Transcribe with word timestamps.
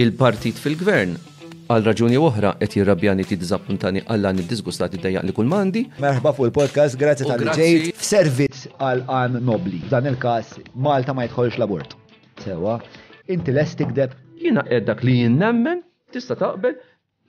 Il-partit 0.00 0.56
fil-gvern 0.56 1.18
għal 1.68 1.82
raġuni 1.84 2.16
oħra 2.16 2.54
qed 2.62 2.76
jirrabjani 2.78 3.26
ti 3.28 3.36
diżappuntani 3.36 4.00
id 4.14 4.30
niddisgustati 4.38 4.96
dejjaq 5.02 5.26
li 5.28 5.34
kull 5.36 5.50
mandi. 5.52 5.82
Merħba 6.00 6.32
fuq 6.32 6.48
il-podcast, 6.48 6.96
grazzi 7.02 7.26
tal 7.28 7.44
ġejt 7.50 7.90
f'servizz 8.00 8.70
għal 8.78 9.02
għan 9.04 9.36
nobli. 9.50 9.82
Dan 9.92 10.08
il-każ 10.08 10.54
Malta 10.88 11.12
ma 11.12 11.26
jidħolx 11.26 11.60
l-abort. 11.60 11.92
Sewa, 12.40 12.78
inti 13.28 13.52
lest 13.52 13.82
tikdeb. 13.82 14.16
Jiena 14.40 14.64
qed 14.70 14.88
dak 14.88 15.04
li 15.04 15.18
jinnemmen 15.26 15.84
tista' 16.16 16.38
taqbel 16.40 16.80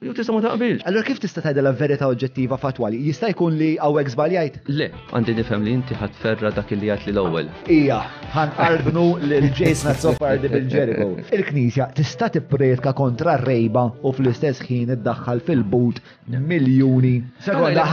jew 0.06 0.14
tista' 0.18 0.34
ma 0.36 0.42
taqbilx. 0.46 0.84
Allura 0.90 1.06
kif 1.08 1.20
tista' 1.24 1.42
tgħidha 1.44 1.72
verità 1.82 2.10
oġġettiva 2.12 2.58
fatwali? 2.64 2.98
Jista' 3.08 3.30
jkun 3.34 3.56
li 3.60 3.70
hawnhekk 3.82 4.12
żbaljajt? 4.16 4.58
Le, 4.80 4.88
għandi 5.16 5.36
nifhem 5.40 5.64
li 5.68 5.74
inti 5.80 5.96
ħadd 5.98 6.18
ferra 6.24 6.52
dak 6.58 6.74
li 6.76 6.90
jgħid 6.90 7.14
l-ewwel. 7.14 7.50
Ija, 7.76 8.00
ħanqarbnu 8.36 9.06
lil 9.30 9.48
Jason 9.60 10.20
di 10.44 10.52
bil-Jericho. 10.52 11.08
Il-Knisja 11.38 11.88
tista' 12.00 12.30
tippretka 12.36 12.94
kontra 12.98 13.38
rejba 13.46 13.86
u 14.04 14.14
fl-istess 14.18 14.64
ħin 14.68 14.92
iddaħħal 14.98 15.44
fil-but 15.48 16.02
miljuni. 16.38 17.16
Sekonda, 17.48 17.88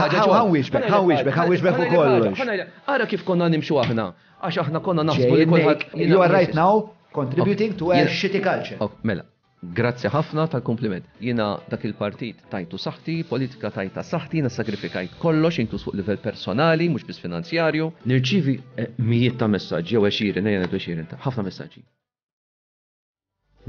wishbek, 0.51 0.87
ħawixbek, 0.95 1.35
ħawixbek 1.39 1.83
u 1.85 1.89
kollox. 1.95 2.71
Ara 2.91 3.09
kif 3.11 3.23
konna 3.27 3.47
nimxu 3.53 3.79
aħna, 3.85 4.09
għax 4.43 4.63
aħna 4.67 4.83
konna 4.87 5.07
naħsbu 5.11 5.35
li 5.43 5.49
kulħadd. 5.53 5.87
You 5.97 6.19
are 6.23 6.31
right 6.33 6.57
now 6.57 6.89
contributing 7.15 7.77
to 7.79 7.93
a 7.95 8.03
shitty 8.09 8.39
culture. 8.43 8.79
Mela, 9.03 9.23
Grazzi 9.61 10.07
ħafna 10.09 10.47
tal-kompliment. 10.49 11.05
Jina 11.21 11.59
dak 11.69 11.85
il-partit 11.85 12.39
tajtu 12.49 12.77
saħti, 12.81 13.19
politika 13.29 13.69
tajta 13.69 14.01
saħti, 14.03 14.41
na 14.41 14.49
sagrifikajt 14.49 15.19
kollox, 15.21 15.61
inklus 15.61 15.85
fuq 15.85 15.99
livell 15.99 16.17
personali, 16.17 16.87
mux 16.89 17.05
bis 17.05 17.21
finanzjarju. 17.21 17.91
Nirċivi 18.09 18.55
eh, 18.81 18.87
mijiet 18.97 19.37
ta' 19.37 19.47
messagġi, 19.47 19.93
jew 19.93 20.07
eċirin, 20.09 20.49
ejja 20.49 20.63
nedu 20.63 20.79
eċirin, 20.81 21.05
ħafna 21.25 21.45
messagġi. 21.45 21.83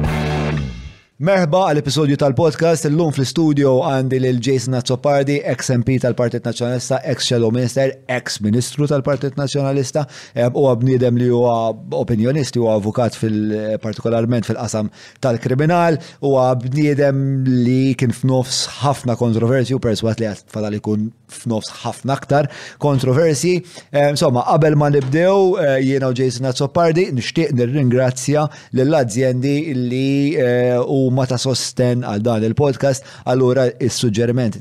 Merħba 1.20 1.62
għall-episodju 1.74 2.16
tal-podcast 2.16 2.86
illum 2.88 3.10
fl-studio 3.12 3.74
għandi 3.84 4.20
lil 4.24 4.38
Jason 4.40 4.78
Azzopardi, 4.78 5.42
ex-MP 5.52 5.98
tal-Partit 6.00 6.46
Nazzjonalista, 6.48 7.02
ex-Xello 7.12 7.50
Minister, 7.52 7.90
ex-Ministru 8.16 8.88
tal-Partit 8.88 9.36
Nazzjonalista, 9.36 10.06
u 10.54 10.64
għabnidem 10.70 11.20
li 11.20 11.28
huwa 11.28 11.74
opinjonisti 12.00 12.62
u 12.64 12.70
avukat 12.72 13.18
fil-partikolarment 13.20 14.48
fil-qasam 14.48 14.94
tal-kriminal, 15.20 16.00
u 16.24 16.38
għabnidem 16.40 17.20
li 17.68 17.90
kien 18.00 18.16
f'nofs 18.16 18.62
ħafna 18.86 19.18
kontroversi 19.20 19.76
u 19.76 19.82
perswat 19.84 20.24
li 20.24 20.30
għatfadal 20.32 20.80
ikun 20.80 21.10
f'nofs 21.30 21.76
ħafna 21.84 22.16
aktar 22.16 22.48
kontroversi. 22.82 23.58
Insomma, 24.08 24.46
qabel 24.48 24.80
ma 24.80 24.88
nibdew, 24.96 25.60
eh, 25.68 25.76
jiena 25.84 26.14
u 26.14 26.16
Jason 26.18 26.48
Azzopardi, 26.54 27.10
nishtiq 27.14 27.52
nir-ringrazzja 27.60 28.48
l-azzjendi 28.80 29.56
li 29.84 30.08
eh, 30.40 30.80
u 30.80 31.09
huma 31.10 31.26
ta' 31.30 31.40
sosten 31.42 32.04
għal 32.06 32.24
dan 32.26 32.46
il-podcast, 32.48 33.06
allura 33.32 33.68
is-suġġeriment 33.82 34.60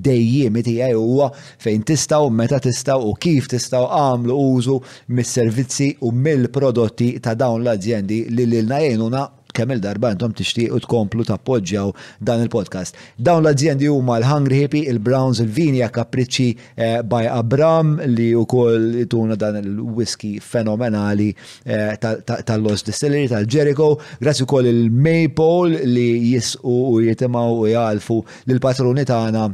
dejjem 0.00 0.56
tiegħi 0.66 0.94
huwa 0.96 1.30
fejn 1.62 1.84
tistaw, 1.88 2.30
meta 2.42 2.58
tistaw 2.64 3.04
u 3.10 3.14
kif 3.22 3.50
tistaw 3.52 3.86
għamlu 3.98 4.38
użu 4.56 4.78
mis-servizzi 5.16 5.92
u 6.08 6.12
mill-prodotti 6.24 7.12
ta' 7.24 7.36
dawn 7.44 7.64
l-azjendi 7.64 8.22
li 8.32 8.48
lilna 8.54 8.80
jgħinuna 8.86 9.26
kemm 9.54 9.70
il-darba 9.76 10.10
intom 10.14 10.32
tixtiequ 10.36 10.80
tkomplu 10.84 11.24
tappoġġjaw 11.28 11.88
dan 12.26 12.42
il-podcast. 12.44 12.94
Dawn 13.18 13.44
l-azzjendi 13.44 13.88
huma 13.90 14.18
l-Hungry 14.20 14.62
Hippie, 14.64 14.82
il-Browns, 14.92 15.40
il-Vinja 15.44 15.88
Kapriċċi 15.94 16.48
eh, 16.74 16.98
by 17.06 17.28
Abram 17.34 17.96
li 18.14 18.30
wkoll 18.38 19.02
tuna 19.10 19.34
dan 19.40 19.60
il-whisky 19.62 20.36
fenomenali 20.44 21.30
eh, 21.64 21.94
tal-Los 22.00 22.84
Distillery 22.86 23.28
tal-Jericho, 23.32 23.94
grazzi 24.22 24.46
wkoll 24.48 24.70
il-Maypole 24.70 25.84
li 25.90 26.08
jisqu 26.34 26.76
u 26.94 27.00
jitimaw 27.06 27.60
u 27.60 27.66
jgħalfu 27.70 28.22
lill 28.50 28.60
patruni 28.62 29.06
tagħna 29.08 29.48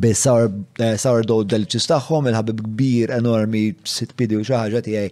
bil-sourdough 0.00 1.42
eh, 1.44 1.48
delicious 1.48 1.86
tagħhom, 1.90 2.28
il-ħabib 2.30 2.60
kbir 2.68 3.12
enormi 3.16 3.62
sit 3.88 4.14
pidi 4.18 4.38
u 4.38 4.44
xaħġa 4.46 4.80
tiegħi. 4.88 5.10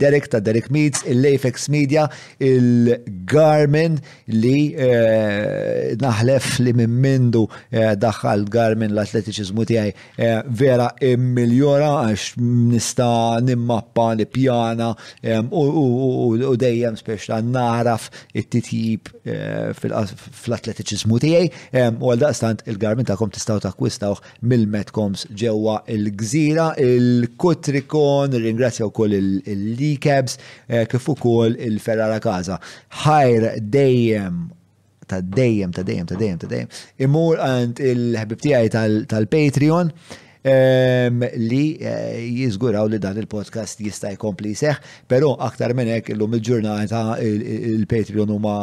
Derek 0.00 0.28
ta' 0.32 0.40
Derek 0.44 0.68
Meats, 0.74 1.04
il-Lafex 1.12 1.68
Media, 1.72 2.06
il-Garmin 2.42 3.98
li 4.34 4.72
eh, 4.74 5.94
naħlef 6.02 6.50
li 6.64 6.74
minn 6.78 6.98
mindu 7.04 7.46
eh, 7.70 7.94
daħħal 8.00 8.46
Garmin 8.52 8.92
l-atletiċizmu 8.94 9.64
tiegħi 9.68 10.06
vera 10.58 10.90
immiljora 11.04 11.88
għax 12.04 12.30
nista 12.40 13.08
nimmappa, 13.44 14.08
nippjana 14.18 14.88
u 15.52 16.54
dejjem 16.58 16.96
speċta 17.00 17.38
naraf 17.46 18.08
it-titjib 18.34 19.10
fil-atletiċizmu 19.78 21.20
tiegħi 21.22 21.82
u 21.96 22.12
għal 22.12 22.24
daqstant 22.24 22.64
il-Garmin 22.70 23.08
kom 23.18 23.32
tistaw 23.34 23.58
ta' 23.62 23.72
takkwistawh 23.78 24.18
mill-Metcoms 24.42 25.26
ġewwa 25.38 25.78
il-Gżira, 25.86 26.74
il-Kutrikon, 26.76 28.34
ringrazzja 28.34 28.86
wkoll 28.88 29.14
il-Licabs, 29.46 30.38
eh, 30.66 30.84
kif 30.90 31.08
ukoll 31.08 31.54
il-Ferrara 31.56 32.18
Kaza. 32.20 32.58
Ħajr 33.04 33.60
dejjem 33.62 34.46
ta' 35.08 35.20
dejjem, 35.24 35.70
ta' 35.72 35.82
dejjem, 35.88 36.06
ta' 36.10 36.16
dejjem, 36.20 36.38
ta' 36.42 36.48
dejjem. 36.48 36.72
Imur 37.06 37.38
għant 37.40 37.78
il-ħbib 37.80 38.40
tiegħi 38.44 38.72
tal-Patreon 39.08 39.92
li 41.48 41.62
eh, 41.80 42.18
jizguraw 42.42 42.88
li 42.88 42.98
dan 43.02 43.16
il-podcast 43.20 43.80
jista' 43.82 44.12
jkompli 44.18 44.52
seħ, 44.58 44.76
pero 45.08 45.32
aktar 45.44 45.72
minn 45.76 45.90
hekk 45.94 46.12
illum 46.14 46.36
il-ġurnata 46.38 47.06
il-Patreon 47.24 48.36
huma 48.36 48.56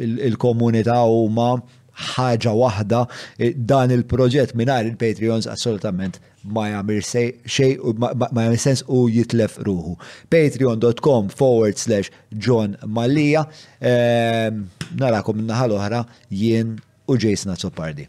il-komunità 0.00 0.32
huma 0.32 0.32
il 0.32 0.36
komunità 0.48 0.98
huma 1.04 1.48
ma' 1.60 1.82
ħaġa 1.94 2.52
waħda 2.58 3.00
eh, 3.38 3.54
dan 3.56 3.92
il-proġett 3.94 4.54
minar 4.58 4.84
il-Patreons 4.86 5.46
assolutament 5.50 6.18
ma 6.44 6.66
jagħmel 6.72 7.00
xej 7.06 7.76
ma 8.00 8.10
jagħmel 8.14 8.58
sens 8.60 8.84
u 8.90 9.04
jitlef 9.10 9.56
ruħu. 9.64 9.94
Patreon.com 10.28 11.30
forward 11.32 11.78
slash 11.80 12.10
John 12.32 12.76
Malija. 12.84 13.46
Ehm, 13.80 14.64
narakom 15.00 15.40
minnaħal 15.40 15.76
oħra 15.78 16.02
jien 16.28 16.74
u 17.08 17.16
Jason 17.18 17.54
Azzopardi. 17.54 18.08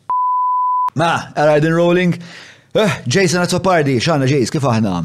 Ma, 0.99 1.29
Aradin 1.35 1.75
Rolling. 1.75 2.17
Eh, 2.75 2.97
Jason 3.07 3.39
Azzopardi, 3.39 3.97
xana 4.03 4.27
Jason, 4.27 4.51
kif 4.57 4.67
aħna? 4.67 4.97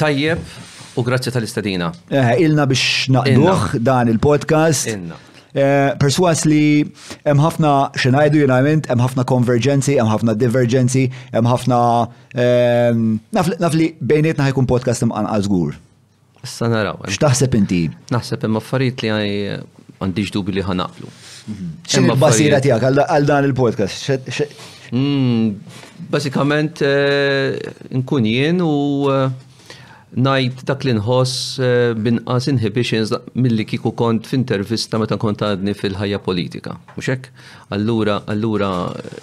Tajjeb, 0.00 0.40
u 0.96 1.04
grazzi 1.04 1.32
tal-istadina. 1.32 1.90
Eh, 2.08 2.38
ilna 2.46 2.64
biex 2.70 3.10
naqduħ 3.12 3.80
dan 3.84 4.14
il-podcast. 4.14 4.88
Inna. 4.96 5.20
Eh, 5.52 5.92
perswas 6.00 6.46
li 6.48 6.80
hemm 7.28 7.40
ħafna 7.44 7.72
xinajdu 8.00 8.40
jenajment, 8.40 8.86
hemm 8.88 9.04
ħafna 9.04 9.24
konverġenzi, 9.28 9.98
hemm 10.00 10.08
ħafna 10.08 10.34
divergenzi, 10.40 11.02
hemm 11.34 11.50
ħafna 11.50 11.80
ehm, 12.40 13.10
naf 13.36 13.74
li 13.76 13.90
bejnietna 14.00 14.46
ħajkun 14.46 14.68
podcast 14.70 15.04
imqan 15.04 15.28
għazgur. 15.34 15.76
Issa 16.46 16.70
naraw. 16.72 16.96
X'taħseb 17.04 17.58
inti? 17.60 17.82
Naħseb 18.14 18.48
hemm 18.48 18.62
affarijiet 18.62 19.04
li 19.04 19.12
għandix 20.02 20.32
dubi 20.34 20.56
li 20.56 20.64
ħanaqlu. 20.64 21.12
X'imma 21.84 22.16
basira 22.16 22.62
tiegħek 22.64 23.04
għal 23.04 23.28
dan 23.28 23.50
il-podcast? 23.52 24.32
Hmm, 24.92 25.52
basikament 26.12 26.80
eh, 26.84 27.60
nkun 28.00 28.24
jien 28.28 28.64
u 28.64 28.72
eh, 29.12 29.28
najt 30.12 30.64
dak 30.68 30.84
li 30.84 30.92
nħoss 30.92 31.58
eh, 31.64 31.90
binqas 31.96 32.48
inhibitions 32.50 33.12
milli 33.40 33.64
kiku 33.68 33.92
kont 33.96 34.26
f'intervista 34.28 34.98
meta 35.00 35.16
kont 35.20 35.40
għadni 35.46 35.72
fil-ħajja 35.76 36.18
politika. 36.24 36.74
Mhux 36.96 37.08
hekk? 37.14 37.30
Allura 37.72 38.18
allura 38.28 38.68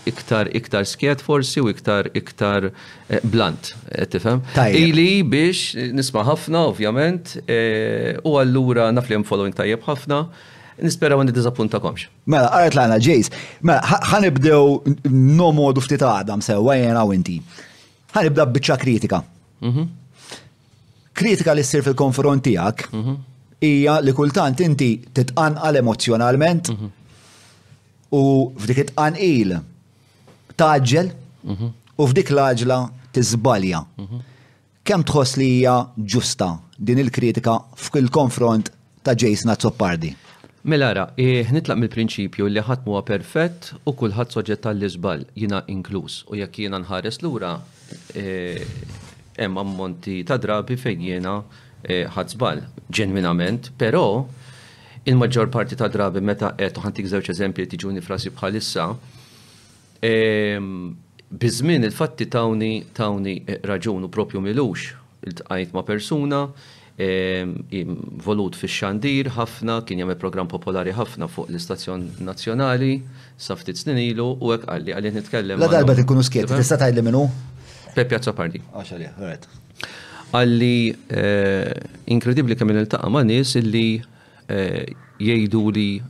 iktar 0.10 0.50
iktar 0.58 0.88
skiet 0.90 1.22
forsi 1.22 1.62
u 1.62 1.70
iktar 1.70 2.10
iktar 2.18 2.72
qed 3.08 3.38
eh, 3.38 3.72
eh, 4.02 4.08
tifhem? 4.10 4.42
Ili 4.82 5.20
biex 5.30 5.76
nisma' 5.94 6.26
ħafna 6.32 6.66
ovvjament 6.72 7.38
u 8.26 8.38
allura 8.42 8.90
naf 8.94 9.10
li 9.12 9.18
hemm 9.20 9.28
following 9.30 9.54
tajjeb 9.58 9.86
ħafna 9.86 10.24
nispera 10.80 11.18
għandi 11.20 11.34
dizappuntakomx. 11.36 12.08
Mela, 12.32 12.50
għarret 12.56 12.78
l-għana 12.78 12.98
ġejs. 13.04 13.30
Mela, 13.68 13.82
ħanibdew 14.10 15.10
nomodu 15.36 15.84
ftit 15.84 16.02
għadam 16.08 16.42
sewa 16.42 16.78
jena 16.80 17.04
u 17.06 17.12
inti. 17.14 17.42
ħanibda 18.16 18.48
bicċa 18.56 18.78
kritika. 18.82 19.20
Mhm 19.62 19.99
kritika 21.20 21.52
li 21.56 21.66
ssir 21.68 21.84
fil-konfront 21.86 22.46
tiegħek 22.48 22.86
hija 23.68 23.98
li 24.04 24.14
kultant 24.16 24.62
inti 24.64 24.88
għal 25.12 25.82
emozjonalment 25.82 26.70
u 28.16 28.22
f'dik 28.64 28.86
it 28.86 28.94
il 29.28 29.58
taġġel 30.60 31.12
u 31.50 32.08
f'dik 32.08 32.32
l-aġla 32.36 32.80
tiżbalja. 33.16 33.84
Kemm 34.88 35.04
tħoss 35.06 35.36
li 35.42 35.50
hija 35.60 35.76
ġusta 36.16 36.54
din 36.80 37.02
il-kritika 37.04 37.58
fkil 37.88 38.08
konfront 38.16 38.72
ta' 39.04 39.16
Jason 39.16 39.52
Azzopardi? 39.54 40.16
Melara, 40.70 41.06
eh, 41.16 41.48
nitlaq 41.56 41.78
mill-prinċipju 41.80 42.48
li 42.52 42.64
ħadd 42.64 42.88
huwa 42.90 43.04
perfett 43.08 43.70
u 43.88 43.94
kulħadd 43.96 44.34
soġġett 44.36 44.66
tal-iżbal, 44.66 45.24
jina 45.42 45.62
inkluż, 45.72 46.24
u 46.32 46.40
jekk 46.42 46.66
jiena 46.66 46.82
nħares 46.84 47.22
lura 47.24 47.54
eh, 48.20 48.66
hemm 49.40 49.58
ammonti 49.64 50.16
ta' 50.30 50.38
drabi 50.46 50.78
fejn 50.84 51.02
jiena 51.08 51.36
eh, 51.82 52.06
ħadżbal 52.16 52.64
ġenwinament, 53.00 53.72
però 53.82 54.04
il-maġġor 55.08 55.52
parti 55.54 55.78
ta' 55.80 55.88
drabi 55.94 56.24
meta 56.32 56.54
qed 56.60 56.82
ħantik 56.86 57.08
żewġ 57.14 57.30
eżempji 57.36 57.64
li 57.66 57.72
tiġuni 57.76 58.04
frasi 58.06 58.34
bħalissa, 58.36 58.90
ehm, 60.14 60.74
bizmin 61.44 61.88
il-fatti 61.88 62.28
tawni 62.36 62.74
tawni 63.00 63.38
eh, 63.46 63.62
raġunu 63.72 64.10
propju 64.12 64.42
milux 64.44 64.90
il-tqajt 65.30 65.74
ma' 65.76 65.84
persuna 65.88 66.40
ehm, 66.50 67.54
volut 68.26 68.58
fix 68.60 68.82
xandir 68.82 69.32
ħafna, 69.38 69.80
kien 69.88 70.02
jagħmel 70.04 70.20
programm 70.26 70.52
popolari 70.52 70.92
ħafna 70.98 71.30
fuq 71.32 71.54
l-istazzjon 71.54 72.04
nazzjonali, 72.28 72.94
saftit 73.40 73.80
snin 73.80 74.02
ilu 74.04 74.34
u 74.36 74.52
hekk 74.56 74.68
għalli 74.76 74.98
għalli 74.98 75.16
nitkellem. 75.20 75.64
La 75.64 75.72
darba 75.72 75.96
tkunu 76.02 76.26
skiet, 76.28 76.52
tista' 76.52 76.82
tgħidli 76.84 77.06
minnu? 77.08 77.24
Piazza 77.96 78.34
Pardi. 78.36 78.60
Għaxarja, 78.76 79.14
għarret. 79.18 79.46
Għalli 80.38 80.80
eh, 81.10 81.74
inkredibli 82.14 82.56
kemm 82.58 82.70
il 82.78 82.88
taqqa 82.92 83.10
ma' 83.12 83.24
nis 83.26 83.56
illi 83.60 83.90
eh, 84.52 84.84
jgħidu 85.20 85.62
li 85.76 85.88
eh, 85.98 86.04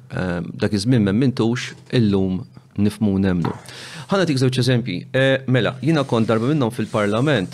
dak 0.60 0.74
iż-żmien 0.76 1.02
mintux 1.16 1.62
illum 1.98 2.34
nifmu 2.80 3.16
nemnu. 3.24 3.52
Għana 4.10 4.26
tik 4.28 4.40
żewġ 4.42 4.56
eżempji. 4.64 4.98
Mela, 5.52 5.72
jiena 5.86 6.02
kont 6.08 6.26
darba 6.30 6.46
minnhom 6.50 6.72
fil-Parlament 6.74 7.52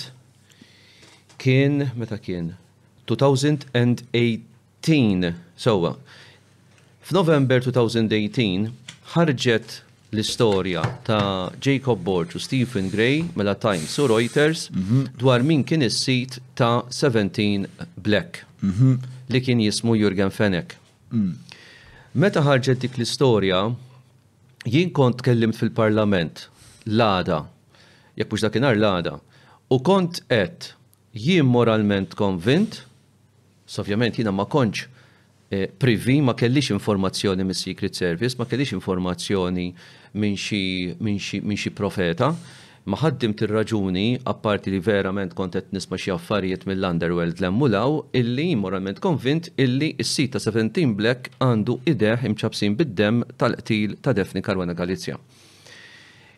kien 1.41 1.73
meta 1.99 2.17
kien 2.23 2.45
2018 3.09 5.33
sewwa. 5.61 5.91
F'November 7.05 7.57
2018 7.61 8.69
ħarġet 9.13 9.67
l-istorja 10.15 10.83
ta' 11.03 11.51
Jacob 11.61 11.99
Borch 12.03 12.33
u 12.33 12.37
Stephen 12.39 12.89
Gray 12.89 13.23
mela 13.33 13.53
Times 13.53 13.97
u 13.99 14.07
Reuters 14.07 14.69
mhm. 14.69 15.03
dwar 15.19 15.41
min 15.41 15.63
kien 15.63 15.81
is-sit 15.81 16.39
ta' 16.53 16.83
17 16.89 17.65
Black 17.95 18.39
mhm. 18.59 18.93
li 19.27 19.41
kien 19.41 19.59
jismu 19.61 19.95
Jurgen 19.97 20.31
Fenek. 20.31 20.75
Mm. 21.11 21.35
Meta 22.15 22.41
ħarġet 22.45 22.79
dik 22.85 22.95
l-istorja, 22.97 23.63
jien 24.65 24.91
kont 24.95 25.21
kellimt 25.25 25.57
fil-parlament 25.57 26.45
l-għada, 26.85 27.41
jekk 28.15 28.31
mhux 28.31 28.45
dakinhar 28.45 28.75
l-għada, 28.77 29.15
u 29.73 29.79
kont 29.83 30.21
qed 30.29 30.69
jien 31.15 31.47
moralment 31.47 32.13
konvint, 32.17 32.79
sovjament 33.67 34.19
jiena 34.19 34.31
ma 34.35 34.45
konċ 34.45 34.85
eh, 35.49 35.67
privi, 35.81 36.19
ma 36.21 36.35
kellix 36.37 36.69
informazzjoni 36.75 37.47
mis-Secret 37.49 37.97
Service, 37.97 38.37
ma 38.39 38.45
kellix 38.49 38.71
informazzjoni 38.77 39.69
minn 40.15 40.37
xi 41.17 41.71
profeta. 41.75 42.31
Ma 42.85 42.99
ħaddim 43.01 43.31
tir 43.33 43.49
raġuni 43.49 44.19
apparti 44.29 44.69
li 44.69 44.77
verament 44.87 45.33
kont 45.37 45.55
qed 45.57 45.71
nisma' 45.73 45.97
xi 46.03 46.11
affarijiet 46.13 46.67
mill-underworld 46.69 47.41
l-emmulaw, 47.41 47.95
illi 48.19 48.51
moralment 48.61 49.01
konvint 49.05 49.49
illi 49.57 49.95
s-sita 50.05 50.37
17 50.43 50.93
Black 50.99 51.31
għandu 51.41 51.79
ideħ 51.89 52.27
imċabsin 52.29 52.77
bid-dem 52.77 53.23
tal-qtil 53.41 53.97
ta' 54.05 54.13
Defni 54.13 54.45
Karwana 54.45 54.77
Galizja. 54.77 55.17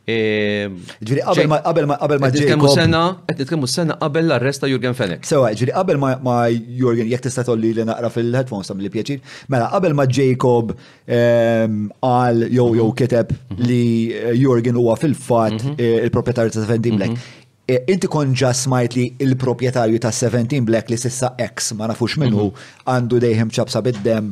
Ehm, 0.07 0.75
ġiri, 1.03 1.19
qabel 1.27 1.49
ma 1.51 1.57
qabel 1.99 2.19
ma 2.23 2.29
Jacob. 2.31 2.69
sena, 2.71 2.99
qed 3.27 3.49
sena 3.67 3.97
qabel 3.99 4.29
l-arrest 4.29 4.61
ta' 4.63 4.69
Jurgen 4.71 4.95
Fenek. 4.95 5.25
Sewa, 5.27 5.49
ġiri, 5.51 5.73
qabel 5.75 5.97
ma 5.99 6.35
Jurgen 6.81 7.09
jekk 7.11 7.25
tista' 7.25 7.43
tolli 7.43 7.73
li 7.75 7.83
naqra 7.89 8.07
fil-headphones 8.15 8.69
tam 8.71 8.79
li 8.79 8.87
pjaċir, 8.93 9.19
mela 9.51 9.65
qabel 9.73 9.97
ma 9.99 10.05
Jacob 10.07 10.71
ehm, 11.11 11.89
qal 11.99 12.39
jew 12.45 12.69
mhm. 12.69 12.77
jew 12.79 12.87
kiteb 13.03 13.33
mhm. 13.35 13.67
li 13.67 13.81
eh, 14.15 14.31
Jurgen 14.39 14.79
huwa 14.79 14.95
fil-fatt 14.95 15.59
mhm. 15.59 15.75
eh, 15.75 16.07
il-proprjetarju 16.07 16.55
ta' 16.55 16.63
Seventeen 16.63 17.01
Black. 17.03 17.19
Eh, 17.67 17.83
inti 17.91 18.07
kon 18.07 18.31
ġa 18.31 18.53
smajt 18.55 18.95
li 18.95 19.09
il-proprjetarju 19.27 19.99
ta' 20.07 20.13
17 20.15 20.63
Black 20.71 20.87
li 20.87 20.95
sissa 21.03 21.33
ex 21.35 21.73
ma 21.75 21.91
nafux 21.91 22.15
minnu 22.23 22.47
għandu 22.87 23.19
dejjem 23.27 23.51
ċabsa 23.59 23.83
bid 23.83 23.99
mela. 24.07 24.23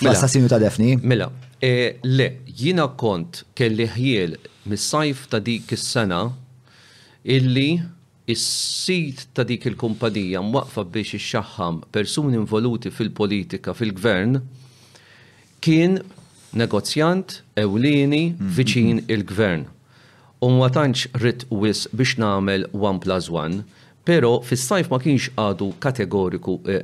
fl-assassinu 0.00 0.48
ta' 0.48 0.56
Defni? 0.58 0.94
Mela, 1.04 1.28
le, 1.60 2.28
Jina 2.60 2.84
kont 3.00 3.40
kelli 3.56 3.86
ħjiel 3.94 4.34
mis-sajf 4.70 5.28
ta' 5.32 5.40
dik 5.44 5.72
is-sena 5.76 6.18
illi 7.32 7.68
is-sit 8.34 9.22
ta' 9.34 9.46
dik 9.48 9.64
il-kumpanija 9.70 10.42
mwaqfa 10.44 10.84
biex 10.94 11.14
ixxaħħam 11.16 11.78
persuni 11.94 12.36
involuti 12.40 12.92
fil-politika 12.92 13.72
fil-gvern 13.78 14.36
kien 15.64 15.96
negozjant 16.60 17.38
ewlieni 17.62 18.22
viċin 18.58 18.96
mhm. 19.00 19.06
il-gvern. 19.16 19.64
U 20.44 20.50
ma 20.58 20.68
tantx 20.74 21.08
rrit 21.20 21.46
wis 21.62 21.86
biex 21.96 22.18
nagħmel 22.20 22.68
1 22.76 23.00
plus 23.06 23.32
1, 23.32 23.56
pero 24.08 24.34
fis-sajf 24.48 24.92
ma 24.92 25.00
kienx 25.04 25.32
għadu 25.46 25.72
kategoriku 25.80 26.58
eh, 26.76 26.82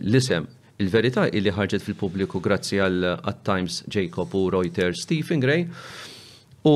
l-isem 0.00 0.48
Il-verità 0.80 1.26
illi 1.36 1.50
ħarġet 1.52 1.84
fil-pubbliku 1.84 2.40
grazzi 2.40 2.78
għal 2.80 3.04
At 3.28 3.42
Times 3.44 3.82
Jacob 3.92 4.32
u 4.38 4.46
Reuters 4.54 5.02
Stephen 5.04 5.42
Gray 5.42 5.66
u 6.68 6.72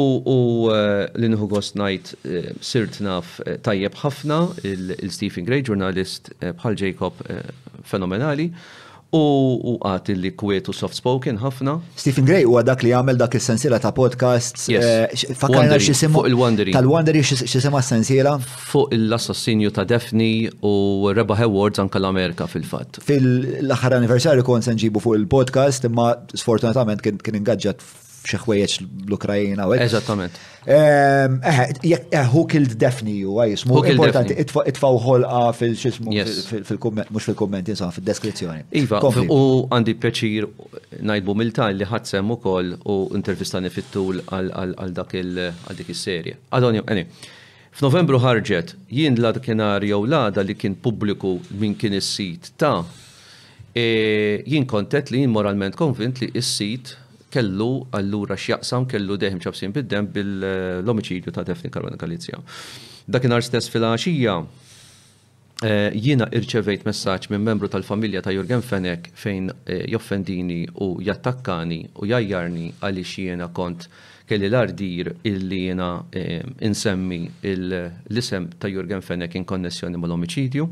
eh, 0.72 0.74
l-inħu 1.12 1.48
għost 1.48 1.76
najt 1.76 2.10
eh, 2.24 2.52
sirt 2.64 3.00
naf 3.04 3.38
eh, 3.44 3.58
tajjeb 3.64 3.96
ħafna 4.00 4.38
il-Stephen 4.64 5.44
Gray, 5.48 5.64
ġurnalist 5.66 6.30
bħal 6.44 6.76
Jacob 6.80 7.18
fenomenali. 7.90 8.46
Uh, 8.54 8.83
u 9.14 9.74
għat 9.86 10.08
li 10.18 10.30
kwetu 10.34 10.72
soft-spoken 10.74 11.38
ħafna. 11.42 11.76
Stephen 11.98 12.26
Gray 12.28 12.44
huwa 12.46 12.64
dak 12.66 12.82
li 12.84 12.92
għamel 12.96 13.18
dak 13.20 13.36
il-sensiela 13.38 13.78
ta' 13.82 13.92
podcasts. 13.96 14.66
Fakkarna 15.38 15.78
eh, 15.78 15.82
xisimu. 15.84 16.18
Fuq 16.24 16.30
il 16.30 16.38
wandering 16.38 16.74
tal 16.76 16.88
wandering 16.90 17.22
xisimu 17.26 17.80
s-sensiela. 17.82 18.36
Fuq 18.70 18.94
l-assassinju 18.98 19.72
ta' 19.76 19.86
Defni 19.94 20.30
u 20.64 20.74
Rebaħ 21.14 21.44
Awards 21.48 21.82
anka 21.84 22.00
l-Amerika 22.02 22.48
fil-fat. 22.50 23.00
Fil-axar 23.06 23.96
anniversarju 24.00 24.46
kon 24.48 24.64
senġibu 24.66 25.04
fuq 25.04 25.20
il-podcast, 25.22 25.86
imma 25.90 26.10
sfortunatament 26.38 27.04
kien 27.04 27.40
ingaġġat 27.40 27.84
xeħwejjeċ 28.28 28.82
l-Ukrajina. 29.08 29.66
Eżattament. 29.84 30.38
Eh, 30.64 31.28
eh, 31.44 32.22
who 32.32 32.44
killed 32.48 32.72
Daphne 32.80 33.12
u 33.28 33.34
għajis, 33.40 33.66
mu 33.68 33.82
importanti, 33.84 34.36
itfaw 34.40 34.96
ħolqa 35.04 35.28
ah, 35.28 35.50
fil 35.52 35.74
fil-komment, 35.76 37.10
mux 37.12 37.26
fil-komment, 37.28 37.68
insomma, 37.68 37.92
fil-deskrizzjoni. 37.96 38.64
Iva, 38.80 39.02
u 39.28 39.44
għandi 39.68 39.96
pjaċir 40.00 40.48
najdbu 41.04 41.36
miltan 41.38 41.76
li 41.76 41.88
ħadsem 41.90 42.32
u 42.32 42.38
koll 42.40 42.72
u 42.88 42.96
intervistani 43.18 43.68
fit-tul 43.72 44.20
għal 44.30 44.96
dak 45.00 45.16
il-serje. 45.20 46.38
Għadonju, 46.52 46.86
għani. 46.88 47.06
f'Novembru 47.74 48.20
ħarġet 48.22 48.76
jien 48.94 49.16
l 49.18 49.32
kienario 49.42 49.98
l-għada 50.04 50.44
li 50.46 50.54
kien 50.54 50.76
publiku 50.78 51.34
minn 51.58 51.74
kien 51.74 51.96
is-sit 51.98 52.52
ta' 52.56 52.84
e, 53.74 54.44
jien 54.46 54.62
kontet 54.70 55.10
li 55.10 55.24
jien 55.24 55.32
moralment 55.34 55.74
konvint 55.74 56.20
li 56.22 56.28
is-sit 56.38 56.92
kellu 57.34 57.70
allura 57.98 58.36
x'jaqsam 58.44 58.86
kellu 58.92 59.16
deħim 59.22 59.40
ċabsin 59.46 59.72
bid-dem 59.74 60.08
bil 60.16 60.46
omicidju 60.94 61.32
ta' 61.34 61.44
Defni 61.48 61.72
Karwana 61.74 61.98
Galizja. 62.00 62.38
Dakinhar 63.10 63.42
stess 63.44 63.68
fil-għaxija 63.74 64.34
eh, 64.42 65.98
jina 66.06 66.28
irċevejt 66.38 66.86
messaġġ 66.88 67.32
minn 67.34 67.46
membru 67.50 67.68
tal-familja 67.72 68.22
ta' 68.24 68.34
Jurgen 68.36 68.62
Fenek 68.68 69.10
fejn 69.26 69.50
eh, 69.66 69.82
joffendini 69.96 70.62
u 70.86 70.90
jattakkani 71.08 71.82
u 72.04 72.08
jajjarni 72.12 72.68
għaliex 72.78 73.16
jiena 73.26 73.50
kont 73.58 73.88
kelli 74.30 74.48
l-ardir 74.52 75.12
illi 75.30 75.62
jena 75.72 75.90
eh, 76.16 76.38
insemmi 76.68 77.22
l-isem 77.56 78.50
ta' 78.62 78.70
Jurgen 78.72 79.02
Fenek 79.04 79.34
in 79.40 79.46
konnessjoni 79.50 79.98
mal 80.00 80.14
omicidju 80.20 80.70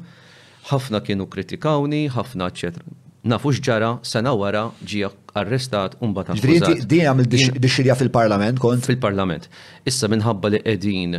Ħafna 0.62 1.00
kienu 1.02 1.24
kritikawni, 1.26 2.04
ħafna 2.14 2.46
ċetra 2.54 2.84
nafu 3.22 3.52
xġara 3.54 3.96
sena 4.02 4.34
wara 4.34 4.66
ġi 4.84 5.04
arrestat 5.38 5.96
un 6.02 6.12
bat 6.14 6.28
Ġdiri, 6.34 6.82
di 6.86 7.00
għamil 7.06 7.28
dixirja 7.60 7.94
fil-parlament 7.98 8.58
kont? 8.60 8.84
Fil-parlament. 8.88 9.48
Issa 9.86 10.08
minħabba 10.10 10.50
li 10.56 10.60
edin 10.74 11.14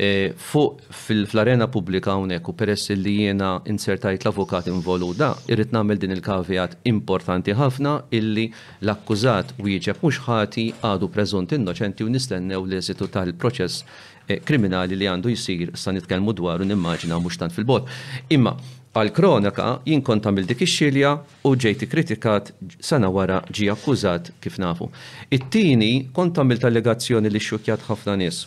e, 0.00 0.32
fuq 0.36 0.80
fil-arena 1.04 1.68
pubblika 1.70 2.16
unek 2.16 2.48
u 2.48 2.54
peress 2.56 2.88
li 2.96 3.26
jena 3.28 3.56
insertajt 3.68 4.24
l-avukat 4.24 4.70
involuda, 4.72 5.34
irrit 5.52 5.72
namel 5.76 6.00
din 6.00 6.16
il-kavijat 6.16 6.78
importanti 6.88 7.54
ħafna 7.60 7.98
illi 8.16 8.48
l-akkużat 8.80 9.52
wieġeb 9.60 10.00
mux 10.02 10.22
ħati 10.24 10.70
għadu 10.80 11.12
preżunt 11.12 11.52
innoċenti 11.58 12.08
u 12.08 12.14
nistennew 12.14 12.64
l-eżitu 12.64 13.08
tal-proċess 13.12 13.84
e, 14.26 14.40
kriminali 14.40 14.96
li 14.96 15.10
għandu 15.12 15.34
jisir 15.36 15.76
sa 15.76 15.92
nitkellmu 15.92 16.32
dwar 16.40 16.64
un 16.64 16.72
immaġina 16.74 17.20
mux 17.20 17.36
tant 17.36 17.52
fil-bot. 17.52 17.84
Imma, 18.32 18.56
Għal 18.98 19.12
kronika 19.14 19.66
jien 19.86 20.00
kont 20.02 20.24
dik 20.34 20.62
ix-xilja 20.66 21.10
u 21.46 21.52
ġejti 21.54 21.86
kritikat 21.86 22.48
sena 22.82 23.06
wara 23.08 23.38
ġi 23.54 23.68
akkużat 23.70 24.32
kif 24.42 24.56
nafu. 24.58 24.88
It-tieni 25.30 26.08
kont 26.12 26.34
tal 26.34 26.50
allegazzjoni 26.50 27.30
li 27.30 27.38
xukjat 27.38 27.86
ħafna 27.86 28.16
nies 28.18 28.40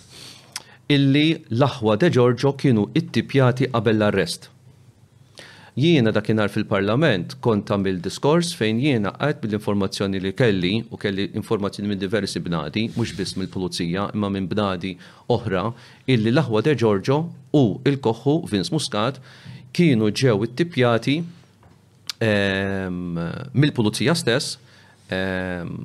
illi 0.91 1.29
l-aħwa 1.55 1.93
de 2.01 2.09
Giorgio 2.11 2.49
kienu 2.59 2.89
ittipjati 2.91 3.69
qabel 3.71 3.95
l-arrest. 3.95 4.49
Jiena 5.79 6.11
dakinhar 6.11 6.51
fil-parlament 6.51 7.37
kont 7.39 7.71
għamil 7.71 8.01
diskors 8.03 8.49
fejn 8.59 8.81
jiena 8.83 9.13
għed 9.23 9.39
bil-informazzjoni 9.45 10.19
li 10.19 10.33
kelli 10.35 10.73
u 10.91 10.99
kelli 10.99 11.29
informazzjoni 11.39 11.87
minn 11.93 12.01
diversi 12.01 12.43
bnadi, 12.43 12.89
mhux 12.97 13.15
biss 13.15 13.37
mill-pulizija 13.39 14.09
imma 14.17 14.27
minn 14.35 14.51
bnadi 14.51 14.97
oħra, 15.31 15.69
illi 16.11 16.33
l-aħwa 16.35 16.59
de 16.67 16.75
Giorgio 16.75 17.21
u 17.55 17.63
il 17.87 18.01
koħu 18.03 18.35
Vince 18.51 18.75
Muscat 18.75 19.23
kienu 19.75 20.09
ġew 20.11 20.35
ittipjati 20.47 21.19
ehm, 22.21 23.15
mill-pulizija 23.53 24.15
stess, 24.17 24.57
ehm, 25.13 25.75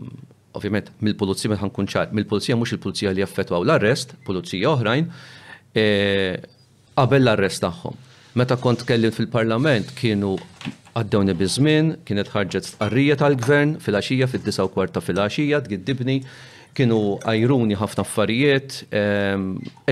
ovvjament 0.57 0.91
mill-pulizija 1.05 1.53
meta 1.55 1.69
nkun 1.69 1.89
ċar, 1.93 2.13
mill-pulizija 2.17 2.57
mhux 2.59 2.75
il-pulizija 2.77 3.13
li 3.15 3.23
jaffetwaw 3.25 3.63
l-arrest, 3.67 4.17
pulizija 4.27 4.73
oħrajn, 4.73 5.07
e, 5.77 5.87
qabel 6.97 7.27
l-arrest 7.27 7.63
tagħhom. 7.67 7.97
Meta 8.37 8.59
kont 8.61 8.83
kellim 8.89 9.15
fil-parlament 9.17 9.95
kienu 9.97 10.35
għaddewni 10.97 11.35
bizmin, 11.39 11.95
kienet 12.09 12.31
ħarġet 12.33 12.71
tqarrija 12.75 13.19
tal-gvern 13.23 13.79
fil-axija, 13.85 14.29
fil-9 14.33 14.71
kwarta 14.75 15.03
fil-axija, 15.05 15.63
tgiddibni, 15.67 16.23
kienu 16.77 16.97
ajruni 17.33 17.77
ħafna 17.79 18.05
affarijiet, 18.05 18.77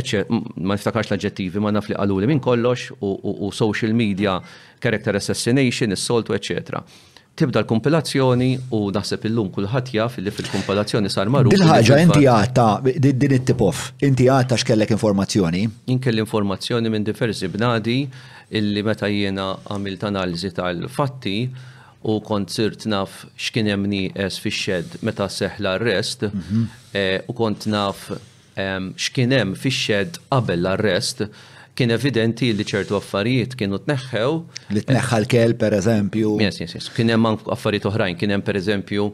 eċe, 0.01 0.21
ma 0.29 0.77
niftakarx 0.77 1.11
l-adġettivi, 1.15 1.63
ma 1.65 1.73
naf 1.75 1.89
li 1.91 1.97
għaluli 1.97 2.29
minn 2.31 2.43
kollox 2.45 2.91
u 3.05 3.51
social 3.57 3.97
media, 3.97 4.37
character 4.85 5.17
assassination, 5.21 5.97
is-soltu, 5.97 6.37
eccetera 6.41 6.85
tibda 7.35 7.59
l-kompilazzjoni 7.65 8.49
u 8.77 8.79
naħseb 8.95 9.25
illum 9.27 9.49
kulħadd 9.57 9.89
jaf 9.97 10.21
li 10.23 10.31
fil-kompilazzjoni 10.31 11.09
sar 11.11 11.27
marru. 11.35 11.51
Il-ħaġa 11.57 11.97
inti 12.05 12.29
għata 12.31 12.67
din 13.03 13.35
it-tipof, 13.41 13.81
inti 14.07 14.29
għata 14.31 14.55
x'kellek 14.61 14.93
informazzjoni? 14.95 15.65
Inkell 15.91 16.23
informazzjoni 16.23 16.93
minn 16.95 17.03
diversi 17.09 17.51
bnadi 17.51 17.97
illi 18.55 18.87
meta 18.87 19.11
jiena 19.11 19.49
għamilt 19.65 20.07
analiżi 20.13 20.53
tal-fatti 20.61 21.37
u 22.05 22.21
kont 22.21 22.51
sirt 22.53 22.85
naf 22.91 23.23
x'kien 23.41 23.69
hemm 23.71 23.87
nieqes 23.89 24.37
fix-xed 24.45 24.99
meta 25.09 25.25
seħla 25.33 25.73
arrest 25.79 26.27
mhm. 26.29 26.65
e, 26.93 27.05
u 27.29 27.35
kont 27.37 27.65
naf 27.73 28.11
x'kien 29.01 29.33
hemm 29.35 29.55
fix-xed 29.61 30.21
qabel 30.31 30.61
l-arrest 30.67 31.25
kien 31.75 31.91
evidenti 31.97 32.51
li 32.55 32.63
ċertu 32.63 32.95
affarijiet 32.95 33.57
kienu 33.59 33.81
tneħħew. 33.83 34.29
Li 34.77 34.83
tneħħa 34.87 35.17
l-kel, 35.25 35.57
per 35.59 35.75
eżempju. 35.75 36.35
Yes, 36.45 36.61
yes, 36.63 36.77
yes. 36.79 36.87
Kien 36.95 37.11
hemm 37.11 37.27
affarijiet 37.51 37.89
oħrajn, 37.91 38.15
kien 38.21 38.31
hemm 38.31 38.45
per 38.47 38.61
eżempju 38.61 39.09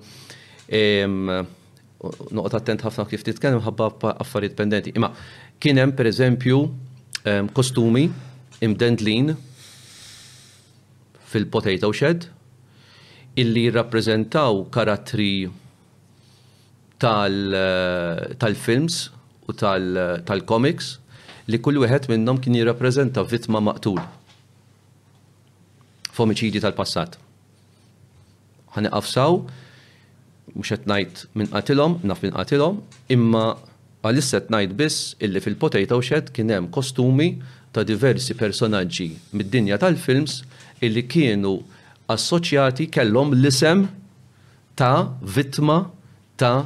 noqgħod 2.03 2.59
attent 2.59 2.85
ħafna 2.85 3.07
kif 3.09 3.25
titkellem 3.25 3.63
ħabba 3.65 4.11
affarijiet 4.13 4.59
pendenti. 4.59 4.93
Imma 4.99 5.09
kien 5.63 5.81
hemm 5.81 5.97
per 5.97 6.11
eżempju 6.13 6.59
kostumi 7.57 8.05
imdendlin 8.69 9.33
fil-potato 11.33 11.95
shed 11.97 12.29
illi 13.35 13.65
jirrappreżentaw 13.67 14.71
karattri 14.71 15.45
eh, 15.45 15.51
tal-films 18.39 19.11
u 19.49 19.53
eh, 19.53 20.19
tal-comics 20.27 20.99
li 21.49 21.59
kull 21.61 21.77
wieħed 21.83 22.09
minnhom 22.11 22.39
kien 22.43 22.55
jirrappreżenta 22.59 23.23
vittma 23.25 23.61
maqtul 23.63 24.01
f'omiċidi 26.11 26.61
tal-passat. 26.63 27.15
Ħaniqafsaw, 28.75 29.39
mhux 30.55 30.69
qed 30.75 30.85
ngħid 30.91 31.13
minn 31.39 31.49
qatilhom, 31.55 31.93
naf 32.07 32.19
minn 32.23 32.35
qatilhom, 32.35 32.77
imma 33.15 33.45
għalissa 34.05 34.39
qed 34.43 34.51
ngħid 34.55 34.73
biss 34.79 34.97
illi 35.23 35.39
fil-potato 35.43 35.97
shed 36.05 36.27
kien 36.35 36.49
hemm 36.53 36.67
kostumi 36.75 37.29
ta' 37.71 37.87
diversi 37.87 38.33
personaġġi 38.35 39.07
mid-dinja 39.33 39.77
tal-films 39.83 40.33
illi 40.85 41.03
kienu 41.07 41.55
assoċjati 42.15 42.89
kellhom 42.95 43.33
l-isem 43.39 43.85
ta' 44.77 44.97
vittma 45.37 45.83
ta' 46.41 46.57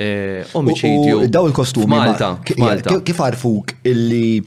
eh, 0.00 0.42
omicidju. 0.60 1.26
Daw 1.32 1.48
il 1.50 1.54
kostum 1.56 1.88
Malta. 1.92 2.36
Kif 2.44 3.20
għarfuk 3.26 3.76
illi. 3.92 4.38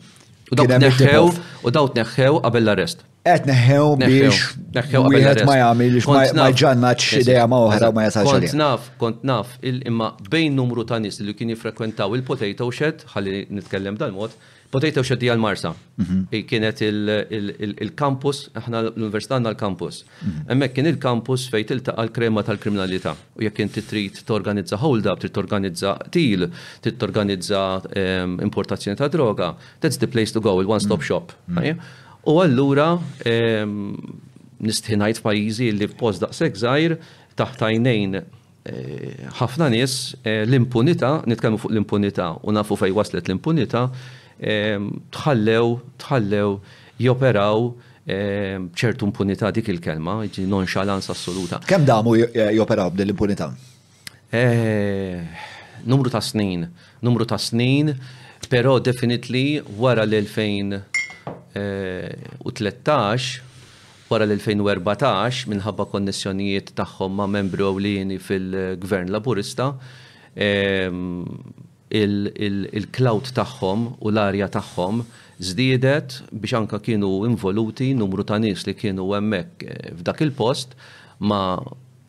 U 0.49 0.57
daw 0.57 0.65
t-neħħew, 0.65 1.25
u 1.61 1.71
daw 1.73 1.91
neħħew 1.93 2.39
qabel 2.41 2.63
l-arrest. 2.65 3.03
Għet 3.29 3.43
neħħew 3.45 3.89
biex. 4.01 4.39
Neħħew 4.77 5.03
qabel 5.03 5.19
l-arrest. 5.19 5.45
ma 5.45 5.57
jgħamil, 5.59 5.99
ma 6.39 6.47
ġannaċ 6.61 7.11
ideja 7.21 7.43
ma 7.51 7.59
uħra 7.67 7.91
ma 7.93 8.07
jasax. 8.07 8.31
Kont 8.33 8.55
naf, 8.57 8.87
kont 9.03 9.27
naf, 9.29 9.51
imma 9.69 10.13
bejn 10.33 10.57
numru 10.57 10.87
ta' 10.89 10.97
nis 11.03 11.21
li 11.25 11.35
kien 11.37 11.53
jifrekwentaw 11.53 12.15
il-potato 12.17 12.71
shed, 12.73 13.05
ħalli 13.13 13.43
nitkellem 13.59 13.99
dal-mod, 14.01 14.33
Potato 14.69 15.01
xeddi 15.01 15.25
għal-Marsa. 15.33 15.71
Mhm. 15.97 16.43
Kienet 16.45 16.83
il-kampus, 16.85 18.43
aħna 18.59 18.83
l-Università 18.91 19.37
għanna 19.39 19.53
l-kampus. 19.55 20.03
Mhm. 20.21 20.43
Emmek 20.53 20.73
kien 20.75 20.85
il-kampus 20.91 21.47
fej 21.49 21.65
tiltaqa 21.71 21.97
għal 22.03 22.11
krema 22.13 22.43
tal-kriminalità. 22.45 23.15
U 23.37 23.41
jekk 23.47 23.63
inti 23.65 23.81
trid 23.89 24.21
torganizza 24.29 24.77
hold-up, 24.77 25.19
trid 25.23 25.33
torganizza 25.33 25.95
til, 26.13 26.45
trid 26.85 26.99
torganizza 27.01 27.63
ehm, 27.89 28.37
importazzjoni 28.45 28.95
ta' 29.01 29.07
droga, 29.09 29.51
that's 29.81 29.97
the 29.97 30.07
place 30.07 30.31
to 30.31 30.39
go, 30.39 30.59
il-one-stop 30.61 30.99
mhm. 30.99 31.05
shop. 31.07 31.33
U 32.29 32.37
allura 32.43 32.91
ehm, 33.25 33.97
nistħinajt 34.69 35.23
pajizi 35.25 35.71
li 35.79 35.87
f'post 35.87 36.21
daqseg 36.27 36.53
zaħir 36.59 36.97
taħtajnejn 37.39 38.13
eh, 38.15 39.27
ħafna 39.39 39.71
nies 39.73 39.97
eh, 40.23 40.43
l-impunità, 40.45 41.23
nitkellmu 41.31 41.57
fuq 41.57 41.71
l-impunità 41.73 42.35
u 42.43 42.51
nafu 42.53 42.75
fej 42.77 42.93
waslet 42.93 43.31
l-impunità, 43.31 43.87
Ehm, 44.39 44.87
tħallew, 45.11 45.75
tħallew 45.99 46.53
joperaw 47.03 47.65
ehm, 48.07 48.69
ċertu 48.73 49.05
impunità 49.09 49.51
dik 49.51 49.67
il-kelma, 49.73 50.21
ġi 50.31 50.45
nonxalans 50.47 51.11
assoluta. 51.11 51.59
Kem 51.67 51.83
damu 51.85 52.15
eh, 52.21 52.53
joperaw 52.55 52.91
bdell 52.93 53.09
l-impunità? 53.11 53.49
Eh, 54.31 55.19
numru 55.83 56.09
ta' 56.11 56.21
snin, 56.23 56.69
numru 57.03 57.25
ta' 57.27 57.37
snin, 57.39 57.91
pero 58.49 58.79
definitely 58.79 59.59
wara 59.77 60.05
l-2013, 60.07 60.81
eh, 61.59 63.45
wara 64.09 64.25
l-2014, 64.25 65.49
minħabba 65.51 65.89
konnessjonijiet 65.91 66.71
tagħhom 66.79 67.19
ma' 67.19 67.27
membru 67.35 67.67
ewlieni 67.73 68.17
fil-gvern 68.23 69.11
laburista, 69.11 69.73
ehm, 70.35 71.25
il-cloud 71.91 73.31
tagħhom 73.33 73.87
u 74.05 74.11
l-arja 74.13 74.49
tagħhom 74.53 75.01
żdiedet 75.39 76.19
biex 76.33 76.53
anka 76.59 76.79
kienu 76.83 77.23
involuti 77.25 77.91
numru 77.97 78.23
ta' 78.27 78.37
nies 78.37 78.65
li 78.67 78.75
kienu 78.77 79.07
hemmhekk 79.15 79.63
eh, 79.65 79.93
f'dak 79.97 80.21
il-post 80.25 80.75
ma' 81.25 81.55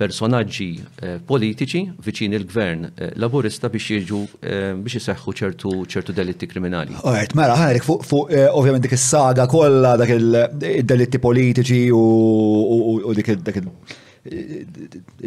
personaġġi 0.01 0.69
eh, 1.05 1.17
politiċi 1.25 1.83
viċin 2.05 2.37
il-gvern 2.37 2.91
eh, 2.93 3.11
laburista 3.23 3.71
biex 3.73 3.97
jiġu 3.97 4.21
biex 4.41 4.99
jiseħħu 4.99 5.35
ċertu 5.41 5.73
ċertu 5.95 6.13
delitti 6.17 6.49
kriminali. 6.51 6.99
Ort, 7.01 7.35
mara, 7.39 7.57
mela, 7.57 7.57
ħanek 7.65 7.89
fuq 7.89 8.37
ovvjament 8.53 8.85
dik 8.85 8.99
is-saga 8.99 9.49
kollha 9.49 9.95
dak 10.03 10.13
il-delitti 10.19 11.19
politiċi 11.25 11.87
u 11.97 13.17
dik 13.17 13.37
il-dikil 13.39 13.73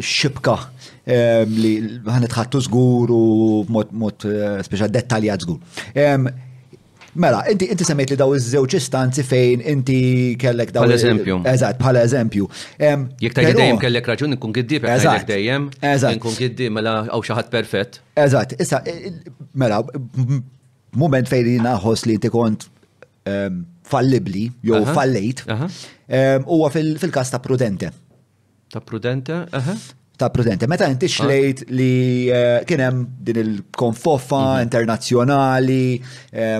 xibka 0.00 0.54
li 1.58 1.72
itħattu 1.82 2.62
zgur 2.68 3.10
u 3.10 3.22
mod 3.70 4.26
eh, 4.30 4.62
speċa 4.62 4.88
dettaljat 4.88 5.46
zgur. 5.46 5.58
Mela, 7.14 7.44
inti 7.46 7.68
inti 7.70 7.84
semmejt 7.86 8.10
li 8.10 8.16
daw 8.18 8.32
iż-żewġ 8.34 8.74
istanzi 8.78 9.22
fejn 9.26 9.60
inti 9.70 9.98
kellek 10.38 10.72
daw. 10.74 10.82
Pal-eżempju. 10.82 11.36
Eżatt, 11.46 11.76
pal-eżempju. 11.78 12.48
Jek 13.22 13.36
ta' 13.36 13.44
dejjem 13.54 13.78
kellek 13.82 14.08
raġun 14.10 14.32
nkun 14.34 14.54
kiddib, 14.58 14.86
eżatt 14.90 15.28
dejjem. 15.30 15.68
Eżatt. 15.78 16.16
Nkun 16.18 16.34
kiddib 16.38 16.74
mela 16.74 16.96
għaw 17.04 17.22
xaħat 17.30 17.52
perfett. 17.54 18.00
Eżatt, 18.18 18.56
issa, 18.62 18.82
mela, 19.54 19.78
moment 20.98 21.30
fejn 21.30 21.62
naħos 21.66 22.02
li 22.10 22.18
inti 22.18 22.30
kont 22.34 22.66
fallibli, 23.94 24.48
jew 24.66 24.82
fallejt, 24.90 25.44
huwa 26.46 26.70
fil 26.74 26.96
kasta 27.14 27.38
ta' 27.38 27.44
prudente. 27.46 27.94
Ta' 28.70 28.80
prudente? 28.80 29.46
Ta' 30.16 30.30
prudente. 30.30 30.66
Meta 30.66 30.86
inti 30.88 31.08
xlejt 31.10 31.64
li 31.74 32.28
kienem 32.66 33.04
din 33.26 33.40
il-konfofa 33.42 34.60
internazjonali, 34.64 36.00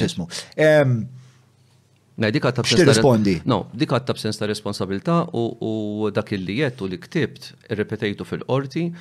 Dika 2.29 2.51
rispondi. 2.85 3.41
No, 3.45 3.65
dik 3.73 3.89
ta' 3.89 4.13
b'sens 4.13 4.37
ta' 4.37 4.45
responsabilta 4.45 5.23
u 5.33 6.09
dak 6.13 6.29
li 6.37 6.59
jett 6.59 6.81
u 6.81 6.85
li 6.85 6.99
ktibt, 7.01 7.53
irrepetejtu 7.71 8.25
fil-qorti, 8.25 8.91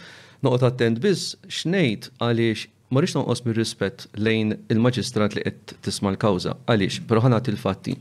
noqot 0.42 0.62
attent 0.64 1.00
biss 1.02 1.34
xnejt 1.52 2.08
għaliex 2.22 2.64
ma 2.90 3.00
rix 3.04 3.12
noqos 3.14 3.42
bil 3.44 3.54
rispett 3.54 4.06
lejn 4.18 4.54
il-maġistrat 4.72 5.36
li 5.36 5.44
qed 5.44 5.76
tisma' 5.84 6.14
l-kawża. 6.14 6.56
Għaliex, 6.66 7.02
però 7.08 7.20
ħanat 7.26 7.50
il-fatti. 7.52 7.96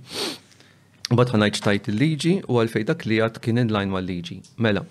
Bad 1.11 1.33
ħanajt 1.35 1.59
tajt 1.67 1.91
il-liġi 1.91 2.35
u 2.47 2.61
għalfej 2.61 2.87
dak 2.89 3.05
li 3.09 3.19
għad 3.21 3.41
kien 3.43 3.59
in-line 3.59 3.91
ma' 3.91 4.01
liġi 4.05 4.37
Mela, 4.61 4.85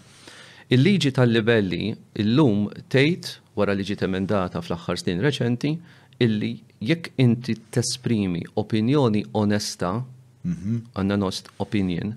il-liġi 0.74 1.14
tal-libelli 1.14 1.92
il-lum 2.20 2.66
tgħid 2.74 3.32
wara 3.56 3.72
liġi 3.78 3.96
emendata 4.04 4.58
fl-aħħar 4.62 4.98
snin 5.02 5.22
reċenti 5.22 5.72
illi 6.20 6.56
jekk 6.82 7.12
inti 7.22 7.54
tesprimi 7.74 8.42
opinjoni 8.58 9.22
onesta 9.38 9.92
Mhm. 10.42 10.82
għanna 10.94 11.16
nost 11.18 11.50
opinion, 11.58 12.12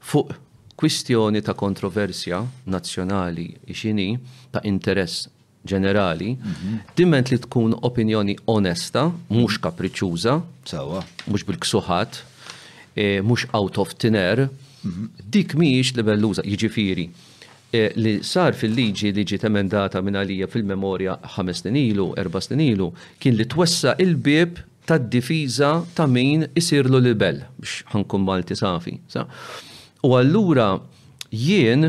fuq 0.00 0.32
kwistjoni 0.78 1.42
ta' 1.42 1.54
kontroversja 1.58 2.42
nazzjonali 2.66 3.48
xini 3.74 4.12
ta' 4.52 4.62
interess 4.64 5.28
ġenerali, 5.68 6.36
mhm. 6.38 6.76
dimment 6.96 7.28
li 7.30 7.38
tkun 7.38 7.74
opinjoni 7.82 8.36
onesta, 8.46 9.08
mux 9.28 9.58
kapriċuza, 9.60 10.38
mux 11.26 11.44
bil-ksuħat, 11.44 12.20
e, 12.96 13.20
mux 13.20 13.44
out 13.52 13.76
of 13.78 13.92
thin 13.98 14.14
air, 14.16 14.46
mhm. 14.84 15.10
dik 15.28 15.56
miex 15.58 15.92
li 15.98 16.02
belluza, 16.06 16.42
jġifiri, 16.46 17.08
e, 17.74 17.82
Li 17.96 18.22
sar 18.24 18.54
fil-liġi 18.56 19.10
li 19.12 19.24
ġiet 19.28 19.44
emendata 19.44 20.00
minn 20.00 20.16
għalija 20.16 20.48
fil-memorja 20.48 21.18
ħames 21.36 21.60
snin 21.66 21.76
ilu, 21.82 22.14
4 22.16 22.40
snin 22.40 22.62
ilu, 22.64 22.92
kien 23.20 23.36
li 23.36 23.44
twessa 23.44 23.92
il-bib 24.00 24.62
ta' 24.90 24.98
difiża 25.16 25.70
ta' 25.96 26.06
min 26.16 26.40
isirlu 26.60 26.98
l-bel 27.04 27.42
biex 27.60 27.80
ħankum 27.92 28.24
Malti 28.28 28.56
safi. 28.58 28.94
Sa? 29.14 29.24
U 30.06 30.14
allura 30.18 30.68
jien 31.28 31.84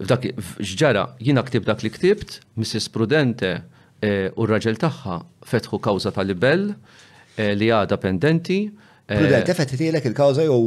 f'dak 0.00 0.30
xġara 0.64 1.02
jien 1.20 1.40
ktib 1.50 1.68
dak 1.68 1.84
li 1.84 1.90
ktibt, 1.92 2.38
Mrs. 2.56 2.88
Prudente 2.94 3.52
eh, 4.00 4.30
u 4.40 4.46
r-raġel 4.46 4.78
tagħha 4.80 5.18
fetħu 5.50 5.80
kawża 5.84 6.14
tal-libell 6.16 6.70
eh, 6.72 7.52
li 7.60 7.68
għada 7.68 8.00
pendenti. 8.00 8.62
Eh, 8.70 9.16
Prudente 9.18 9.56
fetħitilek 9.58 10.06
il-kawza 10.12 10.46
jew 10.46 10.60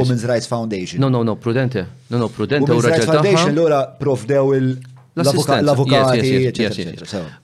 Women's 0.00 0.24
Rights 0.26 0.50
Foundation. 0.50 0.98
No, 1.04 1.12
no, 1.12 1.22
no, 1.22 1.36
Prudente. 1.36 1.84
No, 2.10 2.18
no, 2.18 2.32
Prudente 2.34 2.74
u 2.74 2.82
raġel 2.82 3.06
tagħha. 3.06 3.20
Foundation 3.22 3.66
l 3.66 3.84
profdew 4.02 4.56
il- 4.58 4.74
L-avukati, 5.12 6.46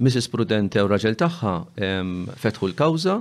Mrs. 0.01 0.31
Prudente 0.33 0.81
u 0.81 0.87
raġel 0.89 1.19
tagħha 1.21 1.53
fetħu 2.41 2.71
l-kawza 2.71 3.19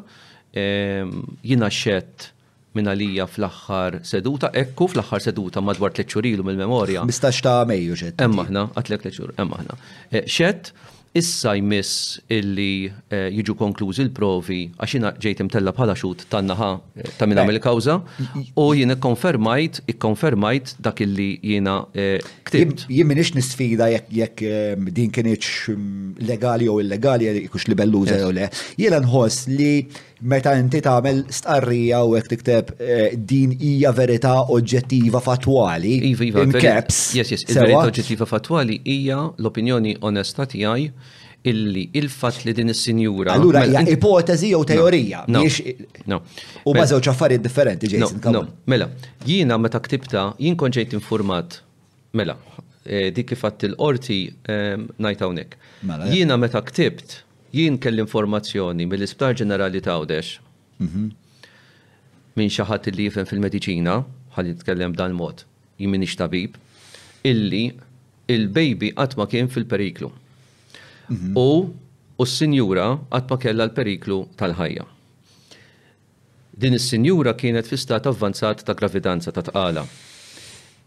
jina 1.48 1.70
xett 1.72 2.32
minna 2.78 2.94
lija 2.94 3.26
fl-axħar 3.28 4.02
seduta, 4.06 4.52
ekku 4.64 4.86
fl-axħar 4.92 5.24
seduta 5.30 5.64
madwar 5.66 5.96
t-leċurilu 5.98 6.46
mill-memoria. 6.46 7.06
Mistax 7.10 7.42
ta' 7.46 7.64
meju 7.70 7.98
xett. 7.98 8.22
Emma 8.22 8.46
ħna, 8.48 8.68
għatlek 8.78 9.08
leċur, 9.10 9.34
emma 9.42 9.58
ħna. 9.64 9.78
Eh, 10.12 10.22
xett, 10.30 10.76
issa 11.18 11.56
jmiss 11.58 12.20
illi 12.30 12.86
eh, 13.10 13.32
jiġu 13.34 13.56
konklużi 13.58 14.04
l-provi 14.04 14.60
għaxina 14.78 15.16
ġejtim 15.24 15.48
tella 15.50 15.72
bħala 15.74 15.96
xut 15.98 16.22
naħa 16.46 16.68
eh, 17.02 17.08
ta' 17.18 17.26
minna 17.26 17.46
mill 17.48 17.58
kawza 17.64 17.96
u 18.60 18.66
jina 18.78 19.00
konfermajt, 19.02 19.80
ikkonfermajt 19.96 20.76
dak 20.86 21.02
illi 21.08 21.32
jiena 21.42 21.80
ktibt. 22.46 22.86
Jien 22.94 23.10
minix 23.10 23.34
nisfida 23.34 23.88
jekk 23.96 24.44
din 24.94 25.10
kienieċ 25.16 25.72
mm, 25.74 26.12
legali 26.30 26.70
u 26.70 26.78
illegali, 26.84 27.32
jekux 27.48 27.66
li 27.72 27.80
belluza 27.82 28.20
u 28.28 28.30
le. 28.38 28.52
Jiena 28.78 29.02
nħoss 29.08 29.50
li 29.56 29.72
meta 30.22 30.56
inti 30.58 30.80
tagħmel 30.82 31.20
stqarrija 31.34 32.00
u 32.08 32.16
hekk 32.18 32.32
tikteb 32.32 32.72
eh, 32.80 33.06
din 33.30 33.54
hija 33.54 33.92
verità 33.96 34.34
oġġettiva 34.54 35.22
fatwali. 35.24 35.94
Iva, 36.12 36.26
iva. 36.26 36.46
Caps. 36.58 37.00
Yes, 37.18 37.34
yes, 37.36 37.46
il-verità 37.52 37.84
oġġettiva 37.92 38.28
fatwali 38.30 38.80
hija 38.86 39.20
l-opinjoni 39.38 39.98
onesta 40.08 40.48
tiegħi 40.50 40.90
illi 41.48 41.84
il-fat 41.96 42.42
li 42.48 42.54
din 42.58 42.74
is-sinjura. 42.74 43.36
Allura 43.38 43.62
hija 43.66 43.84
ipotezi 43.94 44.50
jew 44.56 44.64
teorija. 44.68 45.24
No. 45.32 45.44
U 45.44 46.74
ma 46.74 46.82
mela. 46.82 46.88
żewġ 46.94 47.12
affarijiet 47.14 47.46
differenti, 47.46 47.92
Jason. 47.94 48.20
No, 48.34 48.42
mela, 48.68 48.90
jiena 49.28 49.56
meta 49.62 49.80
ktibta 49.84 50.32
jien 50.42 50.58
kont 50.60 50.76
ġejt 50.80 50.98
infurmat. 50.98 51.62
Mela, 52.18 52.36
eh, 52.84 53.14
dik 53.16 53.32
kif 53.36 53.46
il-qorti 53.70 54.18
eh, 54.50 54.76
ngħid 54.98 55.24
hawnhekk. 55.28 55.56
Mela, 55.88 56.10
jiena 56.10 56.36
meta 56.42 56.60
ktibt 56.66 57.22
Jien 57.58 57.78
kell 57.82 57.98
informazzjoni 58.04 58.86
mill-Isptar 58.86 59.34
Ġenerali 59.40 59.80
ta' 59.82 59.96
Għawdex 59.98 60.30
mhm. 60.86 61.06
xi 62.44 62.50
xaħat 62.58 62.92
li 62.94 63.08
jifem 63.08 63.26
fil 63.30 63.42
mediċina 63.42 63.96
ħalli 64.36 64.54
nitkellem 64.54 64.94
dan 65.00 65.16
mod, 65.18 65.42
jien 65.82 65.90
minix 65.90 66.14
tabib, 66.20 66.60
illi 67.26 67.64
il-baby 68.30 68.92
għatma 69.02 69.26
kien 69.32 69.50
fil-periklu. 69.50 70.12
Mhm. 71.10 71.34
U 71.42 71.48
u 72.22 72.26
s-sinjura 72.30 72.86
għatma 73.14 73.38
kella 73.42 73.68
l-periklu 73.70 74.20
tal-ħajja. 74.38 74.86
Din 76.62 76.78
is-sinjura 76.78 77.34
kienet 77.42 77.68
fi 77.70 77.78
stat 77.82 78.08
avvanzat 78.12 78.62
ta' 78.68 78.74
gravidanza 78.78 79.30
ta' 79.36 79.44
tqala 79.50 79.84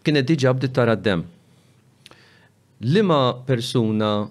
kienet 0.03 0.27
diġà 0.27 0.55
bdiet 0.57 0.73
tara 0.75 0.95
d-dem. 0.99 1.25
Lima 2.83 3.19
persuna 3.47 4.27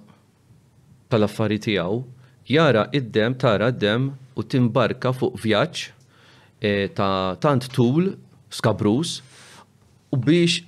tal-affari 1.13 1.61
tiegħu 1.65 2.01
jara 2.53 2.87
id-dem, 2.97 3.37
tara 3.41 3.71
d-dem 3.73 4.11
u 4.37 4.45
timbarka 4.45 5.13
fuq 5.17 5.41
vjaġġ 5.45 5.87
eh, 6.61 6.93
ta' 6.97 7.37
tant 7.41 7.69
tul 7.73 8.15
skabrus 8.53 9.21
u 10.13 10.17
biex 10.21 10.61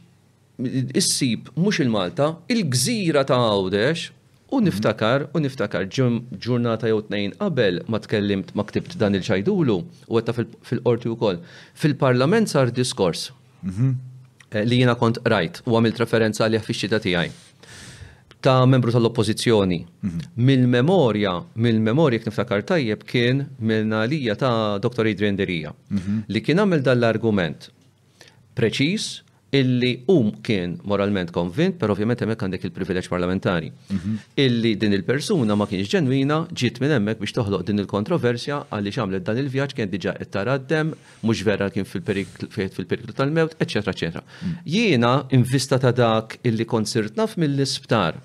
issib 0.96 1.48
mhux 1.58 1.80
il-Malta, 1.84 2.32
il-gżira 2.50 3.24
ta' 3.28 3.36
Għawdex 3.42 4.06
u 4.54 4.60
mhm. 4.60 4.68
niftakar 4.70 5.26
u 5.34 5.42
niftakar 5.42 5.88
ġurnata 5.92 6.90
jew 6.90 7.00
tnejn 7.08 7.34
qabel 7.40 7.82
ma 7.90 8.00
tkellimt 8.04 8.52
ma 8.56 8.64
ktibt 8.68 8.96
dan 9.00 9.18
il-ċajdulu 9.18 9.76
u 9.80 10.18
għetta 10.20 10.36
fil-qorti 10.38 11.12
wkoll. 11.16 11.40
Fil-parlament 11.78 12.52
sar 12.54 12.70
diskors 12.74 13.28
mhm. 13.62 13.94
eh, 14.54 14.62
li 14.68 14.80
jiena 14.82 14.96
kont 15.00 15.20
rajt 15.36 15.62
u 15.66 15.76
għamilt 15.76 16.00
referenza 16.04 16.46
għalih 16.46 16.64
fix-xita 16.64 17.02
tiegħi 17.04 17.28
ta' 18.44 18.66
membru 18.66 18.90
tal-oppozizjoni. 18.92 19.80
Mhm. 20.00 20.18
Mill-memorja, 20.46 21.32
mill-memorja 21.64 22.18
niftakar 22.28 22.60
tajjeb 22.70 23.00
kien 23.08 23.38
mill-nalija 23.68 24.34
ta' 24.42 24.76
Dr. 24.84 25.06
Adrian 25.12 25.38
Derija 25.40 25.72
mhm. 25.88 26.22
li 26.28 26.42
kien 26.44 26.60
għamil 26.60 26.82
dal-argument 26.84 27.70
preċis 28.58 29.22
illi 29.54 29.90
um 30.12 30.32
kien 30.44 30.72
moralment 30.82 31.30
konvint, 31.30 31.76
per 31.78 31.92
ovvjament 31.94 32.18
hemmhekk 32.24 32.42
għandek 32.42 32.64
il-privileġġ 32.68 33.08
parlamentari. 33.14 33.70
Mhm. 33.70 34.16
Illi 34.44 34.74
din 34.82 34.92
il-persuna 34.98 35.56
ma 35.56 35.68
kienx 35.70 35.88
ġenwina 35.94 36.42
ġiet 36.50 36.82
minn 36.84 36.92
hemmhekk 36.98 37.24
biex 37.24 37.36
toħloq 37.38 37.64
din 37.70 37.80
il-kontroversja 37.84 38.60
għalli 38.68 38.92
għamlet 38.98 39.24
dan 39.30 39.40
il-vjaġġ 39.44 39.76
kien 39.80 39.92
diġà 39.94 40.16
qed 40.18 40.34
taraddem, 40.36 40.92
mhux 41.22 41.46
vera 41.48 41.70
kien 41.70 41.88
fil-periklu 41.88 43.16
tal-mewt, 43.16 43.56
eċetera, 43.62 43.96
eċetera. 43.96 44.22
Mm. 44.42 44.58
Jiena 44.74 45.14
invista 45.38 45.78
ta' 45.78 45.94
dak 46.02 46.36
illi 46.42 46.66
konsirtnaf 46.74 47.38
mill-isptar 47.38 48.20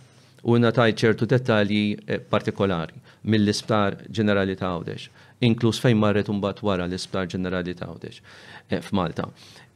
u 0.47 0.57
natajt 0.59 1.01
ċertu 1.03 1.27
dettalji 1.29 1.81
eh, 2.07 2.19
partikolari 2.29 2.95
mill-isptar 3.29 3.97
ġenerali 4.15 4.55
ta' 4.59 4.69
Għawdex, 4.73 5.07
inkluż 5.45 5.79
fejn 5.83 5.99
marret 5.99 6.29
mbagħad 6.31 6.63
wara 6.67 6.85
l-isptar 6.87 7.27
ġenerali 7.31 7.73
ta' 7.75 7.89
Għawdex 7.89 8.21
eh, 8.69 8.79
f'Malta. 8.81 9.29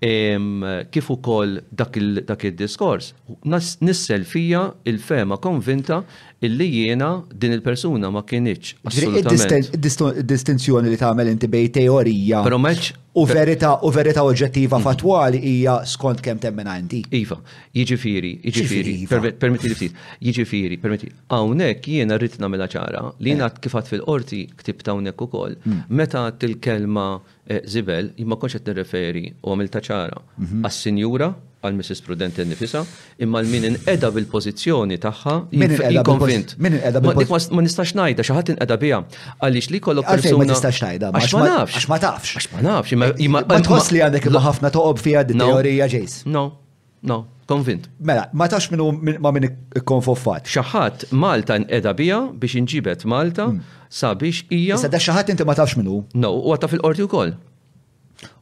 Kif 0.03 1.05
ukoll 1.13 1.61
dak 1.71 1.95
il-diskors, 1.95 3.13
nissel 3.47 4.25
fija 4.27 4.65
il-fema 4.91 5.37
konvinta 5.39 6.01
illi 6.45 6.67
jiena 6.71 7.09
din 7.41 7.55
il-persuna 7.55 8.09
ma 8.11 8.21
kienieċ. 8.27 8.73
Distinzjoni 9.79 10.91
li 10.91 10.99
tagħmel 11.03 11.31
inti 11.31 11.47
bej 11.51 11.69
teorija. 11.77 12.41
Però 12.45 12.59
meċ 12.59 12.89
u 13.19 13.23
verità 13.29 13.71
u 13.87 13.91
verità 13.95 14.23
oġġettiva 14.27 14.79
mm. 14.79 14.83
fatwali 14.87 15.39
hija 15.43 15.75
skont 15.87 16.19
kemm 16.25 16.39
temmen 16.43 16.67
għandi. 16.71 17.01
Iva, 17.21 17.37
jiġifieri, 17.79 18.31
jiġifieri, 18.41 18.95
jiġifieri 18.97 18.97
iva. 19.05 19.37
permetti 19.45 19.69
li 19.71 19.77
ftit, 19.79 20.01
jiġifieri, 20.27 20.79
permetti. 20.83 21.09
Hawnhekk 21.31 21.89
jiena 21.95 22.17
rrid 22.19 22.35
nagħmilha 22.43 22.69
ċara 22.75 23.05
li 23.21 23.31
jiena 23.35 23.47
eh. 23.51 23.61
kifat 23.63 23.91
fil-qorti 23.93 24.43
ktibt 24.63 24.89
hawnhekk 24.91 25.25
ukoll. 25.27 25.55
Mm. 25.61 25.83
Meta 26.01 26.25
til 26.43 26.57
kelma 26.59 27.07
eh, 27.47 27.61
zibel, 27.69 28.11
ma 28.27 28.35
konċ 28.41 28.59
qed 28.63 28.69
nirreferi 28.73 29.25
u 29.43 29.53
għamilta 29.55 29.83
ċara 29.91 30.19
mhm. 30.19 30.63
għas-sinjura 30.65 31.31
għal 31.63 31.77
Mrs. 31.79 32.01
Prudenti 32.05 32.43
nifisa, 32.47 32.81
imma 33.23 33.39
l-min 33.43 33.67
inqeda 33.71 34.09
bil-pozizjoni 34.13 34.97
tagħha 35.03 35.35
jikonvint. 35.53 36.55
Min 36.63 36.77
inqeda 36.79 37.01
bil-pozizjoni? 37.03 37.57
Ma 37.57 37.65
nistax 37.65 37.93
ngħidha 37.97 38.25
xi 38.27 38.35
ħadd 38.37 38.53
inqeda 38.55 38.77
biha. 38.81 38.99
Għaliex 39.45 39.71
li 39.75 39.81
kollok 39.83 40.09
persuna. 40.11 40.41
Ma 40.43 40.49
nistax 40.51 40.81
ngħidha, 40.83 41.11
għax 41.21 41.37
ma 41.37 41.45
nafx. 41.51 41.77
Għax 41.77 41.89
ma 41.93 42.01
tafx. 42.03 42.33
Għax 42.39 42.49
ma 42.55 42.65
nafx. 42.67 43.13
Eh, 43.13 43.29
ma 43.31 43.43
tħoss 43.63 43.93
li 43.95 44.03
għandek 44.07 44.27
imma 44.33 44.43
ħafna 44.49 44.73
toqob 44.75 45.03
fiha 45.05 45.23
di 45.29 45.39
teorija 45.39 45.87
ġejs. 45.93 46.17
No, 46.37 46.43
no, 47.11 47.21
konvint. 47.49 47.87
Mela, 48.11 48.27
ma 48.35 48.49
tax 48.51 48.67
minnu 48.73 48.89
ma 49.23 49.31
minn 49.35 49.49
konfoffat. 49.87 50.51
Xaħat 50.51 51.07
Malta 51.23 51.61
nqeda 51.63 51.93
bija 51.95 52.19
biex 52.43 52.59
inġibet 52.59 53.07
Malta 53.07 53.47
hmm. 53.53 53.63
sabiex 54.03 54.43
hija. 54.51 54.75
Issa 54.81 54.91
da 54.91 54.99
xaħat 55.07 55.31
inti 55.37 55.47
ma 55.47 55.55
tafx 55.57 55.79
minu. 55.79 56.03
No, 56.19 56.35
u 56.43 56.51
għata 56.57 56.71
fil-qorti 56.75 57.07
wkoll. 57.07 57.35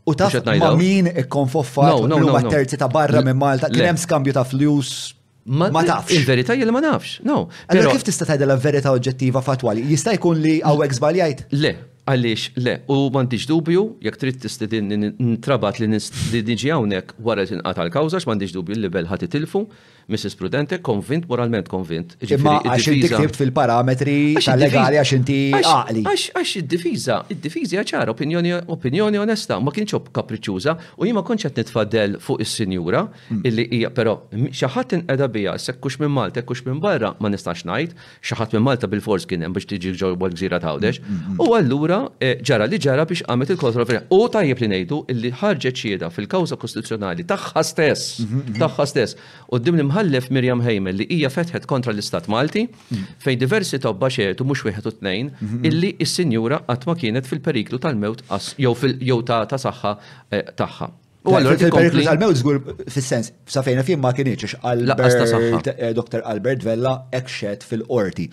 U 0.05 0.13
taf 0.17 0.33
ma 0.45 0.71
min 0.75 1.05
no, 1.05 2.17
l-huma 2.17 2.41
terzi 2.49 2.77
ta' 2.79 2.89
barra 2.89 3.21
minn 3.23 3.37
Malta, 3.37 3.69
li 3.69 3.83
hemm 3.85 3.99
skambju 4.01 4.33
ta' 4.33 4.43
flus 4.47 5.11
ma 5.45 5.69
tafx. 5.73 6.13
Il-verità 6.17 6.53
jil 6.57 6.69
ma 6.73 6.79
nafx, 6.83 7.15
no. 7.27 7.45
Allora 7.67 7.89
kif 7.93 8.03
tista' 8.09 8.25
tgħidha 8.31 8.57
verità 8.65 8.91
oġġettiva 8.95 9.41
fatwali? 9.45 9.81
Jista' 9.93 10.13
jkun 10.17 10.37
li 10.41 10.55
hawnhekk 10.65 10.97
żbaljajt? 10.99 11.41
Le, 11.57 11.71
għaliex 12.09 12.43
le, 12.65 12.75
u 12.89 12.97
m'għandix 13.13 13.45
dubju, 13.51 13.83
jekk 14.07 14.19
trid 14.23 14.37
tistidin 14.43 15.07
ntrabat 15.35 15.81
li 15.83 15.89
niġi 15.91 16.69
hawnhekk 16.73 17.15
wara 17.25 17.45
tinqata' 17.49 17.85
l-kawża, 17.87 18.21
m'għandix 18.25 18.53
dubju 18.57 18.77
l 18.83 18.89
bel 18.93 19.09
ħadd 19.11 19.29
itilfu. 19.31 19.65
tilfu 19.67 20.00
Mrs. 20.11 20.35
Prudente 20.35 20.81
konvint, 20.81 21.23
moralment 21.31 21.67
konvint. 21.73 22.17
Imma 22.27 22.57
għax 22.67 22.87
inti 22.91 23.09
fil-parametri 23.39 24.17
tal-legali 24.43 24.99
għax 24.99 25.13
inti 25.17 25.37
għaqli. 25.55 26.03
Għax 26.07 26.53
id 26.61 26.67
difiza 26.75 27.19
id 27.31 27.39
difiza 27.45 27.83
ċara, 27.87 28.11
opinjoni 28.11 29.15
onesta, 29.21 29.59
ma 29.63 29.71
kienx 29.75 29.95
kapriċuza, 30.15 30.75
u 30.99 31.07
jima 31.09 31.23
konċet 31.27 31.55
kontx 31.55 31.55
qed 31.55 31.61
nitfadel 31.63 32.17
fuq 32.23 32.43
is-sinjura 32.43 33.05
hmm. 33.29 33.41
illi 33.47 33.65
hija 33.75 33.91
però 33.95 34.17
xi 34.31 34.67
ħadd 34.73 35.05
edha 35.13 35.27
biha 35.31 35.53
se 35.61 35.73
kux 35.79 35.99
minn 36.01 36.11
Malta, 36.11 36.43
kux 36.47 36.63
minn 36.65 36.79
barra 36.83 37.13
ma 37.21 37.29
nistax 37.31 37.63
ngħid, 37.67 37.93
xi 38.21 38.37
ħadd 38.39 38.57
minn 38.57 38.65
Malta 38.67 38.89
bil-fors 38.91 39.25
kien 39.29 39.43
hemm 39.45 39.55
biex 39.55 39.69
tiġi 39.69 39.93
ġewwa 40.01 40.27
għal 40.29 40.35
gżira 40.37 40.59
tgħawdex. 40.63 41.01
Hmm, 41.01 41.21
hmm, 41.21 41.41
u 41.45 41.55
allura 41.57 42.01
e, 42.19 42.33
ġara 42.43 42.67
li 42.71 42.79
ġara 42.83 43.05
biex 43.09 43.23
qamet 43.29 43.53
il-kontroversja. 43.55 44.03
U 44.11 44.19
tajjeb 44.33 44.63
li 44.65 44.71
ngħidu 44.73 45.01
illi 45.15 45.33
ħarġet 45.41 45.79
xieda 45.83 46.09
fil-kawża 46.13 46.57
kostituzzjonali 46.61 47.25
tagħha 47.31 47.63
stess, 47.71 48.21
tagħha 48.59 48.87
stess. 48.91 49.19
U 49.53 49.59
d 49.59 49.77
ħallef 50.01 50.31
Mirjam 50.33 50.61
Hejmel 50.65 50.97
li 51.01 51.05
hija 51.15 51.29
fetħet 51.33 51.67
kontra 51.69 51.93
l-Istat 51.93 52.29
Malti 52.31 52.63
mm. 52.67 53.03
fejn 53.25 53.41
diversi 53.43 53.79
tobba 53.83 54.09
xeħet 54.13 54.41
u 54.43 54.47
mhux 54.49 54.65
wieħed 54.69 54.89
u 54.89 54.95
tnejn 54.97 55.29
mhm. 55.29 55.67
illi 55.71 55.93
s-sinjura 56.07 56.61
qatt 56.69 56.87
ma 56.89 56.97
kienet 57.03 57.29
fil-periklu 57.29 57.81
tal-mewt 57.85 58.25
jew 58.65 58.75
jew 59.09 59.21
ta' 59.31 59.45
saħħa 59.67 59.93
eh, 60.37 60.43
tagħha. 60.61 60.91
U 61.21 61.35
għallur 61.37 61.53
fil-periklu 61.61 62.01
tal-mewt 62.07 62.37
zgur 62.39 62.57
fil-sens, 62.89 63.27
safejna 63.53 63.83
fim 63.85 63.99
ma 64.01 64.09
kienieċ, 64.17 64.55
Albert, 64.65 65.67
eh, 65.69 65.91
Dr. 65.93 66.23
Albert 66.25 66.63
Vella, 66.65 66.95
ekxet 67.13 67.61
fil-orti. 67.67 68.25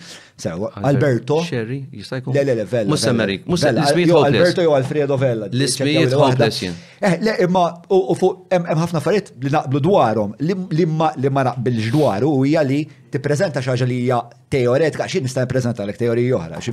Alberto. 0.81 1.37
Sherry, 1.45 1.83
jistajku. 1.93 2.33
Le, 2.33 2.41
le, 2.47 2.55
le, 2.57 2.65
Vella. 2.69 2.89
Mus 2.89 3.05
Amerik, 3.11 3.45
mus 3.49 3.61
Alberto 3.67 4.65
jew 4.65 4.73
Alfredo 4.73 5.19
Vella. 5.21 5.51
L-ismijiet 5.53 6.17
hopeless 6.17 6.63
jien. 6.63 6.73
Eh, 6.97 7.19
le, 7.21 7.37
imma, 7.45 7.67
u 7.93 8.17
fuq, 8.17 8.47
hemm 8.57 8.81
ħafna 8.81 9.03
farit 9.05 9.35
li 9.43 9.53
naqblu 9.53 9.83
dwarom, 9.85 10.33
li 10.41 10.89
ma 10.89 11.13
naqbilx 11.51 11.93
dwaru 11.93 12.33
u 12.41 12.43
hija 12.47 12.65
li 12.65 12.81
tippreżenta 13.13 13.61
xi 13.65 13.85
li 13.85 14.01
hija 14.07 14.23
teoretika, 14.49 15.05
xi 15.05 15.21
nista' 15.27 15.45
nippreżenta 15.45 15.85
lek 15.85 16.01
teorija 16.01 16.41
oħra, 16.41 16.65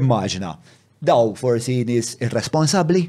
immaġna 0.00 0.56
daw 1.00 1.32
forsi 1.38 1.78
nis 1.88 2.10
irresponsabli 2.20 3.00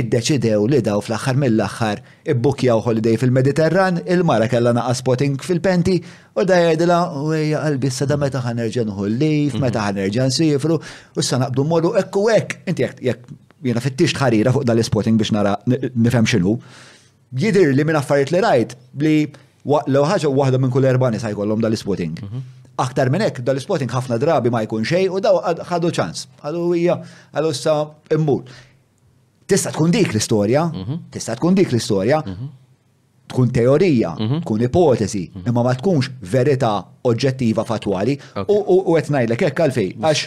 iddeċidew 0.00 0.64
li 0.72 0.78
daw 0.84 1.02
fl-axar 1.04 1.36
mill-axar 1.38 2.00
ibbukjaw 2.32 2.80
holiday 2.86 3.18
fil-Mediterran, 3.20 4.00
il-mara 4.10 4.48
kella 4.50 4.72
naqa 4.74 4.94
spotting 4.96 5.36
fil-penti 5.44 5.98
u 6.40 6.46
da 6.48 6.56
jgħidila 6.64 6.98
u 7.20 7.28
għalbi 7.36 7.60
qalbissa 7.60 8.08
da 8.10 8.16
meta 8.20 8.40
ħanerġan 8.46 8.90
hullif, 8.96 9.58
meta 9.60 9.84
mhm. 9.84 9.86
ħanerġan 9.90 10.34
sifru 10.34 10.80
u 10.80 11.20
s 11.22 11.40
naqbdu 11.42 11.66
morru 11.68 11.92
ekku 12.00 12.24
ek, 12.32 12.58
inti 12.66 12.88
jek 13.10 13.28
jena 13.68 13.84
fittix 13.84 14.16
tħarira 14.16 14.52
fuq 14.56 14.64
dal-spotting 14.68 15.20
biex 15.20 15.32
nara 15.36 15.54
nifem 15.68 16.24
xinu. 16.28 16.56
Jidir 17.40 17.70
li 17.76 17.84
minn 17.84 17.96
affarijiet 18.00 18.32
li 18.34 18.42
rajt 18.44 18.74
li 19.04 19.14
l 19.24 20.02
ħaġa 20.08 20.32
waħda 20.36 20.60
minn 20.60 20.72
kull 20.74 20.88
erbani 20.90 21.16
sajkollom 21.20 21.60
jkollhom 21.60 21.68
dal-spotting. 21.68 22.18
Mhm. 22.20 22.52
Aktar 22.76 23.06
minn 23.12 23.22
hekk 23.22 23.38
dal 23.46 23.60
sporting 23.62 23.90
ħafna 23.92 24.16
drabi 24.18 24.50
ma 24.50 24.64
jkun 24.64 24.84
xejn 24.88 25.12
u 25.14 25.20
daw 25.22 25.38
ħadu 25.68 25.90
ċans. 25.94 26.24
Għadu 26.42 26.62
hija 26.74 26.96
għadu 27.30 27.52
sa 27.54 27.74
immur. 28.16 28.50
Tista' 29.46 29.70
tkun 29.76 29.92
dik 29.94 30.10
l-istorja, 30.14 30.64
mhm. 30.72 30.96
tista' 31.14 31.36
tkun 31.38 31.54
dik 31.54 31.70
l-istorja, 31.70 32.18
mhm. 32.24 32.48
tkun 33.30 33.52
teorija, 33.54 34.14
mhm. 34.18 34.40
tkun 34.46 34.64
ipotesi, 34.66 35.22
imma 35.46 35.62
ma 35.68 35.74
tkunx 35.78 36.10
verità 36.34 36.72
oġġettiva 37.06 37.62
fatwali 37.68 38.16
u 38.48 38.96
qed 38.96 39.12
ngħidlek 39.12 39.44
hekk 39.50 39.66
għalfej 39.68 39.92
għax 40.00 40.24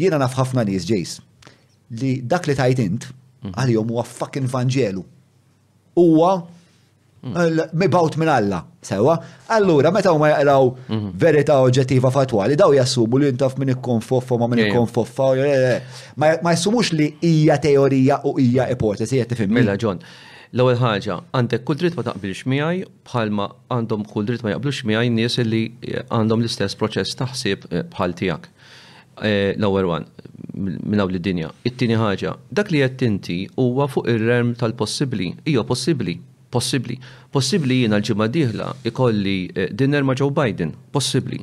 jiena 0.00 0.22
naf 0.22 0.38
ħafna 0.40 0.64
nies 0.70 0.88
ġejs 0.88 1.18
li 2.00 2.14
dak 2.30 2.48
li 2.48 2.54
tajt 2.56 2.80
int 2.84 3.08
għalihom 3.50 3.92
huwa 3.92 4.06
fucking 4.08 4.48
vanġelu. 4.48 5.04
Huwa 6.00 6.32
Mm. 7.22 7.90
bawt 7.90 8.16
minn 8.16 8.28
Alla, 8.28 8.64
sewa. 8.80 9.18
Allura, 9.48 9.92
meta 9.92 10.16
ma 10.18 10.30
jaqraw 10.30 10.64
mm-hmm. 10.70 11.12
verità 11.22 11.56
oġġettiva 11.66 12.08
fatwali, 12.14 12.56
daw 12.56 12.72
jassumu 12.72 13.18
li 13.20 13.26
jintaf 13.28 13.58
minn 13.60 13.74
ikkonfoffa 13.74 14.38
ma 14.40 14.48
minn 14.48 14.62
ikkonfoffa, 14.64 15.26
ma 16.16 16.54
jassumux 16.54 16.92
li 16.96 17.10
hija 17.20 17.58
teorija 17.60 18.22
u 18.24 18.36
hija 18.38 18.68
ipotesi 18.72 19.20
qed 19.20 19.32
tifhim. 19.34 19.52
Mela 19.52 19.76
ġon. 19.76 20.00
l-ewwel 20.56 20.78
ħaġa, 20.80 21.16
għandek 21.38 21.60
kull 21.66 21.76
dritt 21.82 21.94
ma 21.98 22.02
taqbilx 22.08 22.40
miegħi 22.50 22.80
bħalma 23.06 23.44
għandhom 23.70 24.00
kull 24.10 24.24
dritt 24.30 24.42
ma 24.42 24.50
jaqblux 24.56 24.80
miegħi 24.90 25.12
nies 25.18 25.36
li 25.46 25.60
għandhom 26.08 26.40
l-istess 26.42 26.74
proċess 26.80 27.14
taħsib 27.20 27.68
eh, 27.70 27.84
bħal 27.92 28.16
tiegħek. 28.22 28.48
Eh, 29.20 29.52
l-ewwel 29.58 29.92
għan, 29.94 30.08
minn 30.58 31.04
hawn 31.04 31.14
id-dinja. 31.20 31.52
It-tieni 31.70 32.00
ħaġa, 32.02 32.32
dak 32.50 32.72
li 32.74 32.80
qed 32.82 33.06
inti 33.12 33.38
huwa 33.60 33.86
fuq 33.94 34.08
ir-rem 34.10 34.50
tal-possibbli, 34.58 35.30
hija 35.46 35.62
possibbli. 35.70 36.16
Possibli. 36.50 36.98
Possibli 37.30 37.78
jina 37.86 37.96
l-ġimma 38.02 38.26
diħla 38.30 38.68
ikolli 38.90 39.34
eh, 39.54 39.68
dinner 39.70 40.02
ma' 40.06 40.16
Joe 40.18 40.32
Biden. 40.34 40.72
Possibli. 40.92 41.38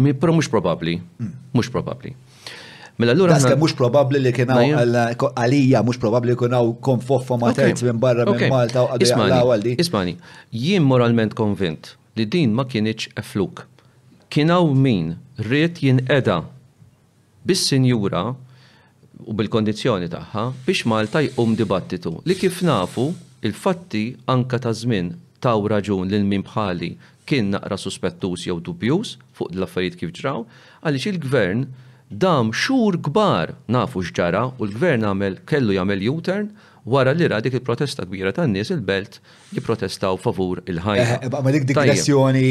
Mi 0.00 0.14
pro 0.14 0.32
mux 0.32 0.48
probabli. 0.48 0.94
Mux 1.52 1.68
mm. 1.68 1.74
probabli. 1.74 2.14
Mela 2.98 3.12
l-għura. 3.12 3.36
Daske 3.36 3.58
mux 3.60 3.76
probabli 3.78 4.22
li 4.24 4.32
kienaw 4.32 4.72
għalija, 4.80 5.84
mux 5.86 6.00
probabli 6.00 6.32
li 6.32 6.38
kienaw 6.40 6.72
konfoffa 6.84 7.36
ma' 7.40 7.52
terzi 7.56 7.88
minn 7.90 8.00
barra 8.02 8.24
minn 8.28 8.48
Malta 8.52 8.86
u 8.88 8.92
għaldi. 8.96 9.76
Ismani, 9.84 10.16
jien 10.64 10.88
moralment 10.88 11.36
konvint 11.38 11.92
li 12.18 12.24
din 12.26 12.56
ma 12.56 12.64
kienieċ 12.66 13.12
fluk. 13.28 13.66
Kienaw 14.32 14.64
min 14.74 15.12
rrit 15.44 15.82
jinqeda 15.84 16.40
bis-sinjura 17.48 18.24
u 19.28 19.34
bil-kondizjoni 19.36 20.08
tagħha 20.12 20.48
biex 20.66 20.86
Malta 20.90 21.20
jqum 21.26 21.54
dibattitu 21.58 22.16
li 22.28 22.34
kif 22.38 22.58
nafu 22.66 23.06
Il-fatti 23.42 24.16
anka 24.26 24.58
ta' 24.58 24.74
żmien 24.74 25.12
taw 25.40 25.62
raġun 25.70 26.08
lil 26.10 26.24
min 26.26 26.42
bħali 26.42 26.88
kien 27.28 27.52
naqra 27.54 27.76
suspettus 27.78 28.48
jew 28.48 28.56
dubjus 28.66 29.12
fuq 29.38 29.52
l-affarijiet 29.54 29.94
kif 30.00 30.10
ġraw, 30.18 30.40
għaliex 30.82 31.06
il-gvern 31.12 31.60
dam 32.24 32.50
xur 32.50 32.98
kbar 32.98 33.52
nafu 33.70 34.02
xġara 34.08 34.42
u 34.58 34.66
l-gvern 34.66 35.06
għamel 35.06 35.38
kellu 35.46 35.76
jagħmel 35.78 36.02
U-turn 36.16 36.50
wara 36.94 37.12
li 37.18 37.26
ra 37.32 37.38
dik 37.44 37.54
il-protesta 37.58 38.02
kbira 38.08 38.30
tan 38.36 38.48
nies 38.56 38.70
il-belt 38.76 39.18
jipprotestaw 39.54 40.16
favur 40.24 40.60
il-ħajja. 40.72 41.06
Eh, 41.14 41.28
eh, 41.28 41.40
ma 41.46 41.52
dik 41.56 41.66
digressjoni, 41.70 42.44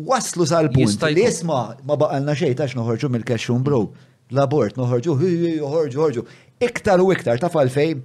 Waslu 0.00 0.46
sal-punt 0.46 1.04
li 1.12 1.24
isma 1.28 1.60
ma 1.84 1.96
baqalna 2.00 2.36
xejn 2.38 2.56
għax 2.64 2.78
noħorġu 2.80 3.12
mill-kaxxun 3.18 3.66
bro. 3.66 3.84
L-abort 4.32 4.78
noħorġu, 4.78 5.18
joħorġu, 5.58 5.98
joħorġu. 5.98 6.26
Iktar 6.64 7.02
u 7.02 7.10
iktar 7.12 7.42
taf 7.42 7.60
għalfejn 7.60 8.00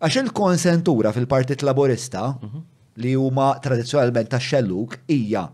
għax 0.00 0.20
il-konsentura 0.22 1.12
fil-Partit 1.12 1.66
Laborista 1.66 2.30
mhm. 2.40 2.64
li 3.02 3.16
huma 3.18 3.56
tradizzjonalment 3.64 4.30
tax-xelluk 4.32 5.00
hija 5.12 5.48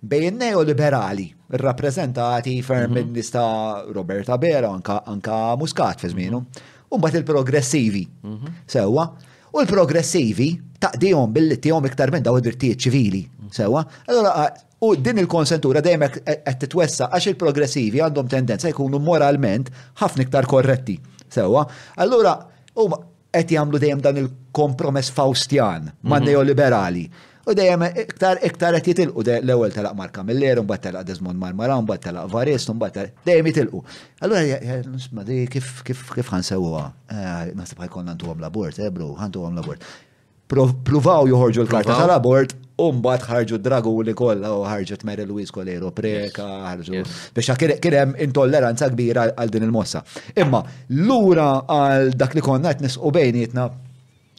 bejn 0.00 0.36
neoliberali, 0.36 1.34
rappresentati 1.48 2.62
ferm 2.62 2.90
mhm. 2.90 3.04
minnista 3.04 3.84
Roberta 3.92 4.38
Bera, 4.38 4.68
anka, 4.70 5.02
anka 5.04 5.54
Muscat 5.56 6.00
fi 6.00 6.08
żmienu, 6.08 6.44
Umbat 6.90 7.14
il-progressivi. 7.14 8.08
Mhm. 8.24 8.52
Sewa, 8.66 9.12
u 9.52 9.60
l-progressivi 9.60 10.58
taqdijom 10.78 11.32
billi 11.32 11.58
tijom 11.60 11.84
iktar 11.86 12.10
minn 12.10 12.24
daw 12.26 12.38
id-drittijiet 12.40 12.80
ċivili. 12.82 13.20
Sewa, 13.54 13.84
allora, 14.06 14.48
u 14.80 14.94
din 14.96 15.20
il-konsentura 15.22 15.80
dejjem 15.84 16.06
qed 16.16 16.58
titwessa 16.64 17.06
għax 17.14 17.28
il-progressivi 17.34 18.00
għandhom 18.02 18.28
tendenza 18.32 18.72
jkunu 18.72 18.98
moralment 18.98 19.68
ħafna 20.00 20.24
iktar 20.26 20.48
korretti. 20.50 20.96
Sewa, 21.30 21.62
allura, 21.94 22.34
u 22.74 22.88
qed 23.30 23.52
jagħmlu 23.54 23.78
dejjem 23.78 24.00
dan 24.02 24.18
il-kompromess 24.24 25.12
faustjan 25.14 25.92
ma' 26.00 26.16
mhm. 26.18 26.24
neoliberali. 26.26 27.06
U 27.48 27.54
dejjem 27.56 27.82
iktar 27.88 28.38
iktar 28.44 28.74
qed 28.76 28.86
jitilqu 28.90 29.22
l-ewwel 29.40 29.72
telaq 29.72 29.94
Mark 29.96 30.12
Camiller, 30.12 30.60
mbagħad 30.60 30.82
telaq 30.88 31.06
Desmond 31.08 31.40
Marmara, 31.40 31.78
mbagħad 31.80 32.04
telaq 32.10 32.28
Varist, 32.34 32.72
mbagħad 32.76 33.14
dejjem 33.28 33.48
jitilqu. 33.48 33.80
Allura 34.20 34.60
nisma' 34.90 35.24
di 35.28 35.38
kif 35.52 35.70
kif 35.88 36.02
kif 36.16 36.32
ħansewwa. 36.34 36.82
Eh, 37.08 37.54
Naħseb 37.56 37.80
ħajkun 37.86 38.12
għandhom 38.12 38.44
l-abort, 38.44 38.76
eh 38.84 38.92
bru, 38.92 39.14
għandhom 39.16 39.56
l-abort. 39.56 39.88
Pruvaw 40.52 41.28
joħorġu 41.32 41.64
l-karta 41.64 41.96
tal-abort, 42.00 42.56
Umbat 42.80 43.22
ħarġu 43.28 43.58
dragu 43.60 43.90
li 44.04 44.14
kolla 44.16 44.54
u 44.56 44.62
ħarġu 44.64 44.96
t-Mary 45.02 45.26
Louise 45.28 45.52
Colero 45.52 45.90
preka, 45.96 46.46
ħarġu. 46.64 47.02
Biex 47.36 47.56
kirem 47.80 48.14
intolleranza 48.24 48.88
kbira 48.92 49.26
għal 49.36 49.52
din 49.52 49.66
il-mossa. 49.68 50.00
Imma, 50.40 50.62
l-ura 50.96 51.50
għal 51.68 52.14
dak 52.16 52.36
li 52.38 52.44
konna 52.44 52.72
t-nisqu 52.76 53.12
bejnietna 53.16 53.68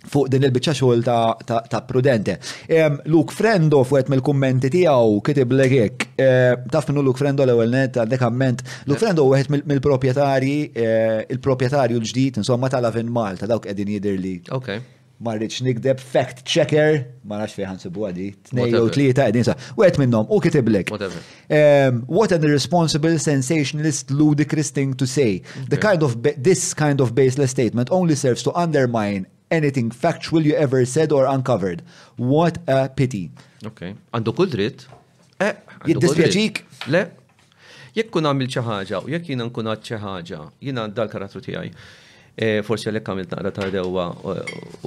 fuq 0.09 0.29
din 0.31 0.43
il-bicċa 0.47 0.73
xogħol 0.79 1.03
ta', 1.05 1.35
ta, 1.45 1.59
ta 1.69 1.81
prudente. 1.85 2.37
Um, 2.73 2.99
Luke 3.13 3.33
Frendo 3.35 3.83
fuq 3.87 4.09
mill-kummenti 4.11 4.71
tiegħu 4.73 5.19
kitib 5.27 5.53
lek 5.57 5.75
hekk. 5.77 6.07
Uh, 6.11 6.69
taf 6.73 6.89
minnu 6.89 7.03
Luke 7.05 7.19
Frendo 7.21 7.45
l-ewwel 7.45 7.73
net 7.73 7.99
għandek 8.01 8.25
amment. 8.27 8.63
Luke 8.89 9.01
Frendo 9.03 9.27
wieħed 9.29 9.53
mill-proprjetarji, 9.67 10.59
uh, 10.71 10.79
eh, 10.91 11.21
il-proprjetarju 11.35 12.01
l-ġdid 12.01 12.41
insomma 12.43 12.69
tal-Avin 12.71 13.11
Malta 13.13 13.45
dawk 13.49 13.67
qegħdin 13.69 13.95
jidirli. 13.99 14.35
Okay 14.59 14.81
marriċ 15.21 15.59
nikdeb 15.67 15.99
fact 16.01 16.39
checker, 16.49 16.95
ma 17.29 17.37
nafx 17.37 17.53
fejn 17.59 17.67
ħansibu 17.75 18.07
għadi, 18.07 18.23
tnej 18.47 18.71
u 18.79 18.87
tlieta 18.89 19.27
qegħdin 19.27 19.43
sa. 19.45 19.53
Wet 19.77 19.99
minnhom 20.01 20.25
u 20.33 20.39
kitiblek. 20.41 20.89
Um, 20.89 21.99
what 22.09 22.33
an 22.33 22.41
irresponsible, 22.47 23.19
sensationalist, 23.21 24.09
ludicrous 24.09 24.73
thing 24.73 24.95
to 24.97 25.05
say. 25.05 25.43
The 25.69 25.77
kind 25.77 26.01
of 26.01 26.17
this 26.41 26.73
kind 26.73 26.97
of 27.05 27.13
baseless 27.13 27.53
statement 27.53 27.93
only 27.93 28.17
serves 28.17 28.41
to 28.49 28.55
undermine 28.57 29.27
anything 29.51 29.91
factual 29.91 30.41
you 30.45 30.55
ever 30.55 30.85
said 30.85 31.11
or 31.11 31.25
uncovered. 31.25 31.83
What 32.17 32.57
a 32.67 32.89
pity. 32.89 33.29
Okay. 33.65 33.93
Għandu 34.13 34.33
kull 34.35 34.49
dritt. 34.51 34.85
Eh, 35.41 35.55
Jiddispjaċik? 35.91 36.63
Le, 36.93 37.03
jekk 37.97 38.11
kun 38.13 38.29
għamil 38.29 38.49
ċaħġa 38.55 39.01
u 39.07 39.11
jekk 39.15 39.33
jina 39.33 39.47
nkun 39.49 39.71
għad 39.73 39.83
ċaħġa, 39.89 40.39
jina 40.63 40.87
dal-karattru 40.95 41.41
tijaj. 41.43 41.71
E, 42.41 42.47
forsi 42.63 42.87
għalek 42.87 43.09
għamilt 43.11 43.33
naqra 43.35 43.51
ta' 43.51 43.65
dewa 43.73 44.05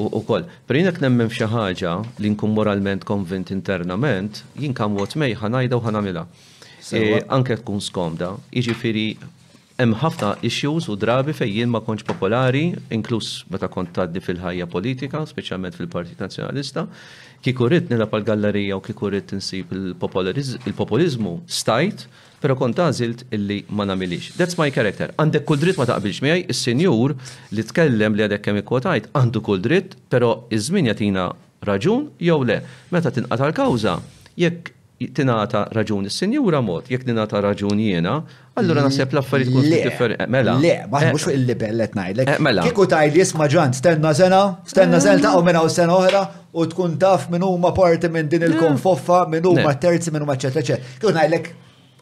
u 0.01 0.23
koll. 0.27 0.47
Per 0.67 0.79
jinek 0.81 0.99
nemmen 1.05 1.29
fxaħġa 1.29 1.95
li 2.25 2.31
nkun 2.33 2.55
moralment 2.57 3.05
konvint 3.07 3.53
internament, 3.55 4.41
jinkam 4.57 4.95
kam 4.97 5.01
għot 5.03 5.19
mej 5.21 5.37
ħanajda 5.43 5.77
u 5.79 5.85
ħanamila. 5.85 6.27
E, 6.95 7.21
anke 7.35 7.59
tkun 7.61 7.83
skomda, 7.85 8.33
iġifiri 8.57 9.09
hemm 9.77 9.95
ħafna 9.99 10.29
issues 10.47 10.87
u 10.91 10.95
drabi 11.03 11.35
fejjien 11.35 11.71
ma 11.73 11.81
konċ 11.83 12.05
popolari, 12.07 12.67
inkluż 12.95 13.31
meta 13.51 13.67
kont 13.73 13.91
tgħaddi 13.97 14.21
fil-ħajja 14.23 14.69
politika, 14.71 15.25
speċjalment 15.27 15.75
fil-Partit 15.81 16.21
Nazzjonalista, 16.23 16.85
kieku 17.45 17.67
rrid 17.69 17.91
nilab 17.91 18.15
għal 18.15 18.27
gallerija 18.29 18.79
u 18.79 18.85
kieku 18.85 19.11
rrid 19.11 19.35
insib 19.35 19.73
il-populizmu 19.75 21.35
stajt, 21.61 22.07
pero 22.45 22.55
kont 22.61 22.77
tażilt 22.79 23.25
illi 23.35 23.59
ma 23.75 23.87
namilix. 23.89 24.31
That's 24.39 24.59
my 24.61 24.71
character. 24.71 25.11
Għandek 25.19 25.47
kull 25.49 25.63
dritt 25.65 25.79
ma 25.81 25.87
taqbilx 25.91 26.23
miegħi, 26.25 26.45
is-senjur 26.55 27.15
li 27.57 27.65
tkellem 27.67 28.15
li 28.19 28.25
għadek 28.29 28.45
kemm 28.47 28.63
ikkwotajt 28.63 29.11
għandu 29.17 29.43
kull 29.47 29.63
dritt, 29.65 29.97
però 30.13 30.43
iż-żmien 30.55 30.91
jagħtina 30.93 31.27
raġun 31.67 32.13
jew 32.23 32.39
le. 32.47 32.61
Meta 32.95 33.11
tinqata' 33.17 33.49
l-kawża, 33.51 33.99
jekk 34.39 34.71
tinata 35.17 35.67
raġun 35.75 36.07
is-senjura 36.09 36.61
mod, 36.65 36.87
jekk 36.93 37.07
tinqata' 37.09 37.41
raġun 37.49 37.81
jiena, 37.81 38.21
Allura 38.61 38.83
mm. 38.85 38.87
naħseb 38.87 39.15
l-affarijiet 39.15 39.51
tkun 39.51 39.65
differenti. 39.73 40.19
Eh, 40.23 40.29
mela. 40.33 40.53
Le, 40.63 40.75
ma 40.91 41.01
eh. 41.03 41.09
mhux 41.11 41.25
fuq 41.27 41.33
il-libel 41.35 41.81
qed 41.83 41.97
ngħidlek. 41.99 42.31
Eh, 42.35 42.41
mela. 42.47 42.63
Kieku 42.67 42.85
tajli 42.93 43.19
jisma' 43.21 43.49
ġan, 43.51 43.75
stenna 43.75 44.13
sena, 44.15 44.43
stenna 44.71 45.01
sena 45.03 45.19
mm. 45.19 45.25
taqgħu 45.27 45.41
minn 45.49 45.59
hawn 45.59 45.73
sena 45.75 45.97
oħra 45.99 46.21
u 46.55 46.67
tkun 46.71 46.95
taf 47.03 47.27
minn 47.35 47.43
huma 47.47 47.73
parti 47.75 48.11
minn 48.15 48.31
din 48.31 48.45
mm. 48.45 48.53
il-konfoffa, 48.55 49.25
minn 49.33 49.49
huma 49.51 49.75
terzi, 49.83 50.15
minn 50.15 50.23
huma 50.27 50.39
eċetera, 50.39 50.63
eċetera. 50.63 50.95
Kieku 51.01 51.15
ngħidlek, 51.17 51.51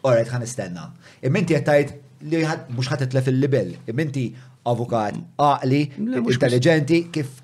orajt 0.05 0.33
ħan 0.35 0.45
nistenna. 0.45 0.85
Imminti 1.25 1.57
qed 1.57 1.67
tgħid 1.69 1.99
li 2.29 2.43
mhux 2.69 2.93
ħatetlef 2.93 3.31
il-libel. 3.33 3.73
Imminti 3.91 4.27
avukat 4.63 5.17
għaqli, 5.37 5.81
intelligenti, 6.27 7.01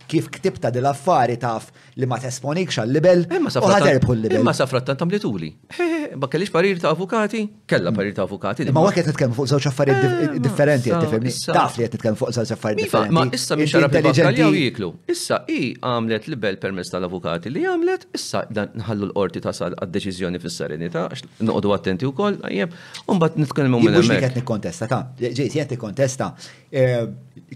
kif 0.09 0.29
ktib 0.33 0.57
dil-affari 0.71 1.35
taf 1.37 1.67
li 1.99 2.07
ma 2.09 2.17
tesponikx 2.17 2.79
għal-libel, 2.81 3.25
eh, 3.27 3.41
u 3.43 3.69
ħaterbħu 3.69 4.13
l-libel. 4.15 4.37
Imma 4.39 4.53
eh, 4.53 4.57
safrattan 4.57 4.97
tam 4.97 5.11
li 5.11 5.19
tuli. 5.19 5.49
Eh, 5.77 6.15
ma 6.17 6.25
kellix 6.31 6.49
parir 6.53 6.79
ta' 6.81 6.89
avukati, 6.95 7.43
kella 7.69 7.91
parir 7.95 8.15
ta' 8.17 8.23
avukati. 8.23 8.65
Ma 8.73 8.85
għaket 8.87 9.11
nitkem 9.11 9.35
fuq 9.37 9.49
zawċ 9.51 9.67
affarijiet 9.69 10.37
differenti, 10.41 10.89
tifemni. 10.95 11.33
Taf 11.53 11.75
li 11.77 11.85
jett 11.85 11.97
nitkem 11.99 12.17
fuq 12.19 12.31
zawċ 12.39 12.55
affari 12.55 12.81
differenti. 12.83 13.13
Ma 13.19 13.25
issa 13.37 13.57
biex 13.59 13.75
għarab 13.77 13.97
intelligenti 13.99 14.63
jiklu. 14.65 14.89
Issa 15.13 15.41
i 15.51 15.59
għamlet 15.77 16.29
libel 16.33 16.57
permess 16.63 16.93
tal-avukati 16.95 17.51
li 17.53 17.65
għamlet, 17.69 18.07
issa 18.17 18.45
dan 18.49 18.71
nħallu 18.81 19.11
l-orti 19.11 19.43
ta' 19.45 19.53
sal 19.55 19.75
għad-deċizjoni 19.77 20.41
fis-serenita, 20.41 21.05
noqdu 21.45 21.75
attenti 21.75 22.07
u 22.09 22.15
koll, 22.17 22.39
jeb, 22.55 22.73
un 23.11 23.21
bat 23.21 23.37
nitkem 23.37 23.69
minn. 23.75 23.93
li 23.99 24.21
jett 24.25 24.39
nikkontesta, 24.41 24.87
ta' 24.89 25.03
ġejt 25.19 25.53
jett 25.59 25.75
nikkontesta, 25.77 26.31
Eh, 26.71 27.05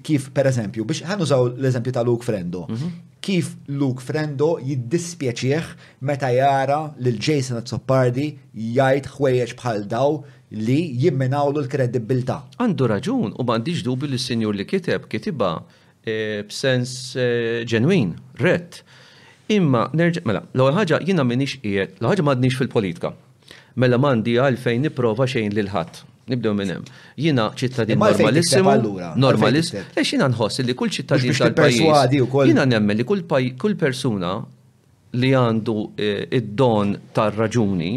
kif 0.02 0.32
per 0.34 0.48
eżempju, 0.50 0.82
biex 0.90 1.04
ħanużaw 1.06 1.52
l-eżempju 1.52 1.92
ta' 1.94 2.02
Luke 2.08 2.26
Frendo, 2.26 2.64
mhm. 2.66 2.94
kif 3.22 3.52
Luke 3.70 4.02
Frendo 4.02 4.56
jiddispieċieħ 4.66 5.68
meta 6.10 6.32
jara 6.34 6.80
lil 6.98 7.20
Jason 7.22 7.60
Azzopardi 7.60 8.32
jgħid 8.58 9.12
ħwejjeġ 9.14 9.54
bħal 9.60 9.84
daw 9.92 10.18
li 10.58 10.80
jimminawlu 11.04 11.62
l-kredibilta. 11.62 12.40
Għandu 12.58 12.90
raġun 12.96 13.36
u 13.38 13.46
bandiġ 13.52 13.84
dubi 13.86 14.10
li 14.10 14.18
s-senjur 14.18 14.58
li 14.58 14.66
kiteb 14.66 15.06
kitiba 15.14 15.52
eh, 16.02 16.42
b'sens 16.50 16.96
eh, 17.14 17.62
ġenwin, 17.70 18.16
rett. 18.42 18.80
Imma, 19.54 19.92
nerġa, 19.94 20.24
mela, 20.26 20.42
l 20.58 20.72
ħagġa 20.80 21.04
jina 21.06 21.26
minix 21.28 21.60
ijet, 21.62 21.94
l-ħagġa 22.02 22.26
madnix 22.32 22.58
fil-politika. 22.58 23.14
Mela 23.78 24.02
mandi 24.02 24.40
għalfejn 24.42 24.88
niprofa 24.90 25.30
xejn 25.30 25.54
lil 25.54 25.70
ħadd 25.74 26.02
Nibdew 26.30 26.56
minn 26.56 26.70
hemm. 26.72 26.86
Jiena 27.20 27.50
ċittadin 27.60 28.00
normalissimu. 28.00 28.74
Normalis. 29.20 29.74
Lex 29.96 30.14
jiena 30.16 30.30
nħoss 30.32 30.64
li 30.64 30.76
kull 30.80 30.92
ċittadin 30.96 31.36
tal-pajjiż. 31.40 32.20
Jiena 32.48 32.64
nemmen 32.70 33.02
li 33.02 33.06
kull 33.08 33.76
persuna 33.80 34.30
li 35.20 35.32
għandu 35.38 35.76
eh, 36.00 36.38
id-don 36.40 36.96
tar-raġuni, 37.14 37.90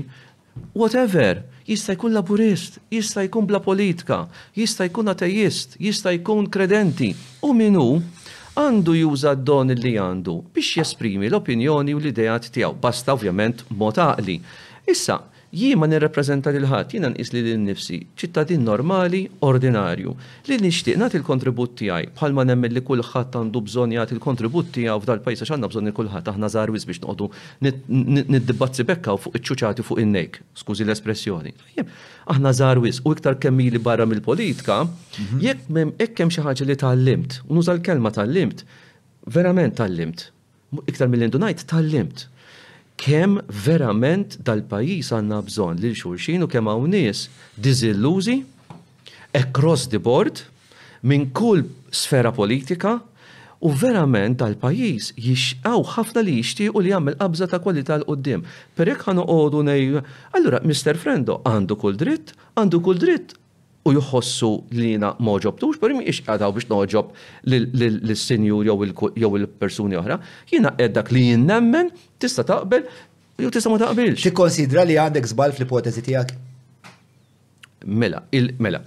whatever, 0.77 1.39
jista' 1.65 1.95
jkun 1.97 2.13
laburist, 2.13 2.77
jista' 2.93 3.23
jkun 3.31 3.47
bla 3.49 3.63
politika, 3.65 4.19
jista' 4.59 4.85
jkun 4.91 5.09
ateist, 5.15 5.79
jista' 5.81 6.13
jkun 6.19 6.51
kredenti. 6.53 7.13
U 7.47 7.55
minu 7.57 7.87
għandu 8.59 8.99
juża 8.99 9.33
d-don 9.39 9.73
li 9.79 9.95
għandu 10.03 10.37
biex 10.57 10.83
jesprimi 10.83 11.31
l-opinjoni 11.31 11.95
u 11.97 12.03
l-idejat 12.03 12.51
tiegħu. 12.59 12.75
Basta 12.83 13.15
ovvjament 13.17 13.65
mod 13.71 14.03
Issa, 14.87 15.17
jien 15.57 15.79
ma 15.81 15.87
nirrepreżenta 15.89 16.51
lil 16.53 16.67
ħadd, 16.69 16.91
jiena 16.97 17.09
nqis 17.15 17.31
li 17.33 17.41
lil 17.47 17.61
nifsi, 17.65 17.99
ċittadin 18.21 18.65
normali, 18.67 19.23
ordinarju, 19.49 20.13
li 20.51 20.59
nixtieq 20.61 20.99
nagħti 21.01 21.21
l-kontribut 21.23 21.77
tiegħi 21.81 22.11
bħalma 22.19 22.45
nemmen 22.51 22.75
li 22.77 22.83
kulħadd 22.87 23.39
għandu 23.41 23.63
bżonn 23.69 23.95
jagħti 23.97 24.17
l-kontribut 24.19 24.69
tiegħu 24.77 24.99
f'dal 25.05 25.23
pajjiż 25.25 25.45
għax 25.45 25.55
għandna 25.57 25.71
bżonn 25.73 25.95
kulħadd 25.99 26.31
aħna 26.35 26.51
żarwis 26.57 26.87
biex 26.91 27.03
noqogħdu 27.05 27.31
niddibazzi 28.35 28.87
bekka 28.91 29.17
fuq 29.23 29.41
iċ-ċuċati 29.41 29.87
fuq 29.87 30.05
in-nejk, 30.05 30.41
skużi 30.61 30.87
l-espressjoni. 30.87 31.55
Aħna 32.37 32.53
żarwis 32.61 33.01
u 33.07 33.17
iktar 33.17 33.39
kemmili 33.41 33.81
barra 33.89 34.05
mill-politika, 34.11 34.83
mhm. 34.85 35.91
jekk 36.01 36.23
hemm 36.23 36.37
xi 36.37 36.45
ħaġa 36.45 36.69
li 36.69 36.79
tallimt, 36.85 37.41
u 37.49 37.57
nuża 37.57 37.73
l-kelma 37.79 38.13
tallimt, 38.19 38.65
verament 39.33 39.79
tallimt, 39.81 40.29
iktar 40.91 41.09
mill-indunajt 41.09 41.65
tallimt 41.71 42.29
kem 43.01 43.39
verament 43.67 44.37
dal-pajis 44.43 45.13
għanna 45.13 45.41
bżon 45.47 45.81
li 45.83 45.93
xurxin 45.97 46.45
u 46.47 46.51
kem 46.51 46.69
għawnis 46.71 47.27
dizilluzi 47.61 48.39
across 49.37 49.89
the 49.93 50.01
board 50.01 50.41
minn 51.05 51.29
kull 51.37 51.63
sfera 51.93 52.33
politika 52.33 52.97
u 53.67 53.71
verament 53.73 54.37
dal 54.41 54.55
pajis 54.61 55.11
jixqaw 55.17 55.81
ħafna 55.95 56.23
li 56.27 56.35
jixtiequ 56.41 56.77
li 56.85 56.93
jagħmel 56.93 57.17
qabża 57.21 57.49
ta' 57.53 57.61
kwalità 57.65 57.97
l 58.01 58.05
qoddim 58.05 58.43
Per 58.77 58.91
hekk 58.93 59.07
ħanu 59.11 59.25
għodu 59.33 59.63
nej, 59.65 59.95
allura 60.37 60.61
Mr. 60.61 60.97
Frendo 61.01 61.39
għandu 61.49 61.79
kull 61.81 61.97
dritt, 61.97 62.35
għandu 62.61 62.83
kull 62.85 63.01
dritt 63.01 63.33
u 63.87 63.93
jħossu 63.97 64.49
li 64.77 64.93
jina 64.95 65.13
moġobtux, 65.23 65.79
per 65.81 65.95
miex 65.97 66.25
għadaw 66.27 66.55
biex 66.57 66.71
noġob 66.71 67.13
l-senjur 67.51 68.67
jew 68.67 69.33
il-persuni 69.41 69.99
oħra, 70.01 70.19
jina 70.53 70.75
għeddak 70.79 71.13
li 71.15 71.25
jinnemmen 71.33 71.93
tista 72.23 72.45
taqbel, 72.49 72.87
jew 73.43 73.51
tista 73.55 73.71
ma 73.73 73.79
taqbilx. 73.85 74.23
Ti 74.27 74.35
konsidra 74.37 74.87
li 74.89 74.99
għandek 74.99 75.29
zbal 75.33 75.55
fl-ipotezi 75.57 76.05
tijak? 76.09 76.33
Mela, 77.87 78.25
il-mela. 78.35 78.83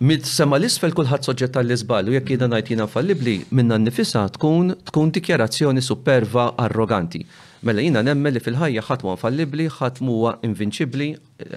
Mid 0.00 0.24
sema 0.24 0.56
l-isfel 0.56 0.94
kullħat 0.96 1.26
soġġett 1.28 1.58
tal-izbal 1.58 2.08
u 2.08 2.14
jekk 2.16 2.32
jiena 2.36 2.48
ngħid 2.54 2.70
jiena 2.72 2.86
fallibli 2.88 3.40
minna 3.52 3.76
nifisa 3.82 4.22
tkun 4.38 4.72
tkun 4.88 5.12
dikjarazzjoni 5.12 5.82
superva 5.84 6.52
arroganti. 6.64 7.24
Mela 7.64 7.82
jina 7.82 8.02
nemmel 8.06 8.36
li 8.36 8.40
fil-ħajja 8.42 8.84
ħadd 8.86 9.04
huwa 9.04 9.14
infallibli, 9.16 9.64
ħadd 9.74 10.02
huwa 10.06 10.32
invinċibli, 10.46 11.08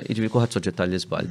jiġri 0.09 0.29
kulħadd 0.33 0.55
soġġett 0.55 0.77
tal-iżbal. 0.79 1.27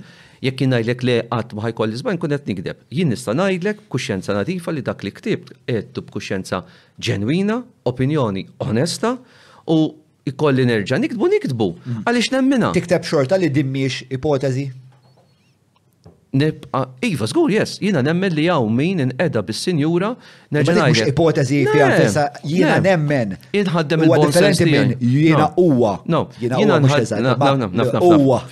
Jekk 0.47 0.63
jien 0.63 0.75
ngħidlek 0.77 1.03
li 1.09 1.17
qatt 1.33 1.55
ma 1.59 1.65
ħajkoll 1.67 1.97
iżbal 1.97 2.15
nkun 2.19 2.35
qed 2.37 2.51
nikdeb. 2.53 2.85
Jien 2.95 3.11
nista' 3.11 3.35
ngħidlek 3.35 3.83
kuxjenza 3.91 4.37
nadifa 4.39 4.71
li 4.75 4.85
dak 4.87 5.03
li 5.03 5.11
ktibt 5.17 5.51
qed 5.67 5.99
b'kuxjenza 6.07 6.63
ġenwina, 7.03 7.59
opinjoni 7.91 8.47
onesta 8.69 9.17
u 9.67 9.81
ikolli 10.31 10.69
nerġa' 10.69 10.99
nikdbu 11.03 11.33
nikdbu 11.35 11.67
mm. 11.75 12.05
għaliex 12.07 12.31
nemmina. 12.37 12.71
Tikteb 12.77 13.03
xorta 13.09 13.41
li 13.43 13.51
dimmiex 13.51 14.05
ipotezi? 14.15 14.69
nibqa' 16.35 16.87
iva 17.03 17.27
żgur 17.27 17.51
yes, 17.53 17.79
jiena 17.83 18.03
nemmen 18.03 18.33
li 18.33 18.47
hawn 18.49 18.75
min 18.77 19.13
edha 19.19 19.43
bis-sinjura 19.43 20.13
nerġa' 20.55 20.87
Mux 20.91 21.01
ipotezi 21.11 21.65
fija 21.73 21.89
nfisha 21.91 22.27
jiena 22.47 22.79
nemmen. 22.85 23.35
Inħaddem 23.61 24.05
il-bon 24.07 24.33
sens 24.35 24.61
minn 24.67 24.95
jiena 25.01 25.49
huwa. 25.59 25.97
No, 26.11 26.29
jiena 26.39 26.79
uwa. 28.03 28.43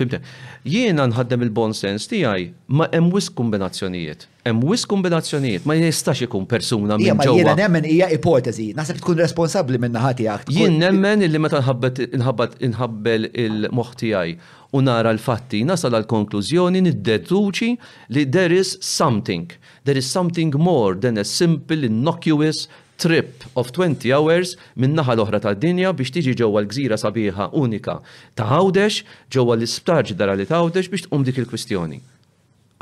Jiena 0.68 1.04
nħaddem 1.10 1.42
il-bon 1.46 1.72
sens 1.76 2.08
tiegħi 2.10 2.48
ma 2.74 2.86
hemm 2.92 3.12
wis 3.14 3.30
kombinazzjonijiet. 3.38 4.26
Hemm 4.48 4.62
wis 4.66 4.84
kombinazzjonijiet 4.90 5.64
ma 5.68 5.76
jistax 5.78 6.22
ikun 6.26 6.46
persuna 6.50 6.98
minn 6.98 7.14
ġewwa. 7.18 7.34
Jiena 7.38 7.56
nemmen 7.62 7.84
hija 7.88 8.10
ipotezi, 8.14 8.70
naħseb 8.78 8.98
tkun 9.02 9.18
responsabbli 9.22 9.78
minn 9.82 9.94
naħa 9.98 10.14
tiegħek. 10.20 10.54
Jien 10.58 10.78
nemmen 10.82 11.22
illi 11.26 11.40
meta 11.42 11.62
nħabbet 11.64 12.58
inħabbel 12.68 13.30
il-moħħ 13.46 13.98
tiegħi 14.02 14.38
u 14.72 14.82
nara 14.84 15.12
l-fatti, 15.14 15.62
nasal 15.64 15.94
għal 15.96 16.06
konklużjoni 16.10 16.82
niddeduċi 16.84 17.70
li 18.16 18.24
there 18.34 18.54
is 18.58 18.74
something, 18.84 19.48
there 19.84 19.96
is 19.98 20.08
something 20.10 20.54
more 20.56 20.98
than 21.00 21.16
a 21.20 21.24
simple 21.24 21.86
innocuous 21.88 22.66
trip 22.98 23.46
of 23.54 23.70
20 23.72 24.10
hours 24.12 24.56
minn 24.76 24.96
naħa 24.98 25.14
l-oħra 25.16 25.40
ta' 25.42 25.54
dinja 25.54 25.92
biex 25.94 26.12
tiġi 26.18 26.34
ġewwa 26.42 26.64
l-gżira 26.66 26.98
sabiħa 27.00 27.46
unika 27.62 27.94
ta' 28.38 28.48
għawdex 28.52 29.04
ġewwa 29.34 29.54
l 29.56 29.68
isptarġ 29.68 30.14
dara 30.18 30.34
li 30.38 30.48
ta' 30.50 30.58
għawdex 30.60 30.92
biex 30.94 31.06
tqum 31.06 31.24
dik 31.24 31.38
il-kwistjoni. 31.44 32.02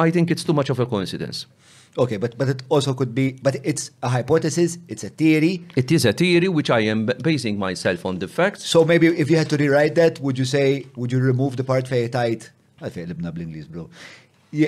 I 0.00 0.08
think 0.12 0.32
it's 0.32 0.44
too 0.44 0.52
much 0.56 0.68
of 0.72 0.80
a 0.80 0.84
coincidence. 0.86 1.44
Okay, 1.98 2.18
but, 2.18 2.36
but 2.36 2.48
it 2.48 2.62
also 2.68 2.92
could 2.92 3.14
be, 3.14 3.38
but 3.42 3.56
it's 3.64 3.90
a 4.02 4.08
hypothesis, 4.10 4.76
it's 4.86 5.02
a 5.02 5.08
theory. 5.08 5.64
It 5.76 5.90
is 5.90 6.04
a 6.04 6.12
theory 6.12 6.46
which 6.48 6.68
I 6.68 6.80
am 6.80 7.06
basing 7.22 7.58
myself 7.58 8.04
on 8.04 8.18
the 8.18 8.28
facts. 8.28 8.64
So 8.66 8.84
maybe 8.84 9.06
if 9.08 9.30
you 9.30 9.38
had 9.38 9.48
to 9.50 9.56
rewrite 9.56 9.94
that, 9.94 10.20
would 10.20 10.36
you 10.38 10.44
say, 10.44 10.86
would 10.96 11.10
you 11.10 11.18
remove 11.20 11.56
the 11.56 11.64
part 11.64 11.86
tight? 11.86 12.14
I 12.14 12.36
Għalfej, 12.76 13.06
libna 13.08 13.30
bl-Inglis, 13.32 13.70
bro. 13.72 13.86
Uh, 14.56 14.58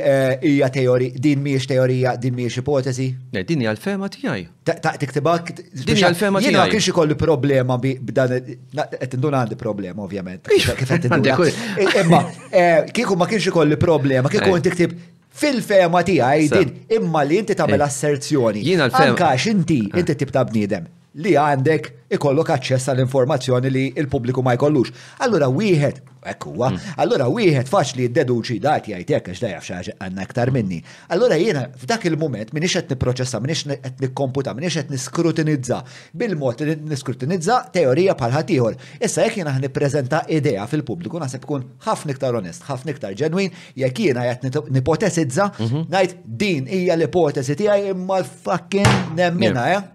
Ija 0.40 0.70
teori, 0.72 1.10
din 1.20 1.42
miex 1.44 1.66
teorija, 1.68 2.14
din 2.18 2.32
miex 2.38 2.56
ipotesi. 2.62 3.10
Din 3.36 3.60
hija 3.60 3.74
l-fema 3.76 4.08
tiegħi. 4.14 4.46
Ta' 4.68 4.94
tiktibak. 5.00 5.52
Din 5.76 5.98
hija 6.00 6.08
l-fema 6.14 6.40
tiegħi. 6.40 6.54
Jiena 6.56 6.64
kienx 6.72 6.88
ikolli 6.94 7.16
problema 7.20 7.76
b'dan 7.80 8.32
qed 8.72 9.18
indun 9.18 9.36
għandi 9.42 9.60
problema 9.60 10.06
ovvjament. 10.08 10.48
Kif 10.54 10.72
qed 10.80 11.12
e, 11.12 11.52
Imma 12.00 12.22
eh, 12.48 12.88
kieku 12.96 13.16
ma 13.20 13.28
kienx 13.28 13.52
ikolli 13.52 13.76
problema, 13.80 14.32
kieku 14.32 14.56
eh. 14.56 14.60
inti 14.62 14.72
ktib 14.72 14.96
fil-fema 15.40 16.00
tiegħi 16.08 16.48
din 16.54 16.72
imma 16.98 17.22
li 17.28 17.38
inti 17.42 17.56
tagħmel 17.60 17.86
asserzjoni. 17.88 18.62
Jina 18.72 18.88
l-fema. 18.88 19.14
Anka 19.14 19.32
inti 19.54 19.82
eh. 19.88 20.00
inti 20.04 20.18
tibta 20.24 20.44
bniedem 20.50 20.88
li 21.22 21.34
għandek 21.34 21.94
ikollok 22.14 22.52
aċċess 22.56 22.90
għall 22.92 23.02
informazzjoni 23.04 23.70
li 23.74 23.82
il-pubbliku 24.00 24.42
ma 24.44 24.54
jkollux. 24.54 24.92
Allura 25.26 25.48
wieħed, 25.52 25.98
huwa, 26.46 26.70
mm. 26.72 26.86
allura 27.02 27.26
wieħed 27.32 27.68
faċli 27.68 28.06
jiddeduċi 28.06 28.58
dat 28.64 28.86
jekk 28.88 29.32
għax 29.32 29.42
dajaf 29.44 29.66
xaġa 29.66 29.96
għandna 30.06 30.24
aktar 30.24 30.52
minni. 30.54 30.78
Allura 31.12 31.36
jiena 31.40 31.64
f'dak 31.82 32.06
il 32.08 32.16
mument 32.20 32.52
minix 32.56 32.78
qed 32.78 32.94
nipproċessa, 32.94 33.42
minix 33.44 33.66
qed 33.66 34.02
nikkomputa, 34.06 34.54
minix 34.56 34.78
qed 34.78 34.94
niskrutinizza. 34.94 35.82
Bil-mod 36.14 36.62
li 36.64 36.78
niskrutinizza 36.94 37.58
teorija 37.74 38.14
bħal 38.18 38.36
ħaddieħor. 38.38 38.78
Issa 39.02 39.26
jekk 39.26 39.42
jiena 39.42 39.56
nippreżenta 39.66 40.22
idea 40.38 40.64
fil-pubbliku 40.70 41.18
naħseb 41.26 41.44
kun 41.50 41.66
ħafna 41.84 42.14
iktar 42.16 42.38
onest, 42.40 42.64
ħafna 42.70 42.94
iktar 42.94 43.18
ġenwin, 43.20 43.52
jekk 43.82 44.04
jiena 44.08 44.28
qed 44.38 44.64
nipotesizza, 44.78 45.50
mhm. 45.58 45.84
ngħid 45.92 46.18
din 46.44 46.70
hija 46.78 46.96
l-ipotesi 46.96 47.58
tiegħi 47.60 47.92
imma 47.96 48.22
l-fucking 48.22 49.16
nemmina, 49.18 49.68
eh? 49.76 49.86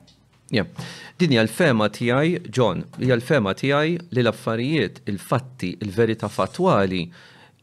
Din 1.22 1.32
hija 1.34 1.44
l-fema 1.48 1.88
tiegħi, 1.96 2.34
John, 2.54 2.84
hija 3.02 3.18
l-fema 3.18 3.54
tiegħi 3.58 3.94
li 4.14 4.22
l-affarijiet, 4.24 5.00
il-fatti, 5.10 5.74
il-verità 5.86 6.30
fatwali 6.30 7.06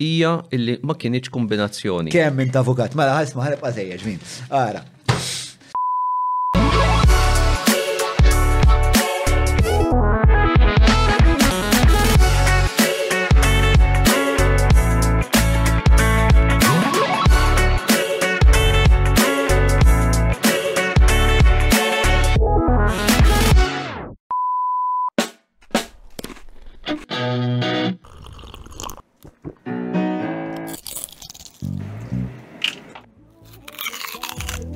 hija 0.00 0.34
illi 0.56 0.78
ma 0.88 0.96
kienieċ 0.96 1.28
kombinazzjoni. 1.34 2.14
Kemm 2.14 2.44
int 2.46 2.56
avukat, 2.56 2.96
mela 2.98 3.18
ħasma 3.20 3.44
ħareb 3.50 3.68
għażejjeġ 3.68 4.06
min. 4.08 4.22
Ara, 4.64 4.80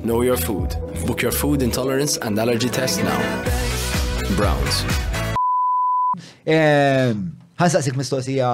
Know 0.09 0.21
your 0.21 0.37
food. 0.37 0.69
Book 1.07 1.19
your 1.25 1.31
food 1.31 1.61
intolerance 1.63 2.17
and 2.17 2.37
allergy 2.37 2.69
test 2.77 2.95
now. 3.09 3.21
Browns. 4.39 4.75
saqsik 7.75 7.97
mistoqsija 7.97 8.51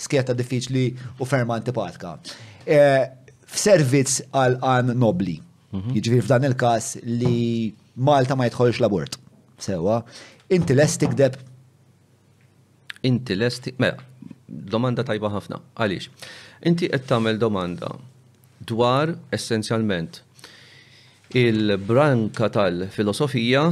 skjetta 0.00 0.32
diffiċli 0.38 0.86
u 1.20 1.28
ferma 1.28 1.58
antipatka. 1.60 2.14
F'servizz 2.64 4.22
għal 4.32 4.56
għan 4.64 4.94
nobli. 5.04 5.36
Mhm. 5.76 5.92
Jiġifieri 5.98 6.24
f'dan 6.26 6.48
il-każ 6.48 6.94
li 7.04 7.36
Malta 7.96 8.32
ma 8.34 8.48
jidħolx 8.48 8.80
labort. 8.82 9.20
Sewa, 9.62 10.00
inti 10.50 10.72
lestik 10.74 11.12
deb? 11.20 11.36
Inti 13.06 13.36
lestik, 13.38 13.76
mela, 13.78 13.98
domanda 14.48 15.04
tajba 15.06 15.28
ħafna. 15.30 15.60
Għaliex, 15.78 16.08
inti 16.66 16.88
qed 16.90 17.06
tagħmel 17.12 17.36
domanda 17.38 17.92
dwar 18.66 19.12
essenzjalment 19.36 20.24
il-branka 21.34 22.48
tal-filosofija 22.56 23.62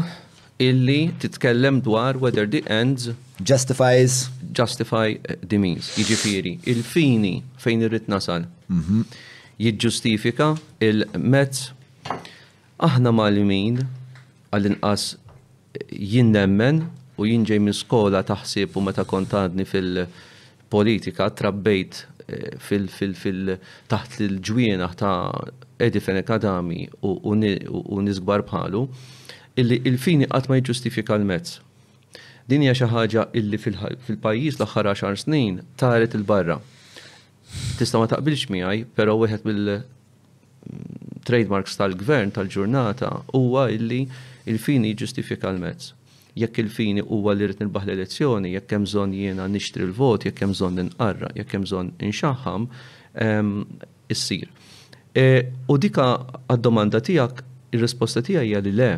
illi 0.58 1.00
titkellem 1.22 1.80
dwar 1.80 2.16
whether 2.22 2.46
the 2.54 2.62
ends 2.68 3.10
justifies 3.50 4.14
justify 4.58 5.14
the 5.48 5.58
means. 5.58 5.88
Jiġifieri, 5.96 6.56
il-fini 6.72 7.36
fejn 7.62 7.86
irrid 7.86 8.08
nasal. 8.10 8.46
Mhm. 8.68 9.04
Jiġġustifika 9.62 10.50
il-mezz 10.82 11.68
aħna 12.82 13.12
mal-min 13.14 13.78
għall-inqas 14.52 15.06
jinnemmen 16.12 16.82
u 17.16 17.26
jinġej 17.30 17.62
minn 17.62 17.76
skola 17.78 18.24
taħsib 18.26 18.74
u 18.76 18.82
meta 18.82 19.04
kontadni 19.06 19.64
fil-politika 19.64 21.30
trabbejt 21.38 22.04
fil 22.66 22.86
taħt 23.88 24.20
il-ġwiena 24.20 24.94
ta' 24.96 25.44
Edi 25.82 25.98
Fenekadami 26.04 26.84
u 27.08 27.34
nizgbar 27.34 28.42
bħalu, 28.46 28.84
il-fini 29.58 30.26
qatt 30.30 30.48
ma 30.50 30.56
jġustifika 30.60 31.16
l-mezz. 31.18 31.58
Din 32.48 32.62
hija 32.64 32.74
xi 32.74 32.84
ħaġa 32.92 33.26
illi 33.38 33.58
fil-pajjiż 33.62 34.54
l-aħħar 34.60 34.86
10 34.94 35.20
snin 35.24 35.60
taret 35.80 36.14
il-barra. 36.18 36.56
Tista' 37.78 37.98
ma 38.00 38.06
taqbilx 38.10 38.44
miegħi, 38.54 38.80
però 38.96 39.12
wieħed 39.20 39.42
mill-trademarks 39.48 41.72
mm, 41.74 41.78
tal-gvern 41.82 42.28
tal-ġurnata 42.38 43.10
huwa 43.36 43.62
illi 43.70 44.00
il-fini 44.50 44.86
jġustifika 44.94 45.48
l-mezz 45.52 45.84
jekk 46.34 46.58
il-fini 46.64 47.02
huwa 47.04 47.34
li 47.36 47.46
rrid 47.48 47.60
nilbaħ 47.60 47.84
l-elezzjoni, 47.88 48.52
jekk 48.56 48.76
hemm 48.76 48.86
bżonn 48.88 49.12
jiena 49.16 49.46
nixtri 49.52 49.84
l-vot, 49.86 50.24
jekk 50.26 50.40
hemm 50.44 50.54
bżonn 50.54 50.82
inqarra, 50.86 51.28
jekk 51.36 51.54
hemm 51.58 51.66
bżonn 51.66 51.90
inxaħħam, 52.08 52.66
issir. 54.12 54.48
E, 55.12 55.26
u 55.68 55.76
dika 55.80 56.06
għad-domanda 56.46 57.02
tiegħek, 57.04 57.44
ir-risposta 57.76 58.22
tiegħi 58.24 58.48
hija 58.50 58.62
li 58.64 58.72
le, 58.78 58.90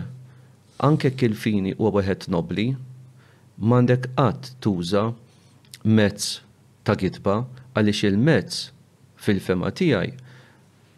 anke 0.86 1.10
il-fini 1.26 1.74
huwa 1.78 1.90
wieħed 1.98 2.28
nobli, 2.34 2.68
m'għandek 3.58 4.12
qatt 4.18 4.54
tuża 4.62 5.08
mezz 5.84 6.36
ta' 6.86 6.96
gitba 6.98 7.40
għaliex 7.74 8.08
il-mezz 8.12 8.62
fil-fema 9.24 9.70
tiegħi 9.78 10.14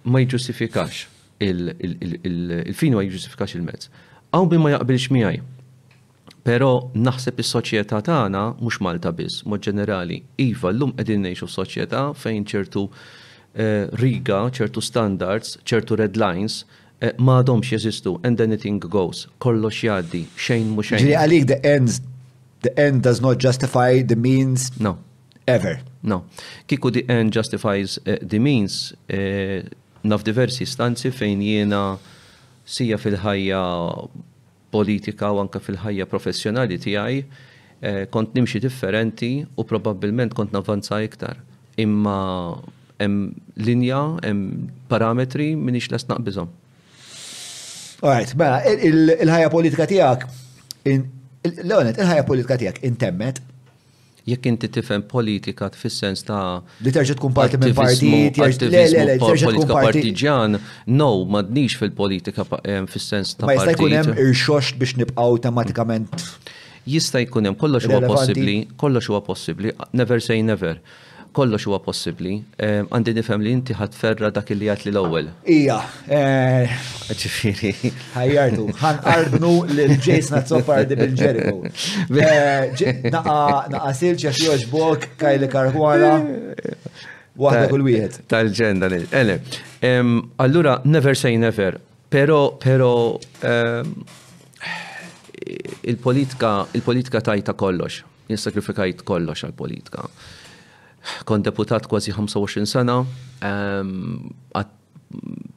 ma 0.09 0.21
jġustifikax 0.25 1.03
il-fini 1.45 2.97
ma 2.97 3.05
jġustifikax 3.05 3.57
il-mezz. 3.59 3.89
Aw 4.37 4.49
bi 4.51 4.59
ma 4.61 4.73
jaqbilx 4.75 5.11
miegħi 5.15 5.43
Pero 6.47 6.93
naħseb 6.95 7.41
is-soċjetà 7.43 7.99
tagħna 8.07 8.41
mhux 8.63 8.79
Malta 8.87 9.11
biss, 9.19 9.41
mod 9.51 9.65
ġenerali. 9.67 10.19
Iva 10.45 10.71
llum 10.71 10.93
qegħdin 10.95 11.25
ngħixu 11.25 11.47
f'soċjetà 11.49 12.03
fejn 12.21 12.45
ċertu 12.47 12.85
eh, 13.57 13.89
riga, 13.99 14.45
ċertu 14.55 14.83
standards, 14.87 15.57
ċertu 15.67 15.99
red 16.05 16.19
lines 16.23 16.61
eh, 17.03 17.11
m'għadhomx 17.19 17.73
jeżistu 17.75 18.15
and 18.23 18.43
anything 18.45 18.79
goes, 18.79 19.25
kollox 19.43 19.81
jgħaddi, 19.89 20.21
xejn 20.39 20.71
mhux 20.77 20.93
xejn. 20.93 21.03
Ġiri 21.03 21.17
għalik 21.25 21.49
the 21.51 21.59
end 21.75 21.91
the 22.67 22.71
end 22.85 23.03
does 23.07 23.19
not 23.27 23.43
justify 23.43 23.99
the 24.15 24.19
means. 24.29 24.69
No. 24.79 24.95
Ever. 25.51 25.81
No. 26.03 26.21
Kiku 26.71 26.95
the 26.95 27.03
end 27.11 27.33
justifies 27.35 27.99
uh, 28.07 28.19
the 28.23 28.39
means 28.43 28.95
uh, 29.11 29.67
naf 30.07 30.23
diversi 30.27 30.67
stanzi 30.67 31.11
fejn 31.15 31.43
jiena 31.43 31.83
sija 32.67 32.99
fil-ħajja 33.03 33.61
politika 34.77 35.31
u 35.37 35.41
anka 35.45 35.61
fil-ħajja 35.67 36.07
professjonali 36.13 36.77
tiegħi 36.87 37.19
eh, 37.19 38.03
kont 38.15 38.37
nimxi 38.37 38.61
differenti 38.67 39.33
u 39.45 39.65
probabbilment 39.73 40.35
kont 40.39 40.53
navvanza 40.57 40.99
iktar. 41.09 41.39
Imma 41.83 42.17
hemm 43.01 43.25
linja, 43.67 44.01
hemm 44.25 44.71
parametri 44.89 45.51
minix 45.67 45.89
las 45.93 46.07
naqbizhom. 46.11 46.49
Alright, 48.05 48.33
mela, 48.41 48.59
il-ħajja 48.69 49.53
politika 49.53 49.87
tiegħek 49.91 50.25
l-għonet, 50.93 52.01
il-ħajja 52.03 52.27
politika 52.29 52.57
tiegħek 52.61 52.85
intemmet 52.91 53.43
jekk 54.27 54.47
inti 54.51 54.69
tifhem 54.73 55.05
politika 55.07 55.69
fis-sens 55.81 56.25
ta' 56.27 56.59
li 56.83 56.93
terġa' 56.95 57.15
tkun 57.21 57.35
parti 57.37 57.61
minn 57.63 57.77
partit, 57.79 58.41
politika 59.23 59.79
partiġan, 59.79 60.59
no, 60.99 61.11
m'għadniex 61.31 61.79
fil-politika 61.79 62.47
eh, 62.63 62.83
fis-sens 62.91 63.37
ta' 63.39 63.47
Ma 63.47 63.57
jista' 63.59 63.77
jkun 63.77 63.95
hemm 64.01 64.19
irxoxt 64.27 64.81
biex 64.83 64.97
nibqgħu 65.03 65.39
tematikament. 65.47 66.27
Jista' 66.91 67.23
jkun 67.23 67.51
hemm 67.53 67.61
kollox 67.63 67.87
huwa 67.91 68.03
possibbli, 68.17 68.59
kollox 68.83 69.13
huwa 69.13 69.23
possibbli, 69.31 69.75
never 69.95 70.23
say 70.27 70.43
never 70.43 70.81
kollox 71.39 71.67
huwa 71.69 71.79
possibbli. 71.85 72.31
Ehm, 72.67 72.87
għandi 72.97 73.13
nifhem 73.19 73.43
li 73.45 73.53
inti 73.57 73.75
ħatferra 73.77 74.31
dak 74.35 74.51
li 74.57 74.69
għat 74.73 74.87
li 74.87 74.93
l-ewwel. 74.95 75.27
Ija. 75.53 75.77
Eh, 76.17 76.73
Ġifieri. 77.11 77.91
Ħajjartu, 78.15 78.65
ħanqarbnu 78.81 79.51
lil 79.77 79.93
Jason 79.99 80.39
Azzopardi 80.41 80.97
bil 80.99 81.13
ġeriku 81.21 81.69
Naqa 83.13 83.93
silċa 83.99 84.33
jogħġbok 84.41 85.11
kajli 85.21 85.51
karħwala. 85.53 86.13
Waħda 87.37 87.67
kull 87.75 87.85
wieħed. 87.91 88.23
Tal-ġenda. 88.33 88.91
Ele. 89.21 89.39
Ehm, 89.85 90.17
allura, 90.45 90.79
never 90.85 91.15
say 91.21 91.37
never. 91.41 91.77
Pero, 92.17 92.57
pero, 92.63 92.91
ehm, 93.43 93.93
il-politika, 95.93 96.53
il-politika 96.79 97.21
tajta 97.29 97.53
kollox. 97.55 98.01
Jissakrifikajt 98.33 99.05
kollox 99.07 99.45
għal-politika. 99.51 100.09
Kon 101.25 101.43
deputat 101.43 101.87
kważi 101.91 102.13
25 102.17 102.71
sena, 102.71 102.99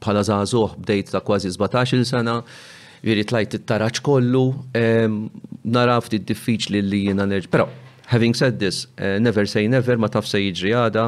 bħala 0.00 0.22
zazuħ 0.28 0.76
bdejt 0.78 1.10
ta' 1.14 1.22
kważi 1.26 1.50
17 1.56 2.04
sena, 2.08 2.36
jiri 3.06 3.24
tlajt 3.28 3.56
it-taraċ 3.60 4.02
kollu, 4.06 4.44
nara 5.76 5.96
ftit 6.04 6.28
diffiċli 6.28 6.82
li 6.86 7.02
jina 7.08 7.26
nerġ. 7.28 7.48
Pero, 7.52 7.66
having 8.12 8.34
said 8.36 8.58
this, 8.60 8.84
eh, 8.98 9.16
never 9.18 9.46
say 9.48 9.66
never, 9.68 9.98
ma 9.98 10.08
taf 10.08 10.26
se 10.28 10.40
jiġri 10.40 10.72
għada, 10.76 11.06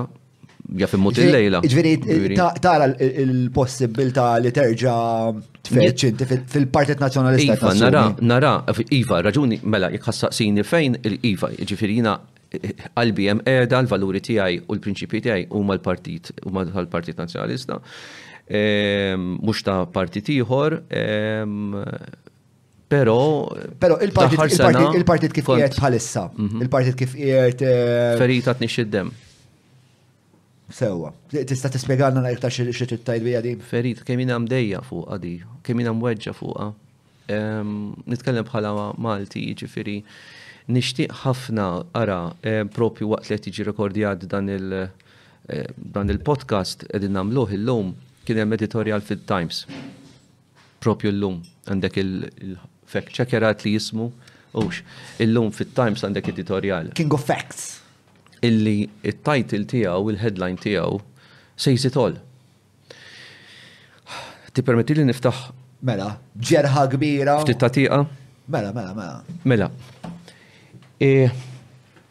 jaf 0.83 0.95
immut 0.97 1.19
il-lejla. 1.23 1.61
Ġveri, 1.65 1.93
eh, 2.33 2.61
tara 2.65 2.91
l 2.91 3.47
possibilta 3.55 4.33
li 4.41 4.51
terġa 4.51 4.97
tfeċ 5.63 6.27
fil-Partit 6.49 7.01
Nazjonalista. 7.01 7.57
Iva, 7.61 7.75
nara, 7.75 8.05
nara, 8.21 8.55
Iva, 8.91 9.23
raġuni, 9.23 9.61
mela, 9.63 9.91
jek 9.91 10.09
ħassaqsini 10.11 10.65
fejn 10.67 11.01
il-Iva, 11.03 11.55
ġifirina 11.61 12.19
qalbi 12.95 13.29
hemm 13.31 13.41
qiegħda 13.47 13.79
l-valuri 13.85 14.21
tiegħi 14.25 14.59
u 14.67 14.77
l-prinċipji 14.77 15.23
tiegħi 15.27 15.45
huma 15.57 15.77
l-partit 15.79 16.33
huma 16.49 16.65
tal-Partit 16.69 17.21
Nazzjonalista 17.23 17.79
ehm, 18.47 19.39
mhux 19.43 19.65
ta' 19.67 19.79
partit 19.93 20.29
ieħor 20.35 20.79
ehm, 20.89 21.79
però 22.93 23.17
però 23.83 23.99
il-partit 24.05 24.39
mhm. 24.39 24.49
kif 24.49 24.61
qiegħed 25.51 25.79
bħalissa, 25.79 26.31
il-partit 26.61 26.97
kif 27.01 27.17
qiegħed 27.19 27.67
eh, 27.67 28.17
ferita 28.21 28.55
tnix 28.55 28.79
id-dem. 28.85 29.11
Sewa, 30.73 31.11
tista 31.29 31.69
tispjegalna 31.69 32.23
l-iktar 32.25 32.49
xi 32.53 32.87
tittajt 32.93 33.25
bija 33.25 33.43
di? 33.45 33.55
Ferit, 33.69 33.99
kemm 34.09 34.23
hemm 34.25 34.47
dejja 34.49 34.81
fuqha 34.87 35.19
di, 35.21 35.35
kemm 35.67 35.83
jien 35.83 35.91
hemm 35.91 36.01
weġġa 36.05 36.33
fuqha. 36.37 36.69
Ehm, 37.33 37.75
nitkellem 38.13 38.47
bħala 38.49 38.73
Malti, 39.05 39.43
ġifieri 39.61 39.99
nixtieq 40.75 41.13
ħafna 41.25 41.67
ara 41.97 42.17
eh, 42.43 42.63
propju 42.73 43.09
waqt 43.13 43.31
li 43.35 43.39
tiġi 43.45 43.67
rekordjat 43.69 44.27
dan 44.35 44.49
il- 44.49 44.75
eh, 44.83 45.67
dan 45.77 46.11
il-podcast 46.13 46.85
edin 46.97 47.15
namluħ 47.19 47.55
il-lum 47.59 47.93
kien 48.25 48.39
hemm 48.41 48.53
editorial 48.59 49.01
fil-Times. 49.03 49.65
Propju 50.83 51.11
l-lum 51.13 51.41
għandek 51.71 51.99
il-fact 52.03 53.13
checkerat 53.17 53.65
li 53.67 53.75
jismu 53.77 54.09
ux, 54.55 54.83
il-lum 55.25 55.51
fil-Times 55.55 56.05
għandek 56.07 56.29
editorial. 56.33 56.91
King 56.95 57.13
of 57.15 57.25
Facts. 57.27 57.81
Illi 58.43 58.89
il-title 59.07 59.65
tijaw, 59.73 60.09
il-headline 60.11 60.57
tijaw, 60.59 60.99
sejzi 61.57 61.91
tol. 61.95 62.15
Ti 64.55 64.63
permetti 64.63 64.97
li 64.99 65.05
niftaħ? 65.07 65.53
Mela, 65.83 66.11
ġerħa 66.39 66.83
kbira. 66.95 67.37
Ftit 67.45 67.59
tatiqa? 67.59 68.03
Mela, 68.53 68.71
mela, 68.75 68.93
mela. 68.95 69.23
Mela, 69.47 69.69
E, 71.03 71.29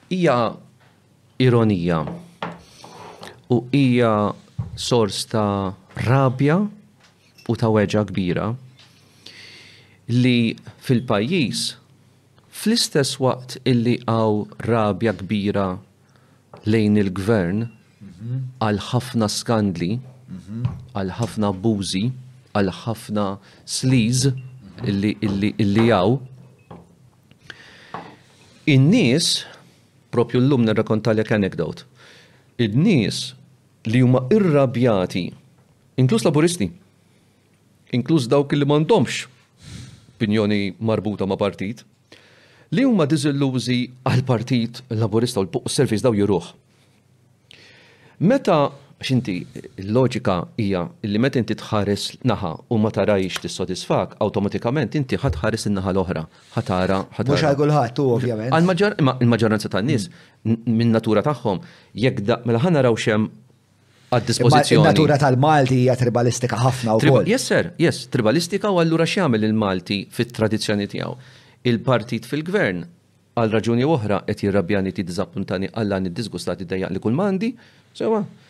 Ija 0.09 0.53
ironija 1.39 2.05
u 3.49 3.65
hija 3.71 4.31
sors 4.75 5.25
ta' 5.25 5.73
rabja 5.95 6.57
u 7.47 7.53
ta' 7.55 7.71
weġa 7.71 8.03
kbira 8.09 8.49
li 10.11 10.57
fil-pajjiż 10.83 11.61
fl-istess 12.51 13.15
waqt 13.23 13.55
illi 13.63 13.95
għaw 14.11 14.33
rabja 14.67 15.13
kbira 15.21 15.69
lejn 16.67 16.99
il-gvern 17.05 17.63
mhm. 17.69 18.43
għal 18.59 18.81
ħafna 18.91 19.31
skandli, 19.39 19.93
mhm. 20.27 20.67
għal 20.99 21.15
ħafna 21.21 21.53
buzi, 21.63 22.03
għal 22.51 22.75
ħafna 22.83 23.29
sliz 23.77 24.25
illi 24.83 25.55
għaw, 25.87 26.19
In-nies, 28.69 29.43
propju 30.13 30.37
l-lum 30.39 30.61
nirrakontalja 30.67 31.25
anekdot, 31.33 31.81
in-nies 32.61 33.31
li 33.89 34.03
huma 34.05 34.21
irrabjati, 34.29 35.31
inkluż 36.01 36.27
laburisti, 36.27 36.67
inkluż 37.97 38.27
dawk 38.29 38.53
li 38.53 38.67
m'għandhomx 38.69 39.23
opinjoni 40.21 40.75
marbuta 40.85 41.25
ma' 41.25 41.39
partit, 41.41 41.81
li 42.77 42.85
huma 42.85 43.07
diżillużi 43.09 43.79
għal 44.05 44.21
partit 44.29 44.83
laburista 44.93 45.41
u 45.41 45.47
l 45.49 45.61
servis 45.73 46.05
daw 46.05 46.13
jiruħ. 46.13 46.51
Meta 48.21 48.59
X'inti, 49.01 49.37
l-loġika 49.87 50.35
hija 50.61 50.83
li 51.09 51.19
meta 51.21 51.39
inti 51.41 51.55
tħares 51.57 52.03
naħa 52.29 52.51
u 52.69 52.77
ma 52.81 52.91
tarajx 52.93 53.41
tissodisfak, 53.41 54.13
awtomatikament 54.21 54.97
inti 54.99 55.17
ħatħares 55.23 55.65
in-naħa 55.71 55.93
l-oħra, 55.95 56.23
ħatara, 56.55 56.99
ħatara. 57.09 57.25
Mhux 57.33 57.47
għal 57.49 57.57
kulħadd 57.61 58.01
ovvjament. 58.03 58.81
Il-maġġoranza 59.23 59.71
tan-nies 59.73 60.07
minn 60.43 60.93
natura 60.93 61.23
tagħhom 61.25 61.63
jekk 62.03 62.21
da 62.27 62.37
mela 62.45 62.61
ħa 62.61 62.73
naraw 62.75 62.93
xem 63.01 63.25
għad-dispozizjoni. 64.13 64.85
Natura 64.91 65.17
tal-Malti 65.23 65.79
hija 65.87 65.97
tribalistika 66.03 66.61
ħafna 66.61 66.99
u 66.99 67.01
kol. 67.01 67.25
Yes, 67.31 67.47
sir, 67.49 67.71
yes, 67.81 68.03
tribalistika 68.13 68.69
u 68.69 68.77
allura 68.83 69.07
x'jagħmel 69.09 69.47
il-Malti 69.49 70.03
fit-tradizzjoni 70.13 70.85
tiegħu. 70.93 71.15
Il-partit 71.71 72.29
fil-gvern 72.29 72.85
għal 73.39 73.55
raġuni 73.57 73.85
oħra 73.87 74.21
qed 74.29 74.45
jirrabjani 74.45 74.91
tiddiżappuntani 74.93 75.71
diżappuntani 75.71 75.73
għalla 75.73 76.17
disgustati 76.21 76.67
dejjaq 76.69 76.91
li 76.91 76.99
kull 77.01 77.15
mandi, 77.15 77.53
sewa, 77.95 78.19
so, 78.21 78.40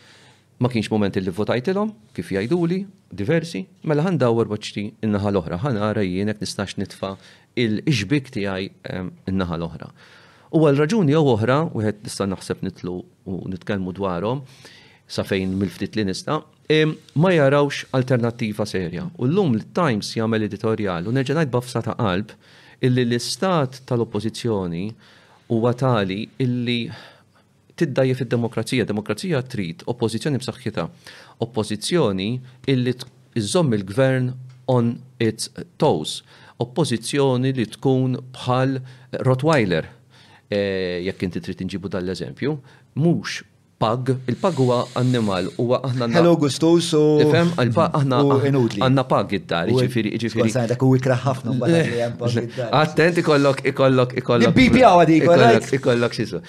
ma 0.62 0.70
kienx 0.70 0.92
moment 0.94 1.16
li 1.18 1.32
votajtilhom 1.34 1.90
kif 2.14 2.28
jgħiduli 2.36 2.78
diversi, 3.22 3.64
mela 3.90 4.04
ħan 4.06 4.20
dawwer 4.22 4.50
boċti 4.52 4.84
in-naħa 5.08 5.32
l-oħra, 5.34 5.58
ħan 5.64 5.78
għara 5.88 6.04
jienek 6.06 6.42
nistax 6.44 6.78
nitfa 6.84 7.10
il 7.60 7.80
iġbik 7.90 8.30
tiegħi 8.36 8.68
in-naħa 9.32 9.58
l-oħra. 9.58 9.90
U 10.54 10.62
għal 10.68 10.82
raġuni 10.84 11.16
jew 11.16 11.24
oħra, 11.34 11.58
wieħed 11.74 12.06
nista' 12.06 12.30
naħseb 12.36 12.62
nitlu 12.68 12.96
u 13.02 13.40
nitkellmu 13.56 13.96
dwarhom 13.98 14.44
sa 15.12 15.26
fejn 15.28 15.56
mill-ftit 15.58 15.98
li 15.98 16.06
nista', 16.12 16.38
ma 17.18 17.32
jarawx 17.34 17.88
alternattiva 17.98 18.68
serja. 18.70 19.08
U 19.18 19.26
llum 19.34 19.58
l-Times 19.58 20.14
jagħmel 20.14 20.46
editorjal 20.46 21.10
u 21.10 21.16
nerġa' 21.18 21.40
ngħid 21.42 21.56
bafsa 21.58 21.82
ta' 21.90 21.98
qalb 21.98 22.36
illi 22.86 23.08
l-istat 23.08 23.82
tal-oppożizzjoni 23.90 24.86
huwa 25.52 25.74
tali 25.76 26.22
illi 26.40 26.80
Tiddajja 27.76 28.16
fid-demokrazija. 28.18 28.86
Demokrazija 28.90 29.42
trid 29.48 29.84
oppożizzjoni 29.92 30.40
b'saħħitha. 30.42 30.86
Oppożizzjoni 31.46 32.28
illi 32.74 32.94
iżomm 33.42 33.76
il-gvern 33.78 34.32
on 34.76 34.92
its 35.22 35.50
toes. 35.82 36.18
Oppożizzjoni 36.64 37.54
li 37.56 37.68
tkun 37.76 38.18
bħal 38.38 38.76
Rottweiler. 39.28 39.88
Eh, 40.52 41.00
jekk 41.08 41.28
inti 41.30 41.40
trid 41.42 41.64
inġibu 41.66 41.88
dal-eżempju, 41.94 42.58
mhux 43.00 43.42
pag, 43.82 44.12
il-pag 44.30 44.54
huwa 44.62 44.80
annimal, 45.00 45.48
huwa 45.58 45.80
aħna. 45.88 46.08
Hello 46.14 46.36
Gustoso. 46.40 47.00
Fem, 47.32 47.50
il-pag 47.64 47.96
aħna 47.98 48.20
għanna 48.86 49.06
pag 49.10 49.32
id-dar, 49.38 49.72
ġifiri, 49.74 50.12
ġifiri. 50.22 50.50
Għasna 50.52 50.68
dak 50.72 50.84
u 50.86 50.92
ikra 51.00 51.18
ħafna 51.24 51.56
Attent, 52.82 53.22
ikollok, 53.24 53.64
ikollok, 53.72 54.14
ikollok. 54.22 54.54
Bibi 54.58 54.84
għawa 54.86 55.08
di 55.10 55.18
ikollok. 55.24 55.72
Ikollok, 55.80 56.14
xisu. 56.18 56.44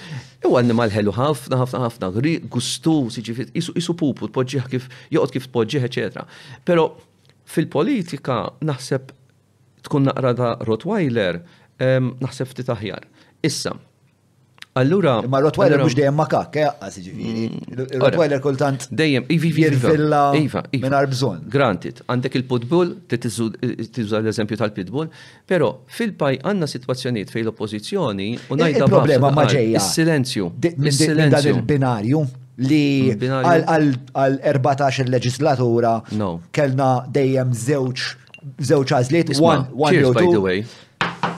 Huwa 0.45 0.61
annimal 0.61 0.93
ħelu 0.93 1.15
ħafna, 1.17 1.57
ħafna, 1.63 1.81
ħafna, 1.87 2.11
gri, 2.19 2.35
gustus, 2.53 3.17
ġifiri, 3.25 3.49
isu 3.57 3.97
pupu, 3.97 4.29
tpoġġiħ 4.29 4.67
kif, 4.75 4.85
joqt 5.17 5.37
kif 5.39 5.47
tpoġġiħ, 5.49 5.87
eccetera. 5.89 6.27
Pero 6.69 6.85
fil-politika 7.55 8.37
naħseb 8.61 9.09
tkun 9.89 10.05
naqra 10.11 10.53
Rottweiler, 10.69 11.41
naħseb 11.81 12.53
ftit 12.53 12.69
aħjar. 12.77 13.07
Issa, 13.43 13.73
Allura. 14.75 15.21
Ma 15.27 15.37
Rottweiler 15.39 15.77
mux 15.77 15.93
dejjem 15.93 16.15
makak, 16.17 16.55
eh, 16.57 16.69
għas 16.81 16.95
ġifiri. 16.97 17.45
Mm, 17.47 17.99
Rottweiler 18.01 18.39
kultant. 18.41 18.87
Dejjem, 18.89 19.25
ivi 19.29 19.51
jirfilla. 19.53 20.21
Iva, 20.35 20.63
minn 20.71 20.95
bżon. 21.11 21.41
Granted, 21.47 22.01
għandek 22.07 22.35
il 22.37 22.43
t-tizzu 23.07 23.51
eh, 23.61 24.21
l-eżempju 24.21 24.57
tal-pitbull, 24.57 25.09
pero 25.45 25.83
fil-paj 25.87 26.39
għanna 26.43 26.65
situazzjoniet 26.67 27.29
fej 27.29 27.43
l-oppozizjoni 27.43 28.31
u 28.49 28.55
najda 28.57 28.87
problema 28.89 29.29
ma 29.29 29.45
ġeja. 29.45 29.77
Il-silenzju. 29.77 30.49
Il-silenzju. 30.61 31.53
il-binarju 31.55 32.25
li 32.63 33.13
mm, 33.13 33.45
għal 33.45 34.39
14 34.41 35.09
legislatura 35.09 35.99
kellna 36.51 37.05
dejjem 37.13 37.53
zewċ 37.53 38.09
zewċ 38.57 38.97
għazliet. 38.97 39.35
One, 39.39 39.69
one, 39.71 40.13
by 40.17 40.25
the 40.31 40.41
way. 40.41 40.65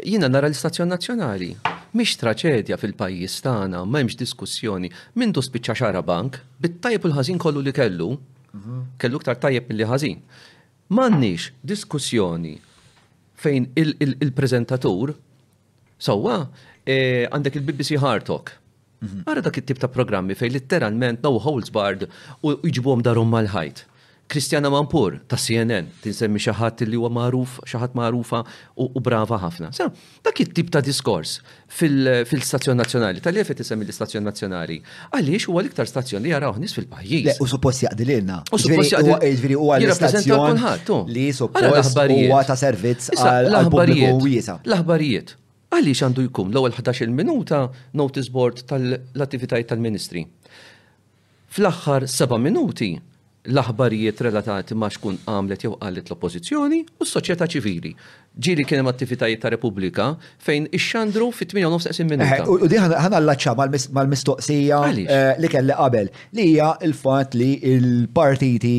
jina 0.08 0.30
nara 0.32 0.48
l-istazzjon 0.48 0.88
nazzjonali. 0.88 1.50
Mhix 1.96 2.18
traċedja 2.20 2.76
fil-pajjiż 2.76 3.34
tagħna 3.44 3.78
m'hemmx 3.88 4.18
diskussjoni 4.20 4.90
minn 5.20 5.32
dus 5.36 5.48
spiċċa 5.48 5.76
xara 5.80 6.02
bank, 6.04 6.36
bittajib 6.60 6.82
tajb 7.00 7.06
il-ħażin 7.08 7.38
kollu 7.44 7.62
li 7.64 7.72
kellu, 7.72 8.08
mhm. 8.52 8.80
kellu 9.00 9.20
ktar 9.22 9.38
tajjeb 9.40 9.68
milli 9.72 9.86
ħażin. 9.88 10.20
M'għandniex 10.92 11.48
diskussjoni 11.72 12.52
fejn 13.42 13.70
il-preżentatur 13.76 15.14
sewwa 16.02 16.36
e, 16.84 16.98
għandek 17.30 17.56
il-BBC 17.62 17.96
Hartok. 18.02 18.52
Għara 19.00 19.40
mhm. 19.40 19.46
dak 19.48 19.60
it-tip 19.62 19.78
ta' 19.80 19.88
programmi 19.94 20.36
fejn 20.36 20.56
literalment 20.58 21.24
no 21.24 21.36
holds 21.44 21.70
barred 21.72 22.04
u 22.44 22.56
jġibuhom 22.68 23.04
darhom 23.06 23.32
mal-ħajt. 23.32 23.86
Kristjana 24.28 24.68
Mampur 24.70 25.14
ta' 25.30 25.38
CNN 25.40 25.86
tinsemmi 26.04 26.38
xi 26.42 26.52
ħadd 26.52 26.82
li 26.90 26.98
huwa 27.00 27.08
magħruf, 27.18 27.54
xi 27.64 27.78
ħadd 27.80 27.94
magħrufa 27.96 28.40
u 28.84 29.00
brava 29.04 29.38
ħafna. 29.40 29.70
Sa 29.72 29.86
dak 30.26 30.42
it-tip 30.44 30.68
ta' 30.74 30.82
diskors 30.84 31.38
fil-Stazzjon 31.78 32.76
Nazzjonali, 32.82 33.22
tal 33.24 33.40
qed 33.40 33.56
tisemmi 33.62 33.86
l-Istazzjon 33.86 34.26
Nazzjonali. 34.28 34.76
Għaliex 35.16 35.48
huwa 35.48 35.62
l-iktar 35.64 35.88
stazzjon 35.88 36.24
li 36.26 36.34
jaraw 36.34 36.60
nies 36.60 36.76
fil-pajjiż. 36.76 37.38
U 37.40 37.48
suppost 37.48 37.86
jaqdilina. 37.86 38.42
U 38.52 38.60
suppost 38.60 38.94
jaqdililna. 38.98 39.50
huwa 39.62 39.80
l-istazzjon 39.80 40.64
li 41.16 41.26
suppost 41.40 41.92
huwa 41.96 42.44
ta' 42.52 42.58
servizz 42.64 43.08
għal-pubbliku 43.16 44.32
L-aħbarijiet. 44.68 45.36
Għaliex 45.72 46.04
għandu 46.04 46.22
jkun 46.28 46.46
l-ewwel 46.52 46.72
11 46.76 47.12
minuta 47.16 47.62
notice 48.00 48.30
board 48.32 48.62
tal-attivitajiet 48.70 49.68
tal-Ministri. 49.72 50.26
Fl-aħħar 51.54 52.04
7 52.08 52.36
minuti 52.44 52.94
l-aħbarijiet 53.46 54.20
relatati 54.26 54.74
ma 54.74 54.88
xkun 54.90 55.18
għamlet 55.30 55.62
jew 55.66 55.70
għallet 55.78 56.10
l-oppozizjoni 56.10 56.80
u 57.02 57.06
s-soċjetà 57.06 57.46
ċivili. 57.54 57.92
Ġili 58.38 58.64
kien 58.68 58.80
hemm 58.82 58.90
attivitajiet 58.90 59.40
ta' 59.42 59.52
Repubblika 59.54 60.08
fejn 60.44 60.66
ix-xandru 60.74 61.30
fit-8 61.34 61.88
e 62.02 62.06
minuta. 62.08 62.42
Eh, 62.42 62.48
u 62.48 62.70
di 62.70 62.78
ħana 62.80 63.16
allaċċa 63.22 63.54
mal-mistoqsija 63.94 64.82
eh, 64.90 65.30
li 65.42 65.50
kelli 65.52 65.78
qabel 65.78 66.10
li 66.36 66.48
hija 66.52 66.74
il-fatt 66.88 67.38
li 67.38 67.54
il-partiti 67.76 68.76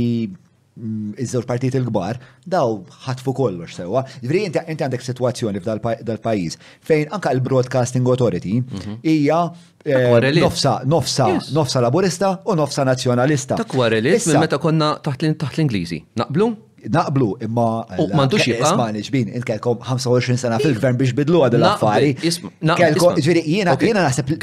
Mm, 0.79 1.11
iż-żewġ 1.19 1.47
partit 1.49 1.75
il-kbar, 1.75 2.19
daw 2.47 2.77
ħatfu 3.05 3.33
kollox 3.35 3.75
sewa. 3.81 4.03
Ġifieri 4.21 4.43
inti 4.47 4.61
għandek 4.63 5.03
sitwazzjoni 5.03 5.59
f'dal-pajjiż 5.61 6.55
fejn 6.87 7.11
anka 7.17 7.33
l-Broadcasting 7.35 8.07
Authority 8.07 8.61
mhm. 8.61 8.99
hija 9.03 9.41
eh, 9.83 10.39
nofsa 10.39 10.77
nofsa 10.95 11.27
nofsa 11.59 11.83
laburista 11.83 12.31
u 12.47 12.55
nofsa 12.59 12.85
nazzjonalista. 12.87 13.59
Ta' 13.59 13.67
kwarelist 13.75 14.31
meta 14.39 14.57
konna 14.61 14.93
taħt 15.03 15.27
l-Ingliżi. 15.33 16.03
Naqblu? 16.23 16.51
naqblu 16.87 17.35
imma. 17.43 17.85
U 17.99 18.07
mandux 18.15 18.43
jibqa. 18.43 18.67
Isma' 18.69 18.89
int 19.35 19.45
kelkom 19.45 19.77
25 19.83 20.37
sena 20.39 20.59
fil-gvern 20.59 20.97
biex 20.99 21.13
bidlu 21.17 21.41
għad 21.45 21.57
l-affari. 21.59 22.13
Kelkom, 22.19 23.19
ġviri, 23.23 23.43
jena, 23.59 23.75
jiena 23.79 24.05
naħseb 24.07 24.33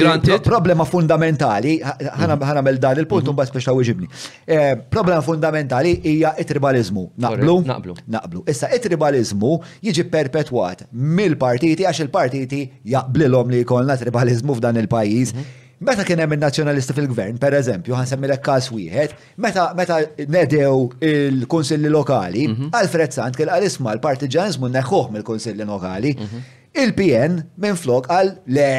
problema 0.45 0.84
fundamentali, 0.84 1.76
mhm. 1.80 2.37
ħana 2.51 2.62
mel 2.66 2.78
dan 2.82 3.01
il-punt 3.01 3.22
mhm. 3.26 3.32
un 3.32 3.37
bas 3.37 3.51
biex 3.51 3.64
taw 3.64 4.57
Problema 4.97 5.20
fundamentali 5.22 6.01
hija 6.05 6.34
it-tribalizmu. 6.39 7.07
Naqblu? 7.24 7.59
Naqblu. 7.70 7.95
Naqblu. 8.11 8.43
Issa 8.51 8.70
it-tribalizmu 8.76 9.59
jiġi 9.89 10.05
perpetuat 10.12 10.87
mill-partiti 10.93 11.87
għax 11.87 12.03
il-partiti 12.07 12.64
jaqblilhom 12.95 13.51
li 13.55 13.61
jkollna 13.64 13.97
tribalizmu 14.01 14.57
f'dan 14.59 14.78
il-pajjiż 14.82 15.34
mhm. 15.37 15.62
Meta 15.79 16.05
kien 16.09 16.16
hemm 16.22 16.33
il-nazzjonalisti 16.33 16.95
fil-gvern, 16.97 17.37
per 17.37 17.53
eżempju, 17.53 17.93
ħan 17.99 18.22
lek 18.31 18.41
każ 18.41 18.70
wieħed, 18.72 19.11
meta 19.45 19.66
meta 19.77 19.99
nedew 20.33 20.87
il-kunsilli 21.05 21.91
lokali, 21.93 22.47
mhm. 22.49 22.68
Alfred 22.72 23.12
Sant 23.12 23.37
kien 23.37 23.49
qal 23.51 23.62
isma' 23.68 23.93
l-partiġanizmu 23.99 24.70
neħħuh 24.72 25.11
mill-kunsilli 25.18 25.66
lokali, 25.68 26.14
mhm. 26.16 26.41
il-PN 26.81 27.35
minn 27.61 27.77
flok 27.77 28.09
għal 28.09 28.31
le, 28.57 28.70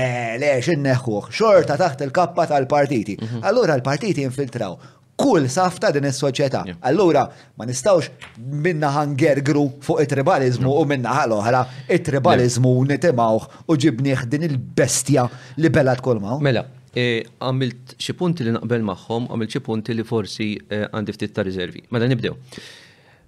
le, 0.41 0.53
xinneħħuh, 0.57 1.21
xorta 1.37 1.77
taħt 1.83 2.01
il-kappa 2.07 2.47
tal-partiti. 2.55 3.15
Mhm. 3.21 3.45
Allura 3.45 3.75
l-partiti 3.77 4.25
infiltraw 4.25 4.73
kull 5.21 5.45
safta 5.49 5.89
din 5.93 6.05
is-soċjetà. 6.09 6.63
Allura 6.89 7.27
ma 7.61 7.65
nistgħux 7.69 8.39
minna 8.65 8.89
ħangergru 8.97 9.67
fuq 9.85 10.01
it-tribalizmu 10.07 10.73
u 10.73 10.81
minna 10.89 11.13
ħal-oħra 11.19 11.61
it-tribalizmu 11.93 12.73
nitimgħu 12.89 13.69
u 13.69 13.79
ġibnieh 13.85 14.25
din 14.33 14.49
il-bestja 14.49 15.29
li 15.61 15.69
belat 15.73 16.01
kolmaw. 16.05 16.39
Mela, 16.41 16.65
Eh, 16.95 17.25
għamilt 17.43 17.95
xi 17.99 18.13
punti 18.15 18.45
li 18.45 18.53
naqbel 18.55 18.83
magħhom, 18.87 19.27
għamilt 19.33 19.51
xi 19.57 19.61
punti 19.65 19.93
li 19.95 20.05
forsi 20.07 20.47
eh, 20.69 20.87
għandi 20.87 21.15
ftit 21.15 21.33
ta' 21.35 21.43
riservi. 21.43 21.83
Mela 21.91 22.07
nibdew. 22.07 22.35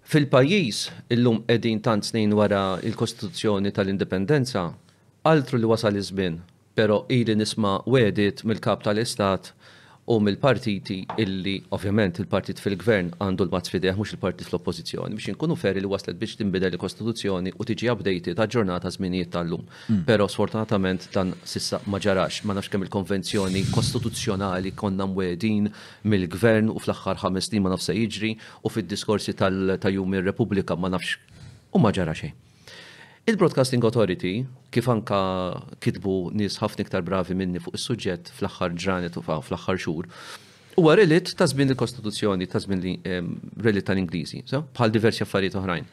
Fil-pajjiż 0.10 0.80
illum 1.14 1.44
qegħdin 1.46 1.82
tant 1.86 2.06
snin 2.08 2.34
wara 2.34 2.80
il-Kostituzzjoni 2.82 3.72
tal-Indipendenza, 3.76 4.64
altru 5.30 5.60
li 5.60 5.70
wasal 5.70 6.00
iż-żmien, 6.00 6.40
però 6.74 7.02
ili 7.14 7.36
nisma' 7.38 7.82
wedit 7.92 8.46
mill-Kap 8.48 8.86
tal-Istat 8.88 9.52
u 10.10 10.18
mill-partiti 10.26 10.96
illi 11.22 11.54
ovvjament 11.76 12.18
il-partit 12.22 12.58
fil-gvern 12.64 13.12
għandu 13.22 13.46
l-mazz 13.46 13.70
mux 13.76 13.98
mhux 13.98 14.14
il-partit 14.16 14.48
fl-oppożizzjoni 14.50 15.18
biex 15.20 15.28
inkunu 15.34 15.56
ferri 15.64 15.84
li 15.86 15.92
waslet 15.92 16.18
biex 16.22 16.40
tinbidel 16.40 16.74
il-Kostituzzjoni 16.74 17.54
u 17.54 17.66
tiġi 17.70 17.92
updated 17.94 18.40
ta' 18.40 18.48
ġurnata 18.50 18.90
żminijiet 18.96 19.30
tal-lum. 19.36 19.68
Mm. 19.90 20.02
Però 20.10 20.26
sfortunatament 20.28 21.08
dan 21.14 21.36
sissa 21.46 21.80
ma 21.86 22.02
ġarax, 22.02 22.42
ma 22.46 22.58
nafx 22.58 22.72
kemm 22.74 22.88
il-konvenzjoni 22.88 23.68
kostituzzjonali 23.76 24.72
konna 24.82 25.06
mwedin 25.06 25.70
mill-gvern 26.04 26.74
u 26.74 26.78
fl-aħħar 26.82 27.22
ħames 27.28 27.54
ma 27.62 27.76
nafsa 27.78 27.94
jiġri 27.94 28.34
u 28.66 28.70
fid-diskorsi 28.74 29.38
tal-jum 29.38 30.14
ir-Repubblika 30.18 30.74
ma 30.76 30.90
nafx 30.90 31.18
u 31.72 31.78
ma 31.78 31.94
Il-Broadcasting 33.30 33.84
Authority, 33.86 34.40
kif 34.74 34.88
anka 34.90 35.18
kitbu 35.86 36.14
nis 36.40 36.56
ħafna 36.64 36.82
iktar 36.86 37.04
bravi 37.06 37.36
minni 37.38 37.60
fuq 37.62 37.76
is-suġġett 37.78 38.32
fl-aħħar 38.34 38.74
ġranet 38.84 39.20
u 39.20 39.22
fl-aħħar 39.28 39.78
xhur, 39.84 40.08
huwa 40.80 40.96
relit 40.98 41.36
ta' 41.38 41.46
żmien 41.52 41.76
il-Kostituzzjoni, 41.76 42.48
ta' 42.50 42.62
żmien 42.64 42.82
relitt 43.68 43.86
tal-Ingliżi, 43.92 44.42
bħal 44.50 44.96
diversi 44.96 45.28
affarijiet 45.28 45.60
oħrajn. 45.62 45.86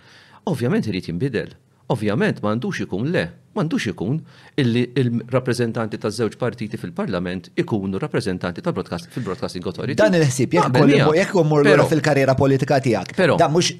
Ovvjament 0.48 0.88
irid 0.88 1.10
jinbidel. 1.12 1.52
Ovvjament 1.88 2.40
m'għandux 2.42 2.80
ikun 2.82 3.10
le, 3.14 3.20
m'għandux 3.56 3.84
ikun 3.92 4.16
illi 4.58 4.80
il-rappreżentanti 4.98 6.00
ta' 6.02 6.10
żewġ 6.10 6.34
partiti 6.40 6.78
fil-Parlament 6.82 7.50
ikunu 7.62 8.00
rappreżentanti 8.02 8.64
ta' 8.64 8.72
broadcast 8.74 9.06
fil-Broadcasting 9.14 9.68
Authority. 9.70 9.94
Dan 10.00 10.16
il 10.18 10.24
ħsib 10.26 10.56
jekk 10.56 11.36
għomur 11.38 11.70
l 11.70 11.86
fil-karriera 11.90 12.34
politika 12.38 12.80
tiegħek. 12.82 13.14
Pero, 13.18 13.36
mhux 13.38 13.76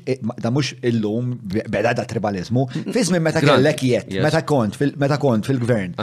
mux 0.55 0.71
il 0.83 0.95
illum 1.01 1.33
beda 1.57 1.97
da 1.99 2.05
tribalizmu, 2.07 2.69
fizmi 2.95 3.19
meta 3.21 3.43
kellek 3.43 3.83
jett, 3.91 4.15
meta 4.23 4.45
kont 4.47 4.79
meta 5.03 5.19
kont 5.23 5.49
fil-gvern 5.51 5.97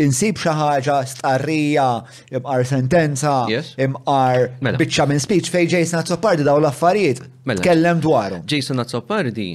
insib 0.00 0.36
xi 0.40 0.52
ħaġa 0.56 0.94
starrija, 1.08 1.86
imqar 2.38 2.62
sentenza, 2.68 3.32
imqar 3.84 4.46
mela. 4.64 4.76
biċċa 4.80 5.04
minn 5.10 5.20
speech 5.20 5.48
fej 5.52 5.66
Jason 5.76 6.00
Azzopardi 6.00 6.44
daw 6.46 6.56
l-affarijiet. 6.60 7.20
Mela. 7.48 7.60
Kellem 7.64 8.00
dwaru. 8.00 8.38
Jason 8.48 8.80
Azzopardi 8.80 9.50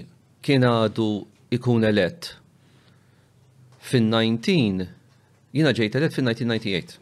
kien 0.46 0.66
għadu 0.70 1.08
ikun 1.58 1.88
elett 1.88 2.28
fin-19 3.88 4.86
jina 5.56 5.72
ġejt 5.80 5.96
elett 6.00 6.16
fin-1998. 6.16 6.96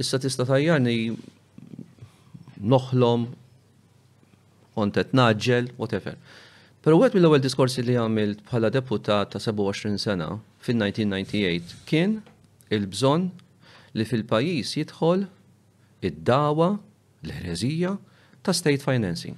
Issa 0.00 0.18
tista' 0.22 0.46
tajjarni 0.48 0.96
noħlom 2.60 3.28
kontet 4.76 5.12
naġġel, 5.16 5.70
whatever. 5.80 6.16
Pero 6.80 6.96
għet 7.04 7.16
mill 7.16 7.28
ewwel 7.28 7.42
diskorsi 7.44 7.82
li 7.84 7.98
għamilt 8.00 8.42
bħala 8.48 8.70
deputat 8.72 9.34
ta' 9.34 9.42
27 9.42 10.00
sena 10.00 10.30
fin-1998 10.64 11.82
kien 11.90 12.18
il-bżon 12.72 13.28
li 13.98 14.06
fil-pajis 14.08 14.74
jidħol 14.80 15.26
id-dawa, 16.08 16.70
l-ħrezija 17.26 17.94
ta' 18.46 18.56
state 18.56 18.80
financing. 18.86 19.36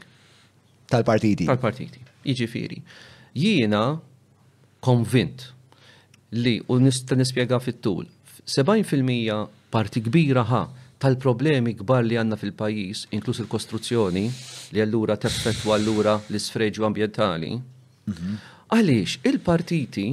Tal-partiti. 0.92 1.48
Tal-partiti. 1.50 2.01
Iġifiri, 2.24 2.82
jiena 3.38 3.98
konvint 4.84 5.48
li 6.36 6.60
u 6.70 6.78
nista 6.82 7.14
nispjega 7.18 7.58
fit-tul 7.60 8.06
70% 8.46 9.68
parti 9.72 10.00
kbira 10.04 10.42
ħa 10.46 10.60
tal-problemi 11.02 11.72
kbar 11.80 12.04
li 12.06 12.16
għanna 12.18 12.36
fil-pajis, 12.38 13.06
inklus 13.16 13.40
il-kostruzzjoni, 13.42 14.24
li 14.74 14.82
allura 14.82 15.16
teffettwa 15.18 15.74
allura 15.78 16.14
l 16.30 16.38
sfreġu 16.40 16.84
ambientali, 16.86 17.50
mhm. 18.06 18.36
għaliex 18.74 19.16
il-partiti, 19.30 20.04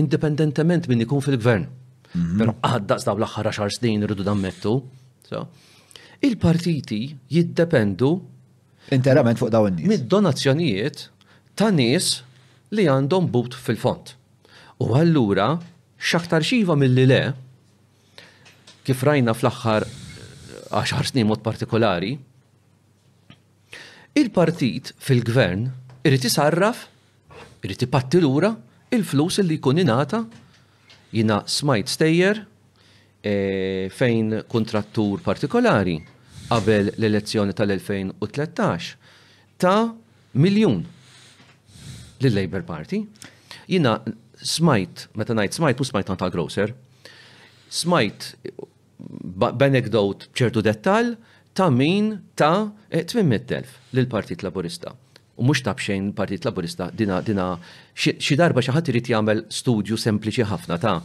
indipendentement 0.00 0.88
minn 0.88 1.04
ikun 1.04 1.20
fil-gvern, 1.26 1.66
mhm. 2.14 2.38
pero 2.40 2.54
għaddaqs 2.64 3.06
daw 3.10 3.18
l-axħar 3.20 3.50
xar 3.58 3.74
snin 3.76 4.06
rridu 4.08 4.26
dammettu, 4.28 4.76
il-partiti 6.24 7.02
jiddependu 7.34 8.16
Interament 8.94 9.36
fuq 9.36 9.50
dawn 9.52 9.74
nies. 9.76 9.84
Mid-donazzjonijiet 9.90 11.10
ta' 11.58 11.72
nis 11.74 12.20
li 12.70 12.84
għandhom 12.86 13.26
but 13.34 13.50
fil-font. 13.58 14.12
U 14.84 14.92
allura 14.94 15.56
xaktar 15.98 16.42
xiva 16.46 16.76
mill-li 16.78 17.06
le, 17.10 17.22
kif 18.86 19.02
rajna 19.06 19.32
fl-axħar 19.34 19.84
10 20.70 21.06
snin 21.10 21.26
mod 21.26 21.42
partikolari, 21.42 22.12
il-partit 24.14 24.92
fil-gvern 25.02 25.62
irrit 26.06 26.24
isarraf, 26.30 26.84
irrit 27.66 27.82
ipatti 27.88 28.18
lura 28.22 28.50
il-flus 28.94 29.36
li 29.42 29.56
jkun 29.58 29.82
ingħata 29.82 30.18
jina 31.14 31.36
smajt 31.50 31.88
stejjer 31.94 32.36
e, 33.22 33.34
fejn 33.94 34.28
kontrattur 34.50 35.16
partikolari 35.26 35.96
qabel 36.48 36.86
l-elezzjoni 36.94 37.52
tal-2013 37.56 38.64
ta' 39.62 39.76
miljun 40.44 40.80
lill-Labor 42.20 42.62
Party. 42.64 42.96
Jina 43.68 43.98
smajt, 44.42 45.08
meta 45.18 45.34
ngħid 45.34 45.58
smajt, 45.58 45.82
u 45.82 45.88
smajt 45.88 46.12
għanta 46.12 46.28
Grosser, 46.34 46.72
smajt 47.72 48.28
b'anekdot 48.98 50.28
ċertu 50.36 50.62
dettal 50.66 51.14
ta' 51.56 51.68
min 51.74 52.14
ta' 52.38 52.68
800.000 52.90 53.58
eh, 53.58 53.76
lill-Partit 53.96 54.42
Laburista. 54.46 54.92
U 55.38 55.46
mhux 55.46 55.62
ta' 55.66 55.74
bxejn 55.78 56.10
Partit 56.18 56.46
Laburista 56.46 56.88
dina 56.90 57.20
dina 57.22 57.52
xi 57.94 58.38
darba 58.38 58.62
xi 58.64 58.72
ħadd 58.74 58.90
irid 58.90 59.10
jagħmel 59.12 59.44
studju 59.54 59.98
sempliċi 60.00 60.48
ħafna 60.50 60.78
ta' 60.82 60.96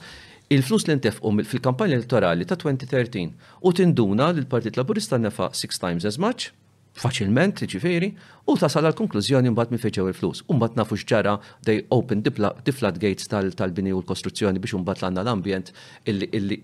il-flus 0.54 0.88
li 0.90 0.96
ntefqu 0.98 1.34
fil-kampanja 1.52 2.00
elettorali 2.00 2.48
ta' 2.50 2.58
2013 2.58 3.62
u 3.62 3.76
tinduna 3.78 4.32
li 4.34 4.42
l-Partit 4.42 4.80
Laburista 4.82 5.22
nefa' 5.22 5.52
six 5.54 5.78
times 5.78 6.06
as 6.10 6.18
much 6.18 6.50
faċilment, 6.94 7.64
ġifiri, 7.70 8.12
u 8.46 8.54
tasal 8.60 8.86
għal-konklużjoni 8.90 9.50
mbagħad 9.50 9.74
minn 9.74 10.10
il-flus. 10.10 10.44
Mbagħad 10.50 10.76
nafu 10.78 10.98
x'ġara 11.00 11.34
they 11.66 11.86
open 11.90 12.22
the 12.22 12.92
gates 13.00 13.28
tal-bini 13.30 13.92
u 13.92 14.00
l-kostruzzjoni 14.02 14.62
biex 14.62 14.76
mbagħad 14.84 15.08
għanna 15.10 15.22
l-ambjent 15.26 15.72
illi 16.06 16.60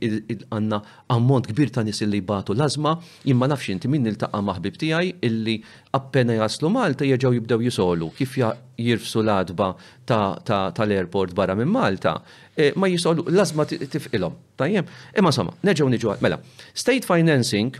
għandna 0.51 0.82
ammont 1.09 1.49
kbir 1.49 1.71
ta' 1.73 1.84
nis 1.88 2.01
illi 2.05 2.21
jbatu 2.21 2.53
l-azma, 2.53 2.97
imma 3.25 3.49
nafx 3.49 3.69
inti 3.73 3.89
il-taqqa 3.89 4.41
maħbib 4.49 4.77
tiegħi 4.80 5.15
illi 5.25 5.57
appena 5.97 6.38
jaslu 6.43 6.69
Malta 6.69 7.05
jeġgħu 7.09 7.34
jibdew 7.39 7.63
jisolu 7.65 8.11
kif 8.17 8.38
jirfsu 8.80 9.23
l-adba 9.23 9.71
tal-airport 10.07 11.34
barra 11.34 11.55
minn 11.57 11.71
Malta, 11.73 12.19
eh, 12.55 12.71
ma 12.75 12.88
jisolu 12.88 13.25
l 13.27 13.39
tifqilom. 13.39 13.89
tifqilhom. 13.89 14.34
Tajjeb, 14.55 14.88
imma 15.17 15.32
sama, 15.32 15.53
neġaw 15.63 15.89
niġu 15.89 16.15
mela. 16.21 16.38
State 16.73 17.05
financing 17.07 17.75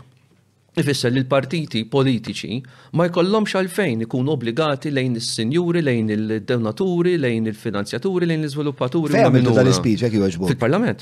Ifisser 0.78 1.10
li 1.10 1.18
l-partiti 1.24 1.80
politiċi 1.90 2.58
ma 2.98 3.06
jkollhomx 3.10 3.54
għalfejn 3.58 4.04
ikun 4.04 4.28
obbligati 4.30 4.92
lejn 4.94 5.16
is-sinjuri, 5.18 5.80
lejn 5.82 6.12
il-donaturi, 6.14 7.16
lejn 7.20 7.48
il-finanzjaturi, 7.50 8.28
lejn 8.30 8.44
l-iżviluppaturi. 8.44 9.16
Fejn 9.16 9.48
dal-ispiċ 9.50 10.04
jekk 10.06 10.14
jogħġbu. 10.20 10.50
Fil-Parlament. 10.52 11.00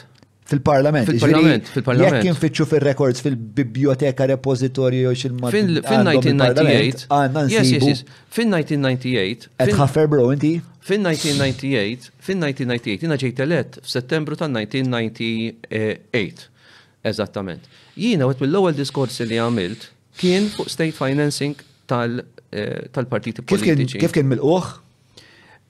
Fil-parlament. 0.49 1.11
Fil-parlament. 1.13 1.69
Fil-parlament. 1.75 2.17
Jekk 2.23 2.31
infittxu 2.33 2.65
fil-records 2.71 3.21
fil-biblioteka 3.27 4.25
repozitorju 4.33 5.01
jo 5.05 5.13
xil-mat. 5.21 5.53
Fil-1998. 5.59 7.01
Għanna 7.13 7.43
Fil-1998. 8.39 9.41
Etħaffer 9.67 10.07
bro, 10.15 10.25
inti? 10.33 10.55
Fil-1998. 10.89 12.01
Fil-1998. 12.25 13.05
Jina 13.05 13.21
ġejt 13.21 13.37
elett 13.45 13.77
f'Settembru 13.85 14.33
ta' 14.41 14.49
1998. 14.49 16.55
Eżattament. 17.07 17.67
Jina, 17.99 18.27
għet 18.27 18.41
mill-ewwel 18.43 18.75
diskors 18.75 19.19
li 19.29 19.39
għamilt 19.39 19.85
kien 20.19 20.49
fuq 20.51 20.71
state 20.73 20.95
financing 20.97 21.61
eh, 21.95 22.87
tal-partiti 22.95 23.45
politiċi. 23.47 24.01
Kif 24.03 24.15
kien 24.15 24.27
mill-uħ? 24.33 24.73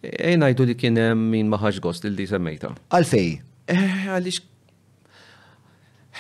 jdu 0.01 0.63
eh, 0.63 0.67
li 0.71 0.77
kien 0.79 0.97
eh, 0.97 1.11
min 1.19 1.51
maħħax 1.53 1.83
gost 1.85 2.07
li 2.09 2.25
semmejta. 2.31 2.71
Għalfej? 2.95 3.33
Għalix. 3.69 4.41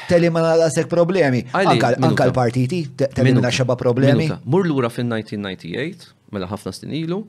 Telli 0.08 0.28
ma 0.34 0.42
naqlasek 0.44 0.86
problemi. 0.90 1.40
Anka 1.58 2.26
l-partiti, 2.28 2.84
telli 2.98 3.32
minna 3.32 3.50
xaba 3.52 3.74
problemi. 3.80 4.28
Mur 4.46 4.66
l-ura 4.66 4.90
fin-1998, 4.92 6.12
mela 6.36 6.46
ħafna 6.52 6.74
snin 6.76 6.92
ilu, 7.00 7.22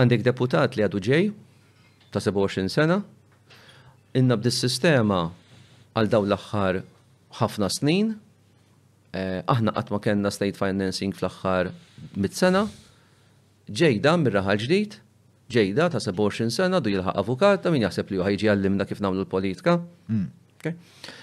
għandek 0.00 0.24
deputat 0.26 0.74
li 0.78 0.86
għadu 0.86 1.02
ġej, 1.06 1.28
ta' 2.10 2.18
27 2.24 2.72
sena, 2.74 2.96
inna 4.18 4.38
b'dis-sistema 4.40 5.20
għal 5.94 6.10
daw 6.10 6.24
l-axħar 6.26 6.80
ħafna 7.38 7.68
snin, 7.70 8.10
eh, 9.14 9.42
aħna 9.46 9.74
qatt 9.76 9.92
ma 9.92 10.00
kellna 10.04 10.32
state 10.34 10.58
financing 10.58 11.14
fl-aħħar 11.14 11.70
mit-sena, 12.24 12.64
ġejda 13.70 14.14
mir-raħal 14.24 14.60
ġdid, 14.64 14.98
ġejda 15.50 15.88
ta' 15.94 16.02
27 16.02 16.54
sena 16.58 16.80
du 16.80 16.92
jilħaq 16.94 17.16
avukat, 17.22 17.62
ta' 17.64 17.70
min 17.74 17.86
jaħseb 17.86 18.10
li 18.16 18.20
ħajġi 18.26 18.50
għallimna 18.54 18.86
kif 18.90 19.02
nagħmlu 19.04 19.24
l-politika. 19.28 19.78
Mm. 20.10 20.28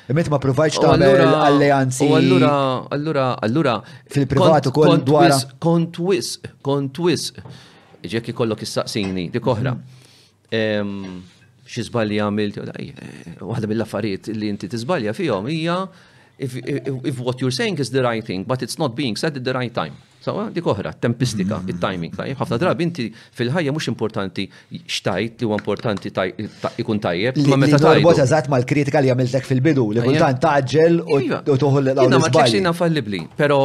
Immet 0.10 0.32
ma 0.34 0.40
provajċ 0.42 0.82
għall 0.82 1.20
alleanzi. 1.38 2.08
Allura, 2.10 2.52
allura, 2.90 3.26
allura. 3.46 3.76
Fil-privat 4.10 4.72
ukoll 4.72 4.98
dwar. 5.06 5.34
Kont 5.62 5.92
kontwis, 5.94 6.38
kont 6.66 7.52
Ġekki 8.08 8.32
kollok 8.38 8.62
is-saqsini, 8.64 9.26
dik 9.34 9.48
oħra. 9.52 9.72
Mm 10.54 11.16
xi 11.68 11.84
żbalji 11.88 12.20
għamilt, 12.24 12.58
waħda 13.44 13.70
mill-affarijiet 13.72 14.32
li 14.38 14.50
inti 14.54 14.70
tiżbalja 14.72 15.14
fihom 15.18 15.50
hija 15.52 15.82
if, 16.40 16.56
if 16.60 17.18
what 17.22 17.42
you're 17.42 17.54
saying 17.56 17.80
is 17.84 17.90
the 17.94 18.04
right 18.04 18.26
thing, 18.26 18.48
but 18.48 18.64
it's 18.64 18.80
not 18.80 18.96
being 18.96 19.18
said 19.18 19.36
at 19.38 19.44
the 19.44 19.54
right 19.56 19.74
time. 19.76 19.96
So, 20.24 20.34
dik 20.52 20.66
oħra, 20.68 20.92
tempistika, 21.00 21.60
mm. 21.62 21.70
il-timing. 21.72 22.16
ħafna 22.40 22.58
drabi 22.62 22.84
inti 22.88 23.06
fil-ħajja 23.38 23.72
mhux 23.76 23.90
importanti 23.94 24.48
xtajt 24.82 25.44
li 25.44 25.48
huwa 25.50 25.60
importanti 25.62 26.12
ikun 26.84 27.00
tajjeb. 27.04 27.40
Ma 27.52 27.60
meta 27.62 27.80
tajjeb. 27.82 28.04
Bota 28.08 28.26
zaħt 28.28 28.50
mal-kritika 28.52 29.00
li 29.04 29.12
għamiltek 29.14 29.48
fil-bidu, 29.48 29.86
li 29.98 30.04
kultant 30.08 30.42
taġġel 30.44 31.00
u 31.06 31.20
iva. 31.26 31.44
toħol 31.48 31.92
l-għawna. 31.94 32.22
Ma 32.26 32.32
ċeċ 32.42 32.58
li 32.62 32.76
fallibli, 32.80 33.22
pero 33.40 33.60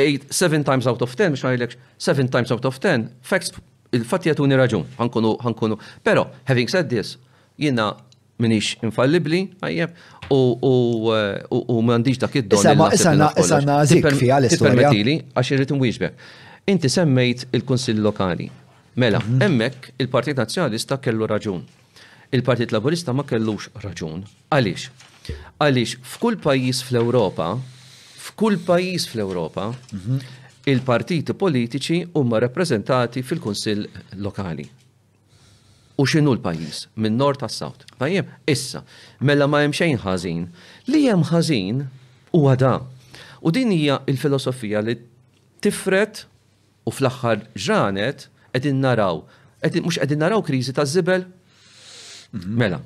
8, 0.00 0.30
7 0.32 0.62
times 0.68 0.88
out 0.90 1.02
of 1.04 1.12
10, 1.18 1.34
mux 1.36 1.44
għajlek, 1.44 1.76
7 2.00 2.28
times 2.32 2.54
out 2.56 2.64
of 2.68 2.80
10, 2.80 3.10
facts 3.20 3.52
il-fatti 3.96 4.30
jatuni 4.30 4.54
raġun, 4.58 4.84
ħankunu, 4.98 5.32
ħankunu. 5.42 5.76
Pero, 6.06 6.28
having 6.48 6.70
said 6.70 6.88
this, 6.90 7.16
jina 7.60 7.88
minix 8.40 8.76
infallibli, 8.86 9.40
għajjeb, 9.60 9.96
u 10.32 11.76
mandiġ 11.86 12.20
dak 12.22 12.38
id-donna. 12.40 12.88
Issa, 12.96 13.14
issa, 13.42 13.60
issa, 13.84 14.14
fija 14.22 14.38
l-istoria. 14.40 16.12
Inti 16.70 16.90
semmejt 16.92 17.48
il-Konsill 17.56 18.00
Lokali. 18.04 18.46
Mela, 19.00 19.18
mhm. 19.22 19.42
emmek 19.46 19.92
il-Partit 20.02 20.38
Nazjonalista 20.38 20.98
kellu 21.02 21.26
raġun. 21.30 21.62
Il-Partit 22.34 22.72
Laburista 22.74 23.12
ma 23.16 23.24
kellux 23.26 23.68
raġun. 23.82 24.22
Għaliex? 24.52 24.90
Għaliex 25.62 25.98
f'kull 26.14 26.38
pajjiż 26.42 26.82
fl-Ewropa, 26.88 27.50
f'kull 28.28 28.60
pajjiż 28.66 29.08
fl-Ewropa, 29.12 29.68
mhm 29.96 30.20
il-partiti 30.68 31.32
politiċi 31.34 32.00
huma 32.12 32.38
rappresentati 32.42 33.22
fil-Kunsill 33.24 33.86
Lokali. 34.20 34.66
U 36.00 36.04
x'inhu 36.08 36.32
l-pajjiż 36.36 36.82
minn 36.96 37.16
nord 37.20 37.40
tas 37.42 37.58
sawt 37.60 37.84
Tajjeb, 38.00 38.28
issa, 38.48 38.82
mela 39.20 39.48
ma 39.48 39.62
hemm 39.64 39.74
xejn 39.76 39.98
ħażin. 40.04 40.46
Li 40.92 41.02
hemm 41.08 41.26
ħażin 41.30 41.82
huwa 42.36 42.54
da. 42.60 42.74
U 43.44 43.52
din 43.52 43.72
hija 43.72 44.00
l-filosofija 44.08 44.82
li 44.84 44.98
tifret 45.64 46.24
u 46.88 46.92
fl-aħħar 46.92 47.44
ġranet 47.54 48.28
qegħdin 48.52 48.80
naraw, 48.84 49.22
mhux 49.64 50.00
qegħdin 50.00 50.24
naraw 50.24 50.42
kriżi 50.44 50.72
taż-żibel. 50.76 51.28
Mhm. 52.32 52.48
Mela, 52.56 52.80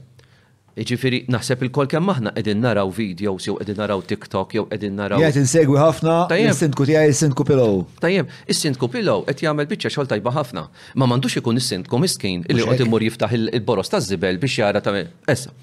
Iġifiri, 0.75 1.21
naħseb 1.31 1.61
il-kol 1.69 1.87
kem 1.87 2.09
aħna 2.11 2.33
qegħdin 2.35 2.59
naraw 2.65 2.89
videos 2.91 3.45
jew 3.47 3.53
qegħdin 3.61 3.77
naraw 3.79 4.01
TikTok 4.11 4.55
jew 4.59 4.65
qegħdin 4.73 4.97
naraw. 4.99 5.21
Jgħid 5.23 5.41
insegwi 5.45 5.79
ħafna 5.79 6.15
is-sindku 6.35 6.87
tiegħi 6.89 7.13
is-sindku 7.13 7.45
pillow. 7.47 7.77
Tajjeb, 8.03 8.33
is 8.51 8.59
sintku 8.65 8.89
pillow 8.91 9.23
qed 9.29 9.45
jagħmel 9.47 9.69
biċċa 9.71 9.93
xogħol 9.95 10.11
tajba 10.11 10.33
ħafna. 10.35 10.65
Ma 10.99 11.07
m'għandux 11.07 11.39
ikun 11.39 11.61
is 11.63 11.71
miskin 12.05 12.43
illi 12.51 12.67
qed 12.73 12.85
imur 12.89 13.07
jiftaħ 13.07 13.37
il-boros 13.39 13.93
ta' 13.95 14.03
zibel 14.03 14.41
biex 14.43 14.59
jara 14.65 14.83
ta' 14.83 14.97
essa. 15.31 15.55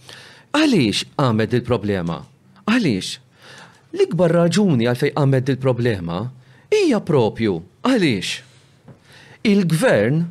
Għaliex 0.56 1.18
għamed 1.28 1.58
il-problema? 1.60 2.22
Għaliex? 2.72 3.14
L-ikbar 4.00 4.32
raġuni 4.40 4.88
għalfej 4.94 5.14
għamed 5.20 5.54
il-problema 5.58 6.22
hija 6.72 7.04
propju. 7.04 7.60
Għaliex? 7.84 8.40
Il-gvern 9.52 10.24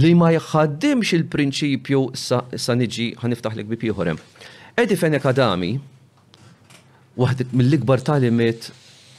li 0.00 0.12
ma 0.16 0.30
jħaddimx 0.32 1.12
il-prinċipju 1.18 2.02
sa 2.16 2.76
niġi 2.78 3.08
ħaniftaħ 3.20 3.56
li 3.58 3.64
ek 3.66 3.72
bipiħorem. 3.74 4.20
Edi 4.80 4.96
Fenek 4.96 5.26
Adami, 5.28 5.74
waħdet 7.20 7.52
mill-ikbar 7.52 8.00
talimiet 8.08 8.70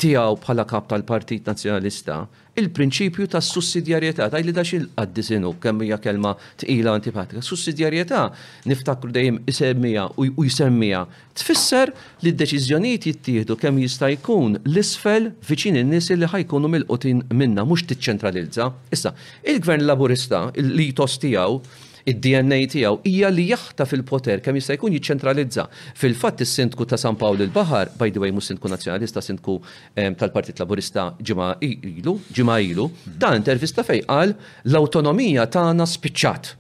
tijaw 0.01 0.39
bħala 0.41 0.65
kap 0.67 0.89
tal-Partit 0.95 1.49
Nazjonalista, 1.51 2.21
il-prinċipju 2.61 3.25
ta' 3.33 3.41
sussidjarjetà 3.41 4.27
ta' 4.29 4.37
li 4.45 4.53
dax 4.53 4.75
il-qaddisinu 4.77 5.55
kemm 5.61 5.79
hija 5.85 5.97
kelma 5.99 6.33
tqila 6.61 6.93
antipatika. 6.99 7.41
Sussidjarjetà 7.41 8.27
niftakru 8.69 9.11
dejjem 9.13 9.39
isemmija 9.49 10.05
u 10.21 10.27
jisemmija, 10.45 11.03
tfisser 11.37 11.91
li 12.23 12.31
d-deċiżjonijiet 12.33 13.07
jittieħdu 13.09 13.57
kemm 13.63 13.81
jista' 13.81 14.11
jkun 14.17 14.59
l-isfel 14.63 15.31
viċin 15.49 15.79
in-nies 15.81 16.11
li 16.13 16.29
ħajkunu 16.35 16.69
mill-qotin 16.75 17.23
minna 17.33 17.65
mhux 17.65 17.87
tiċċentralizza. 17.89 18.69
Issa, 18.93 19.15
il-Gvern 19.49 19.87
Laburista 19.89 20.47
li 20.61 20.91
tiegħu 20.93 21.81
id-DNA 22.03 22.57
tiegħu 22.69 22.99
hija 23.07 23.29
li 23.31 23.45
jaħta 23.49 23.85
fil 23.87 24.01
poter 24.07 24.41
kemm 24.43 24.59
jista' 24.59 24.75
jkun 24.75 24.95
jiċċentralizza. 24.97 25.65
Fil-fatt 25.99 26.43
is-sindku 26.43 26.85
ta' 26.89 26.97
San 26.99 27.15
Pawl 27.19 27.43
il-Baħar, 27.45 27.93
by 27.99 28.11
the 28.15 28.21
way, 28.23 28.33
mu 28.35 28.43
sindku 28.43 28.71
nazzjonalista, 28.71 29.23
sindku 29.23 29.57
tal-Partit 29.95 30.59
Laburista 30.61 31.07
ġimgħa 31.19 31.47
ilu, 31.67 32.17
ġimgħa 32.35 32.57
ilu, 32.71 32.87
ta' 33.21 33.33
intervista 33.39 33.85
fej 33.87 34.03
qal 34.09 34.33
l-awtonomija 34.69 35.47
tagħna 35.55 35.87
spiċċat. 35.93 36.51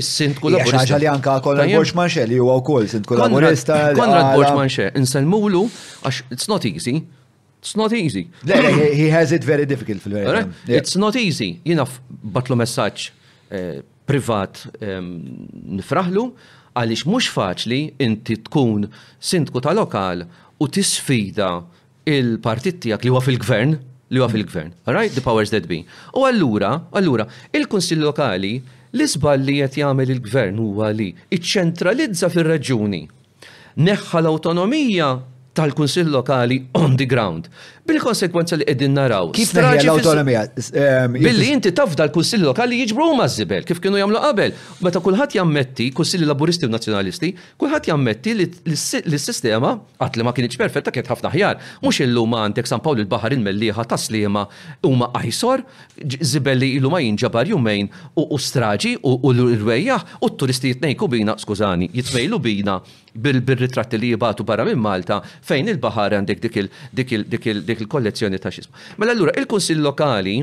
Is-sindku 0.00 0.50
Laburista. 0.52 0.84
Xaġa 0.86 1.00
li 1.02 1.08
anka 1.12 1.36
Konrad 1.44 1.70
Borxmanxe 1.74 2.24
li 2.30 2.40
huwa 2.40 2.56
wkoll 2.62 2.88
sindku 2.92 3.16
Laburista. 3.20 3.80
Konrad 3.98 4.32
Borxmanxe 4.36 4.90
inselmulu 5.00 5.64
għax 6.06 6.24
it's 6.36 6.48
not 6.50 6.64
easy. 6.68 6.98
It's 7.60 7.74
not 7.76 7.92
easy. 7.92 8.30
he 8.44 9.08
has 9.10 9.32
it 9.32 9.42
very 9.44 9.66
difficult 9.66 10.00
fil-verità. 10.00 10.46
It's 10.68 10.94
not 10.96 11.16
easy. 11.18 11.58
Jina 11.66 11.84
batlu 12.08 12.54
messaġġ 12.56 13.06
eh, 13.50 13.78
privat 14.10 14.62
nifraħlu 15.76 16.24
għaliex 16.76 17.06
mhux 17.08 17.28
faċli 17.32 17.78
inti 18.04 18.38
tkun 18.46 18.86
sindku 19.18 19.62
ta' 19.64 19.74
lokal 19.76 20.24
u 20.62 20.70
tisfida 20.72 21.50
il-partit 22.06 22.80
tiegħek 22.84 23.06
li 23.08 23.12
huwa 23.12 23.22
fil-gvern 23.24 23.74
li 24.14 24.20
huwa 24.20 24.30
fil-gvern. 24.30 24.70
Right? 24.94 25.10
The 25.16 25.22
powers 25.24 25.50
that 25.50 25.64
be. 25.66 25.80
U 26.14 26.22
allura, 26.28 26.74
allura, 26.94 27.24
il-Kunsill 27.50 28.04
Lokali 28.06 28.54
l 28.94 29.00
li 29.42 29.56
qed 29.58 29.78
jagħmel 29.82 30.12
il-gvern 30.14 30.60
huwa 30.62 30.92
li 30.94 31.08
iċċentralizza 31.34 32.30
fir-raġuni. 32.32 33.02
Neħħa 33.82 34.22
l-awtonomija 34.22 35.08
tal-Kunsill 35.58 36.14
Lokali 36.14 36.60
on 36.78 36.94
the 36.96 37.08
ground 37.10 37.50
bil-konsekwenza 37.88 38.56
li 38.58 38.66
qegħdin 38.66 38.94
naraw. 38.96 39.30
Kif 39.36 39.52
neħja 39.56 39.80
l-autonomija? 39.84 40.42
Ehm, 40.82 41.18
Billi 41.22 41.48
inti 41.54 41.72
taf 41.76 41.94
dal-kunsilli 41.98 42.46
lokali 42.48 42.80
jiġbru 42.82 43.06
ma 43.18 43.26
żibel 43.32 43.64
kif 43.68 43.78
kienu 43.82 44.00
jagħmlu 44.00 44.22
qabel. 44.24 44.54
Meta 44.84 45.02
kulħadd 45.04 45.36
jammetti, 45.38 45.86
kunsilli 45.96 46.26
laburisti 46.28 46.68
u 46.68 46.72
nazzjonalisti, 46.72 47.30
kulħadd 47.62 47.90
jammetti 47.90 48.34
li 48.36 48.48
s-sistema 48.76 49.74
qatt 50.02 50.18
li 50.20 50.26
ma 50.26 50.34
kienx 50.36 50.58
perfetta 50.62 50.94
kienet 50.94 51.12
ħafna 51.12 51.32
ħjar. 51.34 51.60
Mhux 51.84 52.02
illum 52.06 52.36
għandek 52.40 52.70
San 52.70 52.82
Pawl 52.84 53.04
il-Baħar 53.04 53.36
il-Melliħa 53.38 53.86
sliema 54.06 54.44
huma 54.86 55.10
qajsor, 55.14 55.64
żibel 56.18 56.62
li 56.66 56.74
ilu 56.80 56.90
ma 56.92 57.00
jinġabar 57.04 57.48
jumejn 57.52 57.90
u 58.20 58.38
straġi 58.48 58.96
u 59.02 59.18
l-rwejjaħ 59.32 60.20
u 60.26 60.30
t-turisti 60.32 60.74
jitnejku 60.74 61.08
bina, 61.10 61.36
skużani, 61.40 61.90
jitmejlu 61.94 62.40
bina 62.42 62.80
bil-ritratti 63.16 63.96
li 63.96 64.10
jibatu 64.12 64.44
barra 64.44 64.64
minn 64.68 64.80
Malta 64.84 65.22
fejn 65.48 65.70
il-Baħar 65.72 66.18
għandek 66.18 66.42
dik 66.44 67.46
il 67.56 67.75
dik 67.76 67.86
il-kollezzjoni 67.86 68.38
ta' 68.38 68.50
xisma. 68.50 68.74
Mela 68.96 69.12
allura 69.12 69.32
il-Kunsill 69.36 69.80
Lokali 69.80 70.40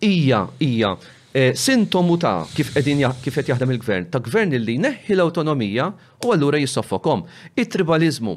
hija 0.00 0.44
hija 0.60 0.96
eh, 1.34 1.52
sintomu 1.58 2.16
ta' 2.20 2.44
kif 2.54 2.74
qegħdin 2.76 3.02
kif 3.24 3.40
qed 3.40 3.50
jaħdem 3.52 3.72
il-gvern, 3.76 4.08
ta' 4.12 4.20
gvern 4.22 4.52
li 4.62 4.76
neħħi 4.84 5.16
l-awtonomija 5.16 5.88
u 6.28 6.34
allura 6.36 6.60
jissoffokom. 6.62 7.24
It-tribalizmu. 7.58 8.36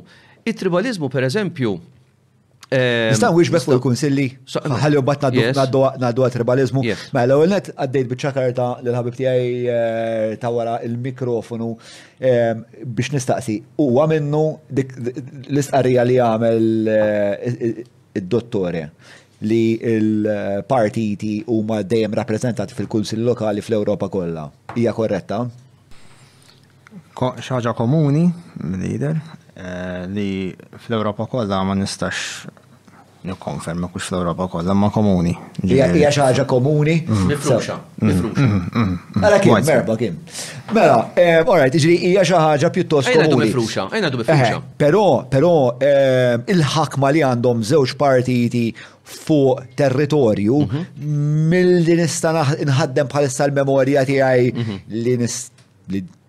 It-tribalizmu 0.49 1.09
pereżempju 1.13 1.75
ehm, 2.71 3.11
Nistan 3.11 3.33
wix 3.35 3.51
fuq 3.67 3.75
l-kunsilli, 3.77 4.25
ħalli 4.81 4.97
u 4.99 5.03
bat 5.05 5.27
naddu 5.29 6.23
għat-tribalizmu. 6.25 6.83
Ma 7.11 7.21
mela, 7.27 7.37
l 7.43 7.51
net 7.51 7.69
għaddejt 7.75 8.55
ta' 8.57 8.71
l-ħabib 8.87 9.19
tijaj 9.19 9.43
eh, 9.43 10.31
ta' 10.41 10.51
wara 10.55 10.79
il-mikrofonu 10.87 11.69
ehm, 12.31 12.63
biex 12.97 13.13
nistaqsi. 13.19 13.59
U 13.83 13.91
għamennu 14.01 14.43
l-istqarrija 14.79 16.07
li 16.09 16.17
għamel 16.23 16.91
eh, 16.95 17.85
id-dottore 18.17 18.81
li 19.47 19.59
il-partiti 19.85 21.33
huma 21.45 21.81
dejjem 21.85 22.13
rappreżentati 22.17 22.73
fil-kunsil 22.77 23.21
lokali 23.25 23.61
fl-Ewropa 23.61 24.09
kollha. 24.09 24.47
Hija 24.73 24.93
korretta? 24.97 25.43
Xaġa 27.17 27.75
komuni, 27.77 28.23
leader, 28.81 29.19
eh, 29.57 30.07
li 30.09 30.27
fl-Ewropa 30.73 31.27
kollha 31.29 31.61
ma 31.65 31.75
nistax 31.77 32.47
ma 33.23 33.87
kux 33.87 34.03
fl-Europa 34.03 34.47
kollha 34.47 34.73
ma 34.77 34.89
komuni. 34.93 35.33
Hija 35.65 36.11
xi 36.13 36.21
ħaġa 36.21 36.45
komuni? 36.47 36.95
Mhm. 37.05 37.25
Mifruxa. 37.31 37.75
Għala 37.99 38.13
mhm, 38.13 38.67
mhm, 38.73 38.99
mela 39.23 39.39
kien, 39.41 39.63
merba 39.67 39.95
kien. 39.99 40.17
Mela, 40.75 40.99
orajt, 41.49 41.75
eh, 41.75 41.77
iġri 41.81 41.95
hija 42.11 42.23
xi 42.29 42.37
ħaġa 42.37 42.71
pjuttost 42.75 43.13
komuni. 43.15 43.47
mifruxa, 43.51 43.87
ejna 43.97 44.09
du 44.13 44.17
mifruxa. 44.21 44.57
Eh, 44.57 44.61
però, 44.79 45.05
però 45.33 45.53
eh, 45.81 46.37
il-ħakma 46.55 47.11
li 47.17 47.23
għandhom 47.31 47.63
żewġ 47.67 47.97
partiti 47.99 48.67
fuq 49.07 49.63
territorju 49.79 50.61
mill-li 51.01 51.95
nista' 52.01 52.33
nħaddem 52.33 53.07
bħalissa 53.11 53.47
l-memorja 53.47 54.05
tiegħi 54.05 54.79
li 54.87 55.17
nista' 55.23 55.55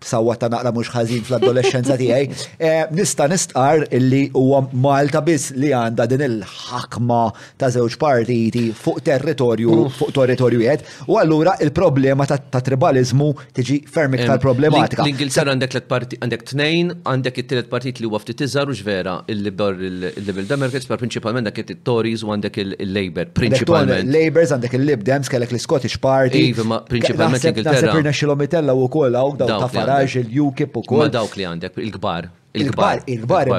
sawa 0.05 0.35
ta' 0.39 0.49
naqra 0.53 0.71
mux 0.75 0.91
ħazin 0.95 1.25
fl-adolescenza 1.27 1.97
tiegħi. 1.99 2.31
Eh, 2.69 2.85
nista 2.93 3.27
nistqar 3.31 3.85
illi 3.95 4.31
u 4.37 4.43
Malta 4.83 5.21
biss 5.23 5.53
li 5.55 5.69
għanda 5.75 6.05
din 6.11 6.23
il-ħakma 6.27 7.19
ta' 7.61 7.69
zewġ 7.71 7.95
partiti 8.01 8.73
fuq 8.75 8.99
territorju 9.07 9.85
fuq 9.95 10.11
territorju 10.17 10.63
jed. 10.65 10.83
U 11.07 11.17
għallura 11.21 11.55
il-problema 11.65 12.27
ta' 12.29 12.61
tribalizmu 12.67 13.29
tiġi 13.57 13.77
ferm 13.87 14.17
iktar 14.19 14.41
problematika. 14.43 15.03
L-Ingilterra 15.05 15.55
għandek 15.55 15.73
tlet 15.77 15.87
parti 15.93 16.19
għandek 16.19 16.43
nejn 16.61 16.93
għandek 17.05 17.39
it-tielet 17.45 17.71
partit 17.71 18.01
li 18.03 18.11
għafti 18.11 18.35
t-tizzar 18.39 18.69
u 18.73 18.77
ġvera 18.81 19.19
il-Liber 19.35 19.79
il-Liberal 19.91 20.49
Democrats, 20.51 20.87
per 20.91 21.01
prinċipalment 21.03 21.45
għandek 21.51 21.73
it-Tories 21.77 22.25
u 22.27 22.33
għandek 22.35 22.61
il-Labor 22.65 23.31
principalment. 23.39 24.11
Labors 24.19 24.55
għandek 24.59 24.75
il-Lib 24.81 25.07
Dems 25.07 25.31
kellek 25.31 25.55
l-Scottish 25.55 25.99
Party. 26.03 26.49
Iva, 26.51 26.65
ma 26.75 26.81
prinċipalment 26.91 27.45
l-Ingilterra. 27.47 27.87
Naħseb 27.93 28.03
irnexxilhom 28.05 28.47
itella 28.49 28.77
wkoll 28.87 29.19
hawn 29.23 29.41
daw 29.41 29.55
ta' 29.69 29.88
il 30.15 30.41
ukip 30.41 30.77
u 30.77 30.83
kol. 30.85 31.05
Ma 31.07 31.13
dawk 31.13 31.37
li 31.39 31.47
għandek, 31.49 31.79
il-gbar. 31.87 32.29
Il-gbar, 32.59 33.03
il-gbar, 33.07 33.51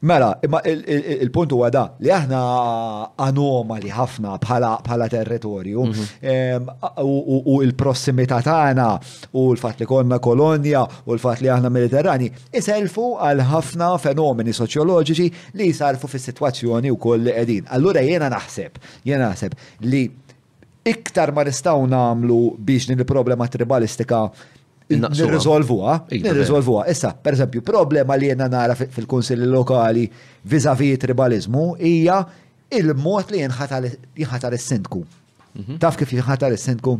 Mela, 0.00 0.38
imma 0.44 0.60
il-punt 0.62 1.50
huwa 1.50 1.70
da 1.74 1.82
li 1.98 2.10
aħna 2.14 2.38
anomali 3.18 3.90
ħafna 3.90 4.36
bħala 4.38 5.08
territorju 5.10 5.86
mhm. 5.88 7.00
u 7.02 7.56
il-prossimità 7.66 8.38
tagħna 8.46 8.84
u 9.32 9.48
l-fatt 9.56 9.82
li 9.82 9.88
konna 9.90 10.20
kolonja 10.22 10.84
u 11.02 11.10
l-fatt 11.16 11.42
li 11.42 11.50
aħna 11.50 11.72
mediterrani 11.74 12.30
iselfu 12.60 13.16
għal 13.24 13.42
ħafna 13.50 13.88
fenomeni 13.98 14.54
soċjoloġiċi 14.54 15.26
li 15.58 15.66
jisalfu 15.72 16.06
fis-sitwazzjoni 16.14 16.92
wkoll 16.94 17.26
li 17.26 17.34
qegħdin. 17.34 17.66
Allura 17.74 18.04
jiena 18.06 18.30
naħseb, 18.30 18.78
jiena 19.02 19.32
naħseb 19.32 19.82
li 19.90 20.04
iktar 20.86 21.34
ma 21.34 21.42
nistgħu 21.50 21.90
nagħmlu 21.90 22.38
biex 22.62 22.86
din 22.92 23.02
il-problema 23.02 23.50
tribalistika 23.50 24.28
Nirriżolvuha, 24.90 26.06
nirriżolvuha. 26.12 26.90
Issa, 26.90 27.12
pereżempju, 27.22 27.62
problema 27.62 28.16
li 28.16 28.26
jena 28.26 28.46
nara 28.48 28.74
fil-kunsilli 28.74 29.44
lokali 29.46 30.08
vizavi 30.44 30.88
tribalizmu 30.98 31.66
hija 31.80 32.16
il-mod 32.70 33.30
li 33.34 33.42
jinħatar 33.44 34.54
is-sindku. 34.58 35.02
Mhm. 35.58 35.78
Taf 35.78 35.96
kif 36.00 36.12
jinħatar 36.12 36.52
is-sindku? 36.56 36.96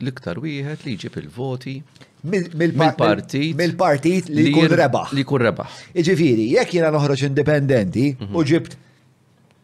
L-iktar 0.00 0.38
wieħed 0.38 0.84
li 0.86 0.96
jġib 0.96 1.18
il-voti. 1.24 1.76
Mill-partit. 2.22 3.56
mil 3.62 3.74
mil 3.78 4.22
li 4.34 4.50
jkun 4.52 4.68
rebaħ. 4.78 5.12
Li 5.14 5.22
jkun 5.26 5.42
rebaħ. 5.48 5.76
Iġifieri, 6.02 6.46
jekk 6.54 6.74
jiena 6.78 6.90
noħroġ 6.94 7.26
indipendenti 7.32 8.12
mhm. 8.14 8.36
u 8.38 8.44
ġibt 8.52 8.76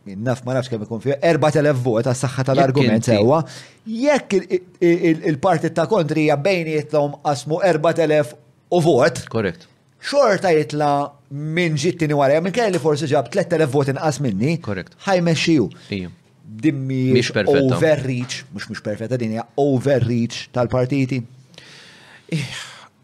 naf 0.06 0.42
ma 0.46 0.52
nafx 0.56 0.68
kemm 0.70 0.84
ikun 0.86 1.00
fih 1.02 1.14
4000 1.22 1.78
vot 1.84 2.06
għas 2.06 2.24
saħħa 2.26 2.44
tal-argument 2.50 3.06
sewwa. 3.08 3.38
Jekk 3.86 4.40
il-parti 5.30 5.70
ta' 5.76 5.86
kontri 5.90 6.26
hija 6.26 6.36
bejnietom 6.40 7.16
qasmu 7.24 7.60
4000 7.70 8.34
u 8.70 8.80
vot. 8.84 9.22
Korrekt. 9.32 9.66
Xorta 10.04 10.50
jitla 10.52 10.90
minn 11.30 11.78
ġittini 11.80 12.16
wara, 12.18 12.36
minn 12.44 12.52
kelli 12.54 12.78
forsi 12.80 13.08
ġab 13.08 13.30
3000 13.36 13.70
vot 13.76 13.92
inqas 13.94 14.20
minni. 14.24 14.58
Korrekt. 14.60 14.96
Ħajmexxiju. 15.06 15.68
Dimmi 16.64 17.04
overreach, 17.48 18.42
mhux 18.52 18.68
mhux 18.68 18.82
perfetta 18.84 19.16
dinja: 19.18 19.46
overreach 19.60 20.48
tal-partiti. 20.52 21.22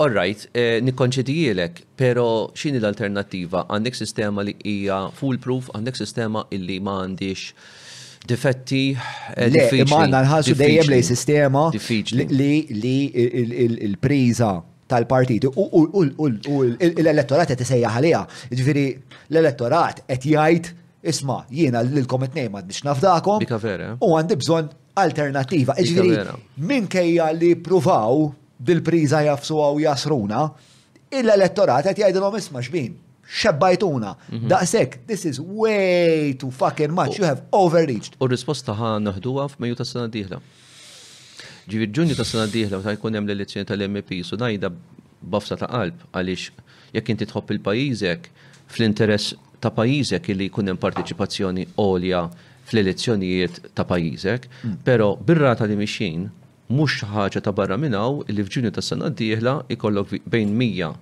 All 0.00 0.08
right, 0.16 0.40
eh, 0.56 0.78
nikkonċedijilek, 0.80 1.82
pero 2.00 2.22
xini 2.56 2.78
l-alternativa? 2.80 3.66
Għandek 3.68 3.98
sistema 3.98 4.40
li 4.48 4.54
hija 4.64 4.96
foolproof, 5.18 5.66
għandek 5.76 5.98
sistema 6.00 6.46
illi 6.56 6.78
ma 6.80 6.94
għandix 7.02 7.50
difetti 8.30 8.80
eh, 8.94 9.50
diffiċli. 9.52 9.84
Ma 9.92 9.98
għanna 10.06 10.22
nħassu 10.24 10.56
dejjem 10.56 10.88
li 10.88 11.00
sistema 11.04 11.66
li 12.32 12.96
il-priza 13.90 14.54
tal-partiti 14.90 15.52
u 15.52 15.68
l-elettorat 16.06 17.52
qed 17.52 17.68
sejja 17.68 17.92
għalija. 17.98 18.22
Ġviri, 18.24 18.56
jiġifieri 18.56 19.30
l-elettorat 19.36 20.00
qed 20.08 20.28
jgħid 20.32 20.72
isma' 21.12 21.42
jiena 21.52 21.84
l 21.84 22.00
it-nejn 22.06 22.56
biex 22.56 22.88
nafdakom. 22.88 23.44
U 23.44 24.14
għandi 24.16 24.42
bżonn 24.46 24.76
Ġviri, 24.96 25.34
jiġifieri 25.78 26.14
minn 26.16 26.88
minkejja 26.88 27.28
li 27.36 27.52
pruvaw 27.60 28.26
dil-priza 28.60 29.22
jafsu 29.24 29.58
għaw 29.60 29.78
jasruna, 29.86 30.42
il-elettorat 31.10 31.88
għet 31.90 32.02
għom 32.16 32.36
isma 32.38 32.62
xbin, 32.62 32.94
xebbajtuna. 33.40 34.12
Mhm. 34.36 34.48
Daqsek, 34.50 34.98
this 35.06 35.24
is 35.24 35.40
way 35.40 36.34
too 36.38 36.50
fucking 36.50 36.92
much, 36.94 37.18
you 37.18 37.24
have 37.24 37.42
overreached. 37.52 38.16
U 38.20 38.26
risposta 38.26 38.74
ħan 38.76 39.08
naħduwa 39.08 39.46
f'Mejju 39.54 39.76
ta' 39.80 39.86
sena 39.88 40.08
diħla. 40.12 40.40
Ġivi 41.70 41.90
ġunju 41.96 42.16
ta' 42.18 42.26
sena 42.26 42.48
diħla, 42.50 42.82
ta' 42.84 42.94
jkun 42.96 43.16
hemm 43.18 43.28
l-elezzjoni 43.30 43.66
tal-MP, 43.70 44.20
su 44.24 44.36
najda 44.40 44.72
bafsa 45.30 45.56
ta' 45.60 45.68
qalb 45.70 46.04
għaliex 46.12 46.50
jekk 46.96 47.12
inti 47.12 47.26
tħobb 47.30 47.54
il-pajjiżek 47.56 48.30
fl-interess 48.70 49.34
ta' 49.60 49.70
pajjiżek 49.70 50.32
illi 50.34 50.48
jkun 50.50 50.72
hemm 50.72 50.80
partiċipazzjoni 50.82 51.66
għolja 51.76 52.22
fl-elezzjonijiet 52.70 53.60
ta' 53.76 53.84
pajjiżek, 53.84 54.48
mm. 54.48 54.82
però 54.86 55.14
ta' 55.58 55.66
li 55.68 55.76
mixin 55.76 56.26
mhux 56.70 57.02
ħaġa 57.12 57.40
ta' 57.44 57.52
barra 57.54 57.76
minnaw 57.82 58.22
li 58.30 58.44
f'Ġunju 58.44 58.70
tas 58.76 58.90
sena 58.92 59.08
d-dieħla 59.10 59.54
ikollok 59.74 60.14
bejn 60.34 60.52
100 60.54 61.00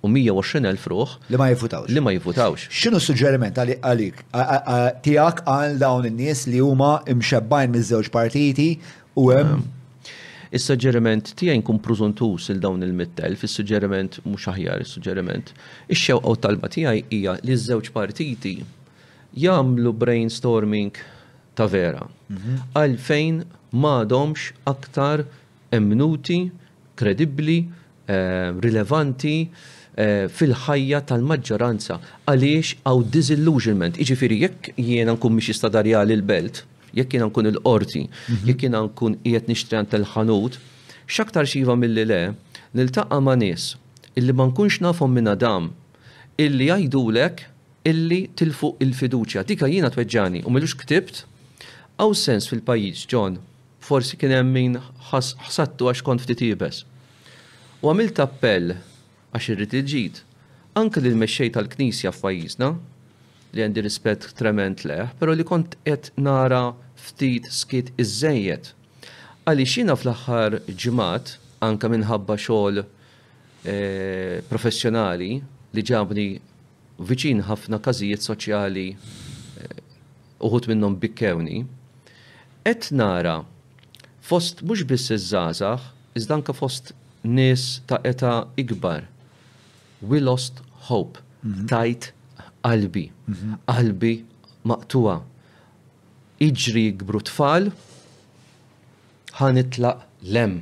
u 0.00 0.08
120.000 0.08 0.92
ruħ 0.92 1.16
li 1.34 1.40
ma 1.40 1.48
jifutawx 1.50 1.90
Li 1.92 2.00
ma 2.04 2.12
jifutawx. 2.14 2.62
X'inhu 2.72 3.00
suġġeriment 3.04 3.58
għalik 3.82 4.22
tiegħek 5.04 5.42
għal 5.46 5.74
dawn 5.82 6.06
in-nies 6.12 6.46
li 6.52 6.62
huma 6.64 6.92
imxabbajn 7.12 7.74
miż-żewġ 7.74 8.08
partiti 8.14 8.68
u 9.20 9.26
hemm 9.34 9.58
ehm, 9.58 9.68
Is-suġġeriment 10.54 11.28
tiegħi 11.38 11.60
nkun 11.60 11.76
prużuntus 11.84 12.48
il 12.50 12.58
dawn 12.64 12.80
il-mittel, 12.82 13.36
fis-suġġeriment 13.38 14.16
mhux 14.24 14.48
aħjar 14.50 14.80
is-suġġeriment. 14.82 15.52
ix 15.94 16.00
xew 16.08 16.16
għaw 16.26 16.38
talba 16.42 16.66
tiegħi 16.74 17.04
hija 17.14 17.36
li 17.46 17.54
ż-żewġ 17.54 17.92
partiti 17.94 18.56
jagħmlu 19.44 19.92
brainstorming 19.94 20.98
ta' 21.54 21.68
vera. 21.70 22.02
Mhm. 22.32 22.62
Għalfejn 22.74 23.36
mm 23.36 23.44
-hmm 23.44 23.58
m'għadhomx 23.72 24.52
aktar 24.66 25.24
emnuti, 25.70 26.50
kredibbli, 26.98 27.64
eh, 28.06 28.50
rilevanti 28.62 29.34
eh, 30.00 30.26
fil-ħajja 30.30 31.00
tal-maġġoranza 31.06 31.98
għaliex 32.30 32.80
għaw 32.86 33.02
disillusionment. 33.12 33.98
Iġifiri, 34.00 34.38
jekk 34.44 34.70
jiena 34.78 35.12
nkun 35.16 35.34
miex 35.36 35.50
jistadarjali 35.52 36.14
l-belt, 36.18 36.62
jekk 36.94 37.16
jiena 37.18 37.26
nkun 37.28 37.50
il-qorti, 37.50 38.04
mhm. 38.06 38.44
jekk 38.48 38.64
jiena 38.66 38.84
nkun 38.86 39.18
qiegħed 39.24 39.50
nixtran 39.50 39.88
tal-ħanut, 39.90 40.60
xaktar 41.10 41.48
xiva 41.50 41.74
mill-li 41.78 42.04
le, 42.06 42.20
nil-taqqa 42.78 43.18
ma' 43.22 43.34
nies 43.40 43.72
illi 44.20 44.32
ma 44.34 44.44
nkunx 44.50 44.80
nafhom 44.82 45.12
minn 45.14 45.30
dam, 45.38 45.68
illi 46.42 46.66
jgħidulek 46.70 47.44
illi 47.86 48.24
tilfuq 48.36 48.80
il-fiduċja. 48.82 49.44
Dika 49.46 49.68
jiena 49.70 49.90
tweġġani 49.94 50.42
u 50.46 50.50
milux 50.54 50.74
ktibt 50.76 51.24
għaw 52.00 52.14
sens 52.18 52.48
fil 52.50 52.62
pajis 52.66 53.06
John, 53.10 53.38
forsi 53.90 54.16
kien 54.20 54.30
hemm 54.36 54.52
min 54.54 54.76
ħsattu 55.10 55.88
għax 55.90 56.04
kont 56.06 56.22
ftit 56.22 56.44
ibes. 56.46 56.84
U 57.82 57.90
għamilt 57.90 58.20
appell 58.22 58.76
għax 59.34 59.48
irrid 59.56 59.74
iġid 59.80 60.20
anke 60.78 61.02
lil 61.02 61.16
mexxej 61.18 61.50
tal-Knisja 61.56 62.12
f'pajjiżna 62.14 62.68
li 63.56 63.64
għandi 63.64 63.82
rispett 63.86 64.28
trement 64.38 64.84
leħ, 64.86 65.10
pero 65.18 65.34
li 65.34 65.46
kont 65.48 65.74
qed 65.82 66.12
nara 66.22 66.68
ftit 67.06 67.48
skit 67.50 67.90
iżejjed. 67.98 68.70
Għaliex 69.48 69.78
jiena 69.80 69.96
fl-aħħar 69.98 70.60
ġimgħat 70.70 71.34
anke 71.66 71.90
minħabba 71.96 72.36
xogħol 72.44 72.82
eh, 72.82 74.36
professjonali 74.46 75.32
li 75.40 75.86
ġabni 75.90 76.28
viċin 77.10 77.42
ħafna 77.48 77.80
każijiet 77.82 78.22
soċjali 78.28 78.86
eh, 78.94 79.80
uħut 80.46 80.68
minnhom 80.70 80.94
bikkewni, 81.02 81.64
qed 82.66 82.92
nara 82.94 83.40
fost 84.32 84.54
mhux 84.68 84.80
biss 84.90 85.04
iż 85.16 85.22
żazax 85.32 85.80
iżda 86.18 86.32
anke 86.38 86.52
fost 86.60 86.86
nies 87.36 87.62
ta' 87.88 87.98
eta' 88.10 88.46
ikbar. 88.62 89.02
We 90.08 90.16
lost 90.30 90.54
hope. 90.88 91.16
Mhm. 91.44 91.66
Tajt 91.72 92.02
qalbi. 92.66 93.04
Mhm. 93.32 93.50
Qalbi 93.70 94.14
maqtuwa. 94.70 95.14
Iġri 96.46 96.82
jikbru 96.88 97.20
tfal, 97.28 97.64
ħanitlaq 99.38 99.98
lem. 100.34 100.54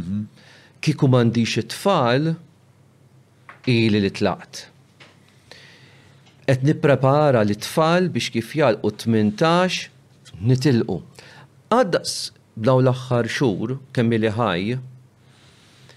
Mhm. 0.00 0.16
Kiku 0.84 1.06
mandiċ 1.14 1.52
it-tfal, 1.62 2.24
ili 3.76 3.98
li 4.04 4.10
tlaqt. 4.18 4.54
Et 6.52 6.60
niprepara 6.68 7.40
li 7.48 7.56
tfal 7.64 8.02
biex 8.14 8.26
kif 8.34 8.48
jalqu 8.60 8.84
18 8.90 9.76
nitilqu. 10.48 10.98
Għaddas 11.72 12.12
b'daw 12.54 12.78
l-axħar 12.82 13.26
xur, 13.28 13.78
kemmi 13.92 14.18
li 14.22 14.30
ħaj, 14.30 14.74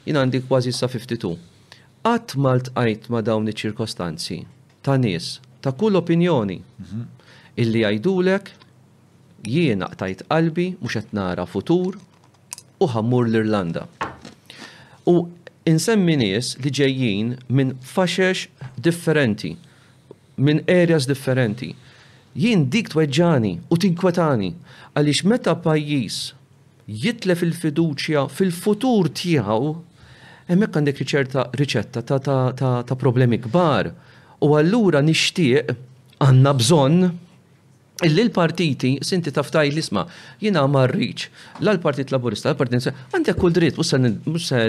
jina 0.08 0.24
għandi 0.24 0.40
kważi 0.48 0.72
sa 0.74 0.88
52. 0.90 1.36
Għat 2.06 2.34
malt 2.42 2.72
għajt 2.78 3.10
ma 3.14 3.22
dawn 3.22 3.46
ċirkostanzi 3.52 4.40
ta' 4.86 4.96
nies, 4.98 5.36
ta' 5.62 5.76
kull 5.78 6.00
opinjoni, 6.00 6.58
mhm. 6.82 7.04
illi 7.62 7.84
għajdulek, 7.86 8.50
jiena 9.48 9.90
qtajt 9.94 10.24
qalbi, 10.32 10.72
mux 10.82 10.98
qed 10.98 11.14
nara 11.14 11.46
futur, 11.46 11.98
u 12.82 12.86
ħammur 12.90 13.28
l-Irlanda. 13.30 13.86
U 15.08 15.28
insemmi 15.70 16.16
nies 16.18 16.56
li 16.64 16.72
ġejjin 16.74 17.36
minn 17.54 17.76
faxex 17.82 18.48
differenti, 18.82 19.54
minn 20.42 20.64
areas 20.70 21.06
differenti. 21.10 21.74
Jien 22.38 22.68
dik 22.70 22.92
tweġġani 22.94 23.54
u 23.74 23.78
tinkwetani 23.82 24.52
għaliex 24.94 25.24
meta 25.26 25.56
pajjiż 25.58 26.20
Jitle 26.88 27.36
fil 27.36 27.52
fiduċja 27.52 28.22
fil-futur 28.32 29.10
tiegħu 29.20 29.64
hemmhekk 30.48 30.80
għandek 30.80 31.00
riċerta 31.02 31.44
riċetta 31.60 32.02
ta', 32.08 32.20
ta, 32.24 32.36
ta, 32.56 32.70
ta 32.88 32.96
problemi 33.00 33.40
kbar 33.44 33.90
u 34.48 34.54
allura 34.56 35.02
nixtieq 35.04 35.74
għandna 36.24 36.54
bżonn 36.62 37.10
Illi 38.06 38.28
l-partiti, 38.28 38.92
sinti 39.02 39.32
taftaj 39.34 39.72
l-isma, 39.74 40.04
jina 40.38 40.62
marriċ, 40.70 41.24
l-partit 41.66 42.12
laburista, 42.14 42.52
l-partit 42.54 42.78
nsa, 42.78 42.92
għandek 43.16 43.40
kull 43.42 43.56
dritt, 43.56 43.80
mussa 44.30 44.60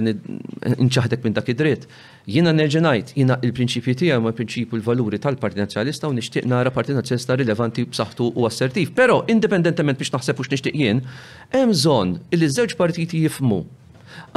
nċaħdek 0.73 1.27
minn 1.27 1.37
dak 1.37 1.51
id-dritt. 1.53 1.85
Jina 2.29 2.55
nerġenajt, 2.57 3.13
jina 3.19 3.37
il-prinċipju 3.45 3.97
tiegħu 4.01 4.25
ma 4.25 4.33
prinċipju 4.33 4.81
l-valuri 4.81 5.21
tal-partit 5.21 5.61
nazjonalista 5.61 6.09
u 6.09 6.15
nixtieq 6.17 6.49
nara 6.49 6.73
partit 6.73 6.97
nazjonalista 6.97 7.37
rilevanti 7.41 7.85
b'saħħtu 7.91 8.31
u 8.33 8.49
assertiv. 8.49 8.95
Però, 8.97 9.19
indipendentement 9.29 10.01
biex 10.01 10.15
naħseb 10.17 10.41
u 10.43 10.49
x'nixtieq 10.49 10.81
jien, 10.81 11.05
hemm 11.53 11.77
bżonn 11.77 12.17
li 12.33 12.49
żewġ 12.57 12.79
partiti 12.81 13.21
jifmu. 13.27 13.61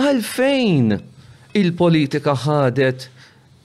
Għalfejn 0.03 0.97
il-politika 1.63 2.35
ħadet 2.43 3.07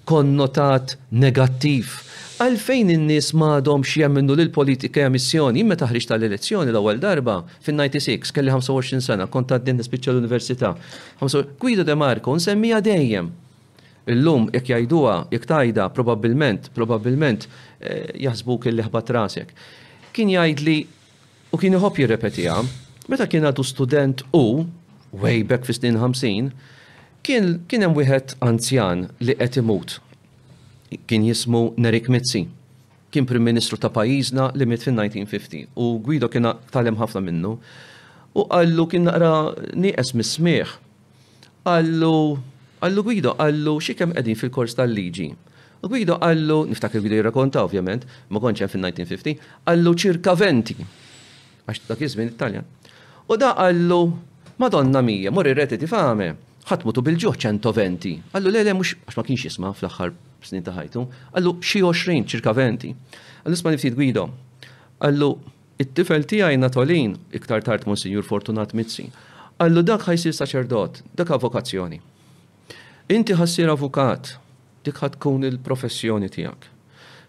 konnotat 0.07 0.95
negattiv 1.19 2.05
Għalfejn 2.37 2.91
in-nies 2.93 3.31
m'għadhom 3.33 3.81
jemminnu 3.89 4.35
lill 4.37 4.51
politika 4.53 5.07
missjoni 5.09 5.63
meta 5.65 5.87
ħriġ 5.89 6.07
tal-elezzjoni 6.11 6.69
l-ewwel 6.69 6.99
darba 7.01 7.39
fin-96 7.65 8.35
kelli 8.37 8.53
25 8.53 9.01
sena 9.07 9.25
kont 9.33 9.55
għaddin 9.57 9.79
nispiċċa 9.81 10.13
l-università. 10.13 10.75
Guido 11.63 11.81
De 11.89 11.97
Marco 11.97 12.35
nsemmija 12.37 12.83
dejjem. 12.85 13.31
Illum 14.13 14.51
jekk 14.53 14.69
jgħiduha, 14.75 15.15
jekk 15.33 15.49
tajda, 15.49 15.89
probabbilment, 15.97 16.69
probabbilment 16.77 17.49
eh, 17.81 18.05
jaħsbuk 18.27 18.69
il 18.71 18.85
ħbat 18.85 19.15
rasek. 19.17 19.57
Kien 20.15 20.35
jgħidli 20.37 20.77
u 21.57 21.63
kien 21.63 21.79
iħobb 21.81 22.03
jirrepetiha, 22.05 22.61
meta 23.09 23.25
kien 23.33 23.49
għadu 23.49 23.65
student 23.67 24.27
u, 24.37 24.67
way 25.25 25.41
back 25.49 25.65
fis-snin 25.67 25.97
50, 26.05 26.53
kien 27.27 27.63
hemm 27.89 27.97
wieħed 27.97 28.37
anzjan 28.45 29.09
li 29.25 29.41
qed 29.41 29.65
imut 29.65 30.03
kien 31.07 31.25
jismu 31.27 31.71
Nerik 31.77 32.09
Mizzi. 32.09 32.49
Kien 33.11 33.27
Prim 33.27 33.43
Ministru 33.47 33.79
ta' 33.79 33.89
pajjiżna 33.91 34.51
li 34.55 34.67
mit 34.67 34.83
fin-1950 34.83 35.67
u 35.75 35.99
Guido 36.03 36.29
kien 36.29 36.47
talem 36.71 36.99
ħafna 36.99 37.23
minnu. 37.23 37.55
U 38.37 38.45
għallu 38.53 38.87
kien 38.91 39.07
naqra 39.07 39.31
nieqes 39.75 40.13
mis-smieħ. 40.15 40.73
Għallu 41.67 42.17
għallu 42.85 43.07
Guido 43.07 43.35
għallu 43.41 43.77
xikem 43.83 44.13
qegħdin 44.15 44.41
fil-kors 44.43 44.77
tal-liġi. 44.79 45.31
U 45.83 45.89
Guido 45.93 46.19
għallu, 46.23 46.65
niftakir 46.73 47.01
Guido 47.01 47.19
jirrakonta 47.19 47.63
ovvjament, 47.65 48.05
ma 48.31 48.43
konċ 48.43 48.67
fin-1950, 48.73 49.41
għallu 49.69 49.95
ċirka 50.03 50.35
20. 50.37 50.85
Għax 51.67 51.87
dak 51.89 52.03
iż-żmien 52.07 52.35
Italja. 52.35 52.65
U 53.29 53.39
da 53.39 53.55
għallu 53.63 54.03
Madonna 54.59 55.03
mija, 55.03 55.31
morri 55.31 55.53
reti 55.55 55.79
tifame. 55.79 56.33
fame 56.35 56.56
ħatmutu 56.67 57.03
bil-ġuħ 57.07 57.37
120. 57.39 58.23
Għallu 58.35 58.51
le, 58.53 58.63
le, 58.67 58.73
mux, 58.75 58.95
għax 59.07 59.17
ma 59.19 59.25
kienx 59.27 59.45
jisma 59.47 59.71
fl-axħar 59.77 60.13
snin 60.47 60.65
ta' 60.67 60.75
ħajtu, 60.75 61.05
għallu 61.39 61.53
xie 61.63 61.83
20 61.87 62.27
ċirka 62.33 62.55
20. 62.57 62.97
Għallu 63.47 63.59
sma 63.61 63.73
niftit 63.75 63.95
gwido, 63.95 64.25
għallu 65.07 65.29
it-tifel 65.85 66.25
għaj 66.27 66.59
natolin, 66.63 67.15
iktar 67.39 67.63
tart 67.67 67.87
Monsignor 67.87 68.27
Fortunat 68.27 68.75
Mizzi, 68.75 69.07
għallu 69.63 69.85
dak 69.87 70.09
ħajsir 70.09 70.35
saċerdot, 70.41 71.03
dak 71.15 71.31
avokazzjoni. 71.37 72.01
Inti 73.15 73.39
ħassir 73.39 73.71
avukat, 73.71 74.35
dik 74.87 74.99
ħatkun 75.05 75.47
il-professjoni 75.53 76.31
tijak. 76.35 76.67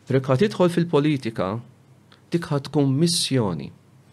Trek 0.09 0.31
ħatidħol 0.31 0.73
fil-politika, 0.73 1.51
dik 2.33 2.49
ħatkun 2.49 2.89
missjoni, 2.97 3.69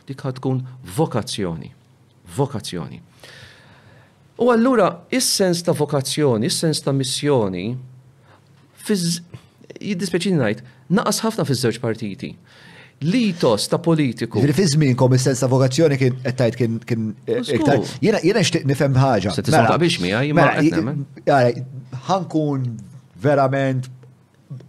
dik 0.09 0.27
ħatkun 0.29 0.63
vokazzjoni. 0.99 1.73
Vokazzjoni. 2.35 3.01
U 4.37 4.49
allura, 4.51 5.05
il 5.11 5.23
sens 5.23 5.63
ta' 5.63 5.73
vokazzjoni, 5.73 6.47
il 6.49 6.53
sens 6.53 6.81
ta' 6.83 6.91
missjoni, 6.93 7.69
jiddispeċin 9.79 10.41
najt, 10.43 10.63
naqas 10.91 11.21
ħafna 11.23 11.45
fiż-żewġ 11.47 11.79
partiti. 11.83 12.33
Litos 13.05 13.69
ta' 13.71 13.79
politiku. 13.83 14.43
Fi 14.59 14.67
żminkom 14.73 15.15
is-sens 15.15 15.41
ta' 15.43 15.49
vokazzjoni 15.51 15.99
kien 16.01 16.17
qed 16.25 16.59
kien 16.59 16.81
kien 16.89 17.07
eh, 17.29 17.47
iktar. 17.57 17.79
Jiena 18.03 18.21
jiena 18.27 18.43
nixtieq 18.43 18.67
nifhem 18.71 18.99
ħaġa. 18.99 19.35
Se 19.37 19.45
tisma' 19.47 19.63
mela, 19.69 19.79
biex 19.83 20.01
miegħi, 20.03 20.35
mela, 20.35 21.55
ħankun 22.09 22.67
verament 23.25 23.87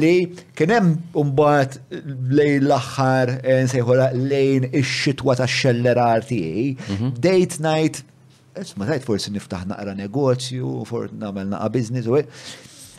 li 0.00 0.14
kienem 0.58 0.94
umbat 1.22 1.78
lejn 2.38 2.64
l-axħar, 2.66 3.34
eh, 3.42 3.60
nsejħola 3.68 4.10
lejn 4.30 4.70
ix-xitwa 4.72 5.36
ta' 5.42 5.50
xellerar 5.58 6.24
tiegħi, 6.30 6.68
mhm. 6.94 7.10
date 7.28 7.60
night, 7.64 8.00
eh, 8.56 8.64
ma 8.80 8.88
tajt 8.92 9.04
forsi 9.06 9.34
niftaħ 9.36 9.68
naqra 9.74 9.96
negozju, 9.98 10.78
forsi 10.88 11.20
namel 11.20 11.52
naqa 11.52 11.68
biznis 11.76 12.08
u 12.08 12.18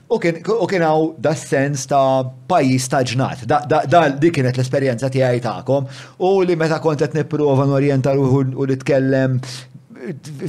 U 0.10 0.18
kien 0.18 0.82
għaw 0.86 1.10
da 1.22 1.36
sens 1.38 1.84
ta' 1.89 2.26
pajis 2.49 2.88
staġnat, 2.89 3.43
da 3.45 3.99
dik 4.18 4.39
kienet 4.39 4.57
l-esperienza 4.57 5.10
tiegħi 5.14 5.41
ta'kom, 5.43 5.86
u 6.26 6.32
li 6.41 6.55
meta 6.57 6.80
kont 6.82 7.03
qed 7.03 7.14
nipprova 7.18 7.68
orientar 7.78 8.18
u 8.18 8.66
nitkellem 8.72 9.36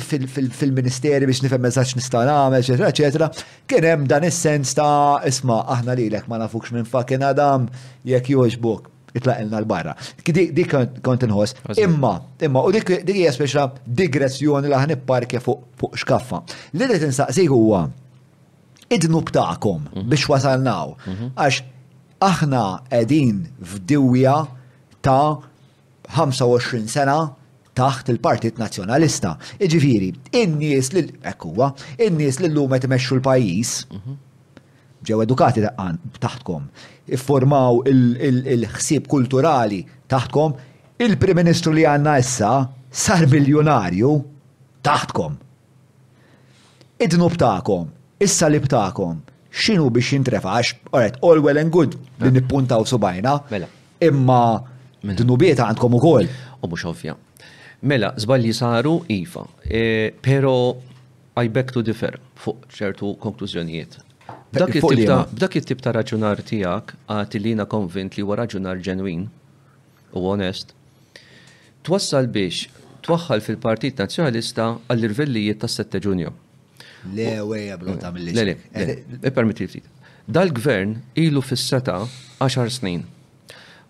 fil-ministeri 0.06 1.28
biex 1.28 1.42
nifhem 1.44 1.60
mezzax 1.66 1.92
nista' 1.98 2.22
nagħmel, 2.30 2.62
eċetera, 2.62 2.88
eċetera, 2.94 3.28
kien 3.68 3.88
hemm 3.90 4.08
dan 4.08 4.24
is-sens 4.30 4.72
ta' 4.78 5.18
isma' 5.28 5.60
aħna 5.76 5.96
lilek 6.00 6.30
ma 6.30 6.40
nafux 6.40 6.72
minn 6.72 6.88
kien 6.88 7.26
għadam 7.28 7.68
jekk 8.08 8.32
jogħġbok 8.38 9.16
itlaqilna 9.20 9.60
l-barra. 9.66 9.92
Dik 10.24 10.72
kont 11.04 11.24
inħoss. 11.28 11.58
Imma, 11.82 12.14
imma, 12.48 12.64
u 12.64 12.70
dik 12.72 13.00
hija 13.12 13.34
digressjoni 13.84 14.72
laħni 14.72 14.96
parkja 15.04 15.42
fuq 15.44 15.98
xkaffa. 16.00 16.46
Li 16.72 16.86
li 16.94 17.00
t-insaqsi 17.02 17.50
huwa 17.50 17.90
id-nub 18.94 19.30
ta'kom 19.34 19.86
biex 20.10 20.26
wasalnaw. 20.28 20.96
Għax 21.38 21.62
aħna 22.28 22.62
edin 23.00 23.44
f'diwja 23.62 24.34
ta' 25.06 25.38
25 26.10 26.90
sena 26.90 27.18
taħt 27.78 28.10
il-Partit 28.12 28.58
Nazjonalista. 28.60 29.36
Iġifiri, 29.62 30.08
in-nies 30.40 30.88
li 30.96 31.04
ekkuwa, 31.30 31.68
in-nies 32.02 32.40
li 32.42 32.50
l-lum 32.50 32.74
qed 32.74 32.88
l-pajjiż 32.88 33.76
ġew 35.06 35.22
edukati 35.24 35.62
taħtkom, 36.20 36.64
iffurmaw 37.16 37.78
il-ħsieb 37.88 39.06
kulturali 39.08 39.78
taħtkom, 40.12 40.58
il-Prim 41.00 41.38
Ministru 41.40 41.72
li 41.72 41.86
għanna 41.88 42.18
issa 42.20 42.50
sar 42.90 43.24
miljonarju 43.32 44.10
taħtkom. 44.84 45.38
Id-nub 47.00 47.38
taħkom, 47.40 47.88
issa 48.20 48.48
li 48.52 48.58
btaqom, 48.60 49.16
xinu 49.50 49.86
biex 49.94 50.10
jintrefa, 50.14 50.52
għax, 50.58 51.18
all 51.26 51.40
well 51.44 51.56
and 51.60 51.72
good, 51.72 51.94
li 51.94 52.28
mela. 52.28 52.34
nippuntaw 52.36 52.84
subajna, 52.92 53.34
mela. 53.52 53.68
imma 54.06 54.42
mela. 55.00 55.16
d-nubieta 55.16 55.66
għandkom 55.70 55.94
u 55.96 56.00
kol. 56.02 56.28
U 56.60 56.68
mux 56.70 56.84
ovvja. 56.90 57.14
Mela, 57.88 58.12
zballi 58.20 58.52
saru, 58.52 58.98
iva, 59.08 59.46
e, 59.64 60.12
pero 60.22 60.54
I 61.40 61.48
beg 61.48 61.70
to 61.72 61.80
differ 61.80 62.18
fuq 62.42 62.66
ċertu 62.76 63.14
konklużjonijiet. 63.22 63.96
B'dak 64.50 65.56
it-tip 65.56 65.80
ta' 65.80 65.92
raġunar 65.94 66.42
tijak, 66.44 66.92
għati 67.08 67.40
li 67.40 67.54
konvint 67.70 68.18
li 68.18 68.22
huwa 68.24 68.36
raġunar 68.42 68.82
ġenwin 68.84 69.24
u 70.12 70.26
onest, 70.28 70.74
twassal 71.86 72.26
biex 72.28 72.68
twaħħal 73.06 73.40
fil-Partit 73.40 74.02
Nazjonalista 74.02 74.74
għall-irvellijiet 74.90 75.62
tas 75.64 75.80
7 75.80 76.02
ġunju 76.04 76.32
Le, 77.16 77.42
weja, 77.44 77.76
bro, 77.76 77.96
ta' 77.96 78.10
mill 78.10 78.32
Le, 78.34 78.44
le, 78.44 78.56
eh, 78.72 79.02
e 79.22 79.30
permetti 79.32 79.66
ftit. 79.68 79.84
Dal-gvern 80.26 80.98
ilu 81.22 81.40
fis-seta 81.40 81.96
10 82.38 82.68
snin. 82.78 83.04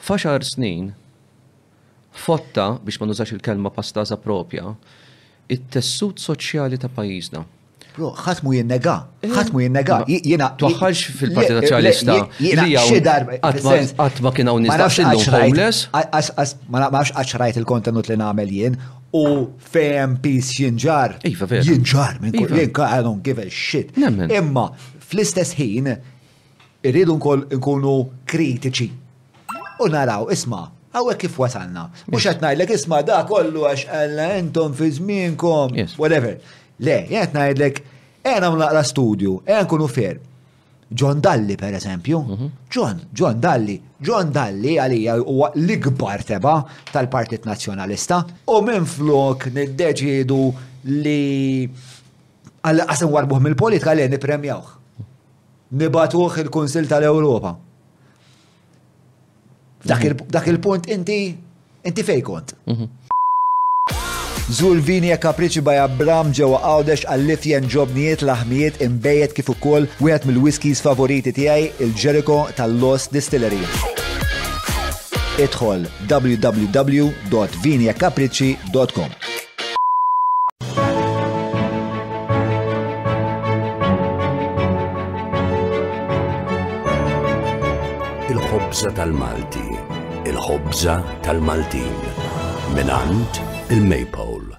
F'10 0.00 0.46
snin 0.54 0.86
fotta 2.10 2.68
biex 2.84 2.98
ma 3.00 3.06
nużax 3.10 3.30
il-kelma 3.36 3.70
pastaza 3.74 4.16
propja 4.18 4.74
it-tessut 5.50 6.18
soċjali 6.22 6.78
ta' 6.80 6.90
pajjiżna. 6.94 7.42
Bro, 7.96 8.12
ħatmu 8.22 8.52
jinnega, 8.54 8.94
eh, 9.18 9.32
ħatmu 9.34 9.60
jinnega, 9.64 9.96
jena. 10.20 10.52
Tuħħalx 10.62 11.16
fil-Parti 11.20 11.56
Nazjonalista. 11.58 12.14
Jena, 12.46 12.68
xidar, 12.86 13.26
għatma 13.42 14.34
kienaw 14.38 14.60
nizdax 14.68 15.00
il-lum 15.02 15.34
homeless. 15.34 15.90
Ma 16.70 16.86
nafx 16.86 17.12
għax 17.18 17.34
rajt 17.42 17.58
il-kontenut 17.60 18.08
li 18.08 18.16
namel 18.20 18.48
jien, 18.54 18.78
u 19.10 19.54
fejem 19.58 20.16
pis 20.22 20.52
jinġar. 20.60 21.16
Iva, 21.28 21.48
jinġar 21.58 22.20
minn 22.22 22.36
kullin, 22.36 22.70
iva. 22.74 22.88
I 22.88 23.00
don't 23.06 23.22
give 23.26 23.42
a 23.42 23.48
shit. 23.50 23.92
Imma 23.98 24.68
fl-istess 25.00 25.56
ħin 25.58 25.90
irridu 26.86 27.16
nkunu 27.56 27.94
kritiċi. 28.30 28.90
U 29.80 29.88
naraw, 29.90 30.28
isma, 30.32 30.66
għawek 30.94 31.24
kif 31.24 31.38
wasalna. 31.40 31.88
Mux 32.12 32.28
għatnajlek, 32.30 32.74
isma, 32.76 33.02
da 33.06 33.22
kollu 33.28 33.66
għax 33.70 33.86
għalla 33.90 34.28
entom 34.38 34.76
fi 34.78 34.90
zminkom, 34.98 35.74
whatever. 35.98 36.38
Le, 36.84 37.00
jgħatnajlek, 37.10 37.82
għena 38.24 38.52
mlaqra 38.54 38.84
studio, 38.90 39.40
għen 39.48 39.68
kunu 39.70 39.88
ferm. 39.90 40.26
John 40.92 41.20
Dalli, 41.20 41.54
per 41.54 41.74
eżempju. 41.74 42.20
Mhm. 42.20 42.50
John, 42.74 42.98
John 43.14 43.38
Dalli. 43.40 43.76
John 44.02 44.32
Dalli 44.32 44.72
għalija 44.80 45.14
huwa 45.20 45.52
l-ikbar 45.54 46.24
teba 46.26 46.54
tal-Partit 46.92 47.44
Nazzjonalista 47.46 48.22
u 48.46 48.58
minn 48.66 48.82
flok 48.88 49.46
niddeċidu 49.54 50.38
li 51.04 51.70
għal-qasim 52.64 53.12
warbuħ 53.14 53.38
mill-politika 53.44 53.94
li 53.94 54.08
nipremjawh. 54.10 54.72
Nibatuħ 55.78 56.38
il 56.42 56.48
konsil 56.50 56.88
tal-Ewropa. 56.90 57.54
Dak 59.84 60.46
il-punt 60.48 60.88
inti 60.90 61.36
inti 61.84 62.02
fejkont. 62.02 62.54
kont. 62.66 62.76
Mhm. 62.76 62.88
Zul 64.50 64.82
Vini 64.82 65.14
e 65.14 65.16
Kapriċi 65.22 65.62
by 65.62 65.78
Abram 65.78 66.32
ġewa 66.34 66.58
għawdex 66.66 67.04
għall 67.06 67.30
jen 67.48 67.68
ġobniet 67.70 68.24
laħmijiet 68.26 68.80
imbejet 68.82 69.30
kif 69.36 69.48
ukoll 69.52 69.86
wieħed 70.02 70.24
mill-whiskies 70.26 70.80
favoriti 70.82 71.30
tiegħi 71.36 71.68
il-Jericho 71.86 72.38
tal-Los 72.58 73.06
Distillery. 73.14 73.62
Idħol 75.46 75.86
www.vinjakapriċi.com 76.10 79.10
e 88.18 88.20
Il-ħobza 88.34 88.90
tal-Malti, 88.98 89.62
il-ħobza 90.34 90.98
tal-Maltin, 91.22 91.94
minant 92.74 93.42
il-Maypole. 93.70 94.58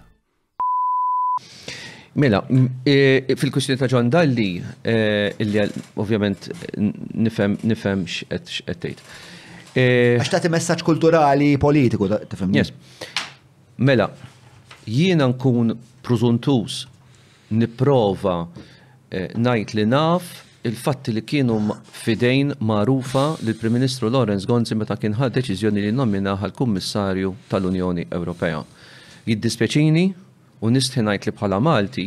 Mela, 2.14 2.46
e, 2.84 3.26
e, 3.28 3.36
fil-kustjoni 3.36 3.78
ta' 3.78 3.86
John 3.86 4.08
Dalli, 4.10 4.64
e, 4.82 5.34
illi 5.38 5.70
ovvjament 6.00 6.48
nifem 7.16 7.56
nifem 7.68 8.04
x'qed 8.08 8.62
tgħid. 8.66 9.04
Għax 9.76 10.34
ta' 10.36 10.52
messaġġ 10.52 10.86
kulturali 10.88 11.52
politiku 11.60 12.08
tifhem. 12.32 12.56
Yes. 12.60 12.72
Mela, 13.84 14.08
jiena 14.88 15.28
nkun 15.32 15.76
prużuntus 16.04 16.86
nipprova 17.52 18.42
ngħid 19.12 19.76
li 19.80 19.88
naf 19.92 20.32
il-fatti 20.68 21.12
li 21.16 21.24
kienu 21.28 21.58
fidejn 22.04 22.52
marufa 22.64 23.32
li 23.42 23.52
l-Prim 23.56 23.76
Ministru 23.80 24.12
Lorenz 24.14 24.46
Gonzi 24.48 24.76
meta 24.80 24.96
kien 25.00 25.16
ħad 25.20 25.36
deċiżjoni 25.40 25.84
li 25.88 25.96
nomina 25.96 26.36
għal 26.38 26.56
kummissarju 26.60 27.34
tal-Unjoni 27.52 28.08
Ewropea. 28.10 28.64
Jiddispeċini 29.30 30.04
u 30.66 30.70
nistħinajt 30.74 31.26
li 31.28 31.32
bħala 31.38 31.60
Malti 31.62 32.06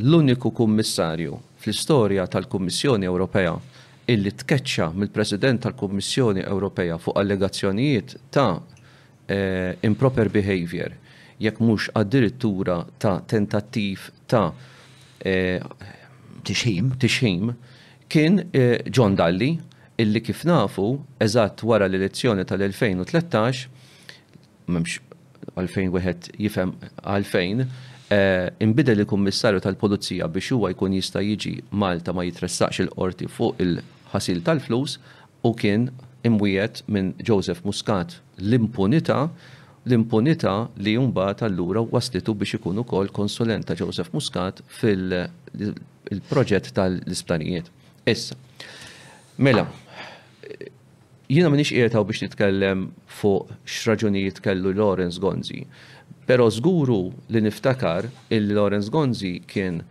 l-uniku 0.00 0.50
kummissarju 0.56 1.36
fl-istorja 1.60 2.24
tal-Kummissjoni 2.32 3.04
Ewropea 3.08 3.52
illi 4.12 4.30
tkeċċa 4.40 4.86
mill-President 5.00 5.58
tal-Kummissjoni 5.66 6.40
Ewropea 6.48 6.96
fuq 7.00 7.16
allegazzjonijiet 7.20 8.08
ta' 8.34 8.48
eh, 9.28 9.72
improper 9.88 10.28
behavior 10.34 10.90
jekk 11.44 11.60
mhux 11.60 11.88
addirittura 11.98 12.78
ta' 13.02 13.18
tentattiv 13.28 14.00
ta' 14.30 14.48
eh, 15.20 15.60
tixħim 16.40 17.44
kien 18.12 18.42
eh, 18.48 18.78
John 18.88 19.14
Dalli 19.16 19.52
illi 20.02 20.20
kif 20.26 20.44
nafu 20.48 20.88
eżatt 21.22 21.62
wara 21.68 21.86
l-elezzjoni 21.88 22.44
tal-2013 22.48 23.68
għalfejn 25.60 25.90
wieħed 25.94 26.30
jifhem 26.42 26.72
għalfejn 27.02 27.64
eh, 27.64 28.50
inbidel 28.64 28.98
li 29.00 29.06
kummissarju 29.10 29.62
tal-Polizija 29.64 30.28
biex 30.32 30.52
huwa 30.56 30.72
jkun 30.74 30.96
jista' 30.98 31.22
jiġi 31.22 31.54
Malta 31.80 32.12
ma 32.14 32.24
jitressaqx 32.26 32.82
il-qorti 32.86 33.28
fuq 33.30 33.62
il-ħasil 33.62 34.42
tal-flus 34.46 34.98
u 35.46 35.54
kien 35.58 35.88
imwiet 36.24 36.82
minn 36.88 37.12
Joseph 37.20 37.64
Muscat 37.68 38.18
l-impunità 38.42 39.26
l-impunità 39.84 40.54
li 40.80 40.96
jumbat 40.98 41.44
allura 41.48 41.84
waslitu 41.92 42.34
biex 42.40 42.58
ikun 42.58 42.82
ukoll 42.82 43.12
konsulent 43.14 43.68
ta' 43.68 43.76
Joseph 43.76 44.14
Muscat 44.16 44.62
fil-proġett 44.80 46.70
tal-isptanijiet. 46.78 47.66
Issa, 48.08 48.36
mela, 49.44 49.66
jina 51.28 51.48
minix 51.50 51.72
irtaw 51.72 52.04
biex 52.04 52.20
nitkellem 52.24 52.88
fuq 53.20 53.48
xraġunijiet 53.64 54.42
kellu 54.44 54.74
Lorenz 54.76 55.16
Gonzi. 55.22 55.64
Pero 56.28 56.48
zguru 56.50 57.12
li 57.28 57.40
niftakar 57.44 58.06
il-Lorenz 58.32 58.90
Gonzi 58.92 59.38
kien 59.48 59.82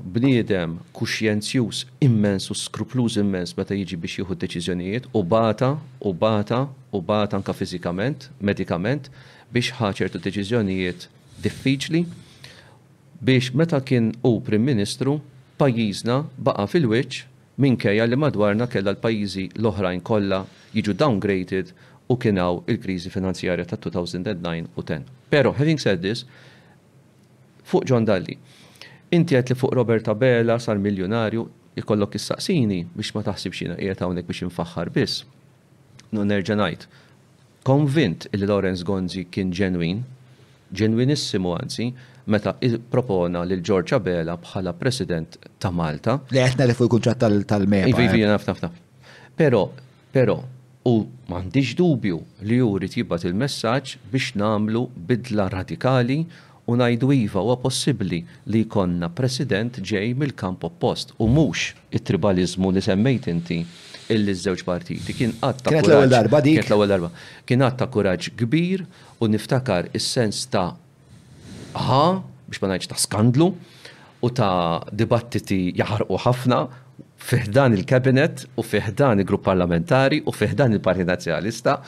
bniedem 0.00 0.76
kuxjenzjus 0.94 1.84
immens 2.02 2.48
u 2.50 2.54
skrupluż 2.58 3.20
immens 3.22 3.54
meta 3.56 3.78
jiġi 3.78 3.98
biex 4.02 4.18
jieħu 4.20 4.36
deċiżjonijiet 4.42 5.10
u 5.14 5.22
bata 5.22 5.72
u 6.02 6.12
bata 6.12 6.64
u 6.94 7.00
bata 7.02 7.36
anka 7.38 7.54
fiżikament, 7.54 8.28
medikament 8.42 9.10
biex 9.54 9.74
ħaċertu 9.78 10.22
deċiżjonijiet 10.28 11.06
diffiċli 11.42 12.02
biex 13.24 13.54
meta 13.54 13.80
kien 13.82 14.12
u 14.22 14.38
Prim 14.42 14.66
Ministru 14.66 15.20
pajjiżna 15.58 16.22
baqa 16.42 16.66
fil-wiċċ 16.70 17.32
minkejja 17.60 18.04
li 18.08 18.16
madwarna 18.18 18.66
kella 18.70 18.94
l-pajjiżi 18.96 19.44
l-oħrajn 19.60 20.00
kollha 20.06 20.40
jiġu 20.74 20.94
downgraded 20.98 21.70
u 22.10 22.16
kienaw 22.20 22.62
il-kriżi 22.70 23.12
finanzjarja 23.14 23.64
ta' 23.68 23.78
2009 23.80 24.68
u 24.76 24.82
10. 24.82 25.04
Pero, 25.30 25.52
having 25.52 25.78
said 25.78 26.02
this, 26.02 26.24
fuq 27.64 27.86
John 27.86 28.04
Dalli, 28.04 28.36
inti 29.14 29.38
għet 29.38 29.54
li 29.54 29.58
fuq 29.58 29.72
Roberta 29.74 30.14
Bella 30.14 30.58
sar 30.60 30.78
miljonarju 30.82 31.46
jikollok 31.78 32.18
is-saqsini 32.18 32.82
biex 32.94 33.14
ma 33.16 33.22
taħsibx 33.26 33.58
xina 33.60 33.78
qiegħed 33.78 34.02
hawnhekk 34.02 34.28
biex 34.30 34.44
infaħħar 34.48 34.90
biss. 34.94 35.22
Nu 36.14 36.26
nerġa' 36.26 36.58
ngħid. 36.58 36.86
Konvint 37.64 38.26
li 38.34 38.44
Lawrence 38.46 38.84
Gonzi 38.84 39.24
kien 39.32 39.50
ġenwin 39.54 40.02
ġenwinissimu 40.80 41.52
għanzi, 41.58 41.86
meta 42.34 42.54
propona 42.94 43.42
lil 43.46 43.62
George 43.64 43.94
Abela 43.96 44.34
bħala 44.40 44.72
president 44.80 45.36
ta' 45.60 45.70
Malta. 45.72 46.18
Li 46.32 46.42
għetna 46.42 46.68
li 46.70 46.76
fuq 46.78 46.88
il-kunċat 46.98 47.22
tal-MEPA. 47.52 47.92
Ivi, 48.08 48.22
eh. 48.24 48.30
naf, 48.32 48.46
naf, 48.50 48.64
naf. 48.64 48.80
Pero, 49.38 49.64
pero, 50.14 50.36
u 50.88 50.94
mandiġ 51.30 51.74
dubju 51.80 52.18
li 52.48 52.58
juri 52.62 52.90
tibat 52.92 53.24
il-messagġ 53.28 53.96
biex 54.12 54.34
namlu 54.40 54.82
bidla 55.08 55.46
radikali 55.54 56.18
u 56.68 56.76
najdu 56.80 57.08
iva 57.12 57.40
u 57.44 57.54
possibli 57.60 58.18
li 58.52 58.64
konna 58.70 59.08
president 59.12 59.80
ġej 59.92 60.12
mill-kamp 60.20 60.64
oppost 60.68 61.16
u 61.24 61.28
mux 61.28 61.70
it-tribalizmu 61.96 62.68
li 62.76 62.84
semmejt 62.84 63.30
inti 63.32 63.62
illi 64.12 64.34
żewġ 64.36 64.64
partiti. 64.66 65.14
Kien 65.16 65.32
għatta 65.40 65.70
kuraġġ. 65.70 65.88
l-ewwel 65.88 66.12
darba 66.12 66.40
dik. 66.44 66.58
Kienet 66.60 66.72
l-ewwel 66.72 66.90
darba. 66.92 67.10
Kien 67.48 67.64
għatta 67.64 67.88
kuraġġ 67.94 68.30
kbir 68.42 68.84
u 69.24 69.28
niftakar 69.32 69.88
is-sens 69.96 70.44
ta' 70.52 70.68
ħa 71.74 72.02
biex 72.48 72.62
ma 72.62 72.72
ngħidx 72.72 72.90
ta' 72.92 73.00
skandlu 73.06 73.48
u 74.24 74.30
ta' 74.32 74.82
dibattiti 74.92 75.60
jaħarqu 75.80 76.18
ħafna 76.26 76.60
fiħdan 77.24 77.78
il-kabinet 77.78 78.46
u 78.60 78.66
fiħdan 78.66 79.24
il-grupp 79.24 79.46
parlamentari 79.48 80.20
u 80.28 80.32
fiħdan 80.34 80.76
il-Partit 80.76 81.08
Nazjonalista 81.08 81.78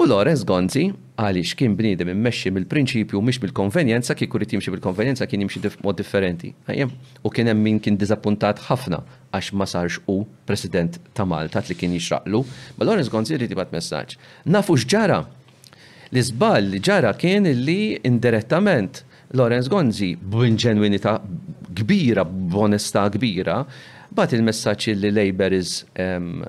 U 0.00 0.04
Lorenz 0.08 0.40
Gonzi, 0.48 0.86
għaliex 1.20 1.50
kien 1.60 1.74
bniedem 1.76 2.08
immexxi 2.08 2.48
mill-prinċipju 2.56 3.20
mhix 3.20 3.36
mill-konvenjenza 3.42 4.14
kieku 4.16 4.38
rid 4.40 4.54
jimxi 4.54 4.72
bil-konvenjenza 4.72 5.26
kien 5.28 5.42
jimxi 5.44 5.60
mod 5.84 5.98
differenti. 5.98 6.54
U 7.22 7.28
kien 7.28 7.50
hemm 7.50 7.60
min 7.60 7.80
kien 7.84 7.98
diżappuntat 8.00 8.62
ħafna 8.70 9.02
għax 9.36 9.50
ma 9.60 9.66
sarx 9.68 10.00
u 10.08 10.22
president 10.48 10.96
ta' 11.12 11.26
Malta 11.28 11.60
li 11.68 11.76
kien 11.76 11.92
jixraqlu. 11.98 12.40
Ma 12.78 12.88
Lorenz 12.88 13.12
Gonzi 13.12 13.36
rid 13.42 13.52
jibgħat 13.52 13.76
messaġġ. 13.76 14.16
Nafu 14.48 14.78
x'ġara. 14.80 15.20
L-iżball 16.16 16.72
li 16.72 16.80
ġara 16.80 17.12
kien 17.20 17.44
li 17.60 17.78
indirettament 18.00 19.04
Lorenz 19.36 19.68
Gonzi 19.68 20.14
b'inġenwinità 20.16 21.18
kbira, 21.76 22.24
b'onestà 22.24 23.04
kbira, 23.14 23.60
Bat 24.10 24.32
il-messaċ 24.34 24.96
li 24.98 25.10
Labour 25.14 25.54
is 25.54 25.84
um, 25.94 26.42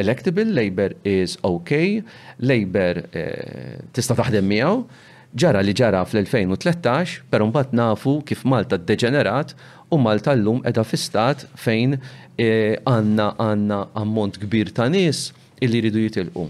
electable, 0.00 0.48
Labour 0.50 0.96
is 1.06 1.36
okay, 1.46 2.00
Labour 2.42 3.04
uh, 3.04 3.82
tista' 3.94 4.16
taħdem 4.18 4.48
miegħu, 4.50 4.72
ġara 5.38 5.60
li 5.62 5.74
ġara 5.78 6.00
fl-2013, 6.10 7.20
pero 7.30 7.46
mbagħad 7.46 7.76
nafu 7.78 8.16
kif 8.26 8.42
Malta 8.50 8.78
degenerat 8.82 9.54
u 9.94 9.98
Malta 10.02 10.34
llum 10.38 10.58
qiegħda 10.64 10.84
fi 10.90 11.26
fejn 11.66 11.94
eh, 11.94 12.74
għandna 12.82 13.26
eh, 13.30 13.42
għandna 13.46 13.78
ammont 14.02 14.40
kbir 14.42 14.72
ta' 14.74 14.88
nies 14.90 15.28
illi 15.62 15.84
jridu 15.84 16.02
jitilqu. 16.08 16.48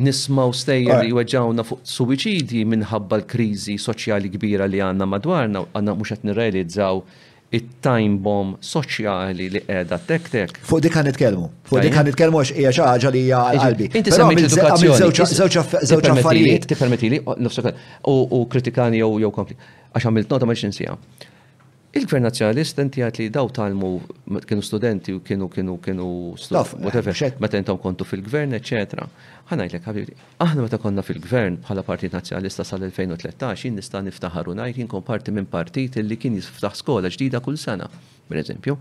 Nismaw 0.00 0.54
stejjer 0.56 1.02
li 1.04 1.12
weġġawna 1.12 1.66
fuq 1.68 1.84
suwiċidi 1.84 2.64
minħabba 2.64 3.20
l-kriżi 3.20 3.76
soċjali 3.76 4.32
kbira 4.38 4.64
li 4.72 4.80
għandna 4.80 5.04
madwarna, 5.08 5.66
għandna 5.76 5.96
mhux 5.98 6.14
qed 6.16 6.26
nirrealizzaw 6.30 7.04
it-time 7.52 8.16
bomb 8.24 8.54
soċjali 8.64 9.48
li 9.54 9.62
qiegħda 9.66 9.98
tek 10.08 10.28
tek. 10.32 10.54
Fuq 10.64 10.80
dik 10.86 10.94
kan 10.94 11.04
nitkellmu. 11.08 11.48
Fuq 11.68 11.82
dik 11.84 11.94
kan 11.96 12.08
nitkellmu 12.08 12.40
għax 12.42 12.54
hija 12.56 12.72
xi 12.78 12.84
ħaġa 12.86 13.12
li 13.16 13.22
hija 13.26 13.40
qalbi. 13.60 13.88
Inti 14.00 14.14
semmejt 14.14 14.46
l 14.48 15.18
Żewġ 15.92 16.08
affarijiet. 16.14 16.66
Tippermettili, 16.72 17.20
u 18.06 18.38
kritikani 18.54 19.02
jew 19.04 19.20
jew 19.26 19.32
konflitt. 19.38 19.60
Għax 19.92 20.08
għamilt 20.08 20.32
nota 20.32 20.48
ma 20.48 20.56
x'insija. 20.56 20.96
Il-Gvern 21.92 22.24
Nazjonali 22.24 22.62
stenti 22.64 23.02
għat 23.04 23.18
li 23.20 23.26
daw 23.28 23.50
talmu 23.52 23.88
kienu 24.48 24.62
studenti 24.64 25.12
u 25.12 25.18
kienu 25.26 25.50
kienu 25.52 25.74
kienu 25.84 26.06
studenti. 26.40 26.86
Eh, 26.88 27.34
meta 27.44 27.60
intom 27.60 27.76
kontu 27.82 28.06
fil-Gvern, 28.08 28.56
etc. 28.56 29.04
Ħanajlek, 29.50 29.84
ħabibri, 29.84 30.14
aħna 30.40 30.64
meta 30.64 30.78
konna 30.80 31.04
fil-Gvern 31.04 31.58
bħala 31.66 31.84
Partit 31.84 32.16
Nazjonalista 32.16 32.64
sal-2013, 32.70 33.58
jinn 33.68 33.76
nista' 33.76 34.00
niftaħar 34.08 34.48
u 34.48 34.56
ngħid 34.56 34.88
kon 34.88 35.04
parti 35.04 35.34
minn 35.36 35.50
partit 35.52 36.00
li 36.00 36.16
kien 36.16 36.40
jisftaħ 36.40 36.80
skola 36.80 37.12
ġdida 37.12 37.42
kull 37.44 37.60
sena, 37.60 37.90
per 38.24 38.40
eżempju. 38.40 38.78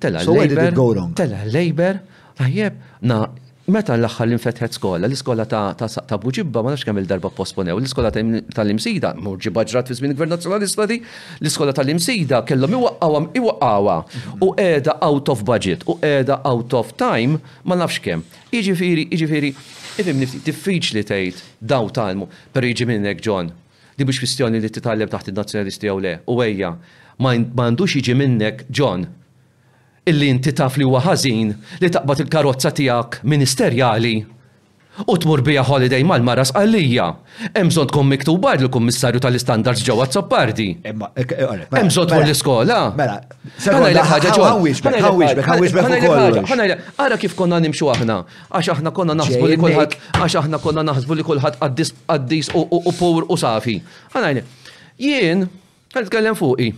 Tela 0.00 0.24
Labour, 0.24 1.12
tela 1.20 1.44
Labour, 1.52 2.00
tajjeb, 2.40 2.80
na 3.04 3.26
Meta 3.64 3.94
l 3.96 4.04
axħal 4.04 4.28
l-infetħet 4.28 4.74
skola, 4.76 5.08
l-iskola 5.08 5.46
ta' 5.48 5.70
ta' 5.78 6.18
Buġibba, 6.20 6.60
ma 6.60 6.74
nafx 6.74 6.84
kemm 6.84 7.00
il-darba 7.00 7.30
posponew, 7.32 7.78
l-iskola 7.80 8.10
tal-imsida, 8.12 9.14
murġibba 9.16 9.62
ġrat 9.64 9.88
fi 9.88 10.04
minn 10.04 10.12
gvern 10.18 10.34
nazzjonalista 10.34 10.84
di, 10.90 10.98
l-iskola 11.40 11.72
tal-imsida 11.76 12.42
kellhom 12.50 12.74
iwaqqawha 12.76 13.22
iwaqqawha 13.40 13.96
u 14.44 14.50
qiegħda 14.58 14.96
out 15.08 15.32
of 15.32 15.46
budget 15.48 15.86
u 15.88 15.96
edha 16.04 16.42
out 16.44 16.76
of 16.76 16.92
time 17.00 17.40
ma 17.64 17.78
nafx 17.80 18.04
kemm. 18.04 18.26
Jiġifieri, 18.52 19.06
jiġifieri, 19.16 19.54
ifim 20.04 20.20
nifti 20.20 20.44
diffiċli 20.44 21.00
tgħid 21.08 21.42
daw 21.72 21.88
talmu, 21.88 22.28
per 22.52 22.68
iġi 22.68 22.90
minnek 22.92 23.24
John. 23.24 23.48
Di 23.96 24.04
mhux 24.04 24.20
kwistjoni 24.20 24.60
li 24.60 24.72
t-tallem 24.76 25.08
taħt 25.08 25.32
in-nazzjonalisti 25.32 25.88
jew 25.88 25.96
le, 26.04 26.18
u 26.28 26.36
ejja, 26.44 26.76
ma 27.16 27.32
għandux 27.38 27.96
jiġi 27.96 28.18
minnek 28.20 28.66
John 28.68 29.08
illi 30.06 30.28
inti 30.28 30.52
taf 30.52 30.76
li 30.76 30.84
huwa 30.84 31.00
ħażin 31.06 31.50
li 31.80 31.88
taqbad 31.90 32.24
il-karozza 32.26 32.70
tiegħek 32.76 33.22
ministerjali 33.32 34.14
u 35.10 35.14
tmur 35.18 35.40
bija 35.42 35.62
holiday 35.66 36.04
mal-maras 36.06 36.52
għalija. 36.54 37.06
Emżon 37.58 37.88
tkun 37.90 38.06
miktuba 38.12 38.52
l-Kummissarju 38.54 39.18
tal-Istandards 39.24 39.82
ġewwa 39.86 40.04
Zoppardi. 40.12 40.66
Emżon 40.86 42.06
tkun 42.12 42.22
l-iskola. 42.28 42.76
Mela, 42.94 43.24
Ara 47.02 47.18
kif 47.18 47.34
konna 47.34 47.58
nimxu 47.64 47.90
aħna, 47.96 48.20
għax 48.54 48.70
aħna 48.76 48.94
konna 48.94 49.16
naħsbu 49.18 49.50
li 49.50 49.58
kulħadd 49.66 49.98
għax 50.20 50.40
aħna 50.44 50.62
konna 50.62 50.86
naħsbu 50.92 51.18
li 51.18 51.26
kulħadd 51.32 51.62
għaddis 52.06 52.54
u 52.54 52.94
pur 53.00 53.26
u 53.26 53.40
safi. 53.42 53.80
Ħanajni, 54.14 54.46
jien, 55.02 55.48
għal 55.96 56.36
fuqi, 56.38 56.70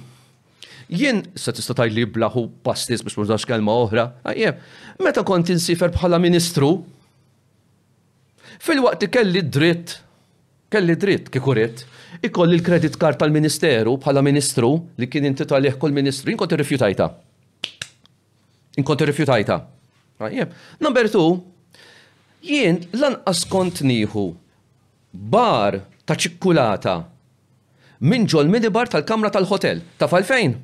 Jien 0.89 1.19
se 1.35 1.51
tista' 1.51 1.75
tajli 1.75 2.05
blaħu 2.15 2.45
pastis 2.63 3.03
biex 3.03 3.17
mhux 3.19 3.47
kelma 3.51 3.75
oħra, 3.83 4.05
għajjem, 4.23 4.59
ah, 4.59 4.99
meta 5.03 5.25
kont 5.27 5.51
insifer 5.51 5.91
bħala 5.91 6.21
ministru, 6.23 6.69
fil-waqt 8.63 9.09
kelli 9.11 9.43
dritt, 9.43 9.97
kelli 10.71 10.95
dritt 10.95 11.31
kikuret, 11.35 11.83
ikolli 12.25 12.59
l-kredit 12.61 12.97
kart 13.03 13.19
tal-ministeru 13.21 13.97
bħala 14.05 14.23
ministru 14.23 14.71
li 14.97 15.11
kien 15.11 15.27
inti 15.27 15.45
talih 15.51 15.75
kol 15.83 15.91
ministru, 15.93 16.31
inkont 16.37 16.55
irrifjutajta. 16.55 17.11
Inkont 18.79 19.03
irrifjutajta. 19.07 19.59
Għajjem, 20.23 20.55
ah, 20.55 20.79
number 20.87 21.11
two, 21.11 21.27
jien 22.47 22.79
lanqas 22.95 23.43
kont 23.51 23.83
nieħu 23.83 24.29
bar 25.35 25.81
ta' 26.07 26.15
ċikkulata 26.15 27.01
minn 28.03 28.27
ġol 28.29 28.49
midibar 28.49 28.89
tal-kamra 28.91 29.31
tal-hotel. 29.33 29.81
ta' 29.99 30.07
fejn? 30.09 30.57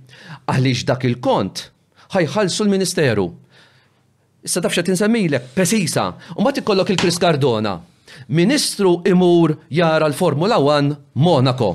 Għaliex 0.47 0.85
dak 0.85 1.05
il-kont 1.05 1.71
ħajħalsu 2.13 2.65
l-Ministeru. 2.65 3.29
Issa 4.45 4.61
tafxa 4.61 4.83
tinsemmilek, 4.83 5.53
pesisa, 5.55 6.13
u 6.37 6.43
ma 6.43 6.53
tikollok 6.53 6.91
il-Kris 6.93 7.19
Cardona. 7.19 7.79
Ministru 8.29 9.01
imur 9.09 9.57
jara 9.73 10.09
l-Formula 10.11 10.59
1 10.59 10.97
Monaco. 11.15 11.71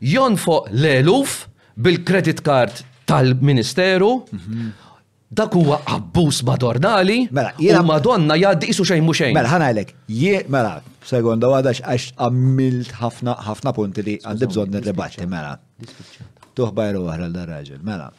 Jonfo 0.00 0.66
l-eluf 0.70 1.46
bil-credit 1.76 2.42
card 2.44 2.84
tal-Ministeru 3.08 4.26
mhm 4.30 4.72
dak 5.32 5.52
huwa 5.52 5.80
abbuż 5.86 6.42
madornali. 6.46 7.16
Mela, 7.36 7.52
jiena 7.60 7.82
Madonna 7.88 8.36
jgħaddi 8.36 8.68
isu 8.72 8.84
xejn 8.88 9.04
mhux 9.06 9.22
xejn. 9.22 9.34
Mela, 9.36 9.48
ħanajlek, 9.52 9.94
jie, 10.12 10.42
mela, 10.52 10.74
segonda 11.08 11.48
għadax 11.56 11.82
għax 11.88 12.08
għamilt 12.26 12.92
ħafna 13.00 13.36
ħafna 13.48 13.72
punti 13.78 14.04
li 14.08 14.18
għandi 14.22 14.50
bżonn 14.52 14.76
nirribatti, 14.76 15.26
mela. 15.28 15.54
Tuħbajru 16.58 17.04
waħra 17.06 17.30
l-raġel, 17.32 17.80
mela. 17.88 18.10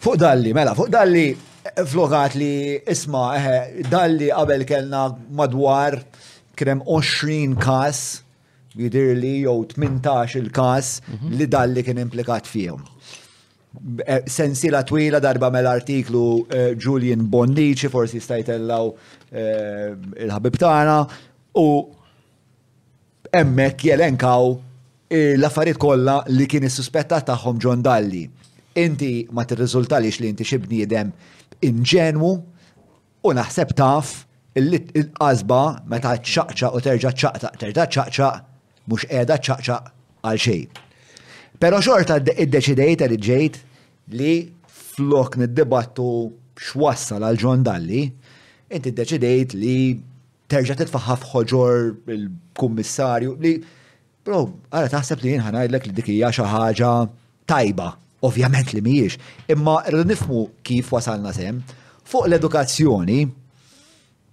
Fuq 0.00 0.16
dalli, 0.16 0.54
mela, 0.56 0.70
fuq 0.78 0.88
dalli 0.94 1.26
eh, 1.26 1.68
flogħat 1.84 2.38
li 2.40 2.52
isma, 2.88 3.26
eh, 3.36 3.80
dalli 3.90 4.30
qabel 4.30 4.62
kellna 4.70 5.02
madwar 5.36 5.98
krem 6.56 6.80
20 6.88 7.58
kas 7.60 8.06
jidir 8.78 9.16
li 9.18 9.32
jew 9.40 9.66
18 9.76 10.38
il-kas 10.38 10.90
mhm. 11.08 11.30
li 11.40 11.48
dalli 11.48 11.82
kien 11.82 11.98
implikat 11.98 12.46
fihom. 12.46 12.82
E, 14.06 14.20
Sensila 14.30 14.82
twila 14.86 15.18
darba 15.22 15.50
mel-artiklu 15.54 16.22
e, 16.50 16.62
Julian 16.76 17.24
Bonnici, 17.32 17.88
forsi 17.90 18.20
stajtellaw 18.22 18.90
e, 19.30 19.44
il-ħabib 20.24 20.58
tagħna, 20.60 20.96
u 21.60 21.68
emmek 23.40 23.86
jelenkaw 23.88 24.50
l-affarijiet 25.10 25.78
kollha 25.82 26.20
li 26.30 26.46
kien 26.46 26.66
is-suspettat 26.68 27.26
tagħhom 27.32 27.58
John 27.62 27.80
Dalli. 27.82 28.24
Inti 28.78 29.26
ma 29.34 29.42
tirriżultalix 29.44 30.20
li 30.22 30.28
inti 30.30 30.46
xi 30.46 30.58
bniedem 30.62 31.08
inġenwu 31.66 32.28
u 33.26 33.32
naħseb 33.34 33.74
taf 33.78 34.12
il-qasba 34.58 35.58
meta 35.90 36.12
ċaqċa 36.20 36.70
u 36.78 36.82
terġa' 36.86 37.10
ċaqċaq, 37.14 37.58
terġa' 37.58 37.90
ċaqċa' 37.98 38.30
mux 38.90 39.06
edha 39.22 39.36
ċaċa 39.38 39.76
għal 40.26 40.42
xej. 40.44 40.62
Pero 41.62 41.78
xorta 41.84 42.18
id-deċidejta 42.22 43.08
li 43.12 43.18
ġejt 43.26 43.58
li 44.18 44.34
flok 44.94 45.36
nid 45.40 45.52
debattu 45.54 46.08
xwassa 46.60 47.18
għal 47.20 47.38
ġon 47.40 47.62
dalli, 47.66 48.04
inti 48.70 48.92
deċidejt 48.96 49.54
li 49.60 49.76
terġa 50.50 50.76
titfaħħaf 50.80 51.28
ħoġor 51.34 51.90
il-kummissarju 52.16 53.34
li, 53.44 53.54
bro, 54.26 54.40
għara 54.72 54.92
taħseb 54.96 55.22
li 55.24 55.34
jinħanajdlek 55.36 55.88
li 55.90 55.96
dikija 56.00 56.32
xaħġa 56.34 56.94
tajba, 57.50 57.90
ovvjament 58.26 58.72
li 58.76 58.82
miex, 58.84 59.18
imma 59.52 59.78
rridu 59.86 60.08
nifmu 60.12 60.44
kif 60.66 60.90
wasalna 60.92 61.32
sem, 61.34 61.60
fuq 62.10 62.26
l-edukazzjoni, 62.28 63.22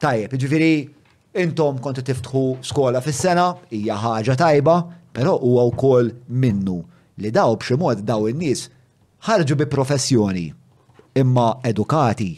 tajjeb, 0.04 0.34
ġifiri, 0.42 0.74
intom 1.42 1.78
konti 1.82 2.02
tiftħu 2.08 2.42
skola 2.66 3.00
fis-sena, 3.04 3.48
hija 3.74 3.96
ħaġa 4.02 4.36
tajba, 4.42 4.78
però 5.16 5.38
huwa 5.38 5.66
wkoll 5.72 6.12
minnu 6.42 6.80
li 7.22 7.32
daw 7.34 7.56
b'xi 7.58 7.78
mod 7.82 8.04
daw 8.06 8.28
in-nies 8.30 8.68
ħarġu 9.28 9.58
bi 9.58 9.68
professjoni 9.70 10.46
imma 11.18 11.48
edukati 11.66 12.32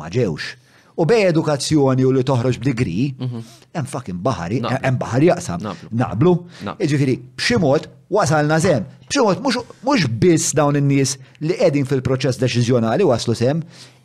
ma 0.00 0.08
ġewx. 0.10 0.58
U 0.92 1.06
bej 1.08 1.30
edukazzjoni 1.30 2.04
u 2.04 2.10
li 2.12 2.20
toħroġ 2.26 2.58
b'digri, 2.60 2.96
mhm. 3.16 3.40
hemm 3.74 3.86
fucking 3.88 4.18
baħari, 4.22 4.58
hemm 4.68 4.98
baħar 5.00 5.24
jaqsam. 5.24 5.62
Naqblu. 5.96 6.32
Jiġifieri, 6.76 7.14
b'xi 7.38 7.56
mod 7.62 7.88
wasalna 8.12 8.58
sem. 8.60 8.84
B'xi 9.08 9.22
mod 9.24 9.40
mhux 9.40 10.06
biss 10.20 10.50
dawn 10.58 10.76
in-nies 10.78 11.14
li 11.40 11.56
qegħdin 11.58 11.88
fil-proċess 11.88 12.42
deċiżjonali 12.42 13.06
waslu 13.08 13.34
sem, 13.38 13.62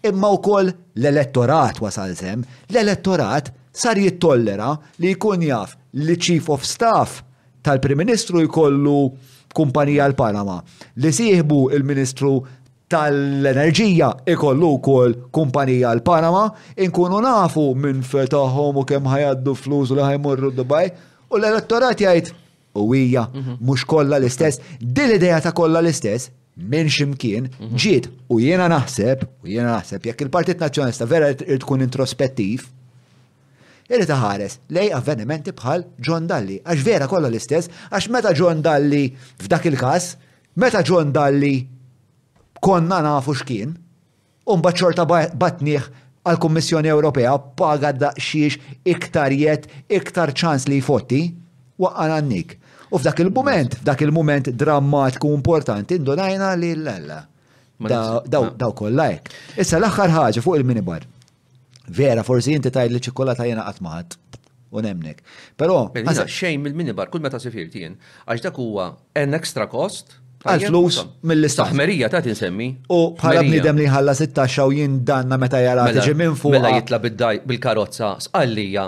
imma 0.07 0.31
wkoll 0.37 0.71
l-elettorat 0.95 1.81
wasal 1.83 2.15
sem. 2.17 2.45
L-elettorat 2.71 3.51
sar 3.77 3.97
jittollera 4.01 4.69
li 5.03 5.11
jkun 5.15 5.43
jaf 5.47 5.75
li 6.01 6.15
Chief 6.17 6.49
of 6.49 6.65
Staff 6.65 7.19
tal-Prim 7.67 7.99
Ministru 8.01 8.41
jkollu 8.47 8.95
kumpanija 9.57 10.07
l-Panama 10.11 10.57
li 11.03 11.11
sieħbu 11.13 11.59
il-Ministru 11.77 12.33
tal-enerġija 12.91 14.09
ikollu 14.33 14.71
kol 14.85 15.13
kumpanija 15.35 15.93
l-Panama 15.99 16.47
inkunu 16.85 17.21
nafu 17.25 17.67
minn 17.79 18.01
fetaħom 18.07 18.81
u 18.81 18.85
kemm 18.87 19.11
ħajaddu 19.11 19.55
flus 19.59 19.91
u 19.93 19.97
li 19.99 20.05
ħajmurru 20.07 20.53
Dubaj 20.57 20.89
u 21.29 21.37
l-elettorat 21.37 21.99
jgħid 22.01 22.33
u 22.77 22.91
hija 22.97 23.23
mhm. 23.33 23.57
mhux 23.59 23.85
kollha 23.89 24.19
l-istess 24.21 24.61
din 24.81 25.09
l-idea 25.11 25.39
ta' 25.41 25.53
kollha 25.57 25.81
l-istess 25.83 26.29
minn 26.71 26.89
ximkien 26.89 27.49
mhm. 27.51 27.77
ġiet 27.77 28.09
u 28.33 28.39
jiena 28.41 28.69
naħseb 28.73 29.25
u 29.43 29.51
jiena 29.53 29.75
naħseb 29.79 30.09
jekk 30.11 30.25
il-Partit 30.29 30.61
Nazzjonalista 30.65 31.05
vera 31.09 31.29
tkun 31.43 31.85
introspettiv 31.85 32.69
Irrid 33.87 34.09
ħares 34.11 34.57
lej 34.75 34.89
avvenimenti 34.95 35.53
bħal 35.55 35.83
John 36.03 36.25
Dalli, 36.27 36.57
għax 36.67 36.83
vera 36.87 37.05
kollha 37.07 37.29
l-istess, 37.31 37.69
għax 37.87 38.09
meta 38.11 38.33
John 38.35 38.59
Dalli 38.65 39.05
f'dak 39.39 39.67
il-każ, 39.69 40.07
meta 40.59 40.81
John 40.83 41.13
Dalli 41.15 41.53
konna 42.59 42.97
nafu 43.05 43.31
x'kien, 43.37 43.71
un 44.47 44.65
ċorta 44.75 45.05
batniħ 45.07 45.87
għal-Kommissjoni 46.27 46.91
Ewropea 46.91 47.37
paga 47.55 47.93
daqxiex 47.95 48.59
iktar 48.91 49.31
jet, 49.39 49.69
iktar 49.95 50.35
ċans 50.35 50.67
li 50.67 50.81
jfotti, 50.81 51.21
waqqan 51.79 52.11
għannik. 52.17 52.55
U 52.91 52.99
f'dak 52.99 53.21
il-moment, 53.23 53.79
f'dak 53.85 54.03
il-moment 54.03 54.51
drammatiku 54.51 55.31
importanti, 55.35 55.95
indunajna 56.01 56.51
li 56.59 56.73
l-alla. 56.75 57.21
Daw 57.77 58.73
kollajk. 58.75 59.31
Issa 59.55 59.79
l-axħar 59.79 60.11
ħaġa 60.17 60.43
fuq 60.43 60.59
il-minibar. 60.59 61.05
Vera, 61.89 62.23
forsi 62.23 62.51
jinti 62.55 62.69
tajt 62.73 62.91
li 62.91 62.99
ċikolata 63.03 63.45
jena 63.47 63.65
għatmaħat. 63.69 64.17
Unemnek. 64.75 65.21
Pero. 65.55 65.77
Għazza, 65.95 66.25
xejn 66.27 66.61
mill-minibar, 66.65 67.09
kull 67.11 67.23
meta 67.23 67.39
sifir 67.39 67.69
tijen, 67.71 67.95
għax 68.27 68.43
dak 68.49 68.57
huwa 68.59 68.89
en 69.15 69.33
extra 69.37 69.67
cost. 69.71 70.17
Għal-flus 70.47 70.99
mill-istat. 71.27 71.71
Taħmerija 71.71 72.09
ta' 72.13 72.19
tinsemmi. 72.23 72.67
U 72.93 72.99
bħala 73.17 73.41
bnidem 73.47 73.79
li 73.79 73.87
ħalla 73.89 74.13
16 74.17 74.67
u 74.67 74.75
jindanna 74.75 75.39
meta 75.41 75.61
jara 75.63 75.87
mela, 75.87 76.01
tiġi 76.03 76.17
minn 76.19 76.35
fuq. 76.37 76.51
Mela 76.55 76.75
jitla 76.75 76.99
bil-karozza, 77.03 78.11
sqallija, 78.27 78.85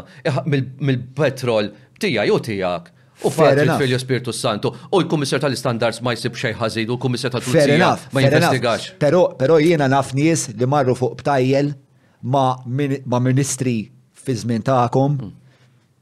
mill-petrol, 0.52 1.72
tija 2.00 2.28
ju 2.30 2.38
tijak. 2.44 2.94
U 3.28 3.32
fadri 3.34 3.66
fil 3.80 3.98
Spiritu 4.00 4.32
Santo, 4.32 4.72
u 4.94 5.00
l-Kummissar 5.02 5.42
tal-Istandards 5.44 6.00
ma 6.06 6.14
jsib 6.16 6.38
xej 6.40 6.54
ħażid 6.60 6.88
u 6.88 6.96
l-Kummissar 6.96 7.34
tal-Pulizija 7.34 7.92
ma 8.16 8.24
jinvestigax. 8.24 8.92
Pero 9.02 9.60
jiena 9.64 9.90
naf 9.92 10.14
nies 10.16 10.48
li 10.56 10.68
marru 10.68 10.96
fuq 10.96 11.18
btajjel 11.20 11.74
ma, 12.22 12.58
min, 12.66 12.98
ma 13.08 13.20
ministri 13.24 13.90
fi 14.24 14.36
żmien 14.44 14.62
tagħkom, 14.68 15.18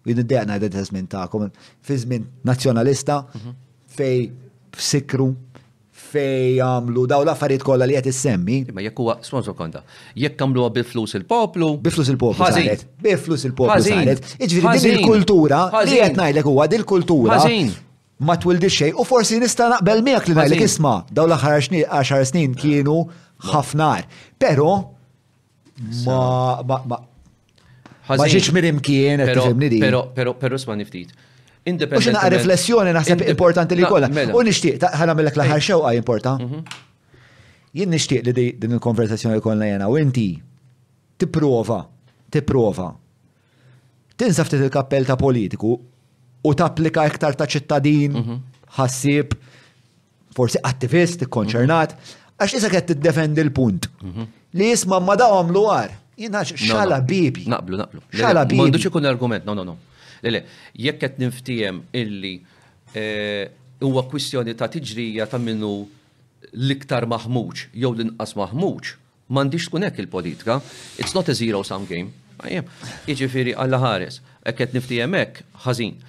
jiddeqna 0.07 0.43
mm. 0.55 0.61
jiddet 0.61 0.87
żmien 0.89 1.07
tagħkom, 1.11 1.49
fi 1.85 1.97
żmien 2.05 2.25
nazzjonalista 2.47 3.21
mm 3.21 3.39
-hmm. 3.39 3.59
fej 3.97 4.29
sikru 4.91 5.33
fej 6.07 6.59
għamlu 6.63 7.07
daw 7.09 7.21
l-affarijiet 7.23 7.63
kollha 7.65 7.85
li 7.89 7.95
qed 7.97 8.13
semmi 8.13 8.65
Ma 8.73 8.81
jekk 8.81 8.99
huwa 9.01 9.17
sponsor 9.21 9.55
konta. 9.55 9.81
Jekk 10.15 10.39
għamluha 10.41 10.69
bil-flus 10.71 11.15
il-poplu. 11.17 11.77
Bil-flus 11.81 12.07
il-poplu 12.09 12.45
saret. 12.45 12.85
Bil-flus 13.01 13.43
il-poplu 13.45 13.81
saret. 13.83 14.21
Iġifieri 14.39 14.79
din 14.81 14.99
il-kultura 14.99 15.65
li 15.83 15.99
qed 16.03 16.15
ngħidlek 16.17 16.45
huwa 16.45 16.67
din 16.67 16.79
il-kultura. 16.79 17.41
Ma 18.19 18.35
twildi 18.35 18.69
xej 18.69 18.93
u 18.97 19.03
forsi 19.03 19.39
nista' 19.41 19.69
naqbel 19.73 20.01
miegħek 20.05 20.27
li 20.29 20.35
ngħidlek 20.37 20.61
isma' 20.69 20.99
daw 21.11 21.25
l-aħħar 21.27 21.83
10 21.89 22.29
snin 22.31 22.55
kienu 22.55 23.01
ħafnar. 23.51 24.05
Però 24.39 24.96
Ma, 26.05 26.61
ma, 26.65 26.81
ma. 26.87 26.97
Ma 28.15 28.25
ġiċ 28.31 28.49
mirim 28.55 28.79
kien, 28.81 29.21
pero, 29.27 30.05
pero, 30.15 30.33
pero, 30.39 30.57
sma 30.57 30.77
niftit. 30.79 31.11
Independent. 31.67 32.15
Mux 32.15 32.31
riflessjoni 32.33 32.93
naħseb 32.95 33.25
importanti 33.33 33.75
li 33.75 33.83
kolla. 33.85 34.07
Mela. 34.09 34.33
U 34.39 34.45
nishtiq, 34.47 34.79
ħana 34.95 35.15
millek 35.19 35.35
laħar 35.37 35.61
xewqa 35.67 35.91
importa. 35.99 36.35
Mhm. 36.41 36.61
Jien 37.77 37.91
nishtiq 37.91 38.23
li 38.29 38.51
din 38.63 38.77
il-konversazzjoni 38.77 39.41
kolla 39.43 39.65
jena, 39.67 39.89
u 39.91 39.97
inti, 39.99 40.29
tiprova, 41.19 41.81
tiprova. 42.31 42.87
Tinsa 44.17 44.45
ftit 44.47 44.63
il-kappell 44.69 45.05
ta' 45.11 45.17
politiku 45.19 45.75
u 46.43 46.53
tapplika 46.57 47.03
iktar 47.11 47.35
ta' 47.37 47.45
ċittadin, 47.51 48.11
mhm. 48.15 48.37
ħassib, 48.79 49.35
forsi 50.37 50.57
attivist, 50.63 51.27
konċernat, 51.27 51.91
għax 52.39 52.53
isa 52.61 52.69
qed 52.71 52.87
tiddefendi 52.95 53.43
l-punt. 53.43 53.89
Mhm 54.01 54.27
li 54.53 54.67
jisma 54.71 54.99
ma 54.99 55.15
daqom 55.15 55.51
luar. 55.51 55.91
Jina 56.17 56.43
xala 56.45 57.01
bibi. 57.07 57.43
Naqblu, 57.47 57.77
naqblu. 57.77 58.01
Xala 58.13 58.45
bibi. 58.45 58.59
Manduċ 58.61 58.87
ikun 58.89 59.05
argument, 59.05 59.45
no, 59.45 59.53
no, 59.53 59.63
no. 59.63 59.75
Lele, 60.23 60.45
jekk 60.73 61.03
qed 61.03 61.19
niftijem 61.21 61.83
illi 61.93 62.37
eh, 62.97 63.45
huwa 63.83 64.05
kwistjoni 64.09 64.55
ta' 64.57 64.69
tiġrija 64.73 65.27
ta' 65.29 65.37
minnu 65.41 65.69
l-iktar 66.57 67.05
maħmuċ 67.09 67.67
jew 67.77 67.91
l-inqas 67.93 68.33
maħmuċ, 68.39 68.95
mandiċ 69.29 69.67
tkun 69.69 69.85
hekk 69.89 70.01
il-politika. 70.05 70.57
It's 70.97 71.13
not 71.17 71.29
a 71.29 71.37
zero-sum 71.37 71.85
game. 71.89 72.09
Iġifiri 73.09 73.53
għalla 73.57 73.79
ħares, 73.83 74.19
qed 74.57 74.73
niftijem 74.77 75.13
hekk 75.19 75.45
ħażin. 75.65 75.99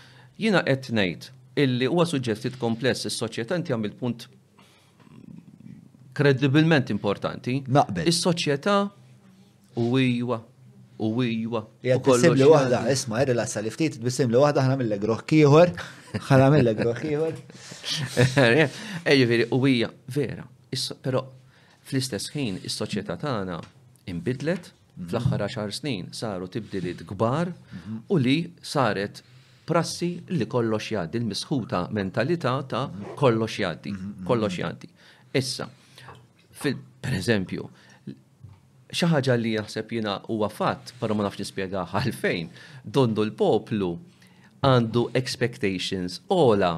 Jina 0.40 0.62
qed 0.64 0.88
ngħid 0.94 1.28
illi 1.58 1.88
huwa 1.90 2.04
suġġestit 2.08 2.56
kompless 2.60 3.08
is-soċjetà 3.10 3.58
inti 3.60 3.74
għamil 3.76 3.96
punt 3.98 4.28
kredibilment 6.18 6.90
importanti. 6.94 7.62
Naqbel. 7.76 8.08
Is-soċjetà 8.10 8.78
u 9.80 9.88
wiwa. 9.94 10.40
u 11.06 11.22
iwa. 11.22 11.60
tisim 12.06 12.32
li 12.34 12.46
wahda, 12.52 12.80
isma, 12.90 13.20
irri 13.22 13.34
la 13.38 13.44
saliftit, 13.46 14.00
tisim 14.02 14.32
li 14.34 14.40
wahda 14.42 14.64
ħana 14.66 14.80
il 14.86 14.96
groħ 15.04 15.20
kieħor, 15.32 15.70
ħana 16.28 16.48
mill 16.54 16.72
groħ 16.80 17.02
kieħor. 17.04 17.36
veri, 18.34 18.64
eh, 18.64 19.12
jiġifieri, 19.14 19.46
u 19.54 19.60
wija 19.62 19.92
vera, 20.16 20.42
pero 21.04 21.20
fl-istess 21.86 22.32
ħin 22.34 22.58
is-soċjetà 22.66 23.14
tagħna 23.22 23.60
imbidlet 24.10 24.72
mhm. 24.72 25.06
fl-aħħar 25.12 25.46
10 25.52 25.76
snin 25.80 26.10
saru 26.22 26.50
tibdiliet 26.56 27.06
kbar 27.12 27.52
mhm. 27.54 28.02
u 28.10 28.18
li 28.24 28.36
saret 28.74 29.22
prassi 29.70 30.10
li 30.34 30.50
kollox 30.50 30.96
jgħaddi, 30.96 31.22
l-misħuta 31.22 31.84
mentalità 31.94 32.56
ta' 32.74 32.86
mhm. 32.90 33.14
kollox 33.22 33.60
jaddi, 33.62 33.94
kollox 34.26 34.58
jgħaddi. 34.58 34.90
Issa, 35.44 35.68
fil 36.58 36.78
per 37.04 37.14
eżempju, 37.18 37.66
xaħġa 38.98 39.34
li 39.36 39.54
jaħseb 39.56 39.92
jina 39.98 40.14
huwa 40.32 40.48
fatt, 40.50 40.94
parra 41.00 41.14
ma 41.14 41.26
nafx 41.26 41.42
nispjegaħa 41.42 42.02
għalfejn, 42.06 42.50
dondu 42.88 43.26
l-poplu 43.26 43.92
għandu 44.64 45.02
expectations 45.18 46.22
ola 46.32 46.72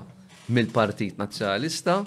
mill-Partit 0.51 1.19
Nazzjonalista, 1.23 2.01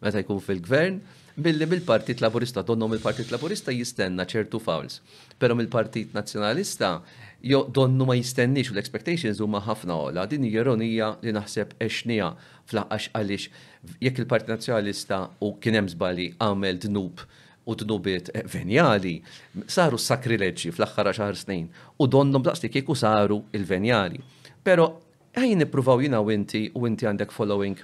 meta 0.00 0.22
jkun 0.22 0.38
fil-gvern, 0.44 1.00
billi 1.38 1.66
mill-Partit 1.70 2.22
Laburista, 2.22 2.62
donnu 2.66 2.88
il-Partit 2.94 3.32
Laburista 3.34 3.74
jistenna 3.74 4.24
ċertu 4.30 4.60
fouls. 4.62 5.00
Pero 5.38 5.58
mill-Partit 5.58 6.14
Nazzjonalista 6.14 6.94
jo 7.42 7.66
donnu 7.70 8.04
ma 8.04 8.14
jistennix 8.18 8.70
u 8.72 8.74
l-expectations 8.74 9.38
huma 9.42 9.60
ħafna 9.62 9.94
ola, 10.08 10.24
din 10.26 10.44
hija 10.44 10.60
ironija 10.64 11.08
li 11.22 11.32
naħseb 11.34 11.76
eċnija 11.84 12.32
flaqqax 12.70 13.10
għaliex 13.14 13.98
jekk 14.02 14.18
il 14.18 14.26
parti 14.26 14.50
Nazzjonalista 14.50 15.18
u 15.42 15.52
kien 15.60 15.76
hemm 15.78 16.34
għamel 16.38 16.80
dnub 16.82 17.22
u 17.68 17.74
dnubiet 17.76 18.30
venjali, 18.50 19.20
saru 19.68 19.98
sakrileġġi 20.00 20.72
fl-aħħar 20.72 21.12
xahar 21.14 21.36
snin 21.36 21.68
u 21.98 22.06
donnu 22.06 22.40
daqslik 22.42 22.72
kieku 22.72 22.96
saru 22.96 23.42
il-venjali. 23.52 24.18
Però 24.64 24.88
ħajn 25.36 25.62
nippruvaw 25.62 26.00
jina 26.00 26.20
u 26.24 26.30
inti 26.32 26.70
u 26.74 26.86
inti 26.88 27.06
għandek 27.06 27.30
following 27.36 27.78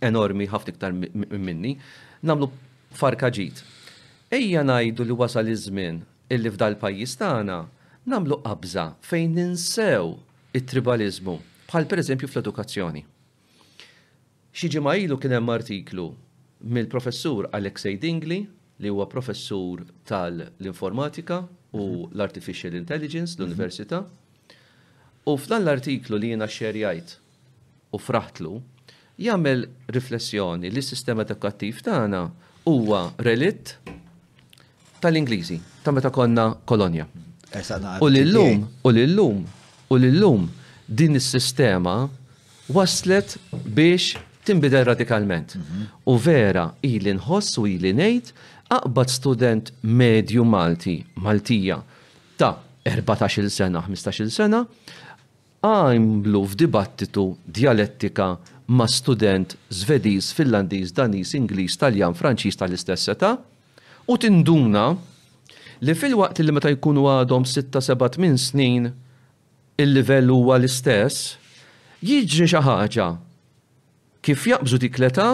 enormi 0.00 0.46
ħafna 0.48 0.72
iktar 0.72 0.94
minni, 0.96 1.74
namlu 2.22 2.48
farkaġit. 2.96 3.60
Ejja 4.30 4.62
najdu 4.62 5.04
li 5.04 5.12
wasal 5.16 5.50
iż-żmien 5.50 6.00
illi 6.30 6.50
f'dal 6.54 6.78
pajjiż 6.80 7.18
tagħna 7.20 7.64
namlu 8.08 8.38
qabża 8.44 8.86
fejn 9.06 9.32
ninsew 9.38 10.14
it-tribalizmu 10.56 11.36
bħal 11.68 11.86
pereżempju 11.90 12.28
fl-edukazzjoni. 12.30 13.02
Xi 14.58 14.70
ġimgħa 14.74 14.94
ilu 15.04 15.18
kien 15.20 15.34
hemm 15.36 15.52
artiklu 15.52 16.06
mill-professur 16.72 17.48
Alexej 17.54 17.98
Dingli, 18.02 18.38
li 18.80 18.90
huwa 18.94 19.04
professur 19.10 19.82
tal-informatika 20.08 21.42
u 21.76 21.82
mhm. 21.84 22.08
l-Artificial 22.16 22.78
Intelligence 22.78 23.36
mhm. 23.36 23.44
l-Università. 23.44 24.00
U 25.28 25.36
f'dan 25.36 25.60
l-artiklu 25.60 26.16
li 26.16 26.32
jiena 26.32 26.48
xerjajt 26.48 27.18
u 27.94 28.00
fraħtlu, 28.00 28.54
jagħmel 29.20 29.66
riflessjoni 29.92 30.72
li 30.72 30.80
s-sistema 30.82 31.26
edukattiv 31.28 31.82
tagħna 31.84 32.24
huwa 32.68 33.04
relitt 33.20 33.76
tal-Ingliżi 35.04 35.60
ta' 35.84 35.92
meta 35.92 36.10
konna 36.14 36.52
kolonja. 36.64 37.06
U 38.00 38.06
l-lum, 38.06 38.68
u 38.82 38.88
l-lum, 38.90 39.46
u 39.88 39.96
l-lum 39.96 40.48
din 40.84 41.14
is-sistema 41.14 42.10
waslet 42.66 43.38
biex 43.72 44.12
timbidel 44.44 44.84
radikalment. 44.84 45.56
U 46.04 46.16
vera 46.20 46.68
ilin 46.84 47.16
nħoss 47.18 47.56
u 47.60 47.64
ili 47.68 47.94
nejt 47.96 48.32
aqbad 48.68 49.08
student 49.10 49.72
medju 49.82 50.44
Malti, 50.44 50.98
Maltija, 51.16 51.80
ta' 52.36 52.52
14 52.84 53.48
sena, 53.52 53.80
15 53.86 54.28
sena, 54.32 54.62
għajmlu 55.64 56.42
f'dibattitu 56.52 57.30
dialettika 57.48 58.34
ma' 58.68 58.88
student 58.92 59.56
Zvediż, 59.72 60.34
Finlandiż, 60.36 60.92
Danis, 60.92 61.32
Ingliż, 61.34 61.78
Taljan, 61.80 62.12
Franċiż 62.16 62.60
tal-istess 62.60 63.08
età 63.12 63.38
u 64.06 64.16
tinduna 64.20 64.90
li 65.84 65.94
fil-waqt 65.94 66.40
li 66.42 66.54
meta 66.54 66.70
jkunu 66.72 67.04
għadhom 67.06 67.44
6-7 67.46 68.38
snin 68.42 68.88
il 69.78 69.92
livellu 69.94 70.36
huwa 70.42 70.56
l-istess, 70.58 71.36
jiġri 72.02 72.48
xi 72.50 72.62
ħaġa 72.66 73.08
kif 74.26 74.46
jaqbżu 74.50 74.80
l-età 74.82 75.28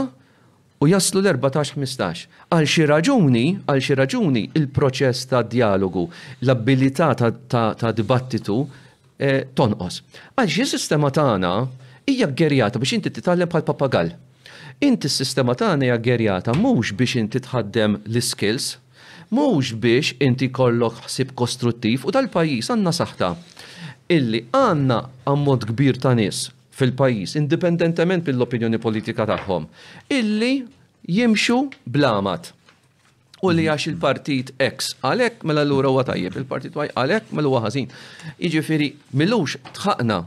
u 0.84 0.88
jaslu 0.90 1.22
l-14-15. 1.24 2.26
Għal 2.52 2.68
xi 2.68 2.86
raġuni, 2.90 3.46
għal 3.64 3.80
xi 3.84 3.96
raġuni 3.96 4.42
il-proċess 4.58 5.30
ta' 5.32 5.40
dialogu, 5.42 6.08
l-abilità 6.44 7.08
ta' 7.16 7.94
dibattitu 7.96 8.58
eh, 9.16 9.48
tonqos. 9.56 10.02
Għal 10.36 10.52
xi 10.58 10.68
sistema 10.76 11.08
tagħna 11.08 11.54
hija 12.12 12.28
gerjata 12.36 12.80
biex 12.82 12.98
inti 12.98 13.12
titgħallem 13.16 13.48
bħal 13.48 13.64
papagall. 13.72 14.12
Inti 14.84 15.08
s-sistema 15.08 15.54
tagħna 15.56 15.88
hija 15.88 16.00
ggerjata 16.04 16.52
mhux 16.58 16.92
biex 16.98 17.20
inti 17.22 17.40
tħaddem 17.40 18.02
l-skills 18.04 18.74
mhux 19.32 19.74
biex 19.80 20.14
inti 20.22 20.48
kollok 20.52 20.98
ħsib 21.06 21.32
kostruttiv 21.38 22.04
u 22.08 22.12
tal-pajjiż 22.12 22.72
għandna 22.74 22.92
saħta 22.96 23.30
illi 24.14 24.42
għandna 24.56 24.98
ammont 25.30 25.68
kbir 25.70 25.98
ta' 26.02 26.14
nies 26.18 26.44
fil-pajjiż 26.76 27.38
indipendentement 27.40 28.26
mill-opinjoni 28.28 28.80
politika 28.82 29.26
tagħhom 29.28 29.68
illi 30.12 30.52
jimxu 31.08 31.62
blamat. 31.84 32.52
U 33.44 33.50
li 33.52 33.66
għax 33.68 33.90
il-partit 33.90 34.54
X 34.56 34.94
għalek 35.04 35.42
mela 35.44 35.60
l 35.66 35.74
għura 35.74 35.90
huwa 35.92 36.04
tajjeb, 36.08 36.32
il-partit 36.40 36.78
Y 36.80 36.86
għalek 36.96 37.28
mela 37.36 37.50
huwa 37.52 37.60
ħażin. 37.66 37.90
Jiġifieri 38.40 38.88
milux 39.20 39.58
tħakna 39.76 40.22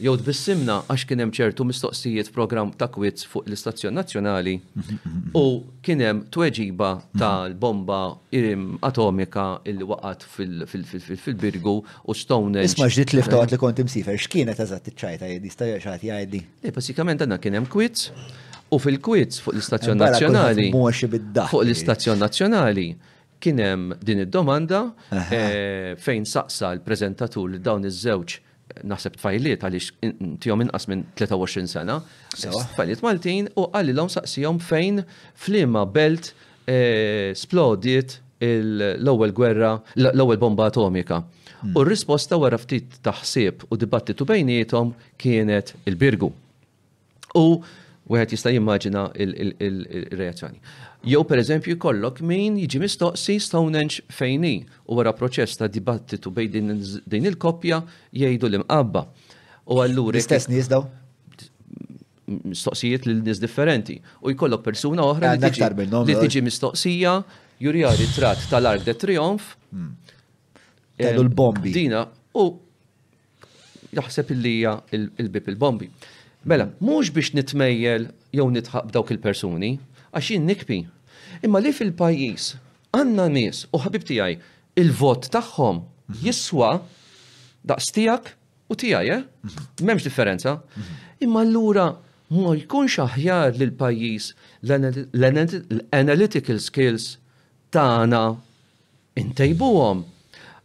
jew 0.00 0.14
tbissimna 0.16 0.78
għax 0.88 1.02
kien 1.10 1.20
hemm 1.20 1.32
ċertu 1.36 1.64
mistoqsijiet 1.68 2.30
program 2.32 2.70
ta' 2.78 2.88
kwit 2.92 3.20
fuq 3.28 3.44
l-Istazzjon 3.50 3.92
Nazzjonali 3.98 4.54
mhm. 4.62 5.20
u 5.36 5.42
kien 5.84 6.00
hemm 6.04 6.22
tweġiba 6.32 6.90
tal-bomba 7.20 8.00
irim 8.36 8.78
atomika 8.86 9.58
illi 9.68 9.84
waqgħet 9.84 10.24
fil-Birgu 11.20 11.76
u 12.08 12.16
Stone. 12.16 12.64
Isma' 12.64 12.88
ġdid 12.94 13.14
li 13.18 13.26
ftawat 13.26 13.52
li 13.52 13.58
eh. 13.58 13.64
kont 13.64 13.82
imsifer, 13.84 14.16
x'kienet 14.16 14.62
eżatt 14.64 14.88
iċ-ċajta 14.94 15.28
jgħiddi, 15.34 15.52
sta 15.52 15.68
xagħti 15.84 16.10
jgħidi. 16.12 16.42
Le 16.64 16.74
basikament 16.78 17.20
għandna 17.26 17.40
kien 17.44 17.60
hemm 17.60 17.68
kwit 17.72 18.06
u 18.72 18.78
fil-kwit 18.80 19.36
fuq 19.44 19.52
l-Istazzjon 19.58 20.00
Nazzjonali. 20.00 20.70
Fuq 20.72 21.64
l-Istazzjon 21.66 22.22
Nazzjonali 22.24 22.88
kien 23.40 23.60
hemm 23.60 23.92
din 24.04 24.24
id-domanda 24.24 24.86
eh, 25.12 25.92
fejn 26.00 26.24
saqsa 26.28 26.72
l-preżentatur 26.78 27.52
li 27.52 27.60
dawn 27.64 27.88
iż-żewġ 27.88 28.38
naħseb 28.84 29.16
tfajliet 29.18 29.64
għaliex 29.64 30.16
tijom 30.42 30.62
inqas 30.64 30.86
minn 30.90 31.04
23 31.18 31.68
sena, 31.70 31.98
tfajliet 32.36 33.02
Maltin 33.06 33.48
u 33.58 33.68
għallilhom 33.70 34.10
saqsijom 34.12 34.60
fejn 34.62 35.02
flima 35.44 35.84
belt 35.90 36.32
eh, 36.68 37.32
splodiet 37.38 38.18
l-ewwel 38.40 39.34
gwerra, 39.36 39.74
l-ewwel 40.00 40.38
bomba 40.40 40.70
atomika. 40.70 41.18
Hmm. 41.60 41.74
U 41.76 41.82
r-risposta 41.84 42.38
wara 42.40 42.56
ftit 42.60 42.94
taħsib 43.04 43.66
u 43.68 43.76
dibattitu 43.76 44.24
bejnietom 44.24 44.94
kienet 45.20 45.74
il-birgu. 45.90 46.30
U 47.36 47.44
wieħed 48.10 48.32
jista' 48.32 48.50
jimmaġina 48.54 49.10
il-reazzjoni. 49.26 50.56
Jew 51.04 51.24
pereżempju 51.24 51.72
jkollok 51.78 52.18
min 52.28 52.58
jiġi 52.60 52.78
mistoqsi 52.82 53.38
Stonehenge 53.40 54.02
fejni 54.12 54.52
u 54.84 54.98
wara 54.98 55.14
proċess 55.16 55.56
ta' 55.56 55.68
dibattitu 55.72 56.28
bejn 56.32 56.74
din 57.08 57.24
il-koppja 57.30 57.78
jgħidu 58.12 58.50
l-imqabba. 58.50 59.02
U 59.70 59.80
allura. 59.80 60.18
Istess 60.20 60.48
nies 60.52 60.68
daw? 60.68 60.84
mistoqsijiet 62.30 63.08
lil 63.08 63.24
nies 63.26 63.40
differenti. 63.42 63.96
U 64.22 64.30
jkollok 64.30 64.62
persuna 64.62 65.02
oħra 65.08 65.32
li 65.34 66.14
tiġi 66.20 66.42
mistoqsija 66.46 67.14
jurjari 67.64 68.06
trat 68.14 68.44
tal-Ark 68.52 68.84
de 68.86 68.94
Triomf. 68.94 69.54
Tellu 71.00 71.24
hmm. 71.24 71.28
l-bombi. 71.30 71.74
Dina 71.74 72.04
u 72.38 72.50
jaħseb 73.98 74.30
illi 74.36 74.52
hija 74.60 74.76
il-bib 74.94 75.48
il-bombi. 75.50 75.90
Mela, 76.50 76.68
mhux 76.80 77.08
biex 77.12 77.32
nitmejjel 77.36 78.06
jew 78.36 78.46
nitħab 78.54 78.92
dawk 78.94 79.10
il-persuni, 79.16 79.74
għax 80.12 80.30
jien 80.34 80.46
nikpi. 80.48 80.78
Imma 81.46 81.60
li 81.62 81.72
fil-pajjiż 81.74 82.48
għandna 82.96 83.26
nies 83.34 83.64
u 83.74 83.80
ħabib 83.84 84.06
tiegħi 84.08 84.38
il-vot 84.82 85.28
tagħhom 85.34 85.80
mhm. 85.80 86.20
jiswa 86.24 86.72
daqs 87.70 87.90
tiegħek 87.96 88.32
u 88.70 88.78
tiegħi, 88.82 89.12
eh? 89.16 89.26
Mhm. 89.42 89.72
M'hemmx 89.84 90.06
differenza. 90.08 90.56
Mhm. 90.58 91.02
Imma 91.26 91.42
allura 91.46 91.88
ma 92.36 92.54
jkunx 92.58 92.98
aħjar 93.04 93.56
lil 93.58 93.72
pajjiż 93.78 94.30
l-analytical 94.64 96.60
skills 96.62 97.12
tagħna 97.74 98.24
intejbuhom. 99.20 100.04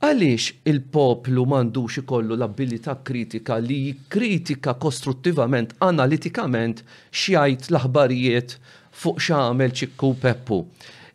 Għaliex 0.06 0.52
il-poplu 0.70 1.46
mandux 1.50 1.98
ikollu 2.04 2.36
l-abilità 2.38 2.98
kritika 3.02 3.56
li 3.64 3.94
kritika 4.12 4.76
kostruttivament, 4.78 5.74
analitikament 5.82 6.84
xjajt 7.16 7.72
l-aħbarijiet 7.72 8.58
fuq 9.02 9.18
x'amel 9.26 9.74
ċikku 9.76 10.14
Peppu. 10.22 10.62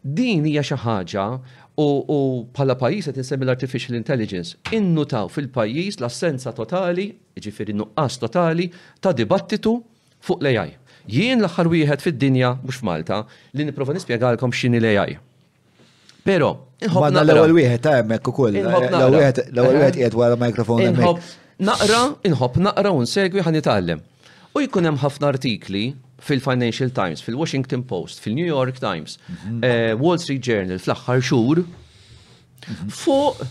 Din 0.00 0.44
hija 0.48 0.62
xi 0.66 0.76
ħaġa 0.84 1.24
u 1.80 2.18
bħala 2.56 2.76
pajjiż 2.80 3.10
qed 3.12 3.20
insemmi 3.22 3.46
l-artificial 3.46 3.96
intelligence 3.96 4.56
innutaw 4.76 5.28
fil-pajjiż 5.32 6.00
l-assenza 6.00 6.52
totali, 6.56 7.08
jiġifieri 7.38 7.74
nuqqas 7.78 8.18
totali 8.20 8.68
ta' 9.00 9.14
dibattitu 9.16 9.74
fuq 10.24 10.44
l-AI. 10.44 10.74
Jien 11.10 11.40
l-aħħar 11.40 11.70
wieħed 11.72 12.04
fid-dinja 12.04 12.54
mhux 12.60 12.82
f'Malta 12.82 13.22
li 13.56 13.66
nipprova 13.70 13.96
nispjegalkom 13.96 14.52
x'inhi 14.56 14.80
l-AI. 14.82 15.16
Pero, 16.26 16.50
inħob 16.84 17.06
L-ewwel 17.16 17.54
wieħed 17.62 17.84
ta' 17.86 17.94
hemmhekk 18.02 18.28
ukoll. 18.34 18.58
L-ewwel 18.60 19.14
wieħed 19.16 19.94
eh? 19.94 19.94
qiegħed 19.96 20.16
wara 20.20 20.36
mikrofon 20.40 20.82
hemmhekk. 20.84 21.36
Naqra, 21.64 22.00
inħobb 22.28 22.58
naqra 22.68 22.92
u 22.96 23.02
nsegwi 23.06 23.44
ħan 23.46 23.62
U 24.50 24.58
jkun 24.64 24.82
hemm 24.82 24.98
ħafna 24.98 25.28
artikli 25.30 25.80
fil-Financial 26.20 26.90
Times, 26.90 27.20
fil-Washington 27.20 27.82
Post, 27.84 28.20
fil-New 28.20 28.44
York 28.46 28.78
Times, 28.78 29.18
mhm. 29.26 29.62
eh, 29.64 29.92
Wall 29.98 30.18
Street 30.18 30.42
Journal 30.44 30.78
fl-axħar 30.78 31.22
xhur 31.24 31.62
mhm. 31.64 32.92
fuq 32.92 33.42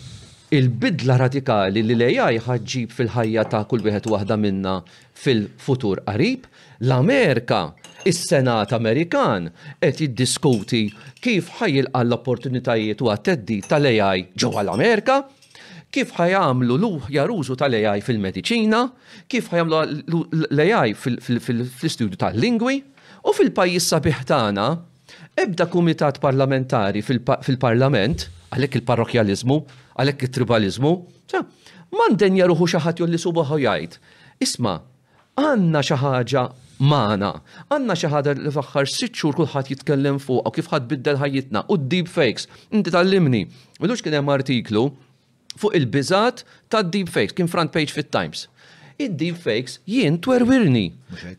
il-bidla 0.55 1.17
radikali 1.21 1.83
li 1.85 1.93
l-AI 1.97 2.39
ħadġib 2.45 2.93
fil-ħajja 2.97 3.43
ta' 3.51 3.63
kull 3.69 3.85
wieħed 3.85 4.09
waħda 4.09 4.37
minna 4.41 4.77
fil-futur 5.21 6.01
qarib, 6.07 6.47
l-Amerika, 6.85 7.59
is-Senat 8.07 8.71
Amerikan 8.77 9.49
qed 9.81 9.99
jiddiskuti 10.07 10.85
kif 11.21 11.51
ħajjilqa 11.59 12.05
l-opportunitajiet 12.05 13.03
u 13.05 13.11
għat-teddi 13.13 13.59
tal-AI 13.67 14.29
ġewwa 14.39 14.63
l-Amerika 14.63 15.19
kif 15.91 16.11
ħajamlu 16.17 16.75
luħ 16.77 17.07
uħja 17.09 17.55
tal-AI 17.61 18.01
fil-medicina, 18.05 18.81
kif 19.27 19.49
ħajamlu 19.51 20.21
l-AI 20.49 20.93
fil-studju 20.95 22.19
tal-lingwi, 22.21 22.75
u 23.27 23.33
fil-pajis 23.33 23.89
sabiħtana, 23.93 24.67
ebda 25.35 25.65
kumitat 25.73 26.19
parlamentari 26.21 27.01
fil-parlament, 27.01 28.27
għalek 28.53 28.79
il-parrokjalizmu, 28.81 29.59
għalek 29.99 30.27
il-tribalizmu, 30.27 30.93
manden 31.97 32.37
jaruħu 32.37 32.69
xaħat 32.75 33.01
jolli 33.01 33.17
subuħu 33.19 33.57
jajt. 33.65 33.97
Isma, 34.45 34.77
għanna 35.39 35.81
xaħġa 35.87 36.43
maħna. 36.79 37.31
Għanna 37.73 37.95
xaħġa 38.01 38.35
li 38.39 38.53
faħħar 38.55 38.87
sitxur 38.87 39.35
kullħat 39.41 39.71
jitkellem 39.73 40.19
fuq, 40.21 40.45
u 40.47 40.51
kif 40.53 40.69
ħad 40.71 40.87
biddel 40.93 41.17
ħajjitna, 41.19 41.65
u 41.65 41.77
d-deepfakes, 41.81 42.45
inti 42.77 42.93
tal-limni. 42.93 43.47
kien 43.81 44.13
hemm 44.17 44.29
artiklu 44.37 44.85
fuq 45.57 45.73
il-bizat 45.75 46.43
ta' 46.69 46.83
deepfakes, 46.83 47.33
kien 47.35 47.47
front 47.51 47.71
page 47.73 47.93
fit-Times. 47.95 48.45
Id-deepfakes 48.99 49.77
jien 49.87 50.17
twerwirni. 50.21 50.89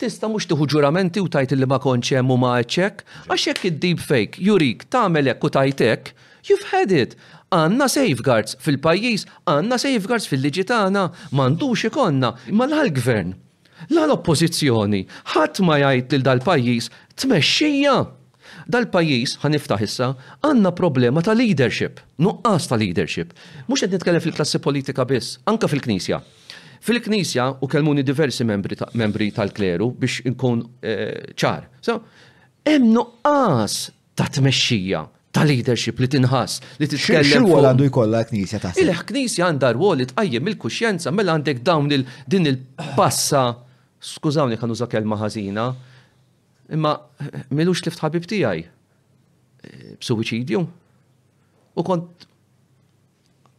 Tista 0.00 0.30
mux 0.32 0.46
tuħu 0.48 0.68
ġuramenti 0.74 1.20
u 1.22 1.28
tajt 1.30 1.52
li 1.58 1.66
ma 1.68 1.76
konċem 1.84 2.30
u 2.32 2.38
ma 2.40 2.54
ċek, 2.64 3.02
għaxek 3.28 3.66
id-deepfake 3.70 4.40
jurik 4.46 4.86
tamelek 4.94 5.44
u 5.44 5.52
tajtek, 5.56 6.14
you've 6.48 6.66
had 6.72 6.94
it. 6.96 7.18
Għanna 7.52 7.90
safeguards 7.90 8.56
fil-pajis, 8.62 9.26
għanna 9.50 9.76
safeguards 9.82 10.28
fil-liġitana, 10.30 11.10
mandux 11.36 11.84
ikonna, 11.90 12.32
ma 12.54 12.68
l-għal-gvern. 12.70 13.34
La 13.96 14.06
l-oppozizjoni, 14.08 15.04
ħat 15.34 15.60
ma 15.66 15.80
jgħid 15.82 16.22
dal-pajis, 16.24 16.88
tmexxija 17.18 17.98
Dal-pajis, 18.68 19.38
ħaniftaħ 19.42 19.84
issa, 19.84 20.08
għanna 20.44 20.72
problema 20.76 21.22
ta' 21.24 21.34
leadership, 21.36 22.00
nuqqas 22.24 22.68
ta' 22.70 22.78
leadership. 22.80 23.32
Mux 23.68 23.84
għed 23.86 23.94
nitkellem 23.96 24.24
fil-klassi 24.24 24.60
politika 24.62 25.06
biss, 25.08 25.38
anka 25.50 25.68
fil-knisja. 25.70 26.20
Fil-knisja 26.86 27.46
u 27.62 27.68
kelmuni 27.70 28.04
diversi 28.06 28.44
membri 28.48 28.76
tal-kleru 29.36 29.90
biex 30.00 30.22
nkun 30.32 30.62
eh, 30.80 31.32
ċar. 31.38 31.66
So, 31.84 31.98
hemm 32.66 32.90
nuqqas 32.96 33.80
ta' 34.16 34.30
tmexxija 34.32 35.02
ta' 35.30 35.44
leadership 35.46 36.00
li 36.02 36.08
tinħass 36.10 36.64
li 36.80 36.88
titkellem. 36.90 37.46
Xi 37.46 37.58
għandu 37.64 37.86
jkollha 37.90 38.24
knisja 38.32 38.58
ta' 38.64 38.72
Il 38.80 38.90
knisja 39.10 39.46
għandha 39.50 39.74
rwol 39.76 40.00
li 40.02 40.08
tqajjem 40.10 40.48
il-kuxjenza 40.54 41.12
mela 41.14 41.36
għandek 41.36 41.60
dawn 41.66 41.92
il 41.94 42.06
din 42.26 42.48
il-passa, 42.50 43.50
skużawni 44.00 44.56
kan 44.56 44.72
kelma 44.88 45.18
ħażina, 45.20 45.68
Imma 46.70 46.98
milux 47.54 47.82
li 47.84 47.92
ftħabib 47.92 48.26
tijaj 48.30 48.60
b'suwiċidju. 50.00 50.60
U 51.78 51.84
kont 51.86 52.26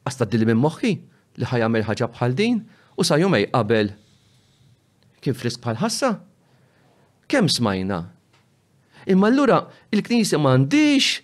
għastaddili 0.08 0.48
minn 0.50 0.62
moħħi 0.64 0.92
li 1.42 1.50
ħajamel 1.52 1.86
ħaġa 1.90 2.08
bħal 2.16 2.36
din 2.40 2.62
u 2.96 3.06
sa 3.08 3.20
jumej 3.22 3.50
qabel 3.52 3.92
kien 5.22 5.38
frisk 5.38 5.62
bħal 5.66 5.82
ħassa. 5.84 6.14
Kem 7.32 7.52
smajna? 7.52 8.00
Imma 9.12 9.30
allura 9.32 9.62
il-knisja 9.92 10.40
m'għandix 10.40 11.20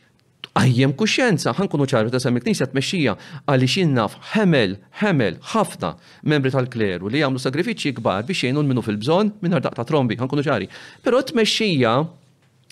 Ajjem 0.57 0.91
kuxjenza, 0.97 1.51
ħankunu 1.53 1.85
ċarru 1.91 2.09
ta' 2.09 2.17
semmi 2.21 2.41
knisja 2.41 2.65
t-mexxija 2.71 3.13
għalli 3.45 3.67
xinnaf 3.69 4.15
ħemel, 4.31 4.73
ħemel, 5.03 5.35
ħafna 5.51 5.91
membri 6.31 6.49
tal-kleru 6.55 7.11
li 7.13 7.19
għamlu 7.21 7.41
sagrifiċi 7.43 7.91
kbar 7.99 8.23
biex 8.25 8.47
jgħinu 8.47 8.63
minnu 8.65 8.81
fil-bżon 8.85 9.29
minn 9.45 9.59
ta' 9.61 9.85
trombi, 9.85 10.17
ħankunu 10.17 10.45
ċari. 10.47 10.65
Pero 11.05 11.19
t-mexxija 11.29 11.91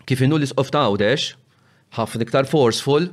kif 0.09 0.23
innu 0.25 0.39
li 0.41 0.49
s-oftawdex, 0.49 1.35
ħafna 1.99 2.25
iktar 2.25 2.49
forceful, 2.49 3.05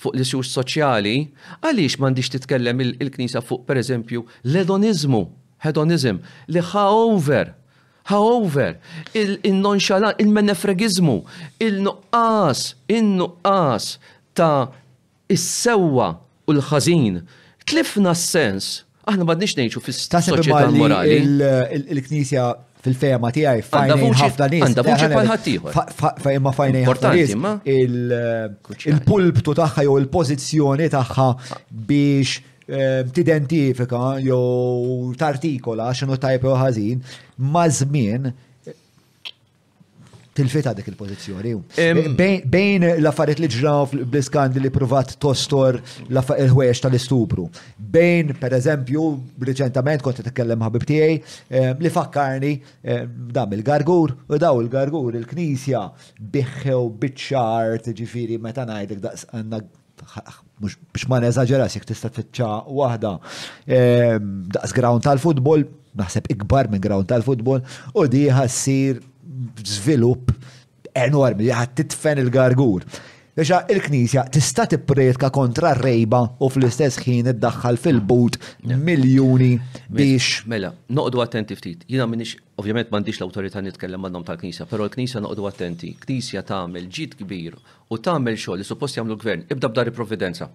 fuq 0.00 0.16
l-issuġ 0.16 0.48
soċjali, 0.54 1.16
għaliex 1.60 2.00
mandiċ 2.00 2.32
titkellem 2.38 2.80
il 2.86 3.12
knisja 3.18 3.44
fuq, 3.44 3.66
per 3.68 3.82
eżempju, 3.82 4.24
l-edonizmu, 4.48 5.22
hedonizm, 5.64 6.22
li 6.52 6.64
over, 6.74 7.52
however, 8.08 8.74
il-nonxalan, 9.16 10.16
il-menefregizmu, 10.20 11.20
il-nuqqas, 11.64 12.64
il-nuqqas 12.88 13.92
ta' 14.38 14.66
is-sewwa 15.32 16.08
u 16.48 16.52
l-ħażin 16.58 17.18
tlifna 17.68 18.12
s-sens. 18.14 18.72
Aħna 19.08 19.26
m'għadniex 19.26 19.58
ngħixu 19.60 19.82
fis-soċjetà 19.84 20.70
morali. 20.76 21.18
Il-Knisja 21.78 22.46
fil-fema 22.84 23.30
tiegħi 23.34 23.64
fajna 23.68 23.98
ħafna 24.20 24.48
nies. 24.54 24.64
Għandha 24.66 24.86
vuċi 24.88 25.12
bħal 25.12 25.30
ħaddieħor. 26.22 26.96
fajna 27.60 27.68
Il-pulptu 28.92 29.54
tagħha 29.60 29.86
jew 29.86 29.96
il-pożizzjoni 30.02 30.88
tagħha 30.96 31.28
biex 31.90 32.34
ehm, 32.34 33.12
tidentifika 33.16 34.04
jew 34.24 35.14
tartikola 35.20 35.90
x'inhu 35.94 36.18
tajp 36.26 36.48
jew 36.50 36.58
ħażin 36.64 37.06
ma' 37.52 37.66
żmien 37.82 38.32
tilfeta 40.34 40.72
dik 40.74 40.88
il-pozizjoni. 40.90 41.52
Bejn 42.50 42.86
l-affariet 42.98 43.38
li 43.40 43.48
ġraw 43.54 43.86
bl-iskandi 44.02 44.60
li 44.62 44.70
provat 44.74 45.14
tostor 45.22 45.78
l-ħwejx 46.10 46.82
tal-istupru. 46.84 47.46
Bejn, 47.78 48.34
per 48.40 48.56
eżempju, 48.58 49.06
reċentament 49.50 50.02
kont 50.04 50.20
t 50.24 50.32
ħabib 50.64 50.84
tiegħi 50.88 51.76
li 51.84 51.90
fakkarni 51.94 52.52
dam 53.38 53.52
il-gargur 53.56 54.14
u 54.34 54.38
daw 54.40 54.60
il-gargur 54.64 55.14
il-knisja 55.20 55.84
biħħew 56.32 56.80
biċċart 57.04 57.90
ġifiri 58.00 58.40
meta 58.42 58.64
ngħidek 58.68 59.02
daqs 59.06 59.26
għanna 59.38 59.60
biex 60.64 61.06
ma 61.10 61.16
neżagġeras 61.22 61.76
jek 61.78 61.86
tista' 61.90 62.10
tfittxa 62.12 62.48
waħda 62.80 63.12
daqs 64.58 64.74
ground 64.76 65.04
tal-futbol, 65.06 65.62
naħseb 65.96 66.28
ikbar 66.34 66.68
minn 66.72 66.82
ground 66.82 67.08
tal-futbol, 67.12 67.62
u 67.94 68.04
di 68.12 68.26
zvilup 69.66 70.30
enormi 70.94 71.48
li 71.48 71.64
titfen 71.74 72.18
il-gargur. 72.22 72.84
Lexa 73.34 73.64
il-Knisja 73.68 74.28
tista' 74.30 74.66
tippretka 74.70 75.30
kontra 75.34 75.72
rejba 75.74 76.20
u 76.38 76.48
fl-istess 76.54 77.00
ħin 77.02 77.32
iddaħħal 77.32 77.80
fil-but 77.82 78.36
miljuni 78.78 79.56
biex. 79.90 80.44
Mela, 80.46 80.70
mela 80.70 80.70
noqdu 81.00 81.24
attenti 81.24 81.56
ftit. 81.58 81.82
Jiena 81.90 82.06
minix, 82.06 82.36
ovvjament 82.62 82.92
m'għandix 82.92 83.18
l-awtorità 83.24 83.64
nitkellem 83.66 84.06
għadnom 84.06 84.26
tal-Knisja, 84.28 84.68
pero 84.70 84.86
l-Knisja 84.86 85.24
noqdu 85.24 85.48
attenti. 85.50 85.96
Knisja 86.04 86.44
tagħmel 86.46 86.86
ġit 86.86 87.18
kbir 87.24 87.58
u 87.90 87.98
tagħmel 87.98 88.38
xogħol 88.38 88.62
li 88.62 88.68
suppost 88.70 89.00
jagħmlu 89.00 89.18
gvern, 89.24 89.48
ibda 89.50 89.72
b'dar 89.74 89.90
provvidenza 89.98 90.52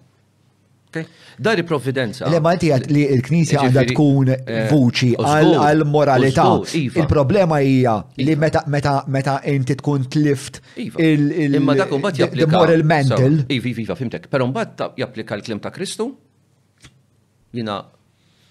Dari 1.36 1.62
provvidenza. 1.62 2.28
Le 2.28 2.40
malti 2.42 2.66
li 2.90 3.04
il-knisja 3.14 3.60
għandha 3.62 3.84
tkun 3.92 4.32
eh, 4.32 4.64
vuċi 4.72 5.12
għal-moralità. 5.22 6.46
Iva. 6.80 7.02
Il-problema 7.04 7.60
hija 7.62 7.94
li 8.18 8.34
iva. 8.34 8.50
meta 8.66 9.36
inti 9.54 9.76
tkun 9.78 10.08
tlift 10.10 10.58
iva. 10.82 10.98
il-imma 11.00 11.76
dak 11.78 11.94
un 11.94 12.08
moral 12.50 12.82
mental. 12.82 13.38
Ivi, 13.54 13.76
iva, 13.84 13.94
fimtek. 13.94 14.26
Pero 14.32 14.50
mbatt 14.50 14.82
japplika 14.98 15.38
l-klim 15.38 15.62
ta' 15.62 15.70
Kristu? 15.70 16.10
Jina 17.54 17.78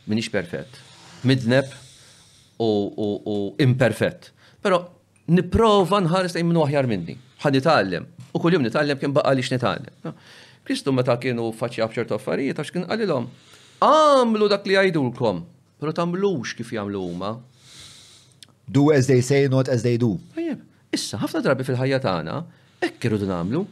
minix 0.09 0.31
perfett. 0.31 0.79
Midneb 1.27 1.67
u 2.63 3.53
imperfett. 3.59 4.31
Pero 4.63 4.79
niprofa 5.27 5.99
nħares 6.03 6.39
jimnu 6.39 6.63
għahjar 6.63 6.87
aħjar 6.87 6.87
minni. 6.87 7.17
Ħan 7.43 7.53
nitgħallem. 7.59 8.07
U 8.35 8.39
kull 8.39 8.55
jum 8.55 8.69
kien 8.99 9.11
baqa' 9.15 9.35
lix 9.35 9.51
nitgħallem. 9.55 10.15
Kristu 10.69 10.93
meta 10.93 11.15
kienu 11.17 11.47
faċċi 11.59 11.85
bċertu 11.89 12.13
affarijiet 12.15 12.59
għax 12.61 12.71
kien 12.75 12.83
qalilhom 12.89 13.23
għamlu 13.85 14.49
dak 14.51 14.67
li 14.69 14.75
jgħidulkom, 14.77 15.39
però 15.81 15.93
tagħmlux 15.97 16.51
kif 16.59 16.75
jagħmlu 16.75 17.01
huma. 17.09 17.31
Do 18.69 18.83
as 18.93 19.09
they 19.09 19.23
say, 19.25 19.47
not 19.49 19.65
as 19.73 19.81
they 19.85 19.97
do. 19.97 20.13
Ajjeb, 20.37 20.59
issa 20.93 21.17
ħafna 21.23 21.41
drabi 21.47 21.65
fil-ħajja 21.65 22.01
tagħna 22.03 22.35
hekk 22.85 23.07
irridu 23.09 23.29
nagħmlu, 23.31 23.63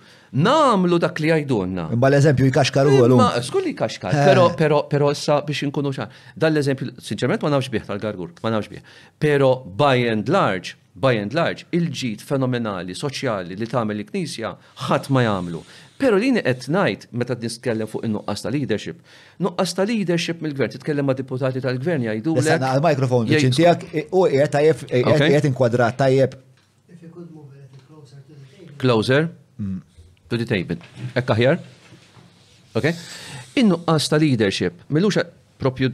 nagħmlu 0.41 0.99
dak 1.05 1.21
li 1.21 1.29
jgħidulna. 1.35 1.85
Imma 1.93 2.09
l-eżempju 2.11 2.49
jkaxkar 2.49 2.89
u 2.89 2.97
għalum. 3.03 3.21
Skulli 3.45 3.75
jkaxkar, 3.75 4.17
però 4.31 4.47
però 4.63 4.81
però 4.95 5.11
issa 5.13 5.37
biex 5.45 5.67
inkunu 5.69 5.93
xar. 5.99 6.09
Dan 6.33 6.55
l-eżempju, 6.57 6.95
sinċerment 7.11 7.45
ma 7.45 7.53
nafx 7.53 7.69
bih 7.77 7.85
tal-gargur, 7.91 8.33
ma 8.41 8.55
nafx 8.57 8.73
bih. 8.73 8.81
Però 9.21 9.53
by 9.83 9.99
and 10.15 10.33
large, 10.33 10.73
by 10.97 11.13
and 11.21 11.37
large, 11.37 11.69
il-ġid 11.77 12.25
fenomenali, 12.25 12.97
soċjali 12.97 13.53
li 13.55 13.69
tagħmel 13.69 14.01
il 14.01 14.09
knisja 14.09 14.55
ħadd 14.87 15.11
ma 15.13 15.27
jagħmlu. 15.29 15.61
Pero 15.97 16.17
li 16.21 16.29
qed 16.37 16.65
ngħid 16.75 17.07
meta 17.17 17.35
nitkellem 17.41 17.89
fuq 17.89 18.05
in-nuqqas 18.05 18.43
ta' 18.45 18.51
leadership. 18.53 18.97
Nuqqas 19.41 19.71
ta' 19.79 19.85
leadership 19.89 20.43
mill-gvern, 20.45 20.69
titkellem 20.75 21.07
ma' 21.09 21.15
deputati 21.17 21.61
tal-gvern 21.63 22.05
jgħidu. 22.05 22.35
Sena 22.45 22.71
għal-mikrofon, 22.75 23.25
ġin 23.31 23.55
tiegħek 23.57 24.11
u 24.11 24.25
e, 24.27 24.33
qiegħed 24.35 24.53
tajjeb 24.55 24.83
qiegħed 24.91 25.47
inkwadrat 25.49 25.97
tajjeb. 26.03 26.35
Closer 28.77 29.25
to 29.57 30.37
the 30.37 30.45
table. 30.45 30.77
Mm. 30.77 31.13
Ekka 31.17 31.33
aħjar. 31.37 31.63
Ok? 32.77 32.91
In-nuqqas 33.63 34.11
ta' 34.13 34.21
leadership, 34.21 34.85
millux 34.93 35.17
propju 35.57 35.89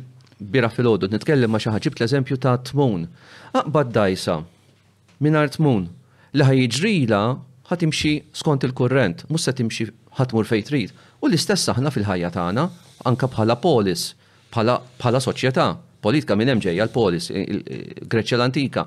bira 0.51 0.67
fil-ħodu, 0.67 1.07
nitkellem 1.15 1.53
ma' 1.55 1.63
xaħġib 1.63 1.95
l-eżempju 2.01 2.41
ta' 2.43 2.57
tmun. 2.71 3.07
Aqbad 3.55 3.95
dajsa, 4.01 4.35
minar 5.23 5.47
tmun, 5.55 5.87
li 6.35 6.43
ħajġrila 6.43 7.23
ħatimxi 7.73 8.11
skont 8.37 8.63
il-kurrent, 8.69 9.23
mhux 9.29 9.47
se 9.47 9.53
timxi 9.57 9.87
ħatmur 10.19 10.45
fej 10.49 10.63
trid. 10.67 10.93
U 11.23 11.29
l-istess 11.29 11.71
aħna 11.73 11.91
fil-ħajja 11.93 12.29
tagħna 12.35 12.65
anka 13.09 13.29
bħala 13.33 13.55
polis, 13.61 14.13
bħala 14.53 15.21
soċjetà, 15.23 15.67
politika 16.03 16.35
minn 16.37 16.53
hemm 16.53 16.63
ġejja 16.65 16.85
l-polis, 16.87 17.31
Greċja 18.09 18.37
l-Antika. 18.37 18.85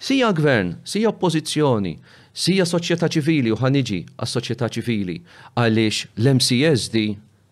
Sija 0.00 0.30
gvern, 0.32 0.74
sija 0.84 1.10
oppożizzjoni, 1.12 1.94
sija 2.32 2.64
soċjetà 2.64 3.08
ċivili 3.12 3.52
u 3.52 3.58
ħaniġi 3.60 4.00
għas 4.16 4.36
soċjetà 4.38 4.70
ċivili 4.72 5.18
għaliex 5.56 6.06
l-MCSD 6.16 7.06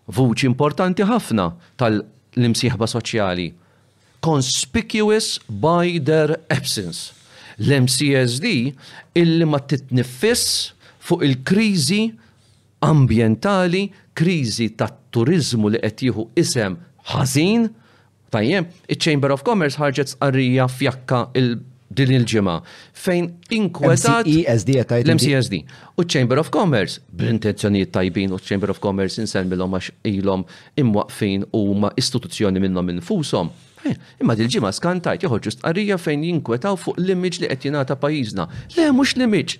vuċi 0.09 0.49
importanti 0.49 1.05
ħafna 1.05 1.51
tal-imsieħba 1.77 2.87
soċjali. 2.89 3.49
Conspicuous 4.25 5.37
by 5.47 6.01
their 6.03 6.35
absence 6.51 7.15
l-MCSD 7.67 8.47
illi 9.21 9.45
ma 9.45 9.59
titnifis 9.59 10.73
fuq 11.03 11.23
il-krizi 11.25 12.07
ambientali, 12.85 13.89
krizi 14.15 14.71
ta' 14.79 14.91
turizmu 15.11 15.73
li 15.75 15.79
qed 15.83 16.03
jieħu 16.07 16.23
isem 16.39 16.77
ħażin. 17.11 17.65
Tajjeb, 18.33 18.69
iċ-Chamber 18.93 19.31
of 19.35 19.41
Commerce 19.43 19.81
ħarġet 19.81 20.11
sqarrija 20.13 20.67
fjakka 20.71 21.21
il 21.39 21.57
din 21.89 22.11
il-ġimgħa 22.13 22.53
fejn 22.93 23.27
inkwetat 23.57 24.27
l-MCSD 24.29 25.57
e 25.57 25.63
e 25.65 25.89
u 25.99 26.05
Chamber 26.05 26.37
of 26.37 26.51
Commerce 26.53 27.01
b'intenzjonijiet 27.09 27.89
tajbin 27.95 28.35
u 28.35 28.37
Chamber 28.37 28.69
of 28.69 28.77
Commerce 28.83 29.17
inselmilhom 29.19 29.73
għax 29.79 29.89
ilhom 30.13 30.45
imwaqfin 30.83 31.47
u 31.49 31.63
ma 31.81 31.89
istituzzjoni 31.97 32.61
minnhom 32.61 32.93
infushom 32.93 33.49
Eh, 33.87 33.95
imma 34.19 34.35
dil-ġimgħa 34.35 34.71
skantajt 34.75 35.23
joħod 35.23 35.45
ġust 35.47 35.61
qarija 35.63 35.97
fejn 36.03 36.23
jinkwetaw 36.27 36.77
fuq 36.79 36.99
l-immiġ 36.99 37.37
li 37.43 37.49
qed 37.51 37.67
jingħata 37.69 37.95
pajjiżna. 38.01 38.45
Le 38.75 38.87
mhux 38.95 39.13
l-immiġ. 39.15 39.53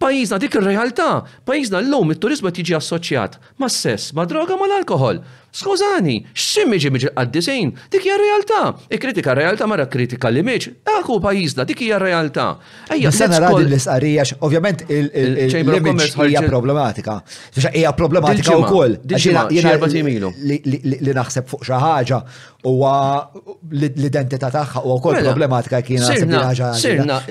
Pajjiżna 0.00 0.36
dik 0.40 0.56
ir-realtà, 0.60 1.04
pajjiżna 1.48 1.80
lum 1.84 2.10
il 2.12 2.18
turizmu 2.20 2.50
tiġi 2.52 2.74
assoċjat 2.76 3.38
ma' 3.60 3.70
sess, 3.72 4.10
ma' 4.16 4.26
droga, 4.28 4.56
ma' 4.60 4.68
l-alkohol. 4.68 5.22
Skużani, 5.54 6.18
x'immiġi 6.36 6.82
ġi 6.86 6.90
miġi 6.94 7.10
għaddisejn, 7.16 7.70
dik 7.92 8.02
hija 8.04 8.16
realtà. 8.20 8.60
Ikkritika 8.92 9.32
realtà 9.38 9.66
mara 9.70 9.86
kritika 9.88 10.28
li 10.28 10.42
miġ, 10.44 10.66
aku 10.98 11.16
pajjiżna 11.24 11.64
dik 11.70 11.80
hija 11.86 11.98
realtà. 12.02 12.50
Ejja, 12.92 13.12
sena 13.14 13.38
radi 13.40 13.62
l-isqarija, 13.64 14.24
ovvjament 14.44 14.82
il-image 14.88 16.10
hija 16.26 16.42
problematika. 16.44 17.20
Fiex 17.54 17.70
Hija 17.72 17.92
problematika 17.96 18.56
wkoll. 18.66 18.98
Li 20.44 21.16
naħseb 21.16 21.48
fuq 21.48 21.64
xi 21.66 21.80
ħaġa 21.86 22.20
huwa 22.66 22.92
l-identità 23.70 24.48
tagħha 24.50 24.82
u 24.82 24.96
wkoll 24.98 25.16
mela, 25.20 25.30
problematika 25.30 25.80
kien 25.86 26.02
ħaġa. 26.02 26.72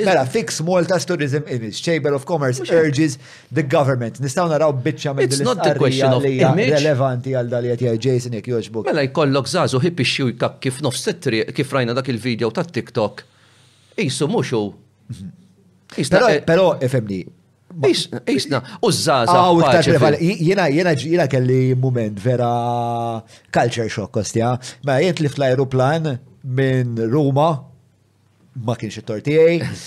Mela, 0.05 0.25
fix 0.29 0.61
Malta's 0.65 1.05
tourism 1.05 1.45
image, 1.51 1.77
Chamber 1.83 2.15
of 2.17 2.25
Commerce 2.25 2.63
urges 2.71 3.19
the 3.53 3.61
government. 3.63 4.17
Nistgħu 4.23 4.49
naraw 4.55 4.73
biċċa 4.87 5.13
l 5.13 5.31
isqarija 5.35 6.13
li 6.57 6.69
relevanti 6.73 7.35
għal 7.35 7.51
daliet 7.53 7.83
jgħid 7.85 8.03
Jason 8.15 8.35
jek 8.39 8.49
joġbuk. 8.51 8.87
Mela 8.89 9.03
jkollok 9.09 9.49
zazu 9.51 9.79
hippi 9.83 10.05
xiu 10.07 10.29
jkak 10.33 10.59
kif 10.63 10.79
nofs 10.83 11.07
kif 11.55 11.73
rajna 11.75 11.95
dak 11.97 12.09
il-video 12.11 12.51
ta' 12.55 12.63
TikTok. 12.65 13.25
Isu 13.99 14.27
muxu. 14.31 14.63
Pero, 16.47 16.71
efemni. 16.83 17.23
Isna, 18.31 18.61
u 18.83 18.91
zaza. 18.91 19.35
Aw, 19.35 19.61
ah, 19.67 20.15
jena, 20.19 20.65
jena, 20.71 20.93
jena 20.95 21.25
kelli 21.31 21.75
moment 21.75 22.19
vera 22.21 23.21
culture 23.51 23.89
shock 23.91 24.13
kostja. 24.15 24.53
Ma 24.87 24.99
jent 25.03 25.19
li 25.23 25.31
fl-aeroplan 25.31 26.09
minn 26.55 26.95
Ruma, 27.11 27.49
ma 28.55 28.75
kienx 28.79 29.01
it-tortijaj, 29.01 29.81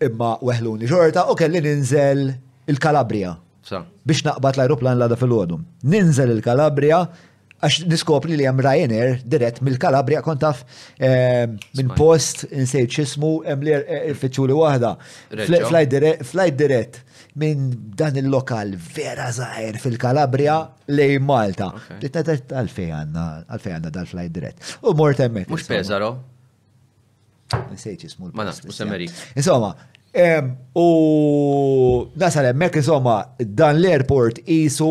imma 0.06 0.34
weħluni 0.44 0.90
ġorta, 0.90 1.26
u 1.32 1.36
kelli 1.40 1.64
ninżel 1.64 2.26
il-Kalabria. 2.70 3.32
Biex 3.70 4.24
naqbad 4.26 4.58
l-aeroplan 4.58 4.98
l-għada 4.98 5.16
fil-għodum. 5.20 5.62
Ninżel 5.90 6.32
il-Kalabria, 6.34 6.98
għax 7.64 7.86
niskopri 7.92 8.36
li 8.36 8.44
jem 8.46 8.60
Ryanair 8.60 9.18
dirett 9.24 9.62
mill-Kalabria 9.64 10.20
kontaf 10.26 10.64
eh, 10.98 11.46
minn 11.78 11.92
post 11.96 12.44
insejt 12.50 12.92
xismu 12.98 13.38
jem 13.46 13.64
li 13.64 13.74
irfiċuli 14.10 14.56
wahda. 14.58 14.94
Flight 15.54 16.60
dirett 16.60 17.00
minn 17.40 17.72
dan 17.98 18.18
il-lokal 18.20 18.76
vera 18.94 19.30
zaħir 19.34 19.80
fil-Kalabria 19.82 20.58
lej 20.94 21.16
Malta. 21.24 21.72
Għalfej 22.04 22.92
għanna, 23.00 23.26
għalfej 23.48 23.78
għanna 23.78 23.94
dal-flight 23.96 24.36
dirett. 24.36 24.72
U 24.84 24.94
mort 24.98 25.24
emmek. 25.24 25.48
Mux 25.52 25.66
pezaro? 25.70 26.12
Nsejt 27.54 28.06
jismu 28.08 28.28
l-post. 28.30 28.64
Insomma, 29.36 29.74
U 30.74 32.06
nasal 32.16 32.46
hemmhekk 32.48 32.76
insomma 32.78 33.34
dan 33.38 33.80
l-airport 33.82 34.38
isu 34.46 34.88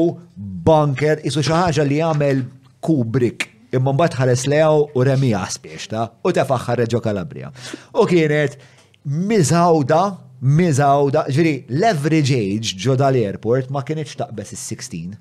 bunker, 0.67 1.21
isu 1.23 1.39
xi 1.47 1.53
ħaġa 1.55 1.85
li 1.87 2.01
jagħmel 2.01 2.41
Kubrick 2.83 3.47
imma 3.71 3.93
mbagħad 3.95 4.19
ħares 4.19 4.43
lew 4.51 4.83
u 4.91 5.05
remija 5.07 5.45
spiex 5.55 5.87
ta' 5.93 6.09
u 6.27 6.33
tefaħħar 6.35 6.83
Reġo 6.83 6.99
kalabrija. 7.05 7.53
U 7.95 8.03
kienet 8.11 8.59
miżawda 9.31 10.01
miżawda, 10.43 11.23
ġiri, 11.31 11.55
l-average 11.71 12.35
age 12.35 12.75
ġoda 12.83 13.07
l-airport 13.13 13.71
ma 13.71 13.85
kienx 13.87 14.19
taqbes 14.19 14.51
is-16. 14.57 15.13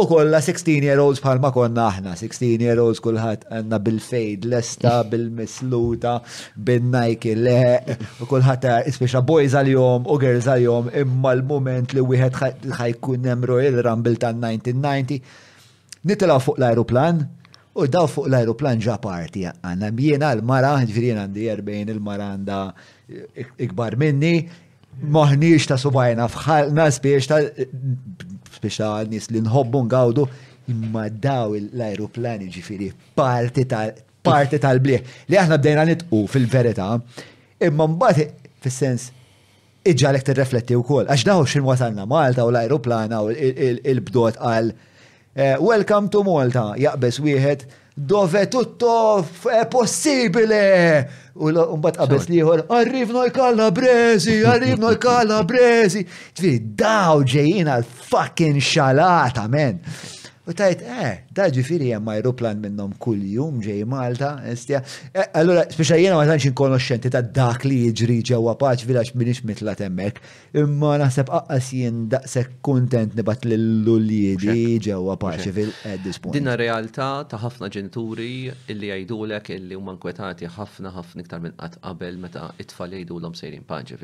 U 0.00 0.06
kolla 0.08 0.40
16 0.40 0.82
year 0.86 0.96
olds 1.00 1.18
bħal 1.20 1.40
ma 1.42 1.50
konna 1.52 1.82
aħna, 1.90 2.14
16 2.16 2.62
year 2.64 2.78
olds 2.80 3.02
kullħat 3.04 3.42
għanna 3.52 3.78
bil-fade, 3.84 4.48
l-esta, 4.48 4.92
bil-misluta, 5.12 6.14
bil-Nike, 6.68 7.34
le, 7.36 7.96
u 8.24 8.28
kullħat 8.30 8.64
ispeċa 8.88 9.20
boys 9.30 9.56
għal-jom 9.60 10.06
u 10.08 10.16
girls 10.22 10.48
għal-jom, 10.48 10.88
imma 11.02 11.34
l-moment 11.36 11.92
li 11.98 12.04
wieħed 12.12 12.72
ħajkun 12.78 13.26
nemru 13.28 13.60
il-rambil 13.66 14.16
tan 14.24 14.40
1990, 14.40 15.36
Nitilgħu 16.08 16.40
fuq 16.46 16.62
l-aeroplan, 16.62 17.18
u 17.76 17.84
daw 17.98 18.08
fuq 18.08 18.30
l-aeroplan 18.32 18.80
ġa 18.80 18.94
parti 19.04 19.42
għanna, 19.50 19.90
jiena 20.08 20.30
l-mara, 20.38 20.70
ġifiri 20.88 21.10
għandi 21.18 21.44
40 21.52 21.92
il-mara 21.98 22.30
għanda 22.38 22.60
ikbar 23.66 23.98
minni, 24.00 24.32
maħniġ 25.12 25.68
ta' 25.68 25.76
subajna 25.80 26.24
fħalna 26.32 26.88
spiex 26.94 27.28
ta' 27.28 27.42
speċa 28.60 28.90
nis 29.08 29.30
li 29.32 29.40
nħobbu 29.42 29.80
ngawdu 29.88 30.26
imma 30.70 31.06
daw 31.10 31.56
l-aeroplani 31.56 32.50
ġifiri 32.52 32.92
parti 33.16 33.64
tal 33.70 33.94
tal-bliħ 34.60 35.16
li 35.32 35.38
aħna 35.40 35.56
bdejna 35.60 35.86
nitqu 35.88 36.20
fil-verità 36.30 36.90
imma 37.68 37.86
mbagħad 37.88 38.26
fis-sens 38.60 39.08
iġġalek 39.90 40.26
tirrefletti 40.28 40.76
wkoll 40.76 41.08
għax 41.08 41.24
daw 41.28 41.44
xin 41.48 41.64
wasalna 41.64 42.04
Malta 42.08 42.44
u 42.44 42.52
l-aeroplana 42.52 43.22
u 43.24 43.32
l-bdot 43.32 44.38
għal 44.44 44.72
eh, 44.74 45.56
Welcome 45.56 46.12
to 46.12 46.24
Malta 46.28 46.68
jaqbes 46.84 47.20
wieħed 47.24 47.66
dove 48.02 48.48
tutto 48.48 49.26
è 49.48 49.66
possibile. 49.68 51.28
U 51.40 51.76
bat 51.78 51.96
qabes 51.96 52.26
liħor, 52.28 52.64
arrivno 52.72 53.22
l-Kalabrezi, 53.24 54.40
arrivno 54.44 54.90
l-Kalabrezi. 54.92 56.02
Ġifieri 56.36 56.60
daw 56.76 57.20
ġejjin 57.22 57.68
l 57.76 57.84
fucking 58.10 58.58
xalata, 58.60 59.46
man. 59.52 59.78
U 60.50 60.54
tajt, 60.56 60.80
eh, 60.82 61.12
da 61.30 61.44
ġifiri 61.54 61.92
jem 61.92 62.08
aeroplan 62.10 62.58
minnom 62.58 62.90
kull 63.04 63.20
jum 63.32 63.60
ġej 63.62 63.84
Malta, 63.86 64.32
estja. 64.50 64.80
Eh, 65.14 65.22
allora, 65.38 65.62
speċa 65.70 65.94
jena 66.02 66.16
ma 66.18 66.24
tanċin 66.26 66.56
konoxxenti 66.58 67.10
ta' 67.14 67.22
dak 67.22 67.62
li 67.64 67.76
jġri 67.92 68.16
ġewa 68.32 68.56
paċ 68.58 68.82
vilax 68.88 69.12
minix 69.14 69.44
mitla 69.46 69.76
temmek. 69.78 70.18
Imma 70.58 70.96
naħseb 71.04 71.30
aqqas 71.38 71.68
jien 71.78 72.08
daqsek 72.10 72.48
kontent 72.66 73.14
nibat 73.14 73.46
l-luljedi 73.46 74.80
ġewa 74.88 75.14
paċ 75.22 75.46
fil 75.54 75.70
punt. 76.24 76.34
Dinna 76.34 76.56
realtà 76.58 77.12
ta' 77.30 77.38
ħafna 77.44 77.70
ġenituri 77.70 78.50
illi 78.74 78.90
għajdulek 78.96 79.52
illi 79.54 79.78
huma 79.78 79.94
nkwetati 80.00 80.50
ħafna 80.56 80.90
ħafna 80.96 81.22
iktar 81.26 81.44
minn 81.46 81.54
qatt 81.62 81.78
qabel 81.78 82.18
meta 82.18 82.48
it-tfal 82.58 82.90
jgħidulhom 82.98 83.38
sejrin 83.38 83.62
paċ 83.70 83.94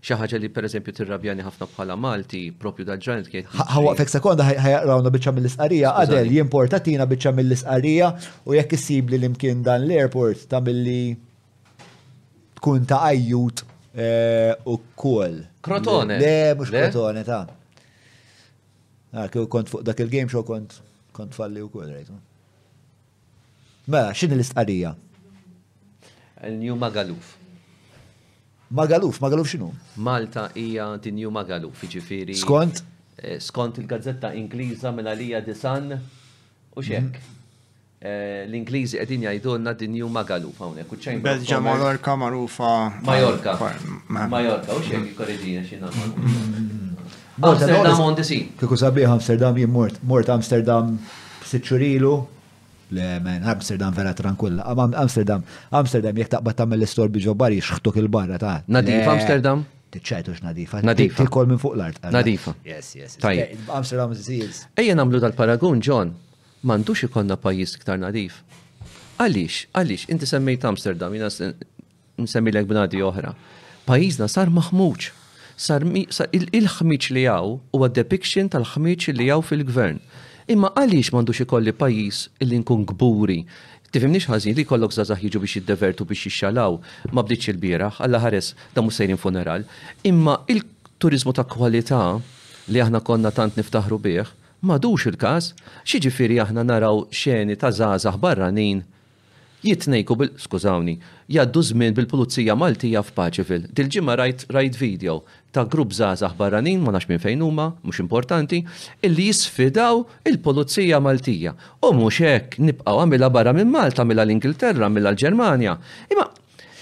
Xi 0.00 0.16
ħaġa 0.16 0.40
li 0.40 0.48
pereżempju 0.48 0.94
tirrabjani 0.96 1.44
ħafna 1.44 1.68
bħala 1.74 1.96
Malti 2.00 2.46
propju 2.56 2.88
dal-ġranet 2.88 3.28
kien. 3.28 3.44
Ħawaqfek 3.52 4.08
sekonda 4.16 4.48
ħajaqrawna 4.48 5.12
biċċa 5.12 5.34
mill-isqarija 5.36 5.89
Allura 5.90 6.20
għadel 6.20 6.36
jimportatina 6.36 7.06
bieċa 7.08 7.32
mill-isqarija 7.34 8.10
u 8.48 8.56
jekk 8.56 8.76
issib 8.76 9.10
li 9.12 9.18
l-imkien 9.20 9.62
dan 9.66 9.86
l-airport 9.86 10.46
ta' 10.50 10.60
mill-li 10.64 11.16
tkun 12.58 12.86
ta' 12.86 13.02
ajjut 13.10 13.62
eh, 13.94 14.52
u 14.68 14.76
kol. 14.98 15.40
Krotone. 15.64 16.18
Le, 16.20 16.54
mux 16.58 16.70
krotone 16.72 17.24
ta' 17.26 17.42
ah, 19.12 19.26
kont 19.50 19.72
fuq 19.72 19.84
dak 19.86 20.00
il-game 20.04 20.30
show 20.32 20.44
kont 20.48 20.78
kont 21.16 21.34
falli 21.36 21.62
u 21.64 21.68
kol 21.72 21.88
rejtu. 21.90 22.16
Mela, 23.90 24.12
xin 24.14 24.34
l-istqarija? 24.36 24.94
New 26.56 26.76
Magaluf. 26.80 27.34
Magaluf, 28.72 29.18
Magaluf 29.20 29.48
xinu? 29.50 29.72
Malta 30.00 30.46
ija 30.56 30.86
di 31.02 31.10
New 31.12 31.32
Magaluf, 31.34 31.82
ġifiri. 31.90 32.36
Skont? 32.38 32.78
Eh, 33.22 33.36
skont 33.40 33.76
il-gazzetta 33.78 34.32
Ingliża 34.34 34.90
mela 34.92 35.12
lija 35.14 35.42
The 35.44 35.54
Sun 35.54 35.92
u 36.76 36.80
mhm. 36.80 37.04
xek. 37.04 37.20
Eh, 38.00 38.46
L-Ingliżi 38.48 38.96
qegħdin 38.96 39.26
jgħidulna 39.26 39.74
din 39.76 39.98
ju 39.98 40.06
magalufa 40.08 40.64
hawnhekk 40.64 40.94
u 40.94 40.96
ċejn. 41.04 41.18
Belġa 41.26 41.58
Mallorca 41.64 42.14
magħrufa. 42.16 42.70
Majorka. 43.08 43.56
Majorka 44.08 44.76
u 44.76 44.84
xek 44.86 45.04
ikkoreġina 45.12 45.64
xi 45.68 45.80
mm-hmm. 45.82 47.08
Amsterdam 47.44 48.00
on 48.06 48.16
the 48.16 48.24
sea. 48.24 48.46
Kiku 48.60 48.78
sabiħ 48.80 49.12
Amsterdam 49.18 49.60
jien 49.60 49.70
mort, 49.74 49.98
mort 50.02 50.32
Amsterdam 50.32 50.94
siċurilu. 51.50 52.14
Le, 52.96 53.10
men, 53.22 53.44
Amsterdam 53.44 53.92
vera 53.94 54.14
tranquilla. 54.16 54.64
Amsterdam, 55.04 55.44
Amsterdam 55.82 56.22
jek 56.24 56.32
taqbad 56.38 56.56
tagħmel 56.62 56.80
l-istorbi 56.80 57.20
ġo 57.28 57.36
bar 57.38 57.52
jixħtuk 57.52 58.00
il-barra 58.00 58.40
ta'. 58.42 58.56
Nadif 58.72 59.12
Amsterdam? 59.12 59.66
tiċċajtux 59.94 60.42
nadifa. 60.44 60.80
Nadifa. 60.86 61.24
Tikol 61.24 61.48
minn 61.50 61.60
fuq 61.60 61.74
l-art. 61.78 62.00
Nadifa. 62.14 62.54
Yes, 62.66 62.92
yes. 62.96 63.18
Tajib. 63.22 63.62
Amsterdam 63.78 64.12
is 64.12 64.28
Ejja 64.78 64.94
namlu 64.98 65.20
dal-paragun, 65.22 65.80
John, 65.82 66.14
mandux 66.66 67.02
ikonna 67.06 67.36
pajis 67.36 67.76
ktar 67.82 67.98
nadif. 68.02 68.40
Għalix, 69.20 69.64
għalix, 69.76 70.06
inti 70.08 70.26
semmejt 70.26 70.62
Amsterdam, 70.64 71.12
jina 71.14 71.28
semmi 71.30 72.52
l-ek 72.54 72.68
bnadi 72.70 73.02
oħra. 73.04 73.34
Pajizna 73.86 74.28
sar 74.32 74.48
maħmuċ. 74.50 75.10
Sar 75.60 75.84
il-ħmiċ 75.84 77.10
li 77.18 77.26
jaw 77.26 77.58
u 77.76 77.86
depiction 77.92 78.48
tal-ħmiċ 78.48 79.12
li 79.18 79.26
jaw 79.28 79.42
fil-gvern. 79.44 80.00
Imma 80.50 80.70
għalix 80.74 81.12
mandux 81.14 81.42
ikolli 81.44 81.74
pajis 81.76 82.24
il-li 82.42 82.62
nkun 82.62 82.86
gburi 82.88 83.42
nix 83.98 84.28
ħażin 84.30 84.54
li 84.56 84.64
kollok 84.64 84.92
zazah 84.94 85.18
jiġu 85.22 85.40
biex 85.42 85.56
jiddevertu 85.58 86.04
biex 86.06 86.26
jixxalaw, 86.28 86.76
ma 87.12 87.22
bdiċ 87.26 87.50
il-bieraħ, 87.54 87.98
għalla 88.04 88.20
ħares 88.22 88.52
da 88.76 88.82
mhux 88.84 88.96
sejrin 89.00 89.16
funeral. 89.18 89.64
Imma 90.06 90.36
il-turizmu 90.52 91.32
ta' 91.34 91.44
kwalità 91.50 92.02
li 92.70 92.78
aħna 92.78 93.00
konna 93.02 93.30
tant 93.34 93.56
niftaħru 93.58 93.98
bih, 94.04 94.28
dux 94.78 95.06
il-każ, 95.10 95.50
xiġifieri 95.88 96.38
aħna 96.44 96.64
naraw 96.70 97.02
xeni 97.10 97.56
ta' 97.58 97.72
zazah 97.72 98.16
barranin 98.18 98.84
jitnejku 99.62 100.14
bil, 100.16 100.30
skużawni, 100.40 100.94
jaddu 101.30 101.62
żmien 101.64 101.94
bil-Pulizija 101.94 102.56
Maltija 102.58 103.02
f'Paċifil. 103.06 103.68
Dil-ġimma 103.76 104.16
rajt, 104.18 104.42
rajt 104.52 104.74
video 104.80 105.20
ta' 105.54 105.62
grupp 105.70 105.92
żgħażagħ 105.94 106.34
barranin, 106.38 106.80
ma 106.82 106.94
nafx 106.96 107.10
minn 107.10 107.20
fejn 107.22 107.44
huma, 107.44 107.68
mhux 107.86 108.00
importanti, 108.02 108.60
illi 109.06 109.28
jisfidaw 109.28 110.02
il-Pulizija 110.30 110.98
Maltija. 111.02 111.52
U 111.86 111.92
mhux 111.96 112.18
hekk 112.24 112.58
nibqgħu 112.66 112.96
għamilha 113.04 113.30
barra 113.34 113.54
minn 113.54 113.70
Malta, 113.70 114.02
mill 114.06 114.22
l-Ingilterra, 114.26 114.90
mill 114.90 115.06
l-Ġermanja. 115.12 115.76
Imma 116.10 116.26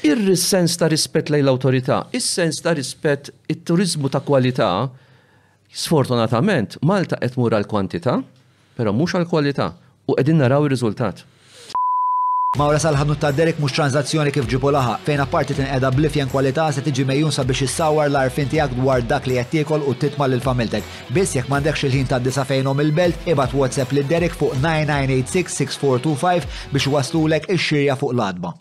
ir-sens 0.08 0.78
ta' 0.80 0.88
rispett 0.88 1.32
lejn 1.34 1.44
l-awtorità, 1.44 2.06
is-sens 2.16 2.62
ta' 2.64 2.72
rispett 2.78 3.28
it-turizmu 3.52 4.08
ta' 4.16 4.24
kwalità, 4.24 4.70
sfortunatament 5.68 6.80
Malta 6.88 7.20
qed 7.20 7.36
mur 7.36 7.52
għal 7.52 7.68
kwantità, 7.68 8.16
però 8.80 8.96
mhux 8.96 9.18
għal 9.18 9.28
kwalità 9.28 9.74
u 10.08 10.16
qegħdin 10.16 10.40
naraw 10.40 10.64
ir-riżultat. 10.64 11.26
Mawra 12.56 12.78
sal-ħanut 12.80 13.18
ta' 13.22 13.28
Derek 13.38 13.58
mux 13.60 13.74
tranzazzjoni 13.76 14.30
kif 14.32 14.46
ġibu 14.48 14.70
laħa, 14.72 14.94
fejn 15.04 15.20
apparti 15.20 15.56
qeda 15.58 15.90
blifjen 15.92 16.30
kwalità 16.32 16.70
se 16.72 16.80
tiġi 16.86 17.04
mejjun 17.10 17.34
sabiex 17.36 17.66
issawar 17.66 18.08
l-arfin 18.08 18.48
tiegħek 18.48 18.78
dwar 18.78 19.04
dak 19.04 19.28
li 19.28 19.36
qed 19.36 19.50
tiekol 19.58 19.84
u 19.84 19.92
titma' 20.00 20.30
lil 20.32 20.40
familtek. 20.46 20.86
Biss 21.12 21.36
jekk 21.36 21.52
m'għandekx 21.52 21.84
il-ħin 21.90 22.08
ta' 22.14 22.20
disa 22.24 22.46
fejnhom 22.48 22.80
il-belt, 22.86 23.28
ibad 23.34 23.52
WhatsApp 23.52 23.92
lil 23.98 24.08
Derek 24.08 24.38
fuq 24.40 24.56
9986-6425 24.62 26.48
biex 26.72 26.88
waslulek 26.96 27.50
ix-xirja 27.58 28.00
fuq 28.00 28.16
l-adba. 28.16 28.54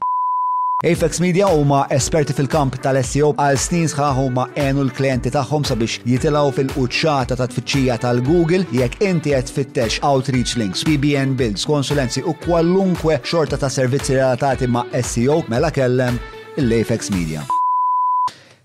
Apex 0.85 1.19
Media 1.19 1.47
huma 1.49 1.87
esperti 1.89 2.35
fil-kamp 2.37 2.75
tal-SEO 2.83 3.31
għal 3.41 3.57
snin 3.63 3.87
sħaħ 3.89 4.19
huma 4.21 4.43
għenu 4.61 4.83
l-klienti 4.85 5.31
tagħhom 5.33 5.65
sabiex 5.65 6.03
jitilgħu 6.05 6.53
fil-quċċata 6.59 7.37
ta' 7.39 7.49
tfittxija 7.49 7.97
tal-Google 8.05 8.61
jekk 8.69 9.01
inti 9.09 9.33
qed 9.33 9.49
fittex 9.57 9.97
outreach 10.05 10.53
links, 10.61 10.85
PBN 10.85 11.33
builds, 11.33 11.65
konsulenzi 11.65 12.21
u 12.29 12.37
kwalunkwe 12.45 13.17
xorta 13.25 13.57
ta' 13.57 13.73
servizzi 13.73 14.19
relatati 14.21 14.69
ma' 14.69 14.85
SEO 15.01 15.41
mela 15.49 15.73
kellem 15.73 16.21
l-Apex 16.61 17.09
Media. 17.09 17.47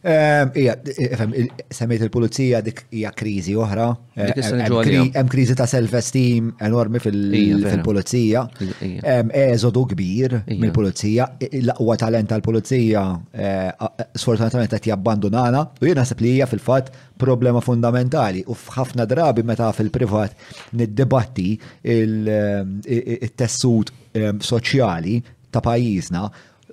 Ehm, 0.02 0.50
ija, 0.58 0.74
semmejt 1.70 2.00
il-pulizija 2.08 2.60
dik 2.66 2.80
hija 2.90 3.10
kriżi 3.14 3.54
oħra. 3.54 3.84
Ehm, 4.18 5.10
hemm 5.14 5.28
kriżi 5.30 5.54
ta' 5.54 5.66
self-esteem 5.70 6.48
enormi 6.66 6.98
fil-pulizija. 7.02 8.42
Ehm, 8.82 9.30
eżodu 9.44 9.82
kbir 9.92 10.30
mill-pulizija. 10.50 11.24
L-aqwa 11.60 11.96
talent 12.02 12.28
tal-pulizija 12.34 13.02
eh, 13.30 13.88
sfortunatament 14.18 14.70
qed 14.74 14.84
jabbandunana 14.90 15.62
u 15.78 15.82
jien 15.86 15.98
naħseb 16.02 16.18
li 16.26 16.30
hija 16.34 16.46
fil-fatt 16.50 16.86
problema 17.22 17.60
fundamentali 17.62 18.42
u 18.48 18.52
f'ħafna 18.58 19.04
drabi 19.06 19.42
meta 19.46 19.70
fil-privat 19.76 20.32
niddibatti 20.74 21.50
il-tessut 21.94 23.86
eh, 23.86 23.90
eh, 24.18 24.34
soċjali 24.50 25.14
ta' 25.54 25.60
pajjiżna 25.62 26.22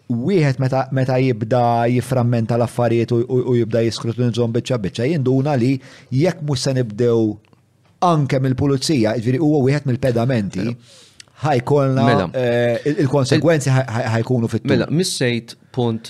wieħed 0.09 0.57
meta, 0.59 0.87
meta 0.91 1.17
jibda 1.21 1.61
jiframmenta 1.89 2.55
l-affarijiet 2.57 3.11
u, 3.13 3.39
jibda 3.61 3.83
jiskrutinizzom 3.85 4.53
bieċa 4.55 4.77
biċċa 4.81 5.09
jinduna 5.11 5.53
li 5.53 5.75
jekk 6.17 6.41
mhux 6.41 6.63
se 6.65 6.73
nibdew 6.73 7.35
anke 8.05 8.39
mill-pulizija, 8.41 9.11
ġviri 9.19 9.41
huwa 9.43 9.59
wieħed 9.67 9.85
mill-pedamenti, 9.91 10.63
mela. 10.63 10.95
ħajkolna 11.43 12.05
mela. 12.07 12.29
Eh, 12.33 12.93
il-konsegwenzi 13.03 13.73
ħajkunu 13.73 14.47
fit 14.51 14.65
Mela, 14.71 14.87
missejt 14.89 15.53
punt 15.75 16.09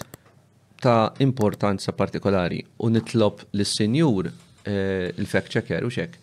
ta' 0.79 1.09
importanza 1.25 1.91
partikolari 1.97 2.61
u 2.85 2.91
nitlob 2.93 3.41
lis-senjur 3.57 4.29
eh, 4.31 5.09
il-fact 5.11 5.51
checker 5.57 5.83
u 5.83 5.91
xek 5.91 6.15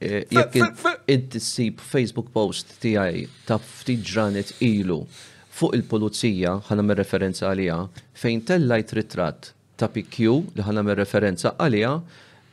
eh, 0.00 0.22
jekk 0.32 0.62
inti 1.12 1.42
sib 1.44 1.82
Facebook 1.82 2.32
post 2.32 2.72
tiegħi 2.86 3.26
ta' 3.50 3.60
ftit 3.60 4.00
ġranet 4.08 4.56
ilu 4.64 5.02
fuq 5.62 5.76
il-pulizija, 5.78 6.52
me 6.82 6.94
referenza 6.98 7.48
għalija, 7.52 7.76
fejn 8.18 8.40
tellajt 8.48 8.92
ritratt 8.98 9.52
ta' 9.78 9.88
PQ 9.88 10.24
li 10.58 10.82
me 10.82 10.94
referenza 10.98 11.52
għalija 11.58 11.92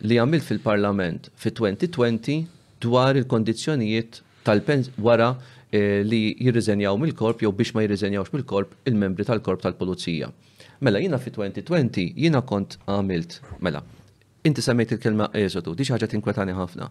li 0.08 0.18
għamil 0.22 0.42
fil-parlament 0.46 1.30
fi 1.36 1.50
2020 1.50 2.46
dwar 2.86 3.18
il-kondizjonijiet 3.20 4.22
tal-pens 4.46 4.90
wara 5.02 5.32
eh, 5.74 6.02
li 6.06 6.36
jirriżenjaw 6.40 6.98
mill-korp 7.02 7.42
jew 7.44 7.52
biex 7.52 7.74
ma 7.76 7.82
jirriżenjawx 7.84 8.32
mill-korp 8.36 8.78
il-membri 8.90 9.26
tal-korp 9.28 9.62
tal-pulizija. 9.66 10.30
Mela 10.82 11.02
jina 11.04 11.18
fi 11.20 11.34
2020 11.36 12.12
jina 12.16 12.42
kont 12.48 12.78
għamilt 12.88 13.40
mela. 13.66 13.82
Inti 14.48 14.64
semmejt 14.64 14.94
il-kelma 14.96 15.28
eżodu, 15.36 15.74
diċ 15.76 15.96
ħaġa 15.98 16.08
tinkwetani 16.14 16.54
ħafna. 16.56 16.88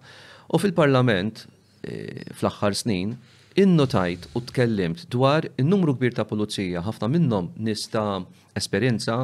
U 0.53 0.61
fil-parlament 0.61 1.47
eh, 1.49 2.23
fl-axħar 2.36 2.77
snin 2.82 3.15
innotajt 3.59 4.28
u 4.35 4.40
tkellimt 4.47 5.02
dwar 5.10 5.47
il-numru 5.59 5.97
kbir 5.98 6.12
ta' 6.14 6.26
pulizija, 6.30 6.78
ħafna 6.86 7.09
minnhom 7.10 7.48
nista' 7.66 8.20
esperjenza 8.59 9.16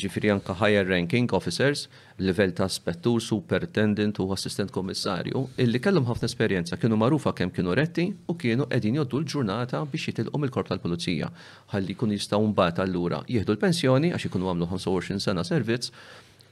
ġifiri 0.00 0.30
anka 0.32 0.54
higher 0.56 0.86
ranking 0.88 1.28
officers, 1.36 1.84
level 2.22 2.52
ta' 2.56 2.68
spettur, 2.72 3.20
superintendent 3.24 4.20
u 4.24 4.28
assistent 4.32 4.72
komissarju, 4.72 5.42
illi 5.64 5.80
kellhom 5.84 6.06
ħafna 6.08 6.30
esperjenza 6.30 6.78
kienu 6.80 6.96
marufa 7.00 7.34
kemm 7.36 7.52
kienu 7.52 7.76
retti 7.76 8.06
u 8.28 8.38
kienu 8.40 8.68
edin 8.72 8.96
joddu 9.02 9.20
l-ġurnata 9.20 9.82
biex 9.92 10.12
jitilqom 10.14 10.46
il-korp 10.48 10.70
tal-pulizija. 10.72 11.28
Ħalli 11.74 11.98
kun 12.00 12.14
jistaw 12.16 12.40
mbata 12.48 12.86
allura 12.86 13.20
jieħdu 13.28 13.52
l-pensjoni 13.56 14.14
għax 14.16 14.30
ikunu 14.30 14.48
għamlu 14.54 14.70
25 14.72 15.20
sena 15.28 15.44
servizz 15.44 15.92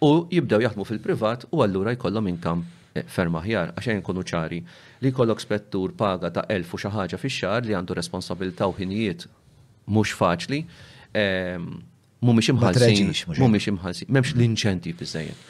u 0.05 0.13
jibdew 0.29 0.67
jaħdmu 0.69 0.89
fil-privat 0.91 1.49
u 1.53 1.65
allura 1.65 1.97
jkollhom 1.97 2.29
inkam 2.35 2.67
ferma 3.07 3.43
ħjar, 3.45 3.73
għaxen 3.77 4.01
nkunu 4.01 4.25
ċari, 4.27 4.59
li 5.05 5.13
kollok 5.15 5.41
spettur 5.43 5.95
paga 5.97 6.31
ta' 6.35 6.45
elfu 6.51 6.79
xaħġa 6.81 7.19
fi 7.21 7.31
xar 7.31 7.65
li 7.67 7.75
għandu 7.77 7.95
responsabilta 7.97 8.67
u 8.71 8.75
ħinijiet 8.77 9.27
mux 9.95 10.13
faċli, 10.19 10.63
mumiex 12.27 12.51
ehm, 12.51 12.57
imħalsin, 12.57 13.35
mumiex 13.39 13.73
imħalsin, 13.73 14.11
memx 14.15 14.35
l-inċenti 14.35 14.95
bizzejiet. 14.95 15.47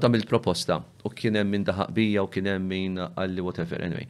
ta' 0.00 0.08
mill 0.10 0.26
proposta 0.26 0.80
u 1.04 1.08
kienem 1.10 1.48
minn 1.48 1.64
daħabija 1.70 2.22
u 2.22 2.28
kienem 2.30 2.62
minn 2.66 2.98
għalli 3.06 3.40
whatever, 3.46 3.82
anyway. 3.82 4.06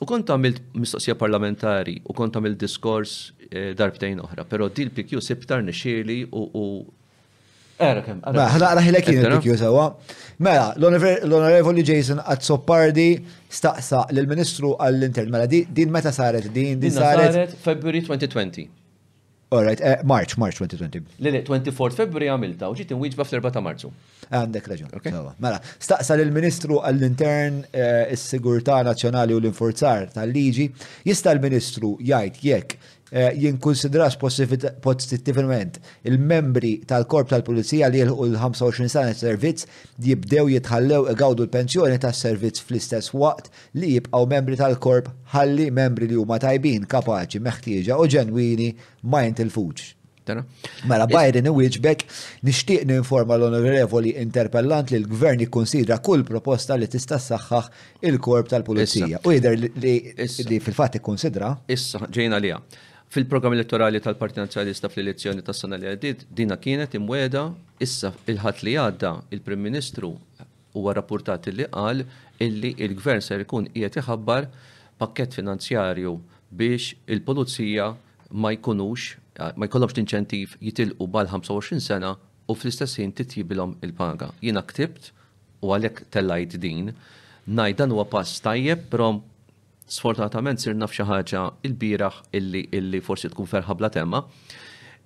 U 0.00 0.06
kont 0.06 0.30
għamilt 0.30 0.74
mistoqsija 0.78 1.14
parlamentari 1.18 1.96
u 2.06 2.12
kont 2.14 2.36
għamilt 2.38 2.58
diskors 2.62 3.32
eh, 3.50 3.74
darbtejn 3.74 4.20
oħra, 4.22 4.44
pero 4.48 4.68
dil 4.70 4.92
PQ 4.94 5.20
sibtar 5.20 5.60
nixieli 5.66 6.24
u 6.30 6.66
Ħna 7.78 8.96
kien 9.06 9.28
Mela, 10.38 10.72
mela 10.78 11.08
l-Onorevoli 11.26 11.82
Jason 11.82 12.18
Azzoppardi 12.22 13.18
staqsa 13.50 14.04
l-Ministru 14.14 14.74
għall-Intern. 14.78 15.30
Mela, 15.34 15.46
din 15.50 15.90
meta 15.94 16.12
saret? 16.14 16.46
Din 16.54 16.78
din 16.80 16.94
saret? 16.94 17.54
February 17.62 18.02
2020. 18.06 18.68
Alright, 19.50 19.80
eh, 19.80 19.98
March, 20.04 20.36
March 20.38 20.56
2020. 20.60 21.10
Lili, 21.24 21.40
24 21.42 21.94
February 21.96 22.28
għamilta, 22.30 22.68
u 22.70 22.76
ġiet 22.78 22.90
inwiġba 22.94 23.24
fl-4 23.24 23.50
ta' 23.54 23.62
Marzu. 23.64 23.90
Għandek 24.28 24.68
raġun. 24.70 25.34
Mela, 25.40 25.58
staqsa 25.80 26.14
l-Ministru 26.20 26.78
għall-Intern 26.84 27.62
eh, 27.72 28.12
is-Sigurtà 28.14 28.78
Nazzjonali 28.86 29.34
u 29.34 29.40
l-Inforzar 29.40 30.10
tal-Liġi, 30.12 30.68
jista' 31.08 31.32
l-Ministru 31.34 31.96
jgħid 31.98 32.42
jekk 32.52 32.78
Eh, 33.12 33.32
jinkonsidras 33.40 34.16
pozittivament 34.84 35.78
il-membri 36.04 36.74
tal-korp 36.88 37.30
tal-pulizija 37.32 37.88
li 37.88 38.02
jilħu 38.02 38.26
l-25 38.26 38.88
sena 38.92 39.14
servizz 39.16 39.64
jibdew 40.04 40.50
jitħallew 40.52 41.06
għawdu 41.14 41.46
l-pensjoni 41.46 41.96
tas 42.04 42.20
servizz 42.20 42.60
fl-istess 42.66 43.14
waqt 43.16 43.48
li 43.80 43.94
jibqaw 43.94 44.26
membri 44.28 44.58
tal-korp 44.60 45.08
ħalli 45.32 45.70
membri 45.72 46.08
li 46.10 46.18
huma 46.20 46.36
tajbin, 46.42 46.84
kapaċi, 46.84 47.40
meħtieġa 47.48 47.96
u 47.96 48.04
ġenwini 48.12 48.74
ma 49.08 49.24
il-fuċ. 49.24 49.94
Mela 50.84 51.06
Biden 51.08 51.48
iwieġbek 51.48 52.02
nixtieq 52.44 52.82
ninforma 52.90 53.38
l-onorevoli 53.40 54.12
interpellant 54.20 54.92
li 54.92 55.00
l-gvern 55.00 55.40
jikkonsidra 55.46 55.96
kull 56.04 56.26
proposta 56.28 56.76
li 56.76 56.90
tista' 56.92 57.16
saħħaħ 57.16 57.72
il-korp 58.10 58.52
tal-pulizija. 58.52 59.22
U 59.24 59.32
jidher 59.32 59.56
li 59.56 60.60
fil-fatt 60.60 61.00
ikkonsidra. 61.00 61.54
Issa 61.72 62.04
ġejna 62.04 62.42
liha. 62.44 62.60
Fil-programm 63.08 63.52
elettorali 63.56 64.00
tal-Parti 64.04 64.40
Nazjonalista 64.42 64.88
fl-elezzjoni 64.92 65.40
tas 65.46 65.62
sena 65.64 65.78
li 65.80 65.88
għaddit, 65.88 66.26
dina 66.36 66.58
kienet 66.60 66.92
imweda 66.98 67.46
issa 67.80 68.10
il-ħat 68.28 68.60
li 68.66 68.74
għadda 68.82 69.12
il-Prim 69.36 69.62
Ministru 69.64 70.10
huwa 70.76 70.92
rapportat 70.98 71.48
li 71.56 71.64
qal 71.72 72.02
illi 72.44 72.74
il-Gvern 72.84 73.24
ser 73.24 73.46
ikun 73.46 73.70
qiegħed 73.72 73.96
iħabbar 74.02 74.50
pakket 75.00 75.38
finanzjarju 75.38 76.12
biex 76.60 76.90
il-Polizija 77.16 77.88
ma 78.42 78.52
jkunux, 78.52 79.06
ma 79.56 79.70
jkollhomx 79.70 80.02
inċentiv 80.04 80.58
jitilqu 80.60 81.08
bal 81.08 81.30
25 81.32 81.80
sena 81.88 82.12
u 82.12 82.56
fl-istess 82.58 83.00
ħin 83.00 83.16
titjibilhom 83.22 83.72
il-paga. 83.88 84.28
Jiena 84.44 84.60
ktibt 84.68 85.14
u 85.64 85.72
għalhekk 85.72 86.10
tellajt 86.14 86.60
din, 86.62 86.92
ngħid 87.48 87.80
dan 87.80 87.96
huwa 87.96 88.04
pass 88.12 88.36
tajjeb, 88.44 88.84
prom 88.92 89.24
sfortunatament 89.92 90.60
sir 90.60 90.76
naf 90.78 90.92
xi 90.96 91.04
ħaġa 91.08 91.42
il 91.66 91.74
biraħ 91.80 92.18
illi 92.38 92.62
illi 92.76 93.00
forsi 93.04 93.30
tkun 93.32 93.48
ferħabla 93.52 93.90
temma. 93.94 94.22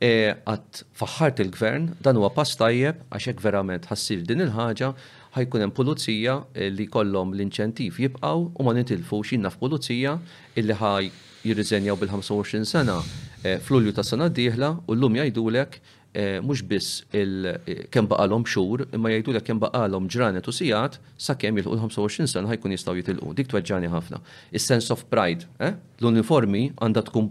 E, 0.03 0.33
għat 0.51 0.83
faħħart 0.99 1.43
il-gvern, 1.45 1.91
dan 2.03 2.19
huwa 2.19 2.33
pass 2.35 2.59
tajjeb 2.59 3.05
għax 3.15 3.31
hekk 3.33 3.45
verament 3.45 3.87
ħassir 3.91 4.25
din 4.27 4.43
il-ħaġa 4.49 4.91
ħajkun 5.37 5.65
hemm 5.65 5.75
pulizija 5.77 6.37
e, 6.57 6.71
li 6.75 6.89
kollhom 6.91 7.35
l-inċentiv 7.37 8.01
jibqgħu 8.03 8.43
u 8.59 8.67
ma 8.67 8.75
nitilfux 8.81 9.37
jinnaf 9.37 9.61
pulizija 9.63 10.17
illi 10.59 10.79
ħaj 10.81 11.13
jirriżenjaw 11.47 11.97
bil-25 12.03 12.67
sena 12.75 12.99
e, 13.47 13.59
fl-ulju 13.63 13.95
ta' 13.97 14.05
sena 14.07 14.27
d-dieħla 14.33 14.73
u 14.91 14.97
l-lum 14.99 15.21
jgħidulek 15.23 15.79
Eh, 16.15 16.41
mux 16.45 16.61
biss 16.61 17.05
eh, 17.17 17.87
kem 17.89 18.05
baqalom 18.07 18.43
xur, 18.45 18.83
imma 18.93 19.09
jajdu 19.15 19.33
l 19.33 19.41
kem 19.41 19.57
baqalom 19.63 20.11
ġranet 20.13 20.45
u 20.45 20.53
sijat, 20.53 20.99
sa 21.17 21.39
kem 21.41 21.57
jilħu 21.57 21.73
25 21.87 22.29
sena 22.29 22.51
ħajkun 22.53 22.75
jistaw 22.77 22.95
jitilqu. 22.99 23.33
Dik 23.39 23.49
tweġġani 23.49 23.89
ħafna. 23.89 24.21
Is-sense 24.53 24.93
of 24.93 25.07
pride, 25.09 25.47
eh? 25.57 25.73
l-uniformi 26.05 26.67
għanda 26.85 27.05
tkun 27.09 27.31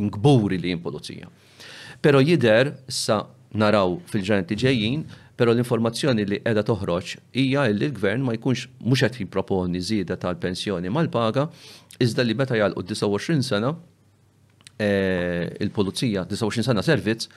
ingburi 0.00 0.56
li 0.56 0.72
jimpolizija. 0.72 1.28
Pero 2.00 2.24
jider 2.24 2.72
sa 2.88 3.26
naraw 3.60 3.98
fil-ġranet 4.08 4.56
ġejjin, 4.56 5.04
pero 5.36 5.52
l-informazzjoni 5.52 6.24
li 6.32 6.40
edha 6.48 6.64
toħroġ 6.64 7.12
hija 7.42 7.66
li 7.68 7.76
l-gvern 7.90 8.24
ma 8.24 8.32
jkunx 8.40 8.70
mhux 8.80 9.04
qed 9.04 9.20
jipproponi 9.20 9.84
żieda 9.84 10.16
tal-pensjoni 10.16 10.88
mal-paga, 10.88 11.50
iżda 12.00 12.24
li 12.24 12.40
meta 12.40 12.56
jgħalqu 12.56 12.88
29 12.96 13.42
sena 13.44 13.74
il-pulizija 14.82 16.24
29 16.30 16.64
sena 16.66 16.82
servizz 16.86 17.28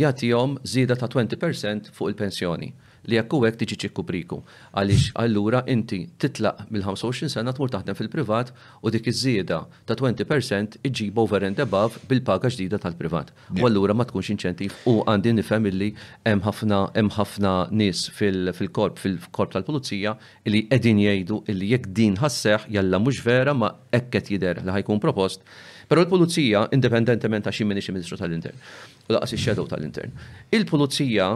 jagħtihom 0.00 0.58
żieda 0.74 0.96
ta' 1.00 1.08
20% 1.12 1.92
fuq 1.96 2.12
il-pensjoni 2.12 2.74
li 3.06 3.14
jekk 3.14 3.34
huwek 3.36 3.54
tiġi 3.54 3.76
ċikku 3.84 4.02
priku. 4.02 4.40
Għaliex 4.74 5.12
allura 5.22 5.60
inti 5.70 6.00
titlaq 6.18 6.64
mill-25 6.74 7.30
sena 7.30 7.52
tmur 7.54 7.70
taħdem 7.70 7.94
fil-privat 7.94 8.48
u 8.82 8.90
dik 8.90 9.06
iż-żieda 9.12 9.60
ta' 9.86 9.94
20% 10.00 10.80
iġib 10.90 11.20
over 11.22 11.46
and 11.46 11.62
above 11.62 12.00
bil-paga 12.10 12.50
ġdida 12.50 12.80
tal-privat. 12.82 13.30
U 13.62 13.68
allura 13.68 13.94
ma 13.94 14.08
tkunx 14.10 14.32
inċentif 14.34 14.80
u 14.90 14.96
għandi 15.04 15.36
nifhem 15.38 15.70
illi 15.70 15.92
hemm 16.26 16.42
ħafna 16.48 16.80
hemm 16.98 17.14
ħafna 17.14 17.54
nies 17.78 18.08
fil-korp 18.18 18.98
fil-korp 19.04 19.54
tal-pulizija 19.54 20.16
li 20.50 20.64
qegħdin 20.66 21.04
jgħidu 21.06 21.40
illi 21.54 21.70
jekk 21.76 21.94
din 22.00 22.18
ħasseħ 22.18 22.66
jalla 22.74 22.98
mhux 23.06 23.22
vera 23.22 23.54
ma 23.54 23.70
hekk 23.94 24.10
qed 24.18 24.34
jidher 24.34 24.62
li 24.66 24.76
ħajkun 24.80 25.04
propost. 25.06 25.46
Però 25.86 26.02
l-pulizija 26.02 26.66
indipendentement 26.74 27.46
ta' 27.46 27.54
xi 27.54 27.62
minix 27.70 27.86
Ministru 27.94 28.18
tal-Intern 28.18 28.58
u 29.08 29.12
laqas 29.14 29.32
ix-shadow 29.36 29.66
tal-intern. 29.70 30.14
Il-pulizija 30.56 31.26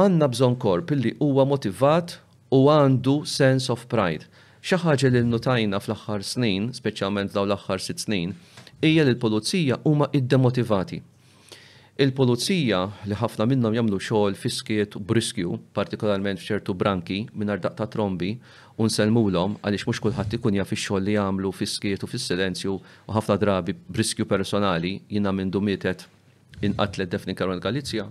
għandna 0.00 0.28
bżonn 0.32 0.56
korp 0.64 0.92
illi 0.96 1.12
huwa 1.20 1.44
motivat 1.48 2.16
u 2.54 2.64
għandu 2.74 3.18
sense 3.28 3.72
of 3.72 3.86
pride. 3.92 4.26
Xi 4.64 4.80
ħaġa 4.84 5.10
li 5.12 5.24
notajna 5.28 5.80
fl-aħħar 5.84 6.24
snin, 6.24 6.70
speċjalment 6.72 7.34
dawn 7.34 7.50
l-aħħar 7.50 7.82
sitt 7.84 8.04
snin, 8.06 8.32
hija 8.80 9.04
li 9.04 9.12
l-pulizija 9.12 9.82
huma 9.84 10.08
iddemotivati. 10.16 11.02
Il-pulizija 12.00 12.78
li 13.06 13.14
ħafna 13.14 13.44
minnhom 13.46 13.76
jagħmlu 13.76 14.00
xogħol 14.02 14.34
fiskiet 14.40 14.96
u 14.98 15.02
briskju, 15.10 15.52
partikolarment 15.78 16.40
f'ċertu 16.42 16.74
branki 16.74 17.20
mingħajr 17.38 17.60
daqta 17.68 17.86
trombi, 17.92 18.32
u 18.80 18.88
nselmulhom 18.88 19.60
għaliex 19.62 19.86
mhux 19.86 20.02
kulħadd 20.02 20.34
ikun 20.40 20.58
jaf 20.58 20.72
ix-xogħol 20.74 21.06
li 21.06 21.14
jagħmlu 21.14 21.52
fiskiet 21.54 22.02
u 22.02 22.10
fis-silenzju 22.10 22.72
u 22.80 23.14
ħafna 23.14 23.38
drabi 23.44 23.76
briskju 23.94 24.26
personali 24.26 24.96
jiena 25.06 25.30
minn 25.32 25.54
dumietet 25.54 26.08
inqatlet 26.62 27.10
Defni 27.10 27.34
Karol 27.34 27.60
Galizja 27.62 28.06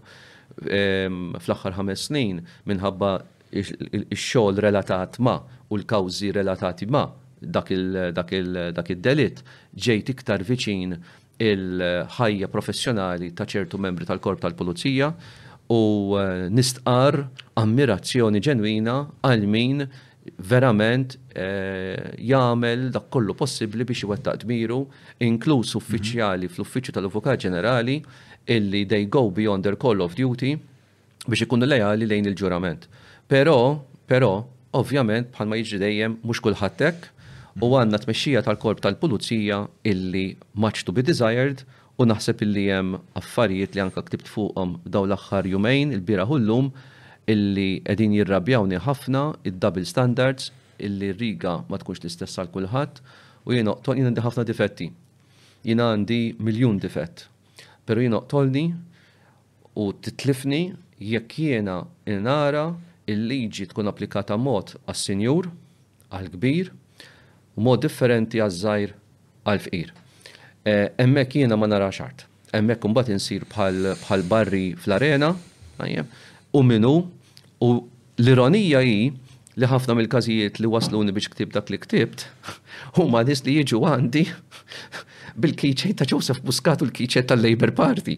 fl-axħar 0.63 1.73
ħames 1.79 2.03
snin 2.09 2.41
minħabba 2.69 3.13
ix-xogħol 3.57 4.61
relatat 4.67 5.17
ma 5.23 5.37
u 5.71 5.79
l-kawżi 5.79 6.31
relatati 6.35 6.87
ma 6.93 7.05
dak 7.41 7.71
il-delit 7.73 9.41
ġejt 9.87 10.13
iktar 10.15 10.43
viċin 10.47 10.93
il-ħajja 11.43 12.49
professjonali 12.53 13.31
ta' 13.37 13.47
ċertu 13.49 13.81
membri 13.81 14.05
tal-korp 14.07 14.43
tal-pulizija 14.45 15.09
u 15.73 15.81
eh, 16.19 16.47
nistqar 16.53 17.17
ammirazzjoni 17.59 18.39
ġenwina 18.43 18.95
għal 19.25 19.45
min 19.49 19.83
verament 20.45 21.17
eh, 21.35 22.13
jagħmel 22.31 22.89
dak 22.95 23.09
kollu 23.11 23.33
possibbli 23.35 23.83
biex 23.87 24.05
iwettaq 24.05 24.43
dmiru, 24.45 24.83
inkluż 25.25 25.73
uffiċjali 25.81 26.47
mhm. 26.47 26.53
fl-Uffiċċju 26.53 26.95
tal-Avukat 26.99 27.41
Ġenerali 27.47 27.97
illi 28.47 28.83
they 28.87 29.05
go 29.05 29.29
beyond 29.29 29.63
their 29.63 29.75
call 29.83 30.01
of 30.05 30.15
duty 30.19 30.51
biex 31.27 31.43
ikunu 31.45 31.67
lejali 31.67 32.07
lejn 32.07 32.27
il-ġurament. 32.27 32.87
Pero, 33.31 33.55
pero, 34.07 34.31
ovvjament, 34.75 35.29
bħalma 35.37 35.59
jiġri 35.61 35.79
dejjem 35.79 36.17
mhux 36.23 36.41
kullħattek, 36.43 37.05
u 37.63 37.69
għandna 37.79 37.99
tmexxija 38.03 38.41
tal-korp 38.43 38.81
tal-pulizija 38.83 39.59
illi 39.87 40.25
much 40.59 40.81
to 40.83 40.91
be 40.91 41.05
desired 41.05 41.63
u 42.01 42.07
naħseb 42.09 42.41
illi 42.43 42.65
hemm 42.73 42.97
affarijiet 43.19 43.77
li 43.77 43.83
anka 43.85 44.03
ktibt 44.09 44.27
fuqhom 44.27 44.75
daw 44.83 45.05
l-aħħar 45.07 45.47
jumejn 45.53 45.93
il-bira 45.95 46.27
hullum 46.27 46.73
illi 47.31 47.69
qegħdin 47.87 48.17
jirrabjawni 48.19 48.81
ħafna 48.83 49.21
id-double 49.47 49.87
standards 49.87 50.49
illi 50.83 51.13
riga 51.21 51.59
ma 51.69 51.77
tkunx 51.79 52.01
l-istess 52.03 52.41
għal 52.41 52.51
kulħadd 52.57 53.03
u 53.47 53.55
jiena 53.55 53.77
għandi 53.79 54.25
ħafna 54.25 54.43
difetti. 54.49 54.89
Jiena 55.63 55.93
għandi 55.95 56.21
miljun 56.43 56.81
difett 56.83 57.29
pero 57.85 58.01
jien 58.01 58.15
oqtolni 58.18 58.64
u 59.76 59.85
titlifni 60.03 60.61
jekk 61.01 61.31
jiena 61.43 61.80
nara 62.27 62.65
il-liġi 63.11 63.65
tkun 63.72 63.89
applikata 63.91 64.38
mod 64.39 64.77
għas-sinjur, 64.88 65.49
għal-kbir, 66.15 66.69
u 67.60 67.65
mod 67.65 67.81
differenti 67.84 68.39
għaż-żajr 68.39 68.93
għal-fqir. 69.47 69.89
Eh, 70.65 70.88
emmek 71.03 71.35
jiena 71.35 71.57
ma 71.60 71.68
nara 71.68 71.89
xart. 71.91 72.23
Emmek 72.55 72.80
kumbat 72.85 73.10
insir 73.11 73.43
bħal 73.49 74.23
barri 74.31 74.72
fl-arena, 74.80 75.34
u 76.53 76.61
minu, 76.64 76.93
u 77.60 77.69
l-ironija 78.22 78.80
hi 78.85 79.10
li 79.60 79.68
ħafna 79.69 79.97
mill-każijiet 79.99 80.61
li 80.61 80.69
wasluni 80.72 81.11
biex 81.14 81.27
ktib 81.34 81.51
dak 81.57 81.73
li 81.73 81.81
ktibt, 81.84 82.30
huma 82.97 83.26
nis 83.27 83.43
li 83.43 83.57
jiġu 83.60 83.84
għandi 83.89 84.27
bil-kliċet 85.39 85.97
ta' 85.99 86.05
Joseph 86.10 86.41
Muscat 86.45 86.81
u 86.84 86.88
l-kliċet 86.88 87.27
tal-Labor 87.31 87.72
Party. 87.77 88.15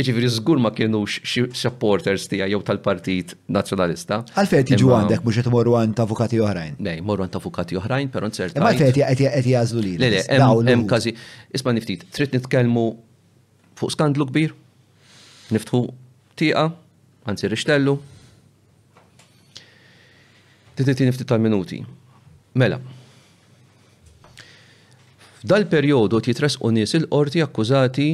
Iġifiri 0.00 0.28
zgur 0.32 0.60
ma 0.62 0.70
kienux 0.76 1.20
supporters 1.56 2.26
tija 2.30 2.48
jew 2.50 2.60
tal-Partit 2.66 3.34
Nazjonalista. 3.54 4.22
Għalfejn 4.38 4.72
jiġu 4.74 4.92
għandek 4.98 5.24
mux 5.24 5.40
jtmorru 5.42 5.76
ta' 5.96 6.04
avukati 6.06 6.42
oħrajn. 6.44 6.76
Nej, 6.84 7.00
morru 7.06 7.28
ta' 7.28 7.40
avukati 7.42 7.78
oħrajn, 7.80 8.10
pero 8.12 8.28
nċerta. 8.28 8.60
Ma 8.64 8.74
fejn 8.74 9.00
qed 9.00 9.50
jażlu 9.54 9.84
li. 9.86 9.94
Le, 10.02 10.22
hemm 10.28 10.84
każi. 10.90 11.14
Isma' 11.54 11.74
niftit, 11.78 12.04
trid 12.12 12.36
nitkellmu 12.36 12.86
fuq 13.78 13.94
skandlu 13.94 14.26
kbir, 14.28 14.52
niftħu 15.54 15.82
tiqa, 16.38 16.66
għanzi 17.28 17.52
rixtellu. 17.54 17.96
Tititi 20.78 21.08
niftit 21.08 21.26
tal-minuti. 21.28 21.80
Mela, 22.58 22.76
Dal-perjodu 25.50 26.18
titres 26.26 26.56
nies 26.76 26.92
il-qorti 26.98 27.40
akkużati 27.40 28.06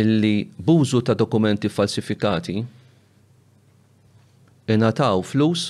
illi 0.00 0.34
bużu 0.68 1.00
ta' 1.04 1.16
dokumenti 1.22 1.68
falsifikati 1.78 2.56
inataw 4.74 5.24
flus 5.32 5.64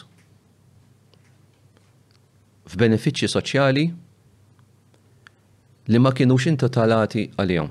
f'benefiċċji 2.75 3.33
soċjali 3.37 3.85
li 5.95 5.99
ma 6.07 6.11
kienux 6.21 6.49
intotalati 6.53 7.25
għal-jom. 7.37 7.71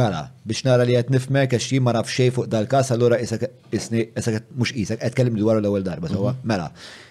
Mela, 0.00 0.22
biex 0.48 0.62
nara 0.70 0.86
li 0.88 0.94
għet 0.98 1.10
nifmek 1.18 1.58
għax 1.58 1.72
jimma 1.76 1.92
naf 1.98 2.08
xej 2.16 2.30
fuq 2.38 2.46
dal-kas, 2.56 2.88
allura 2.96 3.18
isni, 3.20 4.06
mux 4.54 4.72
isak, 4.80 5.02
għet 5.04 5.14
kellim 5.18 5.36
dwar 5.44 5.60
l-ewel 5.60 5.84
darba, 5.90 6.08
mhm. 6.08 6.40
mela. 6.46 6.70
Mm 6.70 6.74
-hmm 6.74 7.05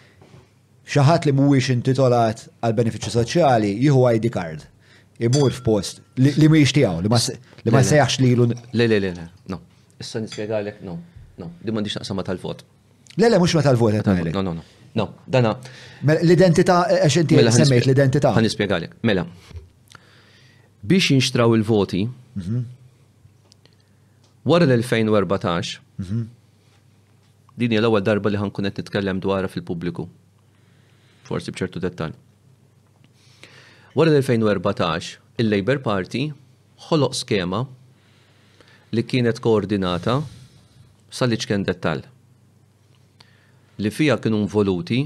xaħat 0.93 1.25
li 1.27 1.33
mhuwiex 1.33 1.73
intitolat 1.73 2.45
għal 2.61 2.75
benefiċċju 2.77 3.11
soċjali 3.17 3.71
jieħu 3.85 4.03
ID 4.15 4.29
card. 4.33 4.65
Imur 5.23 5.53
f'post 5.55 6.01
li 6.19 6.49
mhijiex 6.49 6.73
tijaw, 6.75 7.01
li 7.05 7.11
ma 7.71 7.81
sejjaħx 7.81 8.19
lilu. 8.21 8.49
Le 8.75 8.87
le 8.87 8.99
le 9.01 9.13
le, 9.15 9.27
no. 9.53 9.61
Issa 9.99 10.19
nispjegalek, 10.21 10.81
no, 10.85 10.97
no, 11.39 11.49
di 11.63 11.71
m'għandix 11.71 11.97
naqsam 12.01 12.19
tal-vot. 12.29 12.61
Le 13.17 13.29
le 13.31 13.39
mhux 13.39 13.55
ma 13.57 13.63
tal-vot 13.65 13.95
qed 13.95 14.33
No, 14.35 14.41
no, 14.49 14.53
no. 14.53 14.63
No, 14.95 15.09
dana. 15.27 15.57
Mela, 16.07 16.21
l-identità 16.23 16.75
għax 16.87 17.15
eh, 17.15 17.19
eh, 17.19 17.21
inti 17.25 17.35
mela, 17.35 17.51
semmejt 17.51 17.85
l-identità. 17.89 18.29
Ħan 18.35 18.45
nispjegalek. 18.47 18.93
Mela. 19.03 19.25
Biex 20.87 21.09
jinxtraw 21.11 21.51
il-voti, 21.57 22.05
mhm. 22.39 22.61
wara 24.47 24.67
l-2014, 24.69 25.79
mhm. 26.03 26.21
din 27.59 27.75
hija 27.75 27.83
l-ewwel 27.83 28.03
darba 28.07 28.31
li 28.31 28.39
ħankun 28.39 28.67
qed 28.69 28.83
nitkellem 28.85 29.19
dwarha 29.23 29.51
fil-pubbliku 29.51 30.07
forsi 31.25 31.51
bċertu 31.55 31.79
dettal. 31.81 32.13
Wara 33.95 34.11
l-2014, 34.13 35.15
il-Labor 35.41 35.81
Party 35.85 36.25
ħoloq 36.89 37.13
skema 37.15 37.61
li 38.95 39.03
kienet 39.07 39.39
koordinata 39.43 40.19
sal 41.15 41.31
ċken 41.31 41.63
dettal 41.67 42.03
li 43.83 43.91
fija 43.91 44.15
kienu 44.23 44.43
voluti 44.51 45.01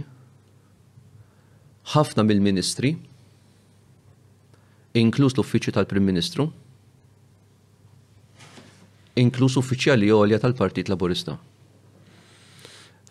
ħafna 1.94 2.26
mill-ministri 2.26 2.92
inkluż 5.02 5.38
l-uffiċċju 5.38 5.74
tal-Prim 5.78 6.06
Ministru 6.10 6.48
inkluż 9.22 9.58
uffiċjali 9.64 10.10
għolja 10.14 10.40
tal-Partit 10.44 10.90
Laburista. 10.90 11.38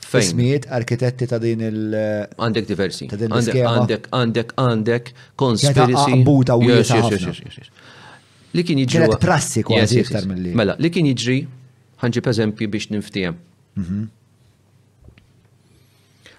Fejn? 0.09 0.63
arkitetti 0.73 1.27
ta' 1.29 1.39
din 1.39 1.61
il- 1.61 2.29
Għandek 2.39 2.65
diversi. 2.71 3.09
Għandek, 3.11 4.09
għandek, 4.13 4.53
għandek, 4.57 5.11
konspirisi. 5.37 6.15
Għabuta 6.15 6.57
u 6.57 6.63
jess, 6.63 6.91
jess, 6.91 7.37
jess, 7.37 7.71
Li 8.57 8.65
kien 8.65 8.79
jiġri. 8.81 8.97
Għandek 9.05 9.21
prassi 9.21 9.61
kważi 9.63 10.01
iktar 10.01 10.25
mill-li. 10.25 10.55
Mela, 10.57 10.77
li 10.81 10.89
kien 10.91 11.05
jiġri, 11.11 11.43
ħanġib 12.03 12.29
eżempju 12.33 12.69
biex 12.73 12.89
niftijem. 12.95 13.37
Mhm. 13.77 14.07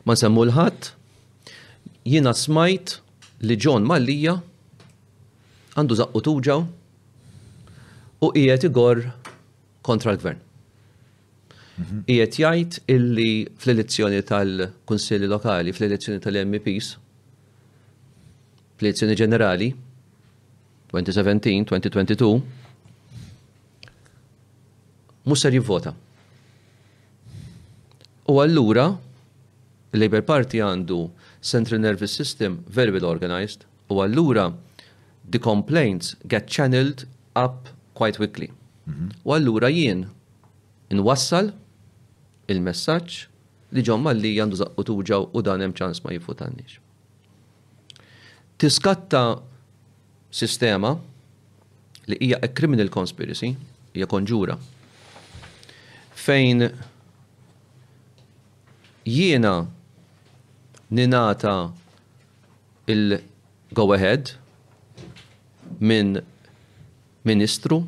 Ma 0.06 0.14
semmu 0.18 0.46
l 0.48 0.52
ħat 0.58 0.90
jina 2.10 2.34
smajt 2.34 2.98
li 3.46 3.54
John 3.56 3.84
Mallija 3.86 4.40
għandu 5.78 5.96
zaqqu 6.02 6.22
tuġaw 6.26 6.66
u 8.22 8.28
qiegħed 8.34 8.66
igor 8.72 9.06
kontra 9.86 10.12
l-gvern. 10.18 10.42
Mhm. 11.80 12.00
Ijet 12.12 12.36
jgħid 12.42 12.78
illi 12.92 13.28
fl-elezzjoni 13.56 14.18
tal-Kunsilli 14.28 15.28
Lokali, 15.32 15.72
fl-elezzjoni 15.72 16.20
tal-MPs, 16.26 16.88
fl-elezzjoni 18.76 19.16
ġenerali, 19.22 19.70
2017-2022, 20.92 22.40
musser 25.30 25.56
jivvota. 25.56 25.94
U 28.30 28.36
allura, 28.44 28.90
il-Labor 29.94 30.26
Party 30.28 30.60
għandu 30.66 31.00
Central 31.40 31.80
Nervous 31.86 32.12
System 32.20 32.60
very 32.68 32.92
well 32.92 33.08
organized, 33.08 33.64
u 33.88 34.02
allura 34.04 34.50
the 35.30 35.40
complaints 35.40 36.18
get 36.28 36.50
channeled 36.50 37.06
up 37.38 37.72
quite 37.96 38.20
quickly. 38.20 38.50
Mhm. 38.90 39.10
U 39.24 39.32
allura 39.38 39.70
jien 39.70 40.04
inwassal 40.90 41.54
il-messaġġ 42.54 43.22
li 43.76 43.84
ġon 43.86 44.02
malli 44.04 44.32
jandu 44.38 44.58
zaqqu 44.60 44.84
tuġaw 44.90 45.30
u 45.38 45.42
dan 45.46 45.62
hemm 45.64 45.76
ċans 45.78 46.02
ma 46.04 46.14
jifutannix. 46.16 46.80
Tiskatta 48.60 49.40
sistema 50.34 50.96
li 52.10 52.18
hija 52.26 52.40
a 52.42 52.50
criminal 52.54 52.90
conspiracy, 52.94 53.54
hija 53.94 54.08
konġura, 54.10 54.58
fejn 56.20 56.66
jiena 59.06 59.54
ninata 60.90 61.54
il-go-ahead 62.90 64.34
minn 65.80 66.18
ministru 67.30 67.84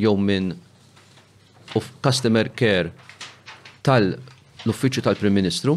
jew 0.00 0.16
minn 0.16 0.56
customer 2.02 2.48
care 2.60 2.90
tal-uffiċċju 3.86 5.02
tal-Prim 5.06 5.34
Ministru 5.36 5.76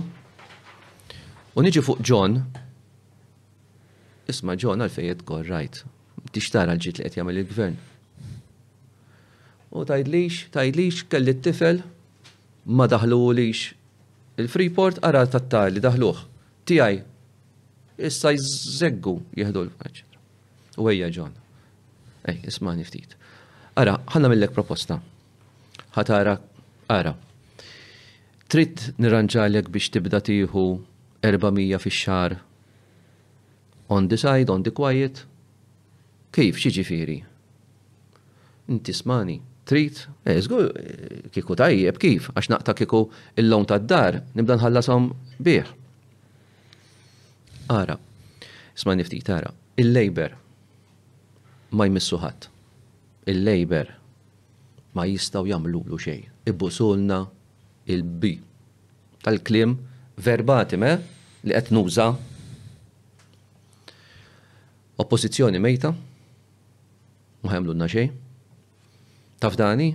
u 1.53 1.63
niġi 1.65 1.83
fuq 1.85 2.01
John 2.07 2.39
isma' 4.31 4.55
John 4.55 4.81
għalfejn 4.85 5.09
jitgor 5.11 5.47
rajt. 5.49 5.81
Tixtara 6.31 6.71
l-ġit 6.77 6.99
li 7.01 7.05
qed 7.05 7.17
jagħmel 7.17 7.39
il-gvern. 7.43 7.73
U 9.75 9.83
tajdlix, 9.87 10.37
tajdlix 10.55 11.01
kelli 11.11 11.33
t-tifel 11.41 11.81
ma 12.77 12.87
daħlulix 12.87 13.73
il-Freeport 14.39 15.01
għara 15.03 15.25
tattar 15.33 15.71
li 15.75 15.83
daħluħ. 15.83 16.21
Tijaj, 16.69 17.01
issa 18.07 18.31
jżeggu 18.33 19.17
jihdu 19.37 19.65
l-faċ. 19.67 20.03
U 20.81 20.87
għeja 20.87 21.11
ġon. 21.17 21.35
Ej, 22.31 22.39
isma 22.53 22.75
niftit. 22.77 23.17
Ara, 23.75 23.97
ħanna 24.13 24.31
millek 24.31 24.55
proposta. 24.55 25.01
ħatara, 25.97 26.37
ara, 26.91 27.11
trid 28.51 28.81
niranġalek 28.99 29.69
biex 29.71 29.85
tibda 29.93 30.19
tieħu 30.27 30.61
400 31.23 31.77
fix-xar 31.79 32.33
on 33.95 34.09
the 34.11 34.17
side, 34.19 34.51
on 34.51 34.63
the 34.65 34.73
quiet, 34.75 35.21
kif 36.35 36.59
xiġifieri. 36.59 37.15
Inti 38.71 38.95
smani, 38.95 39.37
trid, 39.67 40.01
eżgu, 40.31 40.59
eh, 40.59 40.71
eh, 40.75 41.29
kiku 41.35 41.55
tajjeb 41.59 41.97
kif, 41.99 42.27
għax 42.33 42.49
naqta 42.53 42.75
kiku 42.81 43.05
il-lawn 43.39 43.65
tad-dar, 43.71 44.21
nibda 44.35 44.57
nħallasom 44.59 45.09
bih. 45.41 45.67
Ara, 47.71 47.95
smani 48.75 49.01
niftit, 49.03 49.29
ara, 49.29 49.53
il 49.77 49.93
lejber 49.95 50.31
ma 51.71 51.85
jmissuħat. 51.87 52.49
il 53.27 53.43
lejber 53.45 53.87
ma 54.95 55.03
jistaw 55.05 55.45
jamlu 55.45 55.83
lu 55.87 55.95
xej. 55.97 56.25
Ibbusulna, 56.47 57.27
il-B 57.95 58.35
tal-klim 59.25 59.73
me 59.73 60.91
eh, 60.93 61.03
li 61.45 61.53
qed 61.55 61.71
nuża 61.73 62.05
oppożizzjoni 65.01 65.59
mejta 65.65 65.89
u 67.41 67.49
ħemlunna 67.49 67.87
xejn. 67.89 68.11
Taf 69.41 69.55
dani? 69.57 69.87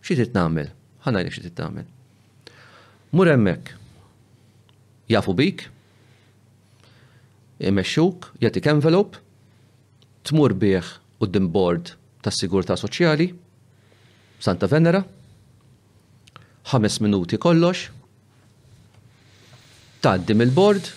Xi 0.00 0.14
trid 0.16 0.32
nagħmel? 0.32 0.70
Ħanajlek 1.04 1.34
xi 1.34 1.42
trid 1.44 1.58
nagħmel. 1.60 1.84
Mur 3.12 3.28
hemmhekk. 3.34 3.74
Jafu 5.12 5.34
bik, 5.36 5.66
imexxuk, 7.68 8.30
jagħtik 8.40 8.70
envelope, 8.72 9.20
tmur 10.32 10.56
bih 10.62 10.88
qudiem 11.20 11.50
Bord 11.52 11.92
tas-sigurtà 12.24 12.78
soċjali, 12.80 13.28
Santa 14.40 14.68
Venera, 14.72 15.04
ħames 16.68 16.98
minuti 17.00 17.38
kollox, 17.40 17.86
taddim 20.04 20.42
il-bord, 20.44 20.90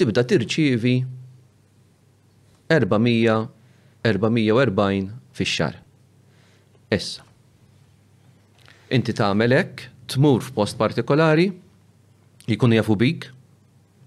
tibda 0.00 0.24
tirċivi 0.30 0.94
400-440 2.72 5.10
fix-xar. 5.36 5.76
Issa. 6.96 7.26
Inti 8.96 9.12
tagħmel 9.18 9.52
hekk, 9.58 9.80
tmur 10.14 10.40
f'post 10.46 10.76
partikolari, 10.80 11.46
jikun 12.48 12.72
jafu 12.78 12.94
bik, 13.00 13.22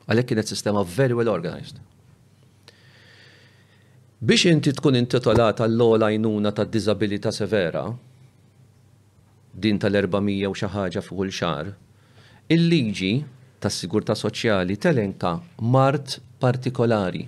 għalhekk 0.07 0.27
kienet 0.31 0.47
sistema 0.53 0.81
very 0.97 1.13
well 1.19 1.29
organized. 1.35 1.77
Biex 4.27 4.43
inti 4.49 4.71
tkun 4.73 4.95
intitolata 4.97 5.65
l-ola 5.69 6.07
jnuna 6.15 6.49
ta' 6.57 6.65
disabilita 6.65 7.29
severa, 7.31 7.85
din 9.57 9.77
tal-400 9.81 10.45
u 10.45 10.53
xaħġa 10.57 10.73
ħaġa 10.85 11.01
fuq 11.05 11.25
il 11.25 11.31
xar 11.33 11.71
Il-liġi 12.55 13.09
tas-sigurtà 13.63 14.15
soċjali 14.15 14.77
telenka 14.79 15.31
mart 15.73 16.19
partikolari 16.39 17.23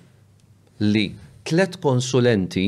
li 0.79 1.05
tlet 1.49 1.73
konsulenti, 1.83 2.63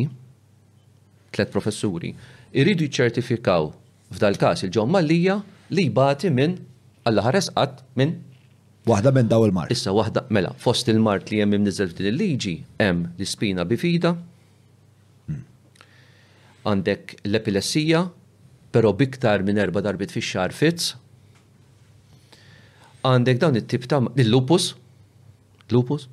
tlet 1.31 1.51
professuri, 1.53 2.09
iridu 2.57 2.89
ċertifikaw 2.91 3.69
f'dal 4.17 4.35
każ 4.41 4.65
il-ġomma 4.67 4.99
li 5.05 5.21
jbati 5.85 6.33
minn 6.35 6.57
alla 7.07 7.29
ħares 7.29 7.53
qatt 7.55 7.85
minn 8.01 8.17
Waħda 8.89 9.11
minn 9.13 9.27
daw 9.29 9.43
il-mart. 9.45 9.69
Issa 9.69 9.91
waħda 9.93 10.23
mela, 10.33 10.55
fost 10.57 10.87
il-mart 10.89 11.27
li 11.29 11.37
hemm 11.43 11.53
imniżel 11.53 11.91
f'din 11.91 12.07
il-liġi, 12.09 12.53
hemm 12.81 13.03
l-ispina 13.13 13.61
bifida, 13.69 14.15
hmm. 15.29 15.43
għandek 16.65 17.13
l-epilessija, 17.29 18.01
pero 18.71 18.91
biktar 18.97 19.43
minn 19.43 19.57
erba 19.59 19.81
darbit 19.83 20.13
fi 20.15 20.21
xar 20.23 20.53
fitz. 20.55 20.93
Għandek 23.01 23.39
dawn 23.41 23.57
it-tip 23.57 23.87
ta' 23.89 23.99
il-lupus, 24.21 24.71
lupus, 25.73 26.07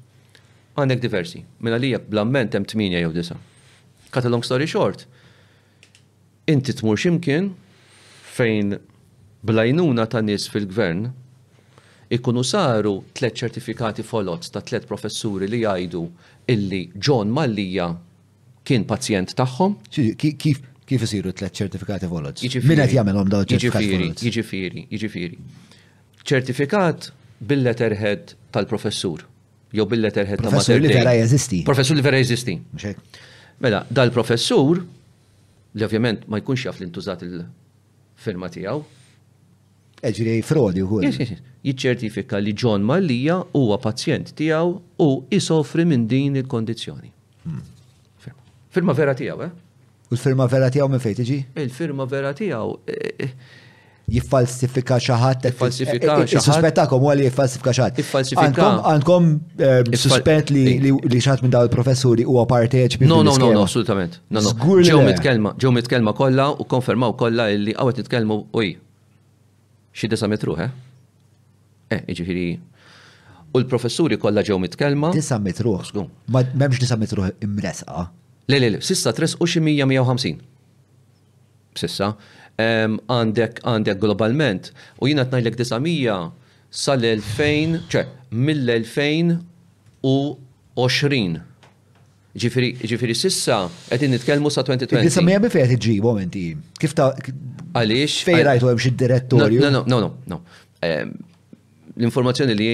għandek 0.79 1.03
diversi. 1.05 1.43
Minna 1.61 1.77
mela 1.77 1.83
li 1.83 1.91
blamment 2.09 2.57
hemm 2.57 2.67
8 2.67 3.03
jew 3.03 3.13
disa. 3.15 3.37
Cut 4.11 4.25
a 4.25 4.29
long 4.33 4.43
story 4.47 4.67
short. 4.71 5.05
Inti 6.49 6.73
tmur 6.73 6.97
ximkien 6.99 7.51
fejn 8.39 8.79
blajnuna 9.45 10.07
ta' 10.09 10.23
nies 10.25 10.49
fil-gvern 10.49 11.05
ikunu 12.11 12.41
saru 12.43 13.03
tlet 13.13 13.37
ċertifikati 13.37 14.01
folot 14.07 14.49
ta' 14.55 14.65
tlet 14.65 14.89
professuri 14.89 15.47
li 15.51 15.61
jgħidu 15.67 16.03
illi 16.49 16.81
John 16.97 17.29
Mallija 17.37 17.91
kien 18.65 18.89
pazjent 18.89 19.37
tagħhom. 19.37 19.77
Kif 20.17 20.65
kif 20.89 21.03
isiru 21.05 21.33
tlet 21.37 21.59
ċertifikati 21.63 22.09
volots? 22.11 22.43
Jiġifieri. 22.45 22.71
Min 22.73 22.81
qed 22.83 22.95
jagħmelhom 22.97 23.31
dawn 23.33 23.49
ċertifikati 23.49 23.89
jiġifieri, 23.91 24.85
jiġifieri, 24.85 24.85
jiġifieri. 24.95 25.81
Ċertifikat 26.29 27.11
bil-letterhead 27.51 28.33
tal-professur 28.57 29.25
jew 29.79 29.85
bil-letterhead 29.89 30.41
ta' 30.41 30.49
Professur 30.49 30.81
li 30.81 30.93
vera 30.93 31.13
jeżisti. 31.19 31.61
Professur 31.69 31.97
li 31.99 32.05
vera 32.07 32.21
jeżisti. 32.23 32.55
Mela, 33.65 33.83
dal-professur 33.93 34.79
li 34.81 35.85
ovvjament 35.87 36.25
ma 36.33 36.41
jkunx 36.41 36.65
jaf 36.71 36.81
l-intużat 36.81 37.25
il-firma 37.29 38.49
tiegħu. 38.55 38.81
Eġri 40.09 40.39
frodi 40.47 40.83
wkoll. 40.87 41.09
Jiċċertifika 41.67 42.39
li 42.41 42.55
John 42.55 42.85
Mallija 42.87 43.41
huwa 43.59 43.81
pazjent 43.83 44.31
tiegħu 44.39 44.73
u 45.05 45.11
isofri 45.35 45.85
minn 45.91 46.07
din 46.09 46.39
il-kondizzjoni. 46.39 47.13
Hmm. 47.45 47.75
Firma 48.79 48.93
vera 48.95 49.15
tiegħu, 49.19 49.43
eh? 49.51 49.55
U 50.11 50.17
l-firma 50.17 50.47
vera 50.49 50.69
tiegħu 50.73 50.89
minn 50.89 51.03
fejn 51.05 51.17
tiġi? 51.21 51.37
Il-firma 51.65 52.07
vera 52.09 52.31
tiegħu 52.37 52.69
e, 52.89 52.95
e, 53.25 53.27
e. 53.27 53.73
jiffalsifika 54.15 54.97
xaħat. 55.05 55.43
Jiffalsifika 55.51 56.15
xaħat. 56.23 56.45
Suspettakom 56.47 57.03
għalli 57.13 57.27
jiffalsifika 57.27 57.75
xaħat. 57.77 57.99
Jiffalsifika. 58.01 58.71
Għandkom 58.93 59.27
suspett 60.01 60.53
li 60.55 60.89
xaħat 61.21 61.45
minn 61.45 61.53
daw 61.53 61.67
il-professuri 61.69 62.25
u 62.25 62.39
għaparteċ. 62.41 62.97
No, 63.05 63.21
no, 63.27 63.35
no, 63.37 63.51
no, 63.53 63.67
assolutament. 63.69 64.17
Ġew 64.33 65.03
mitkelma, 65.11 65.53
ġew 65.61 65.75
mitkelma 65.77 66.17
kolla 66.17 66.49
u 66.57 66.65
konfermaw 66.71 67.13
kolla 67.21 67.51
li 67.53 67.77
għawet 67.77 68.01
nitkelmu, 68.07 68.41
uj, 68.57 68.73
xie 69.93 70.09
disa 70.09 70.31
metru, 70.33 70.57
eh? 70.65 70.73
Eh, 71.93 72.01
iġifiri. 72.15 72.47
U 73.57 73.61
l-professuri 73.61 74.17
kolla 74.21 74.41
ġew 74.49 74.57
mitkelma. 74.65 75.13
Disa 75.13 75.37
metru. 75.41 75.77
Ma 76.33 76.47
memx 76.57 76.81
disa 76.81 76.97
metru 77.01 77.29
imresqa. 77.45 78.09
Le, 78.51 78.59
le, 78.59 78.69
le, 78.69 78.81
sissa 78.81 79.13
tres 79.13 79.35
u 79.41 79.45
xi 79.45 79.61
150. 79.61 80.39
Sissa, 81.77 82.07
għandek 82.59 83.59
għandek 83.63 83.99
globalment 84.01 84.71
u 85.03 85.07
jina 85.13 85.25
t-najlek 85.29 85.57
900 85.59 86.31
sal-2000, 86.81 87.81
ċe, 87.93 88.03
mill-2020. 88.49 91.33
Ġifiri, 92.39 92.69
ġifiri 92.89 93.17
sissa, 93.19 93.59
għedin 93.93 94.11
nitkelmu 94.17 94.49
sa 94.55 94.61
2020. 94.65 95.03
Nisa 95.05 95.23
mija 95.27 95.41
bi 95.45 95.51
fejt 95.53 95.73
iġi, 95.77 95.97
momenti. 96.05 96.45
Kif 96.81 96.93
ta' 96.97 97.09
għalix? 97.19 98.13
Fejrajtu 98.31 98.65
għem 98.71 98.81
xid 98.87 98.95
direttorju. 99.05 99.59
No, 99.67 99.71
no, 99.85 99.97
no, 99.99 99.99
no. 100.33 100.39
L-informazzjoni 102.01 102.55
li 102.57 102.69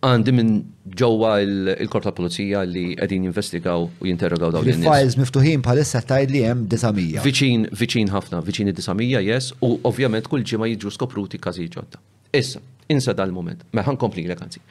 għandi 0.00 0.32
minn 0.32 0.52
ġowa 0.96 1.30
il-Kort 1.44 2.06
ta' 2.08 2.12
polizija 2.16 2.62
li 2.66 2.92
għedin 2.96 3.26
jinvestigaw 3.28 3.82
u 4.00 4.08
jinterrogaw 4.08 4.54
dawn 4.54 4.68
il-nies. 4.68 4.88
Files 4.88 5.16
miftuħin 5.20 5.60
bħalissa 5.64 6.00
tgħid 6.08 6.32
li 6.34 6.40
jem 6.44 6.62
disamija. 6.72 7.24
Viċin 7.24 7.66
viċin 7.76 8.08
ħafna, 8.12 8.40
viċin 8.46 8.70
id 8.72 8.78
disamija 8.80 9.20
jess, 9.26 9.52
u 9.60 9.74
ovvjament 9.90 10.28
kull 10.32 10.44
ġima 10.52 10.70
jidġu 10.72 10.92
skopruti 10.96 11.38
kazi 11.42 11.66
ġodda. 11.72 12.00
Issa, 12.36 12.62
insa 12.90 13.12
dal-moment, 13.18 13.66
meħan 13.76 13.96
mela 13.98 14.04
kompli 14.06 14.24
mela 14.24 14.38
l 14.38 14.46
anzi. 14.48 14.62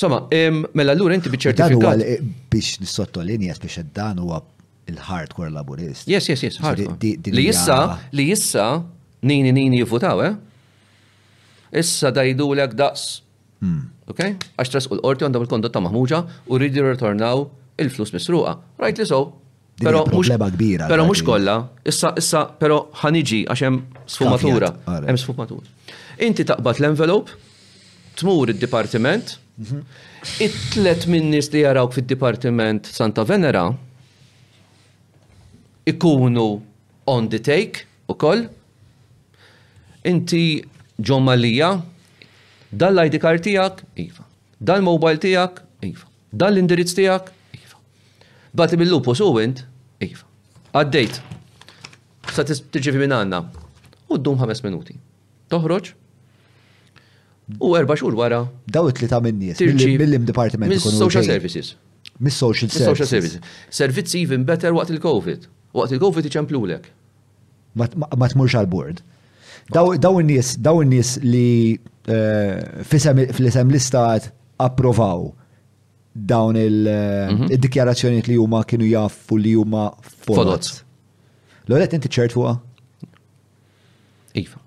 Somma, 0.00 0.22
mela 0.78 0.94
l-lura 0.94 1.18
inti 1.18 1.32
biċertifikat. 1.34 2.04
Biex 2.52 2.76
nis 2.78 2.86
nissottolinja 2.86 3.56
biex 3.64 3.82
dan 3.96 4.22
huwa 4.22 4.38
il-hardcore 4.90 5.50
laburist. 5.50 6.06
Yes, 6.08 6.28
yes, 6.30 6.44
yes, 6.46 6.60
hardcore. 6.62 6.94
Li 7.34 7.48
jissa, 7.48 7.80
li 8.14 8.28
jissa, 8.30 8.68
nini 9.26 9.50
nini 9.50 9.82
jivvutaw, 9.82 10.22
eh? 10.28 10.38
Issa 11.82 12.10
dajdu 12.14 12.52
l-ek 12.54 12.78
daqs. 12.78 13.10
Hmm 13.60 13.82
ok? 14.10 14.22
Għax 14.58 14.72
tras 14.72 14.88
u 14.90 14.96
l-qorti 14.98 15.26
għandhom 15.26 15.44
il-kondotta 15.46 15.82
maħmuġa 15.86 16.20
u 16.50 16.58
rridu 16.58 16.82
r-retornaw 16.84 17.44
il-flus 17.82 18.12
misruqa. 18.14 18.56
Rajt 18.82 19.02
li 19.02 19.06
so. 19.08 19.20
Pero 19.80 20.02
problema 20.04 20.50
kbira. 20.52 20.88
Pero 20.90 21.06
mux 21.08 21.22
kolla, 21.24 21.54
issa, 21.88 22.10
issa, 22.20 22.42
pero 22.60 22.82
ħaniġi 23.00 23.44
għax 23.48 23.62
hemm 23.64 23.78
sfumatura. 24.12 24.72
Hemm 25.06 25.20
sfumatura. 25.20 25.76
Inti 26.26 26.44
taqbad 26.44 26.82
l-envelop, 26.82 27.30
tmur 28.20 28.52
id-dipartiment, 28.52 29.38
mhm. 29.62 29.80
it-tlet 30.46 31.06
minnis 31.08 31.48
li 31.54 31.62
jarawk 31.64 31.96
fil-departiment 31.96 32.90
Santa 32.92 33.24
Venera, 33.24 33.64
ikunu 35.88 36.48
on 37.08 37.30
the 37.32 37.40
take 37.40 37.86
u 38.12 38.18
koll. 38.20 38.44
Inti 40.06 40.44
ġomalija, 41.00 41.72
Dan 42.72 42.94
l-ID 42.94 43.18
card 43.18 43.42
tijak, 43.42 43.82
iva. 43.96 44.26
Dan 44.60 44.82
mobile 44.82 45.18
tijak, 45.18 45.62
iva. 45.82 46.06
Dan 46.32 46.54
l-indirizz 46.54 46.94
tijak, 46.94 47.32
iva. 47.58 47.78
Bat 48.54 48.74
bil-lupus 48.78 49.20
u 49.24 49.30
int, 49.42 49.64
iva. 49.98 50.22
Għaddejt. 50.70 51.18
Sa 52.30 52.46
tiġifi 52.46 53.00
minn 53.02 53.10
għanna. 53.16 53.42
U 54.14 54.18
d-dum 54.18 54.38
5 54.38 54.62
minuti. 54.68 54.94
Toħroġ? 55.50 55.92
U 57.58 57.74
erba 57.74 57.96
xur 57.98 58.14
wara. 58.14 58.44
Daw 58.70 58.90
it-tlita 58.92 59.18
minni. 59.22 59.50
Mill-im 59.58 60.22
departiment. 60.28 60.70
Mis-social 60.70 61.26
services. 61.26 61.72
Mis-social 62.22 62.70
services. 62.70 62.78
Mis-social 62.78 63.10
services. 63.10 63.54
Servizzi 63.74 64.22
even 64.22 64.46
better 64.46 64.70
waqt 64.76 64.94
il-Covid. 64.94 65.48
Waqt 65.74 65.96
il-Covid 65.98 66.30
iċemplulek. 66.30 66.86
Ma 67.78 68.26
tmurx 68.30 68.54
għal 68.58 68.66
bord 68.70 68.98
Daw 69.70 70.18
in-nies 70.98 71.10
li 71.22 71.78
Eh, 72.10 72.82
fil 73.32 73.46
isem 73.46 73.68
l-istat 73.70 74.30
approvaw 74.58 75.28
dawn 76.14 76.56
il-dikjarazzjoniet 76.58 78.24
eh, 78.26 78.32
mhm. 78.32 78.32
li 78.34 78.38
huma 78.40 78.60
kienu 78.66 78.88
jaffu 78.88 79.38
li 79.38 79.52
huma 79.54 79.84
fodot. 80.26 80.66
L-għolet 81.68 81.94
inti 81.98 82.10
ċert 82.10 82.34
fuqa? 82.34 82.56
Iva. 84.40 84.58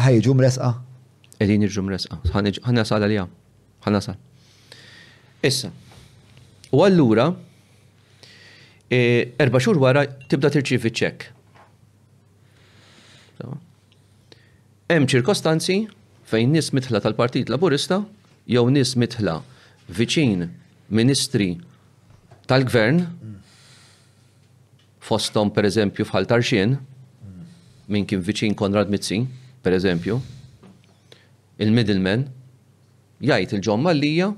ħajġu 0.00 0.34
mresqa? 0.34 0.72
Edin 1.44 1.62
irġu 1.68 1.84
mresqa. 1.86 2.18
ħanna 2.34 2.84
sal 2.88 3.04
għalija. 3.04 3.28
ħanna 3.86 4.00
sal. 4.04 4.16
Issa. 5.44 5.70
U 6.74 6.80
għallura, 6.82 7.28
eh, 8.88 9.36
erba 9.38 9.60
xur 9.62 9.78
wara 9.82 10.02
tibda 10.30 10.50
tirċivi 10.54 10.94
ċek. 11.02 11.28
Hemm 14.90 15.06
ċirkostanzi 15.10 15.78
fejn 16.24 16.52
nis 16.54 16.70
mitħla 16.74 17.00
tal-Partit 17.04 17.50
Laburista 17.52 18.00
jew 18.48 18.62
nis 18.72 18.94
mitħla 19.00 19.38
viċin 19.98 20.46
ministri 20.94 21.50
tal-gvern 22.50 23.02
fostom 25.04 25.52
per 25.52 25.68
eżempju 25.68 26.06
fħal 26.08 26.28
tarxien 26.30 26.76
minn 27.92 28.06
kien 28.08 28.22
viċin 28.24 28.56
Konrad 28.56 28.92
Mizzi 28.92 29.18
per 29.64 29.76
eżempju 29.76 30.18
il-middleman 31.64 32.24
jgħid 33.24 33.58
il-ġomma 33.58 33.92
lija 33.96 34.30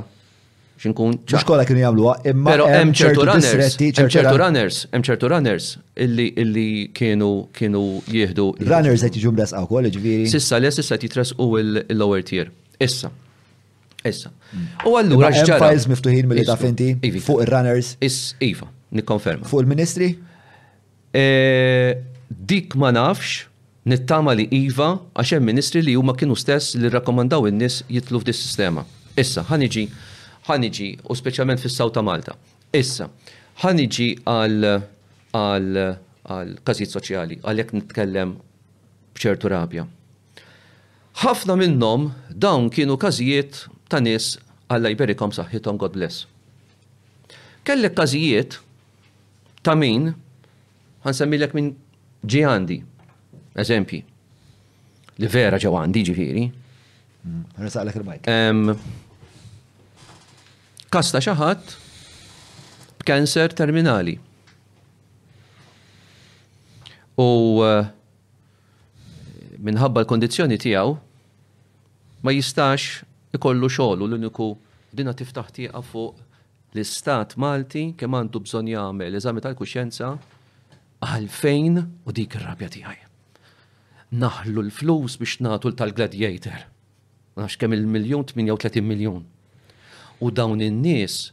xinkun. 0.84 1.18
Xkola 1.42 1.66
kienu 1.68 1.82
jagħmluha, 1.84 2.14
imma. 2.32 2.56
hemm 2.72 2.94
ċertu 2.96 3.26
runners, 3.30 3.78
hemm 3.82 4.12
ċertu 4.16 4.40
runners, 4.42 4.80
hemm 4.92 5.06
ċertu 5.08 5.30
runners 5.32 5.70
illi 6.06 6.30
illi 6.42 6.68
kienu 6.98 7.30
kienu 7.56 7.84
jieħdu. 8.12 8.48
Runners 8.68 9.06
qed 9.08 9.20
jiġu 9.22 9.34
mresqaw 9.38 9.68
ukoll 9.68 9.90
ġifieri. 9.94 10.28
Sissa 10.32 10.60
li 10.60 10.72
sissa 10.76 10.98
jitresqu 11.02 11.48
il-lower 11.62 12.26
tier. 12.28 12.52
Issa. 12.84 13.12
Issa. 14.06 14.32
U 14.86 14.96
allura 15.00 15.32
x'ġara. 15.34 15.62
files 15.72 15.88
miftuħin 15.92 16.28
mill 16.32 16.46
taf 16.48 16.64
inti 16.68 16.92
fuq 17.20 17.46
ir-runners. 17.46 17.96
Is 18.04 18.36
iva, 18.44 18.68
nikkonferma. 18.96 19.48
Fuq 19.50 19.64
il-Ministri? 19.66 20.12
E, 21.16 21.26
dik 22.30 22.76
ma 22.80 22.92
nafx, 22.94 23.48
nittama 23.90 24.36
li 24.36 24.46
Iva 24.54 24.98
għax 25.16 25.32
hemm 25.38 25.48
ministri 25.54 25.80
li 25.86 25.94
huma 25.96 26.14
kienu 26.18 26.36
stess 26.36 26.74
li 26.76 26.90
rrakkomandaw 26.92 27.48
in-nies 27.50 27.80
jitlu 27.88 28.20
f'dis 28.22 28.42
sistema. 28.46 28.84
Issa, 29.18 29.42
ħaniġi 29.48 29.86
ħaniġi, 30.46 30.88
u 31.10 31.16
speċjalment 31.18 31.62
fis 31.64 31.78
sawta 31.80 32.02
Malta. 32.06 32.36
Issa, 32.78 33.08
ħaniġi 33.64 34.08
għal 34.30 34.72
għal 35.36 35.86
għal 36.34 36.54
każijiet 36.66 36.94
soċjali, 36.94 37.38
għal 37.46 37.62
jek 37.62 37.74
nitkellem 37.78 38.34
bċertu 39.18 39.52
rabja. 39.52 39.84
Ħafna 41.22 41.56
minnhom 41.60 42.10
dawn 42.34 42.70
kienu 42.74 42.98
każijiet 43.00 43.66
ta' 43.90 44.00
nies 44.02 44.36
għalla 44.74 44.92
jberikom 44.96 45.34
saħħitom 45.38 45.78
God 45.82 45.94
bless. 45.98 46.24
Kellek 47.66 47.96
każijiet 47.98 48.58
ta' 49.66 49.78
min 49.78 50.12
ħansemmilek 51.06 51.56
minn 51.58 51.72
ġi 52.26 52.42
għandi, 52.50 52.78
eżempji, 53.62 54.02
li 55.26 55.30
vera 55.38 55.60
ġew 55.62 55.74
għandi 55.82 56.06
Għan 57.26 57.36
mm, 57.36 57.66
Rsaqlek 57.66 57.96
il-bajk 57.98 58.28
kasta 60.96 61.20
xaħat 61.20 61.72
b'kanser 63.02 63.52
terminali. 63.60 64.14
U 67.20 67.26
eh, 67.68 67.82
minħabba 69.60 70.06
l-kondizjoni 70.06 70.56
tiegħu 70.64 70.94
ma 72.24 72.36
jistax 72.38 73.04
ikollu 73.36 73.70
xogħol 73.78 74.06
l-uniku 74.06 74.48
dina 74.96 75.12
tiftaħ 75.20 75.52
tieqa 75.60 75.84
fuq 75.90 76.24
l-istat 76.80 77.36
Malti 77.44 77.90
kemm 78.00 78.22
għandu 78.22 78.46
bżonn 78.48 78.72
jagħmel 78.78 79.20
eżami 79.20 79.44
tal-kuxjenza 79.44 80.14
għalfejn 81.10 81.84
u 82.08 82.16
dik 82.22 82.40
ir-rabja 82.40 82.72
tiegħi. 82.80 82.98
Naħlu 84.24 84.64
l-flus 84.70 85.20
biex 85.20 85.44
nagħtu 85.44 85.76
tal-gladiator. 85.76 86.64
Nax 87.36 87.60
kemm 87.60 87.76
il 87.76 87.84
miljon 87.98 88.24
38 88.36 88.80
miljun. 88.80 89.26
U 90.22 90.32
dawn 90.36 90.62
in-nies 90.62 91.32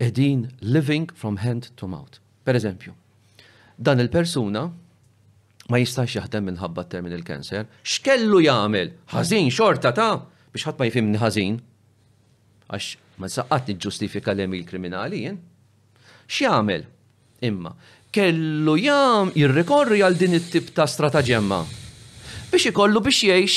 edin 0.00 0.52
living 0.60 1.06
from 1.14 1.36
hand 1.38 1.68
to 1.76 1.86
mouth. 1.88 2.18
Per 2.44 2.54
eżempju, 2.56 2.92
dan 3.82 3.98
il-persuna 4.02 4.60
ma 5.70 5.78
jistax 5.82 6.12
jaħdem 6.16 6.44
minħabba 6.50 6.84
il 7.16 7.24
kanser 7.24 7.66
x'kellu 7.84 8.38
jagħmel? 8.42 8.92
Ħażin 9.10 9.50
xorta 9.50 9.90
ta' 9.94 10.14
biex 10.52 10.66
ħadd 10.68 10.78
ma 10.78 10.86
jifhimni 10.88 11.18
ħażin. 11.22 11.56
Għax 12.70 12.92
ma 13.18 13.28
saqqat 13.28 13.68
niġġustifika 13.72 14.34
l 14.36 14.40
il 14.56 14.64
kriminali 14.66 15.24
jien. 15.24 15.40
X'jagħmel? 16.28 16.84
Imma 17.50 17.74
kellu 18.12 18.78
jam 18.78 19.30
jirrikorri 19.34 20.00
għal 20.06 20.14
din 20.16 20.38
it-tip 20.38 20.70
ta' 20.72 20.86
strataġemma 20.88 21.60
biex 22.52 22.70
ikollu 22.70 23.02
biex 23.04 23.26
jgħix 23.26 23.56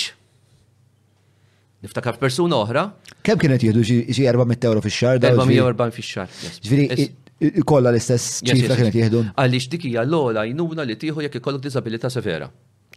Niftakar 1.83 2.17
persuna 2.19 2.57
oħra. 2.63 2.81
Kemm 3.23 3.39
kienet 3.39 3.63
jiedu 3.63 3.81
xi 3.87 3.99
400 4.19 4.67
euro 4.67 4.81
fix-xar? 4.83 5.19
440 5.23 5.95
fix-xar. 5.95 6.31
Ġifieri 6.63 7.61
kollha 7.67 7.93
l-istess 7.93 8.41
ċifra 8.43 8.75
kienet 8.75 8.97
jieħdu. 8.99 9.21
Għaliex 9.39 9.67
dik 9.77 9.85
hija 9.87 10.03
l-ogħla 10.03 10.43
jnuna 10.49 10.83
li 10.87 10.97
tieħu 10.99 11.23
jekk 11.23 11.39
ikollok 11.39 11.63
diżabilità 11.63 12.11
severa. 12.11 12.49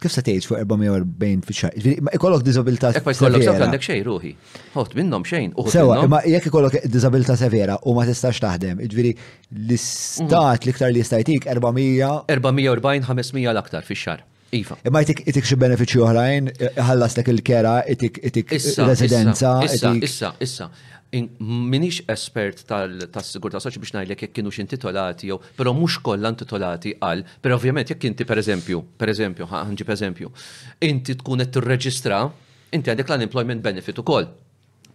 Kif 0.02 0.10
se 0.10 0.24
tgħid 0.26 0.48
fuq 0.48 0.64
440 0.72 1.46
fix-xar? 1.46 1.78
Ma 2.08 2.16
ikollok 2.18 2.42
diżabilità 2.48 2.90
severa. 2.90 2.98
Jekk 2.98 3.06
ma 3.06 3.14
jkollok 3.20 3.46
sewk 3.46 3.64
għandek 3.68 3.86
xej 3.86 4.02
ruħi. 4.08 4.32
Ħodt 4.74 4.98
minnhom 4.98 5.28
xejn. 5.30 5.54
Sewa, 5.76 6.00
ma 6.10 6.22
jekk 6.26 6.50
ikollok 6.50 6.78
diżabilità 6.96 7.38
severa 7.44 7.78
u 7.86 7.94
ma 8.00 8.08
tistax 8.10 8.42
taħdem, 8.42 8.82
jiġifieri 8.82 9.14
l-istat 9.60 10.26
mhm. 10.26 10.68
l-iktar 10.72 10.90
li 10.96 11.06
stajtik 11.06 11.46
jtik 11.46 11.62
400 11.62 12.26
440 12.34 13.10
500 13.14 13.54
l-aktar 13.54 13.86
fix-xar. 13.86 14.26
Iva. 14.52 14.76
Imma 14.84 15.00
jtik 15.00 15.22
itik 15.24 15.46
xi 15.48 15.56
benefiċċju 15.56 16.02
oħrajn, 16.06 16.48
ħallaslek 16.84 17.28
il-kera, 17.32 17.76
jtik 17.94 18.18
jtik 18.28 18.50
residenza. 18.84 19.52
Issa, 19.64 19.92
issa, 20.04 20.28
issa. 20.44 20.66
Minix 21.72 22.02
espert 22.12 22.60
tal-sigurta 22.68 23.60
soċi 23.64 23.80
biex 23.80 23.94
najlek 23.96 24.26
jekk 24.26 24.34
kienu 24.38 24.52
intitolati 24.60 25.30
jew, 25.30 25.38
però 25.56 25.72
mhux 25.76 25.96
kollha 26.04 26.32
intitolati 26.34 26.92
għal, 27.04 27.24
jek 27.40 27.54
ovvjament 27.56 27.94
jekk 27.94 28.10
inti 28.10 28.26
pereżempju, 28.28 28.82
pereżempju, 29.00 29.48
ħanġi 29.48 29.88
pereżempju, 29.88 30.30
inti 30.90 31.16
tkun 31.22 31.44
qed 31.46 31.54
tirreġistra, 31.56 32.20
inti 32.76 32.92
għandek 32.92 33.08
l-unemployment 33.10 33.64
benefit 33.64 34.02
ukoll. 34.04 34.28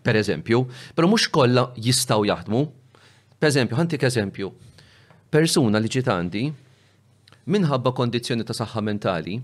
Pereżempju, 0.06 0.62
però 0.98 1.10
mhux 1.10 1.26
kollha 1.34 1.66
jistgħu 1.82 2.30
jaħdmu. 2.30 2.64
Pereżempju, 3.42 3.78
ħantik 3.82 4.06
eżempju, 4.06 4.54
persuna 5.34 5.82
li 5.82 5.90
ġiet 5.98 6.14
għandi 6.14 6.46
minħabba 7.56 7.92
kondizjoni 7.98 8.44
ta' 8.48 8.54
saħħa 8.60 8.82
mentali, 8.88 9.38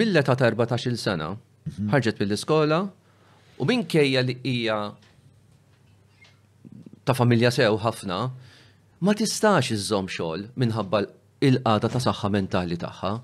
mill 0.00 0.20
ta' 0.22 0.36
14 0.36 0.96
sena, 1.02 1.30
ħarġet 1.92 2.18
mill-iskola 2.20 2.82
u 3.62 3.66
minkejja 3.68 4.24
li 4.26 4.36
hija 4.52 4.76
ta' 7.08 7.16
familja 7.16 7.52
sew 7.54 7.78
ħafna, 7.84 8.18
ma 9.02 9.14
tistax 9.18 9.72
iżżomm 9.76 10.10
xogħol 10.12 10.46
minħabba 10.64 11.02
il-qada 11.42 11.88
ta' 11.90 12.02
saħħa 12.04 12.30
mentali 12.36 12.76
tagħha. 12.78 13.14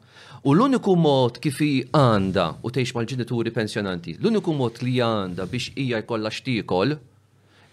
U 0.48 0.55
l-uniku 0.56 0.96
mod 0.98 1.38
kif 1.44 1.60
għanda 1.92 2.48
u 2.64 2.72
tgħix 2.72 2.96
mal-ġenituri 2.96 3.52
pensjonanti, 3.55 4.16
l-uniku 4.22 4.56
mod 4.56 4.80
li 4.86 4.96
għanda 5.05 5.46
biex 5.52 5.74
hija 5.78 6.00
jkollha 6.02 6.32
xtiekol, 6.32 6.96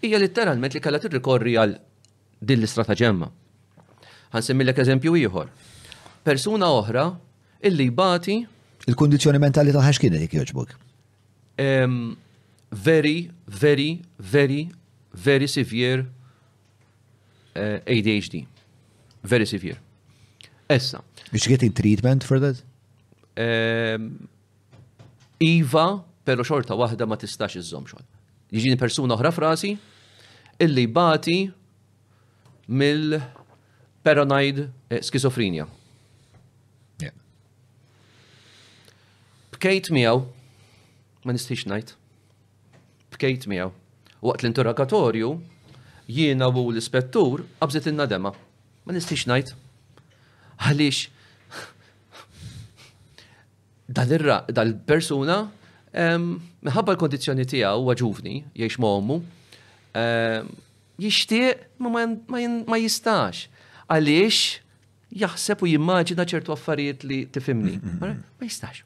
hija 0.04 0.20
litteralment 0.20 0.76
li 0.76 0.84
kellha 0.84 1.00
tirrikorri 1.06 1.56
għal 1.64 1.76
din 2.44 2.60
l-istrataġemma. 2.60 3.32
Għansemmillek 4.34 4.78
eżempju 4.82 5.16
ieħor. 5.22 5.48
Persuna 6.26 6.70
oħra 6.74 7.06
illi 7.66 7.90
bati. 7.90 8.38
Il-kondizjoni 8.86 9.38
mentali 9.38 9.74
ta' 9.74 9.82
ħax 9.84 10.00
kienet 10.02 10.34
jogħġbok. 10.34 10.74
Very, 12.86 13.16
very, 13.46 13.88
very, 14.18 14.60
very 15.14 15.48
severe 15.48 16.04
uh, 17.54 17.60
eh, 17.62 17.98
ADHD. 17.98 18.44
Very 19.26 19.46
severe. 19.46 19.78
Essa. 20.68 21.00
Is 21.32 21.46
getting 21.46 21.72
treatment 21.72 22.24
for 22.24 22.40
that? 22.40 22.58
Um, 23.36 24.28
iva, 25.40 26.02
pero 26.24 26.44
xorta 26.46 26.74
wahda 26.78 27.06
ma 27.06 27.16
tistax 27.18 27.56
iżżom 27.60 27.86
xogħol. 27.86 28.06
Jiġini 28.56 28.78
persuna 28.78 29.14
oħra 29.16 29.32
frasi 29.34 29.72
illi 30.62 30.84
bati 30.88 31.40
mill- 32.70 33.20
paranoid 34.06 34.58
eh, 34.58 35.02
schizofrenia. 35.02 35.66
skizofrinja. 35.66 35.66
Bkejt 39.56 39.88
miegħu, 39.96 40.20
ma 41.26 41.32
nistix 41.34 41.66
ngħid. 41.66 41.94
Bkejt 43.16 43.46
miegħu. 43.50 43.70
Waqt 44.22 44.44
l-interrogatorju, 44.46 45.30
jiena 46.08 46.48
u 46.52 46.66
l-ispettur 46.70 47.42
qabżet 47.58 47.88
in-nadema. 47.90 48.30
Ma 48.86 48.94
nistix 48.94 49.26
ngħid. 49.26 49.50
Għaliex 50.60 51.08
dal-persuna 53.96 55.40
minħabba 55.96 56.94
l-kondizjoni 56.94 57.46
tiegħu 57.48 57.94
ġuvni 58.00 58.32
jgħix 58.54 58.80
ommu 58.86 59.18
jixtieq 61.02 61.68
ma 61.86 62.80
jistax 62.80 63.46
għaliex 63.88 64.60
jaħseb 65.22 65.62
u 65.62 65.68
jimmaġina 65.72 66.24
ċertu 66.28 66.52
affarijiet 66.54 67.04
li 67.06 67.20
tifimni. 67.32 67.78
Ma 68.00 68.14
jistax. 68.46 68.82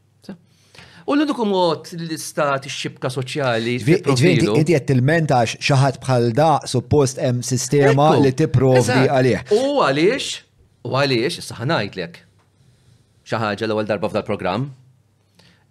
U 1.10 1.14
l-uniku 1.16 1.42
mod 1.48 1.88
l-istat 1.96 2.68
xibka 2.70 3.08
soċjali. 3.10 3.78
Ġviri, 4.04 4.76
il-ment 4.94 5.32
xaħat 5.50 5.96
bħal 6.04 6.28
da 6.36 6.50
suppost 6.70 7.18
hemm 7.24 7.40
sistema 7.42 8.10
li 8.20 8.30
tipprovdi 8.36 9.06
għalih. 9.10 9.54
U 9.56 9.80
għaliex, 9.86 10.28
u 10.86 10.92
għaliex, 11.00 11.40
saħanajt 11.48 11.96
lek. 11.98 12.20
ħaġa 13.30 13.64
l 13.66 13.74
għal 13.78 13.88
darba 13.88 14.10
f'dal 14.10 14.26
programm 14.28 14.68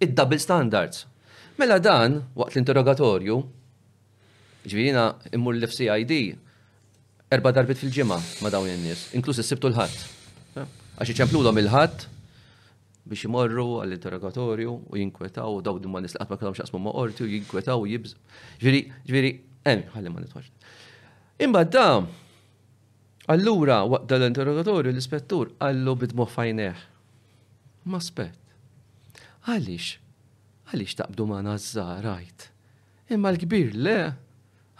id-double 0.00 0.38
standards. 0.40 1.06
Mela 1.60 1.76
dan, 1.78 2.22
waqt 2.34 2.54
l-interrogatorju, 2.56 3.36
ġvina, 4.64 5.02
immur 5.36 5.56
l-FCID, 5.58 6.14
erba 7.30 7.52
darbit 7.54 7.78
fil-ġimgħa 7.78 8.16
ma' 8.42 8.50
dawn 8.50 8.66
in-nies, 8.72 9.04
inkluż 9.14 9.38
is-sibtu 9.44 9.68
l-ħadd. 9.68 10.64
Għax 11.00 11.10
iċemplulhom 11.14 11.60
il-ħadd 11.60 12.00
biex 13.10 13.28
imorru 13.28 13.66
għall-interrogatorju 13.84 14.72
u 14.90 14.98
jinkwetaw 14.98 15.54
u 15.60 15.60
daw 15.64 15.76
dimma 15.82 16.00
nis 16.02 16.16
l-qatma 16.16 16.36
kellhom 16.40 16.56
xaqsmu 16.58 16.80
ma' 16.82 16.92
qorti 16.96 17.22
u 17.24 17.28
jinkwetaw 17.30 17.84
u 17.84 17.86
jibż. 17.88 18.16
Ġviri, 18.60 18.80
ġviri, 19.06 19.30
em, 19.66 19.84
ħalli 19.94 20.10
ma 20.12 20.24
nitħoġ. 20.24 20.48
Imma 21.46 21.62
da, 21.76 21.86
allura 23.36 23.76
waqda 23.92 24.18
l-interrogatorju 24.18 24.90
l-ispettur 24.92 25.52
għallu 25.62 25.94
bidmu 26.02 26.26
fajneħ. 26.34 26.82
Ma 27.94 27.98
spett. 28.08 29.22
Għalix, 29.46 29.94
għalix 30.74 30.98
taqbdu 30.98 31.28
ma 31.30 31.38
rajt, 31.46 32.50
Imma 33.14 33.30
l-kbir 33.34 33.70
le, 33.74 33.98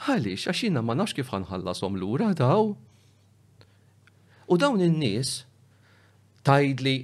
Għalix, 0.08 0.46
għax 0.48 0.62
jiena 0.64 0.80
ma 0.82 0.94
nafx 0.96 1.12
kif 1.18 1.28
ħanħallasom 1.34 1.98
lura 2.00 2.30
daw. 2.36 2.72
U 4.48 4.56
dawn 4.56 4.80
in-nies 4.80 5.34
tajdli 6.46 6.94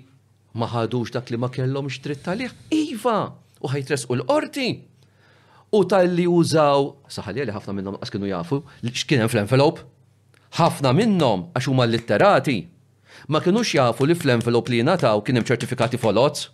ma 0.56 0.68
ħadux 0.72 1.12
dak 1.12 1.30
li 1.30 1.36
ma 1.38 1.50
kellhom 1.52 1.90
xtritt 1.92 2.22
tal-liħ, 2.24 2.54
iva, 2.72 3.18
u 3.60 3.66
u 3.68 4.14
l-qorti. 4.16 4.68
U 5.76 5.82
tal-li 5.90 6.24
użaw, 6.30 6.88
saħalja 7.12 7.44
li 7.44 7.52
ħafna 7.52 7.74
minnhom 7.76 7.98
għas 8.00 8.12
kienu 8.14 8.30
jafu, 8.30 8.62
x'kien 8.86 9.20
hemm 9.20 9.28
fl-envelop. 9.34 9.82
Ħafna 10.56 10.94
minnhom 10.96 11.50
għax 11.52 11.68
huma 11.68 11.86
litterati. 11.90 12.56
Ma 13.28 13.40
kienux 13.44 13.74
jafu 13.76 14.06
li 14.08 14.14
fl-envelop 14.16 14.68
li 14.72 14.80
jingħataw 14.80 15.20
kien 15.26 15.36
hemm 15.36 15.50
ċertifikati 15.50 16.00
folots. 16.00 16.48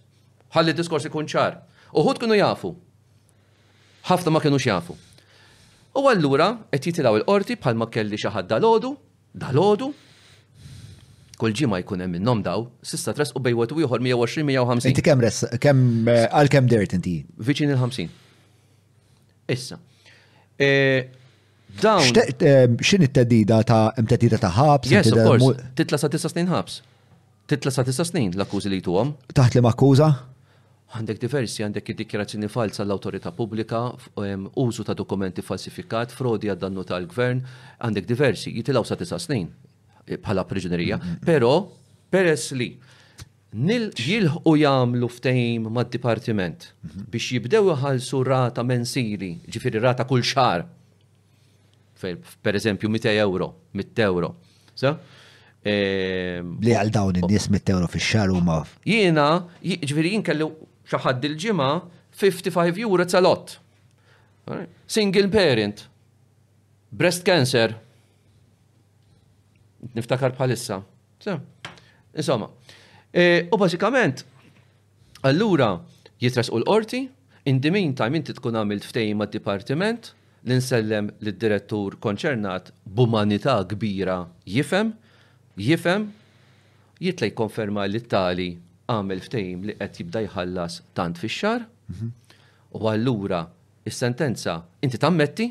Ħalli 0.56 0.74
diskors 0.76 1.06
ikun 1.08 1.28
ċar. 1.30 1.60
Uħud 1.94 2.18
kienu 2.24 2.34
jafu. 2.40 2.74
Ħafna 4.10 4.34
ma 4.34 4.40
kienux 4.42 4.66
jafu. 4.66 4.96
U 5.92 6.06
allura 6.08 6.46
qed 6.72 6.86
jitilaw 6.88 7.18
il-qorti 7.20 7.58
bħalma 7.60 7.86
kelli 7.92 8.16
xaħad 8.16 8.46
dal 8.48 8.60
dalodu, 8.64 8.92
dalodu, 9.44 9.88
kull 11.36 11.52
ġimma 11.58 11.82
jkun 11.82 12.04
hemm 12.04 12.16
minnhom 12.16 12.40
daw, 12.44 12.64
sista 12.80 13.12
tres 13.16 13.34
u 13.36 13.42
bejwet 13.44 13.74
u 13.76 13.82
ieħor 13.82 14.00
120-150. 14.00 14.88
Inti 14.92 15.04
kem 15.04 15.24
res, 15.24 15.42
eh, 15.44 16.22
għal 16.24 16.70
dirt 16.72 16.96
inti? 16.96 17.18
Viċin 17.44 17.74
il-50. 17.76 18.08
Issa. 19.52 19.78
Eh, 20.56 21.10
dawn. 21.82 22.08
Eh, 22.16 22.72
X'in 22.80 23.04
it-tedida 23.04 23.62
ta' 23.62 23.84
hemm 23.98 24.08
ta' 24.08 24.52
ħabs? 24.56 24.96
Yes, 24.96 25.12
of 25.12 25.24
course. 25.28 25.60
Titla 25.76 25.98
sa' 26.00 26.08
tisa' 26.08 26.32
snin 26.32 26.48
ħabs. 26.48 26.80
Titla 27.52 27.70
sa' 27.70 27.84
tisa' 27.84 28.08
snin 28.08 28.32
l-akkużi 28.32 28.72
li 28.72 28.80
tuħom. 28.80 29.12
Taħt 29.34 29.58
li 29.58 29.66
makkuża? 29.68 30.08
għandek 30.92 31.20
diversi, 31.22 31.62
għandek 31.64 31.92
id-dikjerazzjoni 31.94 32.48
falsa 32.52 32.84
l 32.84 32.92
autorita 32.92 33.32
pubblika, 33.32 33.84
użu 34.60 34.84
ta' 34.84 34.94
dokumenti 34.96 35.42
falsifikat, 35.44 36.12
frodi 36.12 36.50
għad-dannu 36.52 36.84
tal-gvern, 36.88 37.40
għandek 37.82 38.08
diversi, 38.08 38.52
jitilaw 38.58 38.84
sa' 38.84 38.98
tisa' 39.00 39.18
snin 39.22 39.48
eh, 40.04 40.18
bħala 40.20 40.44
priġunerija, 40.48 40.98
mm-hmm. 41.00 41.22
pero 41.24 41.54
peress 42.12 42.52
li 42.58 42.70
jilħu 43.52 44.52
jamlu 44.62 45.08
ftejm 45.12 45.66
mad 45.76 45.90
dipartiment 45.92 46.70
mm-hmm. 46.70 47.10
biex 47.12 47.26
jibdew 47.36 47.72
jħalsu 47.74 48.20
rata 48.28 48.64
mensili, 48.64 49.34
ġifiri 49.48 49.80
rata 49.84 50.04
kull 50.08 50.24
xar, 50.24 50.66
per 52.42 52.58
eżempju 52.58 52.88
100 52.90 53.12
euro, 53.22 53.50
100 53.78 54.02
euro. 54.02 54.32
Sa? 54.74 54.94
Li 55.64 56.72
għal 56.74 56.88
dawn 56.92 57.20
id 57.22 57.32
100 57.38 57.70
euro 57.70 57.86
fi 57.92 58.00
xar 58.02 58.32
u 58.34 58.40
ma. 58.42 58.56
Jiena, 58.82 59.26
ġifiri 59.62 60.16
jinkallu 60.16 60.48
xaħad 60.92 61.24
il 61.28 61.36
ġima 61.40 61.68
55 62.12 62.84
euro 62.84 63.04
it's 63.06 63.14
a 63.16 63.20
lot. 63.20 63.56
Single 64.86 65.28
parent, 65.32 65.86
breast 66.92 67.24
cancer, 67.24 67.76
niftakar 69.96 70.34
bħalissa. 70.36 70.80
Insomma, 72.12 72.50
e, 73.14 73.48
u 73.52 73.56
basikament, 73.58 74.24
allura 75.24 75.70
jitras 76.20 76.50
u 76.52 76.58
l-qorti, 76.60 77.04
in 77.48 77.60
the 77.64 77.70
meantime 77.72 78.18
inti 78.18 78.34
tkun 78.36 78.58
għamilt 78.60 78.88
ftejn 78.90 79.14
ma' 79.22 79.30
dipartiment, 79.32 80.10
l-insellem 80.44 81.08
l-direttur 81.22 81.96
konċernat 82.02 82.72
b'umanità 82.84 83.56
kbira 83.72 84.20
jifem, 84.44 84.92
jifem, 85.56 86.10
jitlej 87.02 87.32
konferma 87.38 87.86
l-tali 87.88 88.50
għamil 88.92 89.22
ftejim 89.24 89.62
li 89.68 89.74
qed 89.78 90.00
jibda 90.00 90.22
jħallas 90.26 90.80
tant 90.98 91.18
fix-xar 91.20 91.64
mhm. 91.94 92.10
u 92.78 92.82
allura 92.92 93.42
is-sentenza 93.88 94.56
inti 94.86 95.00
tammetti 95.02 95.48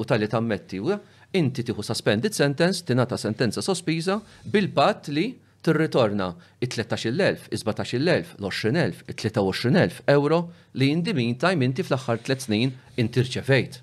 u 0.00 0.06
tal-li 0.08 0.28
tammetti 0.32 0.80
u 0.82 0.94
inti 1.38 1.62
tieħu 1.62 1.84
suspended 1.86 2.34
sentence, 2.34 2.82
tinata 2.82 3.18
sentenza 3.20 3.62
sospiża 3.62 4.16
bil 4.50 4.66
bat 4.74 5.10
li 5.14 5.28
tirritorna 5.60 6.30
it-13.000, 6.64 7.50
is-17.000, 7.52 8.32
l-20.000, 8.40 9.02
it-23.000 9.12 9.98
euro 10.16 10.38
li 10.80 10.88
indi 10.94 11.14
meantime 11.18 11.68
inti 11.68 11.84
fl-axħar 11.84 12.22
3 12.26 12.46
snin 12.46 12.72
inti 13.02 13.24
rċevejt. 13.26 13.76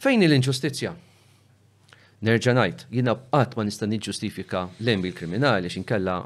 Fejn 0.00 0.24
l-inġustizja? 0.26 0.94
Nerġa' 2.26 2.54
ngħid, 2.56 2.86
jiena 2.96 3.14
bqatt 3.20 3.58
ma 3.60 3.66
nista' 3.68 3.86
niġġustifika 3.92 4.64
l-embi 4.80 5.12
kriminali 5.18 5.68
x'inkella 5.70 6.16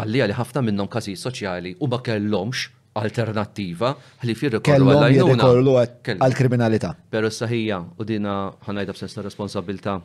għallija 0.00 0.28
li 0.30 0.36
ħafna 0.36 0.62
minnhom 0.64 0.88
każi 0.90 1.14
soċjali 1.18 1.72
u 1.82 1.88
ma 1.90 1.98
kellhomx 2.04 2.68
alternattiva 3.00 3.92
li 4.26 4.34
fir 4.34 4.56
rikollu 4.56 5.76
għal-kriminalità. 5.80 6.94
Pero 7.12 7.30
saħija 7.32 7.78
u 8.00 8.06
dina 8.08 8.34
ħanajda 8.66 8.96
b'sens 8.96 9.16
ta' 9.18 9.24
responsabilta. 9.26 9.98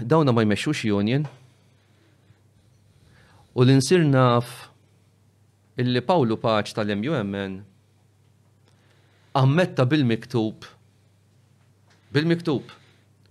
Dawna 0.00 0.32
ma 0.32 0.44
jmexxux 0.46 0.86
union 0.94 1.26
u 3.52 3.64
l-insir 3.66 4.06
naf 4.08 4.52
illi 5.82 6.00
Pawlu 6.06 6.38
Paċ 6.40 6.72
tal-MUMN 6.78 7.58
ammetta 9.40 9.86
bil-miktub 9.88 10.64
bil-miktub 12.12 12.72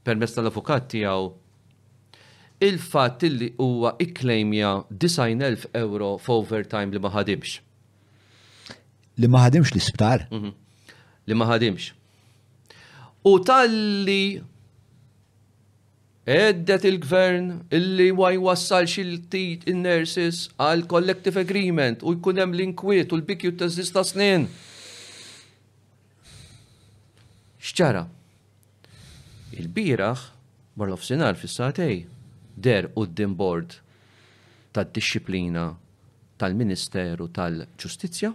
permess 0.06 0.38
tal-avukat 0.38 0.90
tiegħu 0.94 1.28
il-fatt 2.62 3.24
illi 3.26 3.54
huwa 3.58 3.96
iklejmja 4.00 4.72
9.000 4.98 5.68
euro 5.84 6.10
overtime 6.30 6.92
li 6.94 7.00
ma 7.02 7.10
ħadimx. 7.16 7.56
Li 9.20 9.28
ma 9.30 9.42
ħadimx 9.48 9.74
l-isptar? 9.74 10.28
Mhm. 10.32 10.54
Li 11.30 11.36
ma 11.38 11.48
ħadimx. 11.50 11.90
U 13.30 13.34
tal-li 13.46 14.42
eddet 16.32 16.86
il-gvern 16.90 17.50
illi 17.78 18.12
waj 18.18 18.38
wassal 18.46 18.86
xil-tit 18.90 19.66
il-nurses 19.70 20.46
għal 20.62 20.86
collective 20.90 21.42
agreement 21.42 22.06
u 22.06 22.14
jkunem 22.18 22.54
l-inkwiet 22.56 23.10
u 23.14 23.18
l-bikju 23.20 23.56
t 23.58 23.64
tazzista 23.66 24.06
snin. 24.06 24.46
Xċara, 27.62 28.06
il-biraħ, 29.54 30.20
barlof 30.78 31.04
sinar 31.06 31.38
fissatej, 31.38 32.06
der 32.58 32.88
u 32.96 33.06
d-dimbord 33.06 33.76
tad-disciplina 34.76 35.72
tal-Ministeru 36.40 37.28
tal-Ġustizzja, 37.34 38.32